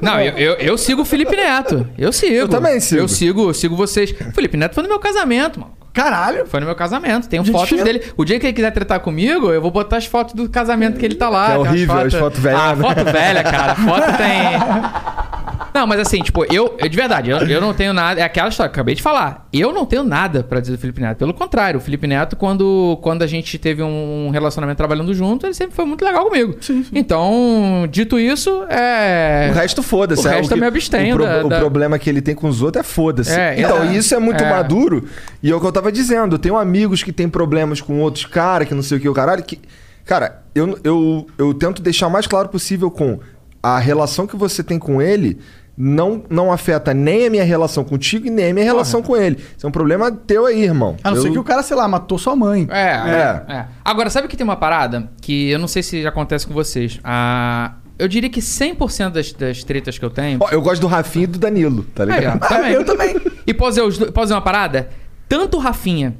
não 0.01 0.21
eu, 0.21 0.33
eu, 0.37 0.53
eu 0.57 0.77
sigo 0.77 1.01
o 1.01 1.05
Felipe 1.05 1.35
Neto. 1.35 1.87
Eu 1.97 2.11
sigo. 2.13 2.33
Eu 2.35 2.47
também 2.47 2.79
sigo. 2.79 3.01
Eu 3.01 3.07
sigo, 3.07 3.53
sigo 3.53 3.75
vocês. 3.75 4.11
O 4.11 4.31
Felipe 4.31 4.55
Neto 4.57 4.75
foi 4.75 4.83
no 4.83 4.89
meu 4.89 4.99
casamento, 4.99 5.59
mano. 5.59 5.71
Caralho! 5.91 6.45
Foi 6.45 6.59
no 6.59 6.65
meu 6.65 6.75
casamento. 6.75 7.27
Tem 7.29 7.43
fotos 7.45 7.81
dele. 7.81 8.01
O 8.17 8.25
dia 8.25 8.37
que 8.37 8.45
ele 8.45 8.53
quiser 8.53 8.71
tratar 8.71 8.99
comigo, 8.99 9.49
eu 9.49 9.61
vou 9.61 9.71
botar 9.71 9.95
as 9.97 10.05
fotos 10.05 10.33
do 10.33 10.49
casamento 10.49 10.99
que 10.99 11.05
ele 11.05 11.15
tá 11.15 11.29
lá. 11.29 11.45
Que 11.47 11.51
é 11.53 11.57
horrível, 11.57 11.97
as 11.99 12.13
fotos 12.13 12.39
velhas, 12.39 12.59
Ah, 12.59 12.75
né? 12.75 12.81
foto 12.81 13.03
velha, 13.05 13.43
cara. 13.43 13.71
A 13.71 13.75
foto 13.75 14.17
tem. 14.17 15.44
Não, 15.75 15.85
mas 15.85 15.99
assim, 15.99 16.21
tipo, 16.21 16.45
eu, 16.51 16.75
eu 16.79 16.87
de 16.89 16.95
verdade, 16.95 17.29
eu, 17.29 17.37
eu 17.39 17.59
não 17.61 17.73
tenho 17.73 17.91
nada. 17.93 18.19
É 18.19 18.23
aquela 18.23 18.47
história 18.49 18.69
que 18.71 18.77
eu 18.77 18.81
acabei 18.81 18.95
de 18.95 19.01
falar. 19.01 19.47
Eu 19.51 19.73
não 19.73 19.85
tenho 19.85 20.03
nada 20.03 20.43
pra 20.43 20.59
dizer 20.59 20.71
do 20.73 20.77
Felipe 20.79 21.01
Neto. 21.01 21.17
Pelo 21.17 21.33
contrário, 21.33 21.77
o 21.77 21.81
Felipe 21.81 22.07
Neto, 22.07 22.35
quando, 22.35 22.97
quando 23.01 23.21
a 23.23 23.27
gente 23.27 23.57
teve 23.57 23.83
um 23.83 24.29
relacionamento 24.31 24.77
trabalhando 24.77 25.13
junto, 25.13 25.45
ele 25.45 25.53
sempre 25.53 25.75
foi 25.75 25.85
muito 25.85 26.03
legal 26.03 26.25
comigo. 26.25 26.55
Então, 26.93 27.87
dito 27.91 28.17
isso, 28.19 28.63
é. 28.69 29.49
O 29.51 29.53
resto 29.55 29.83
foda-se. 29.83 30.25
O 30.25 30.31
é 30.31 30.35
resto 30.37 30.51
eu 30.51 30.55
que- 30.55 30.61
me 30.61 30.67
abstenho 30.67 31.15
O, 31.15 31.17
pro- 31.19 31.25
da- 31.27 31.45
o 31.45 31.49
da- 31.49 31.59
problema 31.59 31.99
que 31.99 32.09
ele 32.09 32.21
tem 32.21 32.33
com 32.33 32.47
os 32.47 32.61
outros 32.61 32.79
é 32.79 32.83
foda-se. 32.83 33.37
É, 33.37 33.59
então, 33.59 33.83
é. 33.83 33.93
isso 33.95 34.15
é 34.15 34.19
muito 34.19 34.43
É. 34.43 34.49
maduro. 34.49 35.05
E 35.43 35.51
é 35.51 35.55
o 35.55 35.59
que 35.59 35.65
eu 35.67 35.71
tava 35.71 35.91
dizendo. 35.91 36.35
Eu 36.35 36.39
tenho 36.39 36.57
amigos 36.57 37.03
que 37.03 37.11
têm 37.11 37.27
problemas 37.29 37.81
com 37.81 37.99
outros 37.99 38.25
caras, 38.25 38.67
que 38.67 38.73
não 38.73 38.81
sei 38.81 38.97
o 38.97 39.01
que, 39.01 39.09
o 39.09 39.13
caralho. 39.13 39.43
Que, 39.43 39.59
cara, 40.05 40.41
eu, 40.55 40.79
eu, 40.83 41.27
eu 41.37 41.53
tento 41.53 41.81
deixar 41.81 42.07
o 42.07 42.11
mais 42.11 42.25
claro 42.27 42.49
possível 42.49 42.89
com 42.89 43.19
a 43.61 43.79
relação 43.79 44.25
que 44.27 44.35
você 44.35 44.63
tem 44.63 44.79
com 44.79 45.01
ele. 45.01 45.37
Não, 45.77 46.23
não 46.29 46.51
afeta 46.53 46.93
nem 46.93 47.27
a 47.27 47.29
minha 47.29 47.43
relação 47.43 47.83
contigo 47.83 48.27
e 48.27 48.29
nem 48.29 48.51
a 48.51 48.53
minha 48.53 48.65
relação 48.65 49.01
com 49.03 49.15
ele. 49.17 49.35
Isso 49.57 49.65
é 49.65 49.69
um 49.69 49.71
problema 49.71 50.09
teu 50.11 50.45
aí, 50.45 50.63
irmão. 50.63 50.95
A 51.03 51.09
não 51.11 51.17
Eu- 51.17 51.21
ser 51.23 51.31
que 51.31 51.39
o 51.39 51.43
cara, 51.43 51.61
sei 51.63 51.75
lá, 51.75 51.85
matou 51.87 52.17
sua 52.17 52.33
mãe. 52.35 52.65
É, 52.69 52.81
É. 52.81 53.43
é, 53.49 53.53
é. 53.53 53.65
Agora, 53.83 54.09
sabe 54.09 54.27
que 54.29 54.37
tem 54.37 54.43
uma 54.45 54.55
parada 54.55 55.09
que 55.21 55.49
eu 55.49 55.59
não 55.59 55.67
sei 55.67 55.83
se 55.83 56.07
acontece 56.07 56.47
com 56.47 56.53
vocês. 56.53 56.97
Ah, 57.03 57.73
eu 57.99 58.07
diria 58.07 58.29
que 58.29 58.41
100% 58.41 59.11
das, 59.11 59.33
das 59.33 59.63
tretas 59.65 59.97
que 59.97 60.05
eu 60.05 60.09
tenho. 60.09 60.39
Ó, 60.41 60.49
eu 60.49 60.61
gosto 60.61 60.79
do 60.81 60.87
Rafinha 60.87 61.25
e 61.25 61.27
do 61.27 61.39
Danilo, 61.39 61.83
tá 61.93 62.03
Aí, 62.03 62.09
ó, 62.09 62.15
ligado? 62.15 62.39
também. 62.47 62.71
Eu 62.71 62.85
também. 62.85 63.15
E 63.45 63.53
posso 63.53 63.89
dizer, 63.89 64.11
posso 64.13 64.25
dizer 64.27 64.33
uma 64.35 64.41
parada? 64.41 64.87
Tanto 65.27 65.57
o 65.57 65.59
Rafinha 65.59 66.15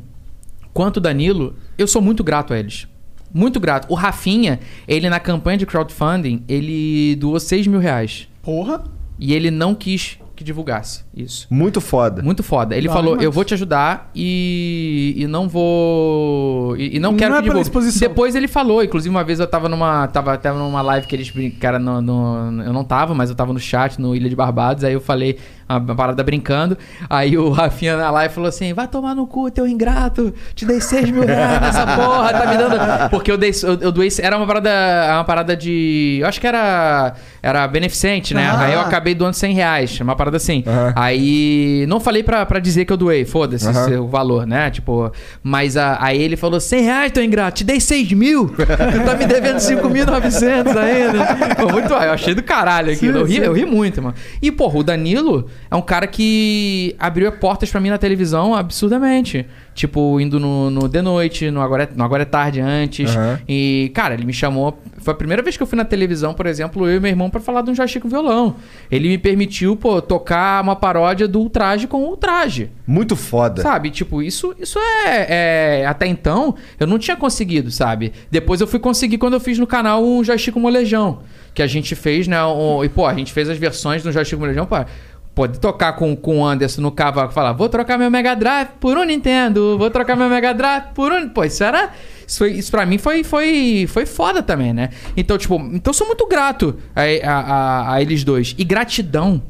quanto 0.74 0.98
o 0.98 1.00
Danilo, 1.00 1.56
eu 1.78 1.88
sou 1.88 2.02
muito 2.02 2.26
grato 2.26 2.54
a 2.54 2.60
eles. 2.60 2.88
Muito 3.34 3.60
grato. 3.60 3.88
O 3.90 3.96
Rafinha, 3.96 4.60
ele 4.88 5.10
na 5.10 5.20
campanha 5.20 5.58
de 5.58 5.66
crowdfunding, 5.66 6.44
ele 6.48 7.16
doou 7.16 7.40
6 7.40 7.68
mil 7.68 7.80
reais. 7.80 8.28
Porra. 8.42 8.84
E 9.20 9.34
ele 9.34 9.50
não 9.52 9.74
quis 9.74 10.18
que 10.36 10.44
divulgasse 10.44 11.06
isso. 11.16 11.48
Muito 11.50 11.80
foda. 11.80 12.22
Muito 12.22 12.44
foda. 12.44 12.76
Ele 12.76 12.90
falou: 12.90 13.14
mais. 13.14 13.24
eu 13.24 13.32
vou 13.32 13.46
te 13.46 13.54
ajudar 13.54 14.12
e, 14.14 15.14
e 15.18 15.28
não 15.28 15.48
vou. 15.48 16.76
E, 16.78 16.98
e 16.98 17.00
não 17.00 17.12
Não 17.12 17.18
quero 17.18 17.34
é 17.34 17.38
que 17.38 17.44
divulgue. 17.44 17.62
exposição. 17.62 18.08
Depois 18.08 18.36
ele 18.36 18.48
falou, 18.48 18.84
inclusive 18.84 19.10
uma 19.14 19.24
vez 19.24 19.40
eu 19.40 19.48
tava 19.48 19.70
numa. 19.70 20.08
Tava, 20.08 20.38
tava 20.38 20.60
numa 20.60 20.82
live 20.82 21.08
que 21.08 21.16
eles 21.16 21.30
brincaram 21.30 21.80
no, 21.80 22.02
no- 22.02 22.64
Eu 22.64 22.74
não 22.74 22.84
tava, 22.84 23.14
mas 23.14 23.30
eu 23.30 23.36
tava 23.36 23.54
no 23.54 23.60
chat 23.60 24.00
no 24.00 24.16
Ilha 24.16 24.30
de 24.30 24.36
Barbados. 24.36 24.84
Aí 24.84 24.94
eu 24.94 25.02
falei 25.02 25.38
uma, 25.68 25.96
parada 25.96 26.24
brincando. 26.24 26.78
Aí 27.10 27.38
o 27.38 27.50
Rafinha 27.50 27.98
na 27.98 28.12
live 28.12 28.34
falou 28.34 28.48
assim: 28.50 28.74
vai 28.74 28.88
tomar 28.88 29.16
no 29.16 29.26
cu, 29.28 29.50
teu 29.52 29.68
ingrato. 29.68 30.34
Te 30.54 30.66
dei 30.66 30.80
6 30.80 31.10
mil 31.12 31.26
reais 31.26 31.62
nessa 31.62 31.86
porra, 31.96 32.32
tá 32.34 32.46
me 32.48 32.58
dando. 32.58 33.10
Porque 33.10 33.32
eu 33.32 33.38
dei. 33.38 33.52
Eu, 33.64 33.74
eu 33.80 33.92
doei. 33.92 34.10
Era 34.22 34.38
uma 34.38 34.46
parada. 34.48 34.70
Uma 35.16 35.24
parada 35.24 35.56
de. 35.56 36.18
Eu 36.22 36.28
acho 36.28 36.40
que 36.40 36.48
era. 36.48 37.14
Era 37.42 37.68
beneficente, 37.68 38.34
né? 38.34 38.48
Ah. 38.52 38.60
Aí 38.62 38.74
eu 38.74 38.80
acabei 38.80 39.14
doando 39.16 39.36
100 39.36 39.54
reais. 39.54 40.00
Uma 40.00 40.16
parada 40.16 40.38
assim. 40.38 40.64
Aham. 40.66 40.94
Aí 40.96 41.86
não 41.88 42.00
falei 42.00 42.24
pra, 42.24 42.46
pra 42.46 42.60
dizer 42.60 42.86
que 42.86 42.94
eu 42.94 42.98
doei, 42.98 43.26
foda-se 43.26 43.70
esse- 43.70 43.96
o 43.96 44.08
valor, 44.08 44.46
né? 44.46 44.70
Tipo, 44.70 45.12
mas 45.44 45.78
a- 45.78 45.98
aí 46.00 46.22
ele 46.22 46.36
falou: 46.38 46.60
100 46.60 46.82
reais, 46.84 47.12
teu 47.12 47.24
ingrato, 47.24 47.58
te 47.58 47.64
dei 47.64 47.80
6 47.80 48.12
mil, 48.14 48.48
tu 48.50 49.06
tá 49.06 49.16
me 49.16 49.26
devendo 49.26 49.58
5.900 49.60 50.76
ainda. 50.78 51.56
Pô, 51.56 51.72
muito, 51.72 51.92
eu 51.94 52.12
achei 52.12 52.34
do 52.36 52.44
caralho 52.44 52.92
aquilo. 52.92 53.14
Sim, 53.14 53.20
Eu 53.20 53.26
ri, 53.26 53.34
sim. 53.36 53.42
eu 53.42 53.54
ri 53.54 53.66
muito, 53.66 54.02
mano. 54.02 54.16
E, 54.42 54.52
porra, 54.52 54.78
o 54.80 54.84
Danilo, 54.84 55.48
é 55.70 55.76
um 55.76 55.82
cara 55.82 56.08
que 56.08 56.96
abriu 57.00 57.32
portas 57.34 57.70
pra 57.70 57.80
mim 57.82 57.90
na 57.90 57.98
televisão 57.98 58.54
absurdamente. 58.56 59.46
Tipo, 59.74 60.22
indo 60.22 60.40
no, 60.40 60.70
no 60.70 60.88
The 60.88 61.02
Noite, 61.02 61.52
no 61.52 61.60
Agora, 61.62 61.84
é, 61.84 61.90
no 61.94 62.04
Agora 62.04 62.22
é 62.24 62.26
Tarde 62.26 62.62
antes. 62.62 63.14
Aham. 63.14 63.40
E, 63.48 63.92
cara, 63.94 64.14
ele 64.14 64.24
me 64.26 64.32
chamou. 64.32 64.80
Foi 65.00 65.14
a 65.14 65.18
primeira 65.18 65.44
vez 65.44 65.58
que 65.58 65.62
eu 65.64 65.68
fui 65.68 65.76
na 65.78 65.84
televisão, 65.84 66.34
por 66.34 66.46
exemplo, 66.46 66.88
eu 66.90 66.96
e 66.96 67.00
meu 67.00 67.10
irmão, 67.12 67.30
pra 67.30 67.42
falar 67.42 67.62
de 67.62 67.72
um 67.72 67.76
joystick 67.76 68.02
com 68.02 68.08
violão. 68.08 68.56
Ele 68.90 69.10
me 69.10 69.18
permitiu, 69.18 69.76
pô, 69.76 70.02
tocar 70.02 70.64
uma 70.64 70.78
paródia 70.78 71.28
do 71.28 71.40
Ultraje 71.40 71.88
com 71.88 71.98
Ultraje. 72.06 72.72
Muito 72.88 73.18
foda. 73.18 73.62
Sabe? 73.62 73.90
Tipo, 73.90 74.22
isso, 74.22 74.56
isso 74.58 74.80
é, 74.80 75.82
é- 75.82 75.86
Até 75.86 76.08
então, 76.08 76.56
eu 76.80 76.88
não 76.88 76.98
tinha 76.98 77.18
conseguido, 77.18 77.70
sabe? 77.70 78.14
Depois 78.32 78.62
eu 78.62 78.68
fui 78.68 78.80
conseguir 78.80 79.18
quando 79.18 79.34
eu 79.34 79.40
fiz 79.42 79.60
no 79.60 79.68
canal 79.68 80.02
um 80.06 80.24
joystick 80.24 80.54
com 80.54 80.60
molejão. 80.62 81.20
Que 81.54 81.62
a 81.62 81.68
gente 81.68 81.96
fez, 81.96 82.28
né? 82.28 82.42
um- 82.46 82.82
e, 82.84 82.88
pô, 82.90 83.06
a 83.06 83.14
gente 83.14 83.34
fez 83.34 83.50
as 83.50 83.58
versões 83.58 84.02
do 84.04 84.12
joystick 84.12 84.40
molejão 84.40 84.66
pra 84.66 84.86
poder 85.36 85.60
tocar 85.60 85.94
com, 85.94 86.16
com 86.16 86.40
o 86.40 86.46
Anderson 86.46 86.82
no 86.82 86.92
cavaco 86.92 87.34
falar: 87.34 87.52
vou 87.54 87.70
trocar 87.70 87.98
meu 87.98 88.10
Mega 88.10 88.34
Drive 88.36 88.70
por 88.80 88.98
um 88.98 89.04
Nintendo, 89.04 89.78
vou 89.78 89.92
trocar 89.92 90.16
meu 90.16 90.30
Mega 90.30 90.54
Drive 90.54 90.94
por 90.96 91.12
um. 91.12 91.28
Pô, 91.30 91.44
isso 91.44 91.64
era. 91.64 91.92
Isso, 92.26 92.40
foi, 92.40 92.54
isso 92.54 92.72
pra 92.72 92.86
mim 92.88 92.98
foi, 92.98 93.24
foi, 93.24 93.86
foi 93.88 94.06
foda 94.08 94.42
também, 94.42 94.74
né? 94.74 94.90
Então, 95.16 95.38
tipo, 95.38 95.58
então 95.74 95.94
sou 95.94 96.08
muito 96.08 96.26
grato 96.28 96.76
a, 96.96 97.02
a, 97.30 97.40
a- 97.40 97.94
a 97.94 98.02
eles 98.02 98.24
dois. 98.24 98.56
E 98.58 98.64
gratidão 98.64 99.44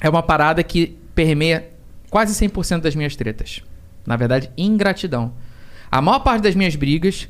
é 0.00 0.08
uma 0.08 0.22
parada 0.22 0.62
que 0.62 0.96
permeia 1.14 1.70
quase 2.10 2.32
100% 2.46 2.82
das 2.82 2.94
minhas 2.94 3.16
tretas. 3.16 3.62
Na 4.06 4.14
verdade, 4.16 4.48
ingratidão. 4.56 5.32
A 5.90 6.00
maior 6.00 6.20
parte 6.20 6.42
das 6.42 6.54
minhas 6.54 6.76
brigas 6.76 7.28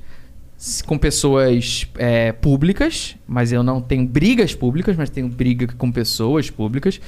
com 0.87 0.97
pessoas 0.99 1.87
é, 1.97 2.33
públicas, 2.33 3.17
mas 3.27 3.53
eu 3.53 3.63
não 3.63 3.81
tenho 3.81 4.07
brigas 4.07 4.55
públicas, 4.55 4.97
mas 4.97 5.09
tenho 5.11 5.29
briga 5.29 5.67
com 5.79 5.91
pessoas 5.91 6.51
públicas, 6.51 7.01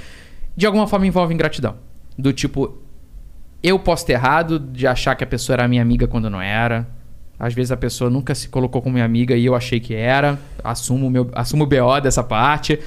de 0.56 0.66
alguma 0.66 0.86
forma 0.86 1.06
envolve 1.06 1.34
ingratidão. 1.34 1.76
Do 2.18 2.32
tipo, 2.32 2.78
eu 3.62 3.78
posso 3.78 4.06
ter 4.06 4.14
errado 4.14 4.58
de 4.58 4.86
achar 4.86 5.14
que 5.14 5.24
a 5.24 5.26
pessoa 5.26 5.54
era 5.54 5.68
minha 5.68 5.82
amiga 5.82 6.06
quando 6.06 6.30
não 6.30 6.40
era. 6.40 6.86
Às 7.38 7.52
vezes 7.52 7.70
a 7.70 7.76
pessoa 7.76 8.08
nunca 8.08 8.34
se 8.34 8.48
colocou 8.48 8.80
como 8.80 8.94
minha 8.94 9.04
amiga 9.04 9.36
e 9.36 9.44
eu 9.44 9.54
achei 9.54 9.78
que 9.78 9.94
era. 9.94 10.38
Assumo 10.64 11.06
o 11.06 11.10
meu, 11.10 11.30
assumo 11.34 11.64
o 11.64 11.66
BO 11.66 12.00
dessa 12.02 12.22
parte. 12.24 12.78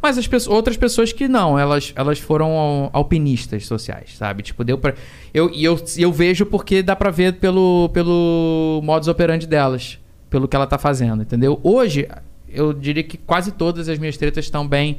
Mas 0.00 0.16
as 0.18 0.26
pessoas, 0.28 0.54
outras 0.54 0.76
pessoas 0.76 1.12
que 1.12 1.26
não, 1.26 1.58
elas, 1.58 1.92
elas 1.96 2.18
foram 2.20 2.52
al- 2.52 2.90
alpinistas 2.92 3.66
sociais, 3.66 4.14
sabe? 4.16 4.42
Tipo, 4.44 4.62
deu 4.62 4.78
pra. 4.78 4.94
Eu, 5.34 5.50
eu, 5.52 5.82
eu 5.96 6.12
vejo 6.12 6.46
porque 6.46 6.82
dá 6.82 6.94
pra 6.94 7.10
ver 7.10 7.34
pelo, 7.40 7.88
pelo 7.92 8.80
modus 8.84 9.08
operandi 9.08 9.46
delas, 9.46 9.98
pelo 10.30 10.46
que 10.46 10.54
ela 10.54 10.66
tá 10.66 10.78
fazendo, 10.78 11.22
entendeu? 11.22 11.58
Hoje, 11.64 12.06
eu 12.48 12.72
diria 12.72 13.02
que 13.02 13.16
quase 13.16 13.50
todas 13.50 13.88
as 13.88 13.98
minhas 13.98 14.16
tretas 14.16 14.44
estão 14.44 14.68
bem 14.68 14.98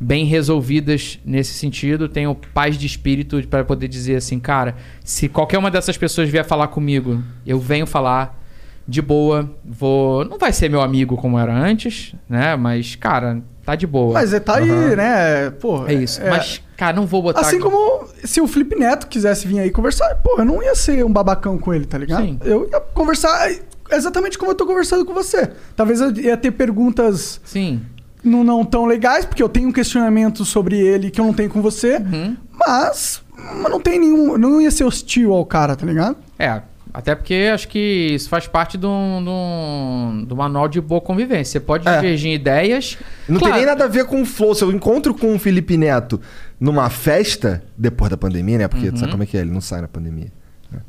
bem 0.00 0.24
resolvidas 0.24 1.20
nesse 1.24 1.52
sentido. 1.52 2.08
Tenho 2.08 2.34
paz 2.34 2.78
de 2.78 2.86
espírito 2.86 3.46
para 3.46 3.62
poder 3.62 3.86
dizer 3.86 4.16
assim, 4.16 4.40
cara, 4.40 4.74
se 5.04 5.28
qualquer 5.28 5.58
uma 5.58 5.70
dessas 5.70 5.98
pessoas 5.98 6.30
vier 6.30 6.44
falar 6.44 6.68
comigo, 6.68 7.22
eu 7.46 7.60
venho 7.60 7.86
falar 7.86 8.40
de 8.88 9.02
boa, 9.02 9.48
vou, 9.64 10.24
não 10.24 10.38
vai 10.38 10.52
ser 10.52 10.68
meu 10.68 10.80
amigo 10.80 11.16
como 11.16 11.38
era 11.38 11.54
antes, 11.54 12.14
né? 12.28 12.56
Mas 12.56 12.96
cara, 12.96 13.40
tá 13.64 13.76
de 13.76 13.86
boa. 13.86 14.14
Mas 14.14 14.32
é, 14.32 14.40
tá 14.40 14.56
aí, 14.56 14.68
Aham. 14.68 14.96
né? 14.96 15.50
Pô, 15.50 15.86
É 15.86 15.92
isso. 15.94 16.20
Mas 16.28 16.62
cara, 16.76 16.96
não 16.96 17.06
vou 17.06 17.22
botar 17.22 17.40
Assim 17.40 17.60
como 17.60 18.08
se 18.24 18.40
o 18.40 18.48
Felipe 18.48 18.74
Neto 18.74 19.06
quisesse 19.06 19.46
vir 19.46 19.60
aí 19.60 19.70
conversar, 19.70 20.14
pô, 20.16 20.36
eu 20.38 20.44
não 20.44 20.62
ia 20.62 20.74
ser 20.74 21.04
um 21.04 21.12
babacão 21.12 21.58
com 21.58 21.74
ele, 21.74 21.84
tá 21.84 21.98
ligado? 21.98 22.24
Sim. 22.24 22.38
Eu 22.42 22.68
ia 22.72 22.80
conversar 22.80 23.50
exatamente 23.92 24.38
como 24.38 24.50
eu 24.50 24.54
tô 24.54 24.66
conversando 24.66 25.04
com 25.04 25.12
você. 25.12 25.50
Talvez 25.76 26.00
eu 26.00 26.10
ia 26.16 26.36
ter 26.36 26.50
perguntas 26.50 27.40
Sim. 27.44 27.82
Não, 28.24 28.42
não 28.44 28.64
tão 28.64 28.84
legais, 28.86 29.24
porque 29.24 29.42
eu 29.42 29.48
tenho 29.48 29.68
um 29.68 29.72
questionamento 29.72 30.44
sobre 30.44 30.78
ele 30.78 31.10
que 31.10 31.20
eu 31.20 31.24
não 31.24 31.32
tenho 31.32 31.50
com 31.50 31.60
você, 31.62 31.96
Uhum. 31.96 32.36
mas, 32.66 33.22
mas 33.36 33.70
não 33.70 33.80
tem 33.80 33.98
nenhum. 33.98 34.36
Não 34.36 34.60
ia 34.60 34.70
ser 34.70 34.84
hostil 34.84 35.32
ao 35.32 35.44
cara, 35.46 35.74
tá 35.76 35.86
ligado? 35.86 36.16
É, 36.38 36.60
até 36.92 37.14
porque 37.14 37.48
acho 37.52 37.68
que 37.68 37.78
isso 38.12 38.28
faz 38.28 38.46
parte 38.46 38.76
do, 38.76 38.88
do, 38.88 40.26
do 40.26 40.36
manual 40.36 40.68
de 40.68 40.80
boa 40.80 41.00
convivência. 41.00 41.52
Você 41.52 41.60
pode 41.60 41.84
divergir 41.84 42.30
em 42.30 42.34
ideias. 42.34 42.98
Não 43.28 43.38
Claro, 43.38 43.54
tem 43.54 43.62
nem 43.62 43.70
nada 43.70 43.84
a 43.84 43.88
ver 43.88 44.04
com 44.06 44.20
o 44.22 44.26
flow. 44.26 44.54
Se 44.54 44.64
eu 44.64 44.72
encontro 44.72 45.14
com 45.14 45.34
o 45.34 45.38
Felipe 45.38 45.76
Neto 45.76 46.20
numa 46.58 46.90
festa, 46.90 47.62
depois 47.78 48.10
da 48.10 48.16
pandemia, 48.16 48.58
né? 48.58 48.68
Porque 48.68 48.86
Uhum. 48.86 48.92
tu 48.92 48.98
sabe 48.98 49.12
como 49.12 49.22
é 49.22 49.26
que 49.26 49.36
é? 49.36 49.40
Ele 49.40 49.52
não 49.52 49.60
sai 49.60 49.80
na 49.80 49.88
pandemia. 49.88 50.32
né? 50.70 50.80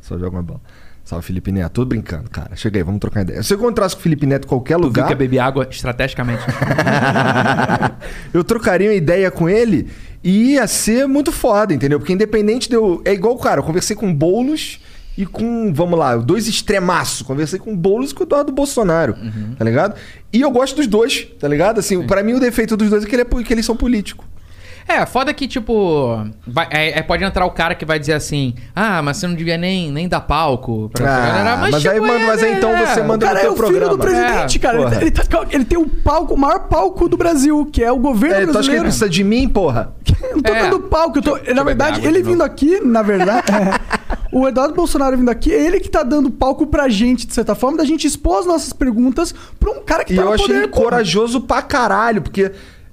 Só 0.00 0.16
joga 0.18 0.36
uma 0.36 0.42
bola. 0.42 0.60
Salve, 1.10 1.26
Felipe 1.26 1.50
Neto. 1.50 1.72
Tô 1.72 1.84
brincando, 1.84 2.30
cara. 2.30 2.54
Chega 2.54 2.78
aí, 2.78 2.84
vamos 2.84 3.00
trocar 3.00 3.22
ideia. 3.22 3.42
Se 3.42 3.52
eu 3.52 3.58
encontrasse 3.58 3.96
com 3.96 4.00
o 4.00 4.02
Felipe 4.04 4.26
Neto 4.26 4.44
em 4.44 4.48
qualquer 4.48 4.76
Tu 4.76 4.78
viu 4.78 4.86
lugar, 4.86 5.06
que 5.08 5.12
é 5.12 5.16
beber 5.16 5.40
água 5.40 5.66
estrategicamente. 5.68 6.40
eu 8.32 8.44
trocaria 8.44 8.88
uma 8.88 8.94
ideia 8.94 9.28
com 9.28 9.48
ele 9.48 9.88
e 10.22 10.52
ia 10.52 10.66
ser 10.68 11.08
muito 11.08 11.32
foda, 11.32 11.74
entendeu? 11.74 11.98
Porque 11.98 12.12
independente 12.12 12.68
de 12.68 12.76
eu. 12.76 13.02
É 13.04 13.12
igual, 13.12 13.36
cara, 13.38 13.58
eu 13.60 13.64
conversei 13.64 13.96
com 13.96 14.08
o 14.08 14.14
Boulos 14.14 14.78
e 15.18 15.26
com, 15.26 15.72
vamos 15.74 15.98
lá, 15.98 16.16
dois 16.16 16.46
extremaços. 16.46 17.22
Conversei 17.22 17.58
com 17.58 17.72
o 17.72 17.76
Boulos 17.76 18.12
e 18.12 18.14
com 18.14 18.22
o 18.22 18.26
Eduardo 18.26 18.52
Bolsonaro, 18.52 19.16
tá 19.58 19.64
ligado? 19.64 19.96
E 20.32 20.40
eu 20.40 20.50
gosto 20.52 20.76
dos 20.76 20.86
dois, 20.86 21.26
tá 21.40 21.48
ligado? 21.48 21.80
Assim, 21.80 22.06
pra 22.06 22.22
mim 22.22 22.34
o 22.34 22.40
defeito 22.40 22.76
dos 22.76 22.88
dois 22.88 23.02
é 23.02 23.08
que, 23.08 23.16
ele 23.16 23.22
é 23.22 23.42
que 23.42 23.52
eles 23.52 23.66
são 23.66 23.76
políticos. 23.76 24.24
É, 24.88 25.04
foda 25.06 25.32
que, 25.32 25.46
tipo. 25.46 26.26
vai- 26.46 26.68
é- 26.70 26.98
é, 26.98 27.02
pode 27.02 27.22
entrar 27.22 27.44
o 27.46 27.50
cara 27.50 27.74
que 27.74 27.84
vai 27.84 27.98
dizer 27.98 28.14
assim: 28.14 28.54
Ah, 28.74 29.00
mas 29.02 29.18
você 29.18 29.26
não 29.26 29.34
devia 29.34 29.56
nem, 29.56 29.90
nem 29.90 30.08
dar 30.08 30.20
palco 30.20 30.90
pra 30.92 31.04
Ah, 31.06 31.20
galera. 31.26 31.56
mas 31.56 31.86
aí, 31.86 32.00
mano, 32.00 32.26
mas 32.26 32.42
aí 32.42 32.54
então 32.54 32.70
você 32.76 33.02
manda 33.02 33.24
O 33.26 33.28
cara 33.28 33.34
no 33.34 33.38
é 33.38 33.42
teu 33.42 33.52
o 33.52 33.56
filho 33.56 33.68
programa. 33.68 33.92
do 33.96 33.98
presidente, 33.98 34.56
É, 34.56 34.60
cara. 34.60 34.78
Ele, 34.78 34.96
ele 34.96 35.10
tá- 35.12 35.46
ele 35.50 35.64
tem 35.64 35.78
o 35.78 35.86
palco, 35.88 36.34
o 36.34 36.38
maior 36.38 36.60
palco 36.68 37.08
do 37.08 37.16
Brasil, 37.16 37.68
que 37.72 37.82
é 37.84 37.92
o 37.92 37.98
governo 37.98 38.36
É, 38.36 38.38
tu 38.38 38.42
acha 38.42 38.44
que 38.44 38.48
ele 38.48 38.52
brasileiro. 38.52 38.82
precisa 38.84 39.08
de 39.08 39.22
mim, 39.24 39.48
porra? 39.48 39.94
Eu 40.22 40.36
não 40.36 40.42
tô 40.42 40.52
É. 40.52 40.62
dando 40.62 40.80
palco. 40.80 41.18
Eu 41.18 41.22
tô, 41.22 41.30
na 41.36 41.38
beber 41.38 41.64
verdade, 41.64 42.06
ele 42.06 42.22
vindo 42.22 42.42
aqui, 42.42 42.80
na 42.84 43.02
verdade. 43.02 43.46
é, 43.52 44.18
o 44.32 44.46
Eduardo 44.48 44.74
Bolsonaro 44.74 45.16
vindo 45.16 45.28
aqui, 45.30 45.52
é 45.52 45.60
ele 45.66 45.78
que 45.80 45.88
tá 45.88 46.02
dando 46.02 46.30
palco 46.30 46.66
pra 46.66 46.88
gente, 46.88 47.26
de 47.26 47.34
certa 47.34 47.54
forma, 47.54 47.78
da 47.78 47.84
gente 47.84 48.06
expor 48.06 48.40
as 48.40 48.46
nossas 48.46 48.72
perguntas 48.72 49.34
pra 49.58 49.70
um 49.70 49.82
cara 49.84 50.04
que 50.04 50.12
E 50.12 50.16
tá 50.16 50.22
eu 50.22 50.26
no 50.28 50.32
achei 50.34 50.46
poder. 50.46 50.58
ele 50.58 50.68
corajoso 50.68 51.40
pra 51.42 51.62
caralho, 51.62 52.22
porque, 52.22 52.50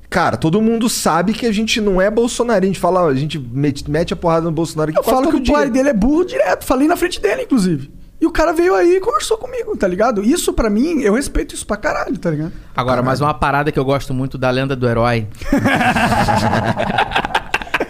cara, 0.10 0.38
todo 0.38 0.62
mundo 0.62 0.90
sabe 0.90 1.34
que 1.34 1.46
a 1.46 1.52
gente 1.52 1.80
não 1.82 2.02
é 2.02 2.10
Bolsonaro. 2.10 2.64
A 2.64 2.68
gente 2.68 2.80
fala, 2.80 3.06
a 3.08 3.14
gente 3.16 3.38
mete, 3.40 3.90
mete 3.90 4.14
a 4.14 4.16
porrada 4.16 4.46
no 4.46 4.52
Bolsonaro 4.52 4.92
Eu 4.96 5.04
falo 5.04 5.30
que 5.30 5.38
o 5.38 5.40
dia. 5.40 5.54
pai 5.54 5.70
dele 5.70 5.90
é 5.90 5.94
burro 5.94 6.26
direto. 6.26 6.66
Falei 6.66 6.88
na 6.88 6.98
frente 6.98 7.22
dele, 7.22 7.44
inclusive. 7.44 7.92
E 8.20 8.26
o 8.26 8.32
cara 8.32 8.52
veio 8.52 8.74
aí 8.74 8.96
e 8.96 9.00
conversou 9.00 9.38
comigo, 9.38 9.78
tá 9.78 9.88
ligado? 9.88 10.24
Isso 10.24 10.52
pra 10.52 10.72
mim, 10.72 11.02
eu 11.02 11.14
respeito 11.14 11.54
isso 11.54 11.68
pra 11.68 11.78
caralho, 11.78 12.18
tá 12.18 12.32
ligado? 12.32 12.52
Agora, 12.76 13.04
mais 13.04 13.22
uma 13.22 13.32
parada 13.34 13.72
que 13.72 13.78
eu 13.78 13.86
gosto 13.86 14.12
muito 14.12 14.40
da 14.40 14.50
lenda 14.50 14.76
do 14.76 14.88
herói. 14.90 15.28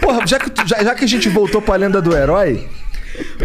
Porra, 0.01 0.25
já 0.27 0.39
que, 0.39 0.49
tu- 0.49 0.67
já, 0.67 0.83
já 0.83 0.95
que 0.95 1.05
a 1.05 1.07
gente 1.07 1.29
voltou 1.29 1.61
pra 1.61 1.75
lenda 1.75 2.01
do 2.01 2.15
herói, 2.15 2.67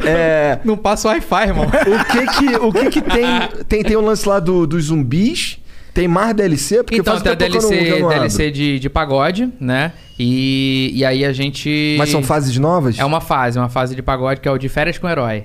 é. 0.04 0.58
Não 0.64 0.76
passa 0.76 1.08
o 1.08 1.10
Wi-Fi, 1.12 1.46
irmão. 1.48 1.66
O 1.66 2.04
que 2.04 2.26
que, 2.26 2.56
o 2.56 2.72
que, 2.72 2.90
que 2.90 3.02
tem, 3.02 3.24
tem? 3.68 3.82
Tem 3.82 3.96
o 3.96 4.00
lance 4.00 4.28
lá 4.28 4.38
do, 4.38 4.66
dos 4.66 4.84
zumbis. 4.86 5.58
Tem 5.94 6.08
mais 6.08 6.34
DLC? 6.34 6.82
Porque 6.82 6.96
então, 7.00 7.12
faz 7.14 7.22
tem 7.22 7.32
a 7.32 7.34
DLC, 7.34 8.00
não. 8.00 8.08
DLC 8.08 8.50
de, 8.50 8.78
de 8.78 8.88
pagode, 8.88 9.52
né? 9.60 9.92
E, 10.18 10.90
e 10.94 11.04
aí 11.04 11.24
a 11.24 11.32
gente. 11.32 11.96
Mas 11.98 12.08
são 12.10 12.22
fases 12.22 12.56
novas? 12.56 12.98
É 12.98 13.04
uma 13.04 13.20
fase, 13.20 13.58
uma 13.58 13.68
fase 13.68 13.94
de 13.94 14.02
pagode 14.02 14.40
que 14.40 14.48
é 14.48 14.50
o 14.50 14.58
de 14.58 14.68
férias 14.68 14.96
com 14.98 15.06
o 15.06 15.10
herói. 15.10 15.44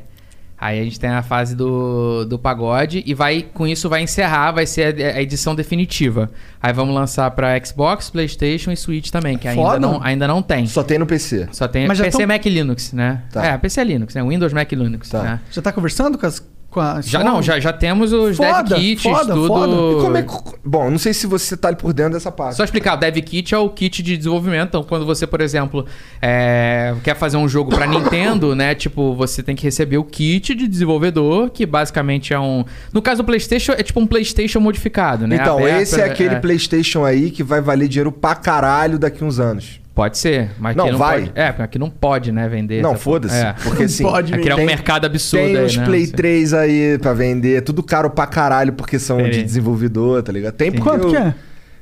Aí 0.60 0.80
a 0.80 0.84
gente 0.84 1.00
tem 1.00 1.12
a 1.12 1.22
fase 1.22 1.56
do, 1.56 2.26
do 2.26 2.40
pagode 2.40 3.04
e 3.06 3.14
vai 3.14 3.46
com 3.54 3.68
isso 3.68 3.88
vai 3.88 4.02
encerrar, 4.02 4.52
vai 4.54 4.66
ser 4.66 5.00
a, 5.00 5.18
a 5.18 5.22
edição 5.22 5.54
definitiva. 5.54 6.32
Aí 6.60 6.74
vamos 6.74 6.96
lançar 6.96 7.30
pra 7.32 7.64
Xbox, 7.64 8.10
PlayStation 8.10 8.72
e 8.72 8.78
Switch 8.78 9.12
também, 9.12 9.38
que 9.38 9.48
ainda 9.48 9.80
não, 9.80 10.02
ainda 10.02 10.28
não 10.28 10.42
tem. 10.42 10.66
Só 10.66 10.82
tem 10.82 10.98
no 10.98 11.06
PC. 11.06 11.48
Só 11.52 11.68
tem 11.68 11.88
Mas 11.88 12.02
PC 12.02 12.18
tão- 12.18 12.28
Mac 12.28 12.44
e 12.44 12.50
Linux, 12.50 12.92
né? 12.92 13.22
Tá. 13.32 13.46
É, 13.46 13.58
PC 13.58 13.84
Linux, 13.84 14.16
né? 14.16 14.24
Windows 14.24 14.52
Mac 14.52 14.72
e 14.72 14.76
Linux, 14.76 15.10
Tá. 15.10 15.22
né? 15.22 15.40
Já 15.52 15.62
tá 15.62 15.72
conversando 15.72 16.18
com 16.18 16.26
as. 16.26 16.44
Com 16.70 16.82
a 16.82 17.00
Já, 17.02 17.24
não, 17.24 17.42
já, 17.42 17.60
já 17.60 17.72
temos 17.72 18.12
os 18.12 18.36
Foda, 18.36 18.64
dev 18.64 18.80
kits, 18.80 19.04
foda, 19.04 19.34
tudo. 19.34 19.48
foda. 19.48 19.72
E 19.72 20.02
como 20.02 20.18
é 20.18 20.24
que... 20.24 20.34
Bom, 20.66 20.90
não 20.92 20.98
sei 20.98 21.14
se 21.14 21.26
você 21.26 21.56
tá 21.56 21.74
por 21.74 21.94
dentro 21.94 22.14
dessa 22.14 22.32
parte. 22.32 22.58
Só 22.58 22.64
explicar, 22.64 22.96
o 22.96 22.98
Dev 22.98 23.16
Kit 23.18 23.54
é 23.56 23.58
o 23.58 23.70
kit 23.70 24.04
de 24.04 24.18
desenvolvimento. 24.18 24.68
Então, 24.68 24.84
quando 24.84 25.06
você, 25.06 25.26
por 25.26 25.40
exemplo, 25.40 25.86
é, 26.22 26.94
quer 27.04 27.16
fazer 27.16 27.38
um 27.38 27.48
jogo 27.48 27.74
pra 27.74 27.86
Nintendo, 27.88 28.54
né? 28.54 28.76
Tipo, 28.76 29.16
você 29.16 29.42
tem 29.42 29.56
que 29.56 29.64
receber 29.64 29.98
o 29.98 30.04
kit 30.04 30.54
de 30.54 30.68
desenvolvedor, 30.68 31.50
que 31.50 31.66
basicamente 31.66 32.34
é 32.34 32.40
um. 32.40 32.66
No 32.92 33.02
caso 33.02 33.24
do 33.24 33.26
PlayStation, 33.26 33.72
é 33.72 33.82
tipo 33.84 34.00
um 34.00 34.08
PlayStation 34.08 34.60
modificado, 34.60 35.26
né? 35.26 35.38
Então, 35.38 35.58
Aberto, 35.58 35.82
esse 35.82 36.02
é 36.02 36.04
aquele 36.04 36.36
PlayStation 36.38 37.06
aí 37.06 37.32
que 37.32 37.44
vai 37.44 37.62
valer 37.62 37.88
dinheiro 37.88 38.12
pra 38.12 38.36
caralho 38.36 39.00
daqui 39.00 39.24
uns 39.24 39.40
anos. 39.40 39.80
Pode 39.98 40.18
ser, 40.20 40.52
mas 40.60 40.76
Não, 40.76 40.84
aqui 40.84 40.92
não 40.92 41.00
vai. 41.00 41.20
pode. 41.22 41.32
É, 41.34 41.48
porque 41.52 41.62
aqui 41.64 41.80
não 41.80 41.90
pode, 41.90 42.32
né, 42.32 42.48
vender. 42.48 42.84
Não, 42.84 42.96
foda-se. 42.96 43.36
É. 43.36 43.54
Porque 43.64 43.84
assim. 43.86 44.04
pode 44.04 44.32
Aqui 44.32 44.48
é 44.48 44.54
um 44.54 44.58
tem- 44.58 44.66
mercado 44.68 45.06
absurdo 45.06 45.44
Tem 45.48 45.58
aí, 45.58 45.66
os 45.66 45.76
né? 45.76 45.86
Play 45.86 46.04
Assim. 46.04 46.12
3 46.12 46.54
aí 46.54 47.00
pra 47.00 47.14
vender, 47.14 47.64
tudo 47.64 47.82
caro 47.82 48.08
pra 48.12 48.28
caralho, 48.28 48.74
porque 48.74 49.00
são 49.00 49.18
de 49.24 49.38
Sim. 49.38 49.44
desenvolvedor, 49.44 50.22
tá 50.22 50.32
ligado? 50.32 50.54
Tem 50.54 50.72
porque 50.72 50.88
Quanto 50.88 51.06
eu- 51.06 51.10
que 51.10 51.16
é? 51.18 51.34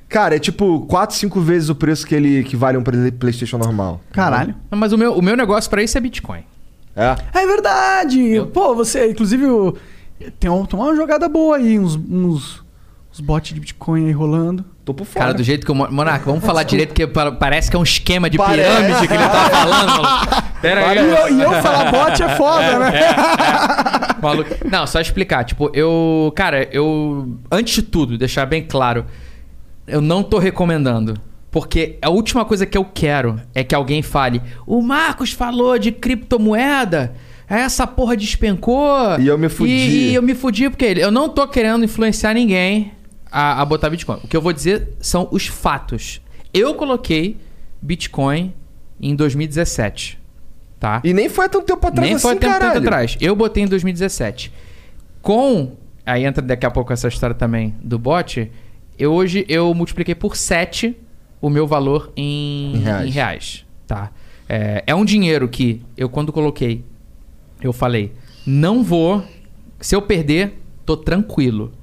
Cara, 0.08 0.36
é 0.38 0.40
tipo 0.40 0.86
4, 0.88 1.14
5 1.18 1.42
vezes 1.42 1.68
o 1.68 1.76
preço 1.76 2.08
que 2.08 2.16
ele 2.16 2.44
que 2.44 2.56
vale 2.56 2.78
um 2.78 2.84
Play- 2.84 3.12
PlayStation 3.12 3.58
normal. 3.58 4.00
Caralho. 4.14 4.56
Não, 4.72 4.78
Mas 4.80 4.94
o 4.94 4.98
meu, 4.98 5.14
o 5.14 5.22
meu 5.22 5.36
negócio 5.36 5.70
pra 5.70 5.84
isso 5.84 5.98
é 5.98 6.02
Bitcoin. 6.02 6.46
É. 6.96 7.16
É 7.34 7.46
verdade. 7.46 8.48
Pô, 8.54 8.74
você, 8.74 9.10
inclusive, 9.12 9.44
tem, 10.40 10.50
um- 10.50 10.66
tem 10.66 10.80
uma 10.80 10.96
jogada 10.96 11.28
boa 11.28 11.58
aí, 11.58 11.78
uns, 11.78 11.96
uns, 11.96 12.64
Os 13.16 13.22
bots 13.22 13.54
de 13.54 13.62
Bitcoin 13.62 14.08
aí 14.08 14.12
rolando. 14.12 14.66
Tô 14.84 14.94
por 14.94 15.06
fora. 15.06 15.28
Cara, 15.28 15.34
do 15.38 15.42
jeito 15.42 15.66
que 15.66 15.72
o 15.72 15.76
Mon- 15.76 15.90
Monarca, 15.90 16.26
vamos 16.26 16.44
falar 16.44 16.64
direito, 16.64 16.90
porque 16.90 17.08
pa- 17.08 17.32
parece 17.32 17.70
que 17.70 17.76
é 17.78 17.80
um 17.80 17.84
esquema 17.84 18.30
de 18.30 18.38
Parece. 18.38 18.70
pirâmide 18.70 19.08
que 19.08 19.14
ele 19.14 19.24
tá 19.24 19.50
falando. 19.50 19.88
maluco. 20.04 20.44
Pera 20.62 20.90
aí. 20.90 20.98
E 20.98 21.00
eu, 21.00 21.38
e 21.38 21.42
eu 21.42 21.52
falar 21.62 21.92
bot 21.94 22.22
é 22.22 22.30
foda, 22.36 22.80
né? 22.80 22.92
Maluco. 24.22 24.50
Não, 24.70 24.86
só 24.86 25.00
explicar. 25.00 25.46
Tipo, 25.46 25.72
eu. 25.74 26.32
Cara, 26.36 26.68
eu. 26.74 27.38
Antes 27.50 27.76
de 27.76 27.82
tudo, 27.84 28.18
deixar 28.18 28.46
bem 28.46 28.64
claro. 28.64 29.06
Eu 29.88 30.02
não 30.02 30.22
tô 30.22 30.38
recomendando. 30.38 31.16
Porque 31.50 31.98
a 32.02 32.10
última 32.10 32.44
coisa 32.44 32.66
que 32.66 32.78
eu 32.78 32.84
quero 32.84 33.40
é 33.54 33.64
que 33.64 33.74
alguém 33.74 34.02
fale: 34.02 34.42
o 34.68 34.82
Marcos 34.82 35.32
falou 35.32 35.80
de 35.80 35.90
criptomoeda. 35.92 37.14
Essa 37.48 37.86
porra 37.88 38.18
despencou. 38.18 39.18
E 39.20 39.28
eu 39.28 39.38
me 39.38 39.48
fudi." 39.48 39.72
E, 39.72 40.10
e 40.10 40.16
eu 40.16 40.22
me 40.22 40.36
fudi 40.36 40.70
porque 40.70 40.84
ele. 40.84 41.02
Eu 41.02 41.12
não 41.12 41.30
tô 41.30 41.48
querendo 41.48 41.86
influenciar 41.86 42.34
ninguém 42.34 42.92
a, 43.36 43.62
a 43.62 43.66
botar 43.66 43.90
Bitcoin. 43.90 44.20
O 44.24 44.28
que 44.30 44.38
eu 44.38 44.42
vou 44.42 44.54
dizer 44.54 44.94
são 45.00 45.28
os 45.30 45.46
fatos. 45.48 46.22
Eu 46.54 46.74
coloquei 46.76 47.38
Bitcoin 47.82 48.54
em 49.02 49.14
2017. 49.16 50.18
Tá? 50.80 51.02
E 51.04 51.14
nem 51.14 51.28
foi 51.28 51.46
há 51.46 51.50
tanto 51.50 51.66
tempo 51.66 51.86
atrás 51.86 52.08
Nem 52.08 52.16
assim, 52.16 52.22
foi 52.22 52.36
tempo, 52.36 52.54
caralho. 52.54 52.74
tempo 52.76 52.86
atrás. 52.88 53.18
Eu 53.20 53.36
botei 53.36 53.64
em 53.64 53.68
2017. 53.68 54.54
Com. 55.22 55.76
Aí 56.06 56.24
entra 56.24 56.42
daqui 56.42 56.66
a 56.66 56.72
pouco 56.72 56.94
essa 56.94 57.08
história 57.08 57.36
também 57.36 57.76
do 57.82 57.98
bot. 58.00 58.50
Eu 58.98 59.12
hoje 59.12 59.46
eu 59.50 59.74
multipliquei 59.74 60.16
por 60.16 60.38
7 60.38 60.96
o 61.42 61.50
meu 61.50 61.68
valor 61.68 62.12
em, 62.16 62.76
Em 62.76 62.80
reais. 62.80 63.06
em 63.08 63.10
reais, 63.12 63.66
tá? 63.86 64.12
É, 64.48 64.84
é 64.88 64.96
um 64.96 65.04
dinheiro 65.04 65.48
que 65.50 65.82
eu, 65.98 66.08
quando 66.08 66.32
coloquei, 66.32 66.84
eu 67.62 67.74
falei: 67.74 68.14
não 68.46 68.84
vou. 68.84 69.24
Se 69.82 69.96
eu 69.96 70.02
perder, 70.02 70.62
tô 70.86 70.96
tranquilo. 70.96 71.74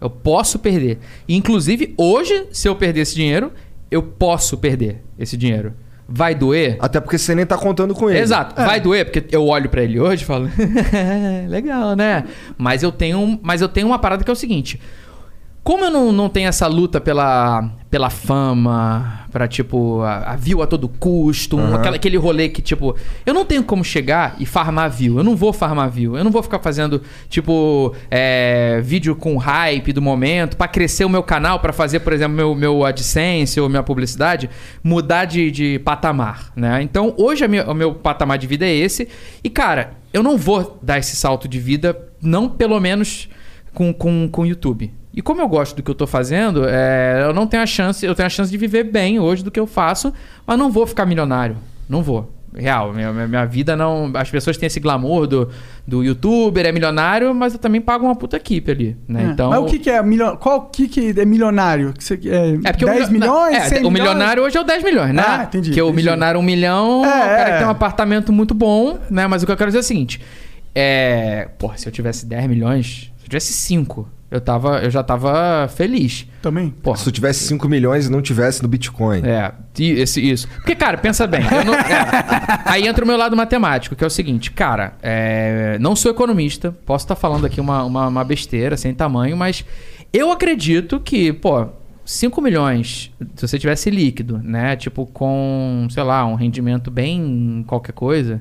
Eu 0.00 0.10
posso 0.10 0.58
perder. 0.58 0.98
Inclusive, 1.28 1.94
hoje, 1.96 2.46
se 2.52 2.68
eu 2.68 2.76
perder 2.76 3.00
esse 3.00 3.14
dinheiro, 3.14 3.52
eu 3.90 4.02
posso 4.02 4.58
perder 4.58 5.02
esse 5.18 5.36
dinheiro. 5.36 5.74
Vai 6.08 6.34
doer? 6.34 6.76
Até 6.78 7.00
porque 7.00 7.18
você 7.18 7.34
nem 7.34 7.44
tá 7.44 7.58
contando 7.58 7.92
com 7.92 8.08
ele. 8.08 8.20
Exato. 8.20 8.54
Vai 8.54 8.80
doer, 8.80 9.06
porque 9.06 9.24
eu 9.34 9.44
olho 9.46 9.68
pra 9.68 9.82
ele 9.82 9.98
hoje 9.98 10.22
e 10.22 10.26
falo, 10.26 10.48
legal, 11.48 11.96
né? 11.96 12.24
Mas 12.56 12.82
eu 12.82 12.92
tenho, 12.92 13.40
mas 13.42 13.60
eu 13.60 13.68
tenho 13.68 13.88
uma 13.88 13.98
parada 13.98 14.22
que 14.22 14.30
é 14.30 14.32
o 14.32 14.36
seguinte. 14.36 14.80
Como 15.66 15.84
eu 15.84 15.90
não, 15.90 16.12
não 16.12 16.28
tenho 16.28 16.46
essa 16.48 16.68
luta 16.68 17.00
pela, 17.00 17.68
pela 17.90 18.08
fama, 18.08 19.26
pra, 19.32 19.48
tipo, 19.48 20.00
a, 20.02 20.34
a 20.34 20.36
view 20.36 20.62
a 20.62 20.66
todo 20.66 20.88
custo, 20.88 21.56
um- 21.56 21.60
Aham. 21.60 21.74
aquela- 21.74 21.96
aquele 21.96 22.16
rolê 22.16 22.48
que, 22.48 22.62
tipo, 22.62 22.94
eu 23.26 23.34
não 23.34 23.44
tenho 23.44 23.64
como 23.64 23.82
chegar 23.82 24.36
e 24.38 24.46
farmar 24.46 24.88
view. 24.88 25.18
Eu 25.18 25.24
não 25.24 25.34
vou 25.34 25.52
farmar 25.52 25.90
view. 25.90 26.16
Eu 26.16 26.22
não 26.22 26.30
vou 26.30 26.40
ficar 26.40 26.60
fazendo, 26.60 27.02
tipo, 27.28 27.92
é, 28.08 28.80
vídeo 28.84 29.16
com 29.16 29.36
hype 29.38 29.92
do 29.92 30.00
momento 30.00 30.56
pra 30.56 30.68
crescer 30.68 31.04
o 31.04 31.08
meu 31.08 31.24
canal, 31.24 31.58
pra 31.58 31.72
fazer, 31.72 31.98
por 31.98 32.12
exemplo, 32.12 32.36
meu, 32.36 32.54
meu 32.54 32.84
AdSense 32.84 33.60
ou 33.60 33.68
minha 33.68 33.82
publicidade, 33.82 34.48
mudar 34.84 35.24
de, 35.24 35.50
de 35.50 35.80
patamar, 35.80 36.52
né? 36.54 36.80
Então, 36.80 37.12
hoje 37.18 37.46
minha- 37.48 37.68
o 37.68 37.74
meu 37.74 37.92
patamar 37.92 38.38
de 38.38 38.46
vida 38.46 38.64
é 38.64 38.72
esse. 38.72 39.08
E, 39.42 39.50
cara, 39.50 39.94
eu 40.14 40.22
não 40.22 40.38
vou 40.38 40.78
dar 40.80 40.98
esse 41.00 41.16
salto 41.16 41.48
de 41.48 41.58
vida, 41.58 41.98
não 42.22 42.48
pelo 42.48 42.78
menos 42.78 43.28
com, 43.74 43.92
com, 43.92 44.28
com 44.28 44.42
o 44.42 44.46
YouTube. 44.46 44.94
E 45.16 45.22
como 45.22 45.40
eu 45.40 45.48
gosto 45.48 45.74
do 45.76 45.82
que 45.82 45.90
eu 45.90 45.94
tô 45.94 46.06
fazendo, 46.06 46.64
é, 46.68 47.22
eu 47.26 47.32
não 47.32 47.46
tenho 47.46 47.62
a 47.62 47.66
chance, 47.66 48.04
eu 48.04 48.14
tenho 48.14 48.26
a 48.26 48.30
chance 48.30 48.50
de 48.50 48.58
viver 48.58 48.84
bem 48.84 49.18
hoje 49.18 49.42
do 49.42 49.50
que 49.50 49.58
eu 49.58 49.66
faço, 49.66 50.12
mas 50.46 50.58
não 50.58 50.70
vou 50.70 50.86
ficar 50.86 51.06
milionário. 51.06 51.56
Não 51.88 52.02
vou. 52.02 52.30
Real, 52.54 52.92
minha, 52.92 53.12
minha- 53.12 53.44
vida 53.44 53.76
não. 53.76 54.10
As 54.14 54.30
pessoas 54.30 54.56
têm 54.56 54.66
esse 54.66 54.80
glamour 54.80 55.26
do, 55.26 55.48
do 55.86 56.02
youtuber, 56.02 56.64
é 56.64 56.72
milionário, 56.72 57.34
mas 57.34 57.52
eu 57.52 57.58
também 57.58 57.80
pago 57.82 58.06
uma 58.06 58.14
puta 58.16 58.36
equipe 58.36 58.70
ali, 58.70 58.96
né? 59.06 59.24
É. 59.24 59.26
Então. 59.26 59.50
Mas 59.50 59.58
o 59.60 59.64
que, 59.66 59.78
que 59.78 59.90
é 59.90 60.02
milionário? 60.02 60.38
Qual 60.38 60.62
que, 60.62 60.88
que 60.88 61.14
é 61.20 61.24
milionário? 61.26 61.92
Que 61.92 62.02
você, 62.02 62.14
é, 62.24 62.58
É 62.64 62.72
porque 62.72 62.84
10 62.86 63.08
o 63.08 63.12
milhões? 63.12 63.54
é, 63.56 63.60
100 63.60 63.78
o 63.78 63.90
milhões? 63.90 63.92
milionário 63.94 64.42
hoje 64.42 64.56
é 64.56 64.60
o 64.60 64.64
10 64.64 64.82
milhões, 64.84 65.14
né? 65.14 65.22
Ah, 65.26 65.44
entendi, 65.44 65.68
Porque 65.70 65.82
o 65.82 65.86
entendi. 65.86 65.96
milionário 65.96 66.40
um 66.40 66.42
milhão, 66.42 67.04
É, 67.04 67.08
o 67.08 67.10
cara 67.10 67.48
é. 67.48 67.52
que 67.52 67.58
tem 67.58 67.66
um 67.66 67.70
apartamento 67.70 68.32
muito 68.32 68.54
bom, 68.54 68.98
né? 69.10 69.26
Mas 69.26 69.42
o 69.42 69.46
que 69.46 69.52
eu 69.52 69.56
quero 69.56 69.68
dizer 69.68 69.78
é 69.78 69.80
o 69.80 69.84
seguinte: 69.84 70.20
é. 70.74 71.48
Porra, 71.58 71.76
se 71.76 71.86
eu 71.86 71.92
tivesse 71.92 72.24
10 72.24 72.46
milhões, 72.46 73.12
eu 73.26 73.30
tivesse 73.30 73.52
5, 73.52 74.08
eu, 74.30 74.40
tava, 74.40 74.78
eu 74.80 74.90
já 74.90 75.02
tava 75.02 75.68
feliz. 75.68 76.26
Também? 76.42 76.70
Porra. 76.70 76.96
Se 76.96 77.04
tu 77.04 77.12
tivesse 77.12 77.44
5 77.44 77.68
milhões 77.68 78.06
e 78.06 78.10
não 78.10 78.20
tivesse 78.22 78.62
no 78.62 78.68
Bitcoin. 78.68 79.22
É, 79.24 79.52
e 79.78 79.90
esse, 79.92 80.20
isso. 80.20 80.48
Porque, 80.48 80.74
cara, 80.74 80.96
pensa 80.98 81.26
bem. 81.26 81.42
eu 81.42 81.64
não- 81.64 81.74
é. 81.74 82.62
Aí 82.64 82.86
entra 82.86 83.04
o 83.04 83.06
meu 83.06 83.16
lado 83.16 83.36
matemático, 83.36 83.94
que 83.94 84.02
é 84.02 84.06
o 84.06 84.10
seguinte, 84.10 84.50
cara, 84.50 84.94
é, 85.02 85.76
não 85.80 85.94
sou 85.96 86.10
economista, 86.10 86.72
posso 86.84 87.04
estar 87.04 87.14
falando 87.16 87.44
aqui 87.46 87.60
uma, 87.60 87.84
uma, 87.84 88.08
uma 88.08 88.24
besteira 88.24 88.76
sem 88.76 88.92
tamanho, 88.94 89.36
mas 89.36 89.64
eu 90.12 90.30
acredito 90.32 90.98
que, 91.00 91.32
pô, 91.32 91.66
5 92.04 92.40
milhões, 92.40 93.12
se 93.34 93.46
você 93.48 93.58
tivesse 93.58 93.90
líquido, 93.90 94.38
né? 94.42 94.76
Tipo, 94.76 95.06
com, 95.06 95.86
sei 95.90 96.02
lá, 96.04 96.24
um 96.24 96.34
rendimento 96.36 96.88
bem 96.90 97.64
qualquer 97.66 97.92
coisa. 97.92 98.40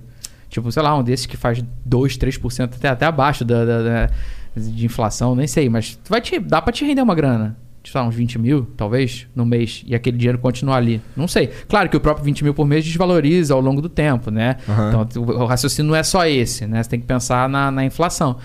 Tipo, 0.50 0.72
sei 0.72 0.84
lá, 0.84 0.96
um 0.96 1.04
desses 1.04 1.26
que 1.26 1.36
faz 1.36 1.64
2, 1.84 2.16
3%, 2.18 2.76
até, 2.76 2.90
até 2.90 3.06
abaixo 3.08 3.44
da, 3.44 3.66
da- 3.66 3.82
da- 3.84 4.10
de 4.56 4.86
inflação, 4.86 5.36
nem 5.36 5.48
sei, 5.48 5.70
mas 5.70 5.98
vai 6.10 6.22
te, 6.22 6.40
dá 6.40 6.62
pra 6.62 6.72
te 6.72 6.86
render 6.86 7.02
uma 7.02 7.16
grana. 7.16 7.58
Sei 7.84 8.02
lá, 8.02 8.08
uns 8.08 8.16
20 8.16 8.40
mil, 8.40 8.66
talvez, 8.76 9.28
no 9.36 9.46
mês, 9.46 9.84
e 9.86 9.94
aquele 9.94 10.18
dinheiro 10.18 10.40
continuar 10.40 10.78
ali. 10.78 11.00
Não 11.16 11.28
sei. 11.28 11.52
Claro 11.70 11.88
que 11.88 11.96
o 11.96 12.00
próprio 12.00 12.26
20 12.26 12.44
mil 12.44 12.54
por 12.54 12.66
mês 12.66 12.84
desvaloriza 12.84 13.54
ao 13.54 13.62
longo 13.62 13.80
do 13.80 13.90
tempo, 13.90 14.32
né? 14.32 14.56
Aham. 14.68 14.88
Então, 15.08 15.24
o 15.24 15.44
o 15.44 15.46
raciocínio 15.46 15.92
não 15.92 15.96
é 15.96 16.02
só 16.02 16.26
esse, 16.26 16.66
né? 16.66 16.82
Você 16.82 16.90
tem 16.90 17.00
que 17.00 17.06
pensar 17.06 17.48
na, 17.48 17.70
na 17.70 17.86
inflação. 17.86 18.38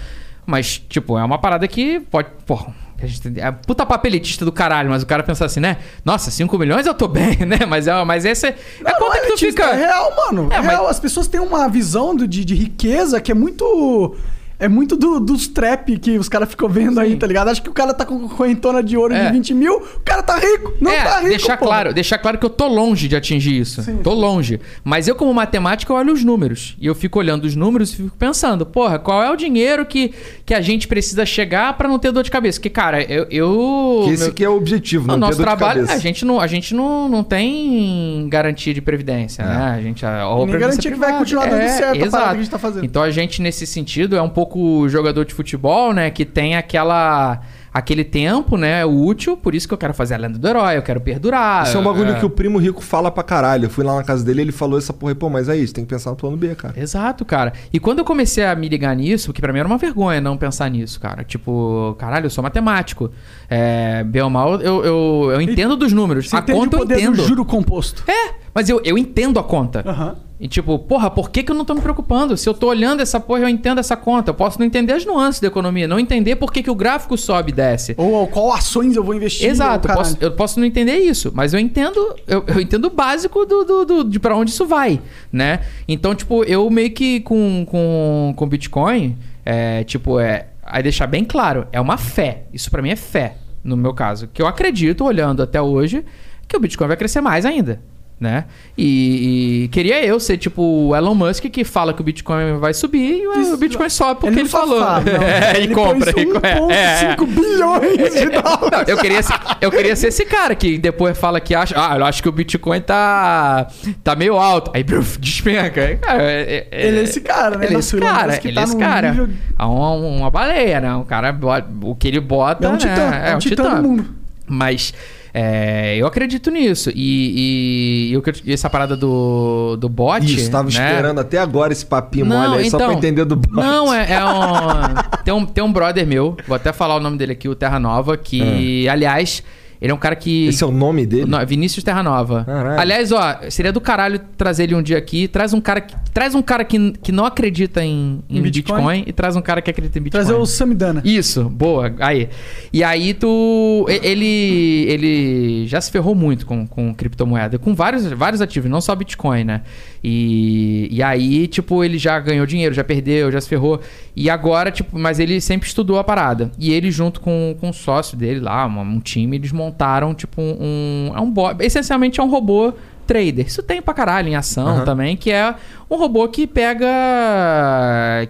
Mas, 0.44 0.82
tipo, 0.88 1.16
é 1.16 1.24
uma 1.24 1.38
parada 1.38 1.66
que 1.66 2.00
pode. 2.00 2.28
Porra, 2.44 2.74
a 3.02 3.06
gente, 3.06 3.40
é 3.40 3.50
puta 3.50 3.86
papelitista 3.86 4.44
do 4.44 4.52
caralho, 4.52 4.90
mas 4.90 5.02
o 5.02 5.06
cara 5.06 5.22
pensa 5.22 5.46
assim, 5.46 5.60
né? 5.60 5.78
Nossa, 6.04 6.30
5 6.30 6.58
milhões 6.58 6.84
eu 6.86 6.92
tô 6.92 7.08
bem, 7.08 7.36
né? 7.46 7.60
Mas, 7.66 7.86
é, 7.86 8.04
mas 8.04 8.26
esse 8.26 8.46
é. 8.46 8.50
É 8.50 8.92
Não, 8.92 8.98
quanto 8.98 9.00
não 9.00 9.14
é 9.14 9.20
que 9.20 9.32
tu 9.32 9.38
fica. 9.38 9.62
É 9.70 9.76
real, 9.86 10.12
mano. 10.16 10.48
É, 10.52 10.56
É 10.56 10.60
real. 10.60 10.86
As 10.86 11.00
pessoas 11.00 11.26
têm 11.26 11.40
uma 11.40 11.66
visão 11.66 12.14
do- 12.14 12.28
de, 12.28 12.44
de 12.44 12.54
riqueza 12.54 13.18
que 13.22 13.32
é 13.32 13.34
muito. 13.34 14.16
É 14.60 14.68
muito 14.68 14.94
do- 14.96 15.18
dos 15.18 15.48
trap 15.48 15.98
que 15.98 16.18
os 16.18 16.28
caras 16.28 16.48
ficam 16.50 16.68
vendo 16.68 17.00
aí, 17.00 17.16
tá 17.16 17.26
ligado? 17.26 17.48
Acho 17.48 17.62
que 17.62 17.68
o 17.70 17.72
cara 17.72 17.92
tá 17.94 18.04
com 18.04 18.28
correntona 18.28 18.82
de 18.82 18.96
ouro 18.96 19.14
É. 19.14 19.26
de 19.26 19.32
20 19.32 19.54
mil, 19.54 19.74
o 19.78 20.00
cara 20.04 20.22
tá 20.22 20.38
rico. 20.38 20.74
Não 20.80 20.90
é, 20.90 21.02
tá 21.02 21.16
rico. 21.16 21.28
deixar 21.30 21.56
pô. 21.56 21.64
claro, 21.66 21.94
deixar 21.94 22.18
claro 22.18 22.36
que 22.38 22.44
eu 22.44 22.50
tô 22.50 22.68
longe 22.68 23.08
de 23.08 23.16
atingir 23.16 23.58
isso. 23.58 23.82
tô 24.02 24.12
longe. 24.12 24.60
Mas 24.84 25.08
eu, 25.08 25.14
como 25.14 25.32
matemática, 25.32 25.92
eu 25.92 25.96
olho 25.96 26.12
os 26.12 26.22
números. 26.22 26.76
E 26.80 26.86
eu 26.86 26.94
fico 26.94 27.18
olhando 27.18 27.44
os 27.44 27.56
números 27.56 27.92
e 27.92 27.96
fico 27.96 28.16
pensando, 28.18 28.66
porra, 28.66 28.98
qual 28.98 29.22
é 29.22 29.30
o 29.30 29.36
dinheiro 29.36 29.84
que, 29.86 30.12
que 30.44 30.52
a 30.54 30.60
gente 30.60 30.86
precisa 30.86 31.24
chegar 31.24 31.76
pra 31.78 31.88
não 31.88 31.98
ter 31.98 32.12
dor 32.12 32.22
de 32.22 32.30
cabeça? 32.30 32.58
Porque, 32.58 32.68
cara, 32.70 33.02
eu. 33.02 33.26
eu 33.30 34.02
Que 34.04 34.10
esse 34.10 34.24
meu- 34.24 34.32
que 34.34 34.44
é 34.44 34.48
o 34.48 34.56
objetivo, 34.56 35.06
não 35.06 35.14
o 35.14 35.18
ter 35.18 35.26
nosso 35.26 35.40
trabalho, 35.40 35.80
cabeça. 35.80 35.94
a 35.94 35.98
gente 35.98 36.24
não, 36.24 36.38
a 36.40 36.46
gente 36.46 36.74
não, 36.74 37.08
não 37.08 37.24
tem 37.24 38.26
garantia 38.28 38.74
de 38.74 38.80
previdência, 38.80 39.44
né? 39.44 39.56
A 39.76 39.80
gente 39.80 40.04
a, 40.04 40.08
a 40.08 40.12
É. 40.12 40.18
Nem 40.18 40.46
previdência 40.48 40.58
garantia 40.60 40.90
que 40.90 40.98
vai 40.98 41.08
privada. 41.08 41.18
continuar 41.24 41.46
dando 41.46 41.68
certo 41.68 42.04
a 42.04 42.10
parada 42.10 42.30
que 42.30 42.34
a 42.36 42.42
gente 42.42 42.50
tá 42.50 42.58
fazendo. 42.58 42.84
Então 42.84 43.02
a 43.02 43.10
gente 43.10 43.40
nesse 43.42 43.66
sentido 43.66 44.16
é 44.16 44.22
um 44.22 44.28
pouco 44.28 44.49
jogador 44.88 45.24
de 45.24 45.34
futebol, 45.34 45.92
né, 45.92 46.10
que 46.10 46.24
tem 46.24 46.56
aquela 46.56 47.40
aquele 47.72 48.04
tempo, 48.04 48.56
né, 48.56 48.84
útil, 48.84 49.36
por 49.36 49.54
isso 49.54 49.68
que 49.68 49.72
eu 49.72 49.78
quero 49.78 49.94
fazer 49.94 50.14
a 50.14 50.16
lenda 50.18 50.38
do 50.38 50.48
herói, 50.48 50.76
eu 50.76 50.82
quero 50.82 51.00
perdurar. 51.00 51.64
Isso 51.64 51.76
é 51.76 51.80
um 51.80 51.84
bagulho 51.84 52.18
que 52.18 52.26
o 52.26 52.30
primo 52.30 52.58
rico 52.58 52.82
fala 52.82 53.10
pra 53.10 53.22
caralho. 53.22 53.66
Eu 53.66 53.70
fui 53.70 53.84
lá 53.84 53.94
na 53.94 54.02
casa 54.02 54.24
dele 54.24 54.40
e 54.40 54.44
ele 54.44 54.52
falou 54.52 54.78
essa 54.78 54.92
porra. 54.92 55.12
aí, 55.12 55.14
Pô, 55.14 55.30
mas 55.30 55.48
é 55.48 55.56
isso, 55.56 55.72
tem 55.72 55.84
que 55.84 55.90
pensar 55.90 56.10
no 56.10 56.16
plano 56.16 56.36
B, 56.36 56.54
cara. 56.54 56.74
Exato, 56.78 57.24
cara. 57.24 57.52
E 57.72 57.78
quando 57.78 58.00
eu 58.00 58.04
comecei 58.04 58.44
a 58.44 58.54
me 58.54 58.68
ligar 58.68 58.94
nisso, 58.96 59.32
que 59.32 59.40
pra 59.40 59.52
mim 59.52 59.60
era 59.60 59.68
uma 59.68 59.78
vergonha 59.78 60.20
não 60.20 60.36
pensar 60.36 60.68
nisso, 60.68 60.98
cara. 60.98 61.22
Tipo, 61.22 61.94
caralho, 61.98 62.26
eu 62.26 62.30
sou 62.30 62.42
matemático. 62.42 63.10
É, 63.48 64.02
bem 64.04 64.22
ou 64.22 64.30
mal, 64.30 64.60
eu, 64.60 64.84
eu, 64.84 65.30
eu 65.34 65.40
entendo 65.40 65.76
dos 65.76 65.92
números. 65.92 66.28
Você 66.28 66.36
a 66.36 66.42
conta 66.42 66.76
o 66.76 66.80
eu 66.80 66.84
entendo. 66.84 67.16
do 67.16 67.22
juro 67.24 67.44
composto. 67.44 68.02
É, 68.10 68.34
mas 68.52 68.68
eu, 68.68 68.80
eu 68.84 68.98
entendo 68.98 69.38
a 69.38 69.44
conta. 69.44 69.84
Aham. 69.86 70.16
E 70.42 70.48
tipo, 70.48 70.78
porra, 70.78 71.10
por 71.10 71.28
que, 71.30 71.42
que 71.42 71.52
eu 71.52 71.54
não 71.54 71.66
tô 71.66 71.74
me 71.74 71.82
preocupando? 71.82 72.34
Se 72.34 72.48
eu 72.48 72.54
tô 72.54 72.68
olhando 72.68 73.00
essa 73.02 73.20
porra, 73.20 73.40
eu 73.40 73.48
entendo 73.48 73.78
essa 73.78 73.94
conta. 73.94 74.30
Eu 74.30 74.34
posso 74.34 74.58
não 74.58 74.64
entender 74.66 74.94
as 74.94 75.04
nuances 75.04 75.38
da 75.38 75.48
economia, 75.48 75.86
não 75.86 75.98
entender 76.00 76.36
por 76.36 76.50
que, 76.50 76.62
que 76.62 76.70
o 76.70 76.74
gráfico 76.74 77.14
sobe 77.18 77.50
e 77.50 77.54
desce. 77.54 77.94
Ou 77.98 78.26
qual 78.26 78.50
ações 78.50 78.96
eu 78.96 79.04
vou 79.04 79.14
investir. 79.14 79.46
Exato, 79.50 79.86
eu 79.86 79.94
posso, 79.94 80.16
eu 80.18 80.32
posso 80.32 80.58
não 80.58 80.66
entender 80.66 80.96
isso, 80.96 81.30
mas 81.34 81.52
eu 81.52 81.60
entendo, 81.60 82.16
eu, 82.26 82.42
eu 82.46 82.58
entendo 82.58 82.86
o 82.86 82.90
básico 82.90 83.44
do, 83.44 83.64
do, 83.64 83.84
do- 83.84 84.04
de 84.04 84.18
para 84.18 84.34
onde 84.34 84.50
isso 84.50 84.64
vai, 84.66 84.98
né? 85.30 85.60
Então, 85.86 86.14
tipo, 86.14 86.42
eu 86.44 86.70
meio 86.70 86.90
que 86.90 87.20
com, 87.20 87.66
com, 87.70 88.32
com 88.34 88.46
Bitcoin, 88.48 89.18
é, 89.44 89.84
tipo, 89.84 90.18
é, 90.18 90.46
aí 90.62 90.82
deixar 90.82 91.06
bem 91.06 91.22
claro, 91.22 91.66
é 91.70 91.78
uma 91.78 91.98
fé. 91.98 92.44
Isso 92.50 92.70
pra 92.70 92.80
mim 92.80 92.88
é 92.88 92.96
fé, 92.96 93.36
no 93.62 93.76
meu 93.76 93.92
caso. 93.92 94.26
Que 94.32 94.40
eu 94.40 94.46
acredito, 94.46 95.04
olhando 95.04 95.42
até 95.42 95.60
hoje, 95.60 96.02
que 96.48 96.56
o 96.56 96.60
Bitcoin 96.60 96.88
vai 96.88 96.96
crescer 96.96 97.20
mais 97.20 97.44
ainda. 97.44 97.78
Né? 98.20 98.44
E, 98.76 99.64
e 99.64 99.68
queria 99.68 100.04
eu 100.04 100.20
ser 100.20 100.36
tipo 100.36 100.62
o 100.62 100.94
Elon 100.94 101.14
Musk 101.14 101.44
que 101.46 101.64
fala 101.64 101.94
que 101.94 102.02
o 102.02 102.04
Bitcoin 102.04 102.58
vai 102.58 102.74
subir 102.74 103.22
e 103.22 103.26
o, 103.26 103.54
o 103.54 103.56
Bitcoin 103.56 103.88
sobe 103.88 104.20
porque 104.20 104.34
Ele 104.34 104.40
ele, 104.40 104.48
falou. 104.48 104.78
fala. 104.84 105.02
É, 105.54 105.58
e 105.58 105.64
Ele 105.64 105.74
compra. 105.74 106.10
e 106.10 106.26
co- 106.26 106.40
é, 106.46 107.04
é. 107.04 107.16
1,5 107.16 107.26
bilhões 107.26 108.12
de 108.14 108.28
dólares. 108.42 108.70
Não, 108.72 108.82
eu, 108.86 108.98
queria 108.98 109.22
ser, 109.22 109.34
eu 109.60 109.70
queria 109.70 109.96
ser 109.96 110.08
esse 110.08 110.26
cara 110.26 110.54
que 110.54 110.76
depois 110.76 111.16
fala 111.16 111.40
que 111.40 111.54
acha. 111.54 111.74
Ah, 111.76 111.96
eu 111.96 112.04
acho 112.04 112.22
que 112.22 112.28
o 112.28 112.32
Bitcoin 112.32 112.80
tá. 112.82 113.66
tá 114.04 114.14
meio 114.14 114.36
alto. 114.36 114.70
Aí 114.74 114.84
bruf, 114.84 115.18
despenca. 115.18 115.96
Cara, 115.96 116.22
é- 116.22 116.66
é- 116.70 116.86
Ele 116.88 116.98
é 117.00 117.02
esse 117.04 117.22
cara, 117.22 117.56
né? 117.56 117.66
Ele 117.66 117.76
é 117.76 117.78
esse 117.78 117.96
cara, 117.98 118.38
ele 118.44 118.52
tá 118.52 118.60
é 118.60 118.64
esse 118.64 118.76
cara. 118.76 119.10
nível- 119.12 119.28
É 119.58 119.64
uma, 119.64 119.92
uma 119.92 120.30
baleia, 120.30 120.78
né? 120.80 120.94
O 120.94 121.04
cara, 121.04 121.34
o 121.82 121.94
que 121.94 122.06
ele 122.06 122.20
bota. 122.20 122.66
É 122.66 122.68
um 122.68 122.72
né? 122.72 122.78
titã, 122.78 123.10
é 123.14 123.34
um 123.34 123.38
titã 123.38 123.80
do 123.80 123.88
mundo. 123.88 124.06
Mas 124.46 124.92
é, 125.32 125.96
eu 125.96 126.06
acredito 126.06 126.50
nisso. 126.50 126.90
E, 126.94 128.12
e 128.14 128.20
e 128.44 128.52
essa 128.52 128.68
parada 128.68 128.96
do, 128.96 129.76
do 129.76 129.88
bot. 129.88 130.24
Isso, 130.24 130.50
tava 130.50 130.64
né? 130.64 130.70
esperando 130.70 131.20
até 131.20 131.38
agora 131.38 131.72
esse 131.72 131.86
papinho 131.86 132.26
Não, 132.26 132.48
mole 132.48 132.62
aí, 132.62 132.70
só 132.70 132.76
pra 132.76 132.86
então, 132.86 132.98
entender 132.98 133.24
do 133.24 133.36
bot. 133.36 133.52
Não, 133.52 133.92
é, 133.92 134.12
é 134.12 134.24
um, 134.24 135.22
tem 135.24 135.34
um. 135.34 135.46
Tem 135.46 135.64
um 135.64 135.72
brother 135.72 136.06
meu, 136.06 136.36
vou 136.46 136.56
até 136.56 136.72
falar 136.72 136.96
o 136.96 137.00
nome 137.00 137.16
dele 137.16 137.32
aqui, 137.32 137.48
o 137.48 137.54
Terra 137.54 137.78
Nova, 137.78 138.16
que, 138.16 138.88
aliás, 138.88 139.42
ele 139.80 139.92
é 139.92 139.94
um 139.94 139.98
cara 139.98 140.14
que. 140.14 140.48
Esse 140.48 140.62
é 140.62 140.66
o 140.66 140.70
nome 140.70 141.06
dele? 141.06 141.24
Não, 141.24 141.44
Vinícius 141.46 141.82
Terra 141.82 142.02
Nova. 142.02 142.44
Caralho. 142.44 142.80
Aliás, 142.80 143.10
ó, 143.12 143.38
seria 143.48 143.72
do 143.72 143.80
caralho 143.80 144.20
trazer 144.36 144.64
ele 144.64 144.74
um 144.74 144.82
dia 144.82 144.98
aqui. 144.98 145.26
Traz 145.26 145.54
um 145.54 145.60
cara 145.60 145.80
que, 145.80 145.94
traz 146.12 146.34
um 146.34 146.42
cara 146.42 146.64
que, 146.64 146.92
que 147.02 147.10
não 147.10 147.24
acredita 147.24 147.82
em, 147.82 148.22
em 148.28 148.42
Bitcoin. 148.42 148.76
Bitcoin? 148.76 149.04
e 149.06 149.12
traz 149.12 149.36
um 149.36 149.40
cara 149.40 149.62
que 149.62 149.70
acredita 149.70 149.98
em 149.98 150.02
Bitcoin. 150.02 150.22
Trazer 150.22 150.38
o 150.38 150.44
Samidana. 150.44 151.00
Isso, 151.02 151.44
boa. 151.44 151.94
Aí. 151.98 152.28
E 152.72 152.84
aí 152.84 153.14
tu. 153.14 153.86
Ele. 153.88 154.84
Ele 154.86 155.66
já 155.66 155.80
se 155.80 155.90
ferrou 155.90 156.14
muito 156.14 156.44
com, 156.44 156.66
com 156.66 156.94
criptomoeda. 156.94 157.58
Com 157.58 157.74
vários, 157.74 158.04
vários 158.06 158.42
ativos, 158.42 158.70
não 158.70 158.82
só 158.82 158.94
Bitcoin, 158.94 159.44
né? 159.44 159.62
E, 160.02 160.88
e 160.90 161.02
aí, 161.02 161.46
tipo, 161.46 161.84
ele 161.84 161.98
já 161.98 162.18
ganhou 162.18 162.46
dinheiro, 162.46 162.74
já 162.74 162.82
perdeu, 162.82 163.30
já 163.30 163.40
se 163.40 163.48
ferrou. 163.48 163.80
E 164.16 164.28
agora, 164.28 164.70
tipo, 164.70 164.98
mas 164.98 165.18
ele 165.18 165.40
sempre 165.40 165.68
estudou 165.68 165.98
a 165.98 166.04
parada. 166.04 166.50
E 166.58 166.72
ele, 166.72 166.90
junto 166.90 167.20
com, 167.20 167.54
com 167.60 167.68
um 167.68 167.72
sócio 167.72 168.16
dele 168.16 168.40
lá, 168.40 168.66
um, 168.66 168.80
um 168.80 169.00
time, 169.00 169.36
eles 169.36 169.52
montaram, 169.52 169.69
tipo, 170.14 170.40
um. 170.40 171.12
É 171.14 171.20
um 171.20 171.30
bot. 171.30 171.56
Essencialmente 171.64 172.20
é 172.20 172.22
um 172.22 172.28
robô 172.30 172.72
trader. 173.06 173.46
Isso 173.46 173.62
tem 173.62 173.82
pra 173.82 173.92
caralho 173.94 174.28
em 174.28 174.36
ação 174.36 174.68
Aham. 174.68 174.84
também, 174.84 175.16
que 175.16 175.30
é 175.32 175.54
um 175.90 175.96
robô 175.96 176.26
que 176.28 176.46
pega. 176.46 176.86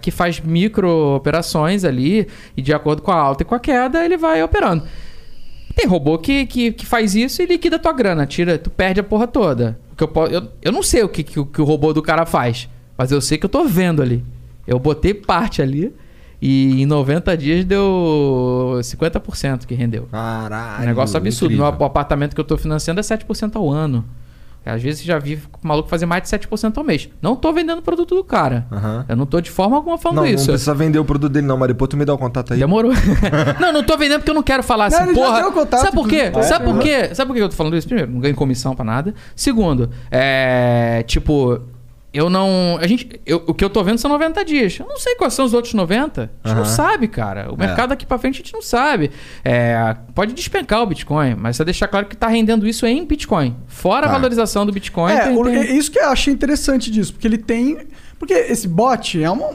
que 0.01 0.11
faz 0.11 0.39
micro 0.39 1.15
operações 1.15 1.83
ali 1.85 2.27
e 2.55 2.61
de 2.61 2.73
acordo 2.73 3.01
com 3.01 3.11
a 3.11 3.15
alta 3.15 3.43
e 3.43 3.45
com 3.45 3.55
a 3.55 3.59
queda, 3.59 4.03
ele 4.03 4.17
vai 4.17 4.41
operando. 4.43 4.83
Tem 5.75 5.87
robô 5.87 6.17
que, 6.17 6.45
que, 6.45 6.71
que 6.73 6.85
faz 6.85 7.15
isso 7.15 7.41
e 7.41 7.45
liquida 7.45 7.79
tua 7.79 7.93
grana, 7.93 8.25
tira, 8.25 8.57
tu 8.57 8.69
perde 8.69 8.99
a 8.99 9.03
porra 9.03 9.25
toda. 9.27 9.79
Que 9.95 10.03
eu, 10.03 10.11
eu, 10.29 10.47
eu 10.61 10.71
não 10.71 10.83
sei 10.83 11.03
o 11.03 11.09
que, 11.09 11.23
que, 11.23 11.39
o- 11.39 11.45
que 11.45 11.61
o 11.61 11.65
robô 11.65 11.93
do 11.93 12.01
cara 12.01 12.25
faz, 12.25 12.67
mas 12.97 13.11
eu 13.11 13.21
sei 13.21 13.37
que 13.37 13.45
eu 13.45 13.49
tô 13.49 13.63
vendo 13.63 14.01
ali. 14.01 14.23
Eu 14.67 14.77
botei 14.79 15.13
parte 15.13 15.61
ali 15.61 15.93
e 16.41 16.81
em 16.81 16.85
90 16.85 17.37
dias 17.37 17.63
deu 17.63 18.79
50% 18.81 19.65
que 19.65 19.75
rendeu. 19.75 20.07
Caralho. 20.11 20.83
Um 20.83 20.85
negócio 20.87 21.15
absurdo. 21.17 21.53
incrível. 21.53 21.77
No 21.77 21.85
apartamento 21.85 22.33
que 22.33 22.41
eu 22.41 22.45
tô 22.45 22.57
financiando 22.57 22.99
é 22.99 23.03
7% 23.03 23.55
ao 23.55 23.69
ano. 23.69 24.03
Às 24.63 24.81
vezes 24.81 25.03
já 25.03 25.17
vi 25.17 25.41
o 25.63 25.67
maluco 25.67 25.89
fazer 25.89 26.05
mais 26.05 26.21
de 26.21 26.29
7% 26.29 26.77
ao 26.77 26.83
mês. 26.83 27.09
Não 27.19 27.35
tô 27.35 27.51
vendendo 27.51 27.79
o 27.79 27.81
produto 27.81 28.13
do 28.13 28.23
cara. 28.23 28.67
Aham. 28.71 29.05
Eu 29.09 29.15
não 29.15 29.25
tô 29.25 29.41
de 29.41 29.49
forma 29.49 29.75
alguma 29.75 29.97
falando 29.97 30.17
Não, 30.17 30.23
não 30.25 30.29
isso. 30.29 30.45
precisa 30.45 30.73
vender 30.75 30.99
o 30.99 31.05
produto 31.05 31.31
dele 31.31 31.47
não, 31.47 31.57
mas 31.57 31.67
depois 31.69 31.89
tu 31.89 31.97
me 31.97 32.05
dá 32.05 32.13
o 32.13 32.17
contato 32.17 32.53
aí. 32.53 32.59
Demorou. 32.59 32.91
não, 33.59 33.73
não 33.73 33.83
tô 33.83 33.97
vendendo 33.97 34.19
porque 34.19 34.29
eu 34.29 34.35
não 34.35 34.43
quero 34.43 34.61
falar 34.61 34.91
Não, 34.91 34.99
assim, 34.99 35.13
porra. 35.15 35.47
o 35.47 35.51
contato, 35.51 35.81
sabe 35.81 35.95
por 35.95 36.07
quê? 36.07 36.27
inclusive. 36.27 36.53
Sabe 36.53 36.69
é? 36.69 36.73
por 36.73 36.79
quê? 36.79 37.15
Sabe 37.15 37.27
por 37.29 37.33
que 37.35 37.41
eu 37.41 37.49
tô 37.49 37.55
falando 37.55 37.75
isso? 37.75 37.87
Primeiro, 37.87 38.11
não 38.11 38.19
ganho 38.19 38.35
comissão 38.35 38.75
pra 38.75 38.85
nada. 38.85 39.15
Segundo, 39.35 39.89
é. 40.11 41.03
Tipo, 41.07 41.59
eu 42.13 42.29
não. 42.29 42.77
A 42.81 42.87
gente. 42.87 43.21
eu- 43.25 43.43
o 43.47 43.53
que 43.53 43.63
eu 43.63 43.69
tô 43.69 43.83
vendo 43.83 43.97
são 43.97 44.09
90 44.11 44.43
dias. 44.43 44.77
Eu 44.79 44.85
não 44.87 44.97
sei 44.97 45.15
quais 45.15 45.33
são 45.33 45.45
os 45.45 45.53
outros 45.53 45.73
90. 45.73 46.29
A 46.43 46.47
gente 46.47 46.55
não 46.57 46.63
Aham. 46.63 46.71
sabe, 46.71 47.07
cara. 47.07 47.51
O 47.51 47.55
É. 47.55 47.65
mercado 47.67 47.89
daqui 47.89 48.05
pra 48.05 48.17
frente 48.17 48.35
a 48.35 48.37
gente 48.37 48.53
não 48.53 48.61
sabe. 48.61 49.11
É, 49.43 49.95
pode 50.13 50.33
despencar 50.33 50.81
o 50.81 50.85
Bitcoin, 50.85 51.35
mas 51.35 51.55
só 51.57 51.63
deixar 51.63 51.87
claro 51.87 52.05
que 52.07 52.15
tá 52.17 52.27
rendendo 52.27 52.67
isso 52.67 52.85
em 52.85 53.05
Bitcoin. 53.05 53.55
Fora 53.67 54.05
a 54.05 54.09
Tá. 54.09 54.15
valorização 54.15 54.65
do 54.65 54.71
Bitcoin. 54.71 55.11
É, 55.13 55.19
tem- 55.27 55.43
tem- 55.43 55.55
é 55.55 55.71
isso 55.71 55.89
que 55.91 55.99
eu 55.99 56.09
achei 56.09 56.33
interessante 56.33 56.91
disso, 56.91 57.13
porque 57.13 57.27
ele 57.27 57.37
tem. 57.37 57.77
Porque 58.19 58.33
esse 58.33 58.67
bot 58.67 59.21
é 59.23 59.29
uma, 59.31 59.49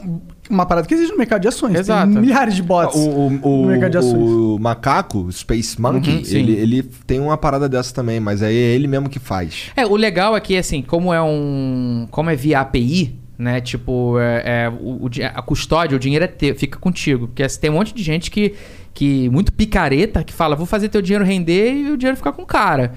uma 0.50 0.66
parada 0.66 0.86
que 0.86 0.94
existe 0.94 1.12
no 1.12 1.18
mercado 1.18 1.42
de 1.42 1.48
ações. 1.48 1.74
Exato. 1.74 2.12
Tem 2.12 2.20
milhares 2.20 2.54
de 2.54 2.62
bots 2.62 2.96
O, 2.96 3.08
o, 3.08 3.26
o, 3.26 3.62
no 3.62 3.68
mercado 3.68 3.90
de 3.90 3.98
ações. 3.98 4.14
o 4.14 4.58
macaco, 4.58 5.18
o 5.18 5.32
Space 5.32 5.80
Monkey, 5.80 6.16
Uhum, 6.16 6.22
ele, 6.26 6.52
ele 6.52 6.82
tem 7.06 7.20
uma 7.20 7.36
parada 7.36 7.68
dessa 7.68 7.94
também, 7.94 8.20
mas 8.20 8.42
aí 8.42 8.54
é 8.54 8.74
ele 8.74 8.86
mesmo 8.86 9.08
que 9.08 9.18
faz. 9.18 9.70
É, 9.76 9.84
o 9.84 9.96
legal 9.96 10.36
é 10.36 10.40
que, 10.40 10.56
assim, 10.56 10.82
como 10.82 11.12
é 11.12 11.22
um. 11.22 12.06
Como 12.10 12.30
é 12.30 12.36
via 12.36 12.60
API, 12.60 13.18
né? 13.38 13.60
Tipo, 13.60 14.18
é, 14.18 14.42
é, 14.44 14.68
o, 14.68 15.08
a 15.34 15.42
custódia, 15.42 15.96
o 15.96 15.98
dinheiro 15.98 16.24
é 16.24 16.28
teu, 16.28 16.54
fica 16.54 16.78
contigo. 16.78 17.26
Porque 17.28 17.42
assim, 17.42 17.60
tem 17.60 17.70
um 17.70 17.74
monte 17.74 17.94
de 17.94 18.02
gente 18.02 18.30
que, 18.30 18.54
que. 18.94 19.28
Muito 19.30 19.52
picareta, 19.52 20.22
que 20.22 20.32
fala, 20.32 20.56
vou 20.56 20.66
fazer 20.66 20.88
teu 20.88 21.02
dinheiro 21.02 21.24
render 21.24 21.72
e 21.72 21.90
o 21.90 21.96
dinheiro 21.96 22.16
ficar 22.16 22.32
com 22.32 22.42
o 22.42 22.46
cara. 22.46 22.92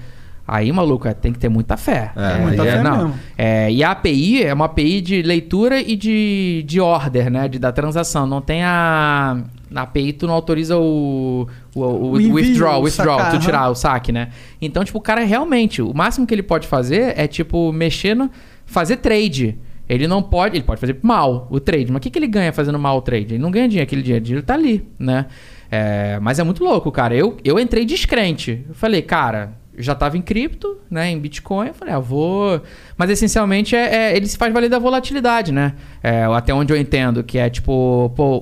Aí, 0.52 0.72
maluco, 0.72 1.06
é, 1.06 1.14
tem 1.14 1.32
que 1.32 1.38
ter 1.38 1.48
muita 1.48 1.76
fé. 1.76 2.10
É, 2.16 2.38
muita 2.40 2.64
aí 2.64 2.70
fé 2.72 2.82
não. 2.82 3.14
É, 3.38 3.70
e 3.70 3.84
a 3.84 3.92
API 3.92 4.42
é 4.42 4.52
uma 4.52 4.64
API 4.64 5.00
de 5.00 5.22
leitura 5.22 5.80
e 5.80 5.94
de, 5.94 6.64
de 6.66 6.80
order, 6.80 7.30
né? 7.30 7.46
De, 7.46 7.56
da 7.56 7.70
transação. 7.70 8.26
Não 8.26 8.40
tem 8.40 8.64
a. 8.64 9.44
Na 9.70 9.82
API 9.82 10.12
tu 10.12 10.26
não 10.26 10.34
autoriza 10.34 10.76
o, 10.76 11.46
o, 11.72 11.80
o, 11.80 12.10
O 12.10 12.20
envio, 12.20 12.34
withdrawal, 12.34 12.80
o 12.80 12.84
withdrawal, 12.84 13.18
sacar, 13.20 13.32
tu 13.32 13.38
tirar 13.38 13.70
o 13.70 13.76
saque, 13.76 14.10
né? 14.10 14.30
Então, 14.60 14.82
tipo, 14.82 14.98
o 14.98 15.00
cara 15.00 15.22
realmente, 15.22 15.80
o 15.80 15.94
máximo 15.94 16.26
que 16.26 16.34
ele 16.34 16.42
pode 16.42 16.66
fazer 16.66 17.16
é, 17.16 17.28
tipo, 17.28 17.72
mexer 17.72 18.16
no. 18.16 18.28
fazer 18.66 18.96
trade. 18.96 19.56
Ele 19.88 20.08
não 20.08 20.20
pode. 20.20 20.56
Ele 20.56 20.64
pode 20.64 20.80
fazer 20.80 20.98
mal 21.00 21.46
o 21.48 21.60
trade. 21.60 21.92
Mas 21.92 21.98
o 21.98 22.00
que, 22.00 22.10
que 22.10 22.18
ele 22.18 22.26
ganha 22.26 22.52
fazendo 22.52 22.78
mal 22.78 22.96
o 22.96 23.02
trade? 23.02 23.34
Ele 23.34 23.42
não 23.42 23.52
ganha 23.52 23.68
dinheiro, 23.68 23.86
aquele 23.86 24.02
dinheiro, 24.02 24.20
o 24.20 24.26
dinheiro 24.26 24.44
tá 24.44 24.54
ali, 24.54 24.84
né? 24.98 25.26
É, 25.70 26.18
mas 26.20 26.40
é 26.40 26.42
muito 26.42 26.64
louco, 26.64 26.90
cara. 26.90 27.14
Eu, 27.14 27.36
eu 27.44 27.56
entrei 27.56 27.84
descrente. 27.84 28.64
Eu 28.68 28.74
falei, 28.74 29.00
cara, 29.00 29.59
eu 29.74 29.82
já 29.82 29.94
tava 29.94 30.16
em 30.18 30.22
cripto, 30.22 30.78
né? 30.90 31.10
Em 31.10 31.18
Bitcoin. 31.18 31.68
Eu 31.68 31.74
falei, 31.74 31.94
ah, 31.94 31.98
vou. 31.98 32.60
Mas 32.96 33.08
essencialmente 33.10 33.74
é, 33.74 34.12
é- 34.12 34.16
ele 34.16 34.26
se 34.26 34.36
faz 34.36 34.52
valer 34.52 34.68
da 34.68 34.78
volatilidade, 34.78 35.52
né? 35.52 35.74
É, 36.02 36.24
até 36.24 36.52
onde 36.52 36.72
eu 36.72 36.76
entendo, 36.76 37.22
que 37.22 37.38
é 37.38 37.48
tipo, 37.48 38.12
pô, 38.16 38.36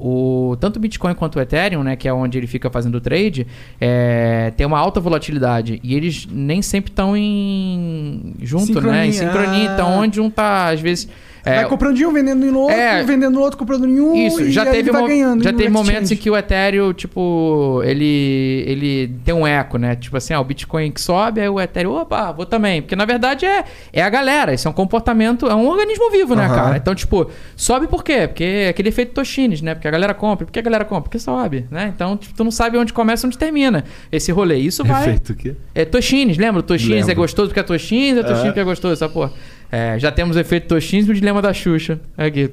o, 0.53 0.57
tanto 0.57 0.77
o 0.77 0.81
Bitcoin 0.81 1.15
quanto 1.15 1.37
o 1.37 1.41
Ethereum, 1.41 1.83
né? 1.83 1.97
Que 1.97 2.09
é 2.09 2.13
onde 2.13 2.39
ele 2.39 2.47
fica 2.47 2.71
fazendo 2.71 2.97
o 2.97 3.01
trade, 3.01 3.47
é, 3.81 4.53
tem 4.57 4.67
uma 4.67 4.79
alta 4.79 5.01
volatilidade. 5.01 5.79
E 5.83 5.95
eles 5.95 6.27
nem 6.31 6.63
sempre 6.63 6.91
estão 6.91 7.17
em. 7.17 8.35
junto, 8.41 8.81
né? 8.81 9.07
Em 9.07 9.13
Sincronia. 9.13 9.49
sincronia. 9.49 9.73
Então, 9.73 9.99
onde 9.99 10.21
um 10.21 10.31
tá, 10.31 10.69
às 10.69 10.81
vezes. 10.81 11.09
É, 11.45 11.57
vai 11.57 11.69
comprando 11.69 11.99
em 11.99 12.05
um, 12.07 12.13
vendendo 12.13 12.45
em 12.47 12.53
outro, 12.53 12.77
É. 12.77 13.03
vendendo 13.03 13.35
no 13.35 13.41
outro, 13.41 13.59
comprando 13.59 13.87
em 13.87 14.01
um. 14.01 14.15
isso, 14.15 14.51
já 14.51 14.67
teve, 14.67 14.91
mo- 14.93 15.07
ganhando 15.07 15.43
já 15.45 15.53
teve 15.53 15.69
momentos 15.69 16.11
em 16.11 16.17
que 16.17 16.31
o 16.31 16.37
Ethereum, 16.37 16.93
tipo, 16.93 17.81
ele, 17.85 18.65
ele 18.67 19.15
tem 19.25 19.35
um 19.35 19.47
eco, 19.47 19.79
né? 19.79 19.95
Tipo 19.97 20.17
assim, 20.17 20.35
ah, 20.35 20.41
o 20.41 20.45
Bitcoin 20.45 20.91
que 20.91 21.01
sobe, 21.01 21.41
aí 21.41 21.49
o 21.49 21.61
Ethereum, 21.61 21.93
opa, 21.95 22.33
vou 22.33 22.47
também. 22.47 22.83
Porque 22.83 22.97
na 22.97 23.05
verdade 23.05 23.45
é, 23.47 23.65
é 23.93 24.03
a 24.03 24.09
galera, 24.11 24.53
isso 24.55 24.67
é 24.69 24.71
um 24.71 24.75
comportamento, 24.75 25.47
é 25.47 25.55
um 25.55 25.67
organismo 25.69 26.11
vivo, 26.11 26.35
né, 26.35 26.47
Aham. 26.47 26.55
cara? 26.55 26.77
Então, 26.77 26.95
tipo, 26.95 27.31
sobe 27.57 27.87
por 27.87 28.03
quê? 28.05 28.27
Porque 28.29 28.45
é 28.45 28.69
aquele 28.69 28.89
efeito 28.89 29.13
Toshines, 29.13 29.63
né? 29.63 29.75
Porque 29.75 29.89
a 29.89 29.91
galera 29.91 30.15
compra. 30.15 30.47
Por 30.47 30.53
que 30.53 30.59
a 30.59 30.63
galera 30.63 30.85
compra? 30.85 31.05
Porque 31.05 31.19
sobe, 31.19 31.67
né? 31.71 31.93
Então, 31.95 32.17
tipo, 32.17 32.35
tu 32.35 32.45
não 32.45 32.51
sabe 32.51 32.77
onde 32.79 32.93
começa 32.93 33.25
e 33.25 33.29
onde 33.29 33.39
termina 33.39 33.85
esse 34.11 34.31
rolê. 34.33 34.57
Isso 34.57 34.85
vai. 34.85 35.03
Efeito 35.03 35.33
o 35.33 35.37
quê? 35.37 35.55
É 35.75 35.85
Toshines, 35.85 36.37
lembra? 36.39 36.63
Toshines 36.63 37.09
é 37.09 37.15
gostoso 37.15 37.49
porque 37.49 37.61
é 37.61 37.63
Toshines, 37.63 38.19
é 38.19 38.23
Toshines 38.23 38.45
porque 38.47 38.61
é 38.61 38.65
gostoso, 38.65 38.93
essa 38.95 39.09
porra. 39.09 39.33
É, 39.71 39.99
já 39.99 40.11
temos 40.11 40.37
o 40.37 40.41
efeito 40.41 40.69
Toshines 40.69 41.07
e 41.09 41.11
o 41.11 41.15
dilema 41.15 41.43
da 41.43 41.53
Xuxa. 41.53 42.01
Aqui. 42.17 42.51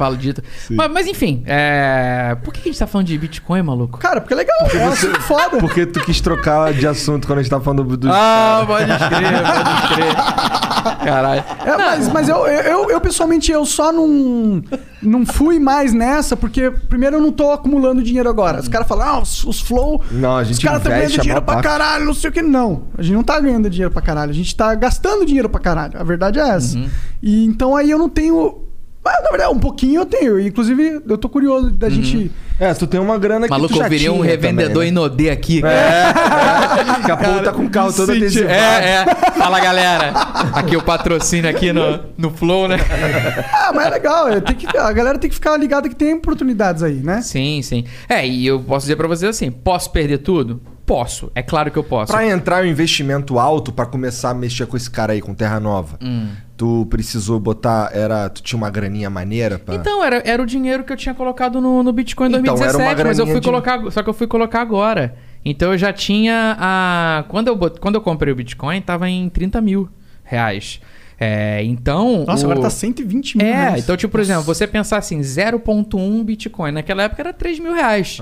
Falo 0.00 0.16
dito. 0.16 0.42
Mas, 0.70 0.90
mas, 0.90 1.06
enfim, 1.06 1.42
é... 1.44 2.34
por 2.42 2.54
que 2.54 2.60
a 2.60 2.64
gente 2.72 2.78
tá 2.78 2.86
falando 2.86 3.06
de 3.06 3.18
Bitcoin, 3.18 3.60
maluco? 3.60 3.98
Cara, 3.98 4.18
porque 4.18 4.32
é 4.32 4.36
legal. 4.38 4.56
é 4.72 4.78
um 4.78 4.88
assunto 4.88 5.20
foda. 5.20 5.58
Porque 5.58 5.84
tu 5.84 6.00
quis 6.00 6.22
trocar 6.22 6.72
de 6.72 6.86
assunto 6.86 7.26
quando 7.26 7.40
a 7.40 7.42
gente 7.42 7.50
tava 7.50 7.62
falando 7.62 7.84
do. 7.84 7.96
do- 7.98 8.08
Ah, 8.10 8.64
pode 8.66 8.86
crer, 8.86 9.42
pode 9.44 9.94
crer. 9.94 11.04
Caralho. 11.04 11.44
É, 11.66 11.76
mas 11.76 12.08
mas 12.08 12.28
eu, 12.30 12.46
eu, 12.46 12.88
eu, 12.88 12.98
pessoalmente, 12.98 13.52
eu 13.52 13.66
só 13.66 13.92
não, 13.92 14.62
não 15.02 15.26
fui 15.26 15.58
mais 15.58 15.92
nessa, 15.92 16.34
porque, 16.34 16.70
primeiro, 16.70 17.16
eu 17.16 17.20
não 17.20 17.30
tô 17.30 17.52
acumulando 17.52 18.02
dinheiro 18.02 18.30
agora. 18.30 18.58
Os 18.60 18.68
caras 18.68 18.88
falam, 18.88 19.06
ah, 19.06 19.20
os, 19.20 19.44
os 19.44 19.60
flow. 19.60 20.02
Não, 20.10 20.38
a 20.38 20.40
os 20.40 20.48
gente 20.48 20.64
caras 20.64 20.78
estão 20.78 20.92
ganhando 20.92 21.14
a 21.14 21.18
dinheiro 21.18 21.42
pra 21.42 21.60
caralho, 21.60 22.04
não 22.06 22.14
sei 22.14 22.30
o 22.30 22.32
que. 22.32 22.40
Não, 22.40 22.84
a 22.96 23.02
gente 23.02 23.14
não 23.14 23.22
tá 23.22 23.38
ganhando 23.38 23.68
dinheiro 23.68 23.92
pra 23.92 24.00
caralho. 24.00 24.30
A 24.30 24.34
gente 24.34 24.56
tá 24.56 24.74
gastando 24.74 25.26
dinheiro 25.26 25.50
pra 25.50 25.60
caralho. 25.60 26.00
A 26.00 26.02
verdade 26.02 26.38
é 26.38 26.48
essa. 26.48 26.78
Uhum. 26.78 26.88
E 27.22 27.44
então 27.44 27.76
aí 27.76 27.90
eu 27.90 27.98
não 27.98 28.08
tenho. 28.08 28.69
Ah, 29.02 29.22
na 29.22 29.30
verdade, 29.30 29.50
um 29.52 29.58
pouquinho 29.58 30.02
eu 30.02 30.06
tenho. 30.06 30.38
Inclusive, 30.38 31.00
eu 31.08 31.16
tô 31.16 31.28
curioso 31.28 31.70
da 31.70 31.88
gente. 31.88 32.30
É, 32.58 32.74
tu 32.74 32.86
tem 32.86 33.00
uma 33.00 33.18
grana 33.18 33.46
que 33.46 33.50
Maluco, 33.50 33.72
tu 33.72 33.78
já 33.78 33.84
eu 33.86 33.90
virei 33.90 34.10
um 34.10 34.14
tinha 34.16 34.24
revendedor 34.26 34.72
também, 34.74 34.82
né? 34.82 34.88
Inodê 34.88 35.30
aqui. 35.30 35.62
Daqui 35.64 37.10
a 37.10 37.16
pouco 37.16 37.42
tá 37.42 37.52
com 37.52 37.64
o 37.64 37.70
carro 37.70 37.90
todo 37.92 38.06
Senti- 38.12 38.18
adesivado. 38.18 38.52
É, 38.54 39.04
é. 39.06 39.32
Fala, 39.38 39.58
galera. 39.60 40.10
Aqui 40.52 40.76
o 40.76 40.82
patrocínio 40.82 41.48
aqui 41.48 41.72
no, 41.72 42.00
no 42.18 42.30
Flow, 42.30 42.68
né? 42.68 42.76
Ah, 43.70 43.72
mas 43.74 43.86
é 43.86 43.90
legal. 43.90 44.28
é, 44.28 44.40
tem 44.40 44.56
que, 44.56 44.76
a 44.76 44.92
galera 44.92 45.18
tem 45.18 45.30
que 45.30 45.36
ficar 45.36 45.56
ligada 45.56 45.88
que 45.88 45.94
tem 45.94 46.14
oportunidades 46.14 46.82
aí, 46.82 46.96
né? 46.96 47.22
Sim, 47.22 47.62
sim. 47.62 47.84
É, 48.08 48.26
e 48.26 48.46
eu 48.46 48.60
posso 48.60 48.84
dizer 48.84 48.96
pra 48.96 49.06
vocês 49.08 49.30
assim, 49.30 49.50
posso 49.50 49.90
perder 49.92 50.18
tudo? 50.18 50.60
Posso. 50.94 51.30
É 51.34 51.42
claro 51.42 51.70
que 51.70 51.78
eu 51.78 51.84
posso. 51.84 52.12
Pra 52.12 52.26
entrar 52.26 52.64
um 52.64 52.66
investimento 52.66 53.38
alto 53.38 53.72
pra 53.72 53.86
começar 53.86 54.30
a 54.30 54.34
mexer 54.34 54.66
com 54.66 54.76
esse 54.76 54.90
cara 54.90 55.12
aí, 55.12 55.20
com 55.20 55.32
Terra 55.34 55.60
Nova, 55.60 55.96
Hum. 56.02 56.28
tu 56.56 56.86
precisou 56.90 57.38
botar. 57.38 57.90
Era, 57.94 58.28
tu 58.28 58.42
tinha 58.42 58.56
uma 58.56 58.68
graninha 58.70 59.08
maneira 59.08 59.58
pra. 59.58 59.74
Então, 59.76 60.02
era, 60.02 60.20
era 60.26 60.42
o 60.42 60.46
dinheiro 60.46 60.82
que 60.84 60.92
eu 60.92 60.96
tinha 60.96 61.14
colocado 61.14 61.60
no, 61.60 61.82
no 61.82 61.92
Bitcoin 61.92 62.26
em 62.26 62.36
Então, 62.36 62.54
era 62.56 62.72
2017, 62.72 63.00
uma 63.00 63.04
mas 63.08 63.18
eu 63.18 63.26
fui 63.26 63.40
de- 63.40 63.46
colocar. 63.46 63.90
Só 63.92 64.02
que 64.02 64.08
eu 64.08 64.14
fui 64.14 64.26
colocar 64.26 64.60
agora. 64.60 65.14
Então 65.44 65.72
eu 65.72 65.78
já 65.78 65.92
tinha 65.92 66.56
a. 66.58 67.24
Quando 67.28 67.48
eu, 67.48 67.56
quando 67.80 67.94
eu 67.94 68.00
comprei 68.00 68.32
o 68.32 68.36
Bitcoin, 68.36 68.80
tava 68.82 69.08
em 69.08 69.28
30 69.28 69.60
mil 69.60 69.88
reais. 70.24 70.80
É, 71.22 71.62
então. 71.64 72.24
Nossa, 72.26 72.46
o- 72.46 72.50
agora 72.50 72.62
tá 72.66 72.70
120 72.70 73.36
mil. 73.36 73.46
É, 73.46 73.52
reais. 73.52 73.84
então, 73.84 73.94
tipo, 73.94 74.10
por 74.10 74.20
exemplo, 74.20 74.42
você 74.42 74.66
pensar 74.66 74.96
assim, 74.96 75.20
0,1 75.20 76.24
Bitcoin. 76.24 76.72
Naquela 76.72 77.02
época 77.02 77.20
era 77.20 77.32
3 77.32 77.58
mil 77.58 77.74
reais. 77.74 78.18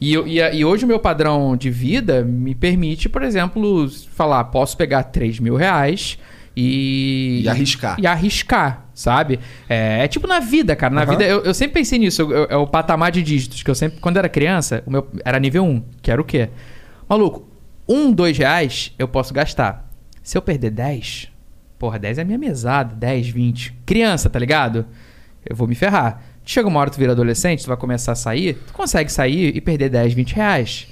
E, 0.00 0.14
eu- 0.14 0.26
e, 0.26 0.40
a- 0.40 0.52
e 0.54 0.64
hoje 0.64 0.84
o 0.84 0.88
meu 0.88 0.98
padrão 0.98 1.54
de 1.56 1.68
vida 1.70 2.22
me 2.24 2.54
permite, 2.54 3.06
por 3.08 3.22
exemplo, 3.22 3.86
falar, 4.14 4.44
posso 4.44 4.76
pegar 4.78 5.02
3 5.02 5.38
mil 5.38 5.56
reais 5.56 6.16
e... 6.56 7.42
E 7.44 7.48
arriscar. 7.48 7.96
E 8.00 8.06
arriscar, 8.06 8.86
sabe? 8.94 9.38
É, 9.68 10.04
é 10.04 10.08
tipo 10.08 10.26
na 10.26 10.40
vida, 10.40 10.74
cara. 10.74 10.94
Na 10.94 11.02
Aham. 11.02 11.10
vida, 11.10 11.24
eu, 11.24 11.42
eu 11.44 11.52
sempre 11.54 11.74
pensei 11.74 11.98
nisso. 11.98 12.28
é 12.48 12.56
o 12.56 12.66
patamar 12.66 13.12
de 13.12 13.22
dígitos. 13.22 13.62
Que 13.62 13.70
eu 13.70 13.74
sempre, 13.74 14.00
quando 14.00 14.16
era 14.16 14.28
criança, 14.28 14.82
o 14.86 14.90
meu 14.90 15.06
era 15.24 15.38
nível 15.38 15.64
1, 15.64 15.82
que 16.02 16.10
era 16.10 16.20
o 16.20 16.24
quê? 16.24 16.48
Maluco, 17.08 17.46
um, 17.86 18.10
dois 18.10 18.36
reais 18.38 18.92
eu 18.98 19.06
posso 19.06 19.32
gastar. 19.34 19.88
Se 20.22 20.36
eu 20.36 20.42
perder 20.42 20.70
10, 20.70 21.27
porra, 21.78 21.98
10 21.98 22.18
é 22.18 22.22
a 22.22 22.24
minha 22.24 22.38
mesada, 22.38 22.94
10, 22.94 23.28
20. 23.28 23.72
Criança, 23.86 24.28
tá 24.28 24.38
ligado? 24.38 24.84
Eu 25.48 25.54
vou 25.54 25.68
me 25.68 25.74
ferrar. 25.74 26.22
Chega 26.44 26.66
uma 26.66 26.80
hora 26.80 26.90
tu 26.90 26.98
vira 26.98 27.12
adolescente, 27.12 27.62
tu 27.62 27.68
vai 27.68 27.76
começar 27.76 28.12
a 28.12 28.14
sair, 28.14 28.54
tu 28.66 28.72
consegue 28.72 29.12
sair 29.12 29.54
e 29.54 29.60
perder 29.60 29.90
10, 29.90 30.14
20 30.14 30.34
reais. 30.34 30.88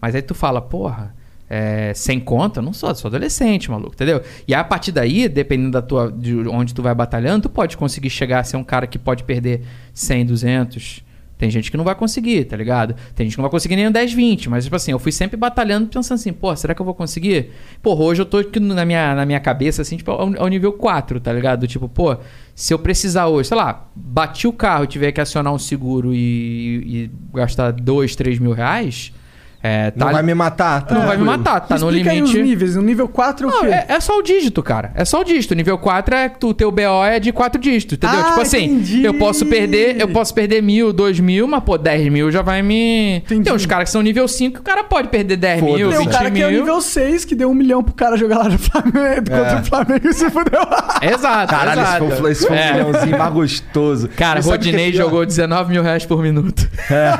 Mas 0.00 0.14
aí 0.14 0.22
tu 0.22 0.34
fala, 0.34 0.60
porra, 0.60 1.14
é, 1.48 1.92
sem 1.94 2.20
conta, 2.20 2.60
eu 2.60 2.64
não 2.64 2.72
sou, 2.72 2.94
sou 2.94 3.08
adolescente, 3.08 3.70
maluco, 3.70 3.94
entendeu? 3.94 4.22
E 4.46 4.54
a 4.54 4.62
partir 4.62 4.92
daí, 4.92 5.28
dependendo 5.28 5.70
da 5.70 5.82
tua, 5.82 6.12
de 6.12 6.36
onde 6.48 6.74
tu 6.74 6.82
vai 6.82 6.94
batalhando, 6.94 7.42
tu 7.42 7.48
pode 7.48 7.76
conseguir 7.76 8.10
chegar 8.10 8.40
a 8.40 8.44
ser 8.44 8.56
um 8.56 8.64
cara 8.64 8.86
que 8.86 8.98
pode 8.98 9.24
perder 9.24 9.62
100, 9.94 10.26
200. 10.26 11.04
Tem 11.38 11.48
gente 11.48 11.70
que 11.70 11.76
não 11.76 11.84
vai 11.84 11.94
conseguir, 11.94 12.44
tá 12.44 12.56
ligado? 12.56 12.96
Tem 13.14 13.24
gente 13.24 13.34
que 13.34 13.38
não 13.38 13.44
vai 13.44 13.50
conseguir 13.50 13.76
nem 13.76 13.86
um 13.86 13.92
10, 13.92 14.12
20. 14.12 14.50
Mas, 14.50 14.64
tipo 14.64 14.74
assim, 14.74 14.90
eu 14.90 14.98
fui 14.98 15.12
sempre 15.12 15.36
batalhando 15.36 15.86
pensando 15.86 16.16
assim, 16.16 16.32
pô, 16.32 16.54
será 16.56 16.74
que 16.74 16.82
eu 16.82 16.84
vou 16.84 16.94
conseguir? 16.94 17.52
Porra, 17.80 18.02
hoje 18.02 18.20
eu 18.20 18.26
tô 18.26 18.42
na 18.60 18.84
minha, 18.84 19.14
na 19.14 19.24
minha 19.24 19.38
cabeça, 19.38 19.82
assim, 19.82 19.96
tipo, 19.96 20.10
ao, 20.10 20.42
ao 20.42 20.48
nível 20.48 20.72
4, 20.72 21.20
tá 21.20 21.32
ligado? 21.32 21.68
Tipo, 21.68 21.88
pô, 21.88 22.16
se 22.56 22.74
eu 22.74 22.78
precisar 22.78 23.28
hoje, 23.28 23.48
sei 23.48 23.56
lá, 23.56 23.88
bati 23.94 24.48
o 24.48 24.52
carro 24.52 24.82
e 24.82 24.88
tiver 24.88 25.12
que 25.12 25.20
acionar 25.20 25.54
um 25.54 25.58
seguro 25.58 26.12
e, 26.12 27.04
e 27.04 27.10
gastar 27.32 27.70
2, 27.70 28.16
3 28.16 28.40
mil 28.40 28.52
reais. 28.52 29.12
É, 29.60 29.92
Não 29.96 30.12
vai 30.12 30.22
me 30.22 30.34
matar, 30.34 30.86
Não 30.90 31.02
vai 31.04 31.16
me 31.16 31.24
matar, 31.24 31.60
tá 31.60 31.76
no 31.78 31.86
Explica 31.88 32.10
aí 32.10 32.16
limite. 32.18 32.38
os 32.38 32.44
níveis. 32.44 32.76
O 32.76 32.82
nível 32.82 33.08
4 33.08 33.46
é 33.46 33.50
o 33.50 33.52
Não, 33.52 33.60
quê? 33.62 33.66
é, 33.66 33.86
é 33.88 34.00
só 34.00 34.16
o 34.18 34.22
dígito, 34.22 34.62
cara. 34.62 34.92
É 34.94 35.04
só 35.04 35.20
o 35.20 35.24
dígito. 35.24 35.52
Nível 35.54 35.76
4 35.76 36.14
é 36.14 36.28
que 36.28 36.46
o 36.46 36.54
teu 36.54 36.70
BO 36.70 37.04
é 37.04 37.18
de 37.18 37.32
4 37.32 37.60
dígitos, 37.60 37.96
entendeu? 37.98 38.20
Ah, 38.20 38.28
tipo 38.28 38.40
assim, 38.40 38.64
entendi. 38.64 39.04
eu 39.04 39.14
posso 39.14 39.44
perder, 39.46 40.00
eu 40.00 40.08
posso 40.08 40.32
perder 40.32 40.62
mil, 40.62 40.92
dois 40.92 41.18
mil, 41.18 41.48
mas 41.48 41.62
pô, 41.64 41.76
10 41.76 42.08
mil 42.12 42.30
já 42.30 42.40
vai 42.40 42.62
me. 42.62 43.20
Tem 43.26 43.42
uns 43.52 43.66
caras 43.66 43.84
que 43.88 43.90
são 43.90 44.00
nível 44.00 44.28
5 44.28 44.54
que 44.54 44.60
o 44.60 44.62
cara 44.62 44.84
pode 44.84 45.08
perder 45.08 45.36
10 45.36 45.62
mil, 45.62 45.90
20 45.90 45.96
Tem 45.98 46.06
um 46.06 46.10
cara 46.10 46.30
que 46.30 46.40
é 46.42 46.46
o 46.46 46.50
mil. 46.50 46.60
nível 46.60 46.80
6 46.80 47.24
que 47.24 47.34
deu 47.34 47.50
um 47.50 47.54
milhão 47.54 47.82
pro 47.82 47.94
cara 47.94 48.16
jogar 48.16 48.38
lá 48.38 48.48
no 48.48 48.58
Flamengo 48.58 49.26
contra 49.28 49.60
o 49.60 49.64
Flamengo 49.64 50.08
e 50.08 50.12
se 50.12 50.30
fudeu. 50.30 50.60
Exato, 51.02 51.50
Caralho, 51.52 51.80
esse 51.82 51.90
exato. 51.96 52.10
foi, 52.16 52.28
o- 52.28 52.32
esse 52.32 52.46
foi 52.46 52.56
um 52.56 52.60
É. 52.60 52.72
milhãozinho 52.72 53.18
mais 53.18 53.32
gostoso. 53.32 54.08
Cara, 54.16 54.40
o 54.40 54.42
é 54.42 54.46
Rodinei 54.46 54.92
pior? 54.92 55.02
jogou 55.04 55.26
19 55.26 55.70
mil 55.72 55.82
reais 55.82 56.06
por 56.06 56.22
minuto. 56.22 56.68
É. 56.90 57.12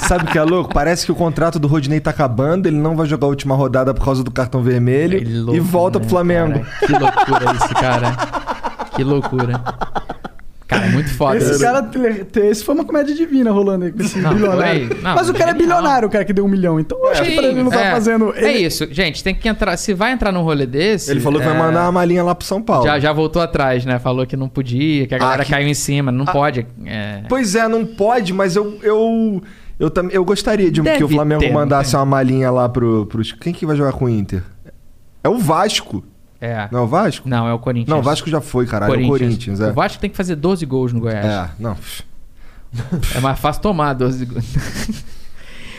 E 0.00 0.06
sabe 0.06 0.24
o 0.24 0.26
que 0.28 0.38
é 0.38 0.42
louco? 0.42 0.72
Parece 0.72 1.04
que 1.04 1.12
o 1.12 1.14
contrato 1.14 1.58
do 1.58 1.71
Rodinei 1.72 1.98
tá 2.00 2.10
acabando, 2.10 2.66
ele 2.66 2.76
não 2.76 2.94
vai 2.96 3.06
jogar 3.06 3.26
a 3.26 3.30
última 3.30 3.54
rodada 3.54 3.92
por 3.92 4.04
causa 4.04 4.22
do 4.22 4.30
cartão 4.30 4.62
vermelho 4.62 5.18
e 5.54 5.58
volta 5.60 5.98
pro 5.98 6.08
Flamengo. 6.08 6.58
né, 6.58 6.66
Que 6.86 6.92
loucura 6.92 7.52
isso, 7.56 7.74
cara. 7.74 8.16
Que 8.94 9.02
loucura. 9.02 9.60
Cara, 10.68 10.86
muito 10.88 11.10
foda. 11.14 11.36
Esse 11.36 11.60
cara, 11.62 11.86
esse 12.50 12.64
foi 12.64 12.74
uma 12.74 12.84
comédia 12.84 13.14
divina 13.14 13.50
rolando 13.50 13.84
aí 13.84 13.92
com 13.92 14.00
esse 14.00 14.18
Não, 14.18 14.32
bilionário. 14.32 14.86
foi- 14.88 15.02
não, 15.02 15.14
Mas 15.14 15.28
o 15.28 15.34
cara 15.34 15.50
é 15.50 15.54
bilionário, 15.54 16.08
o 16.08 16.10
cara 16.10 16.24
que 16.24 16.32
deu 16.32 16.46
um 16.46 16.48
milhão. 16.48 16.80
Então 16.80 16.96
eu 16.98 17.10
acho 17.10 17.22
que 17.22 17.34
pra 17.34 17.44
ele 17.44 17.62
não 17.62 17.70
tá 17.70 17.80
é, 17.80 17.90
fazendo. 17.90 18.32
É 18.34 18.54
ele- 18.54 18.64
isso, 18.66 18.88
gente, 18.90 19.22
tem 19.22 19.34
que 19.34 19.46
entrar. 19.46 19.76
Se 19.76 19.92
vai 19.92 20.12
entrar 20.12 20.32
num 20.32 20.40
rolê 20.42 20.64
desse. 20.64 21.10
Ele 21.10 21.20
falou 21.20 21.40
que 21.40 21.46
vai 21.46 21.54
é, 21.54 21.58
mandar 21.58 21.82
uma 21.82 21.92
malinha 21.92 22.22
lá 22.24 22.34
pro 22.34 22.46
São 22.46 22.62
Paulo. 22.62 22.86
Já, 22.86 22.98
já 22.98 23.12
voltou 23.12 23.42
atrás, 23.42 23.84
né? 23.84 23.98
Falou 23.98 24.26
que 24.26 24.34
não 24.34 24.48
podia, 24.48 25.06
que 25.06 25.14
a 25.14 25.18
galera 25.18 25.44
que- 25.44 25.50
caiu 25.50 25.68
em 25.68 25.74
cima. 25.74 26.10
Não 26.10 26.24
pode. 26.24 26.66
é. 26.86 27.20
Pois 27.28 27.54
é, 27.54 27.68
não 27.68 27.84
pode, 27.84 28.32
mas 28.32 28.56
eu. 28.56 28.78
Eu, 28.82 29.42
eu, 29.82 29.90
tam- 29.90 30.08
eu 30.10 30.24
gostaria 30.24 30.70
de 30.70 30.80
Deve 30.80 30.98
que 30.98 31.04
o 31.04 31.08
Flamengo 31.08 31.40
ter, 31.40 31.52
mandasse 31.52 31.94
uma 31.96 32.04
malinha 32.06 32.50
lá 32.50 32.68
pro, 32.68 33.06
pros. 33.06 33.32
Quem 33.32 33.52
que 33.52 33.66
vai 33.66 33.76
jogar 33.76 33.92
com 33.92 34.04
o 34.04 34.08
Inter? 34.08 34.42
É 35.24 35.28
o 35.28 35.38
Vasco. 35.38 36.04
É. 36.40 36.68
Não 36.72 36.80
é 36.80 36.82
o 36.82 36.86
Vasco? 36.86 37.28
Não, 37.28 37.46
é 37.46 37.52
o 37.52 37.58
Corinthians. 37.58 37.88
Não, 37.88 37.98
o 38.00 38.02
Vasco 38.02 38.28
já 38.28 38.40
foi, 38.40 38.66
caralho. 38.66 38.94
É 38.94 39.04
o 39.04 39.08
Corinthians, 39.08 39.60
é. 39.60 39.70
O 39.70 39.74
Vasco 39.74 40.00
tem 40.00 40.10
que 40.10 40.16
fazer 40.16 40.34
12 40.36 40.64
gols 40.66 40.92
no 40.92 41.00
Goiás. 41.00 41.24
É, 41.24 41.50
não. 41.58 41.76
É 43.14 43.20
mais 43.20 43.38
fácil 43.38 43.62
tomar 43.62 43.92
12 43.92 44.24
gols. 44.24 44.44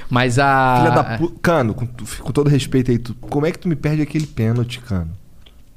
Mas 0.09 0.37
a. 0.37 0.77
Filha 0.77 0.91
da 0.91 1.03
puta. 1.17 1.39
Cano, 1.41 1.73
com, 1.73 1.87
com 1.87 2.31
todo 2.31 2.49
respeito 2.49 2.91
aí, 2.91 2.97
tu, 2.99 3.13
como 3.15 3.45
é 3.45 3.51
que 3.51 3.57
tu 3.59 3.67
me 3.67 3.75
perde 3.75 4.01
aquele 4.01 4.27
pênalti, 4.27 4.79
Cano? 4.79 5.09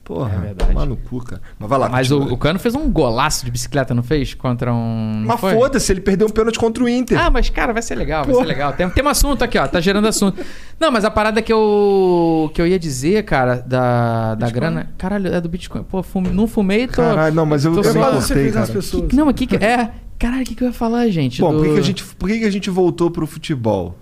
Porra, 0.07 0.33
É 0.37 0.39
verdade. 0.39 0.71
tomar 0.73 0.87
no 0.87 0.97
cu, 0.97 1.19
cara. 1.19 1.43
Mas 1.59 1.69
vai 1.69 1.79
lá, 1.81 1.89
Mas 1.89 2.13
o, 2.13 2.21
o 2.23 2.39
Cano 2.39 2.61
fez 2.61 2.77
um 2.77 2.89
golaço 2.89 3.45
de 3.45 3.51
bicicleta, 3.51 3.93
não 3.93 4.05
fez? 4.05 4.35
Contra 4.35 4.73
um. 4.73 5.25
Mas 5.27 5.41
foda-se, 5.41 5.93
ele 5.93 6.01
perdeu 6.01 6.29
um 6.29 6.31
pênalti 6.31 6.61
contra 6.61 6.85
o 6.85 6.89
Inter. 6.89 7.21
Ah, 7.21 7.29
mas 7.29 7.51
cara, 7.51 7.73
vai 7.73 7.83
ser 7.83 7.97
legal, 7.97 8.23
vai 8.25 8.33
Porra. 8.33 8.47
ser 8.47 8.53
legal. 8.53 8.73
Tem, 8.73 8.89
tem 8.89 9.05
um 9.05 9.09
assunto 9.09 9.43
aqui, 9.43 9.59
ó, 9.59 9.67
tá 9.67 9.81
gerando 9.81 10.07
assunto. 10.07 10.41
Não, 10.79 10.93
mas 10.93 11.05
a 11.05 11.11
parada 11.11 11.43
que 11.43 11.53
eu 11.53 12.53
que 12.55 12.63
eu 12.63 12.69
ia 12.69 12.79
dizer, 12.79 13.25
cara, 13.25 13.57
da, 13.67 14.37
da 14.37 14.49
grana, 14.49 14.91
caralho, 14.97 15.35
é 15.35 15.41
do 15.41 15.49
Bitcoin. 15.49 15.83
Pô, 15.83 16.01
fume- 16.05 16.29
não 16.31 16.47
fumei, 16.47 16.87
tô 16.87 17.03
Caralho, 17.03 17.35
não, 17.35 17.45
mas 17.45 17.65
eu, 17.65 17.75
tô 17.75 17.83
eu 17.83 17.93
me 17.95 18.01
cortei, 18.01 18.53
cara. 18.53 18.67
Que- 19.09 19.17
não, 19.17 19.27
mas 19.27 19.35
que 19.35 19.45
que 19.45 19.57
é? 19.57 19.91
Caralho, 20.21 20.43
o 20.43 20.47
que 20.47 20.55
que 20.55 20.63
eu 20.63 20.69
ia 20.69 20.73
falar, 20.73 21.09
gente? 21.09 21.41
Bom, 21.41 21.51
do- 21.51 21.59
por 21.59 21.67
que, 21.67 21.73
que 21.75 21.79
a 21.81 21.83
gente, 21.83 22.05
por 22.05 22.29
que, 22.29 22.39
que 22.39 22.45
a 22.45 22.51
gente 22.51 22.71
voltou 22.71 23.11
pro 23.11 23.27
futebol? 23.27 23.97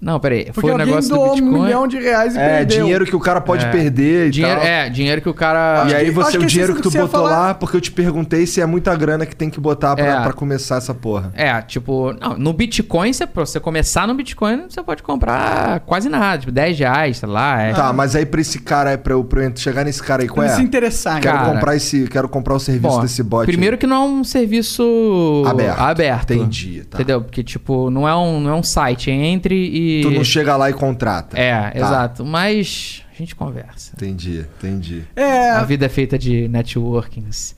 Não, 0.00 0.20
peraí, 0.20 0.44
Porque 0.46 0.60
foi 0.60 0.70
o 0.70 0.72
alguém 0.74 0.86
negócio 0.86 1.10
do 1.10 1.30
Bitcoin. 1.30 1.42
um 1.42 1.62
milhão 1.64 1.88
de 1.88 1.98
reais 1.98 2.34
e 2.34 2.38
É, 2.38 2.56
perdeu. 2.58 2.78
dinheiro 2.82 3.04
que 3.06 3.16
o 3.16 3.20
cara 3.20 3.40
pode 3.40 3.64
É. 3.64 3.70
perder 3.70 4.26
e 4.26 4.30
dinheiro, 4.30 4.60
tal. 4.60 4.68
É, 4.68 4.88
dinheiro 4.90 5.22
que 5.22 5.28
o 5.28 5.34
cara 5.34 5.86
E 5.88 5.94
aí 5.94 6.10
você, 6.10 6.36
o 6.36 6.40
que 6.40 6.46
dinheiro 6.46 6.72
esse 6.74 6.82
que 6.82 6.88
tu 6.88 6.92
botou 6.92 7.08
falar- 7.08 7.30
lá, 7.48 7.54
porque 7.54 7.76
eu 7.76 7.80
te 7.80 7.90
perguntei 7.90 8.46
se 8.46 8.60
é 8.60 8.66
muita 8.66 8.94
grana 8.94 9.24
que 9.24 9.34
tem 9.34 9.48
que 9.48 9.58
botar 9.58 9.96
pra, 9.96 10.04
É. 10.04 10.20
pra 10.22 10.32
começar 10.34 10.76
essa 10.76 10.92
porra. 10.94 11.32
É, 11.34 11.60
tipo, 11.62 12.12
não, 12.20 12.36
no 12.36 12.52
Bitcoin, 12.52 13.12
você, 13.12 13.26
pra 13.26 13.46
você 13.46 13.58
começar 13.58 14.06
no 14.06 14.14
Bitcoin, 14.14 14.64
você 14.68 14.82
pode 14.82 15.02
comprar 15.02 15.80
quase 15.80 16.08
nada, 16.10 16.38
tipo 16.40 16.52
10 16.52 16.78
reais, 16.78 17.16
sei 17.16 17.28
lá. 17.28 17.62
É. 17.62 17.72
Tá, 17.72 17.92
mas 17.92 18.14
aí 18.14 18.26
pra 18.26 18.40
esse 18.40 18.58
cara, 18.60 18.90
aí, 18.90 18.98
pra 18.98 19.14
eu, 19.14 19.24
pra 19.24 19.44
eu 19.44 19.52
chegar 19.56 19.84
nesse 19.84 20.02
cara 20.02 20.22
aí, 20.22 20.28
qual 20.28 20.44
é? 20.46 20.50
se 20.50 20.62
interessar, 20.62 21.20
Quero 21.20 21.38
Cara. 21.38 21.52
comprar 21.52 21.74
esse, 21.74 22.06
quero 22.08 22.28
comprar 22.28 22.54
o 22.54 22.60
serviço 22.60 22.96
Bom, 22.96 23.00
desse 23.00 23.22
bot. 23.22 23.46
Primeiro 23.46 23.78
que 23.78 23.86
não 23.86 23.96
é 23.96 24.06
um 24.06 24.24
serviço 24.24 25.42
Aberto. 25.46 25.80
aberto. 25.80 26.34
Entendi, 26.34 26.82
tá. 26.88 26.98
Entendeu? 26.98 27.22
Porque, 27.22 27.42
tipo, 27.42 27.90
não 27.90 28.06
é 28.08 28.14
um, 28.16 28.40
não 28.40 28.50
é 28.50 28.54
um 28.54 28.62
site. 28.62 29.10
Entre 29.10 29.54
e. 29.54 29.85
Tu 30.02 30.10
não 30.10 30.24
chega 30.24 30.56
lá 30.56 30.68
e 30.70 30.72
contrata. 30.72 31.38
É, 31.38 31.70
Tá. 31.70 31.78
exato. 31.78 32.24
Mas 32.24 33.02
a 33.12 33.18
gente 33.18 33.34
conversa. 33.34 33.92
Entendi, 33.96 34.44
entendi. 34.58 35.04
É, 35.16 35.50
A 35.50 35.64
vida 35.64 35.86
é 35.86 35.88
feita 35.88 36.18
de 36.18 36.48
networkings 36.48 37.54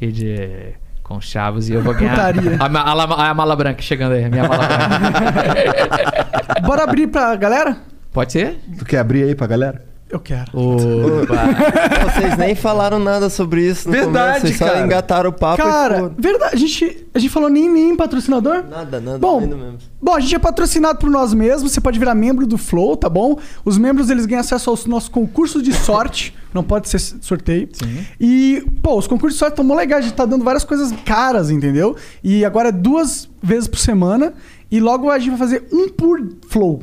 e 0.00 0.06
de 0.12 0.74
conchavos 1.02 1.68
e 1.68 1.72
eu 1.74 1.82
vou 1.82 1.94
ganhar. 1.94 2.18
A, 2.58 2.66
a, 2.66 3.30
a 3.30 3.34
mala 3.34 3.54
branca 3.56 3.82
chegando 3.82 4.12
aí, 4.12 4.24
a 4.24 4.28
minha 4.30 4.48
mala 4.48 4.66
branca. 4.66 6.60
bora 6.66 6.84
abrir 6.84 7.06
pra 7.08 7.34
galera? 7.36 7.76
Pode 8.12 8.32
ser? 8.32 8.58
Tu 8.78 8.84
quer 8.84 8.98
abrir 8.98 9.24
aí 9.24 9.34
pra 9.34 9.46
galera? 9.46 9.84
Eu 10.12 10.20
quero. 10.20 10.52
Vocês 12.12 12.36
nem 12.36 12.54
falaram 12.54 12.98
nada 12.98 13.30
sobre 13.30 13.66
isso 13.66 13.88
no 13.88 13.92
Verdade, 13.92 14.40
começo, 14.40 14.46
vocês 14.46 14.58
só 14.58 14.66
cara. 14.66 14.84
engataram 14.84 15.30
o 15.30 15.32
papo 15.32 15.62
Cara, 15.62 16.12
verdade. 16.18 16.54
A 16.54 16.58
gente, 16.58 17.06
a 17.14 17.18
gente 17.18 17.30
falou 17.30 17.48
nem, 17.48 17.66
nem 17.70 17.90
em 17.90 17.96
patrocinador? 17.96 18.62
Nada, 18.68 19.00
nada, 19.00 19.18
Bom, 19.18 19.40
mesmo. 19.40 19.78
Bom, 20.00 20.14
a 20.14 20.20
gente 20.20 20.34
é 20.34 20.38
patrocinado 20.38 20.98
por 20.98 21.08
nós 21.08 21.32
mesmos. 21.32 21.72
Você 21.72 21.80
pode 21.80 21.98
virar 21.98 22.14
membro 22.14 22.46
do 22.46 22.58
Flow, 22.58 22.94
tá 22.94 23.08
bom? 23.08 23.38
Os 23.64 23.78
membros 23.78 24.10
eles 24.10 24.26
ganham 24.26 24.40
acesso 24.40 24.68
aos 24.68 24.84
nossos 24.84 25.08
concursos 25.08 25.62
de 25.62 25.72
sorte. 25.72 26.34
Não 26.52 26.62
pode 26.62 26.90
ser 26.90 26.98
sorteio. 26.98 27.70
Sim. 27.72 28.04
E, 28.20 28.62
pô, 28.82 28.98
os 28.98 29.06
concursos 29.06 29.36
de 29.36 29.38
sorte 29.38 29.52
estão 29.52 29.64
mó 29.64 29.74
legais. 29.74 30.04
A 30.04 30.08
gente 30.08 30.16
tá 30.16 30.26
dando 30.26 30.44
várias 30.44 30.64
coisas 30.64 30.92
caras, 31.06 31.48
entendeu? 31.50 31.96
E 32.22 32.44
agora 32.44 32.68
é 32.68 32.72
duas 32.72 33.30
vezes 33.42 33.66
por 33.66 33.78
semana. 33.78 34.34
E 34.70 34.78
logo 34.78 35.10
a 35.10 35.18
gente 35.18 35.30
vai 35.30 35.38
fazer 35.38 35.64
um 35.72 35.88
por 35.88 36.20
Flow. 36.48 36.82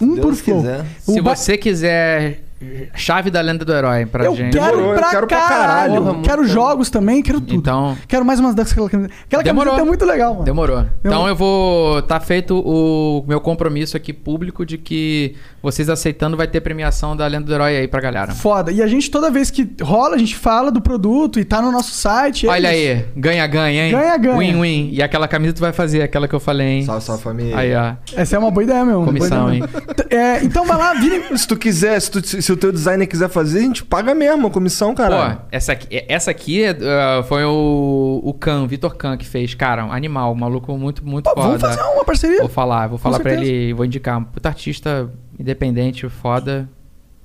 Um 0.00 0.14
Deus 0.14 0.20
por 0.26 0.34
Flow. 0.34 0.56
quiser. 0.60 0.84
Se 1.00 1.20
ba- 1.20 1.34
você 1.36 1.56
quiser 1.56 2.40
chave 2.94 3.30
da 3.30 3.40
lenda 3.40 3.64
do 3.64 3.72
herói 3.72 4.06
pra 4.06 4.24
eu 4.24 4.34
gente. 4.34 4.52
quero 4.56 4.64
Demorou, 4.76 4.92
eu 4.92 4.98
pra 4.98 5.10
quero 5.10 5.26
pra 5.26 5.36
caralho. 5.38 6.02
caralho. 6.04 6.22
Quero 6.22 6.46
jogos 6.46 6.88
também, 6.90 7.22
quero 7.22 7.40
tudo. 7.40 7.54
Então, 7.54 7.96
Quero 8.08 8.24
mais 8.24 8.40
umas 8.40 8.54
daquela 8.54 8.88
camiseta. 8.88 9.14
Aquela 9.26 9.42
Demorou. 9.42 9.72
camiseta 9.74 9.86
é 9.86 9.88
muito 9.88 10.04
legal, 10.04 10.32
mano. 10.32 10.44
demorou. 10.44 10.86
Então 11.04 11.28
eu 11.28 11.36
vou. 11.36 12.00
Tá 12.02 12.18
feito 12.20 12.58
o 12.64 13.24
meu 13.26 13.40
compromisso 13.40 13.96
aqui 13.96 14.12
público 14.12 14.64
de 14.64 14.78
que 14.78 15.34
vocês 15.62 15.88
aceitando 15.88 16.36
vai 16.36 16.46
ter 16.46 16.60
premiação 16.60 17.16
da 17.16 17.26
lenda 17.26 17.44
do 17.46 17.52
herói 17.54 17.76
aí 17.76 17.88
pra 17.88 18.00
galera. 18.00 18.32
Foda. 18.34 18.70
E 18.72 18.82
a 18.82 18.86
gente, 18.86 19.10
toda 19.10 19.30
vez 19.30 19.50
que 19.50 19.68
rola, 19.82 20.14
a 20.14 20.18
gente 20.18 20.36
fala 20.36 20.70
do 20.70 20.80
produto 20.80 21.38
e 21.40 21.44
tá 21.44 21.60
no 21.60 21.70
nosso 21.70 21.90
site. 21.90 22.46
é 22.46 22.50
Olha 22.50 22.74
isso. 22.74 22.92
aí, 23.02 23.04
ganha-ganha, 23.16 23.86
hein? 23.86 23.92
Ganha-ganha. 23.92 24.36
Win-win. 24.38 24.90
E 24.92 25.02
aquela 25.02 25.28
camisa 25.28 25.52
tu 25.54 25.60
vai 25.60 25.72
fazer, 25.72 26.02
aquela 26.02 26.26
que 26.28 26.34
eu 26.34 26.40
falei, 26.40 26.66
hein? 26.68 26.82
Salve, 26.84 27.04
salve 27.04 27.22
família. 27.22 27.56
Aí, 27.56 27.74
ó. 27.74 27.94
Essa 28.16 28.36
é 28.36 28.38
uma 28.38 28.50
boa 28.50 28.64
ideia 28.64 28.84
mesmo. 28.84 29.00
boa 29.00 29.06
Comissão, 29.06 29.52
ideia. 29.54 29.68
T- 29.94 30.14
É, 30.14 30.44
então 30.44 30.64
vai 30.64 30.76
lá, 30.78 30.94
vire. 30.94 31.24
Se 31.36 31.46
tu 31.46 31.56
quiser, 31.56 32.00
se, 32.00 32.10
tu- 32.10 32.22
se 32.46 32.52
o 32.52 32.56
teu 32.56 32.70
designer 32.70 33.08
quiser 33.08 33.28
fazer, 33.28 33.58
a 33.58 33.62
gente 33.62 33.84
paga 33.84 34.14
mesmo 34.14 34.46
a 34.46 34.50
comissão. 34.50 34.94
Pô, 34.94 35.02
essa 35.50 35.72
aqui, 35.72 36.04
essa 36.08 36.30
aqui 36.30 36.62
uh, 36.62 37.24
foi 37.24 37.44
o, 37.44 38.20
o 38.22 38.32
Khan, 38.34 38.68
Vitor 38.68 38.94
Khan, 38.94 39.16
que 39.16 39.26
fez. 39.26 39.52
Cara, 39.52 39.84
um 39.84 39.90
animal, 39.92 40.30
um 40.30 40.36
maluco 40.36 40.78
muito, 40.78 41.04
muito 41.04 41.24
Pô, 41.24 41.30
foda. 41.34 41.58
vamos 41.58 41.60
fazer 41.60 41.80
uma 41.80 42.04
parceria. 42.04 42.38
Vou 42.38 42.48
falar, 42.48 42.86
vou 42.86 42.98
falar 42.98 43.18
pra 43.18 43.32
ele, 43.34 43.74
vou 43.74 43.84
indicar. 43.84 44.16
Um 44.16 44.22
puta 44.22 44.48
artista 44.48 45.10
independente, 45.36 46.08
foda. 46.08 46.68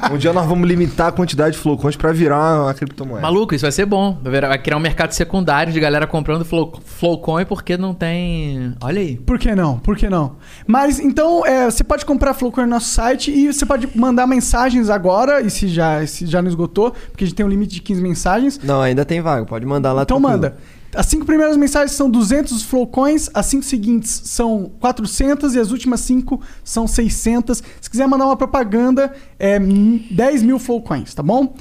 Ah! 0.00 0.10
Um 0.12 0.16
dia 0.16 0.32
nós 0.32 0.46
vamos 0.46 0.66
limitar 0.68 1.08
a 1.08 1.12
quantidade 1.12 1.54
de 1.56 1.58
flowcoins 1.58 1.96
pra 1.96 2.12
virar 2.12 2.36
uma, 2.36 2.62
uma 2.64 2.74
criptomoeda. 2.74 3.20
Maluco, 3.20 3.54
isso 3.54 3.62
vai 3.62 3.72
ser 3.72 3.84
bom. 3.84 4.16
Vai 4.22 4.58
criar 4.58 4.76
um 4.76 4.80
mercado 4.80 5.12
secundário 5.12 5.72
de 5.72 5.78
galera 5.80 6.06
comprando 6.06 6.44
Flow, 6.44 6.72
Flowcoin 6.84 7.44
porque 7.44 7.76
não 7.76 7.92
tem. 7.92 8.74
Olha 8.80 9.00
aí. 9.00 9.16
Por 9.16 9.38
que 9.38 9.54
não? 9.54 9.78
Por 9.78 9.96
que 9.96 10.08
não? 10.08 10.36
Mas 10.66 10.98
então, 10.98 11.44
é, 11.44 11.64
você 11.70 11.84
pode 11.84 12.04
comprar 12.06 12.32
Flowcoin 12.34 12.64
no 12.64 12.70
nosso 12.70 12.88
site 12.90 13.30
e 13.30 13.52
você 13.52 13.66
pode 13.66 13.88
mandar 13.94 14.26
mensagens 14.26 14.88
agora, 14.88 15.40
e 15.42 15.50
se 15.50 15.68
já, 15.68 16.06
se 16.06 16.26
já 16.26 16.40
não 16.40 16.48
esgotou, 16.48 16.92
porque 17.10 17.24
a 17.24 17.26
gente 17.26 17.36
tem 17.36 17.44
um 17.44 17.48
limite 17.48 17.74
de 17.74 17.82
15 17.82 18.00
mensagens. 18.02 18.60
Não, 18.62 18.80
ainda 18.80 19.04
tem 19.04 19.20
vaga. 19.20 19.44
Pode 19.44 19.66
mandar 19.66 19.92
lá 19.92 20.02
Então 20.02 20.20
tranquilo. 20.20 20.42
manda. 20.42 20.56
As 20.94 21.06
cinco 21.06 21.26
primeiras 21.26 21.56
mensagens 21.56 21.92
são 21.92 22.08
200 22.10 22.62
flowcoins, 22.62 23.28
as 23.34 23.46
cinco 23.46 23.64
seguintes 23.64 24.22
são 24.24 24.70
400 24.80 25.54
e 25.54 25.58
as 25.60 25.70
últimas 25.70 26.00
cinco 26.00 26.40
são 26.64 26.86
600. 26.86 27.62
Se 27.80 27.90
quiser 27.90 28.06
mandar 28.06 28.26
uma 28.26 28.36
propaganda, 28.36 29.12
é 29.38 29.56
m- 29.56 30.06
10 30.10 30.42
mil 30.42 30.58
flowcoins, 30.58 31.12
tá 31.14 31.22
bom? 31.22 31.54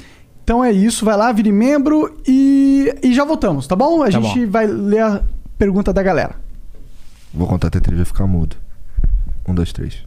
Então 0.43 0.63
é 0.63 0.71
isso, 0.71 1.03
vai 1.03 1.17
lá, 1.17 1.31
vire 1.31 1.51
membro 1.51 2.17
e, 2.27 2.93
e 3.01 3.13
já 3.13 3.25
voltamos, 3.25 3.65
tá 3.67 3.75
bom? 3.75 4.03
A 4.03 4.05
Tá 4.11 4.21
gente 4.21 4.45
vai 4.45 4.67
ler 4.67 5.01
a 5.01 5.23
pergunta 5.57 5.91
da 5.91 6.03
galera. 6.03 6.35
Vou 7.33 7.47
contar 7.47 7.67
até 7.67 7.79
três, 7.79 7.97
vai 7.97 8.05
ficar 8.05 8.27
mudo. 8.27 8.55
Um, 9.47 9.53
dois, 9.53 9.73
três. 9.73 10.03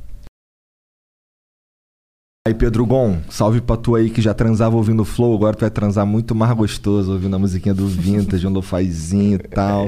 Aí, 2.49 2.55
Pedro 2.55 2.87
Gon, 2.87 3.19
salve 3.29 3.61
pra 3.61 3.77
tu 3.77 3.95
aí 3.95 4.09
que 4.09 4.23
já 4.23 4.33
transava 4.33 4.75
ouvindo 4.75 5.05
Flow, 5.05 5.35
agora 5.35 5.55
tu 5.55 5.61
vai 5.61 5.71
transar 5.71 6.07
muito 6.07 6.35
mais 6.35 6.51
gostoso 6.57 7.13
ouvindo 7.13 7.37
a 7.37 7.39
musiquinha 7.39 7.75
do 7.75 7.87
Vintage, 7.87 8.47
um 8.47 8.51
lofazinho 8.51 9.35
e 9.35 9.39
tal. 9.55 9.87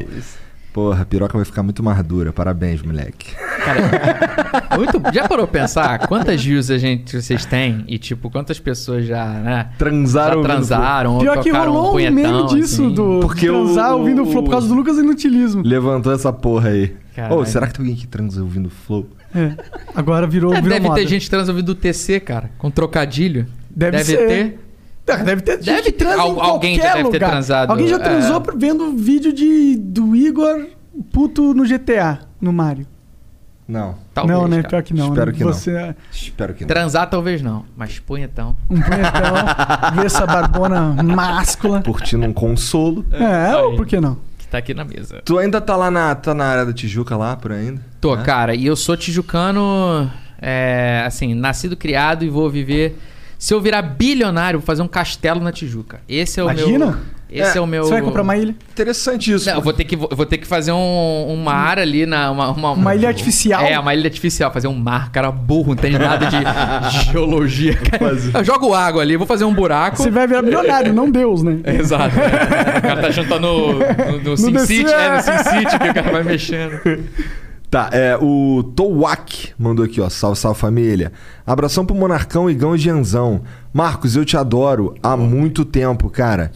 Porra, 0.75 1.01
a 1.03 1.05
piroca 1.07 1.37
vai 1.39 1.45
ficar 1.47 1.63
muito 1.63 1.83
mais 1.83 2.01
dura. 2.05 2.35
Parabéns, 2.35 2.83
moleque. 2.83 3.35
Cara, 3.65 4.77
muito, 4.77 5.01
já 5.13 5.27
parou 5.27 5.47
pra 5.49 5.61
pensar 5.63 6.07
quantas 6.07 6.45
views 6.45 6.71
a 6.71 6.77
gente, 6.77 7.21
vocês 7.21 7.47
têm? 7.47 7.83
E, 7.89 7.99
tipo, 7.99 8.29
quantas 8.31 8.61
pessoas 8.61 9.07
já, 9.07 9.25
né? 9.27 9.71
Transaram 9.79 10.43
já 10.43 10.49
transaram, 10.49 11.15
ou 11.15 11.21
Pior 11.21 11.43
que 11.43 11.51
rolou 11.51 11.89
um 11.89 11.93
punhetão, 11.93 12.15
meme 12.15 12.47
disso, 12.49 12.85
assim. 12.85 12.95
do 12.95 13.21
Porque 13.21 13.47
transar 13.47 13.95
o- 13.97 14.01
ouvindo 14.01 14.23
o 14.23 14.27
flow 14.27 14.45
por 14.45 14.51
causa 14.51 14.69
do 14.69 14.75
Lucas 14.75 14.99
Inutilismo. 14.99 15.63
Levantou 15.65 16.13
essa 16.13 16.31
porra 16.33 16.69
aí. 16.69 16.95
Caralho. 17.17 17.41
Ô, 17.41 17.45
será 17.47 17.67
que 17.67 17.73
tem 17.75 17.83
alguém 17.87 17.97
que 17.97 18.07
transa 18.07 18.41
ouvindo 18.43 18.71
Flow? 18.71 19.07
É. 19.35 19.53
Agora 19.95 20.27
virou, 20.27 20.53
É, 20.53 20.61
virou 20.61 20.77
deve 20.77 20.89
moda. 20.89 21.01
ter 21.01 21.07
gente 21.09 21.29
trans 21.31 21.49
ouvindo 21.49 21.69
o 21.71 21.75
TC, 21.75 22.19
cara, 22.21 22.51
com 22.59 22.71
trocadilho. 22.71 23.47
Deve, 23.71 23.99
deve 23.99 24.05
ser. 24.05 24.27
ter. 24.27 24.59
É, 25.07 25.17
Deve 25.25 25.41
ter 25.43 25.59
Deve 25.59 25.79
gente 25.79 25.93
ter. 25.93 26.05
transa 26.05 26.23
Al- 26.23 26.37
em 26.37 26.41
alguém 26.41 26.77
já 26.77 26.83
deve 26.95 26.97
ter 26.97 27.03
lugar. 27.15 27.31
transado, 27.31 27.71
Alguém 27.71 27.89
já 27.89 27.97
é. 27.97 27.99
transou 27.99 28.43
vendo 28.57 28.93
vídeo 28.97 29.33
de, 29.33 29.77
do 29.77 30.15
Igor 30.15 30.67
puto 31.13 31.53
no 31.55 31.65
GTA, 31.67 32.21
no 32.41 32.53
Mario. 32.53 32.87
Não. 33.67 33.97
Talvez, 34.15 34.39
não, 34.39 34.47
né? 34.49 34.57
cara. 34.59 34.69
Pior 34.69 34.83
que 34.83 34.95
não. 34.95 35.09
Espero 35.09 35.31
né? 35.33 35.37
que 35.39 35.45
não. 35.45 35.53
Você 35.53 35.71
é 35.73 35.95
Espero 36.13 36.55
que 36.55 36.61
não. 36.63 36.69
Transar 36.69 37.09
talvez 37.09 37.41
não, 37.43 37.65
mas 37.77 37.99
punhetão. 38.01 38.57
um 38.69 38.81
punhetão, 38.81 39.35
vê 39.97 40.07
essa 40.07 40.27
barbona 40.27 40.81
máscula. 41.03 41.83
Curtindo 41.83 42.27
um 42.27 42.33
consolo. 42.33 43.05
É, 43.13 43.57
ou 43.57 43.71
Aí. 43.71 43.77
por 43.77 43.87
que 43.87 44.01
não? 44.01 44.17
Tá 44.51 44.59
aqui 44.59 44.75
na 44.75 44.85
mesa. 44.85 45.23
Tu 45.25 45.39
ainda 45.39 45.61
tá 45.61 45.77
lá 45.77 45.91
na, 45.91 46.15
tá 46.15 46.35
na 46.35 46.45
área 46.45 46.67
da 46.67 46.73
Tijuca 46.73 47.17
lá, 47.17 47.37
por 47.37 47.53
ainda? 47.53 47.81
Tô, 48.01 48.15
É? 48.17 48.23
cara, 48.23 48.55
e 48.55 48.67
eu 48.67 48.75
sou 48.75 48.97
tijucano, 48.97 50.11
é, 50.43 51.03
assim, 51.07 51.35
nascido, 51.35 51.77
criado 51.77 52.25
e 52.25 52.29
vou 52.29 52.51
viver. 52.51 52.99
Se 53.39 53.55
eu 53.55 53.61
virar 53.61 53.81
bilionário, 53.83 54.59
vou 54.59 54.67
fazer 54.67 54.83
um 54.83 54.89
castelo 54.89 55.41
na 55.41 55.51
Tijuca. 55.53 56.01
Esse 56.09 56.41
é 56.41 56.43
o 56.45 56.51
Imagina? 56.51 56.87
meu. 56.87 56.97
Esse 57.33 57.57
é, 57.57 57.59
É, 57.59 57.61
o 57.61 57.67
meu. 57.67 57.85
Você 57.85 57.91
vai 57.91 58.03
comprar 58.03 58.23
uma 58.23 58.37
ilha? 58.37 58.55
Interessante 58.73 59.33
isso. 59.33 59.49
Não, 59.49 59.57
eu 59.57 59.63
vou 59.63 59.73
ter 59.73 59.85
que, 59.85 59.97
vou 59.97 60.09
vou 60.11 60.27
ter 60.27 60.39
que 60.39 60.47
fazer 60.47 60.73
um, 60.73 61.27
um 61.29 61.37
mar 61.37 61.79
ali 61.79 62.07
na. 62.07 62.31
Uma, 62.31 62.51
uma, 62.51 62.73
Uma 62.73 62.95
ilha 62.95 63.09
artificial? 63.09 63.63
É, 63.63 63.79
uma 63.79 63.95
ilha 63.95 64.07
artificial. 64.07 64.53
Fazer 64.53 64.69
um 64.69 64.75
mar, 64.75 65.11
cara 65.11 65.31
burro, 65.31 65.69
não 65.69 65.77
tem 65.77 65.93
nada 65.93 66.27
de 66.27 66.37
geologia. 67.11 67.77
Cara. 67.77 68.17
Eu 68.35 68.45
jogo 68.45 68.75
água 68.75 69.03
ali, 69.03 69.17
vou 69.17 69.27
fazer 69.27 69.45
um 69.45 69.55
buraco. 69.55 69.97
Você 69.97 70.11
vai 70.11 70.27
virar 70.27 70.43
milionário, 70.43 70.93
não 70.93 71.11
Deus, 71.11 71.43
né? 71.43 71.59
Exato. 71.79 72.15
o 72.17 72.83
cara 72.83 73.01
tá 73.01 73.09
achando 73.09 73.25
que 73.25 73.33
tá 73.33 73.39
no, 73.39 73.73
no, 73.75 74.19
no 74.19 74.53
The 74.53 74.67
City, 74.67 74.67
Sims, 74.67 74.93
é, 74.93 75.09
no 75.09 75.15
é. 75.15 75.23
Sim 75.23 75.51
City, 75.51 75.79
que 75.79 75.89
o 75.89 75.95
cara 75.95 76.11
vai 76.11 76.23
mexendo. 76.25 76.81
Tá, 77.71 77.89
é, 77.93 78.19
o 78.21 78.65
Towak 78.75 79.53
mandou 79.57 79.85
aqui, 79.85 80.01
ó. 80.01 80.09
Salve, 80.09 80.37
salve 80.37 80.59
família. 80.59 81.13
Abração 81.47 81.87
pro 81.87 81.95
Monarcão, 81.95 82.51
Igão 82.51 82.75
e 82.75 82.79
Gianzão. 82.79 83.43
Marcos, 83.73 84.17
eu 84.17 84.25
te 84.25 84.37
adoro 84.37 84.93
há 85.01 85.17
muito 85.17 85.65
tempo, 85.65 86.11
cara. 86.11 86.51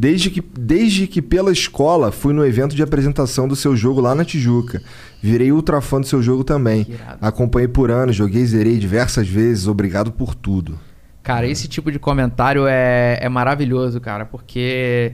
Desde 0.00 0.30
que, 0.30 0.40
desde 0.58 1.06
que 1.06 1.20
pela 1.20 1.52
escola 1.52 2.10
fui 2.10 2.32
no 2.32 2.42
evento 2.42 2.74
de 2.74 2.82
apresentação 2.82 3.46
do 3.46 3.54
seu 3.54 3.76
jogo 3.76 4.00
lá 4.00 4.14
na 4.14 4.24
Tijuca. 4.24 4.80
Virei 5.22 5.52
ultra 5.52 5.78
fã 5.82 6.00
do 6.00 6.06
seu 6.06 6.22
jogo 6.22 6.42
também. 6.42 6.86
Acompanhei 7.20 7.68
por 7.68 7.90
anos, 7.90 8.16
joguei 8.16 8.40
e 8.40 8.46
zerei 8.46 8.78
diversas 8.78 9.28
vezes. 9.28 9.66
Obrigado 9.66 10.10
por 10.10 10.34
tudo. 10.34 10.78
Cara, 11.22 11.46
esse 11.46 11.68
tipo 11.68 11.92
de 11.92 11.98
comentário 11.98 12.66
é, 12.66 13.18
é 13.20 13.28
maravilhoso, 13.28 14.00
cara, 14.00 14.24
porque. 14.24 15.12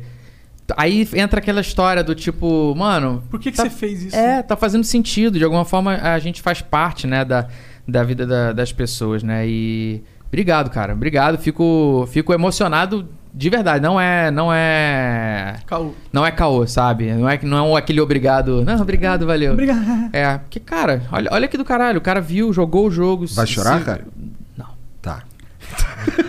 Aí 0.76 1.08
entra 1.15 1.40
aquela 1.40 1.60
história 1.60 2.05
do 2.05 2.15
tipo, 2.15 2.73
mano. 2.76 3.24
Por 3.28 3.40
que, 3.40 3.50
que 3.50 3.56
tá- 3.56 3.65
você 3.65 3.70
fez 3.70 4.05
isso? 4.05 4.15
É, 4.16 4.40
tá 4.40 4.56
fazendo 4.56 4.84
sentido. 4.84 5.36
De 5.36 5.42
alguma 5.44 5.65
forma 5.65 5.97
a 5.97 6.16
gente 6.20 6.40
faz 6.40 6.62
parte, 6.62 7.08
né, 7.08 7.24
da, 7.24 7.48
da 7.89 8.05
vida 8.05 8.24
da- 8.24 8.52
das 8.52 8.73
pessoas, 8.73 9.24
né? 9.24 9.48
E. 9.48 10.02
Obrigado, 10.29 10.71
cara. 10.71 10.93
Obrigado. 10.93 11.39
Fico, 11.39 12.07
fico 12.11 12.33
emocionado 12.33 13.07
de 13.33 13.51
verdade. 13.51 13.83
Não 13.83 14.01
é. 14.01 14.31
Não 14.31 14.53
é. 14.53 15.57
Caô. 15.67 15.93
Não 16.13 16.25
é 16.27 16.31
caô, 16.31 16.67
sabe? 16.67 17.13
Não 17.13 17.29
é, 17.29 17.39
não 17.43 17.77
é 17.77 17.79
aquele 17.81 18.01
obrigado. 18.01 18.65
Não, 18.65 18.81
obrigado, 18.81 19.27
valeu. 19.27 19.53
Obrigado. 19.53 20.11
É, 20.13 20.39
porque, 20.39 20.59
cara, 20.61 21.03
olha, 21.13 21.29
olha 21.33 21.45
aqui 21.47 21.57
do 21.57 21.65
caralho. 21.65 21.99
O 21.99 22.03
cara 22.03 22.21
viu, 22.21 22.53
jogou 22.53 22.87
o 22.87 22.91
jogo. 22.91 23.27
Vai 23.35 23.47
se- 23.47 23.53
chorar, 23.53 23.79
se- 23.79 23.85
cara? 23.85 24.05
Não. 24.57 24.67
Tá. 25.01 25.23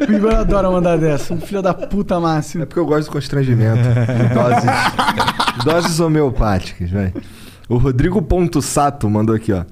O 0.08 0.12
Igor 0.14 0.34
adora 0.36 0.70
mandar 0.70 0.98
dessa. 0.98 1.34
Um 1.34 1.40
filho 1.42 1.62
da 1.62 1.74
puta 1.74 2.16
É 2.16 2.20
máximo. 2.20 2.66
porque 2.66 2.80
eu 2.80 2.86
gosto 2.86 3.08
do 3.10 3.12
constrangimento. 3.14 3.82
Doses, 4.34 5.64
doses 5.64 6.00
homeopáticas, 6.00 6.90
vai. 6.90 7.14
O 7.70 7.78
Rodrigo 7.78 8.22
Ponto 8.22 8.62
Sato 8.62 9.10
mandou 9.10 9.36
aqui, 9.36 9.52
ó. 9.52 9.64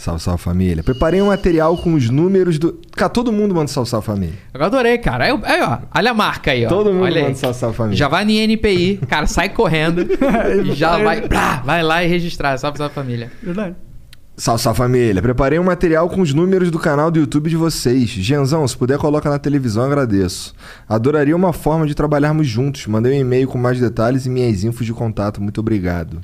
Salve, 0.00 0.22
salve 0.22 0.42
família. 0.42 0.82
Preparei 0.82 1.20
um 1.20 1.26
material 1.26 1.76
com 1.76 1.92
os 1.92 2.08
números 2.08 2.58
do. 2.58 2.80
Cara, 2.96 3.10
todo 3.10 3.30
mundo 3.30 3.54
manda 3.54 3.68
salve, 3.68 3.90
salve 3.90 4.06
família. 4.06 4.34
Eu 4.54 4.64
adorei, 4.64 4.96
cara. 4.96 5.26
Aí, 5.26 5.40
aí, 5.44 5.60
ó, 5.60 5.78
olha 5.94 6.10
a 6.12 6.14
marca 6.14 6.52
aí, 6.52 6.64
ó. 6.64 6.70
Todo 6.70 6.90
mundo 6.90 7.02
olha 7.02 7.18
aí. 7.18 7.22
manda 7.24 7.34
salve, 7.34 7.58
salve 7.58 7.76
família. 7.76 7.98
Já 7.98 8.08
vai 8.08 8.24
no 8.24 8.30
INPI, 8.30 8.98
cara, 9.06 9.26
sai 9.26 9.50
correndo 9.50 10.06
e 10.64 10.72
já 10.72 10.96
vai, 10.96 11.28
blá, 11.28 11.56
vai 11.62 11.82
lá 11.82 12.02
e 12.02 12.08
registrar. 12.08 12.56
Salve, 12.56 12.78
salve 12.78 12.94
família. 12.94 13.30
Verdade. 13.42 13.76
Salve, 14.38 14.62
salve 14.62 14.78
família. 14.78 15.20
Preparei 15.20 15.58
um 15.58 15.64
material 15.64 16.08
com 16.08 16.22
os 16.22 16.32
números 16.32 16.70
do 16.70 16.78
canal 16.78 17.10
do 17.10 17.20
YouTube 17.20 17.50
de 17.50 17.56
vocês. 17.56 18.08
Genzão, 18.08 18.66
se 18.66 18.74
puder, 18.74 18.96
coloca 18.96 19.28
na 19.28 19.38
televisão, 19.38 19.84
agradeço. 19.84 20.54
Adoraria 20.88 21.36
uma 21.36 21.52
forma 21.52 21.86
de 21.86 21.94
trabalharmos 21.94 22.46
juntos. 22.46 22.86
Mandei 22.86 23.12
um 23.12 23.20
e-mail 23.20 23.46
com 23.46 23.58
mais 23.58 23.78
detalhes 23.78 24.24
e 24.24 24.30
minhas 24.30 24.64
infos 24.64 24.86
de 24.86 24.94
contato. 24.94 25.42
Muito 25.42 25.60
obrigado. 25.60 26.22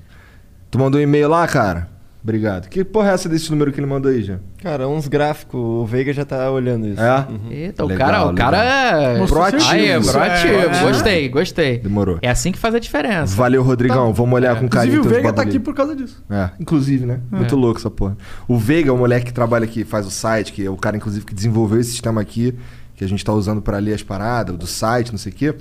Tu 0.71 0.79
mandou 0.79 0.99
um 0.99 1.03
e-mail 1.03 1.29
lá, 1.29 1.47
cara? 1.47 1.95
Obrigado. 2.27 2.69
Que 2.69 2.85
porra 2.85 3.13
é 3.13 3.15
essa 3.15 3.29
desse 3.29 3.49
número 3.53 3.71
que 3.71 3.79
ele 3.79 3.87
mandou 3.87 4.11
aí, 4.11 4.21
já? 4.21 4.41
Cara, 4.61 4.89
uns 4.89 5.07
gráficos, 5.07 5.61
o 5.61 5.87
Veiga 5.87 6.13
já 6.13 6.25
tá 6.25 6.51
olhando 6.51 6.89
isso. 6.89 7.01
É? 7.01 7.19
Uhum. 7.31 7.53
Eita, 7.53 7.85
o 7.85 7.87
Legal, 7.87 8.09
cara, 8.09 8.27
o 8.27 8.35
cara 8.35 8.65
é. 8.65 9.27
Proativo. 9.29 9.71
Aí, 9.71 9.87
é 9.91 10.01
proativo. 10.01 10.55
É. 10.55 10.83
Gostei, 10.83 11.29
gostei. 11.29 11.79
Demorou. 11.79 12.19
É 12.21 12.29
assim 12.29 12.51
que 12.51 12.59
faz 12.59 12.75
a 12.75 12.81
diferença. 12.81 13.37
Valeu, 13.37 13.63
Rodrigão. 13.63 14.13
Vamos 14.13 14.35
olhar 14.35 14.59
com 14.59 14.69
carinho 14.69 14.97
Inclusive, 14.97 15.21
o 15.21 15.23
Veiga 15.23 15.33
tá 15.33 15.43
aqui 15.43 15.61
por 15.61 15.73
causa 15.73 15.95
disso. 15.95 16.21
É, 16.29 16.51
inclusive, 16.59 17.07
né? 17.07 17.21
Muito 17.31 17.55
louco 17.55 17.79
essa 17.79 17.93
porra. 17.93 18.17
O 18.49 18.59
Veiga 18.59 18.91
é 18.91 18.93
o 18.93 18.99
moleque 18.99 19.27
que 19.27 19.33
trabalha 19.33 19.63
aqui, 19.63 19.85
faz 19.85 20.05
o 20.05 20.11
site, 20.11 20.53
que 20.53 20.67
é 20.67 20.69
o 20.69 20.77
cara, 20.77 20.97
inclusive, 20.97 21.25
que 21.25 21.33
desenvolveu 21.33 21.79
esse 21.79 21.91
sistema 21.91 22.21
aqui, 22.21 22.53
que 22.97 23.05
a 23.05 23.09
gente 23.09 23.25
tá 23.25 23.33
usando 23.33 23.63
pra 23.63 23.79
ler 23.79 23.95
as 23.95 24.03
paradas, 24.03 24.57
do 24.57 24.67
site, 24.67 25.13
não 25.13 25.19
sei 25.19 25.31
o 25.31 25.35
quê. 25.37 25.55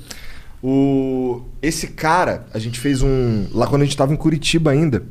O... 0.64 1.44
Esse 1.62 1.90
cara, 1.90 2.48
a 2.52 2.58
gente 2.58 2.80
fez 2.80 3.04
um. 3.04 3.46
Lá 3.54 3.68
quando 3.68 3.84
a 3.84 3.86
gente 3.86 3.96
tava 3.96 4.12
em 4.12 4.18
Curitiba 4.18 4.72
ainda, 4.72 5.04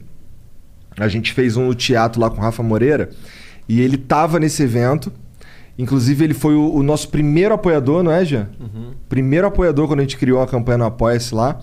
a 0.98 1.08
gente 1.08 1.32
fez 1.32 1.56
um 1.56 1.73
teatro 1.74 2.20
lá 2.20 2.31
com 2.31 2.39
o 2.39 2.40
Rafa 2.40 2.62
Moreira, 2.62 3.10
e 3.68 3.81
ele 3.81 3.97
tava 3.97 4.39
nesse 4.39 4.62
evento. 4.62 5.12
Inclusive, 5.76 6.24
ele 6.24 6.34
foi 6.34 6.55
o, 6.55 6.73
o 6.73 6.82
nosso 6.82 7.08
primeiro 7.08 7.52
apoiador, 7.52 8.02
não 8.02 8.12
é, 8.12 8.24
Jean? 8.24 8.48
Primeiro 9.08 9.47
apoiador 9.47 9.89
quando 9.89 10.00
a 10.00 10.02
gente 10.02 10.16
criou 10.16 10.40
a 10.40 10.47
campanha 10.47 10.78
no 10.78 10.84
Apoia-se 10.84 11.34
lá. 11.34 11.60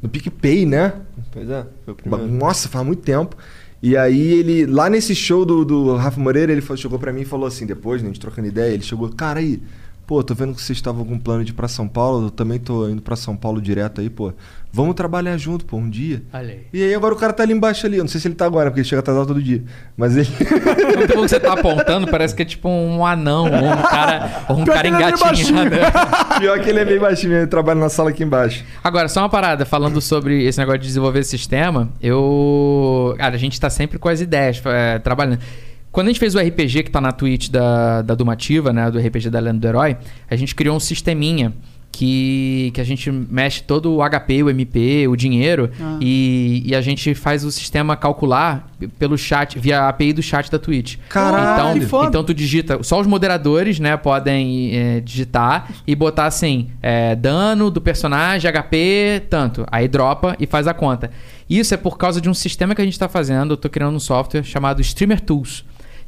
No 0.00 0.08
PicPay, 0.08 0.66
né? 0.66 0.92
Pois 1.32 1.48
é, 1.48 1.66
foi 1.84 1.94
o 1.94 1.96
primeiro. 1.96 2.26
Nossa, 2.28 2.68
faz 2.68 2.84
muito 2.84 3.02
tempo. 3.02 3.36
E 3.82 3.96
aí 3.96 4.32
ele, 4.32 4.64
lá 4.64 4.88
nesse 4.88 5.12
show 5.12 5.44
do, 5.44 5.64
do 5.64 5.96
Rafa 5.96 6.20
Moreira, 6.20 6.52
ele 6.52 6.62
chegou 6.76 7.00
pra 7.00 7.12
mim 7.12 7.22
e 7.22 7.24
falou 7.24 7.46
assim, 7.46 7.66
depois, 7.66 8.00
né, 8.00 8.08
a 8.08 8.12
gente 8.12 8.20
trocando 8.20 8.46
ideia, 8.46 8.72
ele 8.72 8.84
chegou, 8.84 9.08
cara 9.08 9.40
aí, 9.40 9.60
pô, 10.06 10.22
tô 10.22 10.34
vendo 10.34 10.54
que 10.54 10.62
vocês 10.62 10.78
estavam 10.78 11.04
com 11.04 11.18
plano 11.18 11.44
de 11.44 11.50
ir 11.50 11.54
pra 11.54 11.68
São 11.68 11.88
Paulo, 11.88 12.26
eu 12.26 12.30
também 12.30 12.58
tô 12.58 12.88
indo 12.88 13.02
pra 13.02 13.16
São 13.16 13.36
Paulo 13.36 13.60
direto 13.60 14.00
aí, 14.00 14.10
pô. 14.10 14.32
Vamos 14.74 14.94
trabalhar 14.94 15.36
junto, 15.36 15.66
pô, 15.66 15.76
um 15.76 15.88
dia. 15.88 16.22
Olha 16.32 16.54
aí. 16.54 16.66
E 16.72 16.82
aí 16.82 16.94
agora 16.94 17.12
o 17.12 17.16
cara 17.16 17.32
tá 17.32 17.42
ali 17.42 17.52
embaixo 17.52 17.86
ali, 17.86 17.98
eu 17.98 18.04
não 18.04 18.08
sei 18.08 18.20
se 18.20 18.26
ele 18.26 18.34
tá 18.34 18.46
agora, 18.46 18.70
porque 18.70 18.80
ele 18.80 18.88
chega 18.88 19.00
atrasado 19.00 19.26
todo 19.26 19.42
dia. 19.42 19.62
Mas 19.96 20.16
ele. 20.16 20.28
Bom 21.14 21.22
que 21.22 21.28
você 21.28 21.38
tá 21.38 21.52
apontando, 21.52 22.08
parece 22.08 22.34
que 22.34 22.40
é 22.40 22.44
tipo 22.44 22.68
um 22.68 23.04
anão, 23.04 23.44
ou 23.44 23.68
um 23.68 23.82
cara, 23.82 24.44
ou 24.48 24.56
um 24.58 24.64
Pior 24.64 24.74
cara 24.74 24.88
que 24.88 24.94
ele 24.94 25.04
é 25.04 25.08
engatinhado. 25.08 25.70
Pior 26.40 26.60
que 26.60 26.70
ele 26.70 26.78
é 26.80 26.84
meio 26.86 27.00
baixinho, 27.00 27.34
ele 27.34 27.46
trabalha 27.46 27.80
na 27.80 27.90
sala 27.90 28.10
aqui 28.10 28.24
embaixo. 28.24 28.64
Agora, 28.82 29.08
só 29.08 29.20
uma 29.20 29.28
parada, 29.28 29.66
falando 29.66 30.00
sobre 30.00 30.44
esse 30.44 30.58
negócio 30.58 30.80
de 30.80 30.86
desenvolver 30.86 31.22
sistema, 31.24 31.90
eu. 32.00 33.14
Cara, 33.18 33.34
a 33.34 33.38
gente 33.38 33.60
tá 33.60 33.68
sempre 33.68 33.98
com 33.98 34.08
as 34.08 34.22
ideias, 34.22 34.62
é, 34.64 34.98
trabalhando. 34.98 35.40
Quando 35.92 36.06
a 36.08 36.10
gente 36.10 36.18
fez 36.18 36.34
o 36.34 36.38
RPG 36.40 36.84
que 36.84 36.90
tá 36.90 37.00
na 37.00 37.12
Twitch 37.12 37.50
da, 37.50 38.00
da 38.02 38.14
Dumativa, 38.14 38.72
né? 38.72 38.90
Do 38.90 38.98
RPG 38.98 39.28
da 39.30 39.38
Lenda 39.38 39.58
do 39.60 39.66
Herói, 39.68 39.96
a 40.30 40.34
gente 40.34 40.54
criou 40.54 40.74
um 40.74 40.80
sisteminha 40.80 41.52
que, 41.94 42.70
que 42.72 42.80
a 42.80 42.84
gente 42.84 43.12
mexe 43.12 43.62
todo 43.62 43.94
o 43.94 44.00
HP, 44.02 44.42
o 44.42 44.48
MP, 44.48 45.06
o 45.06 45.14
dinheiro, 45.14 45.70
Ah. 45.78 45.98
e, 46.00 46.62
e 46.64 46.74
a 46.74 46.80
gente 46.80 47.14
faz 47.14 47.44
o 47.44 47.52
sistema 47.52 47.94
calcular 47.94 48.72
pelo 48.98 49.18
chat, 49.18 49.58
via 49.58 49.86
API 49.88 50.14
do 50.14 50.22
chat 50.22 50.50
da 50.50 50.58
Twitch. 50.58 50.96
Caralho, 51.10 51.72
que 51.72 51.78
então, 51.80 51.88
foda. 51.90 52.08
então 52.08 52.24
tu 52.24 52.32
digita, 52.32 52.82
só 52.82 52.98
os 52.98 53.06
moderadores, 53.06 53.78
né, 53.78 53.94
podem 53.98 54.74
é, 54.74 55.00
digitar 55.00 55.68
e 55.86 55.94
botar 55.94 56.24
assim, 56.24 56.70
é, 56.82 57.14
dano 57.14 57.70
do 57.70 57.80
personagem, 57.80 58.50
HP, 58.50 59.24
tanto. 59.28 59.66
Aí 59.70 59.86
dropa 59.86 60.34
e 60.40 60.46
faz 60.46 60.66
a 60.66 60.72
conta. 60.72 61.10
Isso 61.48 61.74
é 61.74 61.76
por 61.76 61.98
causa 61.98 62.18
de 62.22 62.30
um 62.30 62.34
sistema 62.34 62.74
que 62.74 62.80
a 62.80 62.84
gente 62.86 62.98
tá 62.98 63.08
fazendo, 63.10 63.52
eu 63.52 63.56
tô 63.58 63.68
criando 63.68 63.94
um 63.94 64.00
software 64.00 64.42
chamado 64.42 64.80
Streamer 64.80 65.20
Tools, 65.20 65.62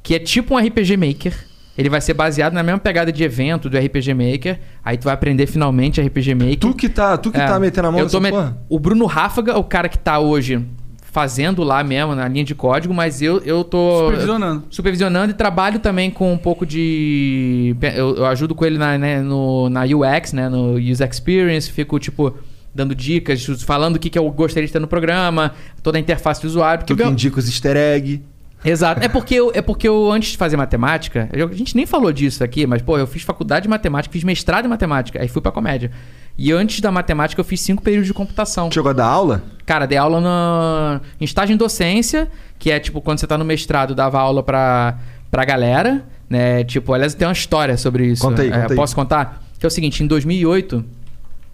que 0.05 0.15
é 0.15 0.21
tipo 0.21 0.55
um 0.55 0.59
RPG 0.59 0.97
Maker. 0.97 1.35
Ele 1.77 1.89
vai 1.89 2.01
ser 2.01 2.15
baseado 2.15 2.53
na 2.53 2.63
mesma 2.63 2.79
pegada 2.79 3.11
de 3.11 3.25
evento 3.25 3.69
do 3.69 3.77
RPG 3.77 4.15
Maker. 4.15 4.61
Aí 4.85 4.97
tu 4.97 5.05
vai 5.07 5.15
aprender 5.15 5.47
finalmente 5.49 6.01
RPG 6.01 6.33
Maker. 6.37 6.59
Tu 6.59 6.75
que 6.75 6.89
tá, 6.89 7.17
tu 7.19 7.33
que 7.33 7.41
É, 7.41 7.47
tá 7.47 7.59
metendo 7.59 7.89
a 7.89 7.91
mão 7.91 7.99
eu 8.01 8.07
tô 8.09 8.21
nessa 8.21 8.21
met- 8.21 8.33
porra? 8.33 8.59
O 8.69 8.79
Bruno 8.79 9.07
Ráfaga 9.07 9.51
é 9.51 9.57
o 9.57 9.65
cara 9.65 9.89
que 9.89 9.99
tá 9.99 10.21
hoje 10.21 10.65
fazendo 11.03 11.63
lá 11.65 11.83
mesmo, 11.83 12.15
na 12.15 12.27
linha 12.29 12.45
de 12.45 12.55
código, 12.55 12.93
mas 12.93 13.23
eu, 13.23 13.41
eu 13.45 13.63
tô... 13.65 13.99
Supervisionando. 14.05 14.63
Supervisionando 14.71 15.31
e 15.31 15.35
trabalho 15.35 15.79
também 15.81 16.11
com 16.11 16.33
um 16.33 16.37
pouco 16.39 16.65
de... 16.67 17.75
Eu, 17.95 18.17
eu 18.17 18.27
ajudo 18.27 18.55
com 18.55 18.65
ele 18.65 18.79
na, 18.79 18.99
né, 18.99 19.21
no, 19.23 19.69
na 19.69 19.83
UX, 19.85 20.33
né? 20.33 20.49
No 20.49 20.75
User 20.77 21.09
Experience. 21.09 21.71
Fico, 21.71 21.99
tipo, 21.99 22.37
dando 22.75 22.95
dicas, 22.95 23.45
falando 23.65 23.97
o 23.97 23.99
que, 23.99 24.11
que 24.11 24.19
eu 24.19 24.29
gostaria 24.31 24.67
de 24.67 24.73
ter 24.73 24.81
no 24.81 24.89
programa. 24.89 25.53
Toda 25.83 25.99
a 25.99 26.01
interface 26.01 26.41
do 26.43 26.47
usuário. 26.49 26.85
Tu 26.85 26.97
que 26.97 27.03
meu- 27.03 27.13
indica 27.13 27.39
os 27.39 27.47
easter 27.49 27.77
egg. 27.77 28.23
Exato. 28.65 29.05
É 29.05 29.09
porque, 29.09 29.35
eu, 29.35 29.51
é 29.55 29.61
porque 29.61 29.87
eu, 29.87 30.11
antes 30.11 30.31
de 30.33 30.37
fazer 30.39 30.57
matemática, 30.57 31.29
eu- 31.33 31.49
a 31.49 31.53
gente 31.53 31.77
nem 31.77 31.85
falou 31.87 32.13
disso 32.13 32.43
aqui, 32.43 32.67
mas, 32.67 32.81
pô, 32.83 32.97
eu 32.97 33.07
fiz 33.07 33.23
faculdade 33.23 33.65
de 33.65 33.69
matemática, 33.69 34.13
fiz 34.13 34.25
mestrado 34.25 34.65
em 34.65 34.69
matemática, 34.69 35.21
aí 35.21 35.29
fui 35.29 35.43
pra 35.43 35.53
comédia. 35.53 35.91
E 36.37 36.51
antes 36.51 36.81
da 36.81 36.91
matemática, 36.91 37.41
eu 37.41 37.45
fiz 37.45 37.61
cinco 37.61 37.83
períodos 37.83 38.07
de 38.09 38.15
computação. 38.15 38.71
Chegou 38.73 38.91
a 38.91 38.93
dar 38.93 39.07
aula? 39.07 39.43
Cara, 39.67 39.87
dei 39.87 39.99
aula 39.99 40.21
na, 40.21 41.01
em 41.21 41.25
estágio 41.25 41.55
em 41.55 41.57
docência, 41.57 42.29
que 42.59 42.71
é 42.71 42.81
tipo 42.81 43.01
quando 43.01 43.19
você 43.21 43.27
tá 43.27 43.37
no 43.39 43.45
mestrado, 43.45 43.95
dava 43.95 44.19
aula 44.19 44.43
pra, 44.43 44.99
pra 45.31 45.45
galera, 45.45 46.05
né? 46.29 46.65
Tipo, 46.65 46.93
aliás, 46.93 47.15
tem 47.15 47.27
uma 47.29 47.33
história 47.33 47.77
sobre 47.77 48.07
isso. 48.07 48.23
Conta 48.23 48.43
aí, 48.43 48.49
É, 48.49 48.61
conta 48.63 48.73
aí. 48.73 48.77
Posso 48.77 48.95
contar? 48.97 49.43
Que 49.59 49.67
é 49.67 49.69
o 49.69 49.71
seguinte, 49.71 50.03
em 50.03 50.07
2008, 50.07 50.85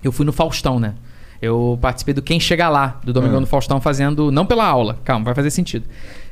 eu 0.02 0.10
fui 0.12 0.24
no 0.24 0.32
Faustão, 0.32 0.80
né? 0.80 0.94
Eu 1.42 1.78
participei 1.80 2.12
do 2.14 2.20
Quem 2.22 2.39
Chega 2.39 2.68
Lá, 2.68 3.00
do 3.02 3.12
Domingão 3.12 3.39
Ah. 3.39 3.40
do 3.40 3.47
Faustão, 3.47 3.80
fazendo. 3.80 4.30
Não 4.30 4.44
pela 4.47 4.64
aula, 4.66 4.98
calma, 5.05 5.24
vai 5.24 5.34
fazer 5.34 5.50
sentido. 5.50 5.84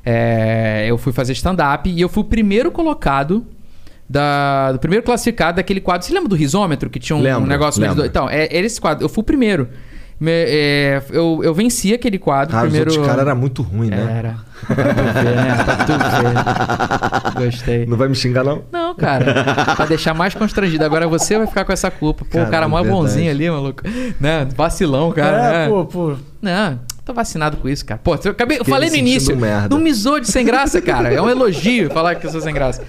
É, 0.05 0.87
eu 0.89 0.97
fui 0.97 1.13
fazer 1.13 1.33
stand-up 1.33 1.89
e 1.89 2.01
eu 2.01 2.09
fui 2.09 2.23
o 2.23 2.27
primeiro 2.27 2.71
colocado. 2.71 3.45
Da, 4.11 4.73
do 4.73 4.79
primeiro 4.79 5.05
classificado 5.05 5.57
daquele 5.57 5.83
quadro. 5.83 6.07
Você 6.07 6.15
lembra 6.15 6.31
do 6.31 6.35
risômetro 6.35 6.89
que 6.89 6.99
tinha 6.99 7.15
um, 7.15 7.21
Lembro, 7.21 7.43
um 7.43 7.47
negócio 7.47 7.79
lembro. 7.81 8.07
Então, 8.07 8.27
é, 8.29 8.49
era 8.51 8.67
esse 8.67 8.81
quadro. 8.81 9.05
Eu 9.05 9.09
fui 9.09 9.21
o 9.21 9.25
primeiro. 9.25 9.69
Me- 10.19 10.31
é, 10.33 11.03
eu, 11.11 11.41
eu 11.45 11.53
venci 11.55 11.93
aquele 11.93 12.19
quadro. 12.19 12.57
Ah, 12.57 12.63
primeiro... 12.63 12.89
os 12.91 12.97
outros 12.97 13.15
caras 13.15 13.29
eram 13.29 13.39
muito 13.39 13.61
ruins, 13.63 13.91
né? 13.91 14.17
Era. 14.19 14.37
Pra 14.67 14.95
tu 14.95 15.13
ver, 15.13 15.37
né? 15.37 15.65
Pra 15.65 15.77
tu 15.85 17.35
ver. 17.37 17.45
Gostei. 17.45 17.87
Não 17.87 17.97
vai 17.99 18.09
me 18.09 18.15
xingar, 18.15 18.43
não? 18.43 18.63
Não, 18.73 18.95
cara. 18.95 19.75
Pra 19.77 19.85
deixar 19.85 20.15
mais 20.15 20.35
constrangido. 20.35 20.85
Agora 20.85 21.07
você 21.07 21.37
vai 21.39 21.47
ficar 21.47 21.65
com 21.67 21.73
essa 21.73 21.91
culpa. 21.91 22.25
Pô, 22.25 22.43
o 22.43 22.47
cara 22.51 22.67
mó 22.67 22.81
verdade. 22.83 22.99
bonzinho 23.01 23.31
ali, 23.31 23.49
maluco. 23.51 23.83
Né? 24.19 24.49
Vacilão, 24.57 25.13
cara. 25.13 25.37
é, 25.37 25.53
né? 25.53 25.69
pô, 25.69 25.85
pô. 25.85 26.15
Não, 26.43 26.81
tô 27.09 27.15
vacinado 27.15 27.57
com 27.57 27.69
isso, 27.69 27.85
cara. 27.85 28.01
Pô, 28.05 28.17
eu, 28.23 28.31
acabei, 28.31 28.59
eu 28.59 28.65
falei 28.65 28.91
no 28.91 28.97
início. 28.97 29.35
merda. 29.37 29.69
Não 29.75 29.83
me 29.83 29.93
zoe 29.93 30.21
de 30.21 30.31
sem 30.31 30.45
graça, 30.45 30.81
cara. 30.81 31.13
É 31.13 31.21
um 31.21 31.29
elogio 31.31 31.91
falar 31.91 32.15
que 32.17 32.27
eu 32.27 32.31
sou 32.31 32.41
sem 32.41 32.53
graça. 32.55 32.85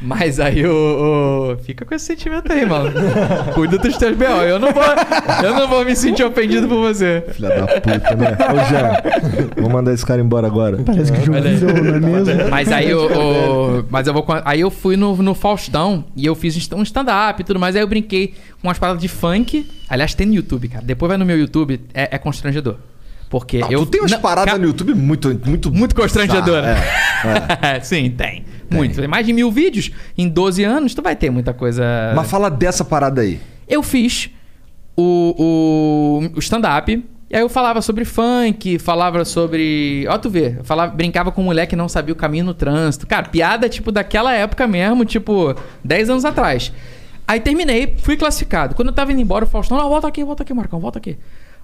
Mas 0.00 0.38
aí 0.38 0.64
o. 0.64 0.70
o- 0.72 1.56
Fica 1.64 1.84
com 1.84 1.92
esse 1.92 2.04
sentimento 2.06 2.52
aí, 2.52 2.64
mano. 2.64 2.92
Cuida 3.52 3.76
dos 3.78 3.96
teus 3.96 4.16
B.O. 4.16 4.42
Eu 4.42 4.58
não 4.60 4.72
vou. 4.72 4.82
Eu 5.42 5.54
não 5.54 5.66
vou 5.68 5.84
me 5.84 5.96
sentir 5.96 6.22
ofendido 6.22 6.68
por 6.68 6.76
você. 6.76 7.24
Filha 7.32 7.48
da 7.48 7.66
puta, 7.66 8.14
né? 8.14 8.36
Ô, 8.38 8.68
Jean, 8.70 9.52
vou 9.60 9.68
mandar 9.68 9.92
esse 9.92 10.06
cara 10.06 10.20
embora 10.22 10.46
agora. 10.46 10.78
Parece 10.86 11.10
que. 11.12 11.18
Vitor, 11.18 11.82
não 12.00 12.16
é 12.16 12.22
mesmo? 12.22 12.48
Mas 12.48 12.70
aí 12.70 12.88
eu, 12.90 13.06
o- 13.06 13.84
mas 13.90 14.06
eu 14.06 14.14
vou 14.14 14.24
aí 14.44 14.60
eu 14.60 14.70
fui 14.70 14.96
no, 14.96 15.16
no 15.16 15.34
Faustão 15.34 16.04
e 16.14 16.24
eu 16.24 16.34
fiz 16.36 16.56
um 16.72 16.82
stand-up 16.84 17.40
e 17.40 17.44
tudo 17.44 17.58
mais. 17.58 17.74
Aí 17.74 17.82
eu 17.82 17.88
brinquei 17.88 18.34
com 18.62 18.68
umas 18.68 18.78
paradas 18.78 19.02
de 19.02 19.08
funk. 19.08 19.66
Aliás, 19.88 20.14
tem 20.14 20.28
no 20.28 20.34
YouTube, 20.34 20.68
cara. 20.68 20.84
Depois 20.84 21.08
vai 21.08 21.18
no 21.18 21.26
meu 21.26 21.36
YouTube, 21.36 21.80
é, 21.92 22.10
é 22.12 22.18
constrangedor. 22.18 22.76
Porque 23.30 23.60
Ah, 23.62 23.68
eu. 23.70 23.80
tu 23.84 23.90
tem 23.90 24.00
umas 24.00 24.10
Não, 24.10 24.20
paradas 24.20 24.52
ca- 24.54 24.58
no 24.58 24.66
YouTube 24.66 24.94
muito, 24.94 25.28
muito, 25.44 25.70
Muito 25.72 25.94
constrangedora. 25.94 26.76
É, 27.62 27.80
Sim, 27.84 28.10
tem. 28.10 28.44
Muito. 28.70 28.96
Tem 28.98 29.08
mais 29.08 29.26
de 29.26 29.32
mil 29.32 29.50
vídeos. 29.50 29.90
Em 30.16 30.28
12 30.28 30.64
anos, 30.64 30.94
tu 30.94 31.02
vai 31.02 31.14
ter 31.16 31.30
muita 31.30 31.52
coisa. 31.52 31.84
Mas 32.14 32.28
fala 32.30 32.50
dessa 32.50 32.84
parada 32.84 33.20
aí. 33.20 33.40
Eu 33.68 33.82
fiz 33.82 34.30
o, 34.96 35.34
o, 36.32 36.36
o 36.36 36.38
stand-up. 36.38 37.04
E 37.30 37.36
aí 37.36 37.42
eu 37.42 37.48
falava 37.50 37.82
sobre 37.82 38.06
funk, 38.06 38.78
falava 38.78 39.22
sobre. 39.26 40.06
Ó, 40.08 40.16
tu 40.16 40.30
vê, 40.30 40.56
falava, 40.64 40.94
brincava 40.94 41.30
com 41.30 41.42
um 41.42 41.44
moleque 41.44 41.70
que 41.70 41.76
não 41.76 41.86
sabia 41.88 42.12
o 42.14 42.16
caminho 42.16 42.46
no 42.46 42.54
trânsito. 42.54 43.06
Cara, 43.06 43.28
piada 43.28 43.68
tipo 43.68 43.92
daquela 43.92 44.32
época 44.32 44.66
mesmo, 44.66 45.04
tipo, 45.04 45.54
10 45.84 46.08
anos 46.08 46.24
atrás. 46.24 46.72
Aí 47.26 47.38
terminei, 47.40 47.94
fui 47.98 48.16
classificado. 48.16 48.74
Quando 48.74 48.88
eu 48.88 48.94
tava 48.94 49.12
indo 49.12 49.20
embora, 49.20 49.44
o 49.44 49.48
Faustão, 49.48 49.76
não, 49.76 49.90
volta 49.90 50.08
aqui, 50.08 50.24
volta 50.24 50.42
aqui, 50.42 50.54
Marcão, 50.54 50.80
volta 50.80 50.98
aqui. 50.98 51.18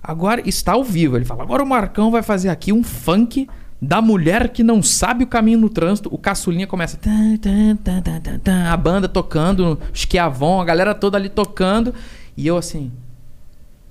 Agora 0.07 0.42
está 0.47 0.73
ao 0.73 0.84
vivo. 0.84 1.16
Ele 1.16 1.24
fala: 1.24 1.42
agora 1.42 1.62
o 1.62 1.66
Marcão 1.66 2.10
vai 2.10 2.23
fazer 2.23 2.50
aqui 2.50 2.73
um 2.73 2.84
funk 2.84 3.49
da 3.81 4.00
mulher 4.02 4.50
que 4.50 4.62
não 4.62 4.83
sabe 4.83 5.24
o 5.24 5.26
caminho 5.26 5.58
no 5.58 5.68
trânsito. 5.70 6.08
O 6.12 6.18
caçulinha 6.18 6.66
começa. 6.66 6.97
tan, 6.99 7.36
tan, 7.39 7.76
tan, 7.76 8.00
tan, 8.02 8.20
tan, 8.20 8.39
tan, 8.39 8.65
a 8.70 8.76
banda 8.76 9.08
tocando, 9.08 9.78
os 9.92 10.00
Chiavon, 10.00 10.60
a 10.60 10.65
galera 10.65 10.94
toda 10.94 11.16
ali 11.16 11.28
tocando. 11.31 11.94
E 12.36 12.47
eu 12.47 12.57
assim. 12.58 12.92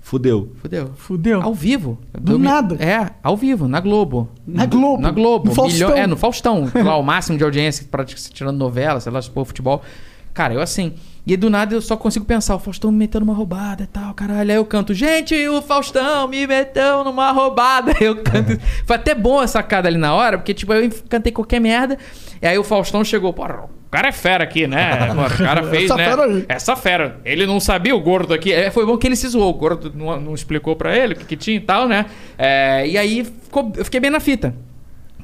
Fudeu. 0.01 0.51
Fudeu. 0.61 0.92
Fudeu. 0.95 1.42
Ao 1.42 1.53
vivo. 1.53 1.98
Do 2.19 2.33
Eu 2.33 2.40
me- 2.40 2.45
nada. 2.45 2.75
É, 2.75 3.11
ao 3.24 3.38
vivo, 3.38 3.67
na 3.69 3.80
Globo. 3.80 4.30
Na 4.45 4.66
Globo? 4.66 5.01
Na 5.01 5.11
Globo. 5.11 5.48
No 5.48 5.56
Faustão? 5.56 5.95
É, 5.95 6.06
no 6.06 6.17
Faustão. 6.17 6.69
lá 6.83 6.98
o 6.98 7.01
máximo 7.03 7.38
de 7.38 7.43
audiência, 7.43 7.88
praticamente 7.90 8.32
tirando 8.33 8.58
novela, 8.58 9.00
sei 9.00 9.11
lá, 9.11 9.22
se 9.22 9.30
for 9.30 9.45
futebol. 9.45 9.82
Cara, 10.33 10.53
eu 10.53 10.61
assim. 10.61 10.93
E 11.25 11.31
aí, 11.31 11.37
do 11.37 11.49
nada 11.49 11.73
eu 11.73 11.81
só 11.81 11.95
consigo 11.95 12.25
pensar, 12.25 12.53
o 12.53 12.59
Faustão 12.59 12.91
me 12.91 12.97
meteu 12.97 13.21
numa 13.21 13.33
roubada 13.33 13.83
e 13.83 13.87
tal, 13.87 14.13
caralho. 14.13 14.51
Aí 14.51 14.57
eu 14.57 14.65
canto, 14.65 14.93
gente, 14.93 15.33
o 15.47 15.61
Faustão 15.61 16.27
me 16.27 16.45
meteu 16.45 17.01
numa 17.05 17.31
roubada. 17.31 17.93
Eu 18.01 18.21
canto. 18.21 18.59
Foi 18.85 18.95
até 18.97 19.15
bom 19.15 19.39
a 19.39 19.47
sacada 19.47 19.87
ali 19.87 19.97
na 19.97 20.13
hora, 20.13 20.37
porque, 20.37 20.53
tipo, 20.53 20.73
eu 20.73 20.89
cantei 21.07 21.31
qualquer 21.31 21.61
merda. 21.61 21.97
E 22.41 22.45
aí 22.47 22.57
o 22.57 22.63
Faustão 22.63 23.05
chegou, 23.05 23.31
porra, 23.31 23.63
o 23.63 23.89
cara 23.89 24.09
é 24.09 24.11
fera 24.11 24.43
aqui, 24.43 24.67
né? 24.67 25.13
O 25.15 25.37
cara 25.45 25.63
fez, 25.63 25.85
Essa 25.85 25.95
né? 25.95 26.09
fera 26.09 26.25
aí. 26.25 26.45
Essa 26.49 26.75
fera. 26.75 27.17
Ele 27.23 27.45
não 27.45 27.59
sabia 27.61 27.95
o 27.95 28.01
gordo 28.01 28.33
aqui. 28.33 28.51
É, 28.51 28.69
foi 28.69 28.85
bom 28.85 28.97
que 28.97 29.07
ele 29.07 29.15
se 29.15 29.29
zoou. 29.29 29.49
O 29.49 29.53
gordo 29.53 29.93
não, 29.95 30.19
não 30.19 30.33
explicou 30.33 30.75
pra 30.75 30.93
ele 30.93 31.13
o 31.13 31.15
que, 31.17 31.23
que 31.25 31.37
tinha 31.37 31.55
e 31.55 31.61
tal, 31.61 31.87
né? 31.87 32.05
É, 32.37 32.85
e 32.85 32.97
aí 32.97 33.23
ficou- 33.23 33.71
eu 33.77 33.85
fiquei 33.85 34.01
bem 34.01 34.11
na 34.11 34.19
fita. 34.19 34.53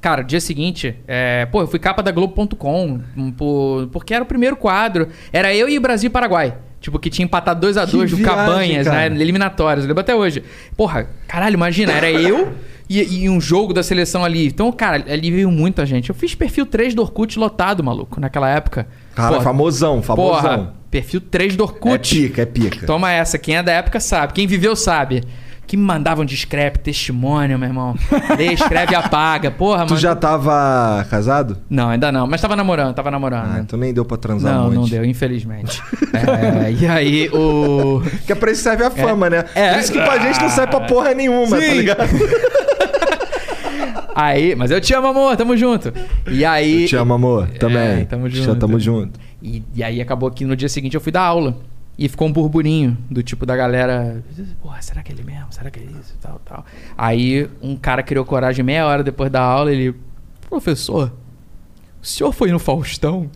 Cara, 0.02 0.22
dia 0.22 0.40
seguinte, 0.40 0.96
é, 1.08 1.46
pô, 1.48 1.62
eu 1.62 1.68
fui 1.68 1.78
capa 1.80 2.02
da 2.02 2.12
Globo.com, 2.12 3.00
por- 3.38 3.88
porque 3.92 4.14
era 4.14 4.24
o 4.24 4.28
primeiro 4.28 4.56
quadro. 4.56 5.10
Era 5.34 5.54
eu 5.54 5.68
e 5.68 5.78
o 5.78 5.82
Brasil 5.82 6.08
e 6.08 6.12
Paraguai. 6.12 6.56
Tipo, 6.80 6.98
que 6.98 7.10
tinha 7.10 7.26
empatado 7.26 7.60
2 7.60 7.76
a 7.76 7.84
2 7.84 8.12
do 8.12 8.16
viagem, 8.18 8.36
Cabanhas, 8.36 8.88
cara. 8.88 9.10
né? 9.10 9.16
Eliminatórias. 9.22 9.84
Eu 9.84 9.90
lembro 9.90 10.00
até 10.02 10.16
hoje. 10.16 10.42
Porra, 10.78 11.10
caralho, 11.28 11.56
imagina, 11.56 11.92
era 11.92 12.10
eu 12.10 12.54
e, 12.90 13.24
e 13.24 13.30
um 13.30 13.42
jogo 13.42 13.74
da 13.74 13.84
seleção 13.84 14.24
ali. 14.24 14.48
Então, 14.48 14.72
cara, 14.72 15.04
ali 15.12 15.30
veio 15.30 15.52
muita 15.52 15.86
gente. 15.86 16.08
Eu 16.10 16.16
fiz 16.16 16.34
perfil 16.34 16.66
3 16.66 16.96
do 16.96 17.02
Orkut 17.02 17.38
lotado, 17.38 17.84
maluco, 17.84 18.22
naquela 18.22 18.48
época. 18.50 18.88
Cara, 19.14 19.30
Porra, 19.32 19.42
famosão, 19.44 20.02
famosão. 20.02 20.32
Porra, 20.42 20.74
perfil 20.90 21.20
3 21.20 21.58
do 21.58 21.64
Orkut. 21.64 22.18
É 22.18 22.22
pica, 22.30 22.42
é 22.44 22.46
pica. 22.46 22.86
Toma 22.88 23.12
essa, 23.12 23.38
quem 23.38 23.58
é 23.58 23.62
da 23.64 23.74
época 23.74 24.00
sabe, 24.00 24.32
quem 24.32 24.48
viveu 24.48 24.74
sabe. 24.74 25.22
Que 25.70 25.78
me 25.78 25.84
mandavam 25.84 26.26
de 26.26 26.36
scrap, 26.36 26.78
testemunho, 26.80 27.60
meu 27.60 27.70
irmão. 27.70 27.96
Lê, 28.36 28.54
escreve 28.54 28.94
e 28.94 28.96
apaga. 28.96 29.52
Porra, 29.52 29.86
Tu 29.86 29.90
mano. 29.92 30.02
já 30.02 30.16
tava 30.16 31.06
casado? 31.12 31.58
Não, 31.70 31.90
ainda 31.90 32.12
não. 32.12 32.26
Mas 32.26 32.42
tava 32.42 32.56
namorando, 32.56 32.96
tava 32.96 33.12
namorando. 33.12 33.52
Ah, 33.56 33.60
então 33.60 33.78
nem 33.78 33.94
deu 33.94 34.04
pra 34.04 34.18
transar 34.18 34.52
não, 34.52 34.70
um 34.70 34.74
não 34.74 34.86
deu, 34.86 35.06
infelizmente. 35.06 35.80
É, 36.12 36.72
e 36.72 36.88
aí 36.88 37.30
o. 37.30 38.02
Que 38.26 38.32
é 38.32 38.36
pra 38.36 38.52
isso 38.52 38.64
serve 38.64 38.84
a 38.84 38.90
fama, 38.90 39.30
né? 39.30 39.46
É. 39.54 39.74
Por 39.74 39.80
isso 39.80 39.92
que 39.92 40.00
pra 40.02 40.18
gente 40.18 40.42
não 40.42 40.50
serve 40.50 40.72
pra 40.72 40.82
porra 40.82 41.14
nenhuma, 41.14 41.56
tá 41.56 41.62
Sim. 41.64 41.74
ligado? 41.76 42.00
Aí, 44.16 44.56
mas 44.56 44.70
eu 44.72 44.82
te 44.82 44.94
amo, 44.94 45.08
amor, 45.08 45.38
tamo 45.38 45.56
junto. 45.56 45.94
E 46.30 46.44
aí. 46.44 46.82
Eu 46.84 46.88
te 46.90 46.96
amo, 46.96 47.14
amor. 47.14 47.48
Também. 47.60 48.02
É, 48.02 48.06
tamo 48.06 48.28
Já 48.30 48.44
junto. 48.44 48.60
tamo 48.60 48.80
junto. 48.80 49.20
E, 49.42 49.64
e 49.74 49.82
aí 49.84 50.02
acabou 50.02 50.30
que 50.30 50.44
no 50.44 50.56
dia 50.56 50.68
seguinte 50.68 50.96
eu 50.96 51.00
fui 51.00 51.12
dar 51.12 51.22
aula. 51.22 51.56
E 52.02 52.08
ficou 52.08 52.30
um 52.30 52.32
burburinho 52.32 52.98
do 53.12 53.22
tipo 53.22 53.46
da 53.46 53.58
galera. 53.58 54.24
Porra, 54.62 54.82
será 54.82 55.04
que 55.04 55.12
é 55.12 55.16
ele 55.16 55.22
mesmo? 55.22 55.48
Será 55.52 55.70
que 55.70 55.82
é 55.82 55.84
isso? 55.84 56.18
Tal, 56.22 56.40
tal. 56.46 56.66
Aí 56.98 57.50
um 57.62 57.76
cara 57.76 58.02
criou 58.02 58.24
coragem 58.24 58.64
meia 58.64 58.88
hora 58.88 59.04
depois 59.04 59.30
da 59.30 59.42
aula, 59.42 59.70
ele. 59.70 59.94
Professor, 60.50 61.12
o 62.02 62.06
senhor 62.06 62.32
foi 62.32 62.52
no 62.52 62.58
Faustão? 62.58 63.30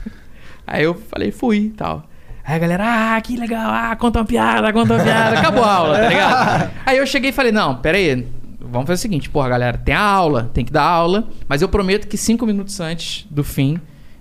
Aí 0.66 0.84
eu 0.84 0.94
falei, 0.94 1.30
fui 1.30 1.58
e 1.58 1.68
tal. 1.68 2.02
Aí 2.42 2.56
a 2.56 2.58
galera, 2.58 3.16
ah, 3.16 3.20
que 3.20 3.36
legal, 3.36 3.70
ah, 3.70 3.94
conta 3.94 4.20
uma 4.20 4.24
piada, 4.24 4.72
conta 4.72 4.94
uma 4.94 5.04
piada. 5.04 5.38
Acabou 5.38 5.62
a 5.62 5.74
aula, 5.74 5.98
tá 5.98 6.08
ligado? 6.08 6.70
Aí 6.86 6.96
eu 6.96 7.06
cheguei 7.06 7.28
e 7.28 7.32
falei, 7.32 7.52
não, 7.52 7.76
pera 7.76 7.98
aí, 7.98 8.26
vamos 8.58 8.86
fazer 8.86 9.00
o 9.00 9.02
seguinte, 9.02 9.28
porra, 9.28 9.50
galera, 9.50 9.76
tem 9.76 9.94
a 9.94 10.00
aula, 10.00 10.50
tem 10.54 10.64
que 10.64 10.72
dar 10.72 10.84
aula, 10.84 11.28
mas 11.46 11.60
eu 11.60 11.68
prometo 11.68 12.08
que 12.08 12.16
cinco 12.16 12.46
minutos 12.46 12.80
antes 12.80 13.26
do 13.30 13.44
fim 13.44 13.78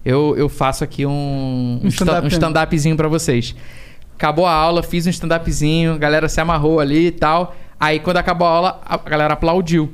eu, 0.10 0.36
eu 0.38 0.48
faço 0.50 0.84
aqui 0.84 1.06
um, 1.06 1.80
um, 1.84 1.88
stand- 1.88 2.24
um 2.24 2.28
stand-upzinho 2.28 2.96
pra 2.96 3.08
vocês. 3.08 3.56
Acabou 4.16 4.46
a 4.46 4.52
aula, 4.54 4.82
fiz 4.82 5.06
um 5.06 5.10
stand-upzinho, 5.10 5.94
a 5.94 5.98
galera 5.98 6.28
se 6.30 6.40
amarrou 6.42 6.80
ali 6.80 7.08
e 7.08 7.12
tal. 7.12 7.56
Aí 7.80 8.00
quando 8.00 8.18
acabou 8.18 8.48
a 8.48 8.52
aula, 8.52 8.82
a 8.86 8.98
galera 8.98 9.34
aplaudiu. 9.36 9.94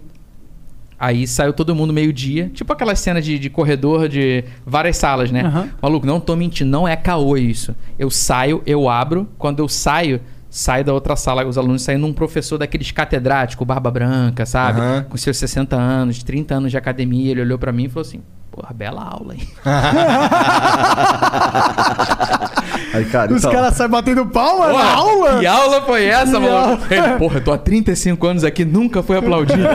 Aí 0.99 1.27
saiu 1.27 1.51
todo 1.51 1.75
mundo 1.75 1.91
meio-dia. 1.91 2.49
Tipo 2.53 2.71
aquela 2.71 2.95
cena 2.95 3.21
de, 3.21 3.37
de 3.37 3.49
corredor 3.49 4.07
de 4.07 4.45
várias 4.65 4.95
salas, 4.95 5.29
né? 5.31 5.41
Aham. 5.43 5.69
Maluco, 5.81 6.05
não 6.07 6.19
tô 6.19 6.35
mentindo, 6.35 6.69
não 6.71 6.87
é 6.87 6.95
caô 6.95 7.35
isso. 7.35 7.75
Eu 7.99 8.09
saio, 8.09 8.61
eu 8.65 8.87
abro. 8.87 9.27
Quando 9.37 9.59
eu 9.59 9.67
saio, 9.67 10.21
saio 10.49 10.85
da 10.85 10.93
outra 10.93 11.17
sala, 11.17 11.45
os 11.45 11.57
alunos 11.57 11.81
saem 11.81 11.97
num 11.97 12.13
professor 12.13 12.57
daqueles 12.57 12.91
catedrático, 12.91 13.65
barba 13.65 13.91
branca, 13.91 14.45
sabe? 14.45 14.79
Aham. 14.79 15.05
Com 15.09 15.17
seus 15.17 15.35
60 15.35 15.75
anos, 15.75 16.23
30 16.23 16.55
anos 16.55 16.71
de 16.71 16.77
academia. 16.77 17.31
Ele 17.31 17.41
olhou 17.41 17.57
pra 17.59 17.73
mim 17.73 17.85
e 17.85 17.89
falou 17.89 18.07
assim: 18.07 18.21
Porra, 18.55 18.71
bela 18.71 19.01
aula, 19.03 19.33
hein? 19.33 19.47
Aí, 22.93 23.03
cara, 23.05 23.31
Os 23.33 23.39
então, 23.39 23.51
caras 23.51 23.73
saem 23.75 23.89
batendo 23.89 24.23
palma 24.27 24.67
na 24.67 24.73
Porra, 24.73 24.91
aula? 24.93 25.39
Que 25.39 25.47
aula 25.47 25.81
foi 25.81 26.05
essa, 26.05 26.33
Que 26.33 26.39
maluco? 26.39 26.55
aula? 26.55 26.79
Ele, 26.91 27.17
porra, 27.17 27.37
eu 27.39 27.43
tô 27.43 27.51
há 27.51 27.57
35 27.57 28.27
anos 28.27 28.43
aqui, 28.43 28.63
nunca 28.63 29.01
fui 29.01 29.17
aplaudido. 29.17 29.63
O 29.63 29.65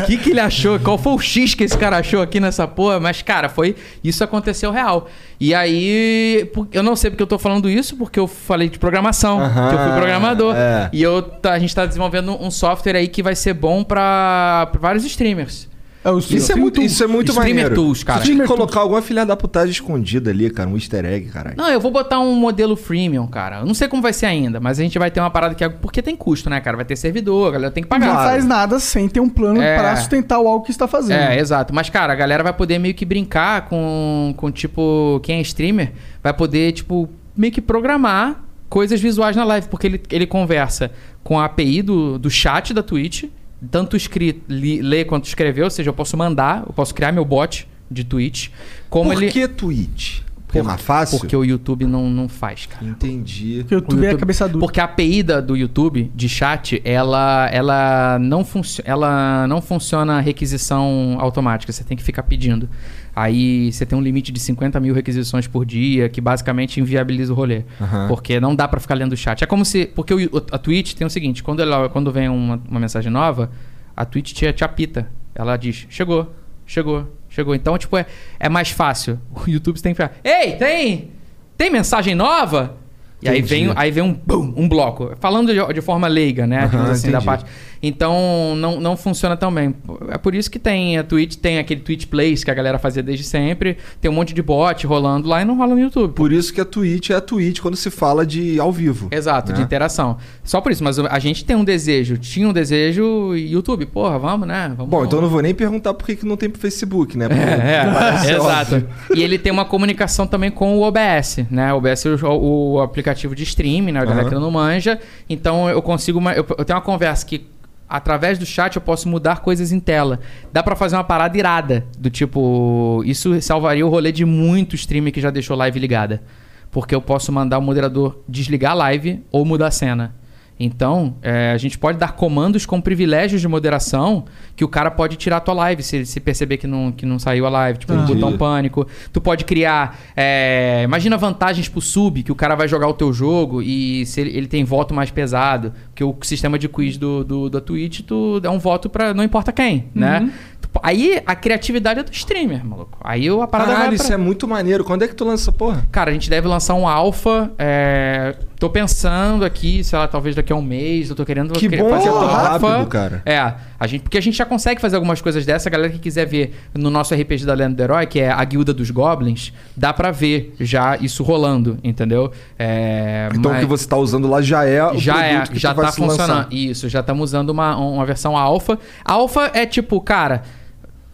que, 0.08 0.16
que 0.16 0.30
ele 0.30 0.40
achou? 0.40 0.80
Qual 0.80 0.96
foi 0.96 1.12
o 1.12 1.18
X 1.18 1.54
que 1.54 1.64
esse 1.64 1.76
cara 1.76 1.98
achou 1.98 2.22
aqui 2.22 2.40
nessa 2.40 2.66
porra? 2.66 2.98
Mas, 2.98 3.20
cara, 3.20 3.50
foi. 3.50 3.76
Isso 4.02 4.24
aconteceu 4.24 4.72
real. 4.72 5.06
E 5.38 5.54
aí. 5.54 6.50
Eu 6.72 6.82
não 6.82 6.96
sei 6.96 7.10
porque 7.10 7.22
eu 7.22 7.26
tô 7.26 7.38
falando 7.38 7.68
isso, 7.68 7.94
porque 7.96 8.18
eu 8.18 8.26
falei 8.26 8.70
de 8.70 8.78
programação. 8.78 9.38
Aham, 9.40 9.68
que 9.68 9.74
eu 9.74 9.78
fui 9.80 9.92
programador. 9.92 10.54
é. 10.56 10.88
E 10.94 11.02
eu, 11.02 11.20
tá- 11.20 11.52
a 11.52 11.58
gente 11.58 11.74
tá 11.74 11.84
desenvolvendo 11.84 12.42
um 12.42 12.50
software 12.50 12.96
aí 12.96 13.06
que 13.08 13.22
vai 13.22 13.34
ser 13.34 13.52
bom 13.52 13.84
pra 13.84 14.70
vários 14.80 15.04
streamers. 15.04 15.68
É, 16.02 16.10
o 16.10 16.18
Isso 16.18 16.50
é 16.52 16.54
muito, 16.54 16.80
isso 16.80 17.04
é 17.04 17.06
muito 17.06 17.28
Streamer 17.28 17.54
maneiro. 17.54 17.74
Tools, 17.74 18.02
cara. 18.02 18.20
Tu 18.20 18.24
tinha 18.26 18.40
que 18.40 18.46
colocar 18.48 18.80
alguma 18.80 19.02
filha 19.02 19.26
da 19.26 19.36
putagem 19.36 19.70
escondida 19.70 20.30
ali, 20.30 20.48
cara. 20.48 20.66
Um 20.68 20.74
easter 20.76 21.04
egg, 21.04 21.26
caralho. 21.28 21.56
Não, 21.58 21.68
eu 21.68 21.78
vou 21.78 21.90
botar 21.90 22.18
um 22.20 22.34
modelo 22.34 22.74
freemium, 22.74 23.26
cara. 23.26 23.58
Eu 23.60 23.66
não 23.66 23.74
sei 23.74 23.86
como 23.86 24.00
vai 24.00 24.14
ser 24.14 24.24
ainda, 24.24 24.58
mas 24.60 24.78
a 24.78 24.82
gente 24.82 24.98
vai 24.98 25.10
ter 25.10 25.20
uma 25.20 25.30
parada 25.30 25.54
que 25.54 25.62
é. 25.62 25.68
Porque 25.68 26.00
tem 26.00 26.16
custo, 26.16 26.48
né, 26.48 26.58
cara? 26.60 26.76
Vai 26.76 26.86
ter 26.86 26.96
servidor, 26.96 27.48
a 27.48 27.50
galera 27.50 27.70
tem 27.70 27.84
que 27.84 27.90
Não 27.90 27.98
pagar. 28.00 28.14
faz 28.24 28.46
nada 28.46 28.80
sem 28.80 29.08
ter 29.08 29.20
um 29.20 29.28
plano 29.28 29.60
É. 29.60 29.76
pra 29.78 29.94
sustentar 29.96 30.38
o 30.38 30.48
algo 30.48 30.64
que 30.64 30.70
está 30.70 30.88
fazendo. 30.88 31.18
É, 31.20 31.38
exato. 31.38 31.74
Mas, 31.74 31.90
cara, 31.90 32.12
a 32.14 32.16
galera 32.16 32.42
vai 32.42 32.52
poder 32.54 32.78
meio 32.78 32.94
que 32.94 33.04
brincar 33.04 33.68
com, 33.68 34.32
com 34.38 34.50
tipo, 34.50 35.20
quem 35.22 35.36
é 35.36 35.40
streamer, 35.42 35.92
vai 36.22 36.32
poder, 36.32 36.72
tipo, 36.72 37.10
meio 37.36 37.52
que 37.52 37.60
programar 37.60 38.42
coisas 38.70 39.00
visuais 39.00 39.36
na 39.36 39.44
live, 39.44 39.68
porque 39.68 39.86
ele, 39.86 40.00
ele 40.10 40.26
conversa 40.26 40.90
com 41.22 41.38
a 41.38 41.44
API 41.44 41.82
do, 41.82 42.18
do 42.18 42.30
chat 42.30 42.72
da 42.72 42.82
Twitch, 42.82 43.24
tanto 43.70 43.96
escrito, 43.96 44.42
li, 44.48 44.80
ler 44.80 45.04
quanto 45.04 45.26
escrever, 45.26 45.62
ou 45.64 45.70
seja, 45.70 45.90
eu 45.90 45.94
posso 45.94 46.16
mandar, 46.16 46.64
eu 46.66 46.72
posso 46.72 46.94
criar 46.94 47.12
meu 47.12 47.24
bot 47.24 47.66
de 47.90 48.04
Twitch. 48.04 48.48
Como 48.88 49.12
Por 49.12 49.22
ele. 49.22 49.32
que 49.32 49.48
Twitch? 49.48 50.20
Porque 50.50 50.58
é 50.58 50.62
mais 50.64 50.80
fácil? 50.80 51.18
Porque 51.20 51.36
o 51.36 51.44
YouTube 51.44 51.86
não, 51.86 52.10
não 52.10 52.28
faz, 52.28 52.66
cara. 52.66 52.84
Entendi. 52.84 53.58
Porque 53.60 53.74
o 53.74 53.78
YouTube 53.78 54.04
é 54.04 54.10
a 54.10 54.16
cabeça 54.18 54.48
dura. 54.48 54.58
Porque 54.58 54.80
a 54.80 54.84
API 54.84 55.22
da- 55.22 55.40
do 55.40 55.56
YouTube 55.56 56.10
de 56.12 56.28
chat, 56.28 56.82
ela, 56.84 57.48
ela, 57.52 58.18
não 58.20 58.44
ela 58.84 59.46
não 59.48 59.62
funciona 59.62 60.20
requisição 60.20 61.16
automática. 61.20 61.72
Você 61.72 61.84
tem 61.84 61.96
que 61.96 62.02
ficar 62.02 62.24
pedindo. 62.24 62.68
Aí 63.14 63.72
você 63.72 63.86
tem 63.86 63.96
um 63.98 64.02
limite 64.02 64.32
de 64.32 64.40
50 64.40 64.80
mil 64.80 64.92
requisições 64.94 65.46
por 65.46 65.64
dia, 65.64 66.08
que 66.08 66.20
basicamente 66.20 66.80
inviabiliza 66.80 67.32
o 67.32 67.36
rolê. 67.36 67.62
Aham. 67.80 68.08
Porque 68.08 68.40
não 68.40 68.54
dá 68.54 68.66
pra 68.66 68.80
ficar 68.80 68.94
lendo 68.94 69.12
o 69.12 69.16
chat. 69.16 69.42
É 69.42 69.46
como 69.46 69.64
se. 69.64 69.86
Porque 69.86 70.12
o- 70.14 70.30
a 70.50 70.58
Twitch 70.58 70.94
tem 70.94 71.06
o 71.06 71.10
seguinte: 71.10 71.42
quando, 71.44 71.60
ela, 71.62 71.88
quando 71.88 72.10
vem 72.10 72.28
uma, 72.28 72.60
uma 72.68 72.80
mensagem 72.80 73.10
nova, 73.12 73.50
a 73.96 74.04
Twitch 74.04 74.32
te, 74.32 74.52
te 74.52 74.64
apita. 74.64 75.08
Ela 75.34 75.56
diz: 75.56 75.86
chegou, 75.88 76.34
chegou, 76.66 77.06
chegou. 77.30 77.54
Então, 77.54 77.78
tipo, 77.78 77.96
é, 77.96 78.04
é 78.38 78.48
mais 78.48 78.70
fácil. 78.70 79.18
O 79.46 79.48
YouTube 79.48 79.78
você 79.78 79.82
tem 79.82 79.94
que 79.94 80.02
ficar: 80.02 80.16
Ei, 80.22 80.52
tem! 80.56 81.10
Tem 81.56 81.70
mensagem 81.70 82.14
nova? 82.14 82.76
E 83.22 83.28
aí 83.28 83.42
vem, 83.42 83.70
aí 83.76 83.90
vem 83.90 84.02
um 84.02 84.14
boom, 84.14 84.54
um 84.56 84.68
bloco. 84.68 85.12
Falando 85.20 85.52
de, 85.52 85.74
de 85.74 85.80
forma 85.82 86.08
leiga, 86.08 86.46
né? 86.46 86.64
Digamos 86.64 86.90
assim, 86.90 87.10
da 87.10 87.20
parte. 87.20 87.44
Então, 87.82 88.54
não, 88.56 88.80
não 88.80 88.96
funciona 88.96 89.36
tão 89.36 89.52
bem. 89.52 89.74
É 90.10 90.18
por 90.18 90.34
isso 90.34 90.50
que 90.50 90.58
tem 90.58 90.98
a 90.98 91.04
Twitch, 91.04 91.36
tem 91.36 91.58
aquele 91.58 91.80
Twitch 91.80 92.06
Plays 92.06 92.44
que 92.44 92.50
a 92.50 92.54
galera 92.54 92.78
fazia 92.78 93.02
desde 93.02 93.24
sempre. 93.24 93.78
Tem 94.00 94.10
um 94.10 94.14
monte 94.14 94.34
de 94.34 94.42
bot 94.42 94.86
rolando 94.86 95.28
lá 95.28 95.40
e 95.40 95.44
não 95.44 95.56
rola 95.56 95.74
no 95.74 95.80
YouTube. 95.80 96.12
Por 96.12 96.30
isso 96.32 96.52
que 96.52 96.60
a 96.60 96.64
Twitch 96.64 97.10
é 97.10 97.14
a 97.14 97.20
Twitch 97.20 97.60
quando 97.60 97.76
se 97.76 97.90
fala 97.90 98.26
de 98.26 98.60
ao 98.60 98.70
vivo. 98.70 99.08
Exato, 99.10 99.52
de 99.52 99.60
né? 99.60 99.64
interação. 99.64 100.18
Só 100.44 100.60
por 100.60 100.72
isso, 100.72 100.84
mas 100.84 100.98
a 100.98 101.18
gente 101.18 101.44
tem 101.44 101.56
um 101.56 101.64
desejo, 101.64 102.18
tinha 102.18 102.48
um 102.48 102.52
desejo, 102.52 103.34
YouTube, 103.34 103.86
porra, 103.86 104.18
vamos, 104.18 104.46
né? 104.46 104.72
Vamos, 104.76 104.90
Bom, 104.90 105.04
então 105.04 105.18
eu 105.18 105.22
não 105.22 105.28
vou 105.30 105.40
nem 105.40 105.54
perguntar 105.54 105.94
por 105.94 106.04
que 106.04 106.16
que 106.16 106.26
não 106.26 106.36
tem 106.36 106.50
pro 106.50 106.60
Facebook, 106.60 107.16
né? 107.16 107.28
Porque 107.28 107.40
É, 107.50 108.30
é, 108.30 108.36
exato. 108.36 108.86
E 109.14 109.22
ele 109.22 109.38
tem 109.38 109.52
uma 109.52 109.64
comunicação 109.64 110.26
também 110.26 110.50
com 110.50 110.76
o 110.76 110.82
OBS, 110.82 111.38
né? 111.50 111.72
O 111.72 111.76
OBS 111.78 112.04
é 112.06 112.10
o, 112.26 112.74
o 112.74 112.80
aplicativo 112.80 113.34
de 113.34 113.42
streaming, 113.44 113.92
né? 113.92 114.00
A 114.00 114.04
galera 114.04 114.22
Aham. 114.22 114.28
que 114.30 114.34
não 114.34 114.50
manja. 114.50 114.98
Então 115.28 115.68
eu 115.70 115.80
consigo. 115.80 116.18
uma- 116.18 116.32
eu, 116.34 116.44
eu 116.58 116.64
tenho 116.64 116.76
uma 116.76 116.84
conversa 116.84 117.24
que. 117.24 117.46
Através 117.90 118.38
do 118.38 118.46
chat 118.46 118.76
eu 118.76 118.82
posso 118.82 119.08
mudar 119.08 119.40
coisas 119.40 119.72
em 119.72 119.80
tela. 119.80 120.20
Dá 120.52 120.62
pra 120.62 120.76
fazer 120.76 120.94
uma 120.94 121.02
parada 121.02 121.36
irada. 121.36 121.84
Do 121.98 122.08
tipo. 122.08 123.02
Isso 123.04 123.42
salvaria 123.42 123.84
o 123.84 123.90
rolê 123.90 124.12
de 124.12 124.24
muito 124.24 124.76
streamer 124.76 125.12
que 125.12 125.20
já 125.20 125.28
deixou 125.28 125.56
live 125.56 125.80
ligada. 125.80 126.22
Porque 126.70 126.94
eu 126.94 127.02
posso 127.02 127.32
mandar 127.32 127.58
o 127.58 127.62
moderador 127.62 128.22
desligar 128.28 128.72
a 128.72 128.74
live 128.74 129.24
ou 129.32 129.44
mudar 129.44 129.66
a 129.66 129.70
cena. 129.72 130.14
Então, 130.62 131.14
é, 131.22 131.52
a 131.52 131.56
gente 131.56 131.78
pode 131.78 131.96
dar 131.96 132.12
comandos 132.12 132.66
com 132.66 132.78
privilégios 132.82 133.40
de 133.40 133.48
moderação 133.48 134.26
que 134.54 134.62
o 134.62 134.68
cara 134.68 134.90
pode 134.90 135.16
tirar 135.16 135.38
a 135.38 135.40
tua 135.40 135.54
live 135.54 135.82
se 135.82 135.96
ele 135.96 136.04
se 136.04 136.20
perceber 136.20 136.58
que 136.58 136.66
não, 136.66 136.92
que 136.92 137.06
não 137.06 137.18
saiu 137.18 137.46
a 137.46 137.48
live, 137.48 137.78
tipo, 137.78 137.94
um 137.94 138.04
Entendi. 138.04 138.20
botão 138.20 138.36
pânico. 138.36 138.86
Tu 139.10 139.20
pode 139.22 139.46
criar. 139.46 139.98
é, 140.14 140.82
imagina 140.84 141.16
vantagens 141.16 141.66
pro 141.66 141.80
sub, 141.80 142.22
que 142.22 142.30
o 142.30 142.34
cara 142.34 142.54
vai 142.54 142.68
jogar 142.68 142.88
o 142.88 142.92
teu 142.92 143.10
jogo 143.10 143.62
e 143.62 144.04
se 144.04 144.20
ele, 144.20 144.36
ele 144.36 144.46
tem 144.46 144.62
voto 144.62 144.92
mais 144.92 145.10
pesado. 145.10 145.72
Porque 145.86 146.04
o 146.04 146.14
sistema 146.20 146.58
de 146.58 146.68
quiz 146.68 146.98
do, 146.98 147.24
do, 147.24 147.48
da 147.48 147.62
Twitch, 147.62 148.02
tu 148.02 148.38
dá 148.38 148.50
um 148.50 148.58
voto 148.58 148.90
pra 148.90 149.14
não 149.14 149.24
importa 149.24 149.50
quem, 149.52 149.86
né? 149.94 150.30
Tu- 150.72 150.80
Aí 150.82 151.20
a 151.26 151.34
criatividade 151.34 152.00
é 152.00 152.02
do 152.02 152.12
streamer, 152.12 152.64
maluco. 152.64 152.96
Aí 153.02 153.28
a 153.28 153.46
parada 153.46 153.70
Caralho, 153.72 153.86
vai 153.88 153.94
isso 153.96 154.06
pra... 154.06 154.14
é 154.14 154.18
muito 154.18 154.46
maneiro. 154.48 154.84
Quando 154.84 155.02
é 155.02 155.08
que 155.08 155.14
tu 155.14 155.24
lança 155.24 155.50
porra? 155.50 155.86
Cara, 155.90 156.10
a 156.10 156.12
gente 156.12 156.30
deve 156.30 156.46
lançar 156.46 156.74
um 156.74 156.86
alfa. 156.86 157.50
É... 157.58 158.36
Tô 158.58 158.68
pensando 158.68 159.42
aqui, 159.42 159.82
sei 159.82 159.98
lá, 159.98 160.06
talvez 160.06 160.36
daqui 160.36 160.52
a 160.52 160.56
um 160.56 160.60
mês. 160.62 161.08
Eu 161.08 161.16
tô 161.16 161.24
querendo 161.24 161.54
Que 161.54 161.66
bom, 161.66 161.88
fazer 161.88 162.10
um 162.10 162.18
rápido, 162.26 162.66
alfa. 162.66 162.86
cara. 162.86 163.22
É, 163.24 163.38
a 163.78 163.86
gente, 163.86 164.02
porque 164.02 164.18
a 164.18 164.20
gente 164.20 164.36
já 164.36 164.44
consegue 164.44 164.80
fazer 164.80 164.96
algumas 164.96 165.20
coisas 165.22 165.46
dessa. 165.46 165.68
A 165.68 165.72
galera 165.72 165.90
que 165.90 165.98
quiser 165.98 166.26
ver 166.26 166.54
no 166.74 166.90
nosso 166.90 167.14
RPG 167.14 167.46
da 167.46 167.54
Lenda 167.54 167.74
do 167.74 167.82
Herói, 167.82 168.06
que 168.06 168.20
é 168.20 168.30
a 168.30 168.44
Guilda 168.44 168.74
dos 168.74 168.90
Goblins, 168.90 169.50
dá 169.74 169.94
pra 169.94 170.10
ver 170.10 170.54
já 170.60 170.96
isso 170.98 171.22
rolando, 171.22 171.78
entendeu? 171.82 172.30
É, 172.58 173.30
Então 173.34 173.50
o 173.50 173.54
mas- 173.54 173.60
que 173.64 173.66
você 173.66 173.88
tá 173.88 173.96
usando 173.96 174.28
lá 174.28 174.42
já 174.42 174.64
é 174.66 174.84
o 174.84 174.98
já 174.98 175.24
é, 175.24 175.44
já 175.54 175.72
tá 175.72 175.90
se 175.90 176.00
lançar. 176.00 176.18
funcionando. 176.26 176.52
Isso, 176.52 176.86
já 176.88 177.00
estamos 177.00 177.30
usando 177.30 177.48
uma, 177.50 177.74
uma 177.78 178.04
versão 178.04 178.36
alfa. 178.36 178.78
Alfa 179.02 179.50
é 179.54 179.64
tipo, 179.64 179.98
cara, 180.02 180.42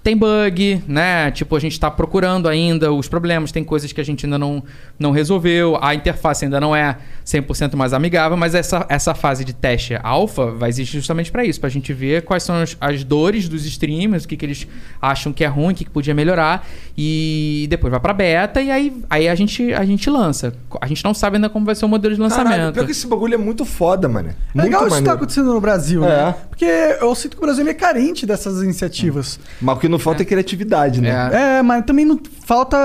tem 0.07 0.17
bug, 0.17 0.85
né? 0.86 1.33
Tipo, 1.33 1.57
a 1.57 1.59
gente 1.59 1.81
tá 1.81 1.91
procurando 1.91 2.49
ainda 2.49 2.93
os 2.93 3.09
problemas, 3.09 3.51
tem 3.51 3.65
coisas 3.65 3.93
que 3.93 4.01
a 4.01 4.05
gente 4.05 4.25
ainda 4.25 4.39
não, 4.39 4.62
não 4.97 5.10
resolveu, 5.10 5.76
a 5.83 5.97
interface 5.97 6.44
ainda 6.44 6.60
não 6.60 6.76
é 6.76 6.97
100% 7.26 7.75
mais 7.75 7.93
amigável, 7.93 8.36
mas 8.36 8.55
essa, 8.55 8.86
essa 8.89 9.17
fase 9.17 9.44
de 9.44 9.52
teste 9.52 9.99
alfa 10.01 10.52
vai 10.52 10.68
existir 10.68 10.99
justamente 10.99 11.33
para 11.33 11.44
isso, 11.44 11.60
pra 11.60 11.68
gente 11.68 11.93
ver 11.93 12.23
quais 12.23 12.44
são 12.44 12.55
as, 12.55 12.76
as 12.81 13.02
dores 13.02 13.49
dos 13.49 13.67
streamers, 13.67 14.23
o 14.23 14.28
que, 14.28 14.36
que 14.36 14.47
eles 14.47 14.68
acham 15.02 15.33
que 15.33 15.43
é 15.43 15.49
ruim, 15.49 15.73
o 15.73 15.75
que, 15.75 15.85
que 15.85 15.91
podia 15.91 16.15
melhorar, 16.15 16.65
e 16.97 17.67
depois 17.68 17.91
vai 17.91 17.99
pra 17.99 18.12
beta 18.12 18.62
e 18.62 18.70
aí, 18.70 19.02
aí 19.10 19.28
a, 19.28 19.35
gente, 19.35 19.75
a 19.75 19.85
gente 19.85 20.09
lança. 20.09 20.55
A 20.81 20.86
gente 20.86 21.02
não 21.05 21.15
sabe 21.15 21.35
ainda 21.35 21.49
como 21.49 21.67
vai 21.67 21.75
ser 21.75 21.85
o 21.85 21.89
modelo 21.89 22.15
de 22.15 22.20
lançamento. 22.20 22.52
Caralho, 22.52 22.73
pior 22.73 22.85
que 22.86 22.93
esse 22.93 23.09
bagulho 23.09 23.35
é 23.35 23.39
muito 23.39 23.65
foda, 23.65 24.09
mano. 24.09 24.28
É 24.55 24.62
legal 24.62 24.83
isso 24.83 24.91
que 24.91 24.91
tá 24.91 24.94
maneiro. 24.94 25.17
acontecendo 25.17 25.52
no 25.52 25.60
Brasil, 25.60 26.05
É. 26.05 26.09
né? 26.26 26.35
Porque 26.49 26.65
eu 26.65 27.12
sinto 27.17 27.36
que 27.36 27.43
o 27.43 27.44
Brasil 27.44 27.67
é 27.67 27.75
carente 27.75 28.25
dessas 28.25 28.62
iniciativas. 28.62 29.41
Mas 29.60 29.76
o 29.76 29.81
que 29.81 29.95
não 29.97 30.05
falta 30.05 30.23
é, 30.23 30.26
criatividade, 30.26 31.00
né? 31.00 31.31
É, 31.58 31.62
mas 31.62 31.84
também 31.84 32.05
não 32.05 32.18
falta 32.44 32.76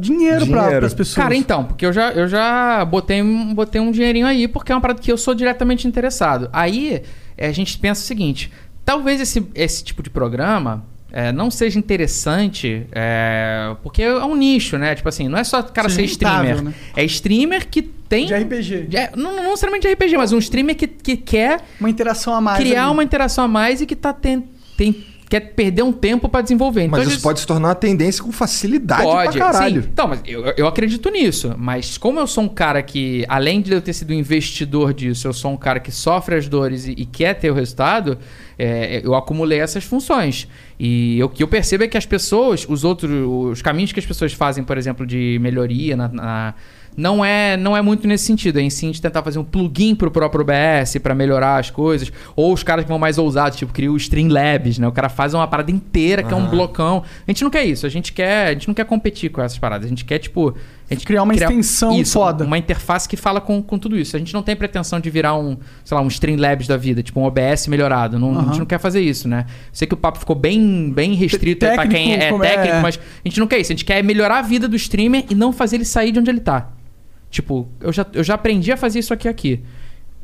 dinheiro, 0.00 0.46
pra 0.46 0.64
Dinheiro. 0.64 0.86
as 0.86 0.94
pessoas. 0.94 1.16
Cara, 1.16 1.34
então, 1.36 1.64
porque 1.64 1.84
eu 1.86 1.92
já, 1.92 2.10
eu 2.12 2.26
já 2.28 2.84
botei, 2.84 3.22
um, 3.22 3.54
botei 3.54 3.80
um 3.80 3.90
dinheirinho 3.90 4.26
aí, 4.26 4.48
porque 4.48 4.72
é 4.72 4.74
uma 4.74 4.80
parada 4.80 5.00
que 5.00 5.10
eu 5.12 5.16
sou 5.16 5.34
diretamente 5.34 5.86
interessado. 5.86 6.48
Aí 6.52 7.02
eh, 7.36 7.46
a 7.48 7.52
gente 7.52 7.78
pensa 7.78 8.02
o 8.02 8.04
seguinte: 8.04 8.50
talvez 8.84 9.20
esse, 9.20 9.46
esse 9.54 9.84
tipo 9.84 10.02
de 10.02 10.10
programa. 10.10 10.84
eh, 11.12 11.30
não 11.32 11.48
seja 11.50 11.78
interessante, 11.78 12.86
eh, 12.90 13.76
porque 13.82 14.02
é 14.02 14.24
um 14.24 14.34
nicho, 14.34 14.76
né? 14.78 14.94
Tipo 14.96 15.08
assim, 15.08 15.28
não 15.28 15.38
é 15.38 15.44
só 15.44 15.60
o 15.60 15.64
cara 15.64 15.88
Seja 15.88 16.00
ser 16.00 16.04
streamer. 16.12 16.62
né? 16.62 16.74
É 16.96 17.04
streamer 17.04 17.68
que 17.68 17.82
tem. 17.82 18.26
De 18.26 18.34
RPG. 18.34 18.86
de- 18.88 19.10
não, 19.16 19.34
não 19.36 19.44
necessariamente 19.50 19.86
de 19.86 19.94
RPG, 19.94 20.16
mas 20.16 20.32
um 20.32 20.38
streamer 20.38 20.74
que, 20.76 20.86
que 20.88 21.16
quer 21.16 21.60
Uma 21.78 21.88
interação 21.90 22.34
a 22.34 22.40
mais. 22.40 22.58
criar 22.58 22.84
ali. 22.86 22.92
uma 22.92 23.02
interação 23.04 23.44
a 23.44 23.48
mais 23.48 23.80
e 23.80 23.86
que 23.86 23.94
tá 23.96 24.12
ten- 24.12 24.42
tem, 24.76 25.04
quer 25.34 25.40
perder 25.54 25.82
um 25.82 25.92
tempo 25.92 26.28
pra 26.28 26.40
desenvolver. 26.42 26.82
Então, 26.82 26.90
Mas 26.92 27.00
isso 27.02 27.10
vezes- 27.10 27.22
pode 27.22 27.40
se 27.40 27.46
tornar 27.46 27.68
uma 27.68 27.74
tendência 27.74 28.22
com 28.22 28.30
facilidade 28.30 29.02
Pode, 29.02 29.36
pra 29.36 29.46
caralho. 29.52 29.82
sim. 29.82 29.88
Então, 29.92 30.06
mas 30.06 30.20
eu, 30.24 30.44
eu 30.56 30.66
acredito 30.66 31.10
nisso. 31.10 31.54
Mas 31.58 31.98
como 31.98 32.20
eu 32.20 32.26
sou 32.26 32.44
um 32.44 32.48
cara 32.48 32.80
que, 32.82 33.24
além 33.28 33.60
de 33.60 33.72
eu 33.72 33.80
ter 33.80 33.92
sido 33.92 34.12
investidor 34.14 34.94
disso, 34.94 35.26
eu 35.26 35.32
sou 35.32 35.50
um 35.52 35.56
cara 35.56 35.80
que 35.80 35.90
sofre 35.90 36.36
as 36.36 36.48
dores 36.48 36.86
e, 36.86 36.92
e 36.92 37.04
quer 37.04 37.34
ter 37.34 37.50
o 37.50 37.54
resultado, 37.54 38.16
é, 38.58 39.00
eu 39.04 39.14
acumulei 39.14 39.58
essas 39.58 39.82
funções. 39.82 40.46
E 40.78 41.20
o 41.22 41.28
que 41.28 41.42
eu 41.42 41.48
percebo 41.48 41.84
é 41.84 41.88
que 41.88 41.96
as 41.96 42.06
pessoas, 42.06 42.64
os 42.68 42.84
outros, 42.84 43.10
os 43.12 43.60
caminhos 43.62 43.90
que 43.92 43.98
as 44.00 44.06
pessoas 44.06 44.32
fazem, 44.32 44.62
por 44.62 44.78
exemplo, 44.78 45.04
de 45.06 45.38
melhoria 45.40 45.96
na- 45.96 46.08
na 46.08 46.54
não 46.96 47.24
é, 47.24 47.56
não 47.56 47.76
é 47.76 47.82
muito 47.82 48.06
nesse 48.06 48.24
sentido. 48.24 48.58
É 48.58 48.62
em 48.62 48.70
sim 48.70 48.90
de 48.90 49.00
tentar 49.00 49.22
fazer 49.22 49.38
um 49.38 49.44
plugin 49.44 49.94
pro 49.94 50.10
próprio 50.10 50.42
OBS 50.42 50.96
pra 51.02 51.14
melhorar 51.14 51.58
as 51.58 51.70
coisas. 51.70 52.12
Ou 52.36 52.52
os 52.52 52.62
caras 52.62 52.84
que 52.84 52.88
vão 52.88 52.98
mais 52.98 53.18
ousados, 53.18 53.58
tipo, 53.58 53.72
cria 53.72 53.90
o 53.90 53.96
Streamlabs, 53.96 54.78
né? 54.78 54.86
O 54.86 54.92
cara 54.92 55.08
faz 55.08 55.34
uma 55.34 55.46
parada 55.46 55.70
inteira, 55.70 56.22
que 56.22 56.32
é 56.32 56.36
um 56.36 56.48
blocão. 56.48 57.02
A 57.26 57.30
gente 57.30 57.42
não 57.42 57.50
quer 57.50 57.64
isso. 57.64 57.86
A 57.86 57.88
gente 57.88 58.12
quer, 58.12 58.48
a 58.48 58.52
gente 58.52 58.68
não 58.68 58.74
quer 58.74 58.84
competir 58.84 59.30
com 59.30 59.42
essas 59.42 59.58
paradas. 59.58 59.86
A 59.86 59.88
gente 59.88 60.04
quer, 60.04 60.18
tipo... 60.18 60.54
A 60.90 60.92
gente 60.92 61.06
Criar 61.06 61.22
uma 61.22 61.34
extensão 61.34 61.98
isso, 61.98 62.12
foda. 62.12 62.44
Uma 62.44 62.58
interface 62.58 63.08
que 63.08 63.16
fala 63.16 63.40
com, 63.40 63.62
com 63.62 63.78
tudo 63.78 63.98
isso. 63.98 64.14
A 64.16 64.18
gente 64.18 64.34
não 64.34 64.42
tem 64.42 64.54
pretensão 64.54 65.00
de 65.00 65.08
virar 65.08 65.34
um, 65.34 65.56
sei 65.82 65.96
lá, 65.96 66.02
um 66.02 66.08
Streamlabs 66.08 66.66
da 66.66 66.76
vida. 66.76 67.02
Tipo, 67.02 67.20
um 67.20 67.24
OBS 67.24 67.66
melhorado. 67.68 68.18
Não, 68.18 68.38
A 68.38 68.42
gente 68.44 68.58
não 68.58 68.66
quer 68.66 68.78
fazer 68.78 69.00
isso, 69.00 69.26
né? 69.26 69.46
Sei 69.72 69.88
que 69.88 69.94
o 69.94 69.96
papo 69.96 70.18
ficou 70.18 70.36
bem, 70.36 70.92
bem 70.92 71.14
restrito 71.14 71.64
pra 71.66 71.86
quem 71.86 72.14
é 72.14 72.28
é- 72.28 72.38
técnico, 72.38 72.80
mas 72.82 72.98
a 72.98 73.28
gente 73.28 73.40
não 73.40 73.46
quer 73.46 73.58
isso. 73.60 73.72
A 73.72 73.74
gente 73.74 73.84
quer 73.84 74.04
melhorar 74.04 74.40
a 74.40 74.42
vida 74.42 74.68
do 74.68 74.76
streamer 74.76 75.24
e 75.30 75.34
não 75.34 75.52
fazer 75.52 75.76
ele 75.76 75.86
sair 75.86 76.12
de 76.12 76.18
onde 76.18 76.30
ele 76.30 76.40
tá. 76.40 76.73
Tipo, 77.34 77.68
eu 77.80 77.92
já, 77.92 78.06
eu 78.12 78.22
já 78.22 78.34
aprendi 78.34 78.70
a 78.70 78.76
fazer 78.76 79.00
isso 79.00 79.12
aqui 79.12 79.26
aqui. 79.26 79.60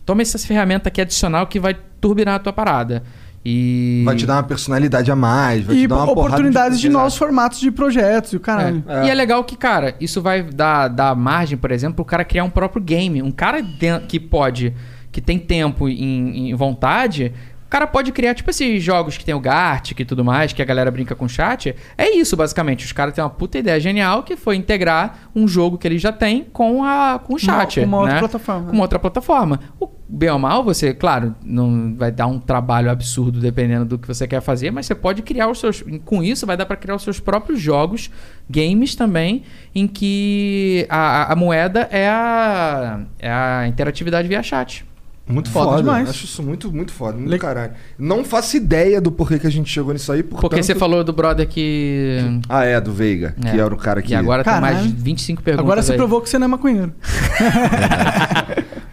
Toma 0.07 0.23
essa 0.23 0.39
ferramenta 0.39 0.89
aqui 0.89 1.01
adicional 1.01 1.45
que 1.49 1.59
vai 1.59 1.77
turbinar 2.01 2.37
a 2.37 2.39
tua 2.39 2.53
parada. 2.53 3.03
E. 3.45 4.03
Vai 4.05 4.15
te 4.15 4.25
dar 4.25 4.35
uma 4.37 4.45
personalidade 4.45 5.11
a 5.11 5.17
mais, 5.17 5.65
vai 5.65 5.75
E 5.75 5.81
te 5.81 5.87
dar 5.89 5.97
uma 5.97 6.13
oportunidades 6.13 6.79
de, 6.79 6.87
Exato. 6.87 7.03
novos 7.03 7.17
formatos 7.17 7.59
de 7.59 7.69
projetos 7.73 8.33
e 8.33 8.37
o 8.37 8.41
caralho. 8.41 8.85
É. 8.87 9.07
E 9.07 9.11
é 9.11 9.15
legal 9.15 9.43
que, 9.43 9.57
cara, 9.57 9.97
isso 10.01 10.23
vai 10.23 10.45
dar, 10.45 10.87
dar 10.87 11.17
margem, 11.17 11.59
por 11.59 11.73
exemplo, 11.73 11.97
pro 11.97 12.05
cara 12.05 12.25
criar 12.25 12.45
um 12.45 12.51
próprio 12.51 12.81
game. 12.81 13.21
Um 13.21 13.33
cara 13.33 13.61
que 14.07 14.21
pode, 14.21 14.73
que 15.11 15.21
tem 15.21 15.37
tempo 15.37 15.89
e 15.89 16.55
vontade, 16.55 17.33
o 17.50 17.50
cara 17.71 17.87
pode 17.87 18.11
criar, 18.13 18.35
tipo 18.35 18.51
esses 18.51 18.83
jogos 18.83 19.17
que 19.17 19.25
tem 19.25 19.35
o 19.35 19.41
Gartic 19.41 20.01
e 20.01 20.05
tudo 20.05 20.25
mais, 20.25 20.53
que 20.53 20.61
a 20.61 20.65
galera 20.65 20.91
brinca 20.91 21.15
com 21.15 21.29
chat. 21.29 21.75
É 21.97 22.11
isso, 22.17 22.37
basicamente. 22.37 22.85
Os 22.85 22.93
caras 22.93 23.15
têm 23.15 23.23
uma 23.23 23.31
puta 23.31 23.59
ideia 23.59 23.79
genial 23.79 24.23
que 24.25 24.37
foi 24.37 24.57
integrar 24.57 25.31
um 25.35 25.47
jogo 25.47 25.79
que 25.79 25.87
eles 25.87 26.03
já 26.03 26.11
têm 26.13 26.45
com, 26.53 26.83
a, 26.85 27.21
com 27.23 27.35
o 27.35 27.39
chat. 27.39 27.81
com 27.81 27.87
uma 27.87 27.99
outra 27.99 28.15
né? 28.15 28.19
plataforma. 28.21 28.67
Com 28.67 28.73
uma 28.73 28.83
outra 28.83 28.99
plataforma. 28.99 29.61
O 29.79 29.89
bem 30.13 30.29
ou 30.31 30.39
mal, 30.41 30.65
você, 30.65 30.93
claro, 30.93 31.37
não 31.45 31.95
vai 31.97 32.11
dar 32.11 32.27
um 32.27 32.41
trabalho 32.41 32.91
absurdo 32.91 33.39
dependendo 33.39 33.85
do 33.85 33.97
que 33.99 34.09
você 34.09 34.27
quer 34.27 34.41
fazer, 34.41 34.73
mas 34.73 34.87
você 34.87 34.95
pode 34.97 35.23
criar 35.23 35.49
os 35.49 35.61
seus. 35.61 35.85
Com 36.05 36.21
isso, 36.25 36.45
vai 36.45 36.57
dar 36.57 36.67
para 36.67 36.75
criar 36.77 36.97
os 36.97 37.03
seus 37.05 37.21
próprios 37.21 37.61
jogos, 37.61 38.11
games 38.49 38.97
também, 38.97 39.45
em 39.73 39.87
que 39.87 40.85
a, 40.91 40.99
a- 41.23 41.33
a 41.33 41.37
moeda 41.37 41.89
é 41.93 42.09
a, 42.09 43.01
é 43.21 43.31
a 43.31 43.69
interatividade 43.69 44.27
via 44.27 44.43
chat. 44.43 44.85
Muito 45.31 45.51
Foda 45.51 45.71
foda, 45.71 45.83
demais. 45.83 46.09
Acho 46.11 46.25
isso 46.25 46.43
muito, 46.43 46.73
muito 46.73 46.93
foda, 46.93 47.17
muito 47.17 47.31
Le- 47.31 47.39
caralho. 47.39 47.73
Não 47.99 48.25
faço 48.25 48.57
ideia 48.57 49.01
do 49.01 49.11
porquê 49.13 49.39
que 49.39 49.47
a 49.47 49.51
gente 49.51 49.71
chegou 49.71 49.93
nisso 49.93 50.11
aí, 50.13 50.23
portanto... 50.23 50.51
Porque 50.51 50.63
você 50.63 50.75
falou 50.75 51.03
do 51.05 51.13
brother 51.13 51.47
que. 51.49 52.41
Ah, 52.49 52.65
é, 52.65 52.81
do 52.81 52.93
Veiga, 52.93 53.35
É. 53.45 53.51
que 53.53 53.61
era 53.61 53.73
o 53.73 53.77
cara 53.77 54.03
que... 54.03 54.13
E 54.13 54.15
agora 54.15 54.43
tem 54.45 54.53
Caralho. 54.53 54.77
mais 54.77 54.87
de 54.89 54.93
25 55.03 55.43
perguntas. 55.43 55.65
Agora 55.65 55.83
você 55.83 55.93
aí. 55.93 55.99
provou 55.99 56.21
que 56.21 56.29
você 56.29 56.39
não 56.39 56.45
é 56.47 56.49
maconheiro. 56.49 56.93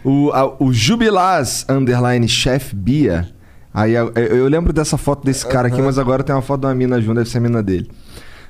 O, 0.04 0.30
a- 0.32 0.56
o 0.62 0.72
Jubilaz 0.72 1.66
Underline 1.68 2.26
Chef 2.28 2.74
Bia. 2.74 3.28
Aí 3.74 3.92
eu, 3.92 4.10
eu 4.14 4.48
lembro 4.48 4.72
dessa 4.72 4.96
foto 4.96 5.24
desse 5.24 5.46
cara 5.46 5.68
aqui, 5.68 5.82
mas 5.82 5.98
agora 5.98 6.22
tem 6.22 6.34
uma 6.34 6.40
foto 6.40 6.62
de 6.62 6.66
uma 6.66 6.74
mina 6.74 7.00
junto, 7.00 7.16
deve 7.16 7.28
ser 7.28 7.38
a 7.38 7.40
mina 7.40 7.62
dele. 7.62 7.90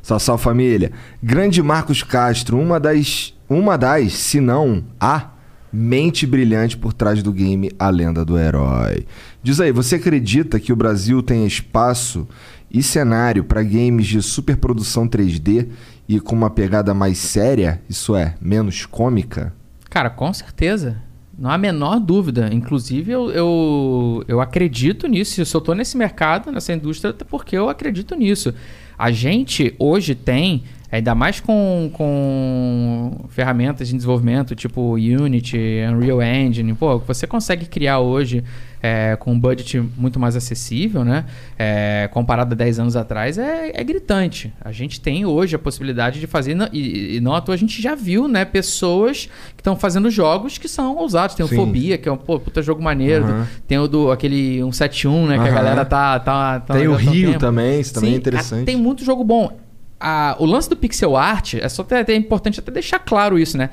Salve, 0.02 0.22
salve 0.24 0.42
família. 0.44 0.92
Grande 1.22 1.60
Marcos 1.62 2.02
Castro, 2.02 2.58
uma 2.58 2.78
das. 2.78 3.34
Uma 3.48 3.76
das, 3.78 4.12
se 4.12 4.40
não 4.40 4.84
a 5.00 5.28
mente 5.72 6.26
brilhante 6.26 6.76
por 6.76 6.92
trás 6.92 7.22
do 7.22 7.32
game 7.32 7.70
A 7.78 7.90
Lenda 7.90 8.24
do 8.24 8.38
Herói. 8.38 9.06
Diz 9.42 9.60
aí, 9.60 9.72
você 9.72 9.96
acredita 9.96 10.58
que 10.58 10.72
o 10.72 10.76
Brasil 10.76 11.22
tem 11.22 11.46
espaço 11.46 12.26
e 12.70 12.82
cenário 12.82 13.44
para 13.44 13.62
games 13.62 14.06
de 14.06 14.20
superprodução 14.22 15.08
3D 15.08 15.68
e 16.08 16.20
com 16.20 16.34
uma 16.34 16.50
pegada 16.50 16.92
mais 16.94 17.18
séria, 17.18 17.82
isso 17.88 18.16
é, 18.16 18.34
menos 18.40 18.86
cômica? 18.86 19.52
Cara, 19.90 20.10
com 20.10 20.32
certeza. 20.32 21.02
Não 21.38 21.50
há 21.50 21.54
a 21.54 21.58
menor 21.58 22.00
dúvida. 22.00 22.50
Inclusive, 22.52 23.12
eu, 23.12 23.30
eu, 23.30 24.24
eu 24.26 24.40
acredito 24.40 25.06
nisso. 25.06 25.40
Eu 25.40 25.46
só 25.46 25.60
tô 25.60 25.72
nesse 25.72 25.96
mercado, 25.96 26.50
nessa 26.50 26.72
indústria, 26.72 27.14
porque 27.28 27.56
eu 27.56 27.68
acredito 27.68 28.16
nisso. 28.16 28.52
A 28.98 29.12
gente 29.12 29.74
hoje 29.78 30.16
tem, 30.16 30.64
ainda 30.90 31.14
mais 31.14 31.40
com, 31.40 31.90
com 31.92 33.26
ferramentas 33.28 33.88
de 33.88 33.94
desenvolvimento 33.94 34.54
tipo 34.54 34.94
Unity, 34.94 35.58
Unreal 35.92 36.22
Engine, 36.22 36.74
pô, 36.74 36.98
você 36.98 37.26
consegue 37.26 37.66
criar 37.66 38.00
hoje 38.00 38.42
é, 38.82 39.16
com 39.16 39.32
um 39.32 39.38
budget 39.40 39.80
muito 39.96 40.18
mais 40.20 40.36
acessível, 40.36 41.04
né? 41.04 41.24
É, 41.58 42.08
comparado 42.12 42.54
a 42.54 42.56
10 42.56 42.78
anos 42.78 42.96
atrás, 42.96 43.36
é, 43.38 43.72
é 43.74 43.84
gritante. 43.84 44.52
A 44.60 44.72
gente 44.72 45.00
tem 45.00 45.26
hoje 45.26 45.56
a 45.56 45.58
possibilidade 45.58 46.20
de 46.20 46.26
fazer, 46.26 46.56
e, 46.72 47.16
e 47.16 47.20
não 47.20 47.34
à 47.34 47.40
toa 47.40 47.54
a 47.54 47.58
gente 47.58 47.82
já 47.82 47.94
viu, 47.94 48.28
né? 48.28 48.44
Pessoas 48.44 49.28
que 49.56 49.60
estão 49.60 49.76
fazendo 49.76 50.10
jogos 50.10 50.58
que 50.58 50.68
são 50.68 50.96
ousados. 50.96 51.34
Tem 51.34 51.44
o 51.44 51.48
Sim. 51.48 51.56
Fobia, 51.56 51.98
que 51.98 52.08
é 52.08 52.12
um 52.12 52.16
pô, 52.16 52.38
puta 52.38 52.62
jogo 52.62 52.82
maneiro. 52.82 53.24
Aham. 53.24 53.46
Tem 53.66 53.78
o 53.78 53.88
do 53.88 54.10
aquele 54.10 54.58
171, 54.58 55.26
né? 55.26 55.38
Que 55.38 55.48
a 55.48 55.52
galera 55.52 55.84
tá. 55.84 56.18
tá, 56.20 56.60
tá 56.60 56.74
Tem 56.74 56.88
o 56.88 56.94
Rio 56.94 57.28
tempo. 57.30 57.40
também, 57.40 57.80
isso 57.80 57.94
também 57.94 58.10
é 58.10 58.12
Sim, 58.12 58.18
interessante. 58.18 58.50
cara, 58.50 58.66
tem 58.66 58.76
muito 58.76 59.04
jogo 59.04 59.24
bom. 59.24 59.67
A- 60.00 60.36
o 60.38 60.44
lance 60.46 60.68
do 60.68 60.76
pixel 60.76 61.16
art, 61.16 61.54
é 61.54 61.68
só 61.68 61.82
até, 61.82 62.00
até 62.00 62.14
importante 62.14 62.60
até 62.60 62.70
deixar 62.70 62.98
claro 62.98 63.38
isso, 63.38 63.56
né? 63.58 63.70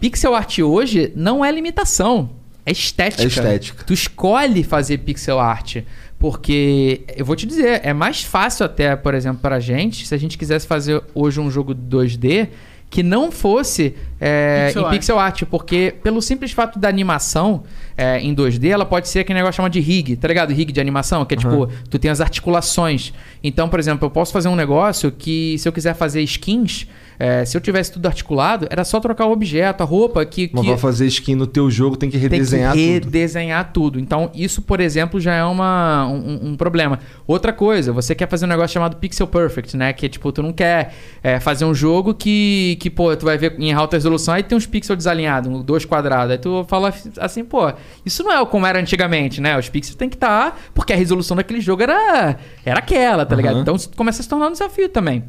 Pixel 0.00 0.34
art 0.34 0.58
hoje 0.60 1.12
não 1.16 1.44
é 1.44 1.50
limitação. 1.50 2.30
É 2.64 2.72
estética. 2.72 3.22
É 3.22 3.26
estética. 3.26 3.84
Tu 3.84 3.92
escolhe 3.92 4.62
fazer 4.62 4.98
pixel 4.98 5.38
art. 5.40 5.78
Porque, 6.18 7.02
eu 7.16 7.24
vou 7.24 7.36
te 7.36 7.46
dizer, 7.46 7.80
é 7.84 7.92
mais 7.92 8.22
fácil 8.24 8.66
até, 8.66 8.96
por 8.96 9.14
exemplo, 9.14 9.40
pra 9.40 9.60
gente, 9.60 10.06
se 10.06 10.14
a 10.14 10.18
gente 10.18 10.36
quisesse 10.36 10.66
fazer 10.66 11.00
hoje 11.14 11.38
um 11.40 11.48
jogo 11.50 11.74
2D 11.74 12.48
que 12.90 13.02
não 13.02 13.30
fosse 13.30 13.94
é, 14.20 14.66
Pixel 14.66 14.82
em 14.82 14.84
art. 14.86 14.94
pixel 14.94 15.18
art, 15.18 15.42
porque 15.44 15.94
pelo 16.02 16.20
simples 16.20 16.50
fato 16.52 16.78
da 16.78 16.88
animação 16.88 17.62
é, 17.98 18.20
em 18.20 18.32
2D, 18.32 18.68
ela 18.70 18.86
pode 18.86 19.08
ser 19.08 19.18
aquele 19.18 19.40
negócio 19.40 19.56
chamado 19.56 19.72
de 19.72 19.80
rig, 19.80 20.14
tá 20.14 20.28
ligado? 20.28 20.52
Rig 20.52 20.70
de 20.70 20.80
animação, 20.80 21.24
que 21.24 21.34
é 21.34 21.36
tipo, 21.36 21.68
tu 21.90 21.98
tem 21.98 22.08
as 22.08 22.20
articulações. 22.20 23.12
Então, 23.42 23.68
por 23.68 23.80
exemplo, 23.80 24.06
eu 24.06 24.10
posso 24.10 24.32
fazer 24.32 24.48
um 24.48 24.54
negócio 24.54 25.10
que, 25.10 25.58
se 25.58 25.68
eu 25.68 25.72
quiser 25.72 25.94
fazer 25.94 26.22
skins, 26.22 26.86
é, 27.18 27.44
se 27.44 27.56
eu 27.56 27.60
tivesse 27.60 27.90
tudo 27.92 28.06
articulado, 28.06 28.66
era 28.70 28.84
só 28.84 29.00
trocar 29.00 29.26
o 29.26 29.32
objeto, 29.32 29.82
a 29.82 29.86
roupa 29.86 30.24
que. 30.24 30.50
Mas 30.52 30.62
que 30.62 30.68
pra 30.68 30.78
fazer 30.78 31.06
skin 31.06 31.34
no 31.34 31.46
teu 31.46 31.70
jogo 31.70 31.96
tem 31.96 32.08
que 32.08 32.16
redesenhar 32.16 32.74
tem 32.74 32.80
que 32.80 33.00
tudo. 33.00 33.04
redesenhar 33.04 33.72
tudo. 33.72 34.00
Então, 34.00 34.30
isso, 34.34 34.62
por 34.62 34.80
exemplo, 34.80 35.20
já 35.20 35.34
é 35.34 35.44
uma, 35.44 36.06
um, 36.06 36.50
um 36.50 36.56
problema. 36.56 37.00
Outra 37.26 37.52
coisa, 37.52 37.92
você 37.92 38.14
quer 38.14 38.28
fazer 38.28 38.44
um 38.44 38.48
negócio 38.48 38.74
chamado 38.74 38.96
Pixel 38.96 39.26
Perfect, 39.26 39.76
né? 39.76 39.92
Que 39.92 40.06
é 40.06 40.08
tipo, 40.08 40.30
tu 40.30 40.42
não 40.42 40.52
quer 40.52 40.94
é, 41.22 41.40
fazer 41.40 41.64
um 41.64 41.74
jogo 41.74 42.14
que, 42.14 42.76
que, 42.80 42.88
pô, 42.88 43.14
tu 43.16 43.24
vai 43.24 43.36
ver 43.36 43.56
em 43.58 43.72
alta 43.72 43.96
resolução 43.96 44.34
aí 44.34 44.42
tem 44.42 44.56
uns 44.56 44.66
pixels 44.66 44.96
desalinhados, 44.96 45.64
dois 45.64 45.84
quadrados. 45.84 46.32
Aí 46.32 46.38
tu 46.38 46.64
fala 46.68 46.92
assim, 47.18 47.44
pô, 47.44 47.72
isso 48.04 48.22
não 48.22 48.32
é 48.32 48.46
como 48.46 48.64
era 48.66 48.78
antigamente, 48.78 49.40
né? 49.40 49.58
Os 49.58 49.68
pixels 49.68 49.96
tem 49.96 50.08
que 50.08 50.16
estar, 50.16 50.58
porque 50.74 50.92
a 50.92 50.96
resolução 50.96 51.36
daquele 51.36 51.60
jogo 51.60 51.82
era, 51.82 52.36
era 52.64 52.78
aquela, 52.78 53.26
tá 53.26 53.34
ligado? 53.34 53.54
Aham. 53.54 53.62
Então 53.62 53.76
isso 53.76 53.90
começa 53.96 54.20
a 54.20 54.22
se 54.22 54.28
tornar 54.28 54.48
um 54.48 54.52
desafio 54.52 54.88
também. 54.88 55.24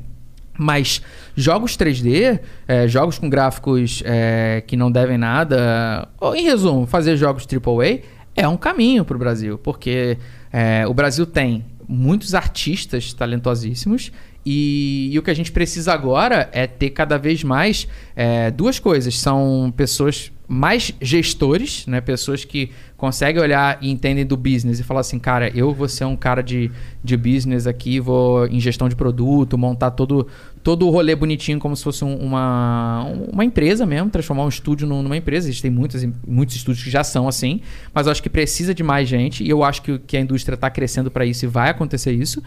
Mas 0.61 1.01
jogos 1.37 1.77
3D, 1.77 2.37
é, 2.67 2.85
jogos 2.85 3.17
com 3.17 3.29
gráficos 3.29 4.03
é, 4.05 4.61
que 4.67 4.75
não 4.75 4.91
devem 4.91 5.17
nada, 5.17 6.09
ou 6.19 6.35
em 6.35 6.43
resumo, 6.43 6.85
fazer 6.85 7.15
jogos 7.15 7.47
AAA 7.47 8.01
é 8.35 8.45
um 8.45 8.57
caminho 8.57 9.05
para 9.05 9.15
o 9.15 9.19
Brasil, 9.19 9.57
porque 9.57 10.17
é, 10.51 10.85
o 10.85 10.93
Brasil 10.93 11.25
tem 11.25 11.65
muitos 11.87 12.35
artistas 12.35 13.13
talentosíssimos 13.13 14.11
e, 14.45 15.09
e 15.11 15.19
o 15.19 15.23
que 15.23 15.31
a 15.31 15.33
gente 15.33 15.51
precisa 15.51 15.93
agora 15.93 16.49
é 16.51 16.67
ter 16.67 16.89
cada 16.89 17.17
vez 17.17 17.43
mais 17.43 17.87
é, 18.15 18.51
duas 18.51 18.79
coisas. 18.79 19.17
São 19.19 19.73
pessoas 19.75 20.31
mais 20.47 20.91
gestores, 20.99 21.85
né? 21.85 22.01
Pessoas 22.01 22.43
que 22.43 22.71
conseguem 22.97 23.41
olhar 23.41 23.77
e 23.81 23.91
entendem 23.91 24.25
do 24.25 24.35
business 24.35 24.79
e 24.79 24.83
falar 24.83 25.01
assim, 25.01 25.19
cara, 25.19 25.55
eu 25.55 25.71
vou 25.71 25.87
ser 25.87 26.05
um 26.05 26.15
cara 26.15 26.41
de, 26.41 26.71
de 27.03 27.15
business 27.15 27.67
aqui, 27.67 27.99
vou 27.99 28.47
em 28.47 28.59
gestão 28.59 28.89
de 28.89 28.95
produto, 28.95 29.57
montar 29.57 29.91
todo, 29.91 30.27
todo 30.63 30.85
o 30.85 30.89
rolê 30.89 31.15
bonitinho 31.15 31.57
como 31.59 31.75
se 31.75 31.83
fosse 31.83 32.03
um- 32.03 32.15
uma, 32.17 33.05
uma 33.31 33.45
empresa 33.45 33.85
mesmo, 33.85 34.09
transformar 34.09 34.43
um 34.45 34.49
estúdio 34.49 34.87
num- 34.87 35.01
numa 35.01 35.15
empresa. 35.17 35.47
Existem 35.47 35.71
muitos, 35.71 36.05
muitos 36.27 36.55
estúdios 36.55 36.83
que 36.83 36.89
já 36.89 37.03
são 37.03 37.27
assim, 37.27 37.61
mas 37.93 38.05
eu 38.07 38.11
acho 38.11 38.21
que 38.21 38.29
precisa 38.29 38.73
de 38.73 38.83
mais 38.83 39.07
gente 39.07 39.43
e 39.43 39.49
eu 39.49 39.63
acho 39.63 39.81
que, 39.81 39.97
que 39.99 40.17
a 40.17 40.19
indústria 40.21 40.55
está 40.55 40.69
crescendo 40.69 41.09
para 41.09 41.25
isso 41.25 41.45
e 41.45 41.47
vai 41.47 41.69
acontecer 41.69 42.11
isso. 42.11 42.41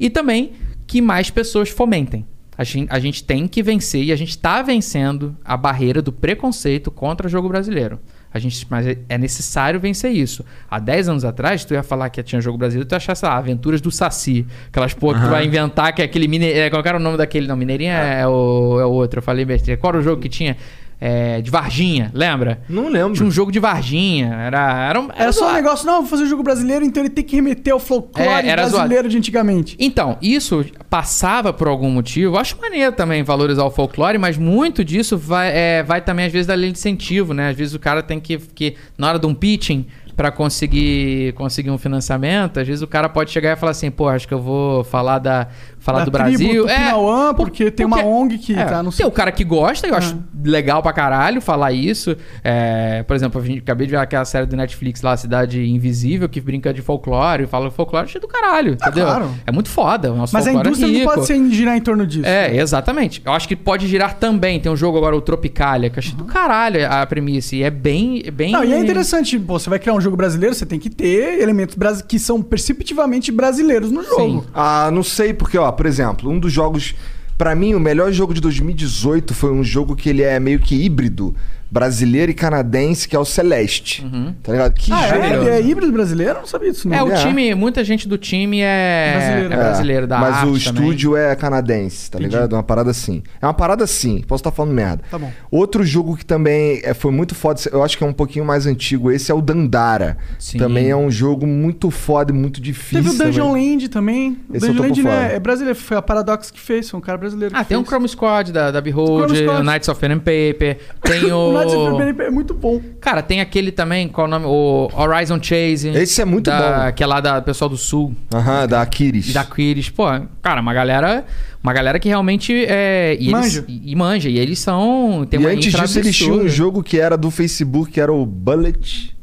E 0.00 0.08
também 0.10 0.52
que 0.86 1.00
mais 1.02 1.30
pessoas 1.30 1.68
fomentem. 1.68 2.24
A 2.56 2.64
gente, 2.64 2.88
a 2.90 2.98
gente 2.98 3.22
tem 3.22 3.46
que 3.46 3.62
vencer 3.62 4.02
e 4.02 4.10
a 4.10 4.16
gente 4.16 4.30
está 4.30 4.60
vencendo 4.62 5.36
a 5.44 5.56
barreira 5.56 6.02
do 6.02 6.10
preconceito 6.12 6.90
contra 6.90 7.26
o 7.28 7.30
jogo 7.30 7.48
brasileiro. 7.48 8.00
A 8.32 8.38
gente, 8.38 8.66
mas 8.68 8.86
é- 8.86 8.98
é 9.08 9.16
necessário 9.16 9.80
vencer 9.80 10.10
isso. 10.12 10.44
Há 10.70 10.78
10 10.78 11.08
anos 11.08 11.24
atrás, 11.24 11.64
tu 11.64 11.72
ia 11.74 11.82
falar 11.82 12.10
que 12.10 12.22
tinha 12.22 12.40
jogo 12.40 12.58
brasileiro, 12.58 12.86
tu 12.88 12.92
ia 12.92 12.96
achar, 12.96 13.14
sei 13.14 13.28
lá, 13.28 13.36
Aventuras 13.36 13.80
do 13.80 13.90
Saci. 13.90 14.46
Aquelas 14.68 14.92
porra 14.92 15.18
que 15.20 15.24
tu 15.26 15.30
vai 15.30 15.44
inventar, 15.46 15.92
que 15.94 16.02
é 16.02 16.04
aquele. 16.04 16.28
Mine... 16.28 16.46
é, 16.52 16.68
Qual 16.70 16.82
era 16.84 16.98
o 16.98 17.00
nome 17.00 17.16
daquele? 17.16 17.46
Não, 17.46 17.56
Mineirinho 17.56 17.90
é, 17.92 18.26
o, 18.26 18.78
é 18.80 18.84
o 18.84 18.90
outro. 18.90 19.18
Eu 19.18 19.22
falei 19.22 19.44
besteira. 19.44 19.80
Qual 19.80 19.90
era 19.92 20.00
o 20.00 20.02
jogo 20.02 20.20
que 20.20 20.28
tinha? 20.28 20.56
É, 21.00 21.40
de 21.40 21.48
Varginha, 21.48 22.10
lembra? 22.12 22.60
Não 22.68 22.88
lembro. 22.88 23.12
Tinha 23.14 23.26
um 23.26 23.30
jogo 23.30 23.52
de 23.52 23.60
Varginha. 23.60 24.34
Era, 24.34 24.88
era, 24.88 25.00
um- 25.00 25.08
Era 25.14 25.30
só 25.32 25.44
um 25.44 25.48
zoado. 25.50 25.62
negócio, 25.62 25.86
não, 25.86 26.00
vou 26.00 26.06
fazer 26.10 26.24
um 26.24 26.28
jogo 26.28 26.42
brasileiro, 26.42 26.84
então 26.84 27.00
ele 27.02 27.10
tem 27.10 27.22
que 27.24 27.36
remeter 27.36 27.72
ao 27.72 27.78
folclore 27.78 28.28
É, 28.28 28.50
era 28.50 28.66
brasileiro 28.68 29.08
de 29.08 29.16
antigamente. 29.16 29.76
Então, 29.78 30.18
isso 30.20 30.64
passava 30.90 31.52
por 31.52 31.68
algum 31.68 31.88
motivo. 31.90 32.34
Eu 32.34 32.38
acho 32.40 32.60
maneiro 32.60 32.90
também 32.92 33.22
valorizar 33.22 33.64
o 33.64 33.70
folclore, 33.70 34.18
mas 34.18 34.36
muito 34.36 34.84
disso 34.84 35.16
vai, 35.16 35.52
é, 35.54 35.82
vai 35.84 36.00
também, 36.00 36.26
às 36.26 36.32
vezes, 36.32 36.48
da 36.48 36.54
lei 36.54 36.72
de 36.72 36.78
incentivo, 36.78 37.32
né? 37.32 37.50
Às 37.50 37.56
vezes 37.56 37.74
o 37.74 37.78
cara 37.78 38.02
tem 38.02 38.18
que, 38.18 38.36
que 38.36 38.74
na 38.98 39.08
hora 39.08 39.18
de 39.20 39.26
um 39.26 39.34
pitching, 39.34 39.86
para 40.16 40.32
conseguir, 40.32 41.32
conseguir 41.34 41.70
um 41.70 41.78
financiamento, 41.78 42.58
às 42.58 42.66
vezes 42.66 42.82
o 42.82 42.88
cara 42.88 43.08
pode 43.08 43.30
chegar 43.30 43.52
e 43.52 43.56
falar 43.56 43.70
assim, 43.70 43.88
pô, 43.88 44.08
acho 44.08 44.26
que 44.26 44.34
eu 44.34 44.42
vou 44.42 44.82
falar 44.82 45.20
da 45.20 45.46
falar 45.88 45.98
Da 46.00 46.04
do 46.06 46.10
tribo 46.10 46.28
Brasil. 46.28 46.66
Tupinauã, 46.66 47.34
porque 47.34 47.70
tem 47.70 47.86
uma 47.86 48.04
ONG 48.04 48.38
que 48.38 48.54
É, 48.54 48.64
tá 48.64 48.82
no 48.82 48.92
tem 48.92 49.06
o 49.06 49.10
cara 49.10 49.32
que 49.32 49.44
gosta, 49.44 49.86
eu 49.86 49.94
acho 49.94 50.14
Ah. 50.14 50.38
legal 50.44 50.82
pra 50.82 50.92
caralho 50.92 51.40
falar 51.40 51.72
isso. 51.72 52.16
É, 52.44 53.02
por 53.04 53.14
exemplo, 53.16 53.40
a 53.40 53.44
gente 53.44 53.58
acabei 53.60 53.86
de 53.86 53.92
ver 53.92 53.98
aquela 53.98 54.24
série 54.24 54.46
do 54.46 54.56
Netflix 54.56 55.02
lá, 55.02 55.16
Cidade 55.16 55.64
Invisível, 55.68 56.28
que 56.28 56.40
brinca 56.40 56.72
de 56.72 56.82
folclore, 56.82 57.46
fala 57.46 57.70
folclore 57.70 58.08
cheio 58.08 58.20
do 58.20 58.28
caralho, 58.28 58.72
entendeu? 58.72 59.04
claro. 59.06 59.30
É 59.46 59.52
muito 59.52 59.68
foda. 59.68 60.12
O 60.12 60.16
nosso 60.16 60.34
Mas 60.34 60.46
a 60.46 60.50
é 60.50 60.54
indústria 60.54 60.88
não 60.88 60.94
rico. 60.98 61.12
pode 61.14 61.26
ser 61.26 61.50
girar 61.50 61.76
em 61.76 61.80
torno 61.80 62.06
disso. 62.06 62.26
É, 62.26 62.56
exatamente. 62.56 63.22
Eu 63.24 63.32
acho 63.32 63.46
que 63.48 63.56
pode 63.56 63.86
girar 63.86 64.14
também. 64.14 64.60
Tem 64.60 64.70
um 64.70 64.76
jogo 64.76 64.98
agora, 64.98 65.16
o 65.16 65.20
Tropicalia, 65.20 65.90
que 65.90 65.98
eu 65.98 66.00
achei 66.00 66.14
do 66.14 66.24
caralho 66.24 66.80
a 66.90 67.04
premissa. 67.06 67.56
E 67.56 67.62
é 67.62 67.70
bem. 67.70 68.22
é 68.24 68.30
bem 68.30 68.52
Não, 68.52 68.64
e 68.64 68.72
é 68.72 68.78
interessante, 68.78 69.38
pô, 69.38 69.58
você 69.58 69.70
vai 69.70 69.78
criar 69.78 69.94
um 69.94 70.00
jogo 70.00 70.16
brasileiro, 70.16 70.54
você 70.54 70.66
tem 70.66 70.78
que 70.78 70.90
ter 70.90 71.40
elementos 71.40 71.76
que 72.02 72.18
são 72.18 72.42
perceptivamente 72.42 73.30
brasileiros 73.32 73.90
no 73.90 74.02
jogo. 74.04 74.46
Ah, 74.54 74.90
não 74.92 75.02
sei, 75.02 75.32
porque, 75.32 75.56
ó, 75.58 75.70
por 75.78 75.86
exemplo, 75.86 76.28
um 76.28 76.40
dos 76.40 76.52
jogos. 76.52 76.96
Pra 77.38 77.54
mim, 77.54 77.72
o 77.72 77.78
melhor 77.78 78.10
jogo 78.10 78.34
de 78.34 78.40
2018 78.40 79.32
foi 79.32 79.52
um 79.52 79.62
jogo 79.62 79.94
que 79.94 80.08
ele 80.08 80.22
é 80.22 80.40
meio 80.40 80.58
que 80.58 80.74
híbrido, 80.74 81.36
brasileiro 81.70 82.30
e 82.30 82.34
canadense, 82.34 83.06
que 83.08 83.14
é 83.14 83.18
o 83.18 83.24
Celeste. 83.24 84.06
Tá 84.42 84.52
ligado? 84.52 84.72
Que 84.74 84.92
ah, 84.92 85.08
jogo. 85.08 85.22
é? 85.22 85.32
Ele 85.34 85.48
é 85.50 85.62
híbrido 85.62 85.92
brasileiro? 85.92 86.32
Eu 86.34 86.40
não 86.40 86.46
sabia 86.46 86.70
disso, 86.70 86.88
não. 86.88 86.96
É, 86.96 87.02
o 87.02 87.14
time, 87.14 87.54
muita 87.54 87.84
gente 87.84 88.08
do 88.08 88.16
time 88.16 88.60
é 88.60 89.12
Brasileiro. 89.16 89.52
é 89.52 89.56
brasileiro, 89.56 90.06
da 90.06 90.18
Mas 90.18 90.34
arte 90.36 90.46
o 90.46 90.46
também. 90.46 90.56
estúdio 90.82 91.16
é 91.16 91.34
canadense, 91.36 92.10
tá 92.10 92.18
Entendi. 92.18 92.34
ligado? 92.34 92.52
É 92.54 92.56
uma 92.56 92.62
parada 92.62 92.90
assim. 92.90 93.22
É 93.40 93.46
uma 93.46 93.54
parada 93.54 93.84
assim, 93.84 94.22
posso 94.26 94.40
estar 94.40 94.50
falando 94.50 94.72
merda. 94.72 95.02
Tá 95.10 95.18
bom. 95.18 95.30
Outro 95.50 95.84
jogo 95.84 96.16
que 96.16 96.24
também 96.24 96.80
é, 96.82 96.94
foi 96.94 97.10
muito 97.12 97.34
foda, 97.34 97.60
eu 97.72 97.82
acho 97.82 97.96
que 97.98 98.04
é 98.04 98.06
um 98.06 98.12
pouquinho 98.12 98.44
mais 98.44 98.66
antigo, 98.66 99.10
esse 99.10 99.30
é 99.30 99.34
o 99.34 99.40
Dandara. 99.40 100.16
Sim. 100.38 100.58
Também 100.58 100.88
é 100.90 100.96
um 100.96 101.10
jogo 101.10 101.46
muito 101.46 101.90
foda 101.90 102.32
e 102.32 102.34
muito 102.34 102.60
difícil. 102.60 103.02
Teve 103.02 103.14
o 103.14 103.18
Dungeon 103.26 103.46
também. 103.48 103.70
Land 103.72 103.88
também. 103.88 104.38
O 104.48 104.56
Esse 104.56 104.66
Dungeon 104.68 104.82
Land 104.82 105.02
né, 105.02 105.34
é 105.34 105.38
brasileiro, 105.40 105.78
foi 105.78 105.96
a 105.96 106.02
Paradox 106.02 106.50
que 106.50 106.60
fez, 106.60 106.88
foi 106.88 106.98
um 106.98 107.02
cara 107.02 107.18
brasileiro 107.18 107.54
Ah, 107.56 107.62
que 107.62 107.68
tem 107.68 107.76
um 107.76 107.80
fez. 107.80 107.88
Chrome 107.90 108.08
Squad 108.08 108.52
da, 108.52 108.70
da 108.70 108.80
Behold, 108.80 109.34
Squad. 109.36 109.60
o 109.60 109.62
Knights 109.64 109.88
of 109.88 110.00
Pen 110.00 110.12
and 110.12 110.18
Paper, 110.20 110.78
tem 111.02 111.30
o... 111.32 111.57
É 111.62 112.30
muito 112.30 112.54
bom. 112.54 112.80
Cara, 113.00 113.22
tem 113.22 113.40
aquele 113.40 113.70
também, 113.72 114.08
qual 114.08 114.26
é 114.26 114.28
o 114.28 114.30
nome? 114.30 114.46
O 114.46 114.88
Horizon 114.94 115.38
Chase. 115.42 115.88
Esse 115.88 116.20
é 116.20 116.24
muito 116.24 116.46
da- 116.50 116.86
bom. 116.86 116.92
Que 116.92 117.02
é 117.02 117.06
lá 117.06 117.20
da 117.20 117.40
pessoal 117.42 117.68
do 117.68 117.76
Sul. 117.76 118.14
Aham, 118.34 118.66
da 118.66 118.82
Aquiris. 118.82 119.32
Da 119.32 119.44
Quiris. 119.44 119.90
Pô, 119.90 120.04
cara, 120.42 120.60
uma 120.60 120.72
galera... 120.74 121.24
Uma 121.60 121.72
galera 121.72 121.98
que 121.98 122.08
realmente 122.08 122.54
é... 122.68 123.16
E 123.18 123.30
Manja. 123.30 123.64
Eles, 123.68 123.82
e, 123.84 123.90
e 123.90 123.96
manja. 123.96 124.28
E 124.28 124.38
eles 124.38 124.60
são... 124.60 125.26
Tem 125.28 125.40
e 125.40 125.42
uma 125.42 125.50
antes 125.52 125.72
disso 125.72 125.98
eles 125.98 126.16
tinham 126.16 126.36
um 126.36 126.48
jogo 126.48 126.84
que 126.84 127.00
era 127.00 127.16
do 127.16 127.32
Facebook, 127.32 127.90
que 127.90 128.00
era 128.00 128.12
o 128.12 128.24
Bullet. 128.24 129.14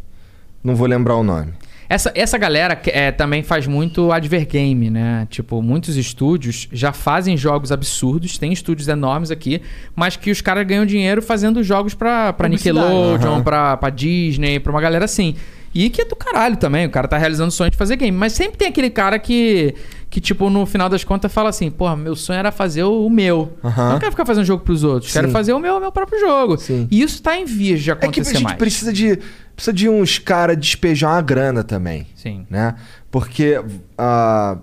Não 0.61 0.75
vou 0.75 0.85
lembrar 0.85 1.15
o 1.15 1.23
nome. 1.23 1.53
Essa, 1.87 2.11
essa 2.15 2.37
galera 2.37 2.79
é, 2.87 3.11
também 3.11 3.43
faz 3.43 3.67
muito 3.67 4.11
advergame, 4.11 4.89
né? 4.89 5.27
Tipo, 5.29 5.61
muitos 5.61 5.95
estúdios 5.97 6.67
já 6.71 6.91
fazem 6.91 7.37
jogos 7.37 7.71
absurdos, 7.71 8.37
tem 8.37 8.51
estúdios 8.51 8.87
enormes 8.87 9.31
aqui, 9.31 9.61
mas 9.95 10.15
que 10.15 10.31
os 10.31 10.41
caras 10.41 10.65
ganham 10.65 10.85
dinheiro 10.85 11.21
fazendo 11.21 11.63
jogos 11.63 11.93
pra, 11.93 12.33
pra. 12.33 12.47
Nickelodeon, 12.47 13.33
Aham. 13.35 13.43
pra, 13.43 13.77
pra 13.77 13.89
Disney, 13.89 14.59
pra 14.59 14.71
uma 14.71 14.81
galera 14.81 15.05
assim. 15.05 15.35
E 15.75 15.89
que 15.89 16.01
é 16.01 16.05
do 16.05 16.15
caralho 16.15 16.55
também, 16.55 16.85
o 16.85 16.89
cara 16.89 17.05
tá 17.05 17.17
realizando 17.17 17.49
o 17.49 17.51
sonho 17.51 17.69
de 17.69 17.75
fazer 17.75 17.97
game. 17.97 18.17
Mas 18.17 18.31
sempre 18.31 18.57
tem 18.57 18.69
aquele 18.69 18.89
cara 18.89 19.19
que, 19.19 19.75
que 20.09 20.21
tipo, 20.21 20.49
no 20.49 20.65
final 20.65 20.87
das 20.87 21.03
contas 21.03 21.33
fala 21.33 21.49
assim, 21.49 21.69
porra, 21.69 21.97
meu 21.97 22.15
sonho 22.15 22.39
era 22.39 22.49
fazer 22.49 22.83
o, 22.83 23.09
meu. 23.09 23.57
Aham. 23.61 23.91
Não 23.91 23.99
quero 23.99 24.11
ficar 24.11 24.25
fazendo 24.25 24.45
jogo 24.45 24.63
pros 24.63 24.85
outros, 24.85 25.11
quero 25.11 25.27
Sim. 25.27 25.33
fazer 25.33 25.51
o 25.51 25.59
meu, 25.59 25.75
o 25.75 25.79
meu 25.81 25.91
próprio 25.91 26.17
jogo. 26.17 26.57
Sim. 26.57 26.87
E 26.89 27.01
isso 27.01 27.21
tá 27.21 27.37
em 27.37 27.43
vias 27.43 27.81
de 27.81 27.91
É 27.91 27.95
que 27.95 28.05
a 28.05 28.09
acontecer 28.09 28.35
gente 28.35 28.43
mais. 28.43 28.57
precisa 28.57 28.93
de, 28.93 29.19
precisa 29.53 29.73
de 29.73 29.89
uns 29.89 30.17
caras 30.17 30.57
despejar 30.57 31.11
uma 31.11 31.21
grana 31.21 31.61
também. 31.61 32.07
Sim. 32.15 32.47
Né? 32.49 32.75
Porque 33.11 33.61
ah, 33.97 34.57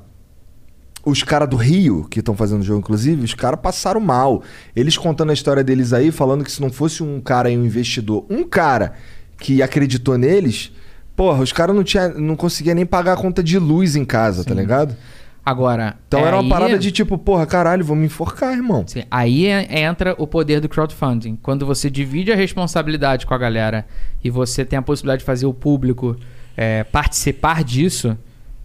os 1.04 1.22
caras 1.22 1.46
do 1.46 1.56
Rio, 1.56 2.06
que 2.08 2.20
estão 2.20 2.34
fazendo 2.34 2.62
o 2.62 2.64
jogo, 2.64 2.78
inclusive, 2.80 3.22
os 3.22 3.34
caras 3.34 3.60
passaram 3.60 4.00
mal. 4.00 4.42
Eles 4.74 4.96
contando 4.96 5.28
a 5.28 5.34
história 5.34 5.62
deles 5.62 5.92
aí, 5.92 6.10
falando 6.10 6.42
que 6.42 6.50
se 6.50 6.62
não 6.62 6.70
fosse 6.70 7.02
um 7.02 7.20
cara 7.20 7.50
aí, 7.50 7.58
um 7.58 7.66
investidor, 7.66 8.24
um 8.30 8.44
cara 8.44 8.94
que 9.38 9.60
acreditou 9.60 10.16
neles, 10.16 10.72
porra, 11.16 11.42
os 11.42 11.52
caras 11.52 11.74
não, 11.74 11.84
tinha, 11.84 12.08
não 12.08 12.36
conseguiam 12.36 12.74
nem 12.74 12.86
pagar 12.86 13.14
a 13.14 13.16
conta 13.16 13.42
de 13.42 13.58
luz 13.58 13.96
em 13.96 14.04
casa, 14.04 14.44
tá 14.44 14.54
ligado? 14.54 14.96
Agora. 15.44 15.96
Então 16.06 16.20
era 16.24 16.36
uma 16.36 16.42
aí- 16.42 16.48
parada 16.48 16.78
de 16.78 16.92
tipo, 16.92 17.18
porra, 17.18 17.44
caralho, 17.46 17.84
vou 17.84 17.96
me 17.96 18.06
enforcar, 18.06 18.52
irmão. 18.52 18.84
Sim, 18.86 19.02
aí 19.10 19.46
é- 19.46 19.80
entra 19.80 20.14
o 20.16 20.26
poder 20.26 20.60
do 20.60 20.68
crowdfunding. 20.68 21.36
Quando 21.42 21.66
você 21.66 21.90
divide 21.90 22.30
a 22.30 22.36
responsabilidade 22.36 23.26
com 23.26 23.34
a 23.34 23.38
galera 23.38 23.84
e 24.22 24.30
você 24.30 24.64
tem 24.64 24.78
a 24.78 24.82
possibilidade 24.82 25.20
de 25.20 25.26
fazer 25.26 25.46
o 25.46 25.52
público 25.52 26.16
é, 26.56 26.84
participar 26.84 27.64
disso, 27.64 28.16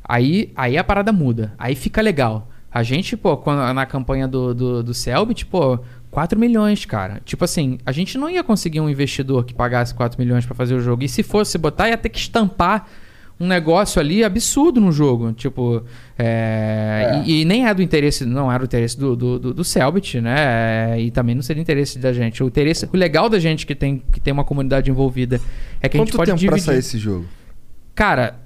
aí, 0.03 0.51
aí 0.56 0.77
a 0.77 0.84
parada 0.84 1.11
muda. 1.11 1.53
Aí 1.58 1.74
fica 1.74 2.01
legal. 2.01 2.48
A 2.72 2.84
gente, 2.84 3.17
pô, 3.17 3.38
quando- 3.38 3.74
na 3.74 3.85
campanha 3.85 4.27
do, 4.27 4.53
do, 4.53 4.84
do 4.84 4.93
Selbit, 4.93 5.45
pô, 5.48 5.80
4 6.11 6.40
milhões, 6.40 6.86
cara. 6.86 7.22
Tipo 7.26 7.44
assim, 7.45 7.77
a 7.86 7.92
gente 7.92 8.18
não 8.18 8.30
ia 8.30 8.44
conseguir 8.44 8.80
um 8.82 8.90
investidor 8.90 9.44
que 9.45 9.53
pagasse 9.53 9.94
4 9.94 10.19
milhões 10.22 10.45
pra 10.45 10.56
fazer 10.56 10.74
o 10.76 10.80
jogo. 10.80 11.03
E 11.03 11.10
se 11.10 11.24
fosse 11.24 11.58
botar, 11.58 11.90
ia 11.90 11.98
ter 11.98 12.10
que 12.10 12.18
estampar 12.19 12.88
um 13.40 13.45
negócio 13.45 14.00
ali 14.02 14.24
absurdo 14.24 14.82
no 14.82 14.92
jogo. 14.92 15.32
Tipo, 15.34 15.84
é, 16.18 17.22
E, 17.26 17.42
e 17.42 17.45
nem 17.45 17.68
é 17.68 17.74
do 17.74 17.84
interesse, 17.84 18.26
não 18.26 18.52
era 18.52 18.64
o 18.64 18.66
interesse 18.66 18.98
do, 19.00 19.16
do, 19.16 19.38
do, 19.40 19.53
do 19.53 19.64
Selbit, 19.64 20.19
né? 20.19 21.00
E 21.00 21.11
também 21.11 21.36
não 21.36 21.44
seria 21.44 21.61
interesse 21.61 22.00
da 22.00 22.11
gente. 22.11 22.42
O 22.44 22.48
interesse, 22.48 22.90
o 22.92 22.98
legal 22.98 23.30
da 23.30 23.38
gente 23.38 23.66
que 23.66 23.76
tem, 23.76 24.02
que 24.11 24.19
tem 24.19 24.34
uma 24.34 24.44
comunidade 24.44 24.90
envolvida 24.90 25.40
é 25.82 25.88
que 25.88 25.98
a 25.98 26.00
Quanto 26.00 26.08
gente 26.08 26.18
pode 26.18 26.32
tempo 26.32 26.40
dividir. 26.40 26.64
pra 26.64 26.74
sair 26.74 26.80
esse 26.80 26.98
jogo? 26.98 27.26
Cara, 27.94 28.40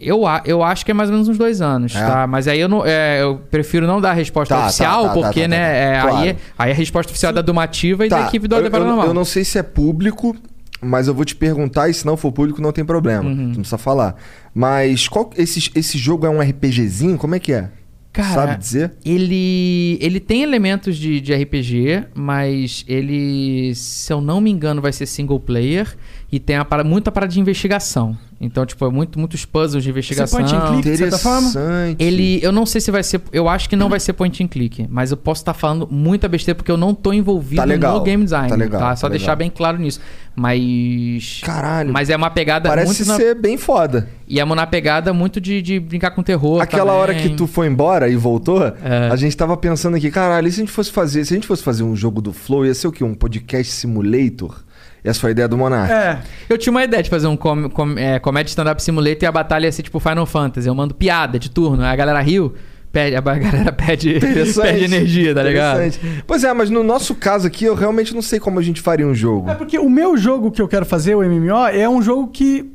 Eu, 0.00 0.22
eu 0.44 0.62
acho 0.62 0.84
que 0.84 0.90
é 0.90 0.94
mais 0.94 1.10
ou 1.10 1.14
menos 1.14 1.28
uns 1.28 1.36
dois 1.36 1.60
anos, 1.60 1.94
É? 1.94 2.00
tá? 2.00 2.26
Mas 2.26 2.48
aí 2.48 2.58
eu, 2.58 2.68
não, 2.68 2.84
é, 2.86 3.22
eu 3.22 3.36
prefiro 3.50 3.86
não 3.86 4.00
dar 4.00 4.10
a 4.10 4.14
resposta 4.14 4.54
Tá, 4.54 4.66
oficial, 4.66 5.02
tá, 5.08 5.08
tá, 5.14 5.20
porque, 5.20 5.42
tá, 5.42 5.48
né, 5.48 5.58
tá, 5.58 5.62
tá. 5.62 5.76
é, 5.76 6.00
Claro. 6.00 6.16
aí, 6.16 6.36
aí 6.58 6.70
a 6.70 6.74
resposta 6.74 7.10
oficial 7.10 7.30
é 7.30 7.34
da 7.34 7.42
Dumativa 7.42 8.06
e 8.06 8.08
da 8.08 8.26
equipe 8.26 8.48
do 8.48 8.54
eu, 8.54 8.56
Aldeia 8.56 8.68
eu, 8.68 8.72
Paranormal. 8.72 9.06
eu 9.06 9.14
não 9.14 9.24
sei 9.24 9.44
se 9.44 9.58
é 9.58 9.62
público, 9.62 10.34
mas 10.80 11.06
eu 11.08 11.14
vou 11.14 11.24
te 11.26 11.36
perguntar 11.36 11.90
e 11.90 11.94
se 11.94 12.06
não 12.06 12.16
for 12.16 12.32
público 12.32 12.62
não 12.62 12.72
tem 12.72 12.84
problema. 12.84 13.24
Uhum. 13.28 13.34
Não 13.34 13.54
precisa 13.56 13.76
falar. 13.76 14.16
Mas 14.54 15.06
qual, 15.06 15.30
esse, 15.36 15.70
esse 15.74 15.98
jogo 15.98 16.24
é 16.26 16.30
um 16.30 16.40
RPGzinho? 16.40 17.18
Como 17.18 17.34
é 17.34 17.38
que 17.38 17.52
é? 17.52 17.68
Cara, 18.12 18.34
Sabe 18.34 18.56
dizer? 18.58 18.92
Ele, 19.04 19.96
ele 20.00 20.18
tem 20.18 20.42
elementos 20.42 20.96
de, 20.96 21.20
de 21.20 21.32
RPG, 21.32 22.06
mas 22.12 22.84
ele, 22.88 23.72
se 23.76 24.12
eu 24.12 24.20
não 24.20 24.40
me 24.40 24.50
engano, 24.50 24.82
vai 24.82 24.92
ser 24.92 25.06
single 25.06 25.38
player 25.38 25.86
e 26.32 26.38
tem 26.38 26.56
a 26.56 26.64
para, 26.64 26.84
muita 26.84 27.10
parada 27.10 27.32
de 27.32 27.40
investigação. 27.40 28.16
Então, 28.42 28.64
tipo, 28.64 28.86
é 28.86 28.90
muito, 28.90 29.18
muitos 29.18 29.44
puzzles 29.44 29.84
de 29.84 29.90
investigação. 29.90 30.38
point 30.40 30.54
and 30.54 30.60
click, 30.72 30.90
de 30.90 30.96
certa 30.96 31.18
forma? 31.18 31.48
Interessante. 31.50 32.02
Ele, 32.02 32.38
eu 32.42 32.50
não 32.50 32.64
sei 32.64 32.80
se 32.80 32.90
vai 32.90 33.02
ser, 33.02 33.20
eu 33.34 33.46
acho 33.50 33.68
que 33.68 33.76
não 33.76 33.90
vai 33.90 34.00
ser 34.00 34.14
point 34.14 34.42
and 34.42 34.48
click, 34.48 34.86
mas 34.88 35.10
eu 35.10 35.16
posso 35.18 35.42
estar 35.42 35.52
falando 35.52 35.86
muita 35.90 36.26
besteira 36.26 36.54
porque 36.56 36.70
eu 36.72 36.78
não 36.78 36.94
tô 36.94 37.12
envolvido 37.12 37.56
Tá 37.60 37.64
legal, 37.64 37.98
no 37.98 38.02
game 38.02 38.24
design, 38.24 38.48
tá 38.48 38.54
legal, 38.54 38.80
tá 38.80 38.96
Só 38.96 39.08
legal. 39.08 39.18
deixar 39.18 39.36
bem 39.36 39.50
claro 39.50 39.76
nisso. 39.76 40.00
Mas 40.34 41.40
Caralho. 41.44 41.92
Mas 41.92 42.08
é 42.08 42.16
uma 42.16 42.30
pegada 42.30 42.68
Parece 42.68 42.86
muito 42.86 43.04
na- 43.08 43.16
ser 43.16 43.34
bem 43.34 43.58
foda. 43.58 44.08
e 44.26 44.40
é 44.40 44.44
uma 44.44 44.66
pegada 44.66 45.12
muito 45.12 45.40
de, 45.40 45.60
de 45.60 45.78
brincar 45.78 46.12
com 46.12 46.22
terror 46.22 46.62
Aquela 46.62 46.92
hora 46.92 47.12
também. 47.12 47.28
que 47.30 47.36
tu 47.36 47.46
foi 47.46 47.66
embora 47.66 48.08
e 48.08 48.16
voltou, 48.16 48.62
É. 48.82 49.08
a 49.10 49.16
gente 49.16 49.36
tava 49.36 49.56
pensando 49.56 49.96
aqui, 49.96 50.10
caralho, 50.10 50.48
e 50.48 50.52
se 50.52 50.60
a 50.60 50.62
gente 50.64 50.72
fosse 50.72 50.90
fazer, 50.90 51.24
se 51.24 51.34
a 51.34 51.36
gente 51.36 51.46
fosse 51.46 51.62
fazer 51.62 51.82
um 51.82 51.94
jogo 51.94 52.22
do 52.22 52.32
Flow, 52.32 52.64
ia 52.64 52.74
ser 52.74 52.88
o 52.88 52.92
quê? 52.92 53.04
Um 53.04 53.14
podcast 53.14 53.70
simulator? 53.72 54.62
Essa 55.02 55.20
foi 55.20 55.30
a 55.30 55.32
ideia 55.32 55.48
do 55.48 55.56
Monark. 55.56 55.92
É. 55.92 56.20
Eu 56.48 56.58
tinha 56.58 56.70
uma 56.70 56.84
ideia 56.84 57.02
de 57.02 57.08
fazer 57.08 57.26
um 57.26 57.36
com, 57.36 57.70
com, 57.70 57.98
é, 57.98 58.18
comédia 58.18 58.50
stand-up 58.50 58.82
simulator 58.82 59.22
e 59.22 59.26
a 59.26 59.32
batalha 59.32 59.66
ia 59.66 59.72
ser 59.72 59.82
tipo 59.82 59.98
Final 59.98 60.26
Fantasy. 60.26 60.68
Eu 60.68 60.74
mando 60.74 60.94
piada 60.94 61.38
de 61.38 61.50
turno, 61.50 61.82
a 61.82 61.96
galera 61.96 62.20
riu, 62.20 62.54
pede, 62.92 63.16
a 63.16 63.20
galera 63.20 63.72
pede, 63.72 64.20
pede 64.20 64.84
energia, 64.84 65.34
tá 65.34 65.42
ligado? 65.42 65.76
Interessante. 65.78 66.24
Pois 66.26 66.44
é, 66.44 66.52
mas 66.52 66.68
no 66.68 66.82
nosso 66.82 67.14
caso 67.14 67.46
aqui, 67.46 67.64
eu 67.64 67.74
realmente 67.74 68.14
não 68.14 68.22
sei 68.22 68.38
como 68.38 68.58
a 68.58 68.62
gente 68.62 68.80
faria 68.80 69.06
um 69.06 69.14
jogo. 69.14 69.50
É 69.50 69.54
porque 69.54 69.78
o 69.78 69.88
meu 69.88 70.16
jogo 70.16 70.50
que 70.50 70.60
eu 70.60 70.68
quero 70.68 70.84
fazer, 70.84 71.14
o 71.14 71.22
MMO, 71.22 71.66
é 71.72 71.88
um 71.88 72.02
jogo 72.02 72.28
que 72.28 72.70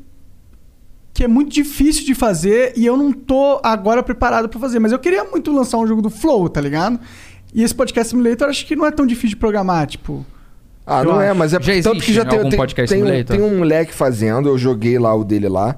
que 1.13 1.23
é 1.23 1.29
muito 1.29 1.49
difícil 1.49 2.05
de 2.05 2.13
fazer 2.13 2.73
e 2.75 2.85
eu 2.85 2.97
não 2.97 3.13
tô 3.13 3.61
agora 3.63 4.03
preparado 4.03 4.49
pra 4.49 4.59
fazer, 4.59 4.79
mas 4.79 4.91
eu 4.91 4.99
queria 4.99 5.23
muito 5.23 5.49
lançar 5.49 5.77
um 5.77 5.87
jogo 5.87 6.01
do 6.01 6.09
Flow, 6.09 6.49
tá 6.49 6.59
ligado? 6.59 6.99
E 7.53 7.63
esse 7.63 7.73
podcast 7.73 8.09
simulator 8.09 8.47
eu 8.47 8.51
acho 8.51 8.65
que 8.65 8.75
não 8.75 8.85
é 8.85 8.91
tão 8.91 9.05
difícil 9.05 9.29
de 9.29 9.35
programar, 9.37 9.87
tipo. 9.87 10.25
Ah, 10.85 11.01
Eu 11.01 11.05
não 11.05 11.21
é, 11.21 11.29
acho. 11.29 11.39
mas 11.39 11.53
é 11.53 11.59
Já 11.61 11.81
tanto 11.81 12.03
que 12.03 12.13
já 12.13 12.23
tem, 12.23 12.37
algum 12.37 12.49
tem, 12.49 12.57
podcast 12.57 12.93
tem, 12.93 13.03
um, 13.03 13.23
tem 13.23 13.41
um 13.41 13.57
moleque 13.57 13.93
fazendo, 13.93 14.49
eu 14.49 14.57
joguei 14.57 14.99
lá 14.99 15.15
o 15.15 15.23
dele 15.23 15.49
lá. 15.49 15.75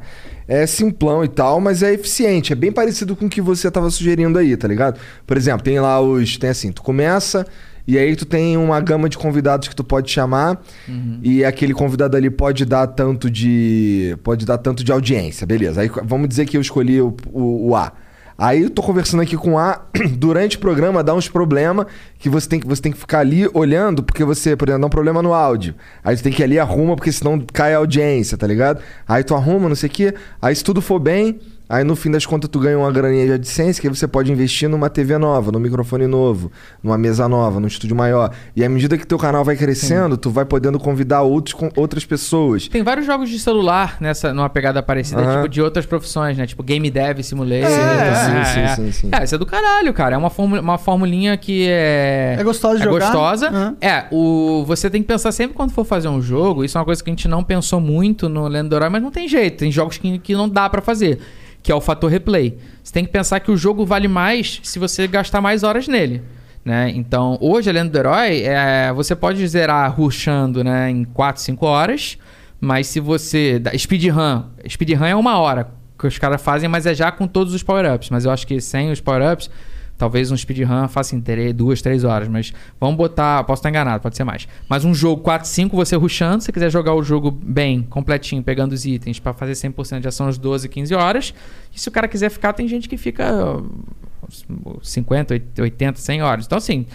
É 0.48 0.66
simplão 0.66 1.24
e 1.24 1.28
tal, 1.28 1.60
mas 1.60 1.84
é 1.84 1.94
eficiente. 1.94 2.54
É 2.54 2.56
bem 2.56 2.72
parecido 2.72 3.16
com 3.16 3.26
o 3.26 3.30
que 3.30 3.42
você 3.42 3.70
tava 3.70 3.90
sugerindo 3.90 4.38
aí, 4.40 4.56
tá 4.56 4.68
ligado? 4.68 4.98
Por 5.26 5.36
exemplo, 5.36 5.62
tem 5.62 5.80
lá 5.80 6.00
os. 6.00 6.38
Tem 6.38 6.50
assim, 6.50 6.72
tu 6.72 6.82
começa. 6.82 7.46
E 7.86 7.98
aí 7.98 8.16
tu 8.18 8.26
tem 8.26 8.58
uma 8.58 8.80
gama 8.82 9.08
de 9.08 9.18
convidados 9.18 9.68
que 9.70 9.76
tu 9.76 9.84
pode 9.84 10.12
chamar. 10.12 10.62
Uhum. 10.88 11.20
E 11.22 11.44
aquele 11.46 11.74
convidado 11.74 12.18
ali 12.18 12.30
pode 12.30 12.66
dar 12.66 12.88
tanto 12.88 13.30
de. 13.30 14.18
Pode 14.24 14.46
dar 14.46 14.58
tanto 14.58 14.84
de 14.84 14.92
audiência, 14.92 15.48
beleza. 15.48 15.82
Aí 15.82 15.90
vamos 16.04 16.28
dizer 16.30 16.46
que 16.46 16.58
eu 16.58 16.62
escolhi 16.62 17.02
o, 17.02 17.16
o, 17.32 17.70
o 17.70 17.76
A. 17.76 17.92
Aí 18.38 18.64
eu 18.64 18.70
tô 18.70 18.84
conversando 18.84 19.22
aqui 19.24 19.36
com 19.36 19.58
A, 19.58 19.82
durante 20.16 20.58
o 20.58 20.60
programa 20.60 21.04
dá 21.04 21.14
uns 21.14 21.28
problemas 21.28 21.88
que 22.20 22.30
você 22.30 22.48
tem, 22.48 22.60
que 22.60 22.68
você 22.68 22.82
tem 22.82 22.92
que 22.92 22.98
ficar 22.98 23.20
ali 23.20 23.50
olhando, 23.52 24.04
porque 24.04 24.24
você, 24.24 24.56
por 24.56 24.68
exemplo, 24.68 24.82
dá 24.82 24.88
um 24.88 24.92
problema 24.92 25.24
no 25.24 25.34
áudio. 25.34 25.74
Aí 26.04 26.16
tu 26.16 26.22
tem 26.22 26.32
que 26.32 26.44
ir 26.44 26.46
ali 26.46 26.60
arruma, 26.60 26.96
porque 26.96 27.12
senão 27.12 27.44
cai 27.52 27.74
a 27.74 27.78
audiência, 27.78 28.38
tá 28.38 28.46
ligado? 28.46 28.80
Aí 29.08 29.24
tu 29.24 29.34
arruma, 29.34 29.68
não 29.68 29.76
sei 29.76 29.90
o 29.90 29.92
quê. 29.92 30.14
Aí 30.40 30.56
se 30.56 30.64
tudo 30.64 30.82
for 30.84 31.00
bem, 31.00 31.40
aí 31.70 31.84
no 31.84 31.96
fim 31.96 32.12
das 32.12 32.26
contas 32.26 32.50
tu 32.50 32.60
ganha 32.60 32.78
uma 32.78 32.92
graninha 32.92 33.26
de 33.26 33.34
AdSense, 33.34 33.80
que 33.80 33.88
aí 33.88 33.94
você 33.94 34.08
pode 34.08 34.32
investir 34.32 34.70
numa 34.70 34.90
TV 34.90 35.18
nova, 35.18 35.52
num 35.52 35.60
microfone 35.60 36.08
novo, 36.08 36.52
numa 36.82 36.98
mesa 36.98 37.28
nova, 37.28 37.60
num 37.60 37.68
estúdio 37.68 37.96
maior. 37.96 38.32
E 38.56 38.64
à 38.64 38.70
medida 38.70 38.98
que 38.98 39.06
teu 39.06 39.18
canal 39.18 39.44
vai 39.44 39.56
crescendo, 39.56 40.18
tu 40.18 40.30
vai 40.30 40.46
podendo 40.46 40.80
convidar 40.80 41.22
outros, 41.22 41.54
com 41.54 41.70
outras 41.76 42.06
pessoas. 42.06 42.68
Tem 42.68 42.84
vários 42.84 43.06
jogos 43.06 43.30
de 43.30 43.40
celular 43.40 43.98
nessa, 44.00 44.34
numa 44.34 44.50
pegada 44.50 44.82
parecida, 44.82 45.22
tipo, 45.36 45.50
de 45.50 45.62
outras 45.62 45.86
profissões, 45.86 46.38
né? 46.38 46.46
Tipo, 46.46 46.64
Game 46.64 46.90
Dev 46.90 47.22
Simulator. 47.22 47.70
É, 47.70 48.16
sim, 48.16 48.76
sim, 48.76 48.76
sim, 48.76 48.92
sim. 48.92 49.10
Cara, 49.10 49.24
isso 49.24 49.36
é 49.36 49.38
do 49.38 49.46
caralho, 49.46 49.94
cara. 49.94 50.16
É 50.16 50.18
uma, 50.18 50.30
fórmula, 50.30 50.62
uma 50.62 50.78
formulinha 50.78 51.36
que 51.38 51.68
é... 51.68 52.36
É 52.40 52.44
gostosa 52.44 52.78
de 52.78 52.82
é 52.82 52.86
jogar. 52.86 53.12
gostosa. 53.12 53.76
É, 53.82 54.06
o, 54.12 54.64
você 54.66 54.90
tem 54.90 55.02
que 55.02 55.08
pensar 55.08 55.32
sempre 55.32 55.56
quando 55.56 55.72
for 55.72 55.86
fazer 55.86 56.08
um 56.08 56.22
jogo. 56.22 56.64
Isso 56.64 56.78
é 56.78 56.80
uma 56.80 56.86
coisa 56.86 57.04
que 57.04 57.10
a 57.10 57.14
gente 57.14 57.28
não 57.28 57.44
pensou 57.44 57.80
muito 57.80 58.30
no 58.30 58.48
Lendo 58.48 58.78
mas 58.92 59.02
não 59.02 59.12
tem 59.12 59.28
jeito. 59.28 59.58
Tem 59.58 59.72
jogos 59.72 59.98
que, 59.98 60.20
que 60.20 60.34
não 60.34 60.48
dá 60.48 60.70
pra 60.70 60.82
fazer. 60.82 61.20
Que 61.68 61.72
é 61.74 61.76
o 61.76 61.82
fator 61.82 62.10
replay. 62.10 62.58
Você 62.82 62.94
tem 62.94 63.04
que 63.04 63.12
pensar 63.12 63.42
que 63.42 63.52
o 63.52 63.58
jogo 63.58 63.86
vale 63.86 64.08
mais 64.08 64.62
se 64.64 64.80
você 64.80 65.06
gastar 65.06 65.42
mais 65.42 65.64
horas 65.64 65.86
nele. 65.86 66.22
Né? 66.64 66.94
Então, 66.96 67.38
hoje, 67.42 67.70
a 67.70 67.74
Lenda 67.74 67.90
do 67.90 67.98
Herói, 67.98 68.44
é, 68.44 68.94
você 68.94 69.14
pode 69.14 69.46
zerar 69.46 69.94
rushando 69.94 70.64
né, 70.64 70.90
em 70.90 71.04
4, 71.04 71.42
5 71.42 71.66
horas. 71.66 72.18
Mas 72.58 72.88
se 72.88 73.02
você... 73.02 73.62
Speedrun. 73.78 74.44
Speedrun 74.66 75.04
é 75.04 75.14
uma 75.14 75.38
hora 75.40 75.68
que 76.00 76.08
os 76.08 76.18
caras 76.18 76.42
fazem, 76.42 76.70
mas 76.70 76.86
é 76.86 76.96
já 76.96 77.12
com 77.12 77.28
todos 77.28 77.54
os 77.54 77.62
power-ups. 77.62 78.12
Mas 78.12 78.24
eu 78.24 78.32
acho 78.32 78.48
que 78.48 78.62
sem 78.62 78.90
os 78.90 79.02
power-ups... 79.02 79.50
Talvez 79.98 80.32
um 80.32 80.38
speedrun 80.38 80.88
faça 80.88 81.16
em 81.16 81.22
três- 81.22 81.54
duas, 81.54 81.82
três 81.82 82.04
horas, 82.04 82.28
mas 82.28 82.54
vamos 82.80 82.96
botar. 82.98 83.44
Posso 83.46 83.60
estar 83.62 83.70
enganado, 83.70 84.02
pode 84.02 84.16
ser 84.16 84.24
mais. 84.24 84.48
Mas 84.70 84.86
um 84.86 84.94
jogo 84.94 85.22
4, 85.24 85.48
5, 85.48 85.76
você 85.76 85.96
rushando, 85.96 86.42
se 86.42 86.46
você 86.46 86.52
quiser 86.52 86.70
jogar 86.70 86.94
o 86.94 87.02
jogo 87.02 87.32
bem, 87.32 87.82
completinho, 87.90 88.44
pegando 88.44 88.74
os 88.74 88.86
itens 88.86 89.20
pra 89.20 89.34
fazer 89.34 89.54
100% 89.54 90.00
de 90.02 90.08
ação 90.08 90.28
às 90.28 90.38
12, 90.38 90.70
15 90.70 90.94
horas. 90.94 91.34
E 91.74 91.80
se 91.80 91.90
o 91.90 91.92
cara 91.92 92.08
quiser 92.08 92.30
ficar, 92.30 92.54
tem 92.54 92.68
gente 92.68 92.88
que 92.88 92.96
fica 92.98 93.58
uh, 93.58 94.80
50, 94.82 95.42
80, 95.60 96.00
100 96.00 96.22
horas. 96.22 96.46
Então, 96.46 96.58
assim, 96.58 96.86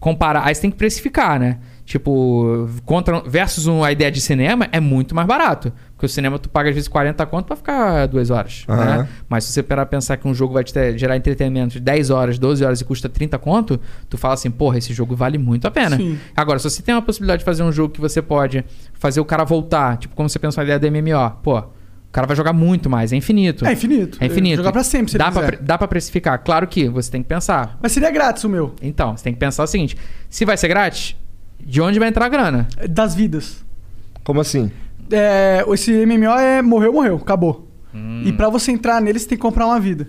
comparar. 0.00 0.46
Aí 0.46 0.54
você 0.54 0.62
tem 0.62 0.70
que 0.70 0.76
precificar, 0.76 1.38
né? 1.38 1.58
Tipo, 1.84 2.68
contra, 2.84 3.20
versus 3.20 3.66
uma 3.66 3.92
ideia 3.92 4.10
de 4.10 4.20
cinema 4.20 4.68
é 4.72 4.80
muito 4.80 5.14
mais 5.14 5.26
barato. 5.26 5.72
Porque 5.96 6.04
o 6.04 6.08
cinema 6.10 6.38
tu 6.38 6.50
paga 6.50 6.68
às 6.68 6.74
vezes 6.74 6.88
40 6.88 7.24
conto 7.24 7.46
pra 7.46 7.56
ficar 7.56 8.04
duas 8.06 8.28
horas. 8.30 8.66
Aham. 8.68 8.84
Né? 8.98 9.08
Mas 9.30 9.44
se 9.44 9.52
você 9.52 9.62
parar 9.62 9.86
pra 9.86 9.96
pensar 9.96 10.18
que 10.18 10.28
um 10.28 10.34
jogo 10.34 10.52
vai 10.52 10.62
te 10.62 10.70
ter- 10.70 10.98
gerar 10.98 11.16
entretenimento 11.16 11.72
de 11.72 11.80
10 11.80 12.10
horas, 12.10 12.38
12 12.38 12.62
horas 12.62 12.82
e 12.82 12.84
custa 12.84 13.08
30 13.08 13.38
conto, 13.38 13.80
tu 14.10 14.18
fala 14.18 14.34
assim, 14.34 14.50
porra, 14.50 14.76
esse 14.76 14.92
jogo 14.92 15.16
vale 15.16 15.38
muito 15.38 15.66
a 15.66 15.70
pena. 15.70 15.96
Sim. 15.96 16.18
Agora, 16.36 16.58
se 16.58 16.68
você 16.68 16.82
tem 16.82 16.94
uma 16.94 17.00
possibilidade 17.00 17.38
de 17.38 17.44
fazer 17.46 17.62
um 17.62 17.72
jogo 17.72 17.94
que 17.94 18.00
você 18.00 18.20
pode 18.20 18.62
fazer 18.92 19.20
o 19.20 19.24
cara 19.24 19.42
voltar, 19.44 19.96
tipo, 19.96 20.14
como 20.14 20.28
você 20.28 20.38
pensou 20.38 20.62
na 20.62 20.64
ideia 20.74 20.78
do 20.78 20.86
MMO, 20.94 21.30
pô, 21.42 21.58
o 21.60 21.64
cara 22.12 22.26
vai 22.26 22.36
jogar 22.36 22.52
muito 22.52 22.90
mais, 22.90 23.10
é 23.10 23.16
infinito. 23.16 23.64
É 23.64 23.72
infinito. 23.72 24.18
É 24.20 24.26
infinito. 24.26 24.56
Jogar 24.56 24.72
pra 24.72 24.84
sempre, 24.84 25.12
se 25.12 25.16
dá 25.16 25.28
ele 25.28 25.34
pra, 25.34 25.58
dá 25.62 25.78
pra 25.78 25.88
precificar. 25.88 26.38
Claro 26.44 26.66
que 26.66 26.90
você 26.90 27.10
tem 27.10 27.22
que 27.22 27.28
pensar. 27.28 27.78
Mas 27.82 27.92
seria 27.92 28.10
grátis 28.10 28.44
o 28.44 28.50
meu. 28.50 28.74
Então, 28.82 29.16
você 29.16 29.24
tem 29.24 29.32
que 29.32 29.38
pensar 29.40 29.62
o 29.64 29.66
seguinte: 29.66 29.96
se 30.28 30.44
vai 30.44 30.58
ser 30.58 30.68
grátis, 30.68 31.16
de 31.58 31.80
onde 31.80 31.98
vai 31.98 32.08
entrar 32.08 32.26
a 32.26 32.28
grana? 32.28 32.68
Das 32.90 33.14
vidas. 33.14 33.64
Como 34.22 34.40
assim? 34.42 34.70
É, 35.10 35.64
esse 35.72 35.92
MMO 36.06 36.30
é 36.38 36.62
morreu, 36.62 36.92
morreu, 36.92 37.16
acabou. 37.16 37.68
Hum. 37.94 38.22
E 38.24 38.32
pra 38.32 38.48
você 38.48 38.72
entrar 38.72 39.00
nele, 39.00 39.18
você 39.18 39.28
tem 39.28 39.38
que 39.38 39.42
comprar 39.42 39.66
uma 39.66 39.78
vida. 39.80 40.08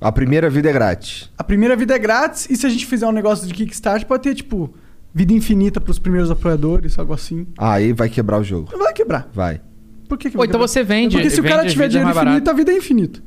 A 0.00 0.10
primeira 0.10 0.50
vida 0.50 0.68
é 0.68 0.72
grátis. 0.72 1.30
A 1.38 1.44
primeira 1.44 1.76
vida 1.76 1.94
é 1.94 1.98
grátis, 1.98 2.48
e 2.50 2.56
se 2.56 2.66
a 2.66 2.68
gente 2.68 2.86
fizer 2.86 3.06
um 3.06 3.12
negócio 3.12 3.46
de 3.46 3.54
Kickstart, 3.54 4.04
pode 4.04 4.22
ter, 4.24 4.34
tipo, 4.34 4.74
vida 5.14 5.32
infinita 5.32 5.80
pros 5.80 5.98
primeiros 5.98 6.30
apoiadores, 6.30 6.98
algo 6.98 7.12
assim. 7.14 7.46
Ah, 7.56 7.74
aí 7.74 7.92
vai 7.92 8.08
quebrar 8.08 8.40
o 8.40 8.44
jogo. 8.44 8.76
Vai 8.76 8.92
quebrar. 8.92 9.28
Vai. 9.32 9.60
Por 10.08 10.18
que, 10.18 10.28
que 10.30 10.36
Ou 10.36 10.40
vai 10.40 10.46
então 10.48 10.58
quebrar? 10.58 10.68
você 10.68 10.82
vende- 10.82 11.16
Porque 11.16 11.30
se 11.30 11.38
o 11.38 11.42
vende 11.42 11.54
cara 11.54 11.66
as 11.66 11.72
tiver 11.72 11.88
dinheiro 11.88 12.10
infinito, 12.10 12.50
a 12.50 12.52
vida 12.52 12.72
é 12.72 12.76
infinita. 12.76 13.20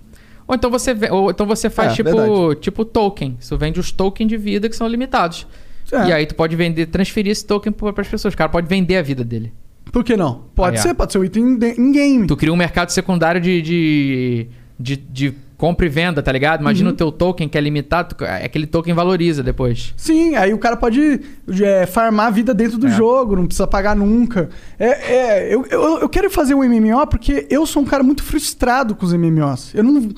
Ou 0.47 0.53
então 0.55 0.69
você, 0.69 0.93
ou 1.09 1.31
então 1.31 1.45
você 1.47 1.69
faz 1.69 1.93
É, 1.93 1.95
tipo, 1.95 2.09
verdade. 2.15 2.59
tipo 2.61 2.85
token. 2.85 3.37
Você 3.39 3.57
vende 3.57 3.79
os 3.79 3.91
tokens 3.91 4.27
de 4.29 4.37
vida 4.37 4.69
que 4.69 4.75
são 4.75 4.87
limitados. 4.87 5.47
É. 5.91 6.07
E 6.09 6.13
aí 6.13 6.25
tu 6.27 6.35
pode 6.35 6.55
vender, 6.55 6.87
transferir 6.87 7.31
esse 7.31 7.45
token 7.45 7.71
para 7.71 8.01
as 8.01 8.07
pessoas. 8.07 8.33
O 8.33 8.37
cara 8.37 8.49
pode 8.49 8.67
vender 8.67 8.97
a 8.97 9.01
vida 9.01 9.23
dele. 9.23 9.51
Por 9.91 10.03
que 10.03 10.17
não? 10.17 10.43
Pode 10.53 10.77
Ah, 10.77 10.79
é. 10.79 10.83
ser, 10.83 10.93
pode 10.93 11.11
ser 11.11 11.19
um 11.19 11.23
item 11.23 11.57
de- 11.57 11.79
em 11.79 11.91
game. 11.91 12.27
Tu 12.27 12.35
cria 12.35 12.51
um 12.51 12.55
mercado 12.57 12.89
secundário 12.89 13.39
de, 13.39 13.61
de, 13.61 14.47
de, 14.79 14.95
de 14.97 15.33
compra 15.57 15.85
e 15.85 15.89
venda, 15.89 16.21
tá 16.21 16.31
ligado? 16.33 16.59
Imagina 16.59 16.89
Uhum. 16.89 16.93
o 16.93 16.97
teu 16.97 17.11
token 17.13 17.47
que 17.47 17.57
é 17.57 17.61
limitado, 17.61 18.13
tu- 18.15 18.25
aquele 18.25 18.67
token 18.67 18.93
valoriza 18.93 19.41
depois. 19.41 19.93
Sim, 19.95 20.35
aí 20.35 20.53
o 20.53 20.57
cara 20.57 20.75
pode 20.75 21.21
é, 21.63 21.85
farmar 21.85 22.27
a 22.27 22.29
vida 22.29 22.53
dentro 22.53 22.77
do 22.77 22.87
É. 22.87 22.91
jogo, 22.91 23.37
não 23.37 23.45
precisa 23.45 23.65
pagar 23.65 23.95
nunca. 23.95 24.49
É, 24.77 24.87
é, 25.13 25.53
eu, 25.53 25.65
eu, 25.67 25.99
eu 25.99 26.09
quero 26.09 26.29
fazer 26.29 26.55
um 26.55 26.63
MMO 26.63 27.07
porque 27.07 27.47
eu 27.49 27.65
sou 27.65 27.81
um 27.81 27.85
cara 27.85 28.03
muito 28.03 28.21
frustrado 28.21 28.95
com 28.95 29.05
os 29.05 29.13
MMOs. 29.13 29.73
Eu 29.73 29.83
não. 29.83 30.09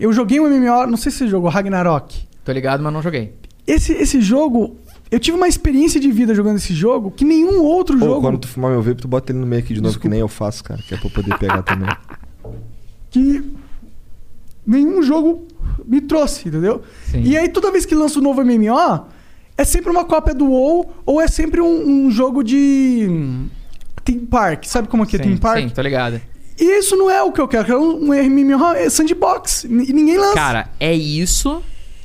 Eu 0.00 0.12
joguei 0.12 0.40
um 0.40 0.46
MMO, 0.48 0.86
não 0.86 0.96
sei 0.96 1.12
se 1.12 1.18
você 1.18 1.28
jogou 1.28 1.50
Ragnarok. 1.50 2.16
Tô 2.44 2.52
ligado, 2.52 2.82
mas 2.82 2.92
não 2.92 3.02
joguei. 3.02 3.34
Esse, 3.66 3.92
esse 3.92 4.20
jogo, 4.20 4.76
eu 5.10 5.20
tive 5.20 5.36
uma 5.36 5.46
experiência 5.46 6.00
de 6.00 6.10
vida 6.10 6.34
jogando 6.34 6.56
esse 6.56 6.74
jogo 6.74 7.10
que 7.10 7.24
nenhum 7.24 7.62
outro 7.62 7.98
Pô, 7.98 8.04
jogo 8.04 8.20
quando 8.20 8.38
tu 8.38 8.48
fumar 8.48 8.72
meu 8.72 8.82
vape, 8.82 9.02
tu 9.02 9.08
bota 9.08 9.32
ele 9.32 9.38
no 9.38 9.46
meio 9.46 9.62
aqui 9.62 9.74
de 9.74 9.80
novo, 9.80 9.98
que 9.98 10.08
nem 10.08 10.20
eu 10.20 10.28
faço, 10.28 10.64
cara. 10.64 10.80
Que 10.82 10.94
é 10.94 10.96
pra 10.96 11.06
eu 11.06 11.10
poder 11.10 11.38
pegar 11.38 11.62
também. 11.62 11.88
que 13.10 13.42
nenhum 14.66 15.02
jogo 15.02 15.46
me 15.86 16.00
trouxe, 16.00 16.48
entendeu? 16.48 16.82
Sim. 17.04 17.22
E 17.22 17.36
aí 17.36 17.48
toda 17.48 17.70
vez 17.70 17.86
que 17.86 17.94
lança 17.94 18.18
um 18.18 18.22
novo 18.22 18.44
MMO, 18.44 19.06
é 19.56 19.64
sempre 19.64 19.90
uma 19.90 20.04
cópia 20.04 20.34
do 20.34 20.46
WoW 20.46 20.90
ou 21.04 21.20
é 21.20 21.28
sempre 21.28 21.60
um, 21.60 22.06
um 22.06 22.10
jogo 22.10 22.42
de 22.42 23.06
Theme 24.04 24.26
Park. 24.26 24.64
Sabe 24.64 24.88
como 24.88 25.04
é 25.04 25.06
que 25.06 25.16
é 25.16 25.18
sim, 25.18 25.24
Theme 25.24 25.38
Park? 25.38 25.60
sim, 25.60 25.68
tô 25.68 25.82
ligado. 25.82 26.20
E 26.58 26.78
isso 26.78 26.96
não 26.96 27.10
é 27.10 27.22
o 27.22 27.30
que 27.30 27.40
eu 27.40 27.46
quero. 27.46 27.62
Eu 27.62 27.66
quero 27.66 28.04
um 28.04 28.08
MMO 28.08 28.72
é 28.74 28.88
sandbox. 28.90 29.64
E 29.64 29.92
ninguém 29.92 30.16
lança. 30.16 30.34
Cara, 30.34 30.70
é 30.80 30.92
isso 30.92 31.62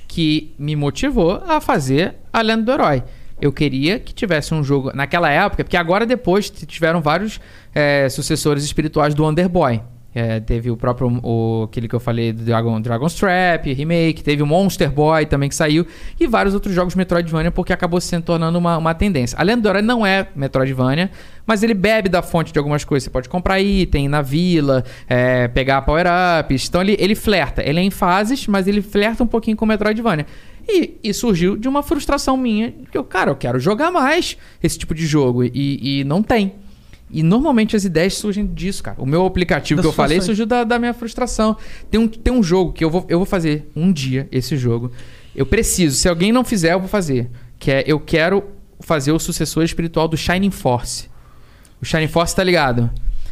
que 0.08 0.54
me 0.60 0.76
motivou 0.76 1.42
a 1.48 1.62
fazer 1.62 2.16
a 2.32 2.42
Lenda 2.42 2.64
do 2.64 2.72
Herói. 2.72 3.04
Eu 3.42 3.52
queria 3.52 4.00
que 4.00 4.14
tivesse 4.14 4.54
um 4.54 4.64
jogo 4.64 4.92
naquela 4.94 5.30
época, 5.30 5.64
porque 5.64 5.78
agora 5.78 6.06
depois 6.06 6.50
tiveram 6.50 7.02
vários 7.02 7.40
é, 7.74 8.08
sucessores 8.08 8.64
espirituais 8.64 9.16
do 9.16 9.26
Underboy. 9.26 9.82
É, 10.14 10.42
teve 10.42 10.70
o 10.70 10.76
próprio, 10.76 11.08
o, 11.24 11.64
aquele 11.64 11.88
que 11.88 11.96
eu 11.96 12.00
falei 12.00 12.34
do 12.34 12.44
Dragon, 12.44 12.82
Dragon's 12.82 13.14
Trap, 13.14 13.74
remake, 13.74 14.22
teve 14.22 14.44
o 14.44 14.46
Monster 14.46 14.92
Boy 14.92 15.26
também 15.26 15.48
que 15.48 15.56
saiu, 15.56 15.88
e 16.20 16.28
vários 16.28 16.54
outros 16.54 16.76
jogos 16.76 16.96
Metroidvania, 16.96 17.50
porque 17.50 17.72
acabou 17.72 18.02
se 18.02 18.20
tornando 18.20 18.58
uma, 18.58 18.78
uma 18.78 18.94
tendência. 18.94 19.40
A 19.40 19.44
Lenda 19.44 19.82
não 19.82 20.06
é 20.06 20.28
Metroidvania, 20.36 21.10
mas 21.46 21.64
ele 21.64 21.74
bebe 21.74 22.10
da 22.10 22.22
fonte 22.22 22.52
de 22.52 22.60
algumas 22.60 22.84
coisas. 22.84 23.06
Você 23.06 23.10
pode 23.10 23.30
comprar 23.30 23.62
item 23.62 24.10
na 24.10 24.22
vila, 24.22 24.84
é, 25.08 25.48
pegar 25.48 25.82
power-ups. 25.84 26.68
Então 26.68 26.82
ele, 26.82 26.98
ele 27.00 27.16
flerta. 27.16 27.64
Ele 27.64 27.80
é 27.80 27.84
em 27.84 27.90
fases, 27.90 28.48
mas 28.48 28.68
ele 28.68 28.82
flerta 28.82 29.24
um 29.24 29.28
pouquinho 29.28 29.56
com 29.56 29.66
Metroidvania. 29.66 30.26
E, 30.68 30.98
e 31.04 31.14
surgiu 31.14 31.58
de 31.58 31.68
uma 31.68 31.84
frustração 31.84 32.38
minha, 32.38 32.72
que 32.92 32.98
eu, 32.98 33.04
cara, 33.04 33.32
eu 33.32 33.36
quero 33.36 33.60
jogar 33.60 33.92
mais 33.92 34.38
esse 34.62 34.78
tipo 34.78 34.94
de 34.94 35.06
jogo, 35.06 35.44
e, 35.44 36.00
e 36.00 36.04
não 36.04 36.22
tem. 36.22 36.54
E 37.14 37.24
normalmente 37.24 37.76
as 37.76 37.84
ideias 37.84 38.14
surgem 38.14 38.46
disso, 38.46 38.82
cara. 38.82 38.96
O 39.00 39.06
meu 39.06 39.26
aplicativo 39.26 39.82
Das 39.82 39.86
que 39.86 39.90
eu 39.90 39.94
falei 39.94 40.22
surgiu 40.22 40.46
da, 40.46 40.64
da 40.64 40.80
minha 40.80 40.94
frustração. 40.94 41.58
Tem 41.90 42.00
um, 42.00 42.08
tem 42.08 42.34
um 42.34 42.42
jogo 42.42 42.72
que 42.72 42.84
eu 42.84 42.90
vou, 42.90 43.06
eu 43.10 43.20
vou 43.20 43.26
fazer 43.26 43.70
um 43.76 43.92
dia, 43.92 44.30
esse 44.32 44.56
jogo. 44.56 44.92
Eu 45.36 45.46
preciso. 45.46 45.98
Se 45.98 46.08
alguém 46.08 46.32
não 46.32 46.46
fizer, 46.46 46.74
eu 46.74 46.80
vou 46.80 46.88
fazer. 46.88 47.30
Que 47.60 47.72
é, 47.72 47.84
eu 47.86 48.00
quero 48.00 48.44
fazer 48.80 49.12
o 49.12 49.20
sucessor 49.20 49.64
espiritual 49.64 50.08
do 50.08 50.16
Shining 50.16 50.52
Force. 50.52 51.10
O 51.82 51.86
Shining 51.86 52.08
Force, 52.08 52.34
tá 52.36 52.44
ligado? 52.44 52.90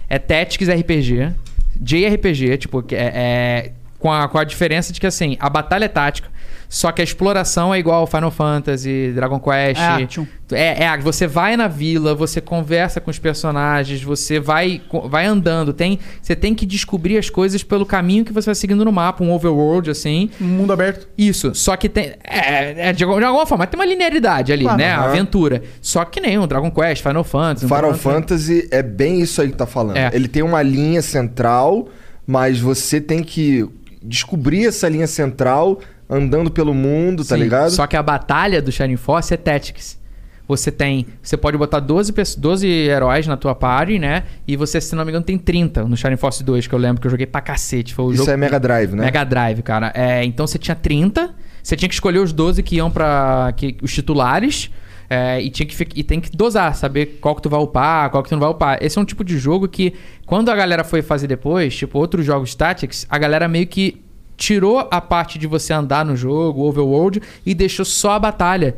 É 0.09 0.19
Tactics 0.19 0.67
RPG, 0.67 1.33
JRPG, 1.79 2.57
tipo, 2.57 2.83
é, 2.91 2.95
é- 2.95 3.71
com, 3.97 4.11
a, 4.11 4.27
com 4.27 4.37
a 4.37 4.43
diferença 4.43 4.91
de 4.91 4.99
que, 4.99 5.07
assim, 5.07 5.37
a 5.39 5.49
batalha 5.49 5.85
é 5.85 5.89
tática, 5.89 6.29
só 6.69 6.91
que 6.91 7.01
a 7.01 7.03
exploração 7.03 7.73
é 7.73 7.79
igual 7.79 8.01
ao 8.01 8.07
Final 8.07 8.29
Fantasy, 8.29 9.11
Dragon 9.15 9.39
Quest. 9.39 9.81
É 9.81 10.03
action. 10.03 10.25
É, 10.51 10.83
é, 10.83 10.97
você 10.99 11.25
vai 11.27 11.57
na 11.57 11.67
vila, 11.67 12.13
você 12.15 12.39
conversa 12.39 13.01
com 13.01 13.09
os 13.11 13.17
personagens, 13.19 14.01
você 14.03 14.39
vai, 14.39 14.79
vai 15.09 15.25
andando. 15.25 15.73
Tem, 15.73 15.99
você 16.21 16.35
tem 16.35 16.53
que 16.55 16.65
descobrir 16.65 17.17
as 17.17 17.29
coisas 17.29 17.63
pelo 17.63 17.85
caminho 17.85 18.23
que 18.23 18.31
você 18.31 18.45
vai 18.45 18.55
seguindo 18.55 18.85
no 18.85 18.91
mapa, 18.91 19.23
um 19.23 19.31
overworld, 19.31 19.89
assim. 19.89 20.29
Um 20.39 20.45
mundo 20.45 20.71
aberto. 20.71 21.07
Isso, 21.17 21.53
só 21.55 21.75
que 21.75 21.89
tem. 21.89 22.13
É, 22.23 22.89
é, 22.89 22.93
de, 22.93 23.03
alguma- 23.03 23.19
de 23.19 23.25
alguma 23.25 23.45
forma, 23.47 23.65
tem 23.67 23.79
uma 23.79 23.85
linearidade 23.85 24.51
ali, 24.53 24.63
Claro. 24.63 24.77
né? 24.77 24.93
Aham. 24.93 25.05
Aventura. 25.05 25.63
Só 25.81 26.05
que 26.05 26.21
nem 26.21 26.37
um 26.37 26.45
Dragon 26.47 26.69
Quest, 26.71 27.01
Final 27.03 27.23
Fantasy. 27.23 27.65
um 27.65 27.69
Final 27.75 27.93
Fantasy 27.95 28.67
é 28.71 28.83
bem 28.83 29.21
isso 29.21 29.41
aí 29.41 29.49
que 29.49 29.57
tá 29.57 29.65
falando. 29.65 29.97
É. 29.97 30.11
Ele 30.13 30.27
tem 30.27 30.43
uma 30.43 30.61
linha 30.61 31.01
central, 31.01 31.89
mas 32.27 32.59
você 32.59 33.01
tem 33.01 33.23
que 33.23 33.67
descobrir 34.01 34.67
essa 34.67 34.87
linha 34.87 35.07
central 35.07 35.79
andando 36.09 36.49
pelo 36.49 36.73
mundo, 36.73 37.23
tá 37.23 37.35
Sim, 37.35 37.41
ligado? 37.43 37.69
Só 37.71 37.85
que 37.85 37.95
a 37.95 38.03
batalha 38.03 38.61
do 38.61 38.71
Shining 38.71 38.95
Force 38.97 39.33
é 39.33 39.37
Tactics. 39.37 39.99
Você 40.47 40.71
tem. 40.71 41.05
Você 41.21 41.37
pode 41.37 41.55
botar 41.59 41.79
12, 41.79 42.11
pesso- 42.11 42.39
12 42.39 42.65
heróis 42.67 43.27
na 43.27 43.37
tua 43.37 43.53
party, 43.53 43.99
né? 43.99 44.23
E 44.47 44.55
você, 44.57 44.81
se 44.81 44.95
não 44.95 45.05
me 45.05 45.11
engano, 45.11 45.23
tem 45.23 45.37
30 45.37 45.83
no 45.83 45.95
Shining 45.95 46.17
Force 46.17 46.43
2, 46.43 46.65
que 46.65 46.73
eu 46.73 46.79
lembro 46.79 46.99
que 46.99 47.05
eu 47.05 47.11
joguei 47.11 47.27
pra 47.27 47.39
cacete. 47.39 47.93
Foi 47.93 48.05
o 48.05 48.09
Isso 48.09 48.17
jogo 48.17 48.31
é 48.31 48.37
Mega 48.37 48.59
Drive, 48.59 48.93
né? 48.95 49.05
Mega 49.05 49.23
Drive, 49.23 49.61
cara. 49.61 49.91
É, 49.93 50.23
então 50.25 50.47
você 50.47 50.57
tinha 50.57 50.73
30, 50.73 51.35
você 51.61 51.75
tinha 51.75 51.87
que 51.87 51.93
escolher 51.93 52.17
os 52.17 52.33
12 52.33 52.63
que 52.63 52.77
iam 52.77 52.89
pra. 52.89 53.53
Que, 53.55 53.77
os 53.83 53.93
titulares. 53.93 54.71
é, 55.07 55.39
e, 55.39 55.51
tinha 55.51 55.67
que, 55.67 55.87
e 55.95 56.03
tem 56.03 56.19
que 56.19 56.35
dosar, 56.35 56.73
saber 56.75 57.19
qual 57.21 57.35
que 57.35 57.43
tu 57.43 57.49
vai 57.49 57.59
upar, 57.59 58.09
qual 58.09 58.23
que 58.23 58.29
tu 58.29 58.33
não 58.33 58.39
vai 58.39 58.49
upar. 58.49 58.77
Esse 58.81 58.97
é 58.97 59.01
um 59.01 59.05
tipo 59.05 59.23
de 59.23 59.37
jogo 59.37 59.67
que, 59.67 59.93
quando 60.25 60.49
a 60.49 60.55
galera 60.55 60.83
foi 60.83 61.03
fazer 61.03 61.27
depois, 61.27 61.75
tipo 61.75 61.97
outros 61.99 62.25
jogos 62.25 62.55
Tactics, 62.55 63.05
a 63.07 63.17
galera 63.19 63.47
meio 63.47 63.67
que 63.67 64.01
tirou 64.39 64.87
a 64.89 64.99
parte 65.01 65.37
de 65.37 65.45
você 65.45 65.73
andar 65.73 66.03
no 66.05 66.15
jogo, 66.15 66.63
overworld, 66.63 67.21
e 67.45 67.53
deixou 67.53 67.85
só 67.85 68.11
a 68.13 68.19
batalha. 68.19 68.75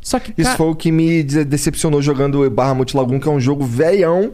Só 0.00 0.18
que. 0.18 0.32
Isso 0.36 0.42
cara, 0.46 0.56
foi 0.56 0.66
o 0.68 0.74
que 0.74 0.90
me 0.90 1.22
de- 1.22 1.44
decepcionou 1.44 2.02
jogando 2.02 2.50
Barra 2.50 2.74
Multilagoon, 2.74 3.20
que 3.20 3.28
é 3.28 3.30
um 3.30 3.38
jogo 3.38 3.64
velhão, 3.64 4.32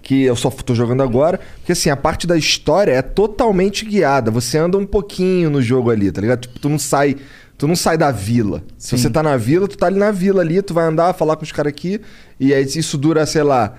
que 0.00 0.22
eu 0.22 0.34
só 0.36 0.48
tô 0.50 0.74
jogando 0.74 1.02
agora. 1.02 1.38
Porque 1.56 1.72
assim, 1.72 1.90
a 1.90 1.96
parte 1.96 2.26
da 2.26 2.38
história 2.38 2.92
é 2.92 3.02
totalmente 3.02 3.84
guiada. 3.84 4.30
Você 4.30 4.56
anda 4.56 4.78
um 4.78 4.86
pouquinho 4.86 5.50
no 5.50 5.60
jogo 5.60 5.90
ali, 5.90 6.10
tá 6.10 6.20
ligado? 6.22 6.40
Tipo, 6.42 6.58
tu 6.58 6.68
não 6.70 6.78
sai. 6.78 7.16
Tu 7.58 7.68
não 7.68 7.76
sai 7.76 7.98
da 7.98 8.10
vila. 8.10 8.62
Se 8.78 8.90
Sim. 8.90 8.96
você 8.96 9.10
tá 9.10 9.22
na 9.22 9.36
vila, 9.36 9.68
tu 9.68 9.76
tá 9.76 9.86
ali 9.88 9.98
na 9.98 10.10
vila 10.10 10.40
ali, 10.40 10.62
tu 10.62 10.72
vai 10.72 10.86
andar, 10.86 11.12
falar 11.12 11.36
com 11.36 11.42
os 11.42 11.52
caras 11.52 11.70
aqui, 11.70 12.00
e 12.38 12.54
aí 12.54 12.64
isso 12.64 12.96
dura, 12.96 13.26
sei 13.26 13.42
lá. 13.42 13.74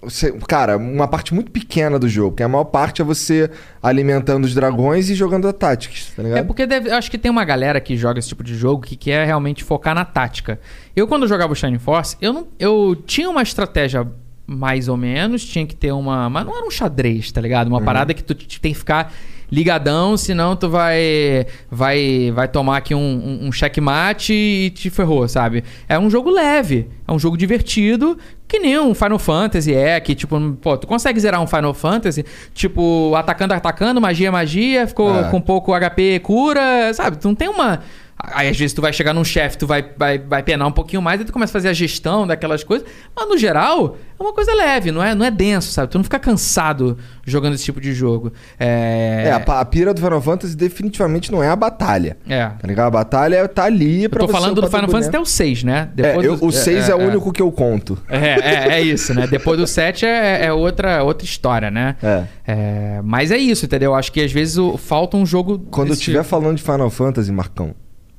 Você- 0.00 0.32
cara, 0.46 0.76
uma 0.76 1.08
parte 1.08 1.34
muito 1.34 1.50
pequena 1.50 1.98
do 1.98 2.08
jogo, 2.08 2.36
que 2.36 2.42
a 2.42 2.48
maior 2.48 2.64
parte 2.64 3.02
é 3.02 3.04
você 3.04 3.50
alimentando 3.82 4.44
os 4.44 4.54
dragões 4.54 5.10
e 5.10 5.14
jogando 5.14 5.48
a 5.48 5.52
Tactics, 5.52 6.12
tá 6.14 6.22
ligado? 6.22 6.38
É 6.38 6.42
porque 6.42 6.66
deve- 6.66 6.90
eu 6.90 6.94
acho 6.94 7.10
que 7.10 7.18
tem 7.18 7.30
uma 7.30 7.44
galera 7.44 7.80
que 7.80 7.96
joga 7.96 8.18
esse 8.18 8.28
tipo 8.28 8.44
de 8.44 8.54
jogo 8.54 8.82
que 8.82 8.96
quer 8.96 9.26
realmente 9.26 9.64
focar 9.64 9.94
na 9.94 10.04
tática. 10.04 10.60
Eu, 10.94 11.06
quando 11.08 11.26
jogava 11.26 11.52
o 11.52 11.56
Shining 11.56 11.78
Force, 11.78 12.16
eu, 12.20 12.32
não, 12.32 12.46
eu 12.58 12.96
tinha 13.06 13.28
uma 13.28 13.42
estratégia 13.42 14.06
mais 14.50 14.88
ou 14.88 14.96
menos, 14.96 15.44
tinha 15.44 15.66
que 15.66 15.76
ter 15.76 15.92
uma. 15.92 16.30
Mas 16.30 16.46
não 16.46 16.56
era 16.56 16.66
um 16.66 16.70
xadrez, 16.70 17.30
tá 17.30 17.38
ligado? 17.40 17.68
Uma 17.68 17.82
parada 17.82 18.14
que 18.14 18.24
tu 18.24 18.34
tem 18.34 18.72
que 18.72 18.78
ficar 18.78 19.12
ligadão, 19.50 20.16
senão 20.16 20.56
tu 20.56 20.68
vai 20.68 21.46
vai 21.70 22.30
vai 22.34 22.48
tomar 22.48 22.78
aqui 22.78 22.94
um, 22.94 22.98
um, 23.42 23.46
um 23.48 23.52
checkmate 23.52 24.32
e 24.32 24.70
te 24.70 24.90
ferrou, 24.90 25.26
sabe? 25.28 25.64
É 25.88 25.98
um 25.98 26.08
jogo 26.10 26.30
leve, 26.30 26.88
é 27.06 27.12
um 27.12 27.18
jogo 27.18 27.36
divertido, 27.36 28.18
que 28.46 28.58
nem 28.58 28.78
um 28.78 28.94
Final 28.94 29.18
Fantasy 29.18 29.74
é, 29.74 30.00
que 30.00 30.14
tipo, 30.14 30.38
pô, 30.60 30.76
tu 30.78 30.86
consegue 30.86 31.18
zerar 31.20 31.40
um 31.42 31.46
Final 31.46 31.72
Fantasy, 31.74 32.24
tipo, 32.54 33.14
atacando, 33.14 33.52
atacando, 33.54 34.00
magia, 34.00 34.30
magia, 34.32 34.86
ficou 34.86 35.14
É. 35.14 35.30
com 35.30 35.40
pouco 35.40 35.72
HP, 35.72 36.20
cura, 36.20 36.92
sabe? 36.94 37.16
Tu 37.18 37.28
não 37.28 37.34
tem 37.34 37.48
uma. 37.48 37.80
Aí 38.20 38.48
às 38.48 38.56
vezes 38.58 38.72
tu 38.74 38.82
vai 38.82 38.92
chegar 38.92 39.14
num 39.14 39.22
chefe, 39.24 39.56
tu 39.56 39.66
vai, 39.66 39.84
vai, 39.96 40.18
vai 40.18 40.42
penar 40.42 40.66
um 40.66 40.72
pouquinho 40.72 41.00
mais, 41.00 41.20
aí 41.20 41.24
tu 41.26 41.32
começa 41.32 41.52
a 41.52 41.54
fazer 41.54 41.68
a 41.68 41.72
gestão 41.72 42.26
daquelas 42.26 42.64
coisas. 42.64 42.86
Mas 43.16 43.28
no 43.28 43.38
geral, 43.38 43.96
é 44.18 44.22
uma 44.22 44.32
coisa 44.32 44.52
leve, 44.54 44.90
não 44.90 45.02
é, 45.02 45.14
não 45.14 45.24
é 45.24 45.30
denso, 45.30 45.70
sabe? 45.70 45.90
Tu 45.92 45.96
não 45.98 46.02
fica 46.04 46.18
cansado 46.18 46.98
jogando 47.24 47.54
esse 47.54 47.64
tipo 47.64 47.80
de 47.80 47.94
jogo. 47.94 48.32
É. 48.58 49.24
É, 49.28 49.30
a, 49.32 49.60
a 49.60 49.64
pira 49.64 49.94
do 49.94 50.00
Final 50.00 50.20
Fantasy 50.20 50.56
definitivamente 50.56 51.30
não 51.30 51.42
é 51.42 51.48
a 51.48 51.54
batalha. 51.56 52.16
É. 52.28 52.44
Tá 52.46 52.66
ligado? 52.66 52.88
A 52.88 52.90
batalha 52.90 53.46
tá 53.46 53.64
ali 53.64 54.04
Eu 54.04 54.10
pra 54.10 54.20
tô 54.20 54.26
você 54.26 54.32
falando 54.32 54.60
do 54.60 54.66
Final 54.68 54.88
Fantasy 54.88 55.08
até 55.08 55.20
o 55.20 55.24
6, 55.24 55.62
né? 55.62 55.88
É, 55.96 56.16
eu- 56.16 56.36
do- 56.36 56.46
o 56.46 56.50
6 56.52 56.88
é, 56.88 56.94
o 56.94 56.98
único 56.98 57.32
que 57.32 57.40
eu 57.40 57.52
conto. 57.52 57.96
É, 58.08 58.16
é, 58.18 58.68
é 58.78 58.80
isso, 58.82 59.14
né? 59.14 59.26
Depois 59.28 59.58
do 59.58 59.66
7 59.66 60.04
é, 60.04 60.46
é 60.46 60.52
outra, 60.52 61.04
outra 61.04 61.24
história, 61.24 61.70
né? 61.70 61.94
É. 62.02 63.00
Mas 63.04 63.30
é 63.30 63.38
isso, 63.38 63.64
entendeu? 63.64 63.94
Acho 63.94 64.10
que 64.10 64.20
às 64.20 64.32
vezes 64.32 64.58
o- 64.58 64.76
falta 64.76 65.16
um 65.16 65.24
jogo. 65.24 65.58
Quando 65.70 65.88
eu 65.88 65.94
estiver 65.94 66.18
tipo. 66.18 66.28
falando 66.30 66.56
de 66.56 66.62
Final 66.62 66.90
Fantasy, 66.90 67.30
Marcão, 67.30 67.74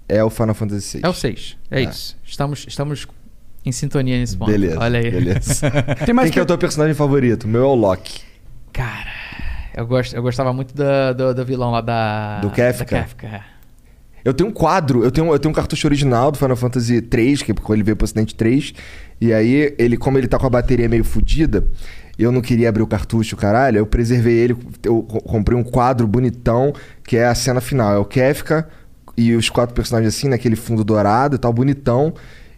é 0.10 0.24
o 0.24 0.30
Final 0.30 0.54
Fantasy 0.56 0.82
6. 0.82 1.04
É 1.04 1.08
o 1.08 1.14
6. 1.14 1.58
É, 1.72 1.80
É. 1.82 1.84
isso. 1.90 2.18
Estamos, 2.26 2.66
estamos 2.68 3.08
em 3.66 3.72
sintonia 3.72 4.18
nesse 4.18 4.36
ponto. 4.36 4.52
Beleza. 4.52 4.80
Olha 4.80 5.00
aí. 5.00 5.12
Beleza. 5.12 5.72
Tem 6.06 6.14
mais 6.14 6.28
Quem 6.28 6.34
que 6.34 6.40
é 6.40 6.42
o 6.42 6.46
teu 6.46 6.58
personagem 6.58 6.94
favorito? 6.96 7.44
O 7.44 7.48
meu 7.48 7.62
é 7.62 7.66
o 7.68 7.76
Loki. 7.76 8.22
Cara, 8.74 9.12
eu, 9.76 9.86
gosto, 9.88 10.16
eu 10.16 10.22
gostava 10.22 10.52
muito 10.54 10.74
do, 10.74 11.14
do, 11.16 11.34
do 11.34 11.46
vilão 11.46 11.72
lá 11.72 11.82
da. 11.82 12.40
Do 12.40 12.50
Kefka? 12.50 12.86
Da 12.86 13.02
Kefka. 13.04 13.28
é. 13.28 13.42
Eu 14.24 14.34
tenho 14.34 14.50
um 14.50 14.54
quadro, 14.54 15.02
eu 15.04 15.10
tenho, 15.12 15.32
eu 15.32 15.40
tenho 15.40 15.50
um 15.52 15.56
cartucho 15.56 15.88
original 15.88 16.30
do 16.30 16.38
Final 16.38 16.58
Fantasy 16.58 17.02
3, 17.02 17.42
que 17.42 17.54
é 17.54 17.56
ele 17.70 17.84
veio 17.84 17.96
pro 17.96 18.04
Ocidente 18.04 18.36
3. 18.36 18.74
E 19.22 19.32
aí, 19.34 19.74
ele, 19.80 19.96
como 19.96 20.18
ele 20.18 20.28
tá 20.28 20.38
com 20.38 20.46
a 20.46 20.50
bateria 20.50 20.90
meio 20.90 21.06
fodida, 21.06 21.66
eu 22.18 22.30
não 22.30 22.42
queria 22.42 22.68
abrir 22.68 22.84
o 22.84 22.88
cartucho, 22.88 23.38
caralho. 23.38 23.78
Eu 23.78 23.86
preservei 23.88 24.38
ele, 24.38 24.58
eu 24.84 25.04
co- 25.04 25.22
comprei 25.22 25.58
um 25.58 25.64
quadro 25.64 26.06
bonitão, 26.06 26.74
que 27.06 27.16
é 27.16 27.26
a 27.28 27.34
cena 27.34 27.62
final. 27.62 27.94
É 27.94 27.98
o 27.98 28.04
Kefka 28.04 28.68
e 29.22 29.36
os 29.36 29.50
quatro 29.50 29.74
personagens 29.76 30.16
assim, 30.16 30.28
naquele 30.30 30.56
fundo 30.56 30.84
dourado 30.84 31.36
e 31.36 31.40
tal, 31.40 31.52
bonitão. 31.54 32.14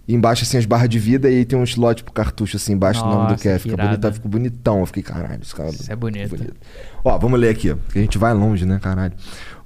E 0.08 0.16
embaixo, 0.16 0.44
assim, 0.44 0.58
as 0.58 0.66
barras 0.66 0.90
de 0.90 0.98
vida 0.98 1.30
e 1.30 1.38
aí 1.38 1.46
tem 1.46 1.58
um 1.58 1.64
slot 1.64 2.04
pro 2.04 2.12
cartucho, 2.12 2.58
assim, 2.58 2.74
embaixo 2.74 3.02
do 3.04 3.10
nome 3.10 3.28
do 3.30 3.36
que 3.36 3.44
Kefka. 3.44 3.70
irado. 3.70 3.88
Bonitão, 3.90 4.14
ficou 4.14 4.32
bonitão. 4.32 4.80
Eu 4.80 4.86
fiquei, 4.88 5.04
caralho, 5.04 5.40
esse 5.42 5.56
cara... 5.56 5.70
Isso 5.70 5.92
é 5.92 5.96
bonito. 5.96 6.36
Ó, 7.04 7.18
vamos 7.20 7.40
ler 7.40 7.50
aqui, 7.50 7.72
ó, 7.72 7.76
que 7.94 8.00
a 8.00 8.02
gente 8.02 8.18
vai 8.18 8.34
longe, 8.34 8.66
né, 8.66 8.80
caralho. 8.82 9.14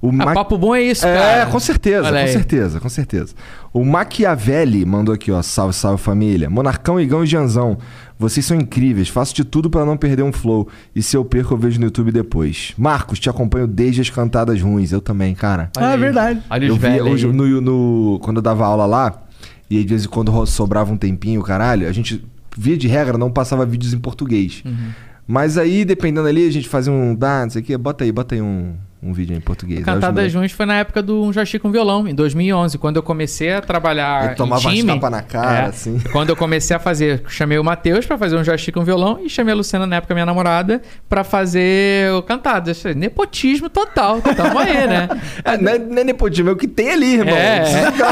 O 0.00 0.10
Ah, 0.10 0.12
Ma- 0.12 0.34
papo 0.34 0.58
bom 0.58 0.74
é 0.74 0.82
isso, 0.82 1.06
é, 1.06 1.14
cara. 1.18 1.50
com 1.50 1.58
certeza, 1.58 2.06
Olha 2.06 2.20
com 2.20 2.26
aí. 2.26 2.32
certeza, 2.32 2.78
com 2.80 2.88
certeza. 2.88 3.34
O 3.72 3.82
Machiavelli 3.84 4.84
mandou 4.84 5.14
aqui, 5.14 5.32
ó. 5.32 5.40
Salve, 5.42 5.74
salve 5.74 6.02
família. 6.02 6.48
Monarcão, 6.50 7.00
Igão 7.00 7.24
e 7.24 7.26
Janzão. 7.26 7.78
Vocês 8.18 8.44
são 8.46 8.56
incríveis. 8.56 9.08
Faço 9.08 9.34
de 9.34 9.44
tudo 9.44 9.68
pra 9.68 9.84
não 9.84 9.96
perder 9.96 10.22
um 10.22 10.32
flow. 10.32 10.68
E 10.94 11.02
se 11.02 11.16
eu 11.16 11.24
perco, 11.24 11.52
eu 11.54 11.58
vejo 11.58 11.78
no 11.78 11.84
YouTube 11.86 12.10
depois. 12.10 12.72
Marcos, 12.78 13.18
te 13.20 13.28
acompanho 13.28 13.66
desde 13.66 14.00
as 14.00 14.08
cantadas 14.10 14.60
ruins. 14.62 14.90
Eu 14.92 15.00
também, 15.02 15.34
cara. 15.34 15.70
Ah, 15.76 15.92
é 15.92 15.96
verdade. 15.96 16.40
Olha 16.48 16.66
eu 16.66 16.76
via 16.76 16.90
velhos. 16.90 17.06
hoje 17.08 17.26
no, 17.26 17.60
no- 17.60 18.18
quando 18.20 18.36
eu 18.38 18.42
dava 18.42 18.64
aula 18.64 18.86
lá, 18.86 19.22
e 19.68 19.76
aí 19.76 19.82
de 19.82 19.90
vez 19.90 20.04
em 20.04 20.08
quando 20.08 20.46
sobrava 20.46 20.92
um 20.92 20.96
tempinho, 20.96 21.42
caralho, 21.42 21.86
a 21.88 21.92
gente, 21.92 22.24
via 22.56 22.76
de 22.76 22.88
regra, 22.88 23.18
não 23.18 23.30
passava 23.30 23.66
vídeos 23.66 23.92
em 23.92 23.98
português. 23.98 24.62
Uhum. 24.64 24.90
Mas 25.28 25.58
aí, 25.58 25.84
dependendo 25.84 26.26
ali, 26.28 26.46
a 26.46 26.52
gente 26.52 26.68
fazia 26.68 26.92
um. 26.92 27.14
Dá, 27.14 27.42
não 27.42 27.50
sei 27.50 27.60
o 27.60 27.64
quê, 27.64 27.76
bota 27.76 28.04
aí, 28.04 28.12
bota 28.12 28.34
aí 28.36 28.40
um, 28.40 28.74
um 29.06 29.12
vídeo 29.12 29.36
em 29.36 29.40
português. 29.40 29.80
Cantada 29.84 30.06
os 30.08 30.14
moleques- 30.14 30.32
Juntos 30.32 30.52
foi 30.52 30.66
na 30.66 30.74
época 30.78 31.02
do 31.02 31.22
Um 31.22 31.32
Joystick 31.32 31.62
com 31.62 31.70
Violão, 31.70 32.06
em 32.08 32.14
2011, 32.14 32.76
quando 32.78 32.96
eu 32.96 33.02
comecei 33.02 33.52
a 33.52 33.60
trabalhar 33.60 34.26
Ele 34.26 34.34
tomava 34.34 34.68
em 34.72 34.76
time. 34.76 34.92
tapa 34.94 35.10
na 35.10 35.22
cara, 35.22 35.58
É, 35.58 35.66
assim. 35.66 35.98
Quando 36.12 36.30
eu 36.30 36.36
comecei 36.36 36.76
a 36.76 36.78
fazer, 36.80 37.22
chamei 37.28 37.58
o 37.58 37.64
Matheus 37.64 38.04
pra 38.06 38.18
fazer 38.18 38.36
um 38.36 38.42
joystick 38.44 38.74
com 38.74 38.84
violão 38.84 39.20
e 39.24 39.28
chamei 39.30 39.52
a 39.52 39.56
Luciana, 39.56 39.86
na 39.86 39.96
época 39.96 40.14
minha 40.14 40.26
namorada, 40.26 40.82
pra 41.08 41.22
fazer 41.24 42.10
o 42.12 42.22
cantado. 42.22 42.70
Nepotismo 42.96 43.68
total, 43.68 44.20
tamo 44.20 44.58
aí, 44.58 44.86
né? 44.86 45.08
É, 45.44 45.56
não, 45.58 45.72
é, 45.72 45.78
não 45.78 45.98
é 45.98 46.04
nepotismo, 46.04 46.48
é 46.50 46.52
o 46.52 46.56
que 46.56 46.66
tem 46.66 46.90
ali, 46.90 47.14
irmão. 47.14 47.36
É. 47.36 47.62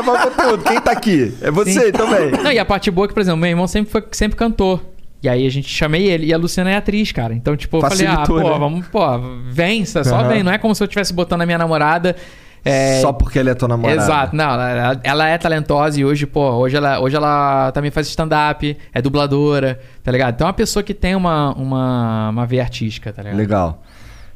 Conteúdo. 0.05 0.63
Quem 0.65 0.81
tá 0.81 0.93
aqui? 0.93 1.35
É 1.41 1.51
você 1.51 1.87
Sim. 1.87 1.93
também. 1.93 2.31
Não, 2.43 2.53
e 2.53 2.59
a 2.59 2.65
parte 2.65 2.91
boa 2.91 3.07
é 3.07 3.09
que, 3.09 3.15
por 3.15 3.21
exemplo, 3.21 3.41
meu 3.41 3.51
irmão 3.51 3.67
sempre, 3.67 3.91
foi, 3.91 4.05
sempre 4.13 4.37
cantou. 4.37 4.94
E 5.25 5.29
aí 5.29 5.47
a 5.47 5.51
gente 5.51 5.69
chamei 5.69 6.07
ele. 6.07 6.27
E 6.27 6.35
a 6.35 6.37
Luciana 6.37 6.71
é 6.71 6.77
atriz, 6.77 7.11
cara. 7.11 7.33
Então, 7.33 7.57
tipo, 7.57 7.79
eu 7.79 7.81
falei, 7.81 8.07
ah, 8.07 8.11
Facilitou, 8.19 8.43
pô, 8.43 8.51
né? 8.51 8.59
vamos, 8.59 8.87
pô, 8.89 9.01
vem, 9.49 9.83
só 9.87 10.01
Aham. 10.01 10.29
vem. 10.29 10.43
Não 10.43 10.53
é 10.53 10.59
como 10.59 10.75
se 10.75 10.83
eu 10.83 10.85
estivesse 10.85 11.15
botando 11.15 11.41
a 11.41 11.47
minha 11.47 11.57
namorada. 11.57 12.15
é, 12.63 13.01
Só 13.01 13.11
porque 13.11 13.39
ele 13.39 13.49
é 13.49 13.55
tua 13.55 13.69
namorada. 13.69 14.03
Exato, 14.03 14.37
não, 14.37 14.51
ela, 14.53 15.01
ela 15.03 15.29
é 15.29 15.39
talentosa 15.39 15.99
e 15.99 16.05
hoje, 16.05 16.27
pô, 16.27 16.43
hoje 16.51 16.77
ela, 16.77 17.01
hoje 17.01 17.17
ela 17.17 17.73
também 17.73 17.91
faz 17.91 18.07
stand-up, 18.09 18.77
é 18.93 19.01
dubladora, 19.01 19.81
tá 20.03 20.13
ligado? 20.13 20.35
Então 20.35 20.47
é 20.47 20.49
uma 20.49 20.55
pessoa 20.55 20.83
que 20.83 20.93
tem 20.93 21.15
uma, 21.15 21.55
uma, 21.55 22.29
uma 22.29 22.47
veia 22.47 22.63
artística, 22.63 23.11
tá 23.11 23.23
ligado? 23.23 23.39
Legal. 23.39 23.83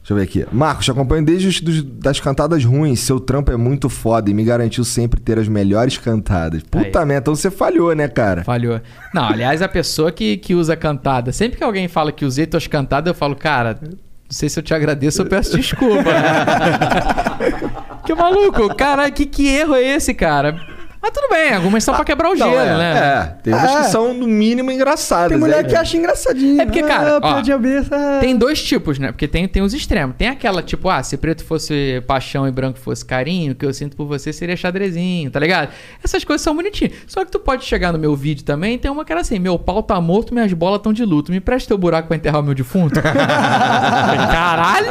Deixa 0.08 0.12
eu 0.14 0.16
ver 0.16 0.22
aqui. 0.22 0.46
Marcos, 0.56 0.86
te 0.86 0.90
acompanho 0.90 1.22
desde 1.22 1.48
os 1.48 1.60
dos- 1.60 1.82
das 1.82 2.18
cantadas 2.18 2.64
ruins. 2.64 3.00
Seu 3.00 3.20
trampo 3.20 3.52
é 3.52 3.56
muito 3.58 3.90
foda 3.90 4.30
e 4.30 4.34
me 4.34 4.42
garantiu 4.42 4.82
sempre 4.82 5.20
ter 5.20 5.38
as 5.38 5.46
melhores 5.48 5.98
cantadas. 5.98 6.62
Puta 6.62 7.04
merda, 7.04 7.24
então 7.24 7.34
você 7.36 7.50
falhou, 7.50 7.94
né, 7.94 8.08
cara? 8.08 8.42
Falhou. 8.42 8.80
Não, 9.12 9.28
aliás, 9.28 9.60
a 9.60 9.68
pessoa 9.68 10.10
que, 10.10 10.38
que 10.38 10.54
usa 10.54 10.74
cantada, 10.74 11.30
sempre 11.30 11.58
que 11.58 11.64
alguém 11.64 11.88
fala 11.88 12.10
que 12.10 12.24
usei 12.24 12.46
tuas 12.46 12.66
cantadas, 12.66 13.08
eu 13.10 13.14
falo, 13.14 13.36
cara, 13.36 13.78
não 13.82 13.98
sei 14.30 14.48
se 14.48 14.58
eu 14.58 14.62
te 14.62 14.72
agradeço, 14.72 15.20
eu 15.20 15.26
peço 15.26 15.54
desculpa. 15.58 16.08
que 18.06 18.14
maluco, 18.14 18.74
cara, 18.74 19.10
que, 19.10 19.26
que 19.26 19.46
erro 19.46 19.74
é 19.74 19.82
esse, 19.94 20.14
cara? 20.14 20.58
Mas 21.00 21.12
tudo 21.12 21.28
bem, 21.30 21.54
algumas 21.54 21.84
são 21.84 21.94
pra 21.94 22.04
quebrar 22.04 22.30
o 22.30 22.34
Não, 22.34 22.50
gelo, 22.50 22.60
é, 22.60 22.76
né? 22.78 22.98
É, 22.98 23.22
tem 23.42 23.54
umas 23.54 23.70
É. 23.72 23.76
que 23.80 23.84
são 23.86 24.12
no 24.12 24.26
mínimo 24.26 24.70
engraçadas. 24.70 25.28
Tem 25.30 25.38
mulher 25.38 25.60
é. 25.64 25.68
que 25.68 25.76
acha 25.76 25.96
engraçadinho. 25.96 26.60
É 26.60 26.64
porque, 26.64 26.82
cara, 26.82 27.12
ah, 27.14 27.16
ó, 27.16 27.20
piadinha 27.34 27.56
besta. 27.58 27.96
ah. 27.96 28.18
Tem 28.20 28.36
dois 28.36 28.62
tipos, 28.62 28.98
né? 28.98 29.12
Porque 29.12 29.28
tem, 29.28 29.46
tem 29.46 29.62
os 29.62 29.72
extremos. 29.72 30.16
Tem 30.16 30.28
aquela, 30.28 30.62
tipo, 30.62 30.88
ah, 30.88 31.02
se 31.02 31.16
preto 31.16 31.44
fosse 31.44 32.02
paixão 32.06 32.48
e 32.48 32.50
branco 32.50 32.78
fosse 32.78 33.04
carinho, 33.04 33.52
o 33.52 33.54
que 33.54 33.64
eu 33.64 33.72
sinto 33.72 33.96
por 33.96 34.06
você 34.06 34.32
seria 34.32 34.56
xadrezinho, 34.56 35.30
tá 35.30 35.38
ligado? 35.38 35.68
Essas 36.02 36.24
coisas 36.24 36.42
são 36.42 36.54
bonitinhas. 36.54 36.92
Só 37.06 37.24
que 37.24 37.30
tu 37.30 37.38
pode 37.38 37.64
chegar 37.64 37.92
no 37.92 37.98
meu 37.98 38.16
vídeo 38.16 38.44
também, 38.44 38.76
tem 38.78 38.90
uma 38.90 39.04
que 39.04 39.12
era 39.12 39.20
assim, 39.20 39.38
meu 39.38 39.58
pau 39.58 39.82
tá 39.82 40.00
morto, 40.00 40.34
minhas 40.34 40.52
bolas 40.52 40.80
tão 40.82 40.92
de 40.92 41.04
luto. 41.04 41.30
Me 41.30 41.40
presta 41.40 41.68
teu 41.68 41.78
buraco 41.78 42.08
pra 42.08 42.16
enterrar 42.16 42.40
o 42.40 42.44
meu 42.44 42.54
defunto. 42.54 43.00
Caralho! 43.02 44.88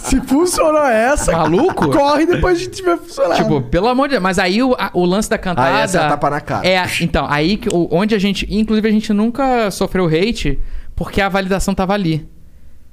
Se 0.00 0.20
funcionou 0.20 0.84
essa, 0.86 1.32
Maluco? 1.32 1.90
corre 1.90 2.26
depois 2.26 2.58
de 2.58 2.68
tiver 2.68 2.96
funcionado. 2.98 3.36
Tipo, 3.36 3.60
pelo 3.62 3.88
amor 3.88 4.08
de 4.08 4.12
Deus. 4.12 4.22
Mas 4.22 4.38
aí 4.38 4.62
o, 4.62 4.74
a- 4.78 4.90
o 5.00 5.04
lance 5.04 5.28
da 5.28 5.38
cantada. 5.38 5.76
Aí 5.76 5.82
essa 5.82 5.98
é 5.98 6.04
a 6.04 6.08
tapa 6.08 6.30
na 6.30 6.40
cara. 6.40 6.66
É, 6.66 6.82
então, 7.00 7.26
aí 7.28 7.56
que, 7.56 7.68
onde 7.72 8.14
a 8.14 8.18
gente. 8.18 8.46
Inclusive, 8.50 8.88
a 8.88 8.92
gente 8.92 9.12
nunca 9.12 9.70
sofreu 9.70 10.06
hate 10.06 10.58
porque 10.94 11.20
a 11.20 11.28
validação 11.28 11.74
tava 11.74 11.94
ali. 11.94 12.28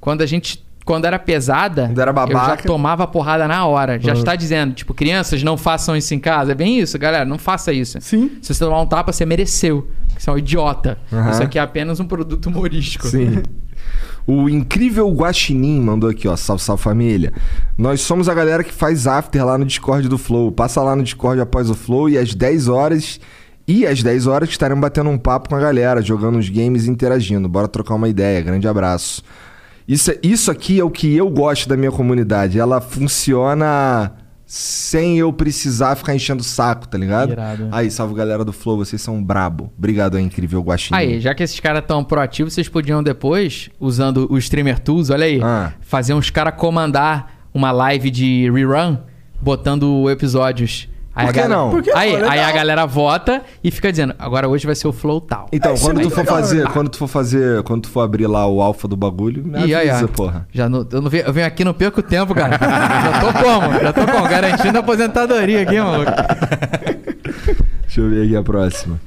Quando 0.00 0.22
a 0.22 0.26
gente. 0.26 0.64
Quando 0.86 1.04
era 1.04 1.18
pesada, 1.18 1.88
Quando 1.88 1.98
era 2.00 2.12
eu 2.12 2.16
já 2.16 2.26
babaca. 2.26 2.62
tomava 2.62 3.02
a 3.02 3.06
porrada 3.08 3.46
na 3.48 3.66
hora. 3.66 3.98
Já 4.00 4.12
Uhum. 4.12 4.18
está 4.18 4.36
dizendo, 4.36 4.72
tipo, 4.72 4.94
crianças, 4.94 5.42
não 5.42 5.56
façam 5.58 5.96
isso 5.96 6.14
em 6.14 6.18
casa. 6.20 6.52
É 6.52 6.54
bem 6.54 6.78
isso, 6.78 6.96
galera. 6.98 7.24
Não 7.24 7.36
faça 7.38 7.72
isso. 7.72 7.98
Sim. 8.00 8.38
Se 8.40 8.54
você 8.54 8.64
tomar 8.64 8.80
um 8.80 8.86
tapa, 8.86 9.12
você 9.12 9.26
mereceu. 9.26 9.88
Você 10.16 10.30
é 10.30 10.32
um 10.32 10.38
idiota. 10.38 10.96
Aham. 11.12 11.30
Isso 11.32 11.42
aqui 11.42 11.58
é 11.58 11.62
apenas 11.62 11.98
um 12.00 12.06
produto 12.06 12.46
humorístico. 12.46 13.08
Sim. 13.08 13.42
O 14.26 14.48
incrível 14.48 15.08
Guaxinim 15.12 15.80
mandou 15.80 16.08
aqui, 16.08 16.26
ó. 16.26 16.34
Salve, 16.36 16.62
salve 16.62 16.82
família. 16.82 17.32
Nós 17.76 18.00
somos 18.00 18.28
a 18.28 18.34
galera 18.34 18.64
que 18.64 18.72
faz 18.72 19.06
after 19.06 19.44
lá 19.44 19.58
no 19.58 19.64
Discord 19.64 20.08
do 20.08 20.16
Flow. 20.18 20.50
Passa 20.52 20.80
lá 20.82 20.96
no 20.96 21.02
Discord 21.02 21.40
após 21.40 21.68
o 21.68 21.74
Flow 21.74 22.08
e 22.08 22.16
às 22.16 22.34
10 22.34 22.68
horas. 22.68 23.20
E 23.68 23.84
às 23.84 24.02
10 24.02 24.26
horas 24.28 24.48
estaremos 24.48 24.80
batendo 24.80 25.10
um 25.10 25.18
papo 25.18 25.48
com 25.48 25.56
a 25.56 25.60
galera, 25.60 26.00
jogando 26.00 26.38
uns 26.38 26.48
games 26.48 26.86
e 26.86 26.90
interagindo. 26.90 27.48
Bora 27.48 27.66
trocar 27.68 27.94
uma 27.96 28.08
ideia. 28.08 28.40
Grande 28.40 28.66
abraço. 28.68 29.22
Isso, 29.88 30.10
é- 30.10 30.18
isso 30.22 30.50
aqui 30.50 30.80
é 30.80 30.84
o 30.84 30.90
que 30.90 31.14
eu 31.16 31.28
gosto 31.30 31.68
da 31.68 31.76
minha 31.76 31.92
comunidade. 31.92 32.58
Ela 32.58 32.80
funciona 32.80 34.12
sem 34.44 35.18
eu 35.18 35.32
precisar 35.32 35.96
ficar 35.96 36.14
enchendo 36.14 36.40
o 36.40 36.44
saco, 36.44 36.86
tá 36.86 36.96
ligado? 36.96 37.32
Irado. 37.32 37.68
Aí, 37.72 37.90
salve 37.90 38.14
galera 38.14 38.44
do 38.44 38.52
Flow, 38.52 38.76
vocês 38.76 39.02
são 39.02 39.22
brabo. 39.22 39.72
Obrigado 39.76 40.16
aí, 40.16 40.22
incrível 40.22 40.60
Guaxinim. 40.62 40.96
Aí, 40.96 41.20
já 41.20 41.34
que 41.34 41.42
esses 41.42 41.58
caras 41.58 41.82
tão 41.86 42.04
proativos, 42.04 42.54
vocês 42.54 42.68
podiam 42.68 43.02
depois, 43.02 43.70
usando 43.80 44.26
o 44.30 44.38
Streamer 44.38 44.78
Tools, 44.78 45.10
olha 45.10 45.24
aí, 45.26 45.40
Ah. 45.42 45.72
fazer 45.80 46.14
uns 46.14 46.30
caras 46.30 46.54
comandar 46.56 47.48
uma 47.52 47.72
live 47.72 48.08
de 48.10 48.48
rerun, 48.50 48.98
botando 49.42 50.08
episódios. 50.10 50.88
Aí 51.16 51.24
Por 51.24 51.30
a 51.30 51.32
que 51.32 51.38
galera- 51.40 51.56
não? 51.62 51.70
Por 51.70 51.82
que 51.82 51.90
aí, 51.92 52.16
não? 52.20 52.28
Aí 52.30 52.40
a 52.40 52.52
galera 52.52 52.84
vota 52.84 53.40
e 53.64 53.70
fica 53.70 53.90
dizendo, 53.90 54.14
agora 54.18 54.46
hoje 54.48 54.66
vai 54.66 54.74
ser 54.74 54.86
o 54.86 54.92
Flow 54.92 55.18
tal. 55.18 55.46
Então, 55.50 55.72
é 55.72 55.78
quando 55.78 56.02
tu 56.02 56.10
for 56.10 56.20
legal, 56.20 56.34
fazer, 56.36 56.68
quando 56.68 56.88
tu 56.90 56.98
for 56.98 57.08
fazer, 57.08 57.62
quando 57.62 57.82
tu 57.84 57.88
for 57.88 58.02
abrir 58.02 58.26
lá 58.26 58.46
o 58.46 58.60
alfa 58.60 58.86
do 58.86 58.98
bagulho, 58.98 59.42
me 59.42 59.56
aí, 59.74 59.88
avisa, 59.88 60.04
ó. 60.04 60.08
porra. 60.08 60.46
Já 60.52 60.68
não, 60.68 60.86
eu, 60.92 61.00
não 61.00 61.08
venho, 61.08 61.24
eu 61.24 61.32
venho 61.32 61.46
aqui 61.46 61.64
não 61.64 61.72
perco 61.72 62.02
tempo, 62.02 62.34
cara. 62.34 62.58
já 62.60 63.20
tô 63.20 63.32
como? 63.42 63.80
Já 63.80 63.92
tô 63.94 64.06
como? 64.06 64.28
Garantindo 64.28 64.76
a 64.76 64.80
aposentadoria 64.80 65.62
aqui, 65.62 65.80
maluco. 65.80 66.12
Deixa 67.86 68.00
eu 68.02 68.10
ver 68.10 68.24
aqui 68.26 68.36
a 68.36 68.42
próxima. 68.42 69.00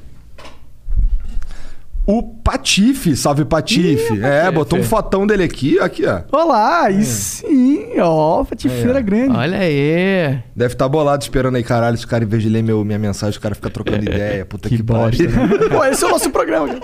O 2.10 2.24
Patife, 2.24 3.14
salve 3.14 3.44
Patife. 3.44 4.14
Ih, 4.14 4.24
é, 4.24 4.40
Patife. 4.40 4.52
botou 4.52 4.78
um 4.80 4.82
fotão 4.82 5.24
dele 5.24 5.44
aqui, 5.44 5.78
aqui, 5.78 6.04
ó. 6.04 6.22
Olá, 6.32 6.86
aí 6.86 7.04
sim, 7.04 8.00
ó, 8.00 8.42
patifeira 8.42 9.00
grande. 9.00 9.36
Olha 9.36 9.58
aí. 9.58 10.40
Deve 10.56 10.74
estar 10.74 10.88
bolado 10.88 11.22
esperando 11.22 11.54
aí, 11.54 11.62
caralho. 11.62 11.94
Esse 11.94 12.04
cara, 12.04 12.24
em 12.24 12.26
vez 12.26 12.42
de 12.42 12.48
ler 12.48 12.64
meu, 12.64 12.84
minha 12.84 12.98
mensagem, 12.98 13.38
o 13.38 13.40
cara 13.40 13.54
fica 13.54 13.70
trocando 13.70 14.02
ideia. 14.02 14.44
Puta 14.44 14.68
que, 14.68 14.82
bosta, 14.82 15.22
pariu. 15.22 15.70
Pô, 15.70 15.84
esse 15.84 16.02
é 16.02 16.08
o 16.08 16.10
nosso 16.10 16.30
programa. 16.30 16.80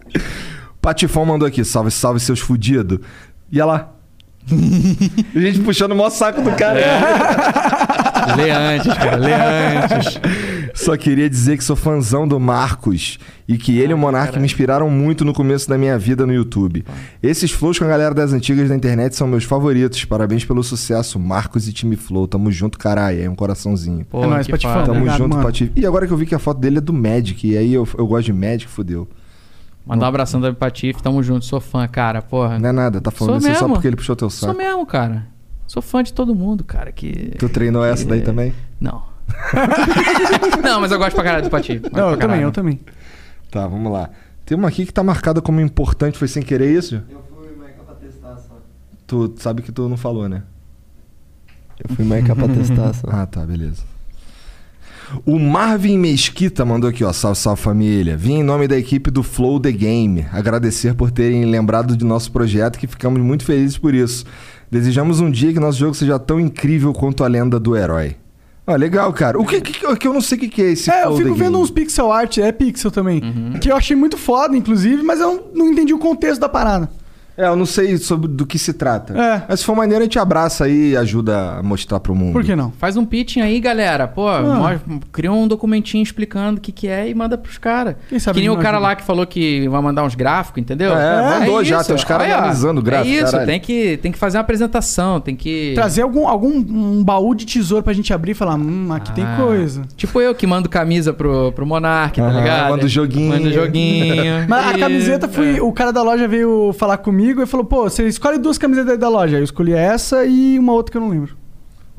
Patifão 0.80 1.26
mandou 1.26 1.46
aqui, 1.46 1.62
salve, 1.62 1.90
salve 1.90 2.18
seus 2.18 2.40
fudidos. 2.40 2.98
E 3.52 3.60
olha 3.60 3.66
lá. 3.66 3.92
a 5.36 5.38
gente 5.38 5.58
puxando 5.60 5.92
o 5.92 5.96
maior 5.96 6.08
saco 6.08 6.40
do 6.40 6.52
cara. 6.52 6.80
Lê 8.38 8.50
antes, 8.50 8.94
cara. 8.94 9.16
Lê 9.16 9.34
antes. 9.34 10.18
Só 10.74 10.96
queria 10.96 11.28
dizer 11.28 11.56
que 11.56 11.64
sou 11.64 11.74
fãzão 11.76 12.26
do 12.26 12.38
Marcos 12.38 13.18
e 13.48 13.56
que 13.58 13.78
ele 13.78 13.92
e 13.92 13.94
o 13.94 13.98
Monark 13.98 14.38
me 14.38 14.44
inspiraram 14.44 14.88
muito 14.90 15.24
no 15.24 15.32
começo 15.32 15.68
da 15.68 15.76
minha 15.76 15.98
vida 15.98 16.24
no 16.26 16.32
YouTube. 16.32 16.84
Esses 17.22 17.50
flows 17.50 17.78
com 17.78 17.84
a 17.84 17.88
galera 17.88 18.14
das 18.14 18.32
antigas 18.32 18.68
da 18.68 18.74
internet 18.76 19.14
são 19.16 19.26
meus 19.26 19.44
favoritos. 19.44 20.04
Parabéns 20.04 20.44
pelo 20.44 20.62
sucesso, 20.62 21.18
Marcos 21.18 21.66
e 21.68 21.72
time 21.72 21.96
Flow. 21.96 22.26
Tamo 22.28 22.50
junto, 22.52 22.78
caralho. 22.78 23.22
É 23.22 23.28
um 23.28 23.34
coraçãozinho. 23.34 24.04
Pô, 24.04 24.24
É 24.24 24.26
nóis, 24.26 24.46
que 24.46 24.52
Patifão. 24.52 24.72
foda. 24.74 24.86
Tamo 24.86 24.96
Obrigado, 24.98 25.18
junto, 25.18 25.30
mano. 25.34 25.46
Patife. 25.46 25.72
E 25.76 25.86
agora 25.86 26.06
que 26.06 26.12
eu 26.12 26.16
vi 26.16 26.26
que 26.26 26.34
a 26.34 26.38
foto 26.38 26.58
dele 26.60 26.78
é 26.78 26.80
do 26.80 26.92
Magic, 26.92 27.46
e 27.46 27.56
aí 27.56 27.74
eu, 27.74 27.86
eu 27.98 28.06
gosto 28.06 28.26
de 28.26 28.32
Magic, 28.32 28.66
fudeu. 28.68 29.08
Mandar 29.86 30.06
um 30.06 30.08
abração 30.08 30.40
da 30.40 30.52
Patife, 30.52 31.02
tamo 31.02 31.22
junto, 31.22 31.44
sou 31.44 31.60
fã, 31.60 31.88
cara, 31.88 32.22
porra. 32.22 32.58
Não 32.58 32.68
é 32.68 32.72
nada, 32.72 33.00
tá 33.00 33.10
falando 33.10 33.40
Sou 33.40 33.50
isso 33.50 33.58
só 33.58 33.64
mesmo. 33.64 33.74
porque 33.74 33.88
ele 33.88 33.96
puxou 33.96 34.14
teu 34.14 34.30
Sou 34.30 34.48
saco. 34.50 34.58
mesmo, 34.58 34.84
cara. 34.86 35.26
Sou 35.66 35.80
fã 35.82 36.02
de 36.02 36.12
todo 36.12 36.34
mundo, 36.34 36.62
cara, 36.64 36.92
que... 36.92 37.32
Tu 37.38 37.48
treinou 37.48 37.84
essa 37.84 38.04
daí 38.06 38.20
também? 38.20 38.52
Não. 38.80 39.02
não, 40.62 40.80
mas 40.80 40.92
eu 40.92 40.98
gosto 40.98 41.14
pra 41.14 41.24
caralho 41.24 41.44
do 41.44 41.50
gosto 41.50 41.72
Não, 41.72 41.80
pra 41.80 42.00
eu 42.00 42.06
também, 42.10 42.18
caralho. 42.18 42.42
eu 42.42 42.52
também. 42.52 42.80
Tá, 43.50 43.66
vamos 43.66 43.92
lá. 43.92 44.10
Tem 44.44 44.56
uma 44.56 44.68
aqui 44.68 44.84
que 44.86 44.92
tá 44.92 45.02
marcada 45.02 45.40
como 45.40 45.60
importante, 45.60 46.18
foi 46.18 46.28
sem 46.28 46.42
querer 46.42 46.72
isso? 46.76 47.02
Eu 47.10 47.22
fui 47.34 47.56
marcar 47.56 47.84
pra 47.84 47.94
testar 47.94 48.36
só. 48.36 48.58
Tu 49.06 49.34
sabe 49.38 49.62
que 49.62 49.72
tu 49.72 49.88
não 49.88 49.96
falou, 49.96 50.28
né? 50.28 50.42
Eu 51.88 51.94
fui 51.96 52.04
marcar 52.04 52.34
pra 52.36 52.48
testar 52.48 52.92
só. 52.94 53.08
Ah, 53.10 53.26
tá, 53.26 53.44
beleza. 53.44 53.82
O 55.26 55.38
Marvin 55.40 55.98
Mesquita 55.98 56.64
mandou 56.64 56.88
aqui, 56.88 57.02
ó. 57.02 57.12
Salve, 57.12 57.38
salve 57.38 57.60
família. 57.60 58.16
Vim 58.16 58.34
em 58.34 58.42
nome 58.44 58.68
da 58.68 58.78
equipe 58.78 59.10
do 59.10 59.22
Flow 59.24 59.58
The 59.58 59.72
Game 59.72 60.26
agradecer 60.32 60.94
por 60.94 61.10
terem 61.10 61.44
lembrado 61.46 61.96
de 61.96 62.04
nosso 62.04 62.30
projeto 62.30 62.78
que 62.78 62.86
ficamos 62.86 63.20
muito 63.20 63.44
felizes 63.44 63.76
por 63.76 63.92
isso. 63.92 64.24
Desejamos 64.70 65.18
um 65.18 65.28
dia 65.28 65.52
que 65.52 65.58
nosso 65.58 65.78
jogo 65.78 65.94
seja 65.94 66.16
tão 66.18 66.38
incrível 66.38 66.92
quanto 66.92 67.24
a 67.24 67.26
lenda 67.26 67.58
do 67.58 67.76
herói. 67.76 68.16
Ó, 68.70 68.76
legal, 68.76 69.12
cara. 69.12 69.36
O 69.38 69.44
que, 69.44 69.60
que, 69.60 69.96
que 69.96 70.06
eu 70.06 70.14
não 70.14 70.20
sei 70.20 70.38
o 70.38 70.40
que, 70.42 70.48
que 70.48 70.62
é 70.62 70.72
esse 70.72 70.90
É, 70.90 71.04
eu 71.04 71.16
fico 71.16 71.34
vendo 71.34 71.52
Game. 71.52 71.56
uns 71.56 71.70
pixel 71.70 72.12
art, 72.12 72.38
é 72.38 72.52
pixel 72.52 72.90
também. 72.90 73.20
Uhum. 73.22 73.58
Que 73.60 73.70
eu 73.70 73.76
achei 73.76 73.96
muito 73.96 74.16
foda, 74.16 74.56
inclusive, 74.56 75.02
mas 75.02 75.18
eu 75.20 75.34
não, 75.34 75.64
não 75.64 75.72
entendi 75.72 75.92
o 75.92 75.98
contexto 75.98 76.40
da 76.40 76.48
parada. 76.48 76.88
É, 77.40 77.46
eu 77.48 77.56
não 77.56 77.66
sei 77.66 77.96
sobre 77.98 78.28
do 78.28 78.44
que 78.46 78.58
se 78.58 78.72
trata. 78.72 79.16
É. 79.18 79.42
Mas 79.48 79.60
se 79.60 79.66
for 79.66 79.74
maneiro, 79.76 80.02
a 80.02 80.04
gente 80.04 80.18
abraça 80.18 80.64
aí 80.64 80.90
e 80.92 80.96
ajuda 80.96 81.58
a 81.58 81.62
mostrar 81.62 82.00
pro 82.00 82.14
mundo. 82.14 82.32
Por 82.32 82.44
que 82.44 82.54
não? 82.54 82.70
Faz 82.72 82.96
um 82.96 83.04
pitching 83.04 83.40
aí, 83.40 83.58
galera. 83.60 84.06
Pô, 84.08 84.28
Ah. 84.28 84.42
mostra- 84.42 84.80
cria 85.12 85.32
um 85.32 85.46
documentinho 85.48 86.02
explicando 86.02 86.58
o 86.58 86.60
que, 86.60 86.72
que 86.72 86.88
é 86.88 87.08
e 87.08 87.14
manda 87.14 87.38
pros 87.38 87.58
caras. 87.58 87.96
Quem 88.08 88.18
sabe 88.18 88.40
Que 88.40 88.46
nem 88.46 88.50
o 88.50 88.56
cara 88.58 88.76
ajuda. 88.76 88.88
lá 88.88 88.96
que 88.96 89.02
falou 89.02 89.26
que 89.26 89.68
vai 89.68 89.80
mandar 89.80 90.02
uns 90.04 90.14
gráficos, 90.14 90.60
entendeu? 90.60 90.94
É, 90.96 91.40
mandou 91.40 91.64
já, 91.64 91.82
tem 91.84 91.94
os 91.94 92.04
caras 92.04 92.26
Aí, 92.26 92.32
ó, 92.32 92.38
analisando 92.38 92.80
o 92.80 92.82
gráfico, 92.82 93.08
É 93.14 93.16
isso, 93.18 93.30
caralho. 93.32 93.46
tem 93.46 93.60
que, 93.60 93.96
tem 93.98 94.12
que 94.12 94.18
fazer 94.18 94.36
uma 94.38 94.42
apresentação, 94.42 95.20
tem 95.20 95.36
que... 95.36 95.72
Trazer 95.74 96.02
algum, 96.02 96.26
algum 96.28 96.50
um 96.58 97.02
baú 97.04 97.34
de 97.34 97.46
tesouro 97.46 97.82
pra 97.84 97.92
gente 97.92 98.12
abrir 98.12 98.32
e 98.32 98.34
falar, 98.34 98.54
hum, 98.56 98.88
aqui 98.92 99.12
tem 99.12 99.24
Ah, 99.24 99.36
coisa. 99.38 99.82
Tipo 99.96 100.20
eu 100.20 100.34
que 100.34 100.46
mando 100.46 100.68
camisa 100.68 101.12
pro, 101.12 101.52
pro 101.52 101.66
Monark, 101.66 102.20
tá 102.20 102.26
Aham, 102.26 102.38
ligado? 102.40 102.70
manda 102.70 102.84
o 102.86 102.88
joguinho. 102.88 103.28
Manda 103.30 103.48
o 103.48 103.52
joguinho. 103.52 104.46
Mas 104.48 104.66
a 104.66 104.70
Isso, 104.70 104.78
camiseta 104.80 105.28
fui. 105.28 105.58
é. 105.58 105.62
O 105.62 105.72
cara 105.72 105.92
da 105.92 106.02
loja 106.02 106.26
veio 106.26 106.72
falar 106.72 106.96
comigo 106.98 107.29
comigo 107.30 107.42
e 107.42 107.46
falou, 107.46 107.64
pô, 107.66 107.82
você 107.84 108.06
escolhe 108.06 108.38
duas 108.38 108.58
camisetas 108.58 108.92
aí 108.92 108.98
da 108.98 109.08
loja. 109.08 109.38
Eu 109.38 109.44
escolhi 109.44 109.72
essa 109.72 110.24
e 110.24 110.58
uma 110.58 110.72
outra 110.72 110.92
que 110.92 110.98
eu 110.98 111.02
não 111.02 111.08
lembro. 111.08 111.39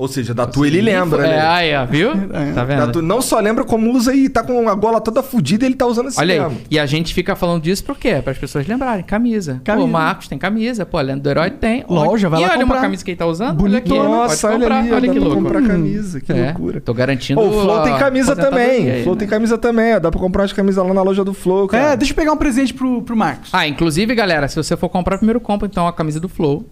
Ou 0.01 0.07
seja, 0.07 0.33
da 0.33 0.47
tua 0.47 0.65
ele 0.65 0.81
lembra, 0.81 1.27
É, 1.27 1.29
né? 1.29 1.41
aí, 1.45 1.75
ó, 1.75 1.85
viu? 1.85 2.11
Tá 2.31 2.39
Da 2.55 2.63
vendo? 2.65 2.91
tua- 2.93 3.01
não 3.03 3.21
só 3.21 3.39
lembra 3.39 3.63
como 3.63 3.91
usa 3.91 4.15
e 4.15 4.27
tá 4.27 4.41
com 4.43 4.67
a 4.67 4.73
gola 4.73 4.99
toda 4.99 5.21
fudida 5.21 5.63
e 5.63 5.67
ele 5.67 5.75
tá 5.75 5.85
usando 5.85 6.07
esse 6.09 6.19
Olha 6.19 6.47
aí, 6.47 6.57
e 6.71 6.79
a 6.79 6.85
gente 6.87 7.13
fica 7.13 7.35
falando 7.35 7.61
disso 7.61 7.83
por 7.83 7.95
quê? 7.97 8.19
Para 8.21 8.31
as 8.31 8.37
pessoas 8.39 8.65
lembrarem. 8.65 9.03
Camisa. 9.03 9.61
Camisa. 9.63 9.85
Pô, 9.85 9.89
o 9.89 9.91
Marcos 9.91 10.27
tem 10.27 10.39
camisa. 10.39 10.85
Pô, 10.87 10.99
Leandro 10.99 11.21
do 11.23 11.29
Herói 11.29 11.51
tem. 11.51 11.85
Loja, 11.87 12.29
vai 12.29 12.39
e 12.41 12.43
lá 12.45 12.49
olha 12.53 12.61
comprar. 12.61 12.75
uma 12.77 12.81
camisa 12.81 13.05
que 13.05 13.11
ele 13.11 13.17
tá 13.17 13.25
usando. 13.27 13.63
Olha 13.63 13.77
aqui. 13.77 13.89
Bonitona. 13.89 14.09
Pode 14.09 14.21
Nossa, 14.29 14.47
olha 14.47 14.57
comprar. 14.59 14.79
ali, 14.79 14.91
olha 14.93 15.09
que 15.13 15.19
louco. 15.19 15.35
comprar 15.35 15.61
camisa, 15.61 16.19
que 16.19 16.31
É, 16.33 16.45
loucura. 16.45 16.81
Tô 16.81 16.93
garantindo. 16.95 17.39
Pô, 17.39 17.47
o 17.47 17.51
Flow 17.61 17.83
tem 17.83 17.93
a 17.93 17.97
camisa 17.99 18.35
também. 18.35 18.89
aí, 18.89 19.03
Flow 19.03 19.13
né? 19.15 19.19
tem 19.19 19.27
camisa 19.27 19.57
também, 19.57 19.95
ó. 19.95 19.99
Dá 19.99 20.09
pra 20.09 20.19
comprar 20.19 20.43
as 20.45 20.51
camisas 20.53 20.83
lá 20.83 20.93
na 20.93 21.03
loja 21.03 21.23
do 21.23 21.33
Flow, 21.33 21.67
cara. 21.67 21.93
É, 21.93 21.95
deixa 21.95 22.11
eu 22.13 22.15
pegar 22.15 22.31
um 22.31 22.37
presente 22.37 22.73
pro, 22.73 23.03
pro 23.03 23.15
Marcos. 23.15 23.49
Ah, 23.53 23.67
inclusive, 23.67 24.15
galera, 24.15 24.47
se 24.47 24.55
você 24.55 24.75
for 24.75 24.89
comprar, 24.89 25.17
primeiro 25.17 25.39
compra 25.39 25.67
então 25.67 25.87
a 25.87 25.93
camisa 25.93 26.19
do 26.19 26.27
Flow. 26.27 26.65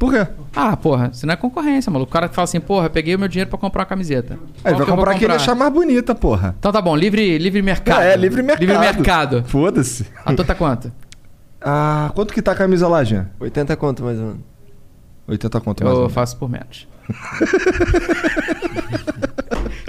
Por 0.00 0.10
quê? 0.14 0.26
Ah, 0.56 0.74
porra, 0.78 1.10
isso 1.12 1.26
não 1.26 1.34
é 1.34 1.36
concorrência, 1.36 1.92
maluco. 1.92 2.08
O 2.08 2.12
cara 2.12 2.26
que 2.26 2.34
fala 2.34 2.44
assim, 2.44 2.58
porra, 2.58 2.88
peguei 2.88 3.14
o 3.14 3.18
meu 3.18 3.28
dinheiro 3.28 3.50
pra 3.50 3.58
comprar 3.58 3.82
uma 3.82 3.86
camiseta. 3.86 4.32
Aí 4.32 4.38
Qual 4.38 4.62
vai 4.62 4.74
que 4.74 4.80
eu 4.80 4.86
vou 4.86 4.96
comprar 4.96 5.14
que 5.18 5.24
ele 5.26 5.34
achar 5.34 5.54
mais 5.54 5.70
bonita, 5.70 6.14
porra. 6.14 6.56
Então 6.58 6.72
tá 6.72 6.80
bom, 6.80 6.96
livre, 6.96 7.36
livre 7.36 7.60
mercado. 7.60 8.00
É, 8.00 8.16
livre 8.16 8.42
mercado. 8.42 8.60
Livre 8.66 8.78
mercado. 8.78 9.44
Foda-se. 9.46 10.06
A 10.24 10.32
tua 10.32 10.42
tá 10.42 10.54
quanto? 10.54 10.90
Ah, 11.60 12.10
quanto 12.14 12.32
que 12.32 12.40
tá 12.40 12.52
a 12.52 12.54
camisa 12.54 12.88
lá, 12.88 13.04
Jean? 13.04 13.28
80 13.38 13.76
conto 13.76 14.02
mais 14.02 14.18
ou 14.18 14.24
menos. 14.28 14.40
80 15.28 15.60
conto 15.60 15.84
mais 15.84 15.94
ou 15.94 15.98
Eu 15.98 16.04
menos. 16.04 16.14
faço 16.14 16.38
por 16.38 16.48
menos. 16.48 16.88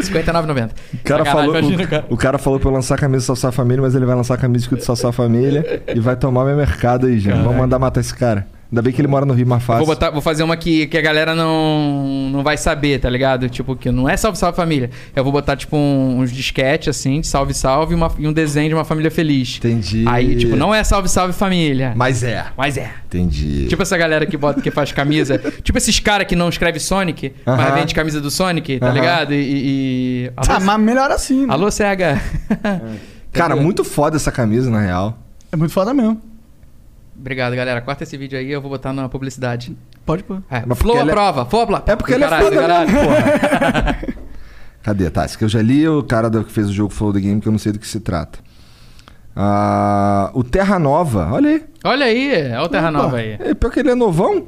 59,90. 0.02 0.72
O 0.94 0.98
cara, 1.06 1.24
falou, 1.26 1.58
imagina, 1.58 1.84
o, 1.84 1.88
cara. 1.88 2.06
o 2.10 2.18
cara 2.18 2.38
falou 2.38 2.60
pra 2.60 2.70
eu 2.70 2.74
lançar 2.74 2.96
a 2.96 2.98
camisa 2.98 3.24
do 3.24 3.28
Salsa 3.28 3.52
Família, 3.52 3.82
mas 3.82 3.96
ele 3.96 4.06
vai 4.06 4.16
lançar 4.16 4.34
a 4.34 4.38
camisa 4.38 4.66
escrito 4.66 4.84
Salsa 4.84 5.12
Família 5.14 5.84
e 5.96 6.00
vai 6.02 6.18
tomar 6.18 6.44
meu 6.44 6.58
mercado 6.58 7.08
aí, 7.08 7.18
Jean. 7.20 7.42
Vamos 7.44 7.56
mandar 7.56 7.80
matar 7.80 8.02
esse 8.02 8.14
cara. 8.14 8.46
Ainda 8.72 8.82
bem 8.82 8.94
que 8.94 9.02
ele 9.02 9.08
mora 9.10 9.26
no 9.26 9.34
Rio 9.34 9.46
mais 9.46 9.62
fácil. 9.62 9.86
Vou, 9.86 9.94
botar, 9.94 10.12
vou 10.12 10.22
fazer 10.22 10.44
uma 10.44 10.56
que, 10.56 10.88
que 10.88 10.98
a 10.98 11.02
galera 11.02 11.36
não, 11.36 12.30
não 12.32 12.42
vai 12.42 12.56
saber, 12.56 13.02
tá 13.02 13.10
ligado? 13.10 13.50
Tipo, 13.50 13.76
que 13.76 13.92
não 13.92 14.08
é 14.08 14.16
salve, 14.16 14.38
salve 14.38 14.56
família. 14.56 14.90
Eu 15.14 15.26
vou 15.26 15.34
botar, 15.34 15.58
tipo, 15.58 15.76
um- 15.76 16.20
uns 16.22 16.32
disquete, 16.32 16.90
assim, 16.90 17.20
de 17.20 17.28
salve, 17.28 17.54
salve 17.54 17.92
e, 17.92 17.96
uma- 17.98 18.10
e 18.18 18.26
um 18.26 18.32
desenho 18.32 18.70
de 18.70 18.74
uma 18.76 18.86
família 18.86 19.12
feliz. 19.12 19.58
Entendi. 19.58 20.06
Aí, 20.08 20.38
tipo, 20.38 20.56
não 20.56 20.74
é 20.74 20.82
salve, 20.86 21.10
salve 21.10 21.34
família. 21.34 21.92
Mas 21.98 22.24
é. 22.24 22.46
Mas 22.58 22.78
é. 22.78 22.90
Entendi. 23.08 23.68
Tipo 23.68 23.82
essa 23.84 23.98
galera 23.98 24.26
que 24.26 24.38
bota, 24.38 24.62
que 24.62 24.72
faz 24.72 24.94
camisa. 24.94 25.38
tipo 25.62 25.78
esses 25.78 26.00
caras 26.00 26.26
que 26.26 26.36
não 26.38 26.48
escreve 26.48 26.80
Sonic, 26.80 27.34
mas 27.46 27.60
Aham. 27.60 27.76
vende 27.76 27.94
camisa 27.94 28.22
do 28.22 28.32
Sonic, 28.32 28.80
tá 28.80 28.86
Aham. 28.86 28.94
ligado? 28.96 29.34
E. 29.34 29.36
e, 29.38 30.26
e... 30.28 30.32
Alô, 30.38 30.48
Ah, 30.50 30.60
mas 30.62 30.80
melhor 30.80 31.12
assim, 31.12 31.46
né? 31.46 31.54
Alô, 31.54 31.70
CH. 31.70 32.22
Cara, 33.34 33.56
muito 33.58 33.84
foda 33.84 34.16
essa 34.16 34.32
camisa, 34.32 34.70
na 34.70 34.80
real. 34.80 35.18
É 35.52 35.58
muito 35.58 35.74
foda 35.74 35.94
mesmo. 35.94 36.22
Obrigado, 37.22 37.56
galera. 37.56 37.80
Corta 37.82 38.04
esse 38.04 38.18
vídeo 38.18 38.38
aí, 38.38 38.52
eu 38.52 38.60
vou 38.60 38.70
botar 38.72 38.92
na 38.92 39.08
publicidade. 39.08 39.78
Pode 40.06 40.24
pôr. 40.24 40.42
É, 40.50 40.64
Mas 40.66 40.78
Flow 40.78 40.98
é- 40.98 41.02
aprova. 41.02 41.46
Flow 41.46 41.62
aprova. 41.62 41.84
É 41.88 41.96
porque 41.96 42.14
ele 42.16 42.24
é 42.24 42.28
Caralho, 42.28 42.46
foda 42.50 42.62
caralho. 42.62 42.92
mesmo, 42.92 43.08
porra. 43.08 43.98
Cadê? 44.84 45.10
Tá, 45.12 45.24
esse 45.26 45.38
que 45.38 45.44
eu 45.44 45.50
já 45.50 45.62
li, 45.62 45.88
o 45.88 46.02
cara 46.04 46.30
do- 46.30 46.44
que 46.44 46.52
fez 46.52 46.68
o 46.68 46.74
jogo 46.74 46.92
Flow 46.92 47.14
the 47.14 47.20
Game, 47.20 47.40
que 47.40 47.48
eu 47.48 47.52
não 47.52 47.60
sei 47.60 47.72
do 47.72 47.78
que 47.80 47.88
se 47.88 48.00
trata. 48.00 48.40
Ah, 49.36 50.30
o 50.34 50.44
Terra 50.44 50.78
Nova, 50.80 51.30
olha 51.32 51.50
aí. 51.52 51.64
Olha 51.84 52.06
aí, 52.06 52.34
é 52.34 52.60
o 52.60 52.68
Terra 52.68 52.90
Opa, 52.90 52.98
Nova 53.04 53.18
aí. 53.18 53.38
É, 53.40 53.54
pior 53.54 53.70
que 53.72 53.80
ele 53.80 53.92
é 53.92 53.96
novão. 53.96 54.48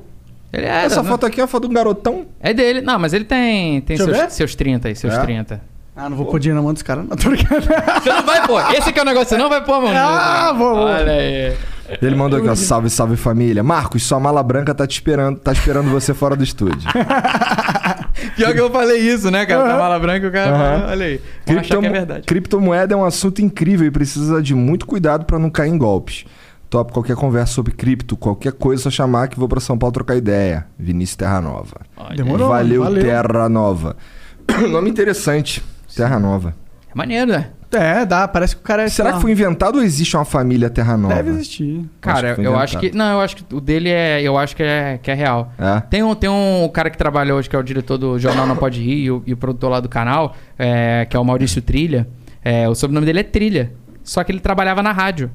Ele 0.51 0.65
é. 0.65 0.85
Essa 0.85 1.01
não- 1.01 1.09
foto 1.09 1.25
aqui 1.25 1.39
é 1.39 1.43
uma 1.43 1.47
foto 1.47 1.63
de 1.67 1.71
um 1.71 1.73
garotão. 1.73 2.25
É 2.39 2.53
dele. 2.53 2.81
Não, 2.81 2.99
mas 2.99 3.13
ele 3.13 3.23
tem, 3.25 3.79
tem 3.81 3.95
Deixa 3.95 4.03
eu 4.03 4.07
ver. 4.07 4.21
seus, 4.23 4.33
seus 4.33 4.55
30 4.55 4.87
aí, 4.89 4.95
seus 4.95 5.13
É? 5.13 5.21
30. 5.21 5.61
Ah, 5.95 6.09
não 6.09 6.17
vou 6.17 6.25
pôr 6.25 6.39
dinheiro 6.39 6.57
na 6.59 6.63
mão 6.63 6.73
dos 6.73 6.81
caras. 6.81 7.05
Não 7.07 7.15
tô 7.15 7.29
brincando. 7.29 7.61
Você 8.01 8.09
não 8.09 8.23
vai 8.23 8.45
pôr. 8.47 8.61
Esse 8.75 8.89
aqui 8.89 8.97
é 8.99 9.01
o 9.03 9.05
negócio, 9.05 9.29
você 9.29 9.37
não 9.37 9.47
vai 9.49 9.63
pôr, 9.63 9.79
mano. 9.81 9.93
Ah, 9.97 10.51
vou, 10.51 10.75
vou. 10.75 10.85
Olha 10.85 11.11
aí. 11.13 11.55
Ele 12.01 12.15
mandou 12.15 12.39
aqui, 12.39 12.47
ó, 12.47 12.55
salve, 12.55 12.89
salve 12.89 13.15
família. 13.15 13.63
Marcos, 13.63 14.03
sua 14.03 14.19
mala 14.19 14.41
branca 14.43 14.73
tá 14.73 14.85
te 14.85 14.93
esperando, 14.93 15.39
tá 15.39 15.51
esperando 15.51 15.89
você 15.89 16.13
fora 16.13 16.35
do 16.35 16.43
estúdio. 16.43 16.89
Pior 18.35 18.53
que 18.53 18.59
eu 18.59 18.71
falei 18.71 18.99
isso, 18.99 19.29
né, 19.29 19.45
cara? 19.45 19.63
Tá 19.63 19.69
Aham. 19.69 19.79
mala 19.79 19.99
branca, 19.99 20.27
o 20.27 20.31
cara. 20.31 20.55
Aham. 20.55 20.91
Olha 20.91 21.05
aí. 21.05 21.21
Que 21.45 21.73
é 21.73 21.89
verdade. 21.89 22.25
Criptomoeda 22.25 22.93
é 22.93 22.97
um 22.97 23.05
assunto 23.05 23.41
incrível 23.41 23.85
e 23.85 23.91
precisa 23.91 24.41
de 24.41 24.55
muito 24.55 24.85
cuidado 24.85 25.25
pra 25.25 25.37
não 25.37 25.49
cair 25.49 25.69
em 25.69 25.77
golpes. 25.77 26.25
Top 26.69 26.91
qualquer 26.91 27.15
conversa 27.15 27.53
sobre 27.53 27.71
cripto, 27.71 28.17
qualquer 28.17 28.53
coisa, 28.53 28.81
é 28.81 28.83
só 28.83 28.89
chamar 28.89 29.27
que 29.27 29.37
vou 29.37 29.47
pra 29.47 29.59
São 29.59 29.77
Paulo 29.77 29.93
trocar 29.93 30.15
ideia. 30.15 30.65
Vinícius 30.77 31.17
Terra 31.17 31.39
Nova. 31.39 31.81
Demorou. 32.15 32.49
valeu, 32.49 32.83
valeu. 32.83 33.03
Terra 33.03 33.47
Nova. 33.47 33.95
Nome 34.71 34.89
interessante. 34.89 35.63
Terra 35.95 36.19
Nova. 36.19 36.55
É 36.89 36.97
maneiro, 36.97 37.31
né? 37.31 37.49
É, 37.75 38.05
dá. 38.05 38.27
Parece 38.27 38.55
que 38.55 38.61
o 38.61 38.63
cara 38.63 38.83
é. 38.83 38.87
Será 38.87 39.13
que 39.13 39.21
foi 39.21 39.31
inventado 39.31 39.77
ou 39.77 39.83
existe 39.83 40.15
uma 40.15 40.25
família 40.25 40.69
Terra 40.69 40.97
Nova? 40.97 41.15
Deve 41.15 41.31
existir. 41.31 41.83
Cara, 41.99 42.29
que 42.29 42.35
foi 42.35 42.47
eu 42.47 42.57
acho 42.57 42.79
que. 42.79 42.95
Não, 42.95 43.13
eu 43.13 43.21
acho 43.21 43.37
que 43.37 43.55
o 43.55 43.61
dele 43.61 43.89
é. 43.89 44.21
Eu 44.21 44.37
acho 44.37 44.55
que 44.55 44.63
é, 44.63 44.99
que 45.01 45.11
é 45.11 45.13
real. 45.13 45.51
É? 45.57 45.79
Tem 45.81 46.03
um, 46.03 46.15
tem 46.15 46.29
um 46.29 46.69
cara 46.73 46.89
que 46.89 46.97
trabalha 46.97 47.33
hoje, 47.35 47.49
que 47.49 47.55
é 47.55 47.59
o 47.59 47.63
diretor 47.63 47.97
do 47.97 48.17
Jornal 48.19 48.47
Não 48.47 48.55
Pode 48.55 48.81
Rir 48.81 49.03
e 49.03 49.11
o, 49.11 49.23
e 49.25 49.33
o 49.33 49.37
produtor 49.37 49.71
lá 49.71 49.79
do 49.79 49.89
canal, 49.89 50.35
é, 50.57 51.05
que 51.09 51.15
é 51.15 51.19
o 51.19 51.23
Maurício 51.23 51.61
Trilha. 51.61 52.07
É, 52.43 52.67
o 52.67 52.75
sobrenome 52.75 53.05
dele 53.05 53.19
é 53.19 53.23
Trilha. 53.23 53.71
Só 54.03 54.23
que 54.23 54.31
ele 54.31 54.39
trabalhava 54.39 54.83
na 54.83 54.91
rádio. 54.91 55.31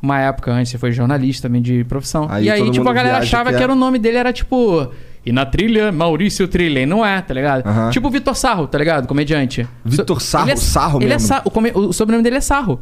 Uma 0.00 0.20
época 0.20 0.52
antes, 0.52 0.72
ele 0.72 0.80
foi 0.80 0.92
jornalista 0.92 1.48
também 1.48 1.60
de 1.60 1.84
profissão. 1.84 2.26
Aí 2.30 2.44
e 2.44 2.50
aí, 2.50 2.70
tipo, 2.70 2.88
a 2.88 2.92
galera 2.92 3.18
achava 3.18 3.50
que 3.50 3.56
que, 3.56 3.62
é. 3.62 3.64
era 3.64 3.72
o 3.72 3.76
nome 3.76 3.98
dele, 3.98 4.16
era 4.16 4.32
tipo. 4.32 4.92
E 5.28 5.32
na 5.32 5.44
trilha, 5.44 5.92
Maurício 5.92 6.48
Trilha. 6.48 6.80
E 6.80 6.86
não 6.86 7.04
é, 7.04 7.20
tá 7.20 7.34
ligado? 7.34 7.90
Tipo 7.90 8.08
o 8.08 8.10
Vitor 8.10 8.34
Sarro, 8.34 8.66
tá 8.66 8.78
ligado? 8.78 9.06
Comediante. 9.06 9.68
Vitor 9.84 10.20
Sarro? 10.22 10.44
ele 10.46 10.52
é- 10.52 10.56
Sarro 10.56 10.98
ele 11.02 11.04
é 11.06 11.08
mesmo? 11.16 11.28
Sa- 11.28 11.42
o, 11.44 11.50
come- 11.50 11.72
o 11.74 11.92
sobrenome 11.92 12.24
dele 12.24 12.36
é 12.36 12.40
Sarro. 12.40 12.80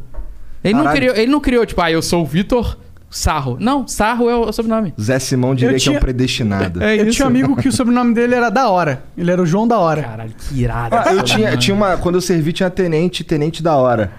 Ele 0.63 0.73
não, 0.73 0.91
criou, 0.91 1.15
ele 1.15 1.31
não 1.31 1.39
criou, 1.39 1.65
tipo, 1.65 1.81
ah, 1.81 1.91
eu 1.91 2.01
sou 2.01 2.23
o 2.23 2.25
Vitor 2.25 2.77
Sarro. 3.09 3.57
Não, 3.59 3.87
Sarro 3.87 4.29
é 4.29 4.35
o, 4.35 4.43
é 4.45 4.49
o 4.49 4.51
sobrenome. 4.53 4.93
Zé 4.99 5.17
Simão 5.19 5.55
diria 5.55 5.75
Eu 5.75 5.79
que 5.79 5.87
é 5.87 5.89
um 5.89 5.91
tinha- 5.93 5.99
predestinado. 5.99 6.83
É 6.83 6.97
Eu 6.99 7.09
tinha 7.09 7.25
um 7.25 7.29
amigo 7.29 7.55
que 7.55 7.69
o 7.69 7.71
sobrenome 7.71 8.13
dele 8.13 8.35
era 8.35 8.49
da 8.49 8.69
hora. 8.69 9.03
Ele 9.17 9.31
era 9.31 9.41
o 9.41 9.45
João 9.45 9.67
da 9.67 9.77
hora. 9.77 10.01
Caralho, 10.01 10.33
que 10.37 10.59
irado. 10.61 10.95
Ah, 10.95 11.13
eu 11.13 11.23
tinha, 11.23 11.55
tinha 11.57 11.75
uma. 11.75 11.95
Quando 11.97 12.15
eu 12.15 12.21
servi, 12.21 12.51
tinha 12.51 12.69
tenente, 12.69 13.23
tenente 13.23 13.61
da 13.63 13.75
hora. 13.75 14.11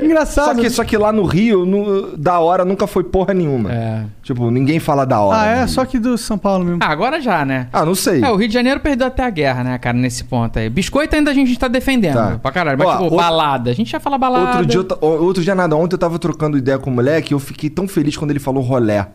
Só 0.00 0.04
Engraçado. 0.06 0.60
que, 0.60 0.70
só 0.70 0.84
que 0.84 0.96
lá 0.96 1.12
no 1.12 1.24
Rio, 1.24 1.64
no- 1.66 2.16
da 2.16 2.38
hora 2.40 2.64
nunca 2.64 2.86
foi 2.86 3.04
porra 3.04 3.32
nenhuma. 3.34 3.72
É. 3.72 4.02
Tipo, 4.22 4.50
ninguém 4.50 4.80
fala 4.80 5.04
da 5.04 5.20
hora. 5.20 5.40
Ah, 5.40 5.46
é? 5.62 5.66
Só 5.66 5.84
que 5.84 5.98
do 5.98 6.16
São 6.16 6.38
Paulo 6.38 6.64
mesmo. 6.64 6.78
Ah, 6.82 6.88
agora 6.90 7.20
já, 7.20 7.44
né? 7.44 7.68
Ah, 7.72 7.84
não 7.84 7.94
sei. 7.94 8.22
É, 8.22 8.30
o 8.30 8.36
Rio 8.36 8.48
de 8.48 8.54
Janeiro 8.54 8.80
perdeu 8.80 9.06
até 9.06 9.24
a 9.24 9.30
guerra, 9.30 9.62
né, 9.64 9.78
cara, 9.78 9.96
nesse 9.96 10.24
ponto 10.24 10.58
aí. 10.58 10.68
Biscoito 10.70 11.14
ainda 11.14 11.30
a 11.30 11.34
gente 11.34 11.58
tá 11.58 11.68
defendendo 11.68 12.14
Tá. 12.14 12.38
pra 12.42 12.50
caralho. 12.52 12.78
Mas, 12.78 12.88
Ó, 12.88 12.90
tipo, 12.92 13.02
outro- 13.04 13.16
balada. 13.18 13.70
A 13.70 13.74
gente 13.74 13.90
já 13.90 14.00
fala 14.00 14.16
balada. 14.18 14.46
Outro 14.58 14.66
dia, 14.66 14.80
eu 15.02 15.08
outro 15.24 15.42
dia 15.42 15.54
nada, 15.54 15.76
ontem 15.76 15.94
eu 15.94 15.98
tava 15.98 16.18
trocando 16.18 16.56
ideia 16.56 16.78
com 16.78 16.90
o 16.90 16.92
moleque 16.92 17.32
e 17.32 17.34
eu 17.34 17.38
fiquei 17.38 17.68
tão 17.70 17.86
feliz 17.88 18.16
quando 18.16 18.30
ele 18.30 18.40
falou 18.40 18.62
rolé. 18.62 19.06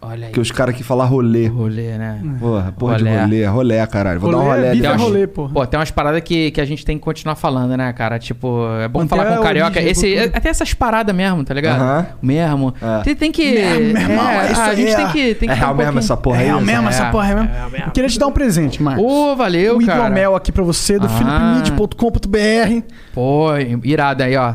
Olha 0.00 0.28
aí. 0.28 0.32
Que 0.32 0.38
os 0.38 0.50
caras 0.52 0.74
aqui 0.74 0.84
falam 0.84 1.06
rolê. 1.08 1.48
Rolê, 1.48 1.98
né? 1.98 2.20
Porra, 2.38 2.72
porra 2.72 2.96
Rolé. 2.98 3.10
de 3.16 3.20
rolê, 3.22 3.44
rolé, 3.46 3.86
caralho. 3.86 4.20
Vou 4.20 4.30
dar 4.30 4.38
um 4.38 4.42
Rolê 4.44 4.66
é 4.68 4.70
bife 4.72 4.86
é 4.86 4.94
rolê, 4.94 5.26
porra. 5.26 5.52
Pô, 5.52 5.66
tem 5.66 5.78
umas 5.80 5.90
paradas 5.90 6.20
que, 6.22 6.52
que 6.52 6.60
a 6.60 6.64
gente 6.64 6.84
tem 6.84 6.96
que 6.96 7.02
continuar 7.04 7.34
falando, 7.34 7.76
né, 7.76 7.92
cara? 7.92 8.16
Tipo, 8.18 8.64
é 8.80 8.86
bom 8.86 9.00
Manter 9.00 9.08
falar 9.16 9.34
com 9.34 9.40
o 9.40 9.42
carioca. 9.42 9.70
origem, 9.80 9.90
Esse, 9.90 10.30
até 10.32 10.48
essas 10.50 10.72
paradas 10.72 11.14
mesmo, 11.14 11.42
tá 11.44 11.52
ligado? 11.52 11.80
Aham. 11.80 12.06
Mesmo. 12.22 12.74
É. 12.80 13.02
Tem, 13.02 13.16
tem 13.16 13.32
que. 13.32 13.50
Mesmo, 13.52 13.92
meu 13.92 14.02
irmão, 14.02 14.28
é 14.30 14.52
isso 14.52 14.60
a 14.60 14.74
gente 14.74 14.88
aí, 14.90 14.96
tem 14.96 15.06
que. 15.08 15.34
Tem 15.34 15.48
que 15.48 15.54
É 15.54 15.58
real 15.58 15.74
um 15.74 15.76
mesmo 15.76 15.98
essa 15.98 16.16
porra 16.16 16.36
É 16.36 16.40
aí? 16.40 16.46
real 16.46 16.60
mesmo 16.60 16.86
é. 16.86 16.90
essa 16.90 17.10
porra, 17.10 17.30
é 17.30 17.34
mesmo. 17.34 17.50
Eu 17.86 17.90
queria 17.90 18.08
te 18.08 18.18
dar 18.20 18.26
um 18.28 18.32
presente, 18.32 18.80
Marcos. 18.82 19.04
Ô, 19.04 19.34
valeu, 19.34 19.78
o 19.78 19.84
cara. 19.84 19.98
hidromel 20.00 20.36
aqui 20.36 20.52
pra 20.52 20.62
você, 20.62 20.96
do 20.98 21.06
Ah. 21.06 21.08
philipmid.com.br. 21.08 22.82
Pô, 23.12 23.48
irado 23.82 24.22
aí, 24.22 24.36
ó. 24.36 24.54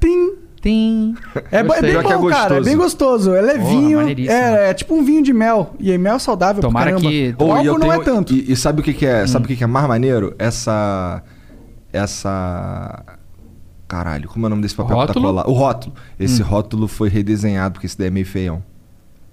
Tim. 0.00 0.37
Tim. 0.60 1.14
É, 1.52 1.58
é 1.58 1.62
bem 1.62 1.80
que 1.80 2.12
é 2.12 2.16
bom, 2.16 2.28
cara. 2.28 2.44
É 2.44 2.48
gostoso. 2.58 2.64
bem 2.64 2.76
gostoso. 2.76 3.34
É 3.34 3.40
levinho. 3.40 3.98
maneiríssimo. 3.98 4.34
é, 4.36 4.70
é 4.70 4.74
tipo 4.74 4.94
um 4.94 5.04
vinho 5.04 5.22
de 5.22 5.32
mel. 5.32 5.74
E 5.78 5.92
é 5.92 5.98
mel 5.98 6.18
saudável 6.18 6.60
Tomara 6.60 6.90
pra 6.90 7.00
caramba. 7.00 7.10
que- 7.10 7.34
O 7.38 7.52
álcool 7.52 7.64
não 7.64 7.78
tenho- 7.80 7.92
é 7.92 7.98
tanto. 8.04 8.32
E, 8.34 8.52
e 8.52 8.56
sabe 8.56 8.80
o 8.80 8.84
que, 8.84 8.92
que 8.92 9.06
é? 9.06 9.22
Hum. 9.22 9.26
Sabe 9.28 9.44
o 9.44 9.48
que, 9.48 9.56
que 9.56 9.64
é 9.64 9.66
mais 9.66 9.86
maneiro? 9.86 10.34
Essa. 10.38 11.22
Essa. 11.92 13.02
Caralho, 13.86 14.28
como 14.28 14.44
é 14.44 14.48
o 14.48 14.50
nome 14.50 14.62
desse 14.62 14.74
papel 14.74 14.94
que 14.96 15.00
Rótulo? 15.06 15.18
Hum. 15.18 15.22
tá 15.22 15.42
colado? 15.44 15.48
O 15.48 15.52
rótulo. 15.52 15.94
Esse 16.20 16.42
rótulo 16.42 16.86
foi 16.88 17.08
redesenhado, 17.08 17.74
porque 17.74 17.86
esse 17.86 17.96
daí 17.96 18.08
é 18.08 18.10
meio 18.10 18.26
feião. 18.26 18.62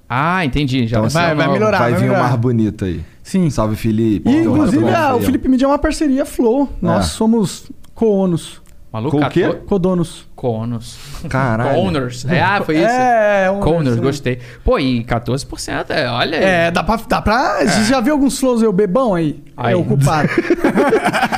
Ah, 0.08 0.46
entendi. 0.46 0.86
Já 0.88 0.98
Então, 0.98 1.08
assim, 1.08 1.18
vai- 1.18 1.36
vai 1.36 1.48
melhorar, 1.52 1.80
Vai 1.80 1.92
vai 1.92 2.00
vir 2.00 2.06
um 2.06 2.10
melhorar. 2.10 2.28
mais 2.30 2.40
bonito 2.40 2.86
aí. 2.86 3.02
Sim. 3.24 3.50
Salve, 3.50 3.76
Felipe. 3.76 4.30
E, 4.30 4.44
inclusive, 4.44 4.86
é 4.86 5.14
o. 5.14 5.20
Felipe 5.20 5.50
Mid 5.50 5.62
é 5.62 5.68
uma 5.68 5.80
parceria 5.80 6.26
Flow. 6.26 6.70
Nós 6.82 7.06
É. 7.06 7.08
somos 7.10 7.72
co-onos. 7.96 8.62
Maluco, 8.96 9.20
Com 9.20 9.26
o 9.26 9.30
quê? 9.30 9.52
Codonos. 9.68 10.26
Conos. 10.36 10.98
Caralho. 11.28 11.76
Coners. 11.82 12.24
É, 12.26 12.42
ah, 12.42 12.62
foi 12.66 12.76
isso. 12.78 12.86
É, 12.86 13.52
owners, 13.52 13.64
Coners, 13.66 13.96
né? 13.98 14.02
gostei. 14.02 14.40
Pô, 14.64 14.80
e 14.80 15.04
14%, 15.04 15.90
é, 15.90 16.10
olha 16.10 16.38
aí. 16.38 16.44
É, 16.46 16.72
dá 16.72 16.82
pra. 16.82 16.96
Dá 17.08 17.22
pra 17.22 17.58
Você 17.66 17.84
já 17.84 18.00
viu 18.00 18.14
alguns 18.14 18.40
flows 18.40 18.62
eu 18.62 18.72
bebão 18.72 19.14
aí? 19.14 19.44
Aí. 19.58 19.74
É 19.74 19.76
o 19.76 19.84
culpado. 19.84 20.30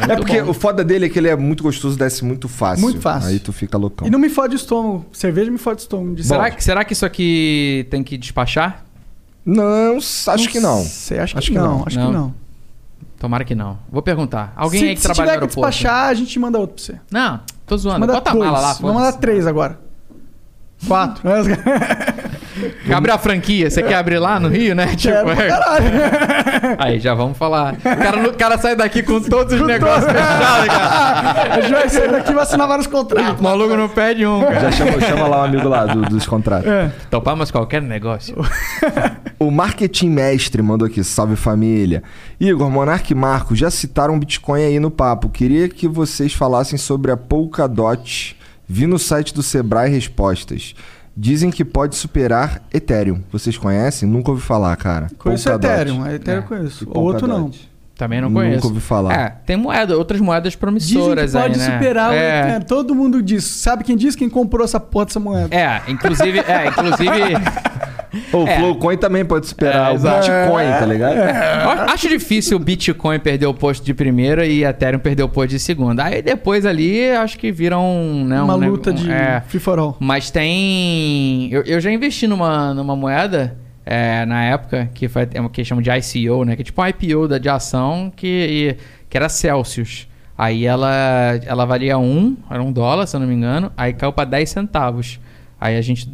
É 0.07 0.15
porque 0.15 0.39
o 0.41 0.53
foda 0.53 0.83
dele 0.83 1.07
é 1.07 1.09
que 1.09 1.17
ele 1.17 1.29
é 1.29 1.35
muito 1.35 1.63
gostoso, 1.63 1.97
desce 1.97 2.23
muito 2.23 2.47
fácil. 2.47 2.83
Muito 2.83 3.01
fácil. 3.01 3.29
Aí 3.29 3.39
tu 3.39 3.51
fica 3.51 3.75
loucão. 3.75 4.07
e 4.07 4.11
não 4.11 4.19
me 4.19 4.29
fode 4.29 4.53
o 4.53 4.57
estômago. 4.57 5.05
Cerveja 5.11 5.49
me 5.49 5.57
fode 5.57 5.81
o 5.81 5.83
estômago. 5.83 6.15
De 6.15 6.23
Será, 6.23 6.51
que- 6.51 6.63
será 6.63 6.85
que 6.85 6.93
isso 6.93 7.05
aqui 7.07 7.87
tem 7.89 8.03
que 8.03 8.17
despachar? 8.19 8.83
Não, 9.43 9.97
acho 9.97 10.49
que 10.49 10.59
não. 10.59 10.81
Acho, 10.81 11.15
Acho 11.21 11.33
que, 11.39 11.41
que 11.53 11.53
não. 11.53 11.77
não. 11.79 11.83
Acho 11.87 11.99
Não. 11.99 12.07
que 12.07 12.13
não. 12.13 12.33
Tomara 13.19 13.43
que 13.43 13.55
não. 13.55 13.79
Vou 13.91 14.01
perguntar. 14.01 14.53
Alguém 14.55 14.79
se, 14.81 14.87
aí 14.89 14.95
que 14.95 15.01
se 15.01 15.07
trabalha 15.07 15.31
tiver 15.31 15.41
no 15.41 15.47
que 15.47 15.55
aeroporto. 15.55 15.69
despachar, 15.77 16.09
a 16.09 16.13
gente 16.13 16.39
manda 16.39 16.59
outro 16.59 16.75
pra 16.75 16.83
você. 16.83 16.99
Não, 17.11 17.39
tô 17.65 17.77
zoando. 17.77 17.99
Manda 18.01 18.13
Bota 18.13 18.29
a 18.29 18.33
dois. 18.33 18.45
mala 18.45 18.59
lá, 18.59 18.73
Vamos 18.73 18.95
mandar 18.95 19.13
três 19.13 19.47
agora. 19.47 19.79
Quatro. 20.87 21.23
Abre 22.93 23.11
a 23.11 23.17
franquia, 23.17 23.69
você 23.69 23.81
quer 23.83 23.95
abrir 23.95 24.19
lá 24.19 24.39
no 24.39 24.47
Rio, 24.49 24.73
né? 24.75 24.95
Tipo, 24.95 25.13
é. 25.31 26.75
Aí, 26.77 26.99
já 26.99 27.13
vamos 27.13 27.37
falar. 27.37 27.73
O 27.75 27.79
cara, 27.81 28.29
o 28.29 28.33
cara 28.33 28.57
sai 28.57 28.75
daqui 28.75 29.03
com 29.03 29.19
todos 29.21 29.53
os 29.59 29.65
negócios 29.67 30.05
fechados, 30.11 30.67
cara. 30.67 31.53
A 31.55 31.61
gente 31.61 31.71
vai 31.73 31.89
sair 31.89 32.11
daqui 32.11 32.31
e 32.31 32.33
vai 32.33 32.43
assinar 32.43 32.67
vários 32.67 32.87
O 32.87 32.89
contratos. 32.89 33.41
maluco 33.41 33.75
não 33.75 33.89
pede 33.89 34.25
um, 34.25 34.41
cara. 34.41 34.59
Já 34.59 34.71
chama, 34.71 35.01
chama 35.01 35.27
lá 35.27 35.41
um 35.41 35.43
amigo 35.43 35.67
lá 35.69 35.85
do- 35.85 36.01
dos 36.09 36.25
contratos. 36.25 36.67
É. 36.69 36.91
Topamos 37.09 37.51
qualquer 37.51 37.81
negócio. 37.81 38.35
O 39.39 39.51
Marketing 39.51 40.09
Mestre 40.09 40.63
mandou 40.63 40.87
aqui, 40.87 41.03
salve 41.03 41.35
família. 41.35 42.01
Igor, 42.39 42.71
Monark 42.71 43.11
e 43.11 43.15
Marco 43.15 43.55
já 43.55 43.69
citaram 43.69 44.17
Bitcoin 44.17 44.63
aí 44.63 44.79
no 44.79 44.89
papo. 44.89 45.29
Queria 45.29 45.69
que 45.69 45.87
vocês 45.87 46.33
falassem 46.33 46.75
sobre 46.75 47.11
a 47.11 47.17
Polkadot. 47.17 48.35
Vi 48.67 48.87
no 48.87 48.97
site 48.97 49.35
do 49.35 49.43
Sebrae 49.43 49.91
respostas. 49.91 50.73
Dizem 51.19 51.49
que 51.49 51.65
pode 51.65 51.95
superar 51.95 52.61
Ethereum. 52.71 53.21
Vocês 53.31 53.57
conhecem? 53.57 54.07
Nunca 54.07 54.29
ouvi 54.29 54.41
falar, 54.43 54.75
cara. 54.75 55.07
Conheço 55.17 55.49
Polkadot. 55.49 55.73
Ethereum. 55.73 56.03
A 56.03 56.13
Ethereum 56.13 56.41
É. 56.41 56.43
eu 56.43 56.47
conheço. 56.47 56.87
O 56.89 56.99
outro 56.99 57.27
não. 57.27 57.49
Também 57.95 58.21
não 58.21 58.29
Nunca 58.29 58.45
conheço. 58.45 58.67
ouvi 58.67 58.79
falar. 58.79 59.11
É, 59.19 59.29
tem 59.43 59.57
moeda, 59.57 59.97
outras 59.97 60.21
moedas 60.21 60.53
Dizem 60.53 60.57
que 60.57 60.59
promissoras 60.59 61.31
pode 61.31 61.53
aí, 61.53 61.57
né? 61.57 61.73
superar 61.73 62.11
o 62.11 62.13
é, 62.13 62.39
Ethereum. 62.41 62.61
Todo 62.61 62.93
mundo 62.93 63.23
diz. 63.23 63.43
Sabe 63.45 63.83
quem 63.83 63.97
diz? 63.97 64.15
Quem 64.15 64.29
comprou 64.29 64.63
essa 64.63 64.79
porra 64.79 65.05
dessa 65.05 65.19
moeda. 65.19 65.55
É, 65.55 65.81
inclusive, 65.87 66.37
é, 66.41 66.67
inclusive, 66.67 67.09
O 68.33 68.47
É. 68.47 68.57
Flowcoin 68.57 68.97
também 68.97 69.25
pode 69.25 69.47
superar 69.47 69.91
É, 69.91 69.95
o. 69.95 69.99
Bitcoin, 69.99 70.65
tá 70.79 70.85
ligado? 70.85 71.17
eu 71.17 71.69
acho 71.93 72.07
difícil 72.07 72.57
o 72.57 72.59
Bitcoin 72.59 73.19
perder 73.19 73.45
o 73.47 73.53
posto 73.53 73.83
de 73.85 73.93
primeira 73.93 74.45
e 74.45 74.63
Ethereum 74.63 74.99
perder 74.99 75.23
o 75.23 75.29
posto 75.29 75.49
de 75.49 75.59
segunda. 75.59 76.03
Aí 76.05 76.21
depois 76.21 76.65
ali, 76.65 77.09
acho 77.11 77.37
que 77.37 77.51
viram, 77.51 78.25
né, 78.25 78.41
Uma 78.41 78.55
um 78.55 78.69
luta 78.69 78.91
um- 78.91 78.93
de 78.93 79.11
é, 79.11 79.41
free 79.47 79.59
for 79.59 79.77
all. 79.79 79.97
Mas 79.99 80.31
tem. 80.31 81.49
Eu, 81.51 81.61
eu 81.63 81.79
já 81.81 81.91
investi 81.91 82.27
numa, 82.27 82.73
numa 82.73 82.95
moeda 82.95 83.57
é, 83.85 84.25
na 84.25 84.43
época, 84.43 84.89
que 84.93 85.07
foi 85.07 85.27
é 85.33 85.39
uma 85.41 85.49
que 85.49 85.63
chamam 85.63 85.81
de 85.81 85.89
ICO, 85.89 86.43
né? 86.45 86.55
Que 86.55 86.61
é 86.61 86.65
tipo 86.65 86.81
um 86.81 86.85
IPO 86.87 87.27
da, 87.27 87.37
de 87.37 87.49
ação 87.49 88.11
que, 88.15 88.27
e- 88.27 88.77
que 89.09 89.17
era 89.17 89.29
Celsius. 89.29 90.07
Aí 90.37 90.65
ela, 90.65 91.39
ela 91.45 91.65
valia 91.65 91.97
um, 91.97 92.37
era 92.49 92.61
um 92.61 92.71
dólar, 92.71 93.07
se 93.07 93.15
eu 93.15 93.19
não 93.19 93.27
me 93.27 93.33
engano, 93.33 93.71
aí 93.75 93.91
caiu 93.93 94.13
pra 94.13 94.23
10 94.23 94.47
centavos. 94.49 95.19
Aí 95.59 95.75
a 95.75 95.81
gente, 95.81 96.07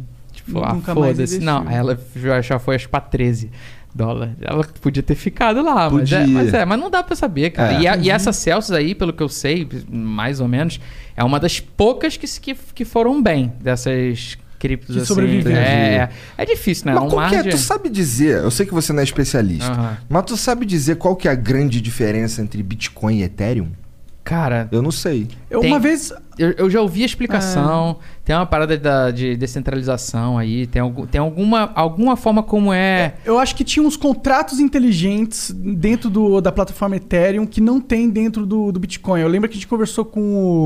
tipo, 0.44 0.62
ah, 0.62 0.72
Nunca 0.74 0.94
mais 0.94 1.12
foda-se. 1.16 1.38
Não, 1.40 1.68
ela 1.70 1.98
já, 2.16 2.40
já 2.40 2.58
foi 2.58 2.76
acho 2.76 2.88
pra 2.88 3.00
13 3.00 3.50
dólares. 3.94 4.34
Ela 4.40 4.64
podia 4.80 5.02
ter 5.02 5.14
ficado 5.14 5.62
lá, 5.62 5.88
mas 5.88 6.10
é, 6.12 6.20
Podia. 6.20 6.34
mas 6.34 6.54
é, 6.54 6.64
mas 6.64 6.80
não 6.80 6.90
dá 6.90 7.02
pra 7.02 7.14
saber, 7.14 7.50
cara. 7.50 7.74
É. 7.74 7.80
E, 7.82 7.86
a- 7.88 7.96
e 7.96 8.10
essa 8.10 8.32
Celsius 8.32 8.76
aí, 8.76 8.94
pelo 8.94 9.12
que 9.12 9.22
eu 9.22 9.28
sei, 9.28 9.68
mais 9.88 10.40
ou 10.40 10.48
menos, 10.48 10.80
é 11.16 11.22
uma 11.22 11.38
das 11.38 11.60
poucas 11.60 12.16
que, 12.16 12.26
se- 12.26 12.40
que, 12.40 12.54
que 12.74 12.84
foram 12.84 13.22
bem 13.22 13.52
dessas 13.60 14.36
criptos 14.58 14.94
Que 14.96 15.02
assim. 15.02 15.06
sobreviveram. 15.06 15.56
É, 15.60 16.08
é 16.38 16.44
difícil, 16.44 16.86
né? 16.86 16.94
Mas 16.94 17.04
um 17.04 17.08
qual 17.08 17.28
que 17.28 17.34
é? 17.34 17.38
margem- 17.38 17.52
Tu 17.52 17.58
sabe 17.58 17.88
dizer, 17.88 18.42
eu 18.42 18.50
sei 18.50 18.64
que 18.66 18.72
você 18.74 18.92
não 18.92 19.00
é 19.00 19.04
especialista, 19.04 19.70
Aham. 19.70 19.96
mas 20.08 20.24
tu 20.24 20.36
sabe 20.36 20.64
dizer 20.66 20.96
qual 20.96 21.14
que 21.14 21.28
é 21.28 21.30
a 21.30 21.34
grande 21.36 21.80
diferença 21.80 22.40
entre 22.42 22.62
Bitcoin 22.62 23.18
e 23.18 23.22
Ethereum? 23.22 23.68
Cara, 24.24 24.68
Eu 24.72 24.80
não 24.80 24.90
sei. 24.90 25.28
Eu, 25.50 25.60
Tem- 25.60 25.70
Uma 25.70 25.78
vez. 25.78 26.10
Eu, 26.38 26.50
eu 26.52 26.70
já 26.70 26.80
ouvi 26.80 27.02
a 27.02 27.06
explicação. 27.06 27.96
Tem 28.24 28.34
uma 28.34 28.46
parada 28.46 28.76
da- 28.78 29.10
de 29.10 29.36
descentralização 29.36 30.36
aí. 30.38 30.66
Tem, 30.66 30.80
algum, 30.82 31.06
tem 31.06 31.20
alguma, 31.20 31.70
alguma 31.74 32.16
forma 32.16 32.42
como 32.42 32.72
é. 32.72 33.14
Eu 33.24 33.38
acho 33.38 33.54
que 33.54 33.64
tinha 33.64 33.84
uns 33.86 33.96
contratos 33.96 34.58
inteligentes 34.60 35.50
dentro 35.52 36.08
do, 36.10 36.40
da 36.40 36.50
plataforma 36.52 36.96
Ethereum 36.96 37.46
que 37.46 37.60
não 37.60 37.80
tem 37.80 38.08
dentro 38.08 38.44
do, 38.46 38.70
do 38.72 38.80
Bitcoin. 38.80 39.20
Eu 39.20 39.28
lembro 39.28 39.48
que 39.48 39.54
a 39.54 39.56
gente 39.58 39.66
conversou 39.68 40.04
com 40.04 40.20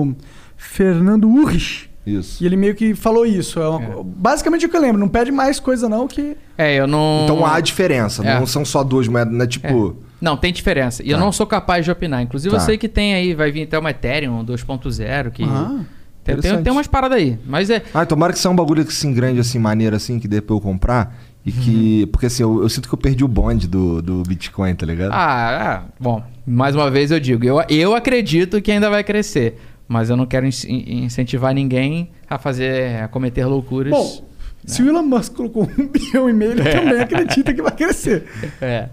o 0.09 0.17
Fernando 0.57 1.29
Urrich 1.29 1.89
Isso. 2.07 2.43
e 2.43 2.47
ele 2.47 2.57
meio 2.57 2.75
que 2.75 2.95
falou 2.95 3.25
isso. 3.27 3.61
É 3.61 3.69
uma- 3.69 4.03
Basicamente 4.05 4.67
o 4.67 4.69
que 4.69 4.77
eu 4.77 4.81
lembro. 4.81 4.99
Não 4.99 5.09
pede 5.09 5.31
mais 5.31 5.61
coisa 5.61 5.89
não 5.89 6.07
que... 6.09 6.37
É, 6.57 6.75
eu 6.77 6.87
não. 6.87 7.23
Então 7.25 7.47
há 7.47 7.61
diferença, 7.61 8.27
É. 8.27 8.39
não 8.39 8.47
são 8.47 8.65
só 8.65 8.83
duas 8.83 9.07
moedas, 9.07 9.33
não 9.33 9.45
é 9.45 9.47
tipo. 9.47 9.97
Não, 10.21 10.37
tem 10.37 10.53
diferença. 10.53 11.03
E 11.03 11.11
eu 11.11 11.19
Tá. 11.19 11.25
não 11.25 11.31
sou 11.33 11.47
capaz 11.47 11.85
de 11.85 11.91
opinar. 11.91 12.23
Inclusive, 12.23 12.55
eu 12.55 12.59
Tá. 12.59 12.65
sei 12.65 12.77
que 12.79 12.89
tem 12.89 13.15
aí, 13.15 13.35
vai 13.35 13.51
vir 13.53 13.63
até 13.65 13.79
uma 13.79 13.91
Ethereum 13.91 14.45
2.0, 14.45 15.31
que. 15.31 15.45
Ah, 15.45 15.81
tem, 16.25 16.63
tem, 16.63 16.73
umas 16.73 16.87
paradas 16.87 17.17
aí. 17.19 17.39
Mas 17.47 17.71
é. 17.71 17.83
Ah, 17.95 18.05
tomara 18.05 18.33
que 18.33 18.39
seja 18.39 18.51
um 18.51 18.57
bagulho 18.57 18.83
assim 18.83 19.13
grande, 19.15 19.41
assim, 19.41 19.59
maneiro, 19.59 19.97
assim, 19.97 20.19
que 20.19 20.29
dê 20.29 20.41
pra 20.41 20.55
eu 20.55 20.61
comprar. 20.61 21.17
E 21.47 21.53
que. 21.53 22.01
Uhum. 22.03 22.09
Porque 22.13 22.27
assim, 22.27 22.43
eu, 22.43 22.63
eu 22.63 22.69
sinto 22.69 22.89
que 22.89 22.95
eu 22.95 22.99
perdi 22.99 23.25
o 23.25 23.29
bonde 23.29 23.67
do, 23.69 24.03
do 24.03 24.23
Bitcoin, 24.25 24.75
tá 24.75 24.85
ligado? 24.85 25.13
Ah, 25.13 25.77
ah, 25.79 25.83
bom, 25.99 26.23
mais 26.47 26.75
uma 26.75 26.91
vez 26.91 27.11
eu 27.11 27.19
digo, 27.21 27.45
eu, 27.45 27.63
eu 27.71 27.95
acredito 27.95 28.61
que 28.61 28.71
ainda 28.73 28.91
vai 28.91 29.03
crescer, 29.05 29.59
mas 29.87 30.11
eu 30.11 30.17
não 30.17 30.27
quero 30.27 30.45
in- 30.47 30.51
in- 30.67 31.05
incentivar 31.05 31.55
ninguém 31.55 32.11
a 32.29 32.37
fazer, 32.39 33.01
a 33.03 33.09
cometer 33.09 33.47
loucuras. 33.47 33.91
Bom, 33.93 34.25
se 34.67 34.83
o 34.83 34.89
Elon 34.89 35.03
Musk 35.05 35.33
colocou 35.35 35.63
um 35.79 35.87
bilhão 35.89 36.29
e 36.29 36.33
meio, 36.35 36.51
ele 36.53 36.65
também 36.65 37.01
acredita 37.01 37.55
que 37.55 37.63
vai 37.63 37.73
crescer. 37.73 38.25
É. 38.61 38.89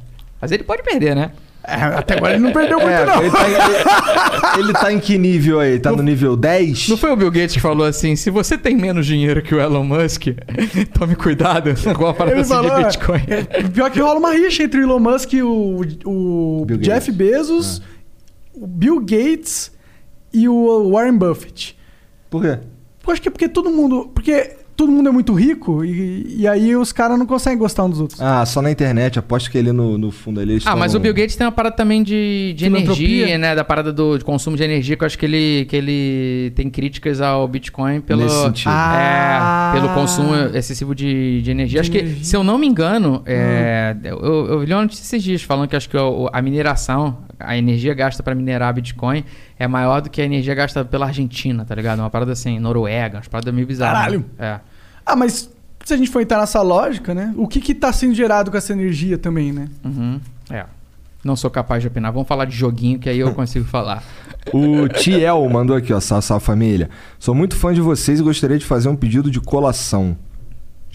Mas 0.45 0.51
ele 0.51 0.63
pode 0.63 0.83
perder, 0.83 1.15
né? 1.15 1.31
É, 1.67 1.73
até 1.73 2.15
agora 2.15 2.33
ele 2.35 2.43
não 2.43 2.51
perdeu 2.53 2.77
muito 2.77 2.91
É, 2.91 3.05
não. 3.07 3.21
ele, 3.23 3.31
tá, 3.31 3.47
ele- 3.49 4.59
ele 4.65 4.73
tá 4.73 4.93
em 4.93 4.99
que 4.99 5.17
nível 5.17 5.59
aí? 5.59 5.79
Tá 5.79 5.91
no 5.91 6.03
nível 6.03 6.35
10? 6.37 6.89
Não 6.89 6.95
foi 6.97 7.09
o 7.11 7.15
Bill 7.15 7.31
Gates 7.31 7.55
que 7.55 7.59
falou 7.59 7.87
assim: 7.87 8.15
se 8.15 8.29
você 8.29 8.55
tem 8.55 8.75
menos 8.75 9.07
dinheiro 9.07 9.41
que 9.41 9.55
o 9.55 9.59
Elon 9.59 9.83
Musk, 9.83 10.27
tome 10.93 11.15
cuidado 11.15 11.71
com 11.97 12.05
a 12.05 12.13
parada 12.13 12.39
assim 12.41 12.49
falou, 12.53 12.75
de 12.75 12.81
é, 12.81 12.85
Bitcoin. 12.85 13.21
é, 13.27 13.63
pior 13.63 13.89
que 13.89 13.99
rola 13.99 14.19
uma 14.19 14.31
rixa 14.31 14.61
entre 14.61 14.79
o 14.79 14.83
Elon 14.83 14.99
Musk 14.99 15.33
e 15.33 15.41
o, 15.41 15.81
o 16.05 16.65
Bill 16.67 16.77
Jeff 16.77 17.11
Gates. 17.11 17.15
Bezos, 17.15 17.81
o 18.53 18.67
Bill 18.67 18.99
Gates 18.99 19.71
e 20.31 20.47
o 20.47 20.91
Warren 20.91 21.17
Buffett. 21.17 21.75
Por 22.29 22.43
quê? 22.43 22.59
Eu 23.07 23.11
acho 23.13 23.19
que 23.21 23.27
é 23.27 23.31
porque 23.31 23.47
todo 23.49 23.71
mundo. 23.71 24.11
Porque 24.13 24.55
todo 24.75 24.91
mundo 24.91 25.09
é 25.09 25.11
muito 25.11 25.33
rico 25.33 25.83
e, 25.85 26.35
e 26.39 26.47
aí 26.47 26.75
os 26.75 26.91
caras 26.91 27.17
não 27.17 27.25
conseguem 27.25 27.57
gostar 27.57 27.83
um 27.85 27.89
dos 27.89 27.99
outros. 28.01 28.21
Ah, 28.21 28.45
só 28.45 28.61
na 28.61 28.69
internet. 28.71 29.17
Aposto 29.17 29.49
que 29.49 29.57
ele 29.57 29.71
no, 29.71 29.97
no 29.97 30.11
fundo 30.11 30.39
ali. 30.39 30.59
Ah, 30.65 30.75
mas 30.75 30.91
tão- 30.91 30.99
o 30.99 31.01
Bill 31.01 31.13
Gates 31.13 31.35
tem 31.35 31.45
uma 31.45 31.51
parada 31.51 31.75
também 31.75 32.03
de, 32.03 32.53
de 32.55 32.65
energia, 32.65 33.37
né? 33.37 33.55
Da 33.55 33.63
parada 33.63 33.91
do 33.93 34.17
de 34.17 34.23
consumo 34.25 34.57
de 34.57 34.63
energia, 34.63 34.95
que 34.97 35.03
eu 35.03 35.05
acho 35.05 35.17
que 35.17 35.25
ele, 35.25 35.65
que 35.65 35.75
ele 35.75 36.51
tem 36.55 36.69
críticas 36.69 37.21
ao 37.21 37.47
Bitcoin 37.47 38.01
pelo, 38.01 38.23
Nesse 38.23 38.41
sentido. 38.43 38.71
Ah. 38.73 39.73
é, 39.75 39.79
pelo 39.79 39.93
consumo 39.93 40.33
excessivo 40.53 40.93
de, 40.93 41.41
de 41.41 41.51
energia. 41.51 41.81
De 41.81 41.89
acho 41.89 41.97
energia. 41.97 42.19
que, 42.19 42.25
se 42.25 42.35
eu 42.35 42.43
não 42.43 42.57
me 42.57 42.67
engano, 42.67 43.21
é, 43.25 43.95
eu, 44.03 44.17
eu 44.19 44.59
vi 44.59 44.73
uma 44.73 44.81
notícia 44.83 45.03
esses 45.03 45.23
dias 45.23 45.41
falando 45.41 45.67
que 45.69 45.75
acho 45.75 45.89
que 45.89 45.97
a 46.31 46.41
mineração, 46.41 47.19
a 47.39 47.57
energia 47.57 47.93
gasta 47.93 48.21
para 48.21 48.35
minerar 48.35 48.73
Bitcoin 48.73 49.23
é 49.57 49.67
maior 49.67 50.01
do 50.01 50.09
que 50.09 50.21
a 50.21 50.25
energia 50.25 50.53
gasta 50.53 50.83
pela 50.83 51.07
Argentina, 51.07 51.63
tá 51.63 51.73
ligado? 51.73 51.99
Uma 51.99 52.09
parada 52.09 52.31
assim, 52.33 52.59
Noruega, 52.59 53.17
umas 53.17 53.27
paradas 53.27 53.53
meio 53.53 53.65
bizarras. 53.65 53.99
Caralho. 53.99 54.25
É. 54.37 54.59
Ah, 55.05 55.15
mas 55.15 55.49
se 55.83 55.93
a 55.93 55.97
gente 55.97 56.09
for 56.09 56.21
entrar 56.21 56.39
nessa 56.39 56.61
lógica, 56.61 57.13
né? 57.13 57.33
O 57.37 57.47
que 57.47 57.61
que 57.61 57.73
tá 57.73 57.93
sendo 57.93 58.13
gerado 58.13 58.51
com 58.51 58.57
essa 58.57 58.73
energia 58.73 59.17
também, 59.17 59.51
né? 59.51 59.69
Uhum. 59.83 60.19
É. 60.49 60.65
Não 61.23 61.35
sou 61.35 61.49
capaz 61.49 61.81
de 61.81 61.87
opinar. 61.87 62.11
Vamos 62.11 62.27
falar 62.27 62.45
de 62.45 62.55
joguinho 62.55 62.99
que 62.99 63.09
aí 63.09 63.19
eu 63.19 63.33
consigo 63.33 63.65
falar. 63.65 64.03
O 64.53 64.87
Tiel 64.87 65.49
mandou 65.49 65.75
aqui, 65.75 65.91
ó, 65.91 65.99
salve, 65.99 66.23
salve 66.23 66.45
família. 66.45 66.87
Sou 67.17 67.33
muito 67.33 67.55
fã 67.55 67.73
de 67.73 67.81
vocês 67.81 68.19
e 68.19 68.23
gostaria 68.23 68.59
de 68.59 68.63
fazer 68.63 68.87
um 68.87 68.95
pedido 68.95 69.31
de 69.31 69.41
colação. 69.41 70.15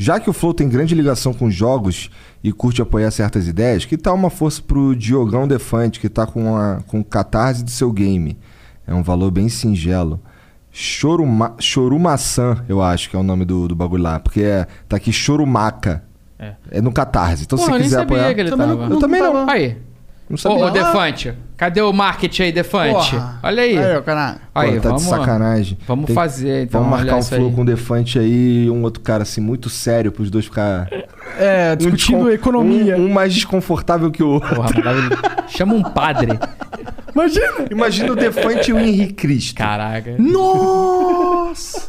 Já 0.02 0.18
que 0.18 0.30
o 0.30 0.32
Flow 0.32 0.54
tem 0.54 0.66
grande 0.66 0.94
ligação 0.94 1.34
com 1.34 1.50
jogos 1.50 2.08
e 2.42 2.50
curte 2.52 2.80
apoiar 2.80 3.10
certas 3.10 3.46
ideias, 3.46 3.84
que 3.84 3.98
tal 3.98 4.14
uma 4.14 4.30
força 4.30 4.62
pro 4.62 4.96
Diogão 4.96 5.46
Defante, 5.46 6.00
que 6.00 6.08
tá 6.08 6.26
com, 6.26 6.56
a, 6.56 6.80
com 6.86 7.00
o 7.00 7.04
catarse 7.04 7.62
do 7.62 7.70
seu 7.70 7.92
game? 7.92 8.38
É 8.86 8.94
um 8.94 9.02
valor 9.02 9.30
bem 9.30 9.50
singelo. 9.50 10.18
Choruma, 10.72 11.54
Chorumaçã, 11.58 12.64
eu 12.66 12.80
acho 12.80 13.10
que 13.10 13.16
é 13.16 13.18
o 13.18 13.22
nome 13.22 13.44
do, 13.44 13.68
do 13.68 13.74
bagulho 13.76 14.02
lá. 14.02 14.18
Porque 14.18 14.40
é, 14.42 14.66
tá 14.88 14.96
aqui 14.96 15.12
Chorumaca. 15.12 16.02
É. 16.38 16.54
É 16.70 16.80
no 16.80 16.90
Catarse. 16.92 17.42
Então 17.42 17.58
Porra, 17.58 17.72
se 17.72 17.76
você 17.76 17.82
quiser 17.82 18.00
apoiar. 18.00 18.34
Também 18.34 18.66
não- 18.68 18.90
Eu 18.90 18.98
também 18.98 19.20
não. 19.20 19.50
Aí. 19.50 19.76
Não 20.30 20.38
sabia. 20.38 20.64
ô, 20.64 20.70
Defante, 20.70 21.34
cadê 21.60 21.82
o 21.82 21.92
marketing 21.92 22.44
aí, 22.44 22.52
Defante? 22.52 23.10
Porra. 23.10 23.38
Olha 23.42 23.62
aí. 23.62 23.76
Aí, 23.76 23.96
ó, 23.98 24.00
caralho. 24.00 24.40
Aí, 24.54 24.76
Pô, 24.76 24.80
tá 24.80 24.88
vamos, 24.88 25.02
de 25.02 25.08
sacanagem. 25.10 25.78
Vamos 25.86 26.06
Tem- 26.06 26.14
fazer, 26.14 26.62
então. 26.62 26.82
Vamos 26.82 26.98
marcar 26.98 27.16
um 27.16 27.22
flow 27.22 27.48
aí. 27.48 27.54
com 27.54 27.60
o 27.60 27.64
Defante 27.66 28.18
aí 28.18 28.64
e 28.64 28.70
um 28.70 28.82
outro 28.82 29.02
cara 29.02 29.24
assim, 29.24 29.42
muito 29.42 29.68
sério 29.68 30.10
pros 30.10 30.30
dois 30.30 30.46
ficar. 30.46 30.88
É, 31.38 31.76
discutindo 31.76 32.24
Um 32.24 32.30
economia. 32.30 32.96
Um, 32.96 33.04
um 33.04 33.12
mais 33.12 33.34
desconfortável 33.34 34.10
que 34.10 34.22
o 34.22 34.28
outro. 34.30 34.54
Porra. 34.56 34.70
Chama 35.48 35.74
um 35.74 35.82
padre. 35.82 36.38
Imagina! 37.14 37.66
Imagina 37.70 38.12
o 38.12 38.16
Defante 38.16 38.70
e 38.70 38.72
o 38.72 38.78
Henrique 38.78 39.12
Cristo. 39.12 39.56
Caraca. 39.58 40.14
Nossa! 40.18 41.86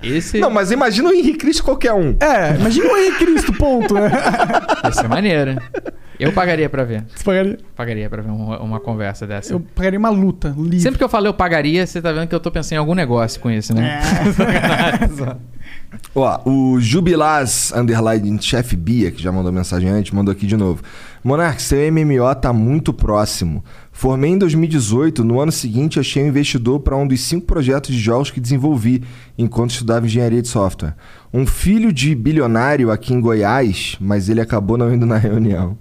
Esse 0.00 0.38
Não, 0.38 0.50
mas 0.50 0.70
imagina 0.70 1.08
o 1.08 1.12
Henrique 1.12 1.38
Cristo 1.38 1.64
qualquer 1.64 1.92
um. 1.92 2.16
É, 2.20 2.54
imagina 2.54 2.92
o 2.92 2.96
Henrique 2.96 3.24
Cristo, 3.24 3.52
ponto, 3.54 3.94
né? 3.94 4.12
ia 4.84 4.92
ser 4.92 5.08
maneiro. 5.08 5.56
Eu 6.18 6.32
pagaria 6.32 6.68
pra 6.68 6.82
ver. 6.84 7.04
Você 7.14 7.22
pagaria- 7.24 7.58
Pagaria 7.76 8.08
pra 8.10 8.22
ver 8.22 8.30
uma, 8.30 8.58
uma 8.60 8.80
conversa 8.80 9.26
dessa. 9.26 9.52
Eu 9.52 9.60
pagaria 9.60 9.98
uma 9.98 10.08
luta 10.08 10.54
livre. 10.56 10.80
Sempre 10.80 10.98
que 10.98 11.04
eu 11.04 11.08
falei 11.08 11.28
eu 11.28 11.34
pagaria, 11.34 11.86
você 11.86 12.00
tá 12.00 12.10
vendo 12.12 12.26
que 12.28 12.34
eu 12.34 12.40
tô 12.40 12.50
pensando 12.50 12.72
em 12.76 12.78
algum 12.78 12.94
negócio 12.94 13.38
com 13.40 13.50
isso, 13.50 13.74
né? 13.74 14.00
Ó, 16.14 16.40
o 16.44 16.80
Jubilaz 16.80 17.72
Underline 17.74 18.40
Chef 18.40 18.74
Bia, 18.76 19.10
que 19.10 19.22
já 19.22 19.30
mandou 19.30 19.52
mensagem 19.52 19.88
antes, 19.88 20.12
mandou 20.12 20.32
aqui 20.32 20.46
de 20.46 20.56
novo. 20.56 20.82
Monark, 21.22 21.60
seu 21.60 21.78
MMO 21.92 22.34
tá 22.34 22.52
muito 22.52 22.92
próximo. 22.92 23.64
Formei 23.92 24.30
em 24.30 24.38
2018, 24.38 25.24
no 25.24 25.40
ano 25.40 25.52
seguinte 25.52 25.98
achei 26.00 26.22
um 26.22 26.28
investidor 26.28 26.80
para 26.80 26.96
um 26.96 27.06
dos 27.06 27.20
cinco 27.20 27.46
projetos 27.46 27.94
de 27.94 28.00
jogos 28.00 28.30
que 28.30 28.40
desenvolvi 28.40 29.02
enquanto 29.36 29.70
estudava 29.70 30.06
engenharia 30.06 30.40
de 30.42 30.48
software. 30.48 30.94
Um 31.32 31.46
filho 31.46 31.92
de 31.92 32.14
bilionário 32.14 32.90
aqui 32.90 33.12
em 33.14 33.20
Goiás, 33.20 33.96
mas 34.00 34.28
ele 34.28 34.40
acabou 34.40 34.76
não 34.78 34.92
indo 34.92 35.06
na 35.06 35.16
reunião. 35.16 35.76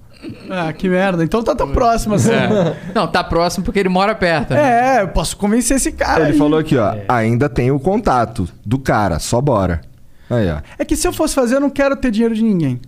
Ah, 0.50 0.72
que 0.74 0.88
merda. 0.88 1.24
Então 1.24 1.44
tá 1.44 1.56
tão 1.56 1.72
próximo 1.72 2.16
assim. 2.16 2.32
É. 2.32 2.76
Não, 2.94 3.08
tá 3.08 3.24
próximo 3.24 3.64
porque 3.66 3.80
ele 3.80 3.90
mora 3.90 4.14
perto. 4.16 4.54
né? 4.54 4.98
É, 4.98 5.02
eu 5.02 5.10
posso 5.10 5.36
convencer 5.38 5.78
esse 5.78 5.92
cara. 5.92 6.24
Ele 6.24 6.32
aí. 6.34 6.38
falou 6.38 6.60
aqui, 6.60 6.78
ó, 6.78 6.96
ainda 7.08 7.50
tem 7.50 7.72
o 7.72 7.80
contato 7.80 8.48
do 8.66 8.78
cara, 8.80 9.20
só 9.20 9.42
bora. 9.42 9.82
Aí, 10.30 10.50
ó. 10.50 10.60
É 10.78 10.86
que 10.86 10.96
se 10.96 11.08
eu 11.08 11.14
fosse 11.14 11.36
fazer, 11.36 11.56
eu 11.56 11.60
não 11.62 11.70
quero 11.70 11.96
ter 11.96 12.12
dinheiro 12.12 12.34
de 12.34 12.44
ninguém. 12.44 12.80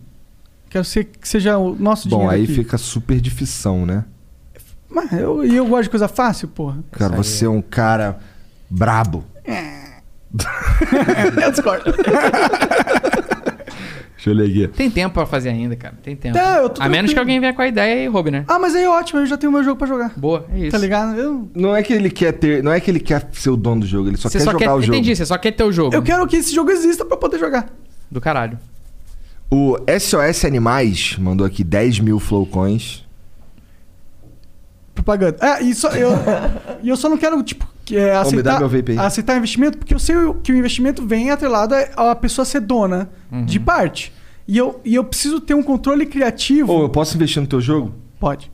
Quero 0.70 0.84
ser, 0.84 1.06
que 1.06 1.28
seja 1.28 1.58
o 1.58 1.76
nosso 1.76 2.10
Bom, 2.10 2.18
dinheiro. 2.18 2.36
aí 2.36 2.44
aqui. 2.44 2.54
fica 2.54 2.78
super 2.78 3.20
difícil, 3.20 3.86
né? 3.86 4.04
Mas 4.90 5.12
eu, 5.14 5.44
e 5.46 5.56
eu 5.56 5.66
gosto 5.66 5.84
de 5.84 5.90
coisa 5.90 6.08
fácil, 6.08 6.48
porra. 6.48 6.80
Cara, 6.92 7.16
você 7.16 7.46
é 7.46 7.50
um 7.50 7.62
cara 7.62 8.18
brabo. 8.70 9.24
eu 11.42 11.52
discordo. 11.52 11.94
Deixa 14.18 14.32
eu 14.32 14.34
ler 14.34 14.50
aqui. 14.50 14.68
Tem 14.76 14.90
tempo 14.90 15.14
pra 15.14 15.28
fazer 15.28 15.50
ainda, 15.50 15.76
cara. 15.76 15.94
Tem 16.02 16.16
tempo. 16.16 16.36
Tá, 16.36 16.58
eu 16.58 16.70
tô 16.70 16.82
a 16.82 16.90
menos 16.90 17.14
que 17.14 17.20
alguém 17.20 17.40
venha 17.40 17.54
com 17.54 17.62
a 17.62 17.68
ideia 17.68 18.04
e 18.04 18.08
roube, 18.08 18.32
né? 18.32 18.44
Ah, 18.48 18.58
mas 18.58 18.74
aí 18.76 18.84
é 18.84 18.90
ótimo, 18.90 19.20
eu 19.20 19.28
já 19.28 19.38
tenho 19.38 19.52
meu 19.52 19.64
jogo 19.64 19.78
pra 19.78 19.88
jogar. 19.88 20.12
Boa, 20.18 20.48
é 20.52 20.60
isso. 20.60 20.72
Tá 20.72 20.78
ligado? 20.80 21.16
Eu, 21.16 21.48
Não 21.54 21.76
é 21.76 21.84
que 21.84 21.94
ele 21.94 22.10
quer 22.10 22.32
ter. 22.34 22.64
Não 22.64 22.72
é 22.72 22.80
que 22.80 22.90
ele 22.90 23.00
quer 23.00 23.30
ser 23.32 23.52
o 23.52 23.56
dono 23.56 23.82
do 23.82 23.88
jogo, 23.88 24.10
ele 24.10 24.18
só 24.18 24.28
Você 24.28 24.40
quer 24.40 24.44
só 24.44 24.52
jogar 24.54 24.66
quer. 24.66 24.74
o 24.74 24.82
jogo. 24.82 24.96
Entendi, 24.96 25.16
você 25.16 25.26
só 25.26 25.38
quer 25.38 25.52
ter 25.52 25.64
o 25.64 25.72
jogo. 25.72 25.96
eu 25.96 26.02
quero 26.02 26.26
que 26.26 26.36
esse 26.36 26.54
jogo 26.54 26.72
exista 26.72 27.06
pra 27.06 27.16
poder 27.16 27.38
jogar. 27.40 27.70
Do 28.10 28.20
caralho. 28.20 28.58
O 29.52 29.78
SOS 30.00 30.46
Animais 30.46 31.16
mandou 31.20 31.46
aqui 31.46 31.64
10 31.64 32.00
mil 32.00 32.20
flowcoins. 32.20 33.06
Propaganda. 34.96 35.38
É, 35.40 35.62
e 35.64 35.76
só, 35.76 35.90
eu, 35.92 36.10
e 36.82 36.90
eu 36.90 36.98
só 36.98 37.08
não 37.08 37.18
quero, 37.18 37.42
tipo, 37.44 37.68
que, 37.88 37.96
é, 37.96 38.14
aceitar, 38.16 38.60
aceitar 39.00 39.38
investimento, 39.38 39.78
porque 39.78 39.94
eu 39.94 40.00
sei 40.00 40.16
que 40.44 40.52
o 40.52 40.56
investimento 40.58 41.06
vem 41.08 41.32
atrelado 41.32 41.74
a 41.74 42.12
a 42.12 42.16
pessoa 42.16 42.44
ser 42.44 42.60
dona 42.60 43.10
Uhum. 43.32 43.46
de 43.46 43.60
parte. 43.60 44.12
E 44.46 44.58
eu, 44.58 44.80
e 44.84 44.96
eu 44.96 45.04
preciso 45.06 45.40
ter 45.40 45.54
um 45.54 45.64
controle 45.64 46.06
criativo. 46.06 46.72
Ô, 46.72 46.82
eu 46.84 46.90
posso 46.90 47.16
investir 47.16 47.42
no 47.42 47.48
teu 47.48 47.62
jogo? 47.62 47.94
Pode. 48.20 48.52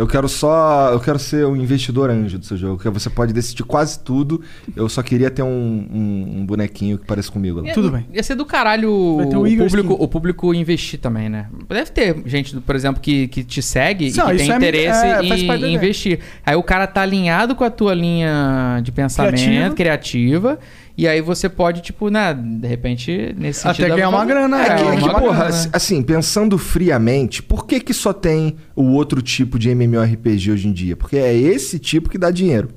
Eu 0.00 0.06
quero 0.06 0.28
só. 0.28 0.90
Eu 0.92 0.98
quero 1.00 1.18
ser 1.18 1.44
o 1.44 1.54
investidor 1.54 2.08
anjo 2.08 2.38
do 2.38 2.46
seu 2.46 2.56
jogo. 2.56 2.80
Que 2.82 2.88
você 2.88 3.10
pode 3.10 3.32
decidir 3.34 3.62
quase 3.64 4.00
tudo. 4.00 4.40
Eu 4.74 4.88
só 4.88 5.02
queria 5.02 5.30
ter 5.30 5.42
um, 5.42 5.46
um- 5.92 6.38
um 6.38 6.46
bonequinho 6.46 6.96
que 6.96 7.04
pareça 7.04 7.30
comigo. 7.30 7.60
lá. 7.60 7.72
Tudo 7.74 7.90
bem. 7.90 8.06
Ia 8.12 8.22
ser 8.22 8.34
do 8.34 8.46
caralho 8.46 8.90
o 8.90 9.20
o 9.20 9.56
público, 9.58 9.96
o 9.98 10.08
público 10.08 10.54
investir 10.54 10.98
também, 10.98 11.28
né? 11.28 11.48
Deve 11.68 11.90
ter 11.90 12.16
gente, 12.24 12.56
por 12.60 12.74
exemplo, 12.74 13.00
que, 13.02 13.28
que 13.28 13.44
te 13.44 13.60
segue 13.60 14.10
Não, 14.16 14.28
e 14.28 14.32
que 14.32 14.38
tem 14.38 14.52
é- 14.52 14.56
interesse 14.56 15.04
é, 15.06 15.22
em, 15.22 15.64
em 15.66 15.74
investir. 15.74 16.20
Aí 16.46 16.56
o 16.56 16.62
cara 16.62 16.86
tá 16.86 17.02
alinhado 17.02 17.54
com 17.54 17.62
a 17.64 17.70
tua 17.70 17.92
linha 17.94 18.80
de 18.82 18.90
pensamento, 18.90 19.34
Criativa. 19.74 19.74
criativa. 19.74 20.58
E 20.96 21.08
aí 21.08 21.20
você 21.20 21.48
pode, 21.48 21.80
tipo, 21.80 22.10
né, 22.10 22.34
de 22.34 22.66
repente, 22.68 23.34
nesse 23.38 23.66
Até 23.66 23.78
sentido... 23.84 23.94
ganhar 23.94 24.08
uma 24.10 24.24
grana, 24.24 24.58
É, 24.62 24.68
é, 24.68 24.72
É 24.72 24.76
que, 24.76 24.82
uma 24.82 24.92
é 24.92 24.96
que, 24.96 25.02
grana, 25.04 25.18
porra, 25.20 25.38
né? 25.44 25.46
assim, 25.48 25.68
assim, 25.72 26.02
pensando 26.02 26.58
friamente, 26.58 27.42
por 27.42 27.66
que, 27.66 27.80
que 27.80 27.94
só 27.94 28.12
tem 28.12 28.56
o 28.76 28.84
outro 28.92 29.22
tipo 29.22 29.58
de 29.58 29.70
MMORPG 29.70 30.50
hoje 30.52 30.68
em 30.68 30.72
dia? 30.72 30.96
Porque 30.96 31.16
é 31.16 31.34
esse 31.34 31.78
tipo 31.78 32.08
que 32.10 32.18
dá 32.18 32.30
dinheiro, 32.30 32.68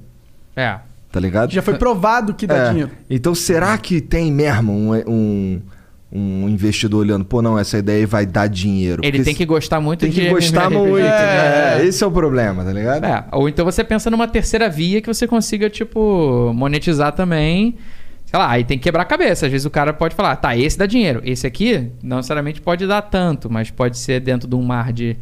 É. 0.56 0.78
tá 1.12 1.20
ligado? 1.20 1.52
Já 1.52 1.62
foi 1.62 1.74
provado 1.78 2.34
que 2.34 2.48
dá 2.48 2.56
É. 2.56 2.70
dinheiro. 2.70 2.92
Então 3.10 3.36
será 3.36 3.78
que 3.78 4.00
tem 4.00 4.32
mesmo 4.32 4.72
um, 4.72 4.92
um, 5.06 5.62
um 6.12 6.48
investidor 6.50 7.02
olhando, 7.02 7.26
pô, 7.26 7.42
não, 7.42 7.58
essa 7.60 7.78
ideia 7.80 8.00
aí 8.00 8.06
vai 8.06 8.26
dar 8.26 8.48
dinheiro? 8.48 9.02
Ele 9.04 9.12
Porque 9.18 9.24
tem 9.26 9.36
que 9.36 9.46
gostar 9.46 9.82
muito 9.82 10.00
tem 10.02 10.12
de 10.12 10.22
que 10.22 10.30
gostar 10.30 10.70
MMORPG, 10.70 10.92
muito. 10.92 11.04
né? 11.04 11.82
É, 11.82 11.86
esse 11.86 12.02
é 12.04 12.08
o 12.08 12.12
problema, 12.12 12.64
tá 12.64 12.72
ligado? 12.72 13.04
É, 13.06 13.26
ou 13.34 13.50
então 13.50 13.66
você 13.66 13.84
pensa 13.84 14.10
numa 14.10 14.28
terceira 14.30 14.70
via 14.70 15.02
que 15.02 15.08
você 15.08 15.28
consiga, 15.28 15.70
tipo, 15.70 16.54
monetizar 16.56 17.12
também. 17.12 17.76
Sei 18.34 18.40
lá, 18.40 18.50
aí 18.50 18.64
tem 18.64 18.80
que 18.80 18.84
quebrar 18.86 19.04
a 19.04 19.06
cabeça. 19.06 19.46
Às 19.46 19.52
vezes 19.52 19.64
o 19.64 19.70
cara 19.70 19.94
pode 19.94 20.16
falar, 20.16 20.36
tá, 20.38 20.58
esse 20.58 20.76
dá 20.76 20.88
dinheiro. 20.88 21.22
Esse 21.24 21.46
aqui 21.46 21.92
não 22.02 22.18
necessariamente 22.18 22.60
pode 22.60 22.88
dar 22.88 23.04
tanto, 23.04 23.48
mas 23.48 23.70
pode 23.70 23.96
ser 23.96 24.20
dentro 24.22 24.50
de 24.50 24.56
um 24.56 24.64
mar 24.64 24.92
de, 24.92 25.16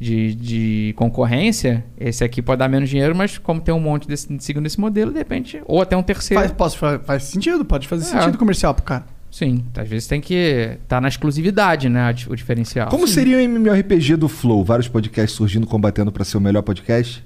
de, 0.00 0.34
de 0.34 0.94
concorrência. 0.96 1.84
Esse 2.00 2.24
aqui 2.24 2.40
pode 2.40 2.58
dar 2.60 2.68
menos 2.68 2.88
dinheiro, 2.88 3.14
mas 3.14 3.36
como 3.36 3.60
tem 3.60 3.74
um 3.74 3.78
monte 3.78 4.08
desse, 4.08 4.26
seguindo 4.40 4.64
esse 4.64 4.80
modelo, 4.80 5.12
de 5.12 5.18
repente. 5.18 5.60
Ou 5.66 5.82
até 5.82 5.94
um 5.98 6.02
terceiro. 6.02 6.40
Faz, 6.40 6.50
posso, 6.52 6.78
faz, 6.78 7.00
faz 7.04 7.22
sentido, 7.24 7.62
pode 7.62 7.86
fazer 7.86 8.04
É. 8.16 8.20
sentido 8.20 8.38
comercial 8.38 8.72
pro 8.72 8.84
cara. 8.84 9.04
Sim, 9.30 9.62
às 9.76 9.86
vezes 9.86 10.08
tem 10.08 10.22
que 10.22 10.78
estar 10.82 10.98
na 10.98 11.08
exclusividade, 11.08 11.90
né? 11.90 12.08
O 12.26 12.34
diferencial. 12.34 12.88
Como 12.88 13.06
seria 13.06 13.36
o 13.36 13.40
MMORPG 13.40 14.16
do 14.16 14.28
Flow? 14.30 14.64
Vários 14.64 14.88
podcasts 14.88 15.36
surgindo, 15.36 15.66
combatendo 15.66 16.10
pra 16.10 16.24
ser 16.24 16.38
o 16.38 16.40
melhor 16.40 16.62
podcast? 16.62 17.22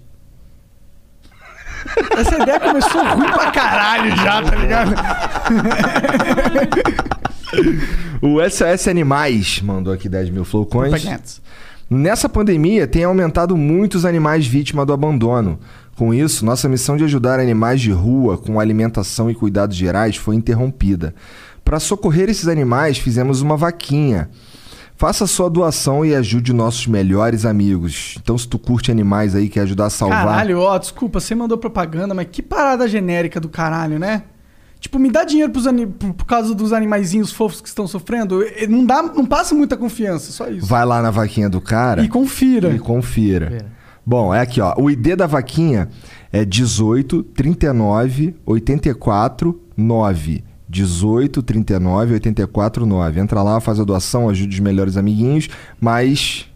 Essa 2.17 2.43
ideia 2.43 2.61
começou 2.61 3.05
ruim 3.05 3.31
pra 3.31 3.51
caralho 3.51 4.17
já, 4.17 4.43
tá 4.43 4.57
ligado? 4.57 4.95
O 8.23 8.37
SOS 8.49 8.87
Animais 8.87 9.61
mandou 9.61 9.93
aqui 9.93 10.09
10 10.09 10.31
mil 10.31 10.45
flowcoins. 10.45 10.93
Nessa 11.89 12.29
pandemia, 12.29 12.87
tem 12.87 13.03
aumentado 13.03 13.57
muitos 13.57 14.05
animais 14.05 14.47
vítimas 14.47 14.87
do 14.87 14.93
abandono. 14.93 15.59
Com 15.97 16.15
isso, 16.15 16.45
nossa 16.45 16.69
missão 16.69 16.97
de 16.97 17.05
ajudar 17.05 17.41
animais 17.41 17.81
de 17.81 17.91
rua 17.91 18.39
com 18.39 18.61
alimentação 18.61 19.31
e 19.31 19.35
cuidados 19.35 19.77
gerais 19.77 20.17
foi 20.17 20.37
interrompida. 20.37 21.15
Para 21.65 21.81
socorrer 21.81 22.29
esses 22.31 22.47
animais, 22.47 22.99
fizemos 22.99 23.41
uma 23.41 23.57
vaquinha. 23.57 24.31
Faça 25.01 25.27
sua 25.27 25.49
doação 25.49 26.05
e 26.05 26.15
ajude 26.15 26.53
nossos 26.53 26.87
melhores 26.87 27.47
amigos. 27.47 28.17
Então, 28.23 28.37
se 28.37 28.47
tu 28.47 28.59
curte 28.59 28.91
animais 28.91 29.35
aí, 29.35 29.49
quer 29.49 29.61
ajudar 29.63 29.87
a 29.87 29.91
salvar. 29.91 30.27
Caralho, 30.27 30.59
ó, 30.61 30.77
desculpa, 30.77 31.19
você 31.21 31.35
mandou 31.35 31.57
propaganda, 31.57 32.13
mas 32.13 32.29
que 32.31 32.43
parada 32.43 32.87
genérica 32.87 33.41
do 33.41 33.49
caralho, 33.49 33.99
né? 33.99 34.25
Tipo, 34.79 34.99
me 34.99 35.11
dá 35.11 35.25
dinheiro 35.25 35.51
pros 35.51 35.67
ani- 35.67 35.87
por, 35.87 36.13
por 36.13 36.27
causa 36.27 36.55
dos 36.55 36.71
animaizinhos 36.75 37.33
fofos 37.33 37.63
que 37.63 37.69
estão 37.69 37.87
sofrendo. 37.87 38.43
E- 38.43 38.67
Não, 38.67 38.85
dá, 38.85 39.03
não 39.03 39.25
passa 39.25 39.55
muita 39.55 39.75
confiança, 39.75 40.33
só 40.33 40.49
isso. 40.51 40.67
Vai 40.67 40.85
lá 40.85 41.01
na 41.01 41.11
vaquinha 41.11 41.49
do 41.49 41.63
cara 41.63 42.03
E 42.05 42.09
confira. 42.09 42.69
e 42.69 42.79
confira. 42.79 43.71
Bom, 44.05 44.35
é 44.35 44.41
aqui, 44.43 44.61
ó. 44.61 44.75
O 44.77 44.91
ID 44.91 45.17
da 45.17 45.27
vaquinha 45.27 45.89
é 46.31 46.45
18 46.45 47.23
39 47.23 48.35
84 48.45 49.59
9. 49.75 50.45
18 50.71 51.43
39 51.43 52.15
84 52.15 52.87
9. 52.87 53.21
Entra 53.21 53.43
lá, 53.43 53.61
faz 53.61 53.81
a 53.81 53.85
doação, 53.85 54.29
ajude 54.29 54.55
os 54.55 54.61
melhores 54.61 54.97
amiguinhos, 54.97 55.49
mas 55.81 56.47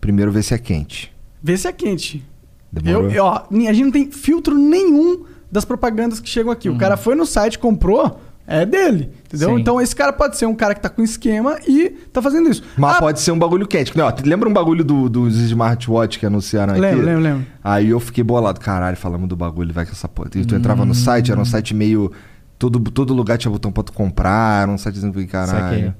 primeiro 0.00 0.30
vê 0.30 0.42
se 0.42 0.54
é 0.54 0.58
quente. 0.58 1.12
Vê 1.42 1.56
se 1.56 1.66
é 1.66 1.72
quente. 1.72 2.24
Demorou? 2.72 3.10
Eu, 3.10 3.10
eu- 3.10 3.24
ó, 3.24 3.42
a 3.50 3.72
gente 3.72 3.84
não 3.84 3.90
tem 3.90 4.10
filtro 4.10 4.56
nenhum 4.56 5.24
das 5.50 5.64
propagandas 5.64 6.20
que 6.20 6.28
chegam 6.28 6.52
aqui. 6.52 6.68
O 6.68 6.76
cara 6.78 6.96
foi 6.96 7.14
no 7.14 7.26
site, 7.26 7.58
comprou, 7.58 8.20
é 8.46 8.64
dele. 8.64 9.10
Entendeu? 9.26 9.50
Sim. 9.56 9.60
Então 9.60 9.80
esse 9.80 9.94
cara 9.96 10.12
pode 10.12 10.36
ser 10.36 10.46
um 10.46 10.54
cara 10.54 10.74
que 10.74 10.80
tá 10.80 10.88
com 10.88 11.02
esquema 11.02 11.58
e 11.66 11.90
tá 12.12 12.22
fazendo 12.22 12.48
isso. 12.50 12.62
Mas 12.76 12.96
Ah, 12.96 13.00
pode 13.00 13.20
ser 13.20 13.32
um 13.32 13.38
bagulho 13.38 13.66
quente. 13.66 13.96
Não, 13.96 14.06
lembra 14.24 14.48
um 14.48 14.52
bagulho 14.52 14.84
do- 14.84 15.08
dos 15.08 15.36
smartwatch 15.38 16.18
que 16.20 16.26
anunciaram 16.26 16.72
aqui? 16.72 16.80
Lembro, 16.82 17.04
lembro, 17.04 17.22
lembro. 17.22 17.46
Aí 17.64 17.88
eu 17.90 17.98
fiquei 17.98 18.22
bolado. 18.22 18.60
Caralho, 18.60 18.96
falamos 18.96 19.28
do 19.28 19.34
bagulho, 19.36 19.72
vai 19.72 19.84
com 19.86 19.92
essa 19.92 20.06
porra. 20.08 20.30
E 20.36 20.44
tu 20.44 20.54
entrava 20.54 20.84
no 20.84 20.94
site, 20.94 21.32
era 21.32 21.40
um 21.40 21.44
site 21.44 21.74
meio... 21.74 22.12
Todo, 22.58 22.80
todo 22.90 23.12
lugar 23.12 23.36
tinha 23.38 23.50
botão 23.50 23.70
pra 23.70 23.82
tu 23.82 23.92
comprar, 23.92 24.68
um 24.68 24.78
sitezinho 24.78 25.12
que 25.12 25.26
caralho. 25.26 25.60
Saquei. 25.60 25.92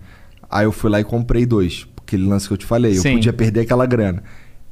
Aí 0.51 0.65
eu 0.65 0.73
fui 0.73 0.91
lá 0.91 1.01
e 1.01 1.05
comprei 1.05 1.45
dois. 1.45 1.87
Aquele 1.99 2.25
lance 2.27 2.47
que 2.47 2.55
eu 2.55 2.57
te 2.57 2.65
falei. 2.65 2.97
Eu 2.97 3.03
Sim. 3.03 3.15
podia 3.15 3.33
perder 3.33 3.61
aquela 3.61 3.85
grana. 3.85 4.23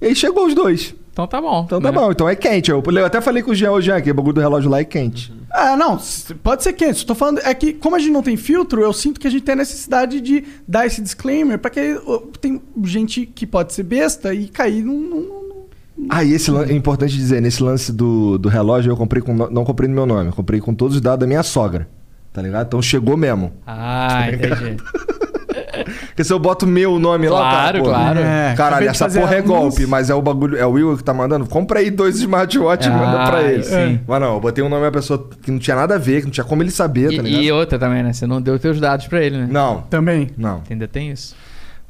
E 0.00 0.06
aí 0.06 0.14
chegou 0.14 0.46
os 0.46 0.54
dois. 0.54 0.94
Então 1.12 1.26
tá 1.28 1.40
bom. 1.40 1.62
Então 1.64 1.80
tá 1.80 1.92
né? 1.92 1.96
bom, 1.96 2.10
então 2.10 2.28
é 2.28 2.34
quente. 2.34 2.70
Eu, 2.70 2.82
eu 2.84 3.06
até 3.06 3.20
falei 3.20 3.42
com 3.42 3.52
o 3.52 3.54
Jean, 3.54 3.70
ô 3.70 3.80
Jean, 3.80 4.00
que 4.00 4.10
o 4.10 4.14
bagulho 4.14 4.34
do 4.34 4.40
relógio 4.40 4.68
lá 4.68 4.80
é 4.80 4.84
quente. 4.84 5.32
Ah, 5.50 5.76
não, 5.76 5.96
pode 6.42 6.64
ser 6.64 6.72
quente. 6.72 6.96
Estou 6.96 7.14
falando 7.14 7.38
é 7.44 7.54
que 7.54 7.72
como 7.72 7.94
a 7.94 7.98
gente 8.00 8.10
não 8.10 8.22
tem 8.22 8.36
filtro, 8.36 8.80
eu 8.82 8.92
sinto 8.92 9.20
que 9.20 9.26
a 9.28 9.30
gente 9.30 9.42
tem 9.42 9.52
a 9.52 9.56
necessidade 9.56 10.20
de 10.20 10.44
dar 10.66 10.86
esse 10.86 11.00
disclaimer 11.00 11.58
para 11.58 11.70
que 11.70 12.00
tem 12.40 12.60
gente 12.82 13.26
que 13.26 13.46
pode 13.46 13.72
ser 13.72 13.84
besta 13.84 14.34
e 14.34 14.48
cair 14.48 14.82
num, 14.82 14.98
num- 14.98 15.43
Ah, 16.08 16.24
e 16.24 16.32
esse 16.32 16.50
lan- 16.50 16.66
é 16.66 16.72
importante 16.72 17.14
dizer, 17.14 17.40
nesse 17.40 17.62
lance 17.62 17.92
do, 17.92 18.36
do 18.38 18.48
relógio 18.48 18.90
eu 18.92 18.96
comprei 18.96 19.22
com. 19.22 19.32
Não 19.34 19.64
comprei 19.64 19.88
no 19.88 19.94
meu 19.94 20.06
nome, 20.06 20.32
comprei 20.32 20.60
com 20.60 20.74
todos 20.74 20.96
os 20.96 21.00
dados 21.00 21.20
da 21.20 21.26
minha 21.26 21.42
sogra. 21.42 21.88
Tá 22.32 22.42
ligado? 22.42 22.66
Então 22.66 22.82
chegou 22.82 23.16
mesmo. 23.16 23.52
Ah, 23.66 24.26
entendi. 24.32 24.76
Porque 26.08 26.22
se 26.24 26.32
eu 26.32 26.38
boto 26.38 26.66
meu 26.66 26.98
nome 26.98 27.28
lá, 27.28 27.38
Claro, 27.40 27.56
cara, 27.56 27.78
pô, 27.78 27.84
claro. 27.84 28.18
É, 28.20 28.54
Caralho, 28.56 28.88
essa 28.88 29.08
porra 29.10 29.34
é 29.36 29.42
golpe, 29.42 29.86
mas 29.86 30.08
é 30.10 30.14
o 30.14 30.22
bagulho. 30.22 30.56
É 30.56 30.64
o 30.64 30.70
Will 30.70 30.96
que 30.96 31.02
tá 31.04 31.12
mandando. 31.12 31.46
Compra 31.46 31.80
aí 31.80 31.90
dois 31.90 32.16
smartwatch 32.16 32.86
e 32.86 32.90
manda 32.90 33.22
Ah, 33.24 33.30
pra 33.30 33.42
ele. 33.42 33.62
sim. 33.64 34.00
Mas 34.06 34.20
não, 34.20 34.34
eu 34.34 34.40
botei 34.40 34.62
um 34.64 34.68
nome 34.68 34.82
da 34.82 34.92
pessoa 34.92 35.28
que 35.42 35.50
não 35.50 35.58
tinha 35.58 35.76
nada 35.76 35.96
a 35.96 35.98
ver, 35.98 36.20
que 36.20 36.24
não 36.26 36.30
tinha 36.30 36.44
como 36.44 36.62
ele 36.62 36.70
saber, 36.70 37.16
tá 37.16 37.22
ligado? 37.22 37.42
E, 37.42 37.46
e 37.46 37.52
outra 37.52 37.78
também, 37.78 38.02
né? 38.02 38.12
Você 38.12 38.26
não 38.26 38.40
deu 38.40 38.58
teus 38.58 38.80
dados 38.80 39.06
pra 39.08 39.22
ele, 39.22 39.36
né? 39.36 39.48
Não, 39.50 39.82
também. 39.90 40.30
não. 40.36 40.62
Ainda 40.70 40.86
tem 40.86 41.10
isso. 41.10 41.34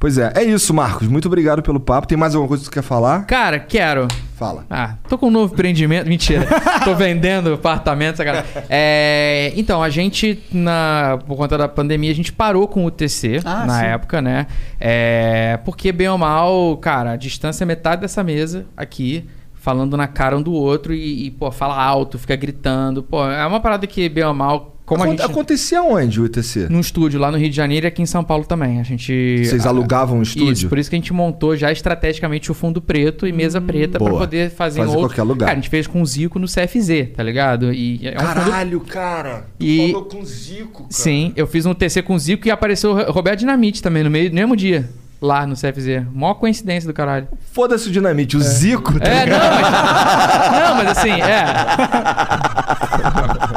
Pois 0.05 0.19
é, 0.19 0.31
é 0.37 0.45
isso, 0.45 0.75
Marcos. 0.75 1.09
Muito 1.09 1.25
obrigado 1.29 1.63
pelo 1.63 1.81
papo. 1.81 2.07
Tem 2.07 2.19
mais 2.19 2.35
alguma 2.35 2.47
coisa 2.47 2.63
que 2.63 2.69
tu 2.69 2.75
quer 2.75 2.83
falar? 2.83 3.25
Cara, 3.25 3.59
quero. 3.59 4.07
Fala. 4.37 4.67
Ah, 4.69 4.97
tô 5.09 5.17
com 5.17 5.29
um 5.29 5.31
novo 5.31 5.55
empreendimento. 5.55 6.07
Mentira. 6.07 6.47
tô 6.85 6.95
vendendo 6.95 7.55
apartamentos, 7.55 8.23
cara. 8.23 8.45
É, 8.69 9.51
então, 9.57 9.83
a 9.83 9.89
gente, 9.89 10.43
na, 10.53 11.19
por 11.27 11.39
conta 11.39 11.57
da 11.57 11.67
pandemia, 11.67 12.11
a 12.11 12.15
gente 12.15 12.35
parou 12.35 12.69
com 12.69 12.85
o 12.85 12.91
TC 12.91 13.41
Ah, 13.47 13.65
na 13.65 13.79
sim. 13.79 13.87
época, 13.87 14.21
né? 14.21 14.47
É, 14.79 15.59
porque, 15.65 15.91
bem 15.91 16.11
ou 16.11 16.19
mal, 16.19 16.77
cara, 16.77 17.13
a 17.13 17.17
distância 17.17 17.65
é 17.65 17.67
metade 17.67 18.03
dessa 18.03 18.23
mesa 18.23 18.67
aqui. 18.77 19.25
Falando 19.55 19.97
na 19.97 20.07
cara 20.07 20.37
um 20.37 20.43
do 20.43 20.53
outro 20.53 20.93
e, 20.93 21.29
e, 21.29 21.31
pô, 21.31 21.51
fala 21.51 21.83
alto, 21.83 22.19
fica 22.19 22.37
gritando. 22.37 23.03
Pô, 23.03 23.27
é 23.27 23.47
uma 23.47 23.59
parada 23.59 23.87
que, 23.87 24.07
bem 24.11 24.25
ou 24.25 24.35
mal, 24.35 24.74
como 24.87 25.03
a 25.03 25.07
Aconte- 25.07 25.23
gente. 25.23 25.31
Acontecia 25.31 25.83
onde 25.83 26.21
o 26.21 26.25
UTC? 26.25 26.67
Num 26.69 26.81
estúdio 26.81 27.19
lá 27.19 27.31
no 27.31 27.39
Rio 27.39 27.49
de 27.49 27.57
Janeiro 27.57 27.87
e 27.87 27.89
aqui 27.89 28.03
em 28.03 28.07
São 28.07 28.23
Paulo 28.23 28.45
também. 28.45 28.81
A 28.81 28.83
gente. 28.83 29.43
Vocês 29.45 29.65
alugavam 29.67 30.19
um 30.19 30.23
estúdio? 30.23 30.53
Isso, 30.53 30.69
por 30.69 30.79
isso 30.79 30.91
que 30.91 30.97
a 30.97 30.99
gente 30.99 31.13
montou 31.13 31.57
já 31.57 31.73
estrategicamente 31.73 32.51
o 32.51 32.55
fundo 32.55 32.83
preto 32.83 33.27
e 33.27 33.33
mesa 33.33 33.61
preta 33.61 33.99
pra 33.99 34.09
Boa. 34.09 34.21
poder 34.21 34.51
fazer, 34.51 34.81
Fazer 34.81 34.91
em 34.93 34.95
outro... 34.95 35.09
qualquer 35.09 35.23
lugar. 35.23 35.47
Cara, 35.47 35.53
a 35.59 35.61
gente 35.61 35.71
fez 35.71 35.87
com 35.87 36.03
o 36.03 36.07
Zico 36.07 36.39
no 36.39 36.47
CFZ, 36.47 37.09
tá 37.17 37.23
ligado? 37.23 37.73
E 37.73 38.01
é 38.07 38.15
um 38.17 38.21
fundo... 38.21 38.35
Caralho, 38.35 38.81
cara. 38.81 39.45
E- 39.59 39.89
Falou 39.93 40.05
com 40.05 40.21
o 40.21 40.27
Zico, 40.27 40.83
cara. 40.83 40.87
Sim, 40.91 41.33
eu 41.37 41.47
fiz 41.47 41.65
um 41.67 41.73
TC 41.75 42.03
com 42.03 42.15
o 42.15 42.19
Zico 42.19 42.47
e 42.47 42.51
apareceu 42.51 42.91
o 42.93 43.11
Roberto 43.13 43.39
Dinamite 43.41 43.83
também 43.83 44.03
no 44.05 44.11
meio, 44.11 44.29
no 44.29 44.35
mesmo 44.35 44.57
dia. 44.57 44.89
Lá 45.23 45.47
no 45.47 45.55
CFZ. 45.55 46.03
Mó 46.13 46.35
coincidência 46.35 46.87
do 46.87 46.93
caralho. 46.93 47.27
Foda-se 47.53 47.89
o 47.89 47.91
dinamite, 47.93 48.37
o 48.37 48.41
Zico, 48.41 49.01
tá 49.01 49.09
É, 49.09 49.25
não, 49.25 49.39
mas... 49.39 49.73
Não, 50.69 50.75
mas 50.77 50.89
assim, 50.99 51.13
é... 51.13 51.45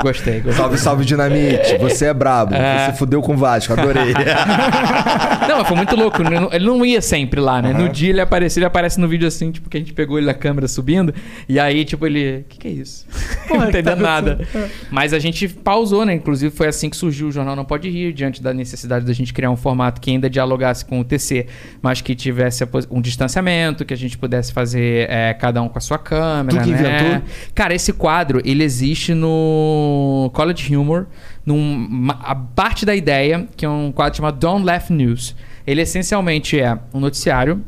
Gostei, 0.08 0.36
gostei. 0.36 0.54
Salve, 0.54 0.78
salve, 0.78 1.06
dinamite. 1.06 1.78
Você 1.80 2.06
é 2.06 2.14
brabo. 2.14 2.56
É. 2.56 2.86
Você 2.92 2.98
fudeu 2.98 3.22
com 3.22 3.34
o 3.34 3.38
Vasco, 3.38 3.74
adorei. 3.74 4.14
Não, 5.48 5.58
mas 5.60 5.68
foi 5.68 5.78
muito 5.78 5.96
louco. 5.96 6.22
Ele 6.22 6.40
não- 6.40 6.50
Ele 6.52 6.66
não 6.66 6.86
ia 6.86 7.02
sempre 7.02 7.40
lá, 7.40 7.62
né? 7.62 7.74
No 7.74 7.90
dia 7.90 8.10
ele 8.10 8.22
apareceu, 8.22 8.60
ele 8.60 8.66
aparece 8.68 9.00
no 9.00 9.08
vídeo 9.08 9.28
assim, 9.28 9.52
tipo, 9.52 9.70
que 9.70 9.78
a 9.78 9.80
gente 9.80 9.94
pegou 9.94 10.18
ele 10.18 10.28
na 10.28 10.34
câmera 10.34 10.68
subindo. 10.68 11.14
E 11.48 11.60
aí, 11.60 11.86
tipo, 11.86 12.06
ele. 12.06 12.40
O 12.40 12.44
que, 12.46 12.58
que 12.58 12.68
é 12.68 12.72
isso? 12.72 13.06
não 13.50 13.62
que 13.62 13.68
entendendo 13.70 13.96
tá 13.98 14.02
nada. 14.02 14.32
acontecendo? 14.34 14.72
Mas 14.92 15.14
a 15.14 15.20
gente 15.20 15.48
pausou, 15.48 16.06
né? 16.06 16.14
Inclusive, 16.14 16.54
foi 16.56 16.68
assim 16.68 16.90
que 16.90 16.98
surgiu 16.98 17.28
o 17.28 17.32
Jornal 17.32 17.56
Não 17.56 17.66
Pode 17.66 17.90
Rir, 17.90 18.14
diante 18.14 18.42
da 18.42 18.54
necessidade 18.54 19.06
da 19.06 19.14
gente 19.14 19.34
criar 19.34 19.50
um 19.52 19.58
formato 19.58 20.02
que 20.02 20.12
ainda 20.12 20.30
dialogasse 20.30 20.84
com 20.86 21.00
o 21.00 21.04
TC, 21.04 21.48
mas 21.82 22.02
que 22.02 22.14
tivesse 22.16 22.68
um 22.90 23.02
distanciamento, 23.02 23.86
que 23.86 23.94
a 23.94 23.98
gente 23.98 24.18
pudesse 24.18 24.52
fazer 24.52 25.10
é, 25.10 25.34
cada 25.34 25.62
um 25.62 25.70
com 25.70 25.78
a 25.78 25.82
sua 25.82 25.98
câmera. 25.98 26.60
Tu 26.60 26.64
que 26.64 26.72
né? 26.72 26.80
inventou? 26.80 27.30
Cara, 27.56 27.74
esse 27.74 27.94
quadro, 27.94 28.42
ele 28.44 28.64
existe 28.64 29.14
no 29.14 29.97
College 30.34 30.76
Humor, 30.76 31.08
num, 31.46 32.08
a 32.10 32.36
parte 32.36 32.86
da 32.86 32.96
ideia, 32.96 33.48
que 33.56 33.66
é 33.66 33.70
um 33.70 33.92
quadro 33.92 34.18
chamado 34.18 34.40
Don't 34.40 34.66
Laugh 34.66 34.90
News. 34.90 35.36
Ele 35.66 35.82
essencialmente 35.82 36.60
é 36.60 36.78
um 36.94 37.00
noticiário 37.00 37.64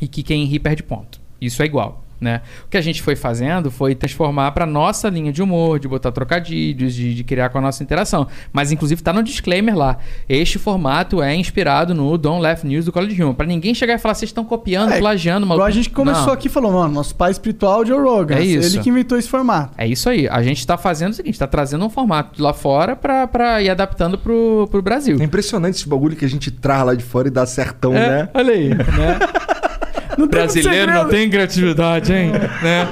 e 0.00 0.08
que 0.08 0.22
quem 0.22 0.44
ri 0.44 0.58
perde 0.58 0.82
ponto. 0.82 1.20
Isso 1.40 1.62
é 1.62 1.66
igual. 1.66 2.01
Né? 2.22 2.40
O 2.64 2.68
que 2.68 2.76
a 2.76 2.80
gente 2.80 3.02
foi 3.02 3.16
fazendo 3.16 3.68
foi 3.68 3.96
transformar 3.96 4.52
para 4.52 4.64
nossa 4.64 5.08
linha 5.08 5.32
de 5.32 5.42
humor, 5.42 5.80
de 5.80 5.88
botar 5.88 6.12
trocadilhos, 6.12 6.94
de, 6.94 7.14
de 7.16 7.24
criar 7.24 7.48
com 7.48 7.58
a 7.58 7.60
nossa 7.60 7.82
interação. 7.82 8.28
Mas, 8.52 8.70
inclusive, 8.70 9.02
tá 9.02 9.12
no 9.12 9.24
disclaimer 9.24 9.76
lá. 9.76 9.98
Este 10.28 10.56
formato 10.56 11.20
é 11.20 11.34
inspirado 11.34 11.92
no 11.96 12.16
Don't 12.16 12.40
Laugh 12.40 12.62
News 12.62 12.84
do 12.84 12.92
College 12.92 13.20
Humor. 13.20 13.34
Para 13.34 13.46
ninguém 13.46 13.74
chegar 13.74 13.94
e 13.94 13.98
falar, 13.98 14.14
vocês 14.14 14.28
estão 14.28 14.44
copiando, 14.44 14.92
É, 14.92 14.98
plagiando. 15.00 15.46
Igual 15.46 15.64
a 15.64 15.70
gente 15.72 15.90
começou 15.90 16.26
Não. 16.26 16.32
aqui 16.34 16.46
e 16.46 16.50
falou, 16.50 16.70
mano, 16.70 16.94
nosso 16.94 17.12
pai 17.16 17.32
espiritual 17.32 17.80
é 17.80 17.82
o 17.82 17.86
Joe 17.86 17.98
Rogan. 18.00 18.36
É 18.36 18.42
isso. 18.44 18.76
Ele 18.76 18.84
que 18.84 18.88
inventou 18.90 19.18
esse 19.18 19.28
formato. 19.28 19.74
É 19.76 19.88
isso 19.88 20.08
aí. 20.08 20.28
A 20.28 20.40
gente 20.44 20.64
tá 20.64 20.78
fazendo 20.78 21.10
o 21.10 21.14
seguinte, 21.16 21.36
tá 21.36 21.48
trazendo 21.48 21.84
um 21.84 21.90
formato 21.90 22.36
de 22.36 22.40
lá 22.42 22.52
fora 22.52 22.94
pra, 22.94 23.26
pra 23.26 23.60
ir 23.60 23.68
adaptando 23.68 24.16
pro, 24.16 24.68
pro 24.70 24.80
Brasil. 24.80 25.16
É 25.20 25.24
impressionante 25.24 25.74
esse 25.78 25.88
bagulho 25.88 26.14
que 26.14 26.24
a 26.24 26.28
gente 26.28 26.52
traz 26.52 26.86
lá 26.86 26.94
de 26.94 27.02
fora 27.02 27.26
e 27.26 27.30
dá 27.32 27.44
certão, 27.46 27.92
É, 27.96 28.08
né? 28.08 28.28
Olha 28.32 28.52
aí, 28.52 28.68
né? 28.68 28.78
Não 30.18 30.26
Brasileiro 30.26 30.92
não 30.92 31.08
tem 31.08 31.28
criatividade, 31.30 32.12
hein? 32.12 32.32
né? 32.62 32.88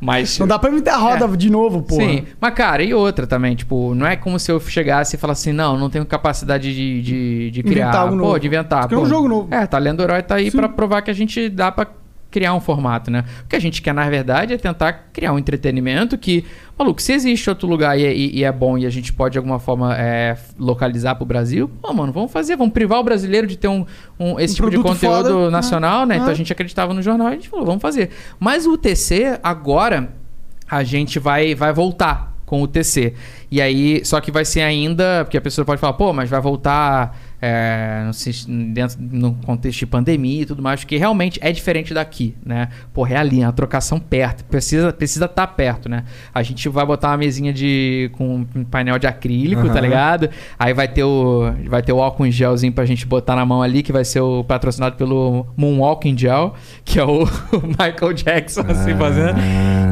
Mas... 0.00 0.38
Não 0.38 0.46
dá 0.46 0.58
pra 0.58 0.70
inventar 0.70 0.94
a 0.94 0.98
roda 0.98 1.26
de 1.34 1.50
novo, 1.50 1.80
pô. 1.82 1.94
Sim, 1.94 2.24
mas 2.38 2.52
cara, 2.52 2.82
e 2.82 2.92
outra 2.92 3.26
também, 3.26 3.54
tipo, 3.54 3.94
não 3.94 4.06
é 4.06 4.16
como 4.16 4.38
se 4.38 4.52
eu 4.52 4.60
chegasse 4.60 5.16
e 5.16 5.18
falasse 5.18 5.48
assim, 5.48 5.56
não, 5.56 5.78
não 5.78 5.88
tenho 5.88 6.04
capacidade 6.04 6.74
de, 6.74 7.00
de, 7.02 7.50
de 7.50 7.62
criar, 7.62 7.84
Inventar 7.84 8.00
algo 8.02 8.16
pô, 8.16 8.22
novo. 8.22 8.38
de 8.38 8.46
inventar. 8.46 8.86
Criar 8.86 8.98
um 8.98 9.02
pô. 9.02 9.08
jogo 9.08 9.28
novo. 9.28 9.48
É, 9.54 9.66
Talento 9.66 9.96
do 9.98 10.02
Herói 10.02 10.22
tá 10.22 10.34
aí 10.34 10.50
Sim. 10.50 10.58
pra 10.58 10.68
provar 10.68 11.00
que 11.00 11.10
a 11.10 11.14
gente 11.14 11.48
dá 11.48 11.72
pra 11.72 11.86
criar 12.34 12.52
um 12.52 12.58
formato, 12.58 13.12
né? 13.12 13.22
O 13.44 13.48
que 13.48 13.54
a 13.54 13.60
gente 13.60 13.80
quer, 13.80 13.94
na 13.94 14.10
verdade, 14.10 14.52
é 14.54 14.58
tentar 14.58 14.92
criar 15.12 15.32
um 15.32 15.38
entretenimento 15.38 16.18
que, 16.18 16.44
maluco, 16.76 17.00
se 17.00 17.12
existe 17.12 17.48
outro 17.48 17.68
lugar 17.68 17.96
e, 17.96 18.04
é- 18.04 18.12
e- 18.12 18.38
e 18.38 18.42
é 18.42 18.50
bom 18.50 18.76
e 18.76 18.84
a 18.84 18.90
gente 18.90 19.12
pode, 19.12 19.34
de 19.34 19.38
alguma 19.38 19.60
forma, 19.60 19.96
é, 19.96 20.36
localizar 20.58 21.14
pro 21.14 21.24
Brasil, 21.24 21.70
pô, 21.80 21.92
mano, 21.92 22.12
vamos 22.12 22.32
fazer, 22.32 22.56
vamos 22.56 22.74
privar 22.74 22.98
o 22.98 23.04
brasileiro 23.04 23.46
de 23.46 23.56
ter 23.56 23.68
um, 23.68 23.86
um- 24.18 24.40
esse 24.40 24.54
Um 24.54 24.56
tipo 24.56 24.70
de 24.70 24.78
conteúdo 24.78 25.28
foda, 25.28 25.50
nacional, 25.52 26.00
né? 26.04 26.16
né? 26.16 26.20
Então 26.22 26.32
a 26.32 26.34
gente 26.34 26.52
acreditava 26.52 26.92
no 26.92 27.00
jornal 27.02 27.28
e 27.28 27.30
a 27.30 27.34
gente 27.36 27.48
falou, 27.48 27.64
vamos 27.64 27.80
fazer. 27.80 28.10
Mas 28.40 28.66
o 28.66 28.72
UTC, 28.72 29.38
agora, 29.40 30.08
a 30.68 30.82
gente 30.82 31.20
vai, 31.20 31.54
vai 31.54 31.72
voltar 31.72 32.34
com 32.44 32.60
o 32.62 32.66
TC. 32.66 33.14
E 33.50 33.60
aí, 33.62 34.04
só 34.04 34.20
que 34.20 34.30
vai 34.30 34.44
ser 34.44 34.60
ainda. 34.62 35.24
Porque 35.24 35.38
a 35.38 35.40
pessoa 35.40 35.64
pode 35.64 35.80
falar, 35.80 35.92
pô, 35.94 36.12
mas 36.12 36.28
vai 36.28 36.40
voltar. 36.40 37.16
É, 37.44 38.10
dentro 38.72 38.96
no 38.98 39.34
contexto 39.34 39.80
de 39.80 39.86
pandemia 39.86 40.42
e 40.42 40.46
tudo 40.46 40.62
mais, 40.62 40.82
que 40.82 40.96
realmente 40.96 41.38
é 41.42 41.52
diferente 41.52 41.92
daqui, 41.92 42.34
né? 42.44 42.68
Porra, 42.92 43.14
é 43.14 43.16
ali, 43.18 43.42
é 43.42 43.46
uma 43.46 43.52
trocação 43.52 44.00
perto, 44.00 44.44
precisa 44.44 44.92
precisa 44.92 45.26
estar 45.26 45.46
perto, 45.48 45.86
né? 45.86 46.04
A 46.34 46.42
gente 46.42 46.66
vai 46.70 46.86
botar 46.86 47.08
uma 47.08 47.18
mesinha 47.18 47.52
de 47.52 48.10
com 48.14 48.46
um 48.54 48.64
painel 48.64 48.98
de 48.98 49.06
acrílico, 49.06 49.66
tá 49.66 49.74
Aham. 49.74 49.80
ligado? 49.80 50.30
Aí 50.58 50.72
vai 50.72 50.88
ter 50.88 51.04
o 51.04 51.52
vai 51.68 51.82
ter 51.82 51.92
o 51.92 52.00
álcool 52.00 52.24
em 52.24 52.32
gelzinho 52.32 52.72
pra 52.72 52.86
gente 52.86 53.04
botar 53.06 53.36
na 53.36 53.44
mão 53.44 53.60
ali, 53.60 53.82
que 53.82 53.92
vai 53.92 54.04
ser 54.04 54.20
o 54.20 54.42
patrocinado 54.42 54.96
pelo 54.96 55.46
Moonwalking 55.54 56.16
Gel, 56.16 56.54
que 56.82 56.98
é 56.98 57.04
o 57.04 57.26
Michael 57.78 58.12
Jackson 58.14 58.62
assim 58.62 58.96
fazendo. 58.96 59.38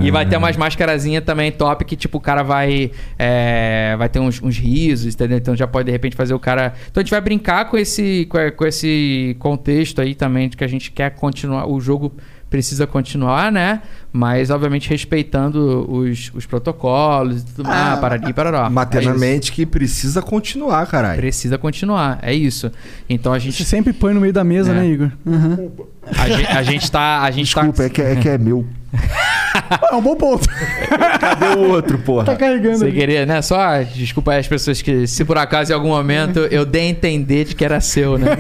E 0.01 0.11
vai 0.11 0.25
ter 0.27 0.37
umas 0.37 0.57
mascarazinhas 0.57 1.23
também 1.23 1.53
top 1.53 1.85
que, 1.85 1.97
tipo, 1.97 2.19
o 2.19 2.21
cara 2.21 2.43
vai. 2.43 2.91
é, 3.19 3.95
vai 3.99 4.09
ter 4.09 4.21
uns, 4.21 4.43
uns 4.43 4.59
risos, 4.59 5.15
entendeu? 5.15 5.39
Então 5.39 5.55
já 5.55 5.67
pode 5.67 5.87
de 5.87 5.93
repente 5.93 6.17
fazer 6.17 6.35
o 6.35 6.39
cara. 6.39 6.73
Então 6.91 7.01
a 7.01 7.05
gente 7.05 7.11
vai 7.11 7.21
brincar 7.21 7.42
com 7.69 7.77
esse, 7.77 8.27
com, 8.57 8.65
esse 8.67 9.37
contexto 9.39 10.01
aí 10.01 10.15
também, 10.15 10.49
de 10.49 10.57
que 10.57 10.65
a 10.65 10.69
gente 10.69 10.91
quer 10.91 11.11
continuar. 11.11 11.67
O 11.67 11.81
jogo 11.81 12.13
precisa 12.49 12.87
continuar, 12.87 13.51
né? 13.51 13.81
Mas, 14.13 14.51
obviamente, 14.51 14.89
respeitando 14.91 15.91
os, 15.91 16.31
os 16.35 16.45
protocolos 16.45 17.41
e 17.41 17.45
tudo 17.47 17.67
mais. 17.67 17.95
Ah, 17.95 17.97
parari, 17.97 18.33
parará. 18.35 18.69
Maternamente 18.69 19.51
que 19.51 19.65
precisa 19.65 20.21
continuar, 20.21 20.83
É 20.83 20.87
caralho. 20.87 21.17
Precisa 21.19 21.57
continuar, 21.57 22.19
é 22.21 22.35
isso. 22.35 22.71
Então 23.09 23.33
a 23.33 23.39
Você 23.39 23.47
gente. 23.47 23.65
sempre 23.65 23.93
põe 23.95 24.13
no 24.13 24.21
meio 24.21 24.35
da 24.35 24.45
mesa, 24.45 24.71
É. 24.71 24.75
né, 24.75 24.87
Igor? 24.87 25.11
Uhum. 25.25 25.71
A 26.19 26.29
gente, 26.29 26.47
a 26.47 26.63
gente 26.63 26.93
tá. 26.93 27.23
A 27.23 27.31
gente 27.31 27.47
Desculpa, 27.47 27.73
tá... 27.73 27.85
é, 27.85 27.89
que, 27.89 28.03
é 28.03 28.17
que 28.17 28.29
é 28.29 28.37
meu. 28.37 28.67
É 29.91 29.95
um 29.95 30.03
bom 30.03 30.17
ponto. 30.17 30.47
Cadê 31.21 31.59
o 31.59 31.71
outro, 31.71 31.99
porra? 31.99 32.25
tá 32.25 32.37
carregando 32.37 32.79
Sem 32.79 32.89
ali. 32.89 32.97
querer, 32.97 33.27
né? 33.27 33.41
Só 33.43 33.83
desculpa 33.83 34.33
aí 34.33 34.41
as 34.41 34.49
pessoas 34.49 34.81
que, 34.83 35.07
se 35.07 35.25
por 35.25 35.37
acaso 35.39 35.73
em 35.73 35.75
algum 35.75 35.89
momento 35.89 36.41
eu 36.51 36.65
dei 36.65 36.83
a 36.83 36.89
entender 36.89 37.45
de 37.45 37.55
que 37.55 37.65
era 37.65 37.81
seu, 37.81 38.19
né? 38.19 38.29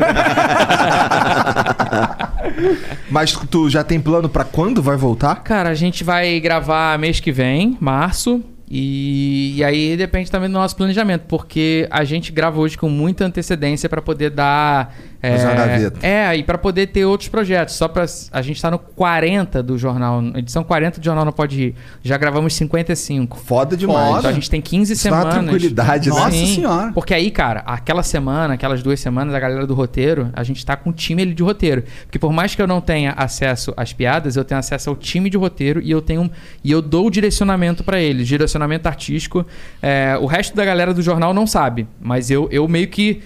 Mas 3.10 3.32
tu 3.32 3.68
já 3.68 3.84
tem 3.84 4.00
plano 4.00 4.28
pra 4.28 4.44
quando 4.44 4.82
vai 4.82 4.96
voltar? 4.96 5.36
Cara, 5.36 5.68
a 5.70 5.74
gente 5.74 6.04
vai 6.04 6.38
gravar 6.40 6.98
mês 6.98 7.20
que 7.20 7.32
vem, 7.32 7.76
março. 7.80 8.42
E, 8.70 9.56
e 9.56 9.64
aí 9.64 9.96
depende 9.98 10.30
também 10.30 10.48
do 10.48 10.54
nosso 10.54 10.74
planejamento, 10.74 11.24
porque 11.28 11.86
a 11.90 12.04
gente 12.04 12.32
grava 12.32 12.58
hoje 12.58 12.78
com 12.78 12.88
muita 12.88 13.24
antecedência 13.26 13.88
para 13.88 14.00
poder 14.00 14.30
dar. 14.30 14.94
Fazer 15.22 15.46
uma 15.46 15.54
gaveta. 15.54 16.06
É, 16.06 16.36
e 16.36 16.42
para 16.42 16.58
poder 16.58 16.88
ter 16.88 17.04
outros 17.04 17.28
projetos. 17.28 17.76
Só 17.76 17.86
para 17.86 18.04
A 18.32 18.42
gente 18.42 18.60
tá 18.60 18.70
no 18.70 18.78
40 18.78 19.62
do 19.62 19.78
jornal, 19.78 20.20
edição 20.34 20.64
40 20.64 21.00
do 21.00 21.04
jornal 21.04 21.24
Não 21.24 21.32
Pode 21.32 21.62
Ir. 21.62 21.74
Já 22.02 22.16
gravamos 22.16 22.54
55. 22.54 23.38
Foda 23.38 23.76
demais. 23.76 24.18
Então 24.18 24.30
a 24.30 24.32
gente 24.32 24.50
tem 24.50 24.60
15 24.60 24.92
Isso 24.92 25.04
dá 25.04 25.14
uma 25.14 25.20
semanas. 25.22 25.44
tranquilidade, 25.44 26.10
né? 26.10 26.16
Nossa 26.16 26.30
Sim, 26.32 26.54
senhora. 26.56 26.92
Porque 26.92 27.14
aí, 27.14 27.30
cara, 27.30 27.60
aquela 27.60 28.02
semana, 28.02 28.54
aquelas 28.54 28.82
duas 28.82 28.98
semanas, 28.98 29.32
a 29.34 29.38
galera 29.38 29.66
do 29.66 29.74
roteiro, 29.74 30.30
a 30.32 30.42
gente 30.42 30.66
tá 30.66 30.76
com 30.76 30.90
um 30.90 30.92
time 30.92 31.22
ali 31.22 31.34
de 31.34 31.42
roteiro. 31.42 31.84
Porque 32.04 32.18
por 32.18 32.32
mais 32.32 32.54
que 32.54 32.60
eu 32.62 32.66
não 32.66 32.80
tenha 32.80 33.12
acesso 33.12 33.72
às 33.76 33.92
piadas, 33.92 34.36
eu 34.36 34.44
tenho 34.44 34.58
acesso 34.58 34.90
ao 34.90 34.96
time 34.96 35.30
de 35.30 35.36
roteiro 35.36 35.80
e 35.80 35.90
eu 35.90 36.02
tenho 36.02 36.30
e 36.64 36.70
eu 36.72 36.82
dou 36.82 37.06
o 37.06 37.10
direcionamento 37.10 37.84
pra 37.84 38.00
eles, 38.00 38.26
direcionamento 38.26 38.88
artístico. 38.88 39.46
É, 39.80 40.16
o 40.20 40.26
resto 40.26 40.56
da 40.56 40.64
galera 40.64 40.92
do 40.92 41.00
jornal 41.02 41.32
não 41.32 41.46
sabe, 41.46 41.86
mas 42.00 42.30
eu, 42.30 42.48
eu 42.50 42.66
meio 42.66 42.88
que 42.88 43.22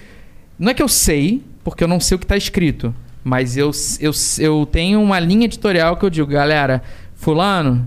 não 0.59 0.71
é 0.71 0.73
que 0.73 0.81
eu 0.81 0.87
sei, 0.87 1.43
porque 1.67 1.83
eu 1.83 1.87
não 1.89 1.99
sei 1.99 2.15
o 2.15 2.19
que 2.19 2.25
tá 2.25 2.37
escrito, 2.37 2.95
mas 3.25 3.57
eu, 3.57 3.71
eu, 3.99 4.11
eu 4.39 4.65
tenho 4.65 5.01
uma 5.01 5.19
linha 5.19 5.43
editorial 5.43 5.97
que 5.97 6.05
eu 6.05 6.09
digo, 6.09 6.25
galera, 6.25 6.81
fulano, 7.13 7.85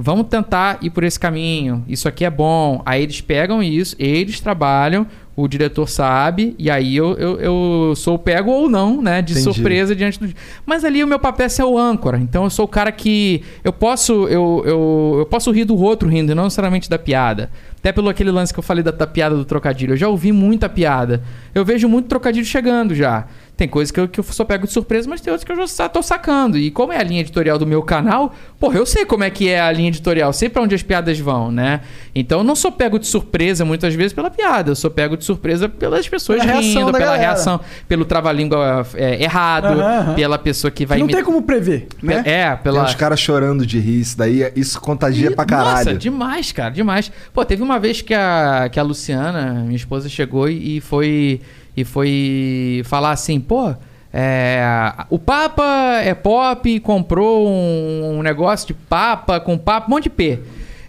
vamos 0.00 0.26
tentar 0.28 0.78
ir 0.82 0.90
por 0.90 1.04
esse 1.04 1.18
caminho, 1.18 1.84
isso 1.88 2.08
aqui 2.08 2.24
é 2.24 2.30
bom. 2.30 2.82
Aí 2.84 3.02
eles 3.02 3.20
pegam 3.20 3.62
isso, 3.62 3.94
eles 3.98 4.40
trabalham, 4.40 5.06
o 5.36 5.48
diretor 5.48 5.88
sabe, 5.88 6.54
e 6.58 6.70
aí 6.70 6.96
eu, 6.96 7.14
eu, 7.14 7.40
eu 7.40 7.96
sou 7.96 8.18
pego 8.18 8.50
ou 8.50 8.68
não, 8.68 9.00
né? 9.00 9.22
De 9.22 9.32
Entendi. 9.32 9.44
surpresa 9.44 9.96
diante 9.96 10.18
do. 10.18 10.28
Mas 10.66 10.84
ali 10.84 11.02
o 11.02 11.06
meu 11.06 11.18
papel 11.18 11.46
é 11.46 11.48
ser 11.48 11.62
o 11.62 11.78
âncora. 11.78 12.18
Então 12.18 12.44
eu 12.44 12.50
sou 12.50 12.64
o 12.64 12.68
cara 12.68 12.92
que. 12.92 13.42
Eu 13.64 13.72
posso. 13.72 14.28
Eu, 14.28 14.62
eu, 14.66 15.16
eu 15.20 15.26
posso 15.26 15.50
rir 15.50 15.64
do 15.64 15.76
outro 15.76 16.08
rindo, 16.08 16.32
e 16.32 16.34
não 16.34 16.44
necessariamente 16.44 16.90
da 16.90 16.98
piada. 16.98 17.50
Até 17.78 17.92
pelo 17.92 18.10
aquele 18.10 18.30
lance 18.30 18.52
que 18.52 18.58
eu 18.58 18.62
falei 18.62 18.84
da, 18.84 18.90
da 18.90 19.06
piada 19.06 19.34
do 19.34 19.44
trocadilho. 19.44 19.94
Eu 19.94 19.96
já 19.96 20.08
ouvi 20.08 20.32
muita 20.32 20.68
piada. 20.68 21.22
Eu 21.54 21.64
vejo 21.64 21.88
muito 21.88 22.08
trocadilho 22.08 22.44
chegando 22.44 22.94
já. 22.94 23.26
Tem 23.60 23.68
coisas 23.68 23.90
que 23.90 24.00
eu, 24.00 24.08
que 24.08 24.18
eu 24.18 24.24
só 24.24 24.42
pego 24.42 24.66
de 24.66 24.72
surpresa, 24.72 25.06
mas 25.06 25.20
tem 25.20 25.30
outras 25.30 25.44
que 25.44 25.52
eu 25.52 25.66
já 25.66 25.86
tô 25.86 26.02
sacando. 26.02 26.56
E 26.56 26.70
como 26.70 26.94
é 26.94 26.96
a 26.98 27.02
linha 27.02 27.20
editorial 27.20 27.58
do 27.58 27.66
meu 27.66 27.82
canal, 27.82 28.34
porra, 28.58 28.78
eu 28.78 28.86
sei 28.86 29.04
como 29.04 29.22
é 29.22 29.28
que 29.28 29.50
é 29.50 29.60
a 29.60 29.70
linha 29.70 29.88
editorial, 29.88 30.32
sei 30.32 30.48
pra 30.48 30.62
onde 30.62 30.74
as 30.74 30.82
piadas 30.82 31.18
vão, 31.18 31.52
né? 31.52 31.82
Então 32.14 32.38
eu 32.38 32.44
não 32.44 32.56
sou 32.56 32.72
pego 32.72 32.98
de 32.98 33.06
surpresa 33.06 33.62
muitas 33.62 33.92
vezes 33.94 34.14
pela 34.14 34.30
piada, 34.30 34.70
eu 34.70 34.74
sou 34.74 34.90
pego 34.90 35.14
de 35.14 35.26
surpresa 35.26 35.68
pelas 35.68 36.08
pessoas 36.08 36.40
Pela 36.40 36.58
rindo, 36.58 36.86
pela 36.86 36.98
galera. 36.98 37.18
reação, 37.20 37.60
pelo 37.86 38.06
trava-língua 38.06 38.86
é, 38.94 39.22
errado, 39.22 39.66
Aham, 39.66 39.98
aham. 40.00 40.14
pela 40.14 40.38
pessoa 40.38 40.70
que 40.70 40.86
vai 40.86 40.96
não 40.98 41.04
imi- 41.04 41.12
tem 41.14 41.22
como 41.22 41.42
prever, 41.42 41.86
né? 42.02 42.22
É, 42.24 42.48
Tem 42.54 42.62
pela. 42.62 42.82
uns 42.84 42.94
caras 42.94 43.20
chorando 43.20 43.66
de 43.66 43.78
rir, 43.78 44.00
isso 44.00 44.16
daí, 44.16 44.50
isso 44.56 44.80
contagia 44.80 45.32
pra 45.32 45.44
caralho. 45.44 45.76
Nossa, 45.76 45.94
demais, 45.94 46.50
cara, 46.50 46.70
demais. 46.70 47.12
Pô, 47.34 47.44
teve 47.44 47.62
uma 47.62 47.78
vez 47.78 48.00
que 48.00 48.14
a, 48.14 48.70
que 48.72 48.80
a 48.80 48.82
Luciana, 48.82 49.62
minha 49.64 49.76
esposa, 49.76 50.08
chegou 50.08 50.48
e 50.48 50.70
e 50.76 50.80
foi, 50.80 51.40
e 51.76 51.84
foi 51.84 52.82
falar 52.84 53.12
assim, 53.12 53.40
pô. 53.40 53.74
é, 54.12 54.92
o 55.08 55.18
Papa 55.18 56.00
é 56.02 56.14
pop 56.14 56.68
e 56.68 56.80
comprou 56.80 57.48
um, 57.48 58.18
um 58.18 58.22
negócio 58.22 58.66
de 58.66 58.74
Papa 58.74 59.38
com 59.40 59.56
Papa, 59.56 59.86
um 59.86 59.90
monte 59.90 60.04
de 60.04 60.10
P. 60.10 60.40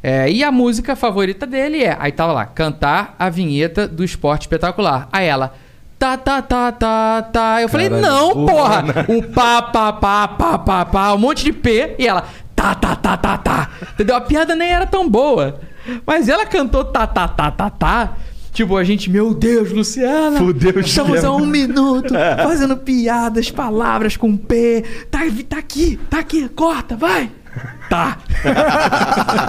É, 0.03 0.29
e 0.31 0.43
a 0.43 0.51
música 0.51 0.95
favorita 0.95 1.45
dele 1.45 1.83
é. 1.83 1.95
Aí 1.99 2.11
tava 2.11 2.33
lá, 2.33 2.45
cantar 2.45 3.15
a 3.19 3.29
vinheta 3.29 3.87
do 3.87 4.03
esporte 4.03 4.41
espetacular. 4.41 5.07
Aí 5.11 5.27
ela. 5.27 5.53
Tá, 5.99 6.17
tá, 6.17 6.41
tá, 6.41 6.71
tá, 6.71 7.21
tá. 7.21 7.61
Eu 7.61 7.69
falei, 7.69 7.87
Caralho, 7.87 8.07
não, 8.07 8.33
porra, 8.47 8.81
porra! 8.81 9.05
O 9.07 9.21
pá, 9.21 9.61
pá, 9.61 9.93
pá, 9.93 10.27
pá, 10.27 10.57
pá, 10.57 10.85
pá, 10.85 11.13
um 11.13 11.19
monte 11.19 11.43
de 11.43 11.53
P. 11.53 11.95
E 11.99 12.07
ela, 12.07 12.23
tá, 12.55 12.73
tá, 12.73 12.95
tá, 12.95 13.15
tá, 13.15 13.37
tá. 13.37 13.69
Entendeu? 13.93 14.15
A 14.15 14.21
piada 14.21 14.55
nem 14.55 14.71
era 14.71 14.87
tão 14.87 15.07
boa. 15.07 15.59
Mas 16.03 16.27
ela 16.27 16.43
cantou 16.47 16.83
tá, 16.85 17.05
tá, 17.05 17.27
tá, 17.27 17.51
tá, 17.51 17.69
tá. 17.69 18.13
Tipo, 18.51 18.75
a 18.75 18.83
gente, 18.83 19.09
meu 19.09 19.33
Deus, 19.33 19.71
Luciana. 19.71 20.37
Fudeu 20.37 20.79
Estamos 20.81 21.23
a 21.23 21.31
um 21.31 21.45
minuto 21.45 22.13
fazendo 22.43 22.75
piadas, 22.77 23.49
palavras 23.49 24.17
com 24.17 24.35
P. 24.35 24.83
Tá, 25.09 25.19
tá 25.47 25.57
aqui, 25.57 25.99
tá 26.09 26.19
aqui, 26.19 26.49
corta, 26.49 26.95
vai. 26.95 27.31
Tá. 27.89 28.17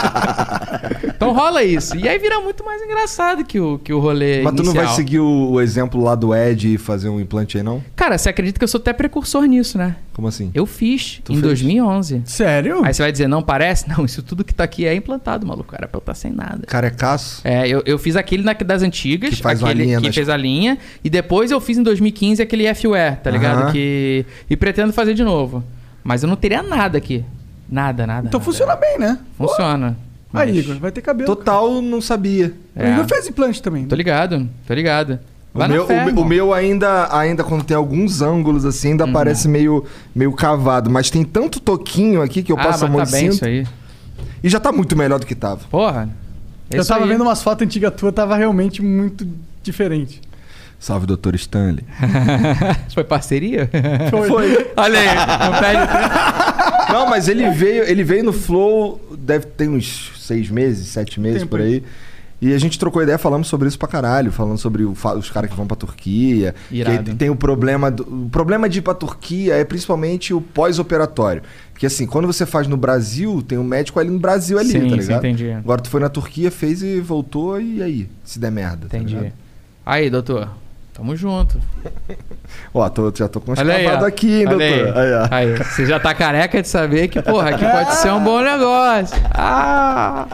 então 1.07 1.33
rola 1.33 1.63
isso. 1.63 1.97
E 1.97 2.09
aí 2.09 2.19
vira 2.19 2.41
muito 2.41 2.65
mais 2.65 2.83
engraçado 2.83 3.45
que 3.45 3.61
o, 3.61 3.79
que 3.79 3.93
o 3.93 4.01
rolê 4.01 4.43
Mas 4.43 4.55
tu 4.55 4.63
não 4.65 4.73
vai 4.73 4.87
seguir 4.89 5.21
o, 5.21 5.51
o 5.53 5.61
exemplo 5.61 6.03
lá 6.03 6.15
do 6.15 6.35
Ed 6.35 6.75
e 6.75 6.79
fazer 6.79 7.09
um 7.09 7.21
implante 7.21 7.57
aí, 7.57 7.63
não? 7.63 7.83
Cara, 7.95 8.19
você 8.19 8.29
acredita 8.29 8.59
que 8.59 8.65
eu 8.65 8.69
sou 8.69 8.81
até 8.81 8.93
precursor 8.93 9.45
nisso, 9.45 9.79
né? 9.79 9.97
Como 10.13 10.27
assim? 10.29 10.51
Eu 10.55 10.67
fiz 10.67 11.21
Tu 11.25 11.33
em 11.33 11.37
fez? 11.37 11.47
2011. 11.47 12.23
Sério? 12.25 12.85
Aí 12.85 12.93
você 12.93 13.03
vai 13.03 13.13
dizer, 13.13 13.29
não 13.29 13.43
parece? 13.43 13.89
Não, 13.89 14.05
isso 14.05 14.23
tudo 14.23 14.45
que 14.45 14.55
tá 14.55 14.65
aqui 14.65 14.85
é 14.85 14.95
implantado, 14.95 15.47
maluco. 15.47 15.75
Era 15.75 15.87
pra 15.87 15.99
eu 15.99 16.03
estar 16.03 16.15
sem 16.15 16.33
nada. 16.33 16.67
Carecaço? 16.67 17.41
É, 17.45 17.69
eu, 17.69 17.83
eu 17.87 17.99
fiz 17.99 18.17
aquele 18.17 18.43
na- 18.43 18.53
das 18.55 18.83
antigas, 18.83 19.35
Que 19.37 19.43
faz 19.43 19.63
uma 19.63 19.69
aquele 19.71 19.85
linha 19.85 20.01
que 20.01 20.07
nas- 20.07 20.15
fez 20.15 20.29
a 20.29 20.37
linha, 20.37 20.79
e 21.05 21.11
depois 21.11 21.51
eu 21.51 21.61
fiz 21.61 21.79
em 21.79 21.83
2015 21.83 22.43
aquele 22.43 22.73
FUE, 22.75 23.17
tá 23.23 23.31
ligado? 23.31 23.73
Que 23.73 24.25
E 24.51 24.57
pretendo 24.57 24.93
fazer 24.93 25.15
de 25.15 25.23
novo. 25.23 25.63
Mas 26.05 26.23
eu 26.25 26.29
não 26.29 26.35
teria 26.37 26.63
nada 26.65 26.99
aqui. 26.99 27.25
Nada, 27.73 28.07
nada. 28.07 28.29
Então 28.29 28.39
nada. 28.39 28.45
funciona 28.45 28.77
bem, 28.77 28.99
né? 28.99 29.19
Funciona. 29.39 29.97
Aí, 30.35 30.53
Mas- 30.53 30.65
Igor, 30.65 30.77
vai 30.79 30.93
ter 30.93 31.01
cabelo. 31.03 31.27
Total, 31.35 31.81
não 31.83 32.01
sabia. 32.01 32.55
O 32.77 32.83
É. 32.83 32.93
Igor 32.93 33.07
fez 33.09 33.27
implante 33.27 33.61
também. 33.63 33.83
né? 33.83 33.89
Tô 33.89 33.97
ligado, 33.97 34.49
tô 34.67 34.75
ligado. 34.75 35.19
O 35.55 35.59
Vai 35.59 35.69
na 35.69 35.75
meu, 35.75 35.87
fé, 35.87 36.07
o 36.07 36.21
o, 36.21 36.25
meu 36.25 36.55
ainda, 36.55 37.09
ainda 37.15 37.43
quando 37.45 37.63
tem 37.65 37.77
alguns 37.77 38.23
ângulos 38.23 38.65
assim, 38.65 38.91
ainda 38.93 39.05
Uhum. 39.07 39.13
parece 39.13 39.49
meio, 39.49 39.85
meio 40.15 40.33
cavado. 40.33 40.89
Mas 40.91 41.11
tem 41.11 41.25
tanto 41.25 41.61
toquinho 41.61 42.23
aqui 42.23 42.43
que 42.43 42.53
eu 42.53 42.59
ah, 42.59 42.63
passo 42.63 42.85
a 42.85 42.89
mas 42.89 42.97
mão 42.97 43.05
tá 43.05 43.11
bem 43.11 43.21
sinto. 43.31 43.35
isso 43.35 43.45
aí. 43.47 43.67
E 44.43 44.49
já 44.49 44.59
tá 44.61 44.71
muito 44.73 44.95
melhor 44.97 45.19
do 45.19 45.27
que 45.27 45.35
tava. 45.35 45.61
Porra. 45.71 46.09
é 46.71 46.79
Eu 46.79 46.87
tava 46.87 47.05
aí. 47.05 47.09
vendo 47.11 47.23
umas 47.23 47.43
fotos 47.43 47.65
antigas 47.67 47.93
tuas, 47.95 48.15
tava 48.15 48.35
realmente 48.37 48.81
muito 48.83 49.27
diferente. 49.63 50.21
Salve, 50.81 51.07
doutor 51.07 51.35
Stanley. 51.37 51.85
Foi 52.93 53.05
parceria? 53.05 53.71
Foi. 54.11 54.67
Olha 54.77 54.99
aí, 54.99 55.07
não 55.53 55.61
perde 55.61 55.87
Não, 56.91 57.09
mas 57.09 57.29
ele 57.29 57.51
veio, 57.51 57.85
ele 57.85 58.03
veio 58.05 58.25
no 58.25 58.33
Flow, 58.33 59.01
deve 59.19 59.47
ter 59.47 59.69
uns 59.69 60.13
seis 60.19 60.49
meses, 60.49 60.89
sete 60.89 61.21
meses 61.21 61.41
Tempo 61.41 61.51
por 61.51 61.61
aí. 61.61 61.83
E 62.41 62.53
a 62.53 62.59
gente 62.59 62.77
trocou 62.77 63.01
ideia, 63.01 63.17
falamos 63.19 63.47
sobre 63.47 63.69
isso 63.69 63.79
pra 63.79 63.87
caralho. 63.87 64.33
Falando 64.33 64.59
sobre 64.59 64.83
o 64.83 64.91
os 64.91 65.31
caras 65.31 65.49
que 65.49 65.57
vão 65.57 65.65
pra 65.65 65.77
Turquia. 65.77 66.53
Que 66.69 66.79
Irado. 66.79 67.11
aí 67.11 67.17
tem 67.17 67.31
o 67.31 67.37
problema... 67.37 67.89
Do, 67.89 68.03
o 68.03 68.29
problema 68.31 68.69
de 68.69 68.81
ir 68.81 68.83
pra 68.83 68.95
Turquia 68.95 69.55
é 69.55 69.65
principalmente 69.65 70.35
o 70.35 70.41
pós-operatório. 70.41 71.41
Porque 71.73 71.87
assim, 71.87 72.05
quando 72.05 72.27
você 72.27 72.45
faz 72.45 72.67
no 72.67 72.77
Brasil, 72.77 73.45
tem 73.47 73.59
um 73.59 73.63
médico 73.63 74.01
ali 74.01 74.11
no 74.11 74.19
Brasil 74.19 74.59
ali, 74.59 74.71
Sim, 74.71 74.81
tá 74.81 74.89
sim, 74.89 74.97
ligado? 74.97 75.19
entendi. 75.25 75.53
Agora 75.53 75.81
tu 75.81 75.89
foi 75.89 76.01
na 76.01 76.09
Turquia, 76.09 76.51
fez 76.51 76.83
e 76.83 76.99
voltou, 76.99 77.61
e 77.61 77.81
aí? 77.81 78.09
Se 78.25 78.41
der 78.41 78.51
merda, 78.51 78.89
tá 78.89 78.97
Entendi. 78.97 79.15
ligado? 79.15 79.33
Aí, 79.87 80.11
doutor. 80.11 80.51
Tamo 81.03 81.17
junto. 81.17 81.61
Ó, 82.73 82.89
tô, 82.89 83.13
já 83.13 83.27
tô 83.29 83.41
ó. 84.05 84.07
aqui, 84.07 84.41
hein, 84.41 84.45
doutor? 84.45 84.63
Aí. 84.63 84.93
Aí, 84.95 85.13
ó. 85.15 85.29
Aí, 85.33 85.57
você 85.57 85.85
já 85.85 85.99
tá 85.99 86.15
careca 86.15 86.63
de 86.63 86.69
saber 86.69 87.09
que, 87.09 87.21
porra, 87.21 87.51
aqui 87.51 87.65
pode 87.65 87.97
ser 87.99 88.13
um 88.13 88.23
bom 88.23 88.41
negócio. 88.41 89.17
Ah! 89.35 90.29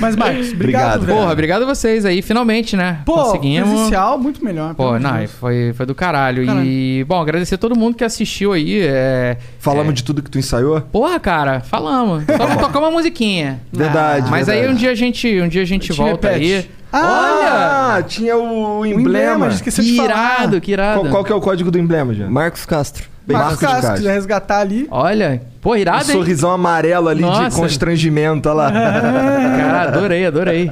Mas, 0.00 0.14
Marcos, 0.16 0.52
obrigado. 0.52 1.06
Porra, 1.06 1.32
obrigado 1.32 1.62
a 1.62 1.66
vocês 1.66 2.04
aí, 2.04 2.22
finalmente, 2.22 2.76
né? 2.76 3.00
Pô, 3.04 3.14
Conseguimos. 3.14 3.68
presencial, 3.68 4.18
muito 4.18 4.44
melhor. 4.44 4.74
Pô, 4.74 4.98
não, 4.98 5.16
Deus. 5.18 5.32
foi, 5.32 5.72
foi 5.76 5.84
do 5.86 5.94
caralho. 5.94 6.46
Caralho. 6.46 6.64
E, 6.66 7.04
bom, 7.08 7.20
agradecer 7.20 7.56
a 7.56 7.58
todo 7.58 7.76
mundo 7.76 7.96
que 7.96 8.04
assistiu 8.04 8.52
aí. 8.52 8.80
É... 8.82 9.36
Falamos 9.58 9.90
é, 9.92 9.94
de 9.96 10.04
tudo 10.04 10.22
que 10.22 10.30
tu 10.30 10.38
ensaiou? 10.38 10.80
Porra, 10.80 11.18
cara, 11.18 11.60
falamos. 11.60 12.24
Só 12.24 12.48
não 12.48 12.56
tocamos 12.56 12.88
uma 12.88 12.90
musiquinha. 12.92 13.60
Verdade, 13.72 14.30
Mas 14.30 14.48
aí 14.48 14.56
verdade. 14.60 14.74
um 14.74 14.78
dia 14.78 14.90
a 14.90 14.94
gente, 14.94 15.40
um 15.40 15.48
dia 15.48 15.62
a 15.62 15.64
gente 15.64 15.90
A 15.90 15.94
gente 15.94 15.96
volta 15.98 16.28
repete. 16.30 16.54
aí. 16.54 16.70
Ah, 16.92 18.02
tinha 18.06 18.36
o 18.36 18.78
O 18.80 18.86
emblema. 18.86 19.48
esqueci 19.48 19.82
Que 19.82 19.90
de 19.90 19.96
falar. 19.96 20.08
irado, 20.40 20.60
que 20.60 20.70
irado. 20.72 21.00
Qual, 21.00 21.10
qual 21.10 21.24
que 21.24 21.32
é 21.32 21.34
o 21.34 21.40
código 21.40 21.70
do 21.70 21.78
emblema, 21.78 22.14
já? 22.14 22.28
Marcos 22.28 22.64
Castro. 22.64 23.13
Marcos 23.32 23.50
Marcos 23.52 23.58
de 23.58 23.66
Castro, 23.66 23.94
quiser 23.96 24.12
resgatar 24.14 24.58
ali. 24.60 24.86
Olha, 24.90 25.42
pô, 25.60 25.72
Um 25.72 25.76
irado, 25.76 26.10
hein? 26.10 26.16
sorrisão 26.16 26.50
amarelo 26.50 27.08
ali 27.08 27.22
de 27.22 27.28
Nossa. 27.28 27.58
constrangimento, 27.58 28.48
olha 28.48 28.56
lá. 28.56 28.70
Cara, 29.56 29.82
adorei, 29.88 30.26
adorei. 30.26 30.70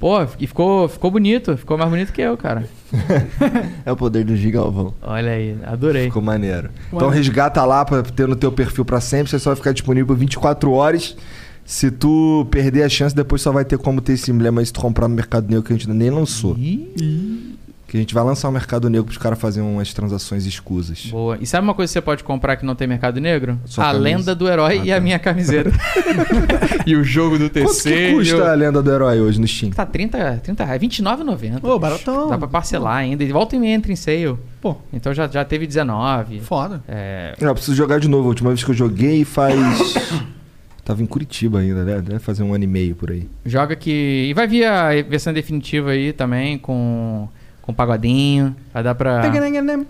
Pô, 0.00 0.22
e 0.38 0.46
ficou, 0.46 0.88
ficou 0.88 1.10
bonito. 1.10 1.56
Ficou 1.56 1.78
mais 1.78 1.88
bonito 1.88 2.12
que 2.12 2.20
eu, 2.20 2.36
cara. 2.36 2.64
É 3.86 3.90
o 3.92 3.96
poder 3.96 4.24
do 4.24 4.36
Gigalvão. 4.36 4.94
Olha 5.02 5.32
aí, 5.32 5.56
adorei. 5.66 6.04
Ficou 6.04 6.22
maneiro. 6.22 6.70
Então 6.92 7.08
resgata 7.08 7.64
lá 7.64 7.84
pra 7.84 8.02
ter 8.02 8.28
no 8.28 8.36
teu 8.36 8.52
perfil 8.52 8.84
pra 8.84 9.00
sempre. 9.00 9.30
Você 9.30 9.38
só 9.38 9.50
vai 9.50 9.56
ficar 9.56 9.72
disponível 9.72 10.14
24 10.14 10.70
horas. 10.72 11.16
Se 11.64 11.90
tu 11.90 12.46
perder 12.50 12.82
a 12.82 12.88
chance, 12.88 13.14
depois 13.16 13.40
só 13.40 13.50
vai 13.50 13.64
ter 13.64 13.78
como 13.78 14.00
ter 14.02 14.12
esse 14.12 14.30
emblema 14.30 14.60
aí 14.60 14.66
se 14.66 14.72
tu 14.72 14.80
comprar 14.80 15.08
no 15.08 15.14
Mercado 15.14 15.48
Negro, 15.48 15.62
que 15.62 15.72
a 15.72 15.76
gente 15.76 15.90
ainda 15.90 15.98
nem 15.98 16.10
lançou. 16.10 16.54
Ih, 16.58 17.56
Que 17.94 17.98
a 17.98 18.00
gente 18.00 18.12
vai 18.12 18.24
lançar 18.24 18.48
o 18.48 18.50
Mercado 18.50 18.90
Negro 18.90 19.04
pros 19.04 19.18
caras 19.18 19.38
fazerem 19.38 19.68
umas 19.70 19.94
transações 19.94 20.44
escusas. 20.46 21.06
boa. 21.06 21.38
E 21.40 21.46
sabe 21.46 21.62
uma 21.62 21.74
coisa 21.74 21.88
que 21.88 21.92
você 21.92 22.00
pode 22.00 22.24
comprar 22.24 22.56
que 22.56 22.66
não 22.66 22.74
tem 22.74 22.88
mercado 22.88 23.20
negro? 23.20 23.56
Sua 23.66 23.84
a 23.84 23.86
camisa. 23.92 24.02
lenda 24.02 24.34
do 24.34 24.48
herói 24.48 24.80
Ah, 24.80 24.84
e 24.84 24.88
tá. 24.88 24.96
a 24.96 25.00
minha 25.00 25.16
camiseta. 25.16 25.70
e 26.84 26.96
o 26.96 27.04
jogo 27.04 27.38
do 27.38 27.48
TC. 27.48 27.62
Quanto 27.64 27.82
que 27.84 28.12
custa 28.14 28.36
o- 28.38 28.42
a 28.48 28.54
lenda 28.54 28.82
do 28.82 28.90
herói 28.92 29.20
hoje 29.20 29.40
no 29.40 29.46
Steam? 29.46 29.70
Tá 29.70 29.86
30, 29.86 30.40
30 30.42 30.64
reais, 30.64 30.80
R$29,90. 30.82 31.62
Ô, 31.62 31.78
baratão. 31.78 32.30
Dá 32.30 32.36
pra 32.36 32.48
parcelar 32.48 32.96
ainda. 32.96 33.22
E 33.22 33.30
volta 33.30 33.54
e 33.54 33.60
meia 33.60 33.74
entra 33.76 33.92
em 33.92 33.96
sale. 33.96 34.36
Pô, 34.60 34.74
Então 34.92 35.14
já, 35.14 35.28
já 35.28 35.44
teve 35.44 35.64
19. 35.64 36.40
foda. 36.40 36.82
É, 36.88 37.36
Eu 37.38 37.54
preciso 37.54 37.76
jogar 37.76 38.00
de 38.00 38.08
novo. 38.08 38.24
A 38.24 38.28
última 38.30 38.50
vez 38.50 38.64
que 38.64 38.72
eu 38.72 38.74
joguei 38.74 39.24
faz. 39.24 39.54
Tava 40.84 41.00
em 41.00 41.06
Curitiba 41.06 41.60
ainda, 41.60 41.84
né? 41.84 42.00
Deve 42.02 42.18
fazer 42.18 42.42
um 42.42 42.52
ano 42.52 42.64
e 42.64 42.66
meio 42.66 42.96
por 42.96 43.12
aí. 43.12 43.28
joga 43.46 43.76
que. 43.76 44.26
E 44.28 44.34
vai 44.34 44.48
vir 44.48 44.64
a 44.66 44.88
versão 45.08 45.32
definitiva 45.32 45.90
aí 45.92 46.12
também 46.12 46.58
com, 46.58 47.26
com 47.64 47.72
pagodinho. 47.72 48.54
Vai 48.72 48.82
dar 48.82 48.94
pra, 48.94 49.22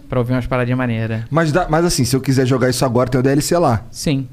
pra 0.08 0.18
ouvir 0.20 0.32
umas 0.32 0.46
paradinhas 0.46 0.78
maneiras. 0.78 1.22
Mas, 1.30 1.50
dá, 1.50 1.66
mas 1.68 1.84
assim, 1.84 2.04
se 2.04 2.14
eu 2.14 2.20
quiser 2.20 2.46
jogar 2.46 2.70
isso 2.70 2.84
agora, 2.84 3.10
tem 3.10 3.18
o 3.18 3.22
DLC 3.22 3.58
lá. 3.58 3.82
Sim. 3.90 4.28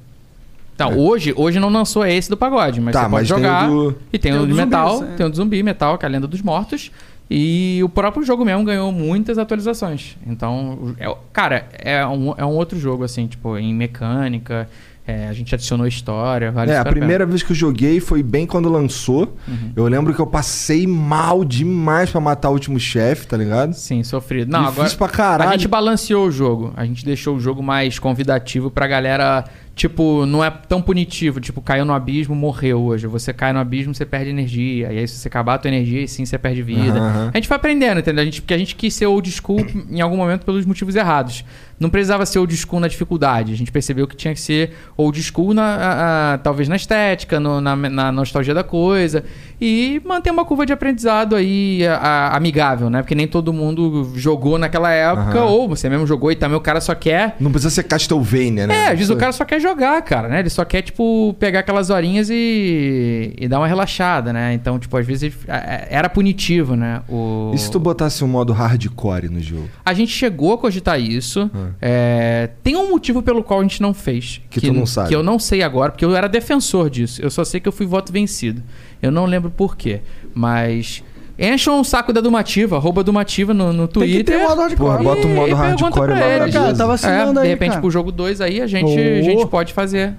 Então, 0.76 0.98
hoje, 0.98 1.34
hoje 1.36 1.60
não 1.60 1.70
lançou 1.70 2.06
esse 2.06 2.30
do 2.30 2.38
pagode, 2.38 2.80
mas 2.82 2.96
É. 2.96 3.00
Tá, 3.00 3.04
você 3.06 3.10
pode 3.10 3.30
mas 3.30 3.30
tem 3.30 3.38
jogar. 3.50 3.70
o 3.72 3.92
do- 3.92 3.98
E 4.14 4.18
tem, 4.20 4.32
Tem 4.32 4.40
o 4.40 4.44
o 4.44 4.48
de 4.48 4.54
dos 4.54 4.58
metal, 4.64 4.96
zumbis, 4.98 5.14
é. 5.14 5.16
tem 5.16 5.26
o 5.26 5.30
do 5.30 5.36
zumbi 5.36 5.64
metal, 5.64 5.98
que 5.98 6.06
é 6.06 6.08
a 6.08 6.12
lenda 6.12 6.28
dos 6.28 6.42
mortos. 6.42 6.92
E 7.34 7.80
o 7.84 7.88
próprio 7.90 8.24
jogo 8.26 8.44
mesmo 8.44 8.64
ganhou 8.66 8.92
muitas 8.92 9.38
atualizações. 9.38 10.18
Então, 10.28 10.74
o- 10.82 10.96
é, 11.00 11.16
cara, 11.32 11.66
é 11.74 12.06
um, 12.06 12.34
é 12.38 12.46
um 12.46 12.50
outro 12.56 12.78
jogo, 12.80 13.04
assim, 13.04 13.26
tipo, 13.28 13.58
em 13.58 13.74
mecânica. 13.74 14.68
É, 15.06 15.28
a 15.28 15.34
gente 15.34 15.54
adicionou 15.56 15.88
história, 15.88 16.52
vale 16.52 16.72
é, 16.72 16.78
a 16.78 16.86
primeira 16.86 17.26
vez 17.26 17.42
que 17.42 17.52
eu 17.52 17.56
joguei 17.56 18.00
foi 18.00 18.22
bem 18.22 18.46
quando 18.46 18.70
lançou. 18.70 19.36
Uhum. 19.48 19.72
Eu 19.76 19.88
lembro 19.88 20.14
que 20.14 20.20
eu 20.20 20.28
passei 20.28 20.86
mal 20.86 21.44
demais 21.44 22.12
pra 22.12 22.22
matar 22.22 22.50
o 22.50 22.54
último 22.54 22.80
chefe, 22.80 23.26
tá 23.26 23.36
ligado? 23.36 23.74
Sim, 23.74 24.04
sofrido. 24.04 24.52
Não, 24.52 24.66
Difícil 24.66 24.84
agora 24.84 24.98
pra 24.98 25.08
caralho. 25.10 25.50
a 25.50 25.54
gente 25.54 25.68
balanceou 25.68 26.28
o 26.28 26.32
jogo. 26.32 26.72
A 26.78 26.86
gente 26.86 27.04
deixou 27.04 27.36
o 27.36 27.40
jogo 27.40 27.64
mais 27.64 27.98
convidativo 27.98 28.70
pra 28.70 28.86
galera, 28.86 29.44
Tipo, 29.74 30.26
não 30.26 30.44
é 30.44 30.50
tão 30.50 30.82
punitivo. 30.82 31.40
Tipo, 31.40 31.62
caiu 31.62 31.86
no 31.86 31.94
abismo, 31.94 32.36
morreu 32.36 32.82
hoje. 32.84 33.08
Você 33.08 33.34
cai 33.34 33.54
no 33.54 33.60
abismo, 33.60 33.96
você 33.96 34.06
perde 34.06 34.30
energia. 34.30 34.92
E 34.92 35.00
aí, 35.00 35.08
se 35.08 35.16
você 35.16 35.28
acabar 35.28 35.56
a 35.56 35.58
tua 35.58 35.70
energia, 35.70 36.06
sim 36.08 36.26
você 36.26 36.38
perde 36.38 36.62
vida. 36.62 37.00
Aham. 37.00 37.32
A 37.34 37.38
gente 37.38 37.48
foi 37.48 37.58
aprendendo, 37.58 38.00
entendeu? 38.00 38.22
A 38.22 38.26
gente, 38.26 38.42
porque 38.42 38.54
a 38.54 38.58
gente 38.58 38.76
quis 38.76 38.94
ser 38.94 39.06
old 39.06 39.32
school 39.32 39.66
em 39.90 40.02
algum 40.02 40.18
momento 40.18 40.46
pelos 40.46 40.66
motivos 40.66 40.96
errados. 40.96 41.46
Não 41.82 41.90
precisava 41.90 42.26
ser 42.28 42.38
old 42.38 42.56
school 42.56 42.80
na 42.80 42.88
dificuldade. 42.88 43.52
A 43.52 43.58
gente 43.58 43.72
percebeu 43.72 44.08
que 44.08 44.16
tinha 44.16 44.34
que 44.36 44.40
ser 44.40 44.72
old 44.96 45.20
school, 45.24 45.52
na, 45.52 45.64
a- 45.64 46.34
a- 46.34 46.38
talvez 46.38 46.70
na 46.70 46.76
estética, 46.76 47.40
no- 47.40 47.60
na, 47.60 47.76
na 47.76 48.12
nostalgia 48.12 48.54
da 48.54 48.64
coisa. 48.64 49.24
E 49.60 50.00
manter 50.06 50.30
uma 50.30 50.46
curva 50.46 50.64
de 50.66 50.72
aprendizado 50.74 51.36
aí 51.36 51.82
a- 51.88 52.36
amigável, 52.38 52.88
né? 52.90 53.02
Porque 53.02 53.16
nem 53.16 53.28
todo 53.28 53.52
mundo 53.52 54.12
jogou 54.16 54.60
naquela 54.60 54.92
época, 54.92 55.40
Aham. 55.40 55.46
ou 55.46 55.68
você 55.70 55.90
mesmo 55.90 56.06
jogou 56.06 56.32
e 56.32 56.36
também 56.36 56.56
o 56.56 56.62
cara 56.62 56.80
só 56.80 56.94
quer. 56.94 57.36
Não 57.40 57.52
precisa 57.52 57.72
ser 57.72 57.84
Castlevania, 57.84 58.68
né? 58.68 58.76
É, 58.76 58.84
às 58.90 58.98
vezes 59.00 59.10
o 59.10 59.16
cara 59.18 59.32
só 59.32 59.44
quer 59.44 59.60
jogar, 59.60 60.00
cara, 60.04 60.28
né? 60.28 60.40
Ele 60.40 60.50
só 60.52 60.64
quer, 60.64 60.84
tipo, 60.84 61.36
pegar 61.40 61.62
aquelas 61.62 61.90
horinhas 61.90 62.30
e, 62.30 63.34
e 63.40 63.48
dar 63.48 63.60
uma 63.60 63.68
relaxada, 63.68 64.32
né? 64.32 64.54
Então, 64.54 64.78
tipo, 64.78 64.96
às 64.98 65.06
vezes 65.06 65.34
é, 65.48 65.88
era 65.90 66.08
punitivo, 66.10 66.76
né? 66.76 67.02
O... 67.10 67.52
E 67.54 67.58
se 67.58 67.72
tu 67.72 67.80
botasse 67.80 68.24
um 68.24 68.28
modo 68.28 68.54
hardcore 68.54 69.30
no 69.30 69.40
jogo? 69.40 69.68
A 69.84 69.94
gente 69.94 70.12
chegou 70.12 70.54
a 70.54 70.58
cogitar 70.58 71.00
isso. 71.00 71.50
É, 71.82 72.50
tem 72.64 72.76
um 72.76 72.90
motivo 72.90 73.22
pelo 73.22 73.44
qual 73.44 73.60
a 73.60 73.64
gente 73.64 73.82
não 73.82 73.94
fez. 73.94 74.42
Que 74.50 74.60
tu 74.60 74.74
não 74.74 74.86
sabe. 74.86 75.10
Que 75.10 75.16
eu 75.16 75.22
não 75.24 75.38
sei 75.38 75.62
agora, 75.62 75.92
porque 75.92 76.04
eu 76.04 76.16
era 76.16 76.28
defensor 76.28 76.90
disso. 76.90 77.22
Eu 77.22 77.30
só 77.30 77.44
sei 77.44 77.60
que 77.60 77.68
eu 77.68 77.72
fui 77.72 77.86
voto 77.86 78.12
vencido. 78.12 78.62
Eu 79.02 79.12
não 79.12 79.26
lembro 79.26 79.50
por 79.52 79.76
quê. 79.78 80.02
Mas. 80.34 81.04
Encham 81.40 81.80
um 81.80 81.84
saco 81.84 82.14
da 82.14 82.22
Dumativa, 82.22 82.76
arroba 82.76 83.04
Dumativa 83.04 83.52
no, 83.52 83.74
no 83.74 83.88
Tem 83.88 84.04
que 84.04 84.14
Twitter. 84.14 84.38
ter 84.38 84.44
modo 84.48 84.62
hardcore. 84.62 85.04
Bota 85.04 85.26
um 85.28 85.34
modo 85.36 85.56
hardcore 85.56 85.92
pra 85.92 86.04
lá. 86.14 86.50
Cara, 86.52 86.86
vacilando 86.86 87.40
É, 87.40 87.42
de 87.44 87.48
aí, 87.48 87.48
repente, 87.54 87.70
cara. 87.70 87.82
pro 87.82 87.90
jogo 87.90 88.12
2 88.12 88.42
aí, 88.42 88.62
a 88.62 88.68
gente, 88.68 88.86
a 88.92 89.20
Oh. 89.20 89.24
gente 89.24 89.48
pode 89.48 89.74
fazer. 89.74 90.14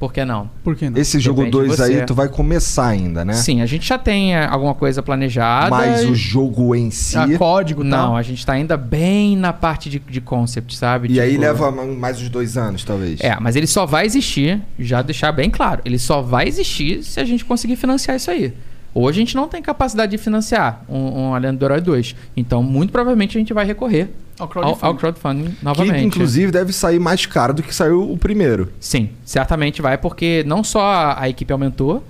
Por 0.00 0.14
que 0.14 0.24
não? 0.24 0.50
Por 0.64 0.74
que 0.74 0.88
não? 0.88 0.98
Esse 0.98 1.20
jogo 1.20 1.44
Depende 1.44 1.58
de 1.62 1.66
2 1.68 1.76
você. 1.78 1.82
aí, 2.00 2.06
tu 2.06 2.14
vai 2.14 2.26
começar 2.26 2.86
ainda, 2.86 3.22
né? 3.22 3.34
Sim, 3.34 3.60
a 3.60 3.66
gente 3.66 3.86
já 3.86 3.98
tem 3.98 4.34
é, 4.34 4.46
alguma 4.46 4.74
coisa 4.74 5.02
planejada. 5.02 5.68
Mas 5.68 6.02
e- 6.02 6.06
o 6.06 6.14
jogo 6.14 6.74
em 6.74 6.90
si. 6.90 7.18
Ah, 7.18 7.28
código 7.36 7.84
e 7.84 7.86
Não, 7.86 8.16
a 8.16 8.22
gente 8.22 8.44
tá 8.46 8.54
ainda 8.54 8.78
bem 8.78 9.36
na 9.36 9.52
parte 9.52 9.90
de, 9.90 9.98
de 9.98 10.20
concept, 10.22 10.74
sabe? 10.74 11.12
E 11.12 11.20
aí 11.20 11.32
Tipo- 11.32 11.42
leva 11.42 11.70
mais 11.70 12.18
uns 12.18 12.30
dois 12.30 12.56
anos, 12.56 12.82
talvez. 12.82 13.20
É, 13.20 13.36
mas 13.38 13.56
ele 13.56 13.66
só 13.66 13.84
vai 13.84 14.06
existir, 14.06 14.62
já 14.78 15.02
deixar 15.02 15.32
bem 15.32 15.50
claro, 15.50 15.82
ele 15.84 15.98
só 15.98 16.22
vai 16.22 16.48
existir 16.48 17.02
se 17.04 17.20
a 17.20 17.24
gente 17.24 17.44
conseguir 17.44 17.76
financiar 17.76 18.16
isso 18.16 18.30
aí. 18.30 18.54
Hoje 18.94 19.18
a 19.18 19.22
gente 19.24 19.36
não 19.36 19.46
tem 19.48 19.62
capacidade 19.62 20.10
de 20.10 20.18
financiar 20.18 20.82
um, 20.88 20.98
um 21.28 21.34
Além 21.34 21.54
do 21.54 21.64
Herói 21.64 21.80
2. 21.80 22.16
Então, 22.36 22.62
muito 22.62 22.90
provavelmente 22.90 23.36
a 23.36 23.40
gente 23.40 23.52
vai 23.54 23.64
recorrer 23.64 24.10
Ao 24.38 24.44
ao, 24.44 24.48
crowdfunding. 24.48 24.86
ao 24.86 24.94
crowdfunding 24.96 25.50
Que 25.50 25.64
novamente. 25.64 26.04
inclusive 26.06 26.50
deve 26.50 26.72
sair 26.72 26.98
mais 26.98 27.24
caro 27.26 27.54
do 27.54 27.62
que 27.62 27.74
saiu 27.74 28.10
o 28.10 28.18
primeiro. 28.18 28.72
Sim, 28.80 29.10
certamente 29.24 29.80
vai, 29.80 29.96
porque 29.96 30.42
não 30.46 30.64
só 30.64 30.80
a, 30.82 31.22
a 31.22 31.28
equipe 31.28 31.52
aumentou, 31.52 32.02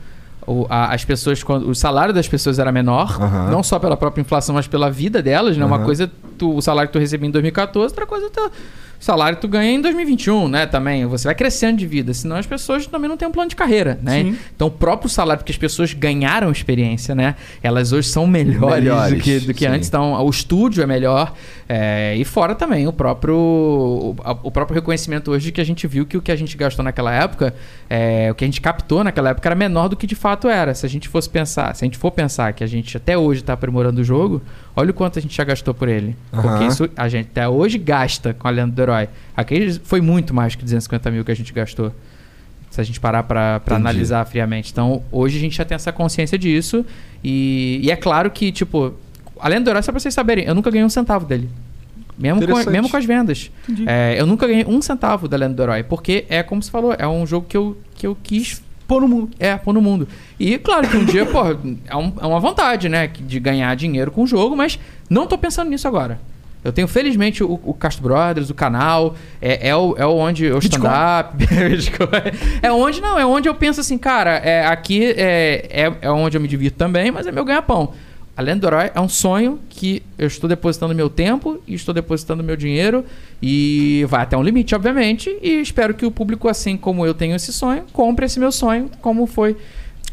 o- 0.46 0.66
a- 0.70 0.94
as 0.94 1.04
pessoas, 1.04 1.42
quando- 1.42 1.68
o 1.68 1.74
salário 1.74 2.14
das 2.14 2.26
pessoas 2.26 2.58
era 2.58 2.72
menor, 2.72 3.18
não 3.50 3.62
só 3.62 3.78
pela 3.78 3.96
própria 3.96 4.22
inflação, 4.22 4.54
mas 4.54 4.66
pela 4.66 4.90
vida 4.90 5.22
delas, 5.22 5.56
né? 5.58 5.64
Uma 5.64 5.76
Aham. 5.76 5.84
coisa, 5.84 6.10
tu- 6.38 6.56
o 6.56 6.62
salário 6.62 6.88
que 6.88 6.94
tu 6.94 6.98
recebia 6.98 7.28
em 7.28 7.30
2014, 7.30 7.92
outra 7.92 8.06
coisa, 8.06 8.30
tu, 8.30 8.50
salário 9.00 9.36
que 9.36 9.40
tu 9.40 9.48
ganha 9.48 9.72
em 9.72 9.80
2021, 9.80 10.46
né? 10.46 10.66
Também, 10.66 11.06
você 11.06 11.26
vai 11.26 11.34
crescendo 11.34 11.78
de 11.78 11.86
vida, 11.86 12.12
senão 12.12 12.36
as 12.36 12.46
pessoas 12.46 12.86
também 12.86 13.08
não 13.08 13.16
têm 13.16 13.26
um 13.26 13.32
plano 13.32 13.48
de 13.48 13.56
carreira, 13.56 13.98
né? 14.02 14.22
Sim. 14.22 14.38
Então, 14.54 14.68
o 14.68 14.70
próprio 14.70 15.08
salário, 15.08 15.40
porque 15.40 15.52
as 15.52 15.58
pessoas 15.58 15.94
ganharam 15.94 16.52
experiência, 16.52 17.14
né? 17.14 17.34
Elas 17.62 17.92
hoje 17.92 18.08
são 18.08 18.26
melhores, 18.26 18.84
Melhores, 18.84 19.18
do 19.18 19.22
que, 19.22 19.40
do 19.40 19.54
que 19.54 19.66
antes, 19.66 19.88
então 19.88 20.12
o 20.22 20.28
estúdio 20.28 20.82
é 20.82 20.86
melhor, 20.86 21.32
é, 21.66 22.14
e 22.16 22.24
fora 22.24 22.54
também 22.54 22.86
o 22.86 22.92
próprio, 22.92 23.34
o, 23.34 24.16
o 24.42 24.50
próprio 24.50 24.74
reconhecimento 24.74 25.30
hoje 25.30 25.46
de 25.46 25.52
que 25.52 25.60
a 25.60 25.64
gente 25.64 25.86
viu 25.86 26.04
que 26.04 26.16
o 26.16 26.22
que 26.22 26.30
a 26.30 26.36
gente 26.36 26.56
gastou 26.56 26.84
naquela 26.84 27.12
época, 27.14 27.54
é, 27.88 28.28
o 28.30 28.34
que 28.34 28.44
a 28.44 28.46
gente 28.46 28.60
captou 28.60 29.02
naquela 29.02 29.30
época 29.30 29.48
era 29.48 29.54
menor 29.54 29.88
do 29.88 29.96
que 29.96 30.06
de 30.06 30.14
fato 30.14 30.48
era. 30.48 30.74
Se 30.74 30.84
a 30.84 30.88
gente 30.88 31.08
fosse 31.08 31.30
pensar, 31.30 31.74
se 31.74 31.84
a 31.84 31.86
gente 31.86 31.96
for 31.96 32.10
pensar 32.10 32.52
que 32.52 32.62
a 32.62 32.66
gente 32.66 32.96
até 32.96 33.16
hoje 33.16 33.40
está 33.40 33.54
aprimorando 33.54 34.00
o 34.00 34.04
jogo, 34.04 34.42
olha 34.74 34.90
o 34.90 34.94
quanto 34.94 35.18
a 35.18 35.22
gente 35.22 35.36
já 35.36 35.44
gastou 35.44 35.74
por 35.74 35.88
ele. 35.88 36.16
Porque 36.30 36.46
Aham. 36.48 36.66
isso 36.66 36.88
a 36.96 37.08
gente 37.08 37.28
até 37.30 37.48
hoje 37.48 37.78
gasta 37.78 38.34
com 38.34 38.46
a 38.46 38.50
Lenda 38.50 38.72
do 38.72 38.82
Herói. 38.82 39.08
Aquele 39.36 39.72
foi 39.84 40.00
muito 40.00 40.32
mais 40.34 40.54
que 40.54 40.62
250 40.62 41.10
mil 41.10 41.24
que 41.24 41.30
a 41.30 41.36
gente 41.36 41.52
gastou. 41.52 41.92
Se 42.70 42.80
a 42.80 42.84
gente 42.84 43.00
parar 43.00 43.24
Entendi. 43.24 43.74
analisar 43.74 44.24
friamente. 44.26 44.70
Então, 44.70 45.02
hoje 45.10 45.38
a 45.38 45.40
gente 45.40 45.56
já 45.56 45.64
tem 45.64 45.74
essa 45.74 45.92
consciência 45.92 46.38
disso. 46.38 46.84
E, 47.22 47.80
e 47.82 47.90
é 47.90 47.96
claro 47.96 48.30
que, 48.30 48.52
tipo, 48.52 48.94
a 49.40 49.48
Lenda 49.48 49.64
do 49.64 49.70
Herói, 49.70 49.82
só 49.82 49.90
pra 49.90 49.98
vocês 49.98 50.14
saberem, 50.14 50.44
eu 50.44 50.54
nunca 50.54 50.70
ganhei 50.70 50.84
um 50.84 50.90
centavo 50.90 51.26
dele. 51.26 51.48
Mesmo 52.16 52.46
com, 52.46 52.70
mesmo 52.70 52.88
com 52.88 52.96
as 52.96 53.04
vendas. 53.04 53.50
É, 53.86 54.14
eu 54.18 54.26
nunca 54.26 54.46
ganhei 54.46 54.64
um 54.66 54.80
centavo 54.82 55.26
da 55.26 55.36
Lenda 55.36 55.54
do 55.54 55.62
Herói. 55.62 55.82
Porque 55.82 56.26
é 56.28 56.42
como 56.42 56.62
você 56.62 56.70
falou, 56.70 56.94
é 56.96 57.08
um 57.08 57.26
jogo 57.26 57.46
que 57.48 57.56
eu, 57.56 57.76
que 57.94 58.06
eu 58.06 58.16
quis 58.22 58.62
Pô 58.90 59.00
no 59.00 59.06
mundo. 59.06 59.30
é, 59.38 59.56
pôr 59.56 59.72
no 59.72 59.80
mundo. 59.80 60.08
E 60.38 60.58
claro 60.58 60.88
que 60.88 60.96
um 60.96 61.04
dia, 61.04 61.24
pô, 61.24 61.38
é, 61.86 61.96
um- 61.96 62.12
é 62.20 62.26
uma 62.26 62.40
vontade, 62.40 62.88
né? 62.88 63.06
De 63.06 63.38
ganhar 63.38 63.72
dinheiro 63.76 64.10
com 64.10 64.24
o 64.24 64.26
jogo, 64.26 64.56
mas 64.56 64.80
não 65.08 65.28
tô 65.28 65.38
pensando 65.38 65.70
nisso 65.70 65.86
agora. 65.86 66.18
Eu 66.64 66.72
tenho, 66.72 66.88
felizmente, 66.88 67.42
o, 67.44 67.58
o 67.64 67.72
Castro 67.72 68.02
Brothers, 68.02 68.50
o 68.50 68.54
canal, 68.54 69.14
é, 69.40 69.68
é, 69.68 69.76
o, 69.76 69.94
é 69.96 70.04
onde 70.04 70.50
o 70.50 70.58
Bitcoin. 70.58 70.80
stand-up. 70.82 71.36
Bitcoin. 71.70 72.08
é 72.60 72.72
onde, 72.72 73.00
não, 73.00 73.16
é 73.16 73.24
onde 73.24 73.48
eu 73.48 73.54
penso 73.54 73.80
assim, 73.80 73.96
cara, 73.96 74.32
é, 74.38 74.66
aqui 74.66 75.04
é, 75.16 75.66
é, 75.70 75.92
é 76.02 76.10
onde 76.10 76.36
eu 76.36 76.40
me 76.40 76.48
divirto 76.48 76.76
também, 76.76 77.12
mas 77.12 77.28
é 77.28 77.32
meu 77.32 77.44
ganha-pão. 77.44 77.92
A 78.40 78.42
Lenda 78.42 78.60
do 78.60 78.66
Herói 78.68 78.90
é 78.94 78.98
um 78.98 79.08
sonho 79.08 79.60
que 79.68 80.02
eu 80.16 80.26
estou 80.26 80.48
depositando 80.48 80.94
meu 80.94 81.10
tempo 81.10 81.62
e 81.68 81.74
estou 81.74 81.92
depositando 81.92 82.42
meu 82.42 82.56
dinheiro 82.56 83.04
e 83.42 84.06
vai 84.08 84.22
até 84.22 84.34
um 84.34 84.42
limite, 84.42 84.74
obviamente, 84.74 85.28
e 85.42 85.60
espero 85.60 85.92
que 85.92 86.06
o 86.06 86.10
público, 86.10 86.48
assim 86.48 86.74
como 86.74 87.04
eu 87.04 87.12
tenho 87.12 87.36
esse 87.36 87.52
sonho, 87.52 87.84
compre 87.92 88.24
esse 88.24 88.40
meu 88.40 88.50
sonho, 88.50 88.90
como 89.02 89.26
foi 89.26 89.58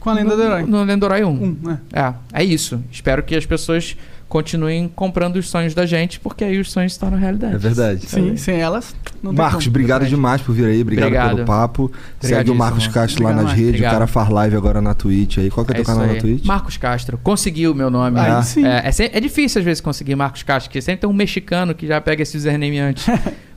Com 0.01 0.09
a 0.09 0.13
lenda 0.13 0.35
do 0.35 0.43
herói. 0.43 0.63
no 0.63 0.83
Lenda 0.83 0.97
do 0.97 1.05
Herói 1.05 1.23
1. 1.23 1.29
Um, 1.29 1.57
né? 1.63 1.79
É, 1.93 2.41
é 2.41 2.43
isso. 2.43 2.83
Espero 2.91 3.23
que 3.23 3.33
as 3.33 3.45
pessoas 3.45 3.95
continuem 4.29 4.87
comprando 4.93 5.37
os 5.37 5.49
sonhos 5.49 5.73
da 5.73 5.85
gente, 5.85 6.19
porque 6.19 6.43
aí 6.43 6.59
os 6.59 6.71
sonhos 6.71 6.93
se 6.93 6.99
tornam 6.99 7.17
realidade. 7.17 7.55
É 7.55 7.57
verdade. 7.57 8.05
Sim, 8.05 8.35
sem 8.35 8.59
elas. 8.59 8.95
Não 9.23 9.31
Marcos, 9.33 9.65
como. 9.65 9.69
obrigado 9.69 10.05
demais 10.05 10.41
por 10.41 10.53
vir 10.53 10.65
aí, 10.65 10.81
obrigado, 10.81 11.05
Obrigado. 11.07 11.35
pelo 11.35 11.45
papo. 11.47 11.91
Segue 12.19 12.51
o. 12.51 12.55
Marcos 12.55 12.87
Castro 12.87 13.23
lá 13.23 13.29
Obrigado, 13.29 13.35
nas 13.35 13.43
Marcos. 13.45 13.53
redes, 13.59 13.69
Obrigado. 13.69 13.91
o 13.91 13.95
cara 13.95 14.07
faz 14.07 14.29
live 14.29 14.55
agora 14.55 14.81
na 14.81 14.93
Twitch 14.93 15.37
aí. 15.37 15.49
Qual 15.49 15.65
que 15.65 15.71
é, 15.71 15.75
É 15.75 15.75
teu 15.77 15.85
canal 15.85 16.03
aí. 16.03 16.15
na 16.15 16.21
Twitch? 16.21 16.45
Marcos 16.45 16.77
Castro. 16.77 17.17
Conseguiu 17.23 17.71
o 17.71 17.75
meu 17.75 17.89
nome. 17.89 18.19
Ah. 18.19 18.43
sim. 18.43 18.65
É, 18.65 18.89
é, 18.89 19.17
é 19.17 19.19
difícil 19.19 19.59
às 19.59 19.65
vezes 19.65 19.81
conseguir 19.81 20.15
Marcos 20.15 20.43
Castro, 20.43 20.69
porque 20.69 20.81
sempre 20.81 21.01
tem 21.01 21.09
um 21.09 21.13
mexicano 21.13 21.73
que 21.73 21.87
já 21.87 21.99
pega 22.01 22.21
esse 22.23 22.35
username 22.37 22.79
antes. 22.79 23.05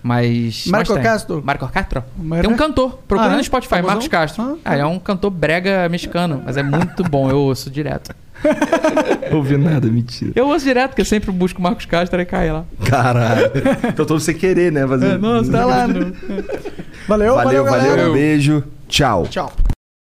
Mas. 0.03 0.67
Marco 0.67 0.93
mas 0.93 1.03
tem. 1.03 1.03
Castro? 1.13 1.43
Marco 1.45 1.69
Castro? 1.69 2.05
Mas 2.17 2.41
Tem 2.41 2.51
um 2.51 2.55
é? 2.55 2.57
cantor. 2.57 2.99
Procura 3.07 3.31
Ah, 3.31 3.35
é? 3.35 3.37
no 3.37 3.45
Spotify, 3.45 3.69
Famosão? 3.71 3.89
Marcos 3.91 4.09
Castro. 4.09 4.43
Ah, 4.65 4.71
Ah, 4.73 4.77
é 4.77 4.87
um 4.87 4.99
cantor 4.99 5.31
brega 5.31 5.89
mexicano, 5.91 6.43
mas 6.45 6.57
é 6.57 6.63
muito 6.63 7.03
bom. 7.05 7.29
Eu 7.31 7.39
ouço 7.39 7.71
direto. 7.71 8.15
Não 9.31 9.39
ouvi 9.39 9.57
nada, 9.57 9.89
mentira. 9.89 10.33
Eu 10.35 10.49
ouço 10.49 10.65
direto, 10.65 10.91
porque 10.91 11.03
eu 11.03 11.07
sempre 11.07 11.31
busco 11.31 11.61
Marcos 11.61 11.87
Castro 11.87 12.21
e 12.21 12.25
cai 12.25 12.51
lá. 12.51 12.65
Caralho. 12.85 13.51
então 13.89 14.05
tô 14.05 14.19
você 14.19 14.35
querer, 14.35 14.73
né? 14.73 14.87
Fazer... 14.87 15.19
Tá 15.51 15.65
lá. 15.65 15.87
né? 15.87 16.13
Valeu, 17.09 17.35
valeu, 17.35 17.65
valeu, 17.65 17.65
valeu, 17.65 18.11
um 18.11 18.13
beijo. 18.13 18.65
Tchau. 18.89 19.27
Tchau. 19.29 19.53